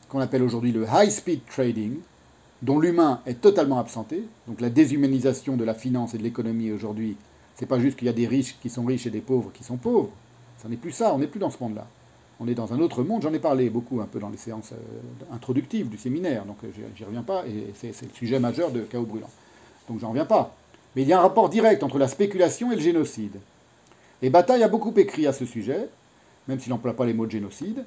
qu'on 0.10 0.20
appelle 0.20 0.44
aujourd'hui 0.44 0.72
le 0.72 0.86
high-speed 0.92 1.46
trading, 1.46 2.00
dont 2.62 2.80
l'humain 2.80 3.22
est 3.26 3.42
totalement 3.42 3.80
absenté. 3.80 4.24
Donc 4.48 4.60
la 4.60 4.70
déshumanisation 4.70 5.56
de 5.56 5.64
la 5.64 5.74
finance 5.74 6.14
et 6.14 6.18
de 6.18 6.24
l'économie 6.24 6.72
aujourd'hui, 6.72 7.16
c'est 7.56 7.66
pas 7.66 7.80
juste 7.80 7.98
qu'il 7.98 8.08
y 8.08 8.10
a 8.10 8.14
des 8.14 8.28
riches 8.28 8.58
qui 8.62 8.70
sont 8.70 8.84
riches 8.86 9.06
et 9.06 9.12
des 9.12 9.22
pauvres 9.22 9.52
qui 9.54 9.64
sont 9.64 9.78
pauvres. 9.78 10.12
Ça 10.58 10.68
n'est 10.68 10.78
plus 10.78 10.92
ça, 10.92 11.14
on 11.14 11.20
n'est 11.20 11.28
plus 11.28 11.40
dans 11.40 11.50
ce 11.50 11.58
monde-là. 11.62 11.88
On 12.44 12.48
est 12.48 12.56
dans 12.56 12.74
un 12.74 12.80
autre 12.80 13.04
monde, 13.04 13.22
j'en 13.22 13.34
ai 13.34 13.40
parlé 13.40 13.70
beaucoup 13.70 14.02
un 14.02 14.08
peu 14.08 14.18
dans 14.18 14.30
les 14.30 14.38
séances 14.38 14.72
euh, 14.72 15.36
introductives 15.36 15.90
du 15.90 15.98
séminaire, 16.00 16.44
donc 16.46 16.58
euh, 16.64 16.70
j'y 16.96 17.04
reviens 17.04 17.22
pas, 17.22 17.44
et 17.46 17.72
c'est 17.76 18.02
le 18.02 18.14
sujet 18.16 18.40
majeur 18.40 18.72
de 18.72 18.82
Chaos 18.82 19.06
Brûlant. 19.06 19.30
Donc 19.88 20.00
j'en 20.00 20.10
reviens 20.10 20.26
pas. 20.26 20.56
Mais 20.96 21.04
il 21.04 21.08
y 21.08 21.14
a 21.14 21.20
un 21.20 21.22
rapport 21.22 21.50
direct 21.50 21.84
entre 21.84 22.00
la 22.00 22.08
spéculation 22.08 22.72
et 22.72 22.76
le 22.76 22.82
génocide. 22.82 23.38
Et 24.24 24.32
Bataille 24.32 24.64
a 24.64 24.70
beaucoup 24.70 24.92
écrit 24.98 25.28
à 25.28 25.34
ce 25.34 25.46
sujet, 25.46 25.88
même 26.48 26.60
s'il 26.60 26.72
n'emploie 26.72 26.96
pas 26.96 27.06
les 27.06 27.14
mots 27.14 27.28
de 27.28 27.32
génocide, 27.32 27.86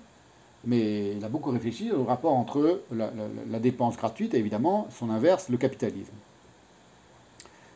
mais 0.65 1.16
il 1.16 1.24
a 1.24 1.28
beaucoup 1.28 1.50
réfléchi 1.50 1.91
au 1.91 2.05
rapport 2.05 2.34
entre 2.34 2.83
la, 2.92 3.58
dépense 3.58 3.97
gratuite 3.97 4.34
et 4.34 4.39
évidemment 4.39 4.86
son 4.97 5.10
inverse, 5.10 5.49
le 5.49 5.57
capitalisme. 5.57 6.15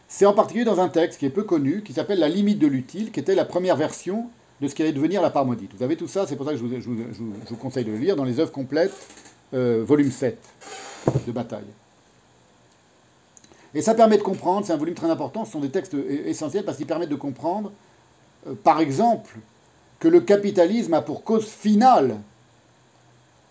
C'est 0.07 0.27
en 0.27 0.33
particulier 0.33 0.65
dans 0.65 0.79
un 0.79 0.89
texte 0.89 1.19
qui 1.19 1.27
est 1.27 1.31
peu 1.31 1.43
connu, 1.43 1.83
qui 1.83 1.93
s'appelle 1.93 2.21
La 2.21 2.29
limite 2.29 2.61
de 2.61 2.69
l'utile, 2.69 3.11
qui 3.11 3.19
était 3.19 3.35
la 3.35 3.45
première 3.45 3.77
version 3.77 4.31
de 4.61 4.69
ce 4.69 4.75
qui 4.75 4.83
allait 4.83 4.93
devenir 4.93 5.23
la 5.23 5.31
part 5.31 5.45
maudite. 5.45 5.71
Vous 5.77 5.83
avez 5.83 5.97
tout 5.97 6.09
ça, 6.09 6.27
c'est 6.27 6.37
pour 6.37 6.47
ça 6.47 6.53
que 6.53 6.59
je 6.59 6.63
vous, 6.63 7.57
conseille 7.57 7.85
de 7.85 7.93
le 7.93 7.99
lire 7.99 8.17
dans 8.17 8.25
les 8.25 8.41
œuvres 8.41 8.53
complètes, 8.53 8.95
euh, 9.55 9.85
volume 9.85 10.11
7 10.11 10.39
de 11.27 11.33
Bataille. 11.33 11.65
Et 13.75 13.83
ça 13.83 13.95
permet 13.95 14.17
de 14.17 14.23
comprendre, 14.23 14.67
c'est 14.67 14.73
un 14.73 14.79
volume 14.79 14.95
très 14.95 15.11
important, 15.11 15.45
ce 15.45 15.53
sont 15.53 15.61
des 15.61 15.71
textes 15.71 15.95
essentiels 15.95 16.65
parce 16.65 16.77
qu'ils 16.77 16.87
permettent 16.87 17.11
de 17.11 17.17
comprendre, 17.17 17.71
euh, 18.47 18.55
par 18.55 18.81
exemple, 18.81 19.39
que 20.01 20.09
le 20.09 20.21
capitalisme 20.21 20.95
a 20.95 21.03
pour 21.03 21.23
cause 21.23 21.47
finale 21.47 22.17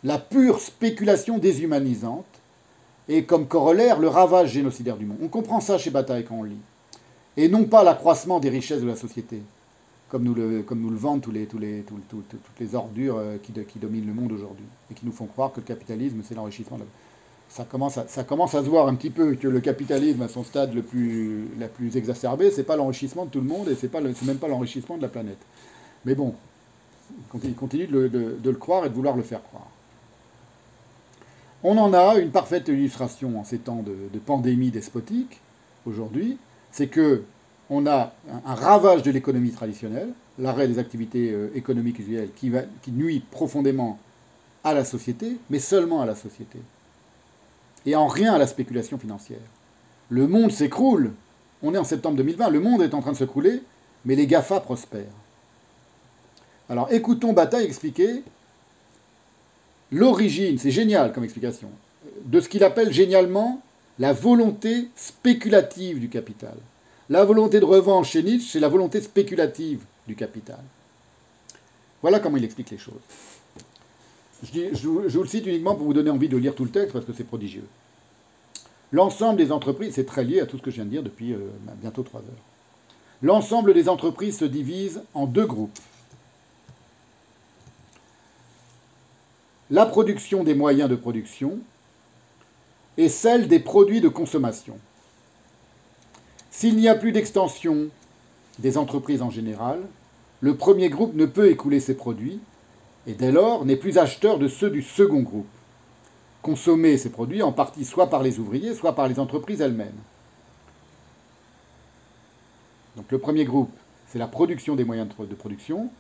la 0.03 0.17
pure 0.17 0.59
spéculation 0.59 1.37
déshumanisante 1.37 2.25
et 3.09 3.23
comme 3.23 3.47
corollaire 3.47 3.99
le 3.99 4.07
ravage 4.07 4.51
génocidaire 4.51 4.97
du 4.97 5.05
monde. 5.05 5.17
On 5.21 5.27
comprend 5.27 5.59
ça 5.59 5.77
chez 5.77 5.89
Bataille 5.89 6.25
quand 6.25 6.35
on 6.35 6.43
lit. 6.43 6.59
Et 7.35 7.47
non 7.47 7.65
pas 7.65 7.83
l'accroissement 7.83 8.39
des 8.39 8.49
richesses 8.49 8.81
de 8.81 8.87
la 8.87 8.95
société, 8.95 9.41
comme 10.09 10.23
nous 10.23 10.33
le, 10.33 10.63
comme 10.63 10.81
nous 10.81 10.89
le 10.89 10.95
vendent 10.95 11.21
tous 11.21 11.31
les, 11.31 11.45
tous 11.45 11.57
les, 11.57 11.83
toutes 11.83 12.59
les 12.59 12.75
ordures 12.75 13.17
euh, 13.17 13.37
qui, 13.41 13.51
qui 13.51 13.79
dominent 13.79 14.07
le 14.07 14.13
monde 14.13 14.31
aujourd'hui, 14.31 14.65
et 14.91 14.93
qui 14.93 15.05
nous 15.05 15.11
font 15.11 15.25
croire 15.25 15.51
que 15.51 15.59
le 15.59 15.65
capitalisme, 15.65 16.21
c'est 16.23 16.35
l'enrichissement 16.35 16.77
de 16.77 16.83
ça 17.49 17.63
commence, 17.63 17.97
à, 17.97 18.07
ça 18.07 18.23
commence 18.23 18.55
à 18.55 18.63
se 18.63 18.69
voir 18.69 18.87
un 18.87 18.95
petit 18.95 19.09
peu 19.09 19.35
que 19.35 19.47
le 19.47 19.59
capitalisme 19.61 20.21
à 20.21 20.27
son 20.27 20.43
stade 20.43 20.73
le 20.73 20.81
plus, 20.81 21.47
la 21.59 21.67
plus 21.67 21.95
exacerbé, 21.97 22.51
c'est 22.51 22.63
pas 22.63 22.75
l'enrichissement 22.75 23.25
de 23.25 23.31
tout 23.31 23.41
le 23.41 23.47
monde 23.47 23.69
et 23.69 23.75
c'est, 23.75 23.93
même 23.93 24.37
pas 24.37 24.47
l'enrichissement 24.47 24.97
de 24.97 25.01
la 25.01 25.07
planète. 25.07 25.39
Mais 26.05 26.15
bon, 26.15 26.35
il 27.43 27.55
continue 27.55 27.87
de 27.87 28.37
le, 28.43 28.53
croire 28.53 28.85
et 28.85 28.89
de 28.89 28.93
vouloir 28.93 29.15
le 29.15 29.23
faire 29.23 29.41
croire. 29.43 29.67
On 31.63 31.77
en 31.77 31.93
a 31.93 32.17
une 32.17 32.31
parfaite 32.31 32.67
illustration 32.67 33.39
en 33.39 33.43
ces 33.43 33.59
temps 33.59 33.83
de, 33.83 34.19
pandémie 34.19 34.71
despotique 34.71 35.39
aujourd'hui, 35.85 36.37
c'est 36.71 36.87
que 36.87 37.23
on 37.69 37.85
a 37.85 38.13
un, 38.45 38.55
ravage 38.55 39.03
de 39.03 39.11
l'économie 39.11 39.51
traditionnelle, 39.51 40.09
l'arrêt 40.39 40.67
des 40.67 40.79
activités 40.79 41.31
euh, 41.31 41.49
économiques 41.55 41.99
usuelles 41.99 42.29
qui, 42.35 42.51
nuit 42.91 43.23
profondément 43.31 43.99
à 44.63 44.73
la 44.73 44.85
société, 44.85 45.37
mais 45.49 45.59
seulement 45.59 46.01
à 46.01 46.05
la 46.05 46.15
société 46.15 46.59
et 47.85 47.95
en 47.95 48.07
rien 48.07 48.33
à 48.33 48.37
la 48.37 48.47
spéculation 48.47 48.97
financière. 48.97 49.39
Le 50.09 50.27
monde 50.27 50.51
s'écroule. 50.51 51.13
On 51.63 51.73
est 51.73 51.77
en 51.77 51.85
septembre 51.85 52.17
2020, 52.17 52.49
le 52.49 52.59
monde 52.59 52.81
est 52.81 52.93
en 52.93 53.01
train 53.01 53.13
de 53.13 53.17
s'écrouler, 53.17 53.63
mais 54.05 54.15
les 54.15 54.27
GAFA 54.27 54.59
prospèrent. 54.59 55.05
Alors 56.69 56.91
écoutons 56.91 57.33
Bataille 57.33 57.65
expliquer 57.65 58.23
l'origine, 59.91 60.57
c'est 60.57 60.71
génial 60.71 61.13
comme 61.13 61.23
explication, 61.23 61.69
de 62.25 62.39
ce 62.41 62.49
qu'il 62.49 62.63
appelle 62.63 62.91
génialement 62.91 63.61
la 63.99 64.11
volonté 64.13 64.89
spéculative 64.95 65.99
du 65.99 66.09
capital. 66.09 66.55
La 67.09 67.23
volonté 67.23 67.59
de 67.59 67.65
revanche 67.65 68.11
chez 68.11 68.23
Nietzsche, 68.23 68.49
c'est 68.51 68.59
la 68.59 68.67
volonté 68.67 68.99
spéculative 69.01 69.83
du 70.07 70.15
capital. 70.15 70.59
Voilà 72.01 72.19
comment 72.19 72.37
il 72.37 72.43
explique 72.43 72.69
les 72.69 72.77
choses. 72.77 73.01
Je, 74.43 74.87
vous 74.87 75.01
le 75.01 75.27
cite 75.27 75.45
uniquement 75.47 75.75
pour 75.75 75.85
vous 75.85 75.93
donner 75.93 76.09
envie 76.09 76.29
de 76.29 76.37
lire 76.37 76.53
tout 76.53 76.65
le 76.65 76.69
texte 76.69 76.93
parce 76.93 77.05
que 77.05 77.13
c'est 77.13 77.23
prodigieux. 77.23 77.65
L'ensemble 78.91 79.37
des 79.37 79.51
entreprises, 79.51 79.95
c'est 79.95 80.05
très 80.05 80.23
lié 80.23 80.41
à 80.41 80.45
tout 80.45 80.57
ce 80.57 80.61
que 80.61 80.69
je 80.69 80.75
viens 80.75 80.85
de 80.85 80.89
dire 80.89 81.03
depuis 81.03 81.33
euh, 81.33 81.39
bah, 81.65 81.73
bientôt 81.79 82.03
trois 82.03 82.19
heures. 82.19 82.43
L'ensemble 83.21 83.73
des 83.73 83.89
entreprises 83.89 84.37
se 84.37 84.45
divise 84.45 85.01
en 85.13 85.25
deux 85.25 85.45
groupes. 85.45 85.79
La 89.71 89.85
production 89.85 90.43
des 90.43 90.55
moyens 90.55 90.89
de 90.89 90.95
production 90.95 91.59
et 92.97 93.09
celle 93.09 93.47
des 93.47 93.59
produits 93.59 94.01
de 94.01 94.07
consommation. 94.07 94.79
S'il 96.57 96.75
n'y 96.75 96.87
a 96.87 96.95
plus 96.95 97.11
d'extension 97.11 97.89
des 98.57 98.79
entreprises 98.79 99.21
en 99.21 99.29
général, 99.29 99.79
le 100.41 100.57
premier 100.57 100.89
groupe 100.89 101.13
ne 101.13 101.27
peut 101.27 101.51
écouler 101.51 101.79
ses 101.79 101.95
produits 101.95 102.39
et 103.05 103.13
dès 103.13 103.31
lors 103.31 103.63
n'est 103.63 103.75
plus 103.75 103.99
acheteur 103.99 104.39
de 104.39 104.47
ceux 104.47 104.71
du 104.71 104.81
second 104.81 105.21
groupe. 105.21 105.45
Consommer 106.41 106.97
ces 106.97 107.11
produits 107.11 107.43
en 107.43 107.51
partie 107.51 107.85
soit 107.85 108.09
par 108.09 108.23
les 108.23 108.39
ouvriers, 108.39 108.73
soit 108.73 108.95
par 108.95 109.07
les 109.07 109.19
entreprises 109.19 109.61
elles-mêmes. 109.61 109.99
Donc 112.95 113.11
le 113.11 113.19
premier 113.19 113.45
groupe, 113.45 113.77
c'est 114.07 114.17
la 114.17 114.27
production 114.27 114.75
des 114.75 114.83
moyens 114.83 115.07
de 115.15 115.35
production, 115.35 115.91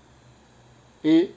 et 1.03 1.31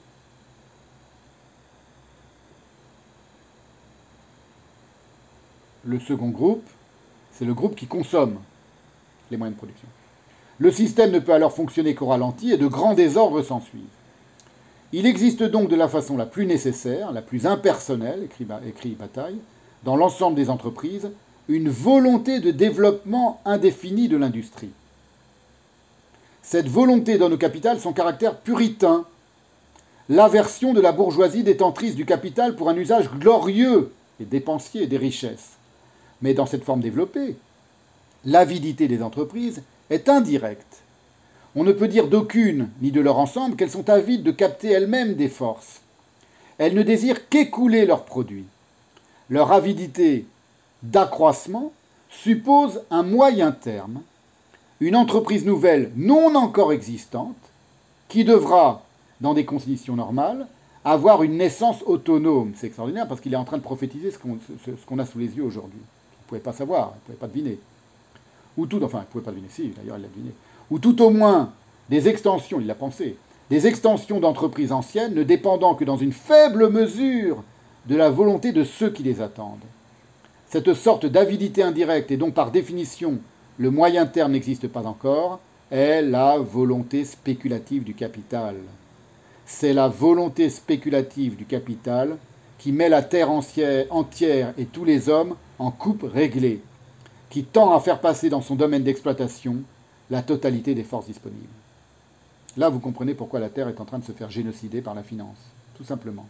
le 5.85 5.99
second 5.99 6.29
groupe, 6.29 6.67
c'est 7.31 7.45
le 7.45 7.53
groupe 7.53 7.75
qui 7.75 7.85
consomme 7.85 8.39
les 9.31 9.37
moyens 9.37 9.55
de 9.55 9.57
production. 9.57 9.87
Le 10.59 10.71
système 10.71 11.11
ne 11.11 11.19
peut 11.19 11.33
alors 11.33 11.53
fonctionner 11.53 11.95
qu'au 11.95 12.07
ralenti 12.07 12.51
et 12.51 12.57
de 12.57 12.67
grands 12.67 12.93
désordres 12.93 13.41
s'ensuivent. 13.43 13.81
Il 14.93 15.05
existe 15.05 15.41
donc 15.43 15.69
de 15.69 15.75
la 15.75 15.87
façon 15.87 16.17
la 16.17 16.25
plus 16.25 16.45
nécessaire, 16.45 17.11
la 17.11 17.21
plus 17.21 17.47
impersonnelle, 17.47 18.27
écrit, 18.67 18.91
Bataille, 18.91 19.39
dans 19.83 19.95
l'ensemble 19.95 20.35
des 20.35 20.49
entreprises, 20.49 21.09
une 21.47 21.69
volonté 21.69 22.39
de 22.39 22.51
développement 22.51 23.41
indéfini 23.45 24.07
de 24.07 24.17
l'industrie. 24.17 24.71
Cette 26.43 26.67
volonté 26.67 27.17
donne 27.17 27.33
au 27.33 27.37
capital 27.37 27.79
son 27.79 27.93
caractère 27.93 28.37
puritain, 28.37 29.05
l'aversion 30.09 30.73
de 30.73 30.81
la 30.81 30.91
bourgeoisie 30.91 31.43
détentrice 31.43 31.95
du 31.95 32.05
capital 32.05 32.55
pour 32.55 32.69
un 32.69 32.75
usage 32.75 33.09
glorieux 33.11 33.93
et 34.19 34.25
dépensier 34.25 34.87
des 34.87 34.97
richesses. 34.97 35.53
Mais 36.21 36.33
dans 36.33 36.45
cette 36.45 36.65
forme 36.65 36.81
développée, 36.81 37.37
l'avidité 38.25 38.87
des 38.87 39.01
entreprises 39.01 39.63
est 39.89 40.09
indirecte 40.09 40.81
on 41.55 41.63
ne 41.63 41.73
peut 41.73 41.87
dire 41.87 42.07
d'aucune, 42.07 42.69
ni 42.81 42.91
de 42.91 43.01
leur 43.01 43.17
ensemble, 43.19 43.55
qu'elles 43.55 43.69
sont 43.69 43.89
avides 43.89 44.23
de 44.23 44.31
capter 44.31 44.69
elles-mêmes 44.69 45.15
des 45.15 45.27
forces. 45.27 45.81
Elles 46.57 46.75
ne 46.75 46.83
désirent 46.83 47.27
qu'écouler 47.27 47.85
leurs 47.85 48.05
produits. 48.05 48.45
Leur 49.29 49.51
avidité 49.51 50.25
d'accroissement 50.83 51.73
suppose 52.09 52.81
un 52.89 53.03
moyen 53.03 53.51
terme, 53.51 54.01
une 54.79 54.95
entreprise 54.95 55.45
nouvelle 55.45 55.91
non 55.95 56.35
encore 56.35 56.73
existante, 56.73 57.35
qui 58.07 58.23
devra, 58.23 58.83
dans 59.19 59.33
des 59.33 59.45
conditions 59.45 59.95
normales, 59.95 60.47
avoir 60.83 61.23
une 61.23 61.37
naissance 61.37 61.83
autonome. 61.85 62.53
C'est 62.55 62.67
extraordinaire 62.67 63.07
parce 63.07 63.21
qu'il 63.21 63.33
est 63.33 63.37
en 63.37 63.45
train 63.45 63.57
de 63.57 63.63
prophétiser 63.63 64.11
ce 64.11 64.17
qu'on 64.17 64.99
a 64.99 65.05
sous 65.05 65.19
les 65.19 65.35
yeux 65.35 65.43
aujourd'hui. 65.43 65.79
Vous 65.79 66.23
ne 66.23 66.27
pouvez 66.27 66.41
pas 66.41 66.53
savoir, 66.53 66.89
vous 66.89 66.95
ne 66.95 67.01
pouvez 67.05 67.17
pas 67.17 67.27
deviner. 67.27 67.59
Ou 68.61 68.67
tout, 68.67 68.83
enfin, 68.83 68.99
vous 68.99 69.03
ne 69.03 69.09
pouvez 69.09 69.23
pas 69.23 69.31
deviner, 69.31 69.49
si, 69.49 69.69
d'ailleurs, 69.69 69.97
il 69.97 70.03
l'a 70.03 70.07
deviné 70.07 70.31
ou 70.71 70.79
tout 70.79 71.01
au 71.01 71.09
moins 71.09 71.51
des 71.89 72.07
extensions, 72.07 72.61
il 72.61 72.67
l'a 72.67 72.75
pensé, 72.75 73.17
des 73.49 73.67
extensions 73.67 74.21
d'entreprises 74.21 74.71
anciennes 74.71 75.13
ne 75.13 75.23
dépendant 75.23 75.75
que 75.75 75.83
dans 75.83 75.97
une 75.97 76.13
faible 76.13 76.69
mesure 76.69 77.43
de 77.87 77.95
la 77.97 78.09
volonté 78.09 78.53
de 78.53 78.63
ceux 78.63 78.89
qui 78.89 79.03
les 79.03 79.21
attendent. 79.21 79.65
Cette 80.47 80.73
sorte 80.73 81.05
d'avidité 81.05 81.61
indirecte, 81.61 82.11
et 82.11 82.17
dont 82.17 82.31
par 82.31 82.51
définition 82.51 83.19
le 83.57 83.69
moyen 83.69 84.05
terme 84.05 84.31
n'existe 84.31 84.67
pas 84.67 84.85
encore, 84.85 85.39
est 85.71 86.01
la 86.01 86.37
volonté 86.37 87.03
spéculative 87.03 87.83
du 87.83 87.93
capital. 87.93 88.55
C'est 89.45 89.73
la 89.73 89.89
volonté 89.89 90.49
spéculative 90.49 91.35
du 91.35 91.45
capital 91.45 92.17
qui 92.57 92.71
met 92.71 92.89
la 92.89 93.01
terre 93.01 93.29
entière 93.31 94.53
et 94.57 94.65
tous 94.65 94.85
les 94.85 95.09
hommes 95.09 95.35
en 95.59 95.71
coupe 95.71 96.03
réglée, 96.03 96.61
qui 97.31 97.45
tend 97.45 97.73
à 97.73 97.79
faire 97.79 97.99
passer 97.99 98.29
dans 98.29 98.41
son 98.41 98.55
domaine 98.55 98.83
d'exploitation 98.83 99.57
la 100.11 100.21
totalité 100.21 100.75
des 100.75 100.83
forces 100.83 101.07
disponibles. 101.07 101.47
Là, 102.57 102.69
vous 102.69 102.79
comprenez 102.79 103.13
pourquoi 103.13 103.39
la 103.39 103.49
Terre 103.49 103.69
est 103.69 103.79
en 103.79 103.85
train 103.85 103.99
de 103.99 104.03
se 104.03 104.11
faire 104.11 104.29
génocider 104.29 104.81
par 104.81 104.93
la 104.93 105.01
finance, 105.01 105.37
tout 105.77 105.85
simplement. 105.85 106.27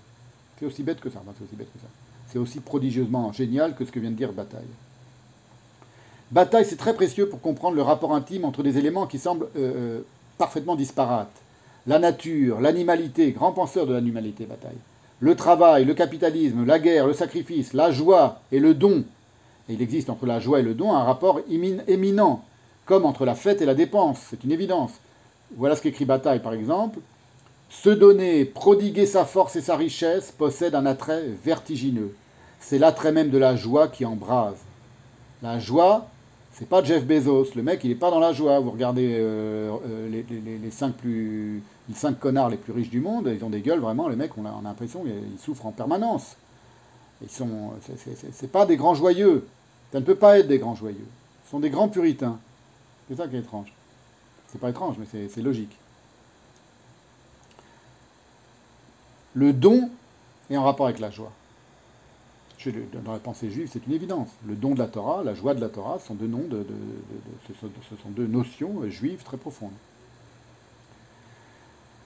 C'est 0.59 0.67
aussi 0.67 0.83
bête 0.83 1.01
que 1.01 1.09
ça. 1.09 1.21
c'est 1.25 1.43
aussi 1.43 1.55
bête 1.55 1.73
que 1.73 1.79
ça. 1.79 1.87
C'est 2.27 2.37
aussi 2.37 2.59
prodigieusement 2.59 3.33
génial 3.33 3.75
que 3.75 3.83
ce 3.83 3.91
que 3.91 3.99
vient 3.99 4.11
de 4.11 4.15
dire 4.15 4.31
Bataille. 4.31 4.61
Bataille, 6.31 6.65
c'est 6.65 6.77
très 6.77 6.93
précieux 6.93 7.27
pour 7.27 7.41
comprendre 7.41 7.75
le 7.75 7.81
rapport 7.81 8.13
intime 8.13 8.45
entre 8.45 8.61
des 8.61 8.77
éléments 8.77 9.07
qui 9.07 9.17
semblent 9.17 9.47
euh, 9.57 9.73
euh, 9.75 10.01
parfaitement 10.37 10.75
disparates. 10.75 11.35
La 11.87 11.97
nature, 11.97 12.61
l'animalité, 12.61 13.31
grand 13.31 13.51
penseur 13.51 13.87
de 13.87 13.93
l'animalité, 13.93 14.45
Bataille. 14.45 14.77
Le 15.19 15.35
travail, 15.35 15.83
le 15.83 15.95
capitalisme, 15.95 16.63
la 16.63 16.77
guerre, 16.77 17.07
le 17.07 17.13
sacrifice, 17.13 17.73
la 17.73 17.91
joie 17.91 18.39
et 18.51 18.59
le 18.59 18.75
don 18.75 19.03
Il 19.71 19.81
existe 19.81 20.09
entre 20.09 20.25
la 20.25 20.39
joie 20.39 20.59
et 20.59 20.63
le 20.63 20.73
don 20.73 20.93
un 20.93 21.03
rapport 21.03 21.39
éminent, 21.49 22.43
comme 22.85 23.05
entre 23.05 23.25
la 23.25 23.35
fête 23.35 23.61
et 23.61 23.65
la 23.65 23.75
dépense, 23.75 24.19
c'est 24.29 24.43
une 24.43 24.51
évidence. 24.51 24.91
Voilà 25.55 25.75
ce 25.75 25.81
qu'écrit 25.81 26.05
Bataille 26.05 26.41
par 26.41 26.53
exemple. 26.53 26.99
Se 27.69 27.89
donner, 27.89 28.43
prodiguer 28.43 29.05
sa 29.05 29.23
force 29.23 29.55
et 29.55 29.61
sa 29.61 29.77
richesse 29.77 30.31
possède 30.31 30.75
un 30.75 30.85
attrait 30.85 31.23
vertigineux. 31.43 32.13
C'est 32.59 32.77
l'attrait 32.77 33.13
même 33.13 33.29
de 33.29 33.37
la 33.37 33.55
joie 33.55 33.87
qui 33.87 34.03
embrase. 34.05 34.57
La 35.41 35.57
joie, 35.57 36.07
c'est 36.51 36.67
pas 36.67 36.83
Jeff 36.83 37.05
Bezos. 37.05 37.55
Le 37.55 37.63
mec, 37.63 37.81
il 37.83 37.89
n'est 37.89 37.95
pas 37.95 38.11
dans 38.11 38.19
la 38.19 38.33
joie. 38.33 38.59
Vous 38.59 38.71
regardez 38.71 39.15
euh, 39.17 39.71
euh, 39.87 40.09
les, 40.09 40.71
cinq 40.71 40.95
plus, 40.95 41.63
les 41.87 41.95
cinq 41.95 42.19
connards 42.19 42.49
les 42.49 42.57
plus 42.57 42.73
riches 42.73 42.89
du 42.89 42.99
monde, 42.99 43.31
ils 43.33 43.43
ont 43.43 43.49
des 43.49 43.61
gueules 43.61 43.79
vraiment. 43.79 44.09
Les 44.09 44.17
mecs, 44.17 44.37
on 44.37 44.45
a, 44.45 44.53
l'impression 44.63 45.03
qu'ils 45.03 45.39
souffrent 45.39 45.65
en 45.65 45.71
permanence. 45.71 46.35
Ils 47.21 47.29
sont, 47.29 47.71
c'est 48.33 48.51
pas 48.51 48.65
des 48.65 48.77
grands 48.77 48.95
joyeux. 48.95 49.45
Ça 49.91 49.99
ne 49.99 50.05
peut 50.05 50.15
pas 50.15 50.39
être 50.39 50.47
des 50.47 50.59
grands 50.59 50.75
joyeux. 50.75 51.07
Ce 51.45 51.51
sont 51.51 51.59
des 51.59 51.69
grands 51.69 51.89
puritains. 51.89 52.39
C'est 53.07 53.15
ça 53.17 53.27
qui 53.27 53.35
est 53.35 53.39
étrange. 53.39 53.73
C'est 54.47 54.59
pas 54.59 54.69
étrange, 54.69 54.95
mais 54.97 55.27
c'est 55.29 55.41
logique. 55.41 55.75
Le 59.33 59.53
don 59.53 59.89
est 60.49 60.57
en 60.57 60.63
rapport 60.63 60.87
avec 60.87 60.99
la 60.99 61.11
joie. 61.11 61.31
Dans 63.03 63.13
la 63.13 63.19
pensée 63.19 63.49
juive, 63.49 63.69
c'est 63.71 63.87
une 63.87 63.93
évidence. 63.93 64.29
Le 64.45 64.55
don 64.55 64.75
de 64.75 64.79
la 64.79 64.87
Torah, 64.87 65.23
la 65.23 65.33
joie 65.33 65.55
de 65.55 65.61
la 65.61 65.69
Torah, 65.69 65.99
ce 65.99 66.07
sont 66.07 66.13
deux 68.09 68.27
notions 68.27 68.87
juives 68.87 69.23
très 69.23 69.37
profondes. 69.37 69.71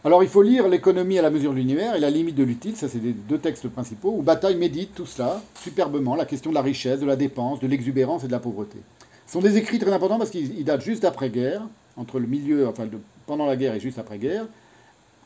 Alors 0.05 0.21
il 0.21 0.29
faut 0.29 0.43
lire 0.43 0.67
l'économie 0.67 1.17
à 1.17 1.23
la 1.23 1.31
mesure 1.31 1.49
de 1.49 1.55
l'univers 1.55 1.95
et 1.95 1.99
la 1.99 2.11
limite 2.11 2.35
de 2.35 2.43
l'utile, 2.43 2.75
ça 2.75 2.87
c'est 2.87 3.01
les 3.01 3.11
deux 3.11 3.39
textes 3.39 3.67
principaux, 3.69 4.13
où 4.15 4.21
Bataille 4.21 4.55
médite 4.55 4.93
tout 4.93 5.07
cela, 5.07 5.41
superbement, 5.55 6.13
la 6.13 6.25
question 6.25 6.51
de 6.51 6.55
la 6.55 6.61
richesse, 6.61 6.99
de 6.99 7.07
la 7.07 7.15
dépense, 7.15 7.59
de 7.59 7.65
l'exubérance 7.65 8.23
et 8.23 8.27
de 8.27 8.31
la 8.31 8.39
pauvreté. 8.39 8.77
Ce 9.25 9.33
sont 9.33 9.39
des 9.39 9.57
écrits 9.57 9.79
très 9.79 9.91
importants 9.91 10.19
parce 10.19 10.29
qu'ils 10.29 10.63
datent 10.63 10.83
juste 10.83 11.01
d'après-guerre, 11.01 11.63
entre 11.97 12.19
le 12.19 12.27
milieu, 12.27 12.67
enfin 12.67 12.87
pendant 13.25 13.47
la 13.47 13.55
guerre 13.55 13.73
et 13.73 13.79
juste 13.79 13.97
après-guerre, 13.97 14.45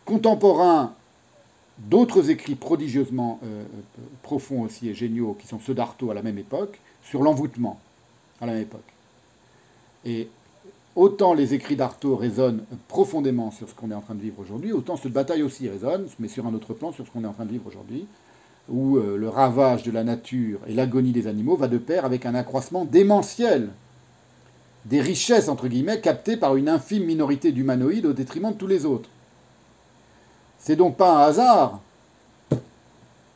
contemporains 0.05 0.93
d'autres 1.77 2.29
écrits 2.29 2.55
prodigieusement 2.55 3.41
euh, 3.43 3.63
euh, 3.63 4.01
profonds 4.23 4.61
aussi 4.61 4.87
et 4.87 4.93
géniaux, 4.93 5.35
qui 5.37 5.47
sont 5.47 5.59
ceux 5.59 5.73
d'Artaud 5.73 6.09
à 6.09 6.13
la 6.13 6.21
même 6.21 6.37
époque, 6.37 6.79
sur 7.03 7.21
l'envoûtement, 7.21 7.81
à 8.39 8.45
la 8.45 8.53
même 8.53 8.61
époque. 8.61 8.93
Et 10.05 10.29
autant 10.99 11.33
les 11.33 11.53
écrits 11.53 11.77
d'Artaud 11.77 12.17
résonnent 12.17 12.65
profondément 12.89 13.51
sur 13.51 13.69
ce 13.69 13.73
qu'on 13.73 13.89
est 13.89 13.95
en 13.95 14.01
train 14.01 14.15
de 14.15 14.21
vivre 14.21 14.37
aujourd'hui, 14.39 14.73
autant 14.73 14.97
ceux 14.97 15.07
de 15.07 15.13
Bataille 15.13 15.43
aussi 15.43 15.69
résonnent, 15.69 16.07
mais 16.19 16.27
sur 16.27 16.45
un 16.45 16.53
autre 16.53 16.73
plan, 16.73 16.91
sur 16.91 17.05
ce 17.05 17.11
qu'on 17.11 17.23
est 17.23 17.27
en 17.27 17.31
train 17.31 17.45
de 17.45 17.51
vivre 17.51 17.65
aujourd'hui, 17.67 18.05
où 18.67 18.97
euh, 18.97 19.15
le 19.15 19.29
ravage 19.29 19.83
de 19.83 19.91
la 19.91 20.03
nature 20.03 20.59
et 20.67 20.73
l'agonie 20.73 21.13
des 21.13 21.27
animaux 21.27 21.55
va 21.55 21.69
de 21.69 21.77
pair 21.77 22.03
avec 22.03 22.25
un 22.25 22.35
accroissement 22.35 22.83
démentiel 22.83 23.69
des 24.85 24.99
richesses, 24.99 25.47
entre 25.47 25.69
guillemets, 25.69 26.01
captées 26.01 26.35
par 26.35 26.57
une 26.57 26.67
infime 26.67 27.05
minorité 27.05 27.53
d'humanoïdes 27.53 28.05
au 28.05 28.13
détriment 28.13 28.51
de 28.51 28.57
tous 28.57 28.67
les 28.67 28.85
autres. 28.85 29.09
C'est 30.57 30.75
donc 30.75 30.97
pas 30.97 31.15
un 31.15 31.21
hasard, 31.29 31.79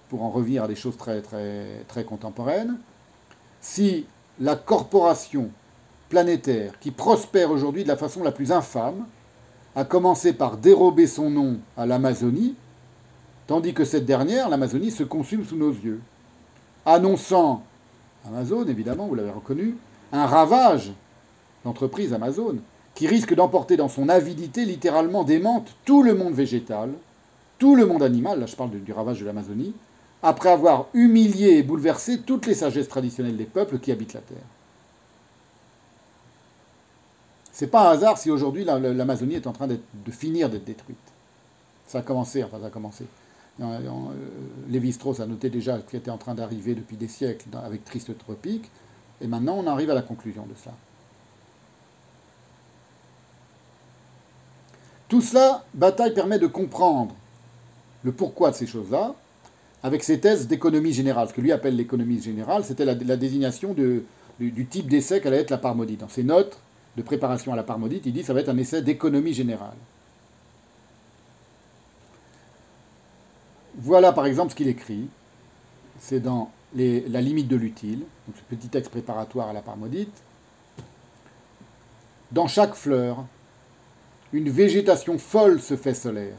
pour 0.10 0.24
en 0.24 0.32
revenir 0.32 0.64
à 0.64 0.68
des 0.68 0.76
choses 0.76 0.98
très, 0.98 1.22
très, 1.22 1.86
très 1.88 2.04
contemporaines, 2.04 2.78
si 3.62 4.06
la 4.42 4.58
corporation 4.58 5.50
qui 6.80 6.92
prospère 6.92 7.52
aujourd'hui 7.52 7.84
de 7.84 7.88
la 7.88 7.98
façon 7.98 8.24
la 8.24 8.32
plus 8.32 8.52
infâme 8.52 9.06
a 9.76 9.84
commencé 9.84 10.34
par 10.34 10.58
dérober 10.58 11.08
son 11.08 11.30
nom 11.30 11.58
à 11.76 11.86
l'Amazonie, 11.86 12.56
tandis 13.48 13.74
que 13.74 13.86
cette 13.86 14.06
dernière, 14.06 14.50
l'Amazonie, 14.50 14.92
se 14.92 15.04
consume 15.04 15.44
sous 15.44 15.56
nos 15.56 15.72
yeux, 15.72 16.02
annonçant, 16.86 17.64
Amazon 18.28 18.66
évidemment, 18.66 19.08
vous 19.08 19.16
l'avez 19.16 19.32
reconnu, 19.32 19.76
un 20.12 20.28
ravage 20.28 20.92
d'entreprise 21.66 22.14
Amazon, 22.14 22.58
qui 22.94 23.08
risque 23.08 23.34
d'emporter 23.34 23.76
dans 23.76 23.90
son 23.90 24.08
avidité 24.08 24.66
littéralement 24.66 25.24
démente 25.24 25.76
tout 25.86 26.04
le 26.04 26.14
monde 26.14 26.34
végétal, 26.34 26.92
tout 27.58 27.76
le 27.76 27.88
monde 27.88 28.04
animal, 28.04 28.40
là 28.40 28.46
je 28.46 28.56
parle 28.56 28.70
du 28.70 28.94
ravage 28.94 29.20
de 29.20 29.26
l'Amazonie, 29.26 29.74
après 30.22 30.50
avoir 30.50 30.86
humilié 30.94 31.58
et 31.58 31.64
bouleversé 31.64 32.20
toutes 32.20 32.46
les 32.46 32.54
sagesses 32.54 32.88
traditionnelles 32.88 33.38
des 33.38 33.46
peuples 33.46 33.80
qui 33.80 33.92
habitent 33.92 34.14
la 34.14 34.22
Terre. 34.22 34.38
C'est 37.64 37.70
pas 37.70 37.88
un 37.88 37.94
hasard 37.94 38.18
si 38.18 38.30
aujourd'hui 38.30 38.66
l'Amazonie 38.66 39.36
est 39.36 39.48
en 39.48 39.54
train 39.54 39.68
de 39.68 40.12
finir 40.12 40.50
d'être 40.50 40.66
détruite. 40.66 40.98
Ça 41.88 42.00
a 42.00 42.02
commencé, 42.02 42.44
enfin 42.44 42.60
ça 42.60 42.66
a 42.66 42.70
commencé. 42.70 43.06
Euh, 43.62 43.80
Lévi-Strauss 44.68 45.22
a 45.22 45.26
noté 45.26 45.50
déjà 45.50 45.80
qu'il 45.80 45.98
était 45.98 46.12
en 46.12 46.18
train 46.18 46.36
d'arriver 46.36 46.76
depuis 46.76 46.98
des 46.98 47.08
siècles 47.08 47.48
avec 47.64 47.86
Triste 47.86 48.18
Tropique, 48.18 48.70
et 49.22 49.28
maintenant 49.28 49.56
on 49.58 49.66
arrive 49.66 49.90
à 49.90 49.94
la 49.94 50.02
conclusion 50.02 50.46
de 50.46 50.54
cela. 50.62 50.76
Tout 55.08 55.22
cela, 55.22 55.64
Bataille 55.74 56.14
permet 56.14 56.40
de 56.40 56.48
comprendre 56.48 57.16
le 58.04 58.12
pourquoi 58.12 58.52
de 58.52 58.58
ces 58.58 58.68
choses-là, 58.68 59.16
avec 59.84 60.04
ses 60.04 60.20
thèses 60.20 60.50
d'économie 60.50 60.92
générale. 60.92 61.30
Ce 61.30 61.34
que 61.34 61.40
lui 61.40 61.54
appelle 61.54 61.78
l'économie 61.78 62.22
générale, 62.22 62.66
c'était 62.66 62.84
la, 62.84 63.16
désignation 63.16 63.74
du, 63.74 64.04
type 64.70 64.90
d'essai 64.90 65.22
qu'allait 65.22 65.40
être 65.40 65.50
la 65.50 65.58
part 65.58 65.76
maudite. 65.76 66.02
Dans 66.02 66.10
ses 66.10 66.24
notes 66.24 66.60
de 66.96 67.02
préparation 67.02 67.54
à 67.54 67.56
la 67.56 67.64
part 67.64 67.80
il 67.90 68.14
dit 68.14 68.22
que 68.22 68.26
ça 68.26 68.34
va 68.34 68.42
être 68.42 68.50
un 68.50 68.58
essai 68.58 68.82
d'économie 68.82 69.34
générale. 69.34 69.78
Voilà 73.76 74.14
par 74.14 74.26
exemple 74.26 74.52
ce 74.52 74.56
qu'il 74.56 74.68
écrit. 74.68 75.10
C'est 76.00 76.20
dans 76.20 76.52
La 76.76 77.22
limite 77.22 77.48
de 77.48 77.56
l'utile, 77.56 78.00
donc 78.28 78.36
ce 78.36 78.56
petit 78.56 78.68
texte 78.68 78.92
préparatoire 78.92 79.50
à 79.50 79.54
la 79.54 79.62
part. 79.62 79.78
Dans 82.32 82.48
chaque 82.48 82.76
fleur, 82.76 83.26
une 84.32 84.50
végétation 84.50 85.18
folle 85.18 85.62
se 85.62 85.76
fait 85.76 85.94
solaire. 85.94 86.38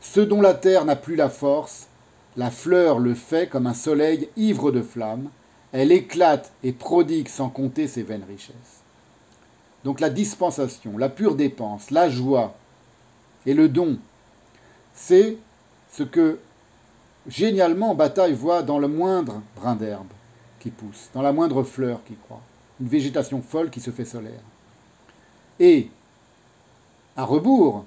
Ce 0.00 0.20
dont 0.20 0.40
la 0.40 0.54
terre 0.54 0.84
n'a 0.84 0.96
plus 0.96 1.16
la 1.16 1.30
force, 1.30 1.88
la 2.36 2.50
fleur 2.50 2.98
le 2.98 3.14
fait 3.14 3.48
comme 3.48 3.66
un 3.66 3.74
soleil 3.74 4.28
ivre 4.36 4.70
de 4.70 4.82
flamme, 4.82 5.30
elle 5.72 5.90
éclate 5.90 6.52
et 6.62 6.72
prodigue 6.72 7.28
sans 7.28 7.48
compter 7.48 7.88
ses 7.88 8.02
vaines 8.02 8.24
richesses. 8.28 8.83
Donc 9.84 10.00
la 10.00 10.10
dispensation, 10.10 10.96
la 10.96 11.08
pure 11.08 11.34
dépense, 11.34 11.90
la 11.90 12.08
joie 12.08 12.54
et 13.46 13.54
le 13.54 13.68
don, 13.68 13.98
c'est 14.94 15.36
ce 15.92 16.02
que 16.02 16.38
génialement 17.28 17.94
Bataille 17.94 18.32
voit 18.32 18.62
dans 18.62 18.78
le 18.78 18.88
moindre 18.88 19.42
brin 19.56 19.76
d'herbe 19.76 20.08
qui 20.58 20.70
pousse, 20.70 21.10
dans 21.12 21.22
la 21.22 21.32
moindre 21.32 21.62
fleur 21.62 22.00
qui 22.04 22.14
croît, 22.14 22.40
une 22.80 22.88
végétation 22.88 23.42
folle 23.42 23.70
qui 23.70 23.80
se 23.80 23.90
fait 23.90 24.06
solaire. 24.06 24.40
Et, 25.60 25.90
à 27.16 27.24
rebours, 27.24 27.84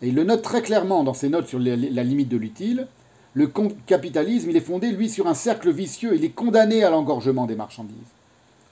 et 0.00 0.08
il 0.08 0.14
le 0.14 0.24
note 0.24 0.42
très 0.42 0.62
clairement 0.62 1.02
dans 1.02 1.14
ses 1.14 1.28
notes 1.28 1.48
sur 1.48 1.58
la 1.58 1.76
limite 1.76 2.28
de 2.28 2.36
l'utile, 2.36 2.86
le 3.34 3.50
capitalisme, 3.86 4.50
il 4.50 4.56
est 4.56 4.60
fondé, 4.60 4.92
lui, 4.92 5.08
sur 5.08 5.26
un 5.26 5.34
cercle 5.34 5.70
vicieux, 5.70 6.14
il 6.14 6.24
est 6.24 6.30
condamné 6.30 6.84
à 6.84 6.90
l'engorgement 6.90 7.46
des 7.46 7.56
marchandises. 7.56 7.96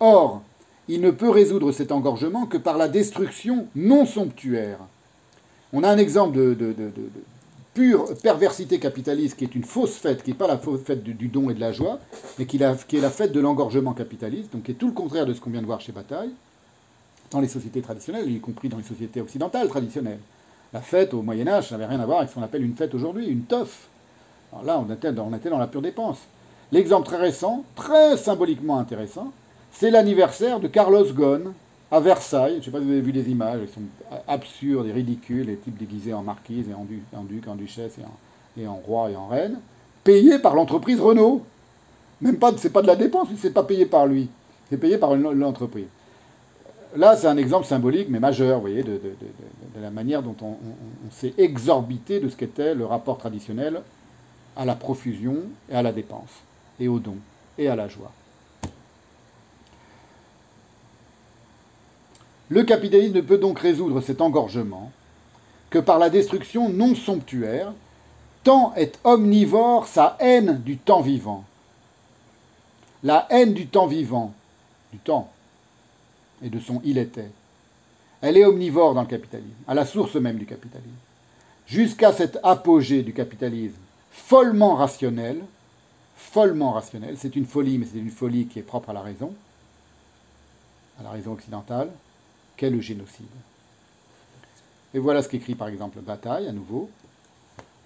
Or, 0.00 0.42
il 0.90 1.00
ne 1.00 1.12
peut 1.12 1.30
résoudre 1.30 1.70
cet 1.70 1.92
engorgement 1.92 2.46
que 2.46 2.56
par 2.56 2.76
la 2.76 2.88
destruction 2.88 3.68
non 3.76 4.04
somptuaire. 4.04 4.78
On 5.72 5.84
a 5.84 5.88
un 5.88 5.98
exemple 5.98 6.36
de, 6.36 6.74
pure 7.74 8.06
perversité 8.20 8.80
capitaliste 8.80 9.36
qui 9.36 9.44
est 9.44 9.54
une 9.54 9.62
fausse 9.62 9.94
fête, 9.94 10.24
qui 10.24 10.30
n'est 10.30 10.36
pas 10.36 10.48
la 10.48 10.58
fête 10.58 11.04
du, 11.04 11.28
don 11.28 11.48
et 11.48 11.54
de 11.54 11.60
la 11.60 11.70
joie, 11.70 12.00
mais 12.38 12.44
qui, 12.44 12.56
est 12.56 13.00
la 13.00 13.10
fête 13.10 13.30
de 13.30 13.38
l'engorgement 13.38 13.92
capitaliste, 13.92 14.52
donc 14.52 14.64
qui 14.64 14.72
est 14.72 14.74
tout 14.74 14.88
le 14.88 14.92
contraire 14.92 15.26
de 15.26 15.32
ce 15.32 15.40
qu'on 15.40 15.50
vient 15.50 15.60
de 15.60 15.66
voir 15.66 15.80
chez 15.80 15.92
Bataille, 15.92 16.32
dans 17.30 17.40
les 17.40 17.46
sociétés 17.46 17.82
traditionnelles, 17.82 18.28
y 18.28 18.40
compris 18.40 18.68
dans 18.68 18.78
les 18.78 18.82
sociétés 18.82 19.20
occidentales 19.20 19.68
traditionnelles. 19.68 20.18
La 20.72 20.80
fête 20.80 21.14
au 21.14 21.22
Moyen 21.22 21.46
Âge, 21.46 21.70
n'avait 21.70 21.86
rien 21.86 22.00
à 22.00 22.06
voir 22.06 22.18
avec 22.18 22.30
ce 22.30 22.34
qu'on 22.34 22.42
appelle 22.42 22.64
une 22.64 22.74
fête 22.74 22.92
aujourd'hui, 22.96 23.28
une 23.28 23.42
teuf. 23.42 23.88
Alors 24.52 24.64
là, 24.64 24.84
on 24.84 24.92
était 24.92 25.12
dans 25.12 25.58
la 25.58 25.66
pure 25.68 25.82
dépense. 25.82 26.18
L'exemple 26.72 27.06
très 27.06 27.18
récent, 27.18 27.64
très 27.76 28.16
symboliquement 28.16 28.80
intéressant, 28.80 29.32
c'est 29.72 29.90
l'anniversaire 29.90 30.60
de 30.60 30.68
Carlos 30.68 31.04
Ghosn 31.12 31.52
à 31.90 32.00
Versailles. 32.00 32.54
Je 32.54 32.58
ne 32.58 32.62
sais 32.64 32.70
pas 32.70 32.78
si 32.78 32.84
vous 32.84 32.90
avez 32.92 33.00
vu 33.00 33.12
les 33.12 33.28
images, 33.30 33.60
elles 33.62 33.68
sont 33.68 33.82
absurdes 34.28 34.86
et 34.86 34.92
ridicules, 34.92 35.46
les 35.46 35.56
types 35.56 35.76
déguisés 35.76 36.14
en 36.14 36.22
marquise 36.22 36.68
et 36.68 36.74
en, 36.74 36.84
duc, 37.24 37.48
en 37.48 37.54
duchesse 37.54 37.96
et 38.58 38.66
en, 38.66 38.74
roi 38.74 39.10
et 39.10 39.16
en 39.16 39.26
reine, 39.26 39.60
payés 40.04 40.38
par 40.38 40.54
l'entreprise 40.54 41.00
Renault. 41.00 41.42
Même 42.20 42.38
pas, 42.38 42.52
c'est 42.56 42.70
pas 42.70 42.82
de 42.82 42.86
la 42.86 42.96
dépense, 42.96 43.28
c'est 43.38 43.54
pas 43.54 43.62
payé 43.62 43.86
par 43.86 44.06
lui, 44.06 44.28
c'est 44.68 44.76
payé 44.76 44.98
par 44.98 45.16
l'entreprise. 45.16 45.86
Là, 46.96 47.16
c'est 47.16 47.28
un 47.28 47.36
exemple 47.36 47.66
symbolique, 47.66 48.08
mais 48.10 48.18
majeur, 48.18 48.56
vous 48.56 48.62
voyez, 48.62 48.82
de, 48.82 49.00
la 49.80 49.90
manière 49.90 50.22
dont 50.22 50.36
on, 50.42 50.56
s'est 51.10 51.34
exorbité 51.38 52.20
de 52.20 52.28
ce 52.28 52.36
qu'était 52.36 52.74
le 52.74 52.84
rapport 52.84 53.16
traditionnel 53.16 53.80
à 54.56 54.64
la 54.64 54.74
profusion 54.74 55.36
et 55.70 55.76
à 55.76 55.82
la 55.82 55.92
dépense, 55.92 56.42
et 56.80 56.88
au 56.88 56.98
don, 56.98 57.16
et 57.56 57.68
à 57.68 57.76
la 57.76 57.88
joie. 57.88 58.12
Le 62.50 62.64
capitalisme 62.64 63.14
ne 63.14 63.20
peut 63.20 63.38
donc 63.38 63.60
résoudre 63.60 64.00
cet 64.00 64.20
engorgement 64.20 64.90
que 65.70 65.78
par 65.78 66.00
la 66.00 66.10
destruction 66.10 66.68
non 66.68 66.96
somptuaire, 66.96 67.72
tant 68.42 68.74
est 68.74 68.98
omnivore 69.04 69.86
sa 69.86 70.16
haine 70.18 70.60
du 70.60 70.76
temps 70.76 71.00
vivant. 71.00 71.44
la 73.02 73.26
haine 73.30 73.54
du 73.54 73.66
temps 73.66 73.86
vivant, 73.86 74.34
du 74.92 74.98
temps, 74.98 75.30
et 76.42 76.50
de 76.50 76.58
son 76.58 76.82
il 76.84 76.98
était, 76.98 77.30
elle 78.20 78.36
est 78.36 78.44
omnivore 78.44 78.94
dans 78.94 79.02
le 79.02 79.06
capitalisme, 79.06 79.54
à 79.66 79.74
la 79.74 79.86
source 79.86 80.16
même 80.16 80.36
du 80.36 80.44
capitalisme. 80.44 80.90
Jusqu'à 81.66 82.12
cet 82.12 82.38
apogée 82.42 83.02
du 83.02 83.12
capitalisme 83.12 83.80
follement 84.10 84.74
rationnel, 84.74 85.40
follement 86.16 86.72
rationnel, 86.72 87.16
c'est 87.16 87.36
une 87.36 87.46
folie, 87.46 87.78
mais 87.78 87.86
c'est 87.86 87.98
une 87.98 88.10
folie 88.10 88.46
qui 88.46 88.58
est 88.58 88.62
propre 88.62 88.90
à 88.90 88.92
la 88.92 89.02
raison, 89.02 89.32
à 90.98 91.04
la 91.04 91.10
raison 91.10 91.32
occidentale, 91.32 91.90
qu'est 92.60 92.68
le 92.68 92.82
génocide. 92.82 93.24
Et 94.92 94.98
voilà 94.98 95.22
ce 95.22 95.28
qu'écrit 95.30 95.54
par 95.54 95.68
exemple 95.68 96.00
Bataille, 96.00 96.46
à 96.46 96.52
nouveau. 96.52 96.90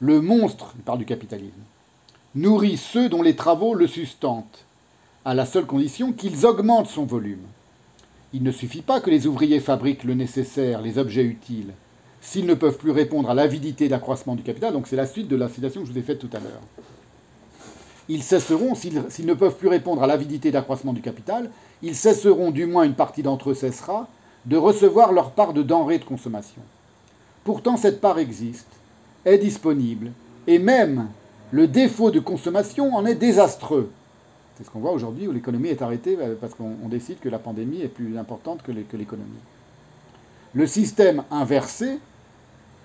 Le 0.01 0.21
monstre, 0.21 0.73
il 0.77 0.83
parle 0.83 0.99
du 0.99 1.05
capitalisme, 1.05 1.63
nourrit 2.35 2.77
ceux 2.77 3.09
dont 3.09 3.23
les 3.23 3.37
travaux 3.37 3.75
le 3.75 3.87
sustentent, 3.87 4.65
à 5.25 5.33
la 5.33 5.47
seule 5.47 5.67
condition 5.67 6.13
qu'ils 6.13 6.45
augmentent 6.45 6.89
son 6.89 7.05
volume. 7.05 7.47
Il 8.33 8.43
ne 8.43 8.51
suffit 8.51 8.83
pas 8.83 9.01
que 9.01 9.11
les 9.11 9.29
ouvriers 9.29 9.61
fabriquent 9.61 10.03
le 10.03 10.15
nécessaire, 10.15 10.83
les 10.83 10.99
objets 10.99 11.23
utiles, 11.23 11.73
s'ils 12.21 12.47
ne 12.47 12.55
peuvent 12.55 12.77
plus 12.77 12.91
répondre 12.91 13.31
à 13.31 13.35
l'avidité 13.35 13.89
d'accroissement 13.89 14.35
du 14.35 14.43
capital. 14.43 14.73
Donc 14.73 14.89
c'est 14.89 14.97
la 14.97 15.07
suite 15.07 15.29
de 15.29 15.37
la 15.37 15.49
citation 15.49 15.83
que 15.83 15.87
je 15.87 15.93
vous 15.93 15.99
ai 15.99 16.03
faite 16.03 16.19
tout 16.19 16.31
à 16.33 16.41
l'heure. 16.41 16.63
Ils 18.09 18.25
cesseront, 18.25 18.75
s'ils 18.75 19.27
ne 19.27 19.35
peuvent 19.35 19.57
plus 19.57 19.69
répondre 19.69 20.03
à 20.03 20.09
l'avidité 20.09 20.51
d'accroissement 20.51 20.93
du 20.93 21.01
capital, 21.01 21.49
ils 21.81 21.95
cesseront, 21.95 22.51
du 22.51 22.67
moins 22.67 22.83
une 22.83 22.95
partie 22.95 23.23
d'entre 23.23 23.51
eux 23.51 23.55
cessera, 23.55 24.09
de 24.47 24.57
recevoir 24.57 25.13
leur 25.13 25.31
part 25.31 25.53
de 25.53 25.63
denrées 25.63 25.99
de 25.99 26.05
consommation. 26.05 26.63
Pourtant 27.45 27.77
cette 27.77 28.01
part 28.01 28.19
existe, 28.19 28.69
est 29.25 29.39
disponible, 29.39 30.13
et 30.47 30.59
même 30.59 31.09
le 31.51 31.67
défaut 31.67 32.11
de 32.11 32.21
consommation 32.21 32.95
en 32.95 33.07
est 33.07 33.15
désastreux. 33.15 33.91
C'est 34.57 34.65
ce 34.65 34.71
qu'on 34.71 34.81
voit 34.81 34.93
aujourd'hui 34.93 35.27
où 35.27 35.33
l'économie 35.33 35.69
est 35.69 35.83
arrêtée 35.83 36.17
euh, 36.21 36.35
parce 36.41 36.55
qu'on 36.55 36.89
décide 36.89 37.19
que 37.19 37.29
la 37.29 37.39
pandémie 37.39 37.81
est 37.81 37.89
plus 37.89 38.17
importante 38.19 38.63
que 38.63 38.73
l'économie. 38.73 39.31
Le 40.55 40.67
système 40.67 41.25
inversé, 41.31 41.99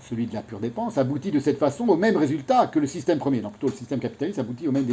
celui 0.01 0.25
de 0.25 0.33
la 0.33 0.41
pure 0.41 0.59
dépense, 0.59 0.97
aboutit 0.97 1.29
de 1.29 1.39
cette 1.39 1.59
façon 1.59 1.87
au 1.87 1.95
même 1.95 2.17
résultat 2.17 2.67
que 2.67 2.79
le 2.79 2.87
système 2.87 3.19
premier. 3.19 3.41
Non, 3.41 3.49
plutôt 3.49 3.67
le 3.67 3.73
système 3.73 3.99
capitaliste 3.99 4.39
aboutit 4.39 4.67
au 4.67 4.71
même, 4.71 4.87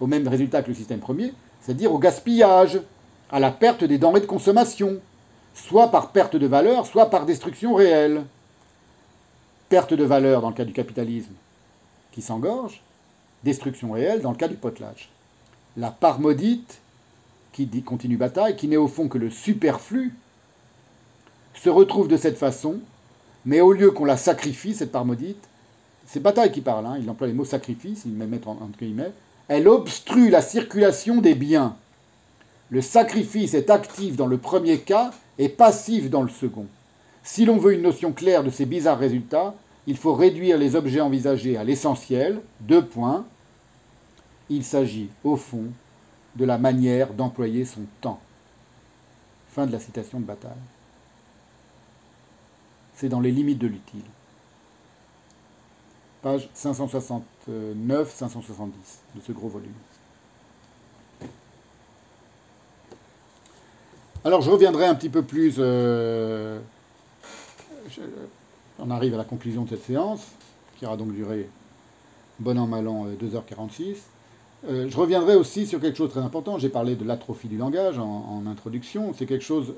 au 0.00 0.06
même 0.06 0.26
résultat 0.26 0.62
que 0.62 0.68
le 0.68 0.74
système 0.74 1.00
premier, 1.00 1.34
c'est-à-dire 1.60 1.92
au 1.92 1.98
gaspillage, 1.98 2.80
à 3.30 3.40
la 3.40 3.50
perte 3.50 3.84
des 3.84 3.98
denrées 3.98 4.20
de 4.20 4.26
consommation, 4.26 5.00
soit 5.54 5.90
par 5.90 6.10
perte 6.10 6.36
de 6.36 6.46
valeur, 6.46 6.86
soit 6.86 7.10
par 7.10 7.26
destruction 7.26 7.74
réelle. 7.74 8.24
Perte 9.68 9.94
de 9.94 10.04
valeur 10.04 10.42
dans 10.42 10.50
le 10.50 10.54
cas 10.54 10.64
du 10.64 10.72
capitalisme 10.72 11.32
qui 12.12 12.22
s'engorge, 12.22 12.82
destruction 13.42 13.92
réelle 13.92 14.20
dans 14.20 14.30
le 14.30 14.36
cas 14.36 14.48
du 14.48 14.56
potelage 14.56 15.08
la 15.76 15.90
part 15.90 16.20
maudite, 16.20 16.80
qui 17.52 17.66
dit 17.66 17.82
continue 17.82 18.16
bataille, 18.16 18.56
qui 18.56 18.68
n'est 18.68 18.76
au 18.76 18.88
fond 18.88 19.08
que 19.08 19.18
le 19.18 19.30
superflu, 19.30 20.14
se 21.54 21.70
retrouve 21.70 22.08
de 22.08 22.16
cette 22.16 22.36
façon, 22.38 22.80
mais 23.44 23.60
au 23.60 23.72
lieu 23.72 23.90
qu'on 23.90 24.04
la 24.04 24.16
sacrifie, 24.16 24.74
cette 24.74 24.92
part 24.92 25.04
maudite, 25.04 25.48
c'est 26.06 26.20
Bataille 26.20 26.52
qui 26.52 26.60
parle, 26.60 26.84
hein, 26.86 26.98
il 27.00 27.08
emploie 27.08 27.26
les 27.26 27.32
mots 27.32 27.44
sacrifice, 27.44 28.02
il 28.04 28.12
met 28.12 28.26
mettre 28.26 28.54
guillemets, 28.78 29.12
elle 29.48 29.68
obstrue 29.68 30.28
la 30.28 30.42
circulation 30.42 31.20
des 31.20 31.34
biens. 31.34 31.76
Le 32.70 32.82
sacrifice 32.82 33.54
est 33.54 33.70
actif 33.70 34.16
dans 34.16 34.26
le 34.26 34.36
premier 34.36 34.80
cas 34.80 35.12
et 35.38 35.48
passif 35.48 36.10
dans 36.10 36.22
le 36.22 36.28
second. 36.28 36.66
Si 37.22 37.44
l'on 37.44 37.56
veut 37.56 37.74
une 37.74 37.82
notion 37.82 38.12
claire 38.12 38.44
de 38.44 38.50
ces 38.50 38.66
bizarres 38.66 38.98
résultats, 38.98 39.54
il 39.86 39.96
faut 39.96 40.14
réduire 40.14 40.58
les 40.58 40.76
objets 40.76 41.00
envisagés 41.00 41.56
à 41.56 41.64
l'essentiel, 41.64 42.40
deux 42.60 42.84
points, 42.84 43.26
il 44.50 44.64
s'agit, 44.64 45.08
au 45.22 45.36
fond, 45.36 45.64
de 46.36 46.44
la 46.44 46.58
manière 46.58 47.14
d'employer 47.14 47.64
son 47.64 47.82
temps. 48.00 48.20
Fin 49.48 49.66
de 49.66 49.72
la 49.72 49.80
citation 49.80 50.20
de 50.20 50.24
Bataille. 50.24 50.52
C'est 52.94 53.08
dans 53.08 53.20
les 53.20 53.30
limites 53.30 53.58
de 53.58 53.66
l'utile. 53.66 54.04
Page 56.22 56.48
569-570 56.56 57.20
de 59.14 59.20
ce 59.20 59.32
gros 59.32 59.48
volume. 59.48 59.72
Alors 64.26 64.40
je 64.40 64.50
reviendrai 64.50 64.86
un 64.86 64.94
petit 64.94 65.10
peu 65.10 65.22
plus. 65.22 65.56
Euh, 65.58 66.58
on 68.78 68.90
arrive 68.90 69.12
à 69.12 69.18
la 69.18 69.24
conclusion 69.24 69.64
de 69.64 69.68
cette 69.68 69.84
séance, 69.84 70.28
qui 70.78 70.86
aura 70.86 70.96
donc 70.96 71.12
duré 71.12 71.46
bon 72.40 72.58
an, 72.58 72.66
mal 72.66 72.88
an, 72.88 73.06
2h46. 73.22 73.82
Euh, 73.82 73.94
euh, 74.66 74.88
je 74.88 74.96
reviendrai 74.96 75.34
aussi 75.34 75.66
sur 75.66 75.78
quelque 75.78 75.98
chose 75.98 76.08
de 76.08 76.12
très 76.12 76.22
important. 76.22 76.58
J'ai 76.58 76.70
parlé 76.70 76.96
de 76.96 77.04
l'atrophie 77.04 77.48
du 77.48 77.58
langage 77.58 77.98
en, 77.98 78.44
introduction. 78.46 79.12
C'est 79.12 79.26
quelque 79.26 79.44
chose 79.44 79.74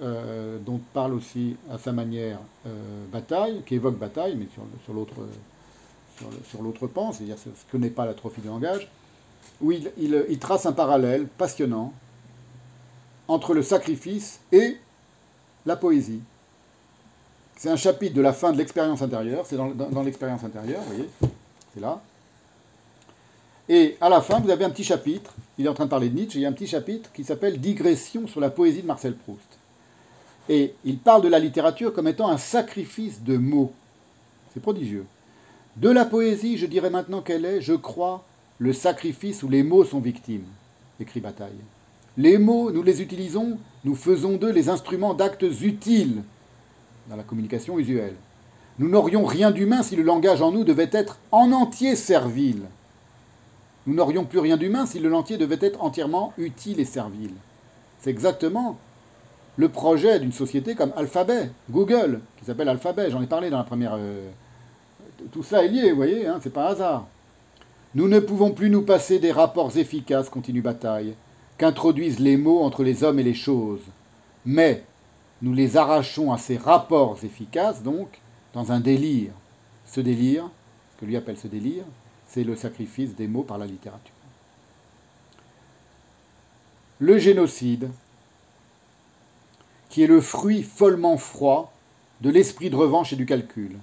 dont 0.64 0.80
parle 0.94 1.14
aussi 1.14 1.56
à 1.68 1.78
sa 1.78 1.90
manière 1.90 2.38
Bataille, 3.10 3.62
qui 3.66 3.74
évoque 3.74 3.98
Bataille, 3.98 4.36
mais 4.38 4.46
sur, 4.84 4.94
l'autre 4.94 5.16
sur, 6.78 6.88
pan, 6.88 7.10
c'est-à-dire 7.10 7.36
ce 7.36 7.48
que 7.68 7.76
n'est 7.76 7.90
pas 7.90 8.06
l'atrophie 8.06 8.42
du 8.42 8.46
langage, 8.46 8.88
où 9.60 9.72
il, 9.72 10.38
trace 10.38 10.66
un 10.66 10.72
parallèle 10.72 11.26
passionnant 11.26 11.92
entre 13.28 13.54
le 13.54 13.62
sacrifice 13.62 14.40
et 14.52 14.76
la 15.64 15.76
poésie. 15.76 16.20
C'est 17.56 17.70
un 17.70 17.76
chapitre 17.76 18.14
de 18.14 18.20
la 18.20 18.32
fin 18.32 18.52
de 18.52 18.58
l'expérience 18.58 19.02
intérieure, 19.02 19.46
c'est 19.46 19.56
dans, 19.56 20.02
l'expérience 20.02 20.44
intérieure, 20.44 20.80
vous 20.82 20.94
voyez, 20.94 21.08
c'est 21.74 21.80
là. 21.80 22.00
Et 23.68 23.96
à 24.00 24.08
la 24.08 24.20
fin, 24.20 24.40
vous 24.40 24.50
avez 24.50 24.64
un 24.64 24.70
petit 24.70 24.84
chapitre, 24.84 25.34
il 25.58 25.66
est 25.66 25.68
en 25.68 25.74
train 25.74 25.86
de 25.86 25.90
parler 25.90 26.08
de 26.08 26.14
Nietzsche, 26.14 26.38
il 26.38 26.42
y 26.42 26.46
a 26.46 26.48
un 26.48 26.52
petit 26.52 26.66
chapitre 26.66 27.10
qui 27.12 27.24
s'appelle 27.24 27.58
Digression 27.58 28.28
sur 28.28 28.40
la 28.40 28.50
poésie 28.50 28.82
de 28.82 28.86
Marcel 28.86 29.16
Proust. 29.16 29.58
Et 30.48 30.74
il 30.84 30.98
parle 30.98 31.22
de 31.22 31.28
la 31.28 31.40
littérature 31.40 31.92
comme 31.92 32.06
étant 32.06 32.28
un 32.28 32.38
sacrifice 32.38 33.22
de 33.22 33.36
mots. 33.36 33.72
C'est 34.54 34.60
prodigieux. 34.60 35.06
De 35.76 35.90
la 35.90 36.04
poésie, 36.04 36.58
je 36.58 36.66
dirais 36.66 36.90
maintenant 36.90 37.20
qu'elle 37.20 37.44
est, 37.44 37.60
je 37.60 37.72
crois, 37.72 38.24
le 38.58 38.72
sacrifice 38.72 39.42
où 39.42 39.48
les 39.48 39.62
mots 39.62 39.84
sont 39.84 40.00
victimes, 40.00 40.46
écrit 41.00 41.20
Bataille. 41.20 41.58
Les 42.18 42.38
mots, 42.38 42.70
nous 42.70 42.82
les 42.82 43.02
utilisons, 43.02 43.58
nous 43.84 43.94
faisons 43.94 44.36
d'eux 44.36 44.50
les 44.50 44.68
instruments 44.68 45.14
d'actes 45.14 45.44
utiles 45.62 46.22
dans 47.08 47.16
la 47.16 47.22
communication 47.22 47.78
usuelle. 47.78 48.14
Nous 48.78 48.88
n'aurions 48.88 49.24
rien 49.24 49.50
d'humain 49.50 49.82
si 49.82 49.96
le 49.96 50.02
langage 50.02 50.42
en 50.42 50.52
nous 50.52 50.64
devait 50.64 50.90
être 50.92 51.18
en 51.30 51.52
entier 51.52 51.94
servile. 51.96 52.62
Nous 53.86 53.94
n'aurions 53.94 54.24
plus 54.24 54.38
rien 54.38 54.56
d'humain 54.56 54.86
si 54.86 54.98
le 54.98 55.08
lentier 55.08 55.38
devait 55.38 55.58
être 55.60 55.82
entièrement 55.82 56.32
utile 56.38 56.80
et 56.80 56.84
servile. 56.84 57.34
C'est 57.98 58.10
exactement 58.10 58.78
le 59.56 59.68
projet 59.68 60.18
d'une 60.18 60.32
société 60.32 60.74
comme 60.74 60.92
Alphabet, 60.96 61.50
Google, 61.70 62.20
qui 62.38 62.44
s'appelle 62.44 62.68
Alphabet, 62.68 63.10
j'en 63.10 63.22
ai 63.22 63.26
parlé 63.26 63.50
dans 63.50 63.58
la 63.58 63.64
première... 63.64 63.94
Euh, 63.94 64.28
tout 65.32 65.42
cela 65.42 65.64
est 65.64 65.68
lié, 65.68 65.90
vous 65.90 65.96
voyez, 65.96 66.26
hein, 66.26 66.38
c'est 66.42 66.52
pas 66.52 66.68
hasard. 66.68 67.06
Nous 67.94 68.08
ne 68.08 68.20
pouvons 68.20 68.50
plus 68.50 68.68
nous 68.68 68.82
passer 68.82 69.18
des 69.18 69.32
rapports 69.32 69.74
efficaces, 69.78 70.28
continue 70.28 70.60
Bataille, 70.60 71.14
qu'introduisent 71.58 72.20
les 72.20 72.36
mots 72.36 72.62
entre 72.62 72.82
les 72.82 73.04
hommes 73.04 73.18
et 73.18 73.24
les 73.24 73.34
choses. 73.34 73.82
Mais 74.44 74.84
nous 75.42 75.52
les 75.52 75.76
arrachons 75.76 76.32
à 76.32 76.38
ces 76.38 76.56
rapports 76.56 77.18
efficaces, 77.22 77.82
donc, 77.82 78.20
dans 78.54 78.72
un 78.72 78.80
délire. 78.80 79.32
Ce 79.86 80.00
délire, 80.00 80.48
ce 80.94 81.00
que 81.00 81.06
lui 81.06 81.16
appelle 81.16 81.38
ce 81.38 81.48
délire, 81.48 81.84
c'est 82.26 82.44
le 82.44 82.56
sacrifice 82.56 83.14
des 83.14 83.28
mots 83.28 83.42
par 83.42 83.58
la 83.58 83.66
littérature. 83.66 84.12
Le 86.98 87.18
génocide, 87.18 87.90
qui 89.90 90.02
est 90.02 90.06
le 90.06 90.20
fruit 90.20 90.62
follement 90.62 91.18
froid 91.18 91.72
de 92.22 92.30
l'esprit 92.30 92.70
de 92.70 92.76
revanche 92.76 93.12
et 93.12 93.16
du 93.16 93.26
calcul, 93.26 93.76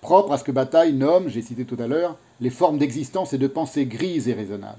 propre 0.00 0.32
à 0.32 0.38
ce 0.38 0.44
que 0.44 0.52
Bataille 0.52 0.94
nomme, 0.94 1.28
j'ai 1.28 1.42
cité 1.42 1.64
tout 1.64 1.76
à 1.78 1.86
l'heure, 1.86 2.16
les 2.40 2.50
formes 2.50 2.78
d'existence 2.78 3.32
et 3.32 3.38
de 3.38 3.46
pensée 3.46 3.86
grises 3.86 4.28
et 4.28 4.34
raisonnables 4.34 4.78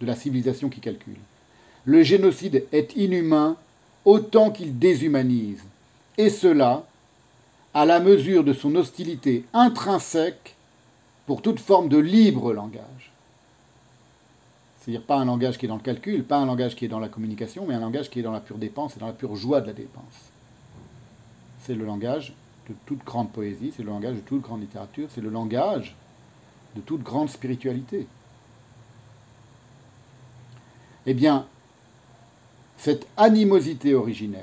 de 0.00 0.06
la 0.06 0.16
civilisation 0.16 0.68
qui 0.68 0.80
calcule. 0.80 1.16
Le 1.86 2.02
génocide 2.02 2.66
est 2.72 2.94
inhumain 2.96 3.56
autant 4.04 4.50
qu'il 4.50 4.78
déshumanise, 4.78 5.62
et 6.18 6.30
cela 6.30 6.84
à 7.72 7.84
la 7.84 8.00
mesure 8.00 8.44
de 8.44 8.52
son 8.52 8.74
hostilité 8.74 9.44
intrinsèque 9.52 10.56
pour 11.26 11.42
toute 11.42 11.60
forme 11.60 11.88
de 11.88 11.98
libre 11.98 12.52
langage. 12.52 13.12
C'est-à-dire 14.78 15.02
pas 15.02 15.16
un 15.16 15.24
langage 15.24 15.58
qui 15.58 15.66
est 15.66 15.68
dans 15.68 15.76
le 15.76 15.82
calcul, 15.82 16.24
pas 16.24 16.38
un 16.38 16.46
langage 16.46 16.76
qui 16.76 16.84
est 16.84 16.88
dans 16.88 17.00
la 17.00 17.08
communication, 17.08 17.66
mais 17.66 17.74
un 17.74 17.80
langage 17.80 18.08
qui 18.08 18.20
est 18.20 18.22
dans 18.22 18.32
la 18.32 18.40
pure 18.40 18.58
dépense 18.58 18.96
et 18.96 19.00
dans 19.00 19.08
la 19.08 19.12
pure 19.12 19.34
joie 19.36 19.60
de 19.60 19.66
la 19.66 19.72
dépense. 19.72 20.30
C'est 21.62 21.74
le 21.74 21.84
langage 21.84 22.32
de 22.68 22.74
toute 22.86 23.04
grande 23.04 23.30
poésie, 23.30 23.72
c'est 23.76 23.82
le 23.82 23.90
langage 23.90 24.14
de 24.14 24.20
toute 24.20 24.42
grande 24.42 24.60
littérature, 24.60 25.08
c'est 25.12 25.20
le 25.20 25.30
langage 25.30 25.94
de 26.76 26.80
toute 26.80 27.02
grande 27.02 27.28
spiritualité. 27.28 28.06
Eh 31.06 31.14
bien, 31.14 31.46
cette 32.76 33.06
animosité 33.16 33.94
originelle, 33.94 34.42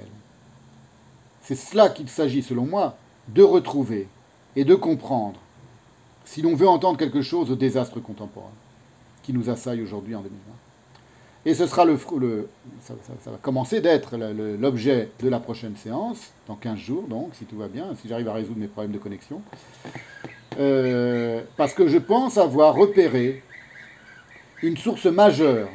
c'est 1.41 1.55
cela 1.55 1.89
qu'il 1.89 2.09
s'agit, 2.09 2.41
selon 2.41 2.65
moi, 2.65 2.97
de 3.27 3.43
retrouver 3.43 4.07
et 4.55 4.63
de 4.63 4.75
comprendre 4.75 5.39
si 6.25 6.41
l'on 6.41 6.55
veut 6.55 6.67
entendre 6.67 6.97
quelque 6.97 7.21
chose 7.21 7.51
au 7.51 7.55
désastre 7.55 7.99
contemporain 7.99 8.51
qui 9.23 9.33
nous 9.33 9.49
assaille 9.49 9.81
aujourd'hui 9.81 10.15
en 10.15 10.21
2020. 10.21 10.39
Et 11.45 11.53
ce 11.53 11.67
sera 11.67 11.83
le, 11.83 11.97
le 12.19 12.47
ça, 12.81 12.93
va 13.25 13.37
commencer 13.41 13.81
d'être 13.81 14.15
l'objet 14.17 15.09
de 15.21 15.27
la 15.27 15.39
prochaine 15.39 15.75
séance, 15.75 16.31
dans 16.47 16.55
15 16.55 16.77
jours, 16.77 17.07
donc, 17.07 17.31
si 17.33 17.45
tout 17.45 17.57
va 17.57 17.67
bien, 17.67 17.95
si 18.01 18.07
j'arrive 18.07 18.29
à 18.29 18.33
résoudre 18.33 18.59
mes 18.59 18.67
problèmes 18.67 18.93
de 18.93 18.97
connexion. 18.97 19.41
Euh, 20.57 21.41
parce 21.57 21.73
que 21.73 21.87
je 21.87 21.97
pense 21.97 22.37
avoir 22.37 22.75
repéré 22.75 23.43
une 24.61 24.77
source 24.77 25.05
majeure 25.05 25.67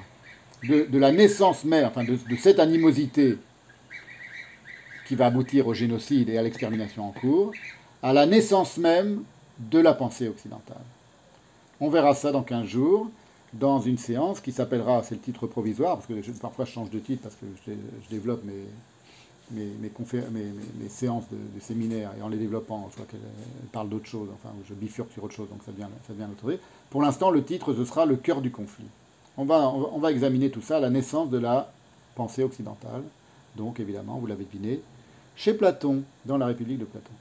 de, 0.64 0.98
la 0.98 1.12
naissance 1.12 1.64
même, 1.64 1.86
enfin 1.86 2.04
de, 2.04 2.18
de, 2.28 2.36
cette 2.36 2.58
animosité 2.58 3.38
qui 5.06 5.14
va 5.14 5.26
aboutir 5.26 5.66
au 5.66 5.74
génocide 5.74 6.28
et 6.28 6.38
à 6.38 6.42
l'extermination 6.42 7.06
en 7.08 7.12
cours, 7.12 7.52
à 8.02 8.12
la 8.12 8.26
naissance 8.26 8.76
même 8.76 9.22
de 9.58 9.78
la 9.78 9.94
pensée 9.94 10.28
occidentale. 10.28 10.82
On 11.80 11.88
verra 11.88 12.14
ça 12.14 12.32
dans 12.32 12.42
15 12.42 12.66
jours 12.66 13.10
dans 13.52 13.80
une 13.80 13.98
séance 13.98 14.40
qui 14.40 14.52
s'appellera, 14.52 15.02
c'est 15.02 15.14
le 15.14 15.20
titre 15.20 15.46
provisoire, 15.46 15.96
parce 15.96 16.06
que 16.06 16.38
parfois 16.38 16.64
je 16.64 16.72
change 16.72 16.90
de 16.90 16.98
titre 16.98 17.22
parce 17.22 17.34
que 17.36 17.46
je, 17.66 18.10
développe 18.10 18.42
mes, 18.44 18.66
mes, 19.50 20.88
séances 20.88 21.24
de, 21.30 21.60
séminaire 21.60 22.10
et 22.18 22.22
en 22.22 22.28
les 22.28 22.36
développant, 22.36 22.88
je 22.92 22.96
vois 22.96 23.06
qu'elles 23.06 23.20
parlent 23.72 23.88
d'autre 23.88 24.06
chose, 24.06 24.28
enfin 24.34 24.54
je 24.68 24.74
bifurque 24.74 25.12
sur 25.12 25.24
autre 25.24 25.34
chose, 25.34 25.48
donc 25.48 25.62
ça 25.64 25.72
devient, 25.72 25.88
ça 26.06 26.12
devient 26.12 26.26
autre 26.30 26.58
Pour 26.90 27.02
l'instant, 27.02 27.30
le 27.30 27.42
titre, 27.42 27.72
ce 27.72 27.84
sera 27.84 28.04
le 28.04 28.16
cœur 28.16 28.42
du 28.42 28.50
conflit. 28.50 28.86
On 29.40 29.44
va, 29.44 30.10
examiner 30.10 30.50
tout 30.50 30.60
ça, 30.60 30.80
la 30.80 30.90
naissance 30.90 31.30
de 31.30 31.38
la 31.38 31.70
pensée 32.16 32.42
occidentale, 32.42 33.02
donc 33.56 33.78
évidemment, 33.78 34.18
vous 34.18 34.26
l'avez 34.26 34.44
deviné, 34.44 34.80
chez 35.36 35.54
Platon, 35.54 36.02
dans 36.26 36.38
la 36.38 36.46
République 36.46 36.80
de 36.80 36.84
Platon. 36.84 37.12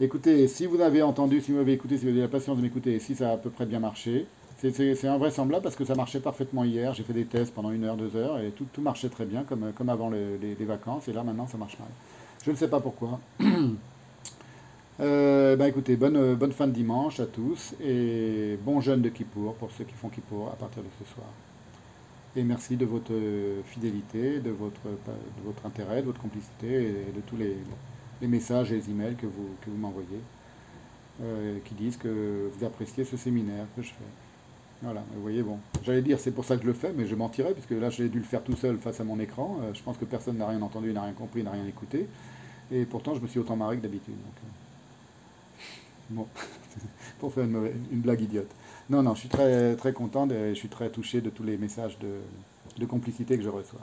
Écoutez, 0.00 0.48
si 0.48 0.66
vous 0.66 0.80
avez 0.80 1.00
entendu, 1.00 1.40
si 1.40 1.52
vous 1.52 1.58
avez 1.58 1.74
écouté, 1.74 1.96
si 1.96 2.06
vous 2.06 2.10
avez 2.10 2.22
la 2.22 2.28
patience 2.28 2.56
de 2.56 2.62
m'écouter, 2.62 2.98
si 2.98 3.14
ça 3.14 3.30
a 3.30 3.32
à 3.34 3.36
peu 3.36 3.50
près 3.50 3.66
bien 3.66 3.78
marché, 3.78 4.26
c'est 4.58 5.06
invraisemblable 5.06 5.62
parce 5.62 5.76
que 5.76 5.84
ça 5.84 5.94
marchait 5.94 6.18
parfaitement 6.18 6.64
hier. 6.64 6.92
J'ai 6.92 7.04
fait 7.04 7.12
des 7.12 7.24
tests 7.24 7.54
pendant 7.54 7.70
une 7.70 7.84
heure, 7.84 7.96
deux 7.96 8.16
heures 8.16 8.40
et 8.40 8.50
tout, 8.50 8.66
marchait 8.80 9.08
très 9.08 9.24
bien 9.24 9.44
comme, 9.44 9.88
avant 9.88 10.10
les, 10.10 10.56
vacances. 10.64 11.06
Et 11.06 11.12
là, 11.12 11.22
maintenant, 11.22 11.46
ça 11.46 11.56
marche 11.56 11.78
mal. 11.78 11.88
Je 12.44 12.50
ne 12.50 12.56
sais 12.56 12.68
pas 12.68 12.80
pourquoi. 12.80 13.20
euh, 15.00 15.54
ben 15.54 15.66
écoutez, 15.66 15.94
bonne, 15.94 16.34
bonne 16.34 16.52
fin 16.52 16.66
de 16.66 16.72
dimanche 16.72 17.20
à 17.20 17.26
tous 17.26 17.74
et 17.80 18.58
bon 18.64 18.80
jeûne 18.80 19.02
de 19.02 19.08
Kippour 19.08 19.54
pour 19.54 19.70
ceux 19.70 19.84
qui 19.84 19.94
font 19.94 20.08
Kippour 20.08 20.48
à 20.48 20.56
partir 20.56 20.82
de 20.82 20.88
ce 20.98 21.14
soir. 21.14 21.28
Et 22.36 22.44
merci 22.44 22.76
de 22.76 22.84
votre 22.84 23.12
fidélité, 23.66 24.38
de 24.38 24.50
votre, 24.50 24.84
de 24.84 25.44
votre 25.44 25.66
intérêt, 25.66 26.00
de 26.00 26.06
votre 26.06 26.20
complicité 26.20 26.82
et 27.08 27.12
de 27.12 27.20
tous 27.26 27.36
les, 27.36 27.56
les 28.20 28.28
messages 28.28 28.70
et 28.70 28.76
les 28.76 28.90
emails 28.90 29.16
que 29.16 29.26
vous, 29.26 29.48
que 29.60 29.70
vous 29.70 29.76
m'envoyez 29.76 30.20
euh, 31.22 31.58
qui 31.66 31.74
disent 31.74 31.98
que 31.98 32.50
vous 32.50 32.64
appréciez 32.64 33.04
ce 33.04 33.16
séminaire 33.16 33.66
que 33.76 33.82
je 33.82 33.88
fais. 33.88 34.80
Voilà, 34.82 35.04
vous 35.14 35.20
voyez, 35.20 35.42
bon, 35.42 35.58
j'allais 35.84 36.00
dire 36.00 36.18
c'est 36.18 36.30
pour 36.30 36.46
ça 36.46 36.56
que 36.56 36.62
je 36.62 36.66
le 36.66 36.72
fais, 36.72 36.94
mais 36.96 37.06
je 37.06 37.14
mentirais, 37.14 37.52
puisque 37.52 37.72
là 37.72 37.90
j'ai 37.90 38.08
dû 38.08 38.18
le 38.18 38.24
faire 38.24 38.42
tout 38.42 38.56
seul 38.56 38.78
face 38.78 39.00
à 39.00 39.04
mon 39.04 39.20
écran. 39.20 39.58
Euh, 39.60 39.74
je 39.74 39.82
pense 39.82 39.98
que 39.98 40.06
personne 40.06 40.38
n'a 40.38 40.46
rien 40.46 40.62
entendu, 40.62 40.94
n'a 40.94 41.02
rien 41.02 41.12
compris, 41.12 41.42
n'a 41.42 41.50
rien 41.50 41.66
écouté. 41.66 42.08
Et 42.72 42.86
pourtant, 42.86 43.14
je 43.14 43.20
me 43.20 43.26
suis 43.26 43.38
autant 43.38 43.56
marré 43.56 43.76
que 43.76 43.82
d'habitude. 43.82 44.14
Euh, 44.14 44.46
bon, 46.08 46.26
pour 47.18 47.34
faire 47.34 47.44
une, 47.44 47.70
blague 47.92 48.22
idiote. 48.22 48.50
Non, 48.90 49.04
non, 49.04 49.14
je 49.14 49.20
suis 49.20 49.28
très, 49.28 49.76
très 49.76 49.92
content 49.92 50.28
et 50.28 50.48
je 50.50 50.58
suis 50.58 50.68
très 50.68 50.90
touché 50.90 51.20
de 51.20 51.30
tous 51.30 51.44
les 51.44 51.56
messages 51.56 51.96
de, 52.00 52.86
complicité 52.86 53.36
que 53.36 53.44
je 53.44 53.48
reçois. 53.48 53.80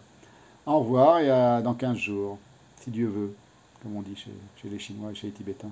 Au 0.65 0.79
revoir 0.79 1.19
et 1.19 1.63
dans 1.63 1.73
15 1.73 1.97
jours, 1.97 2.37
si 2.81 2.91
Dieu 2.91 3.07
veut, 3.07 3.33
comme 3.81 3.95
on 3.95 4.01
dit 4.01 4.17
chez 4.17 4.69
les 4.69 4.79
Chinois 4.79 5.11
et 5.11 5.15
chez 5.15 5.27
les 5.27 5.33
Tibétains. 5.33 5.71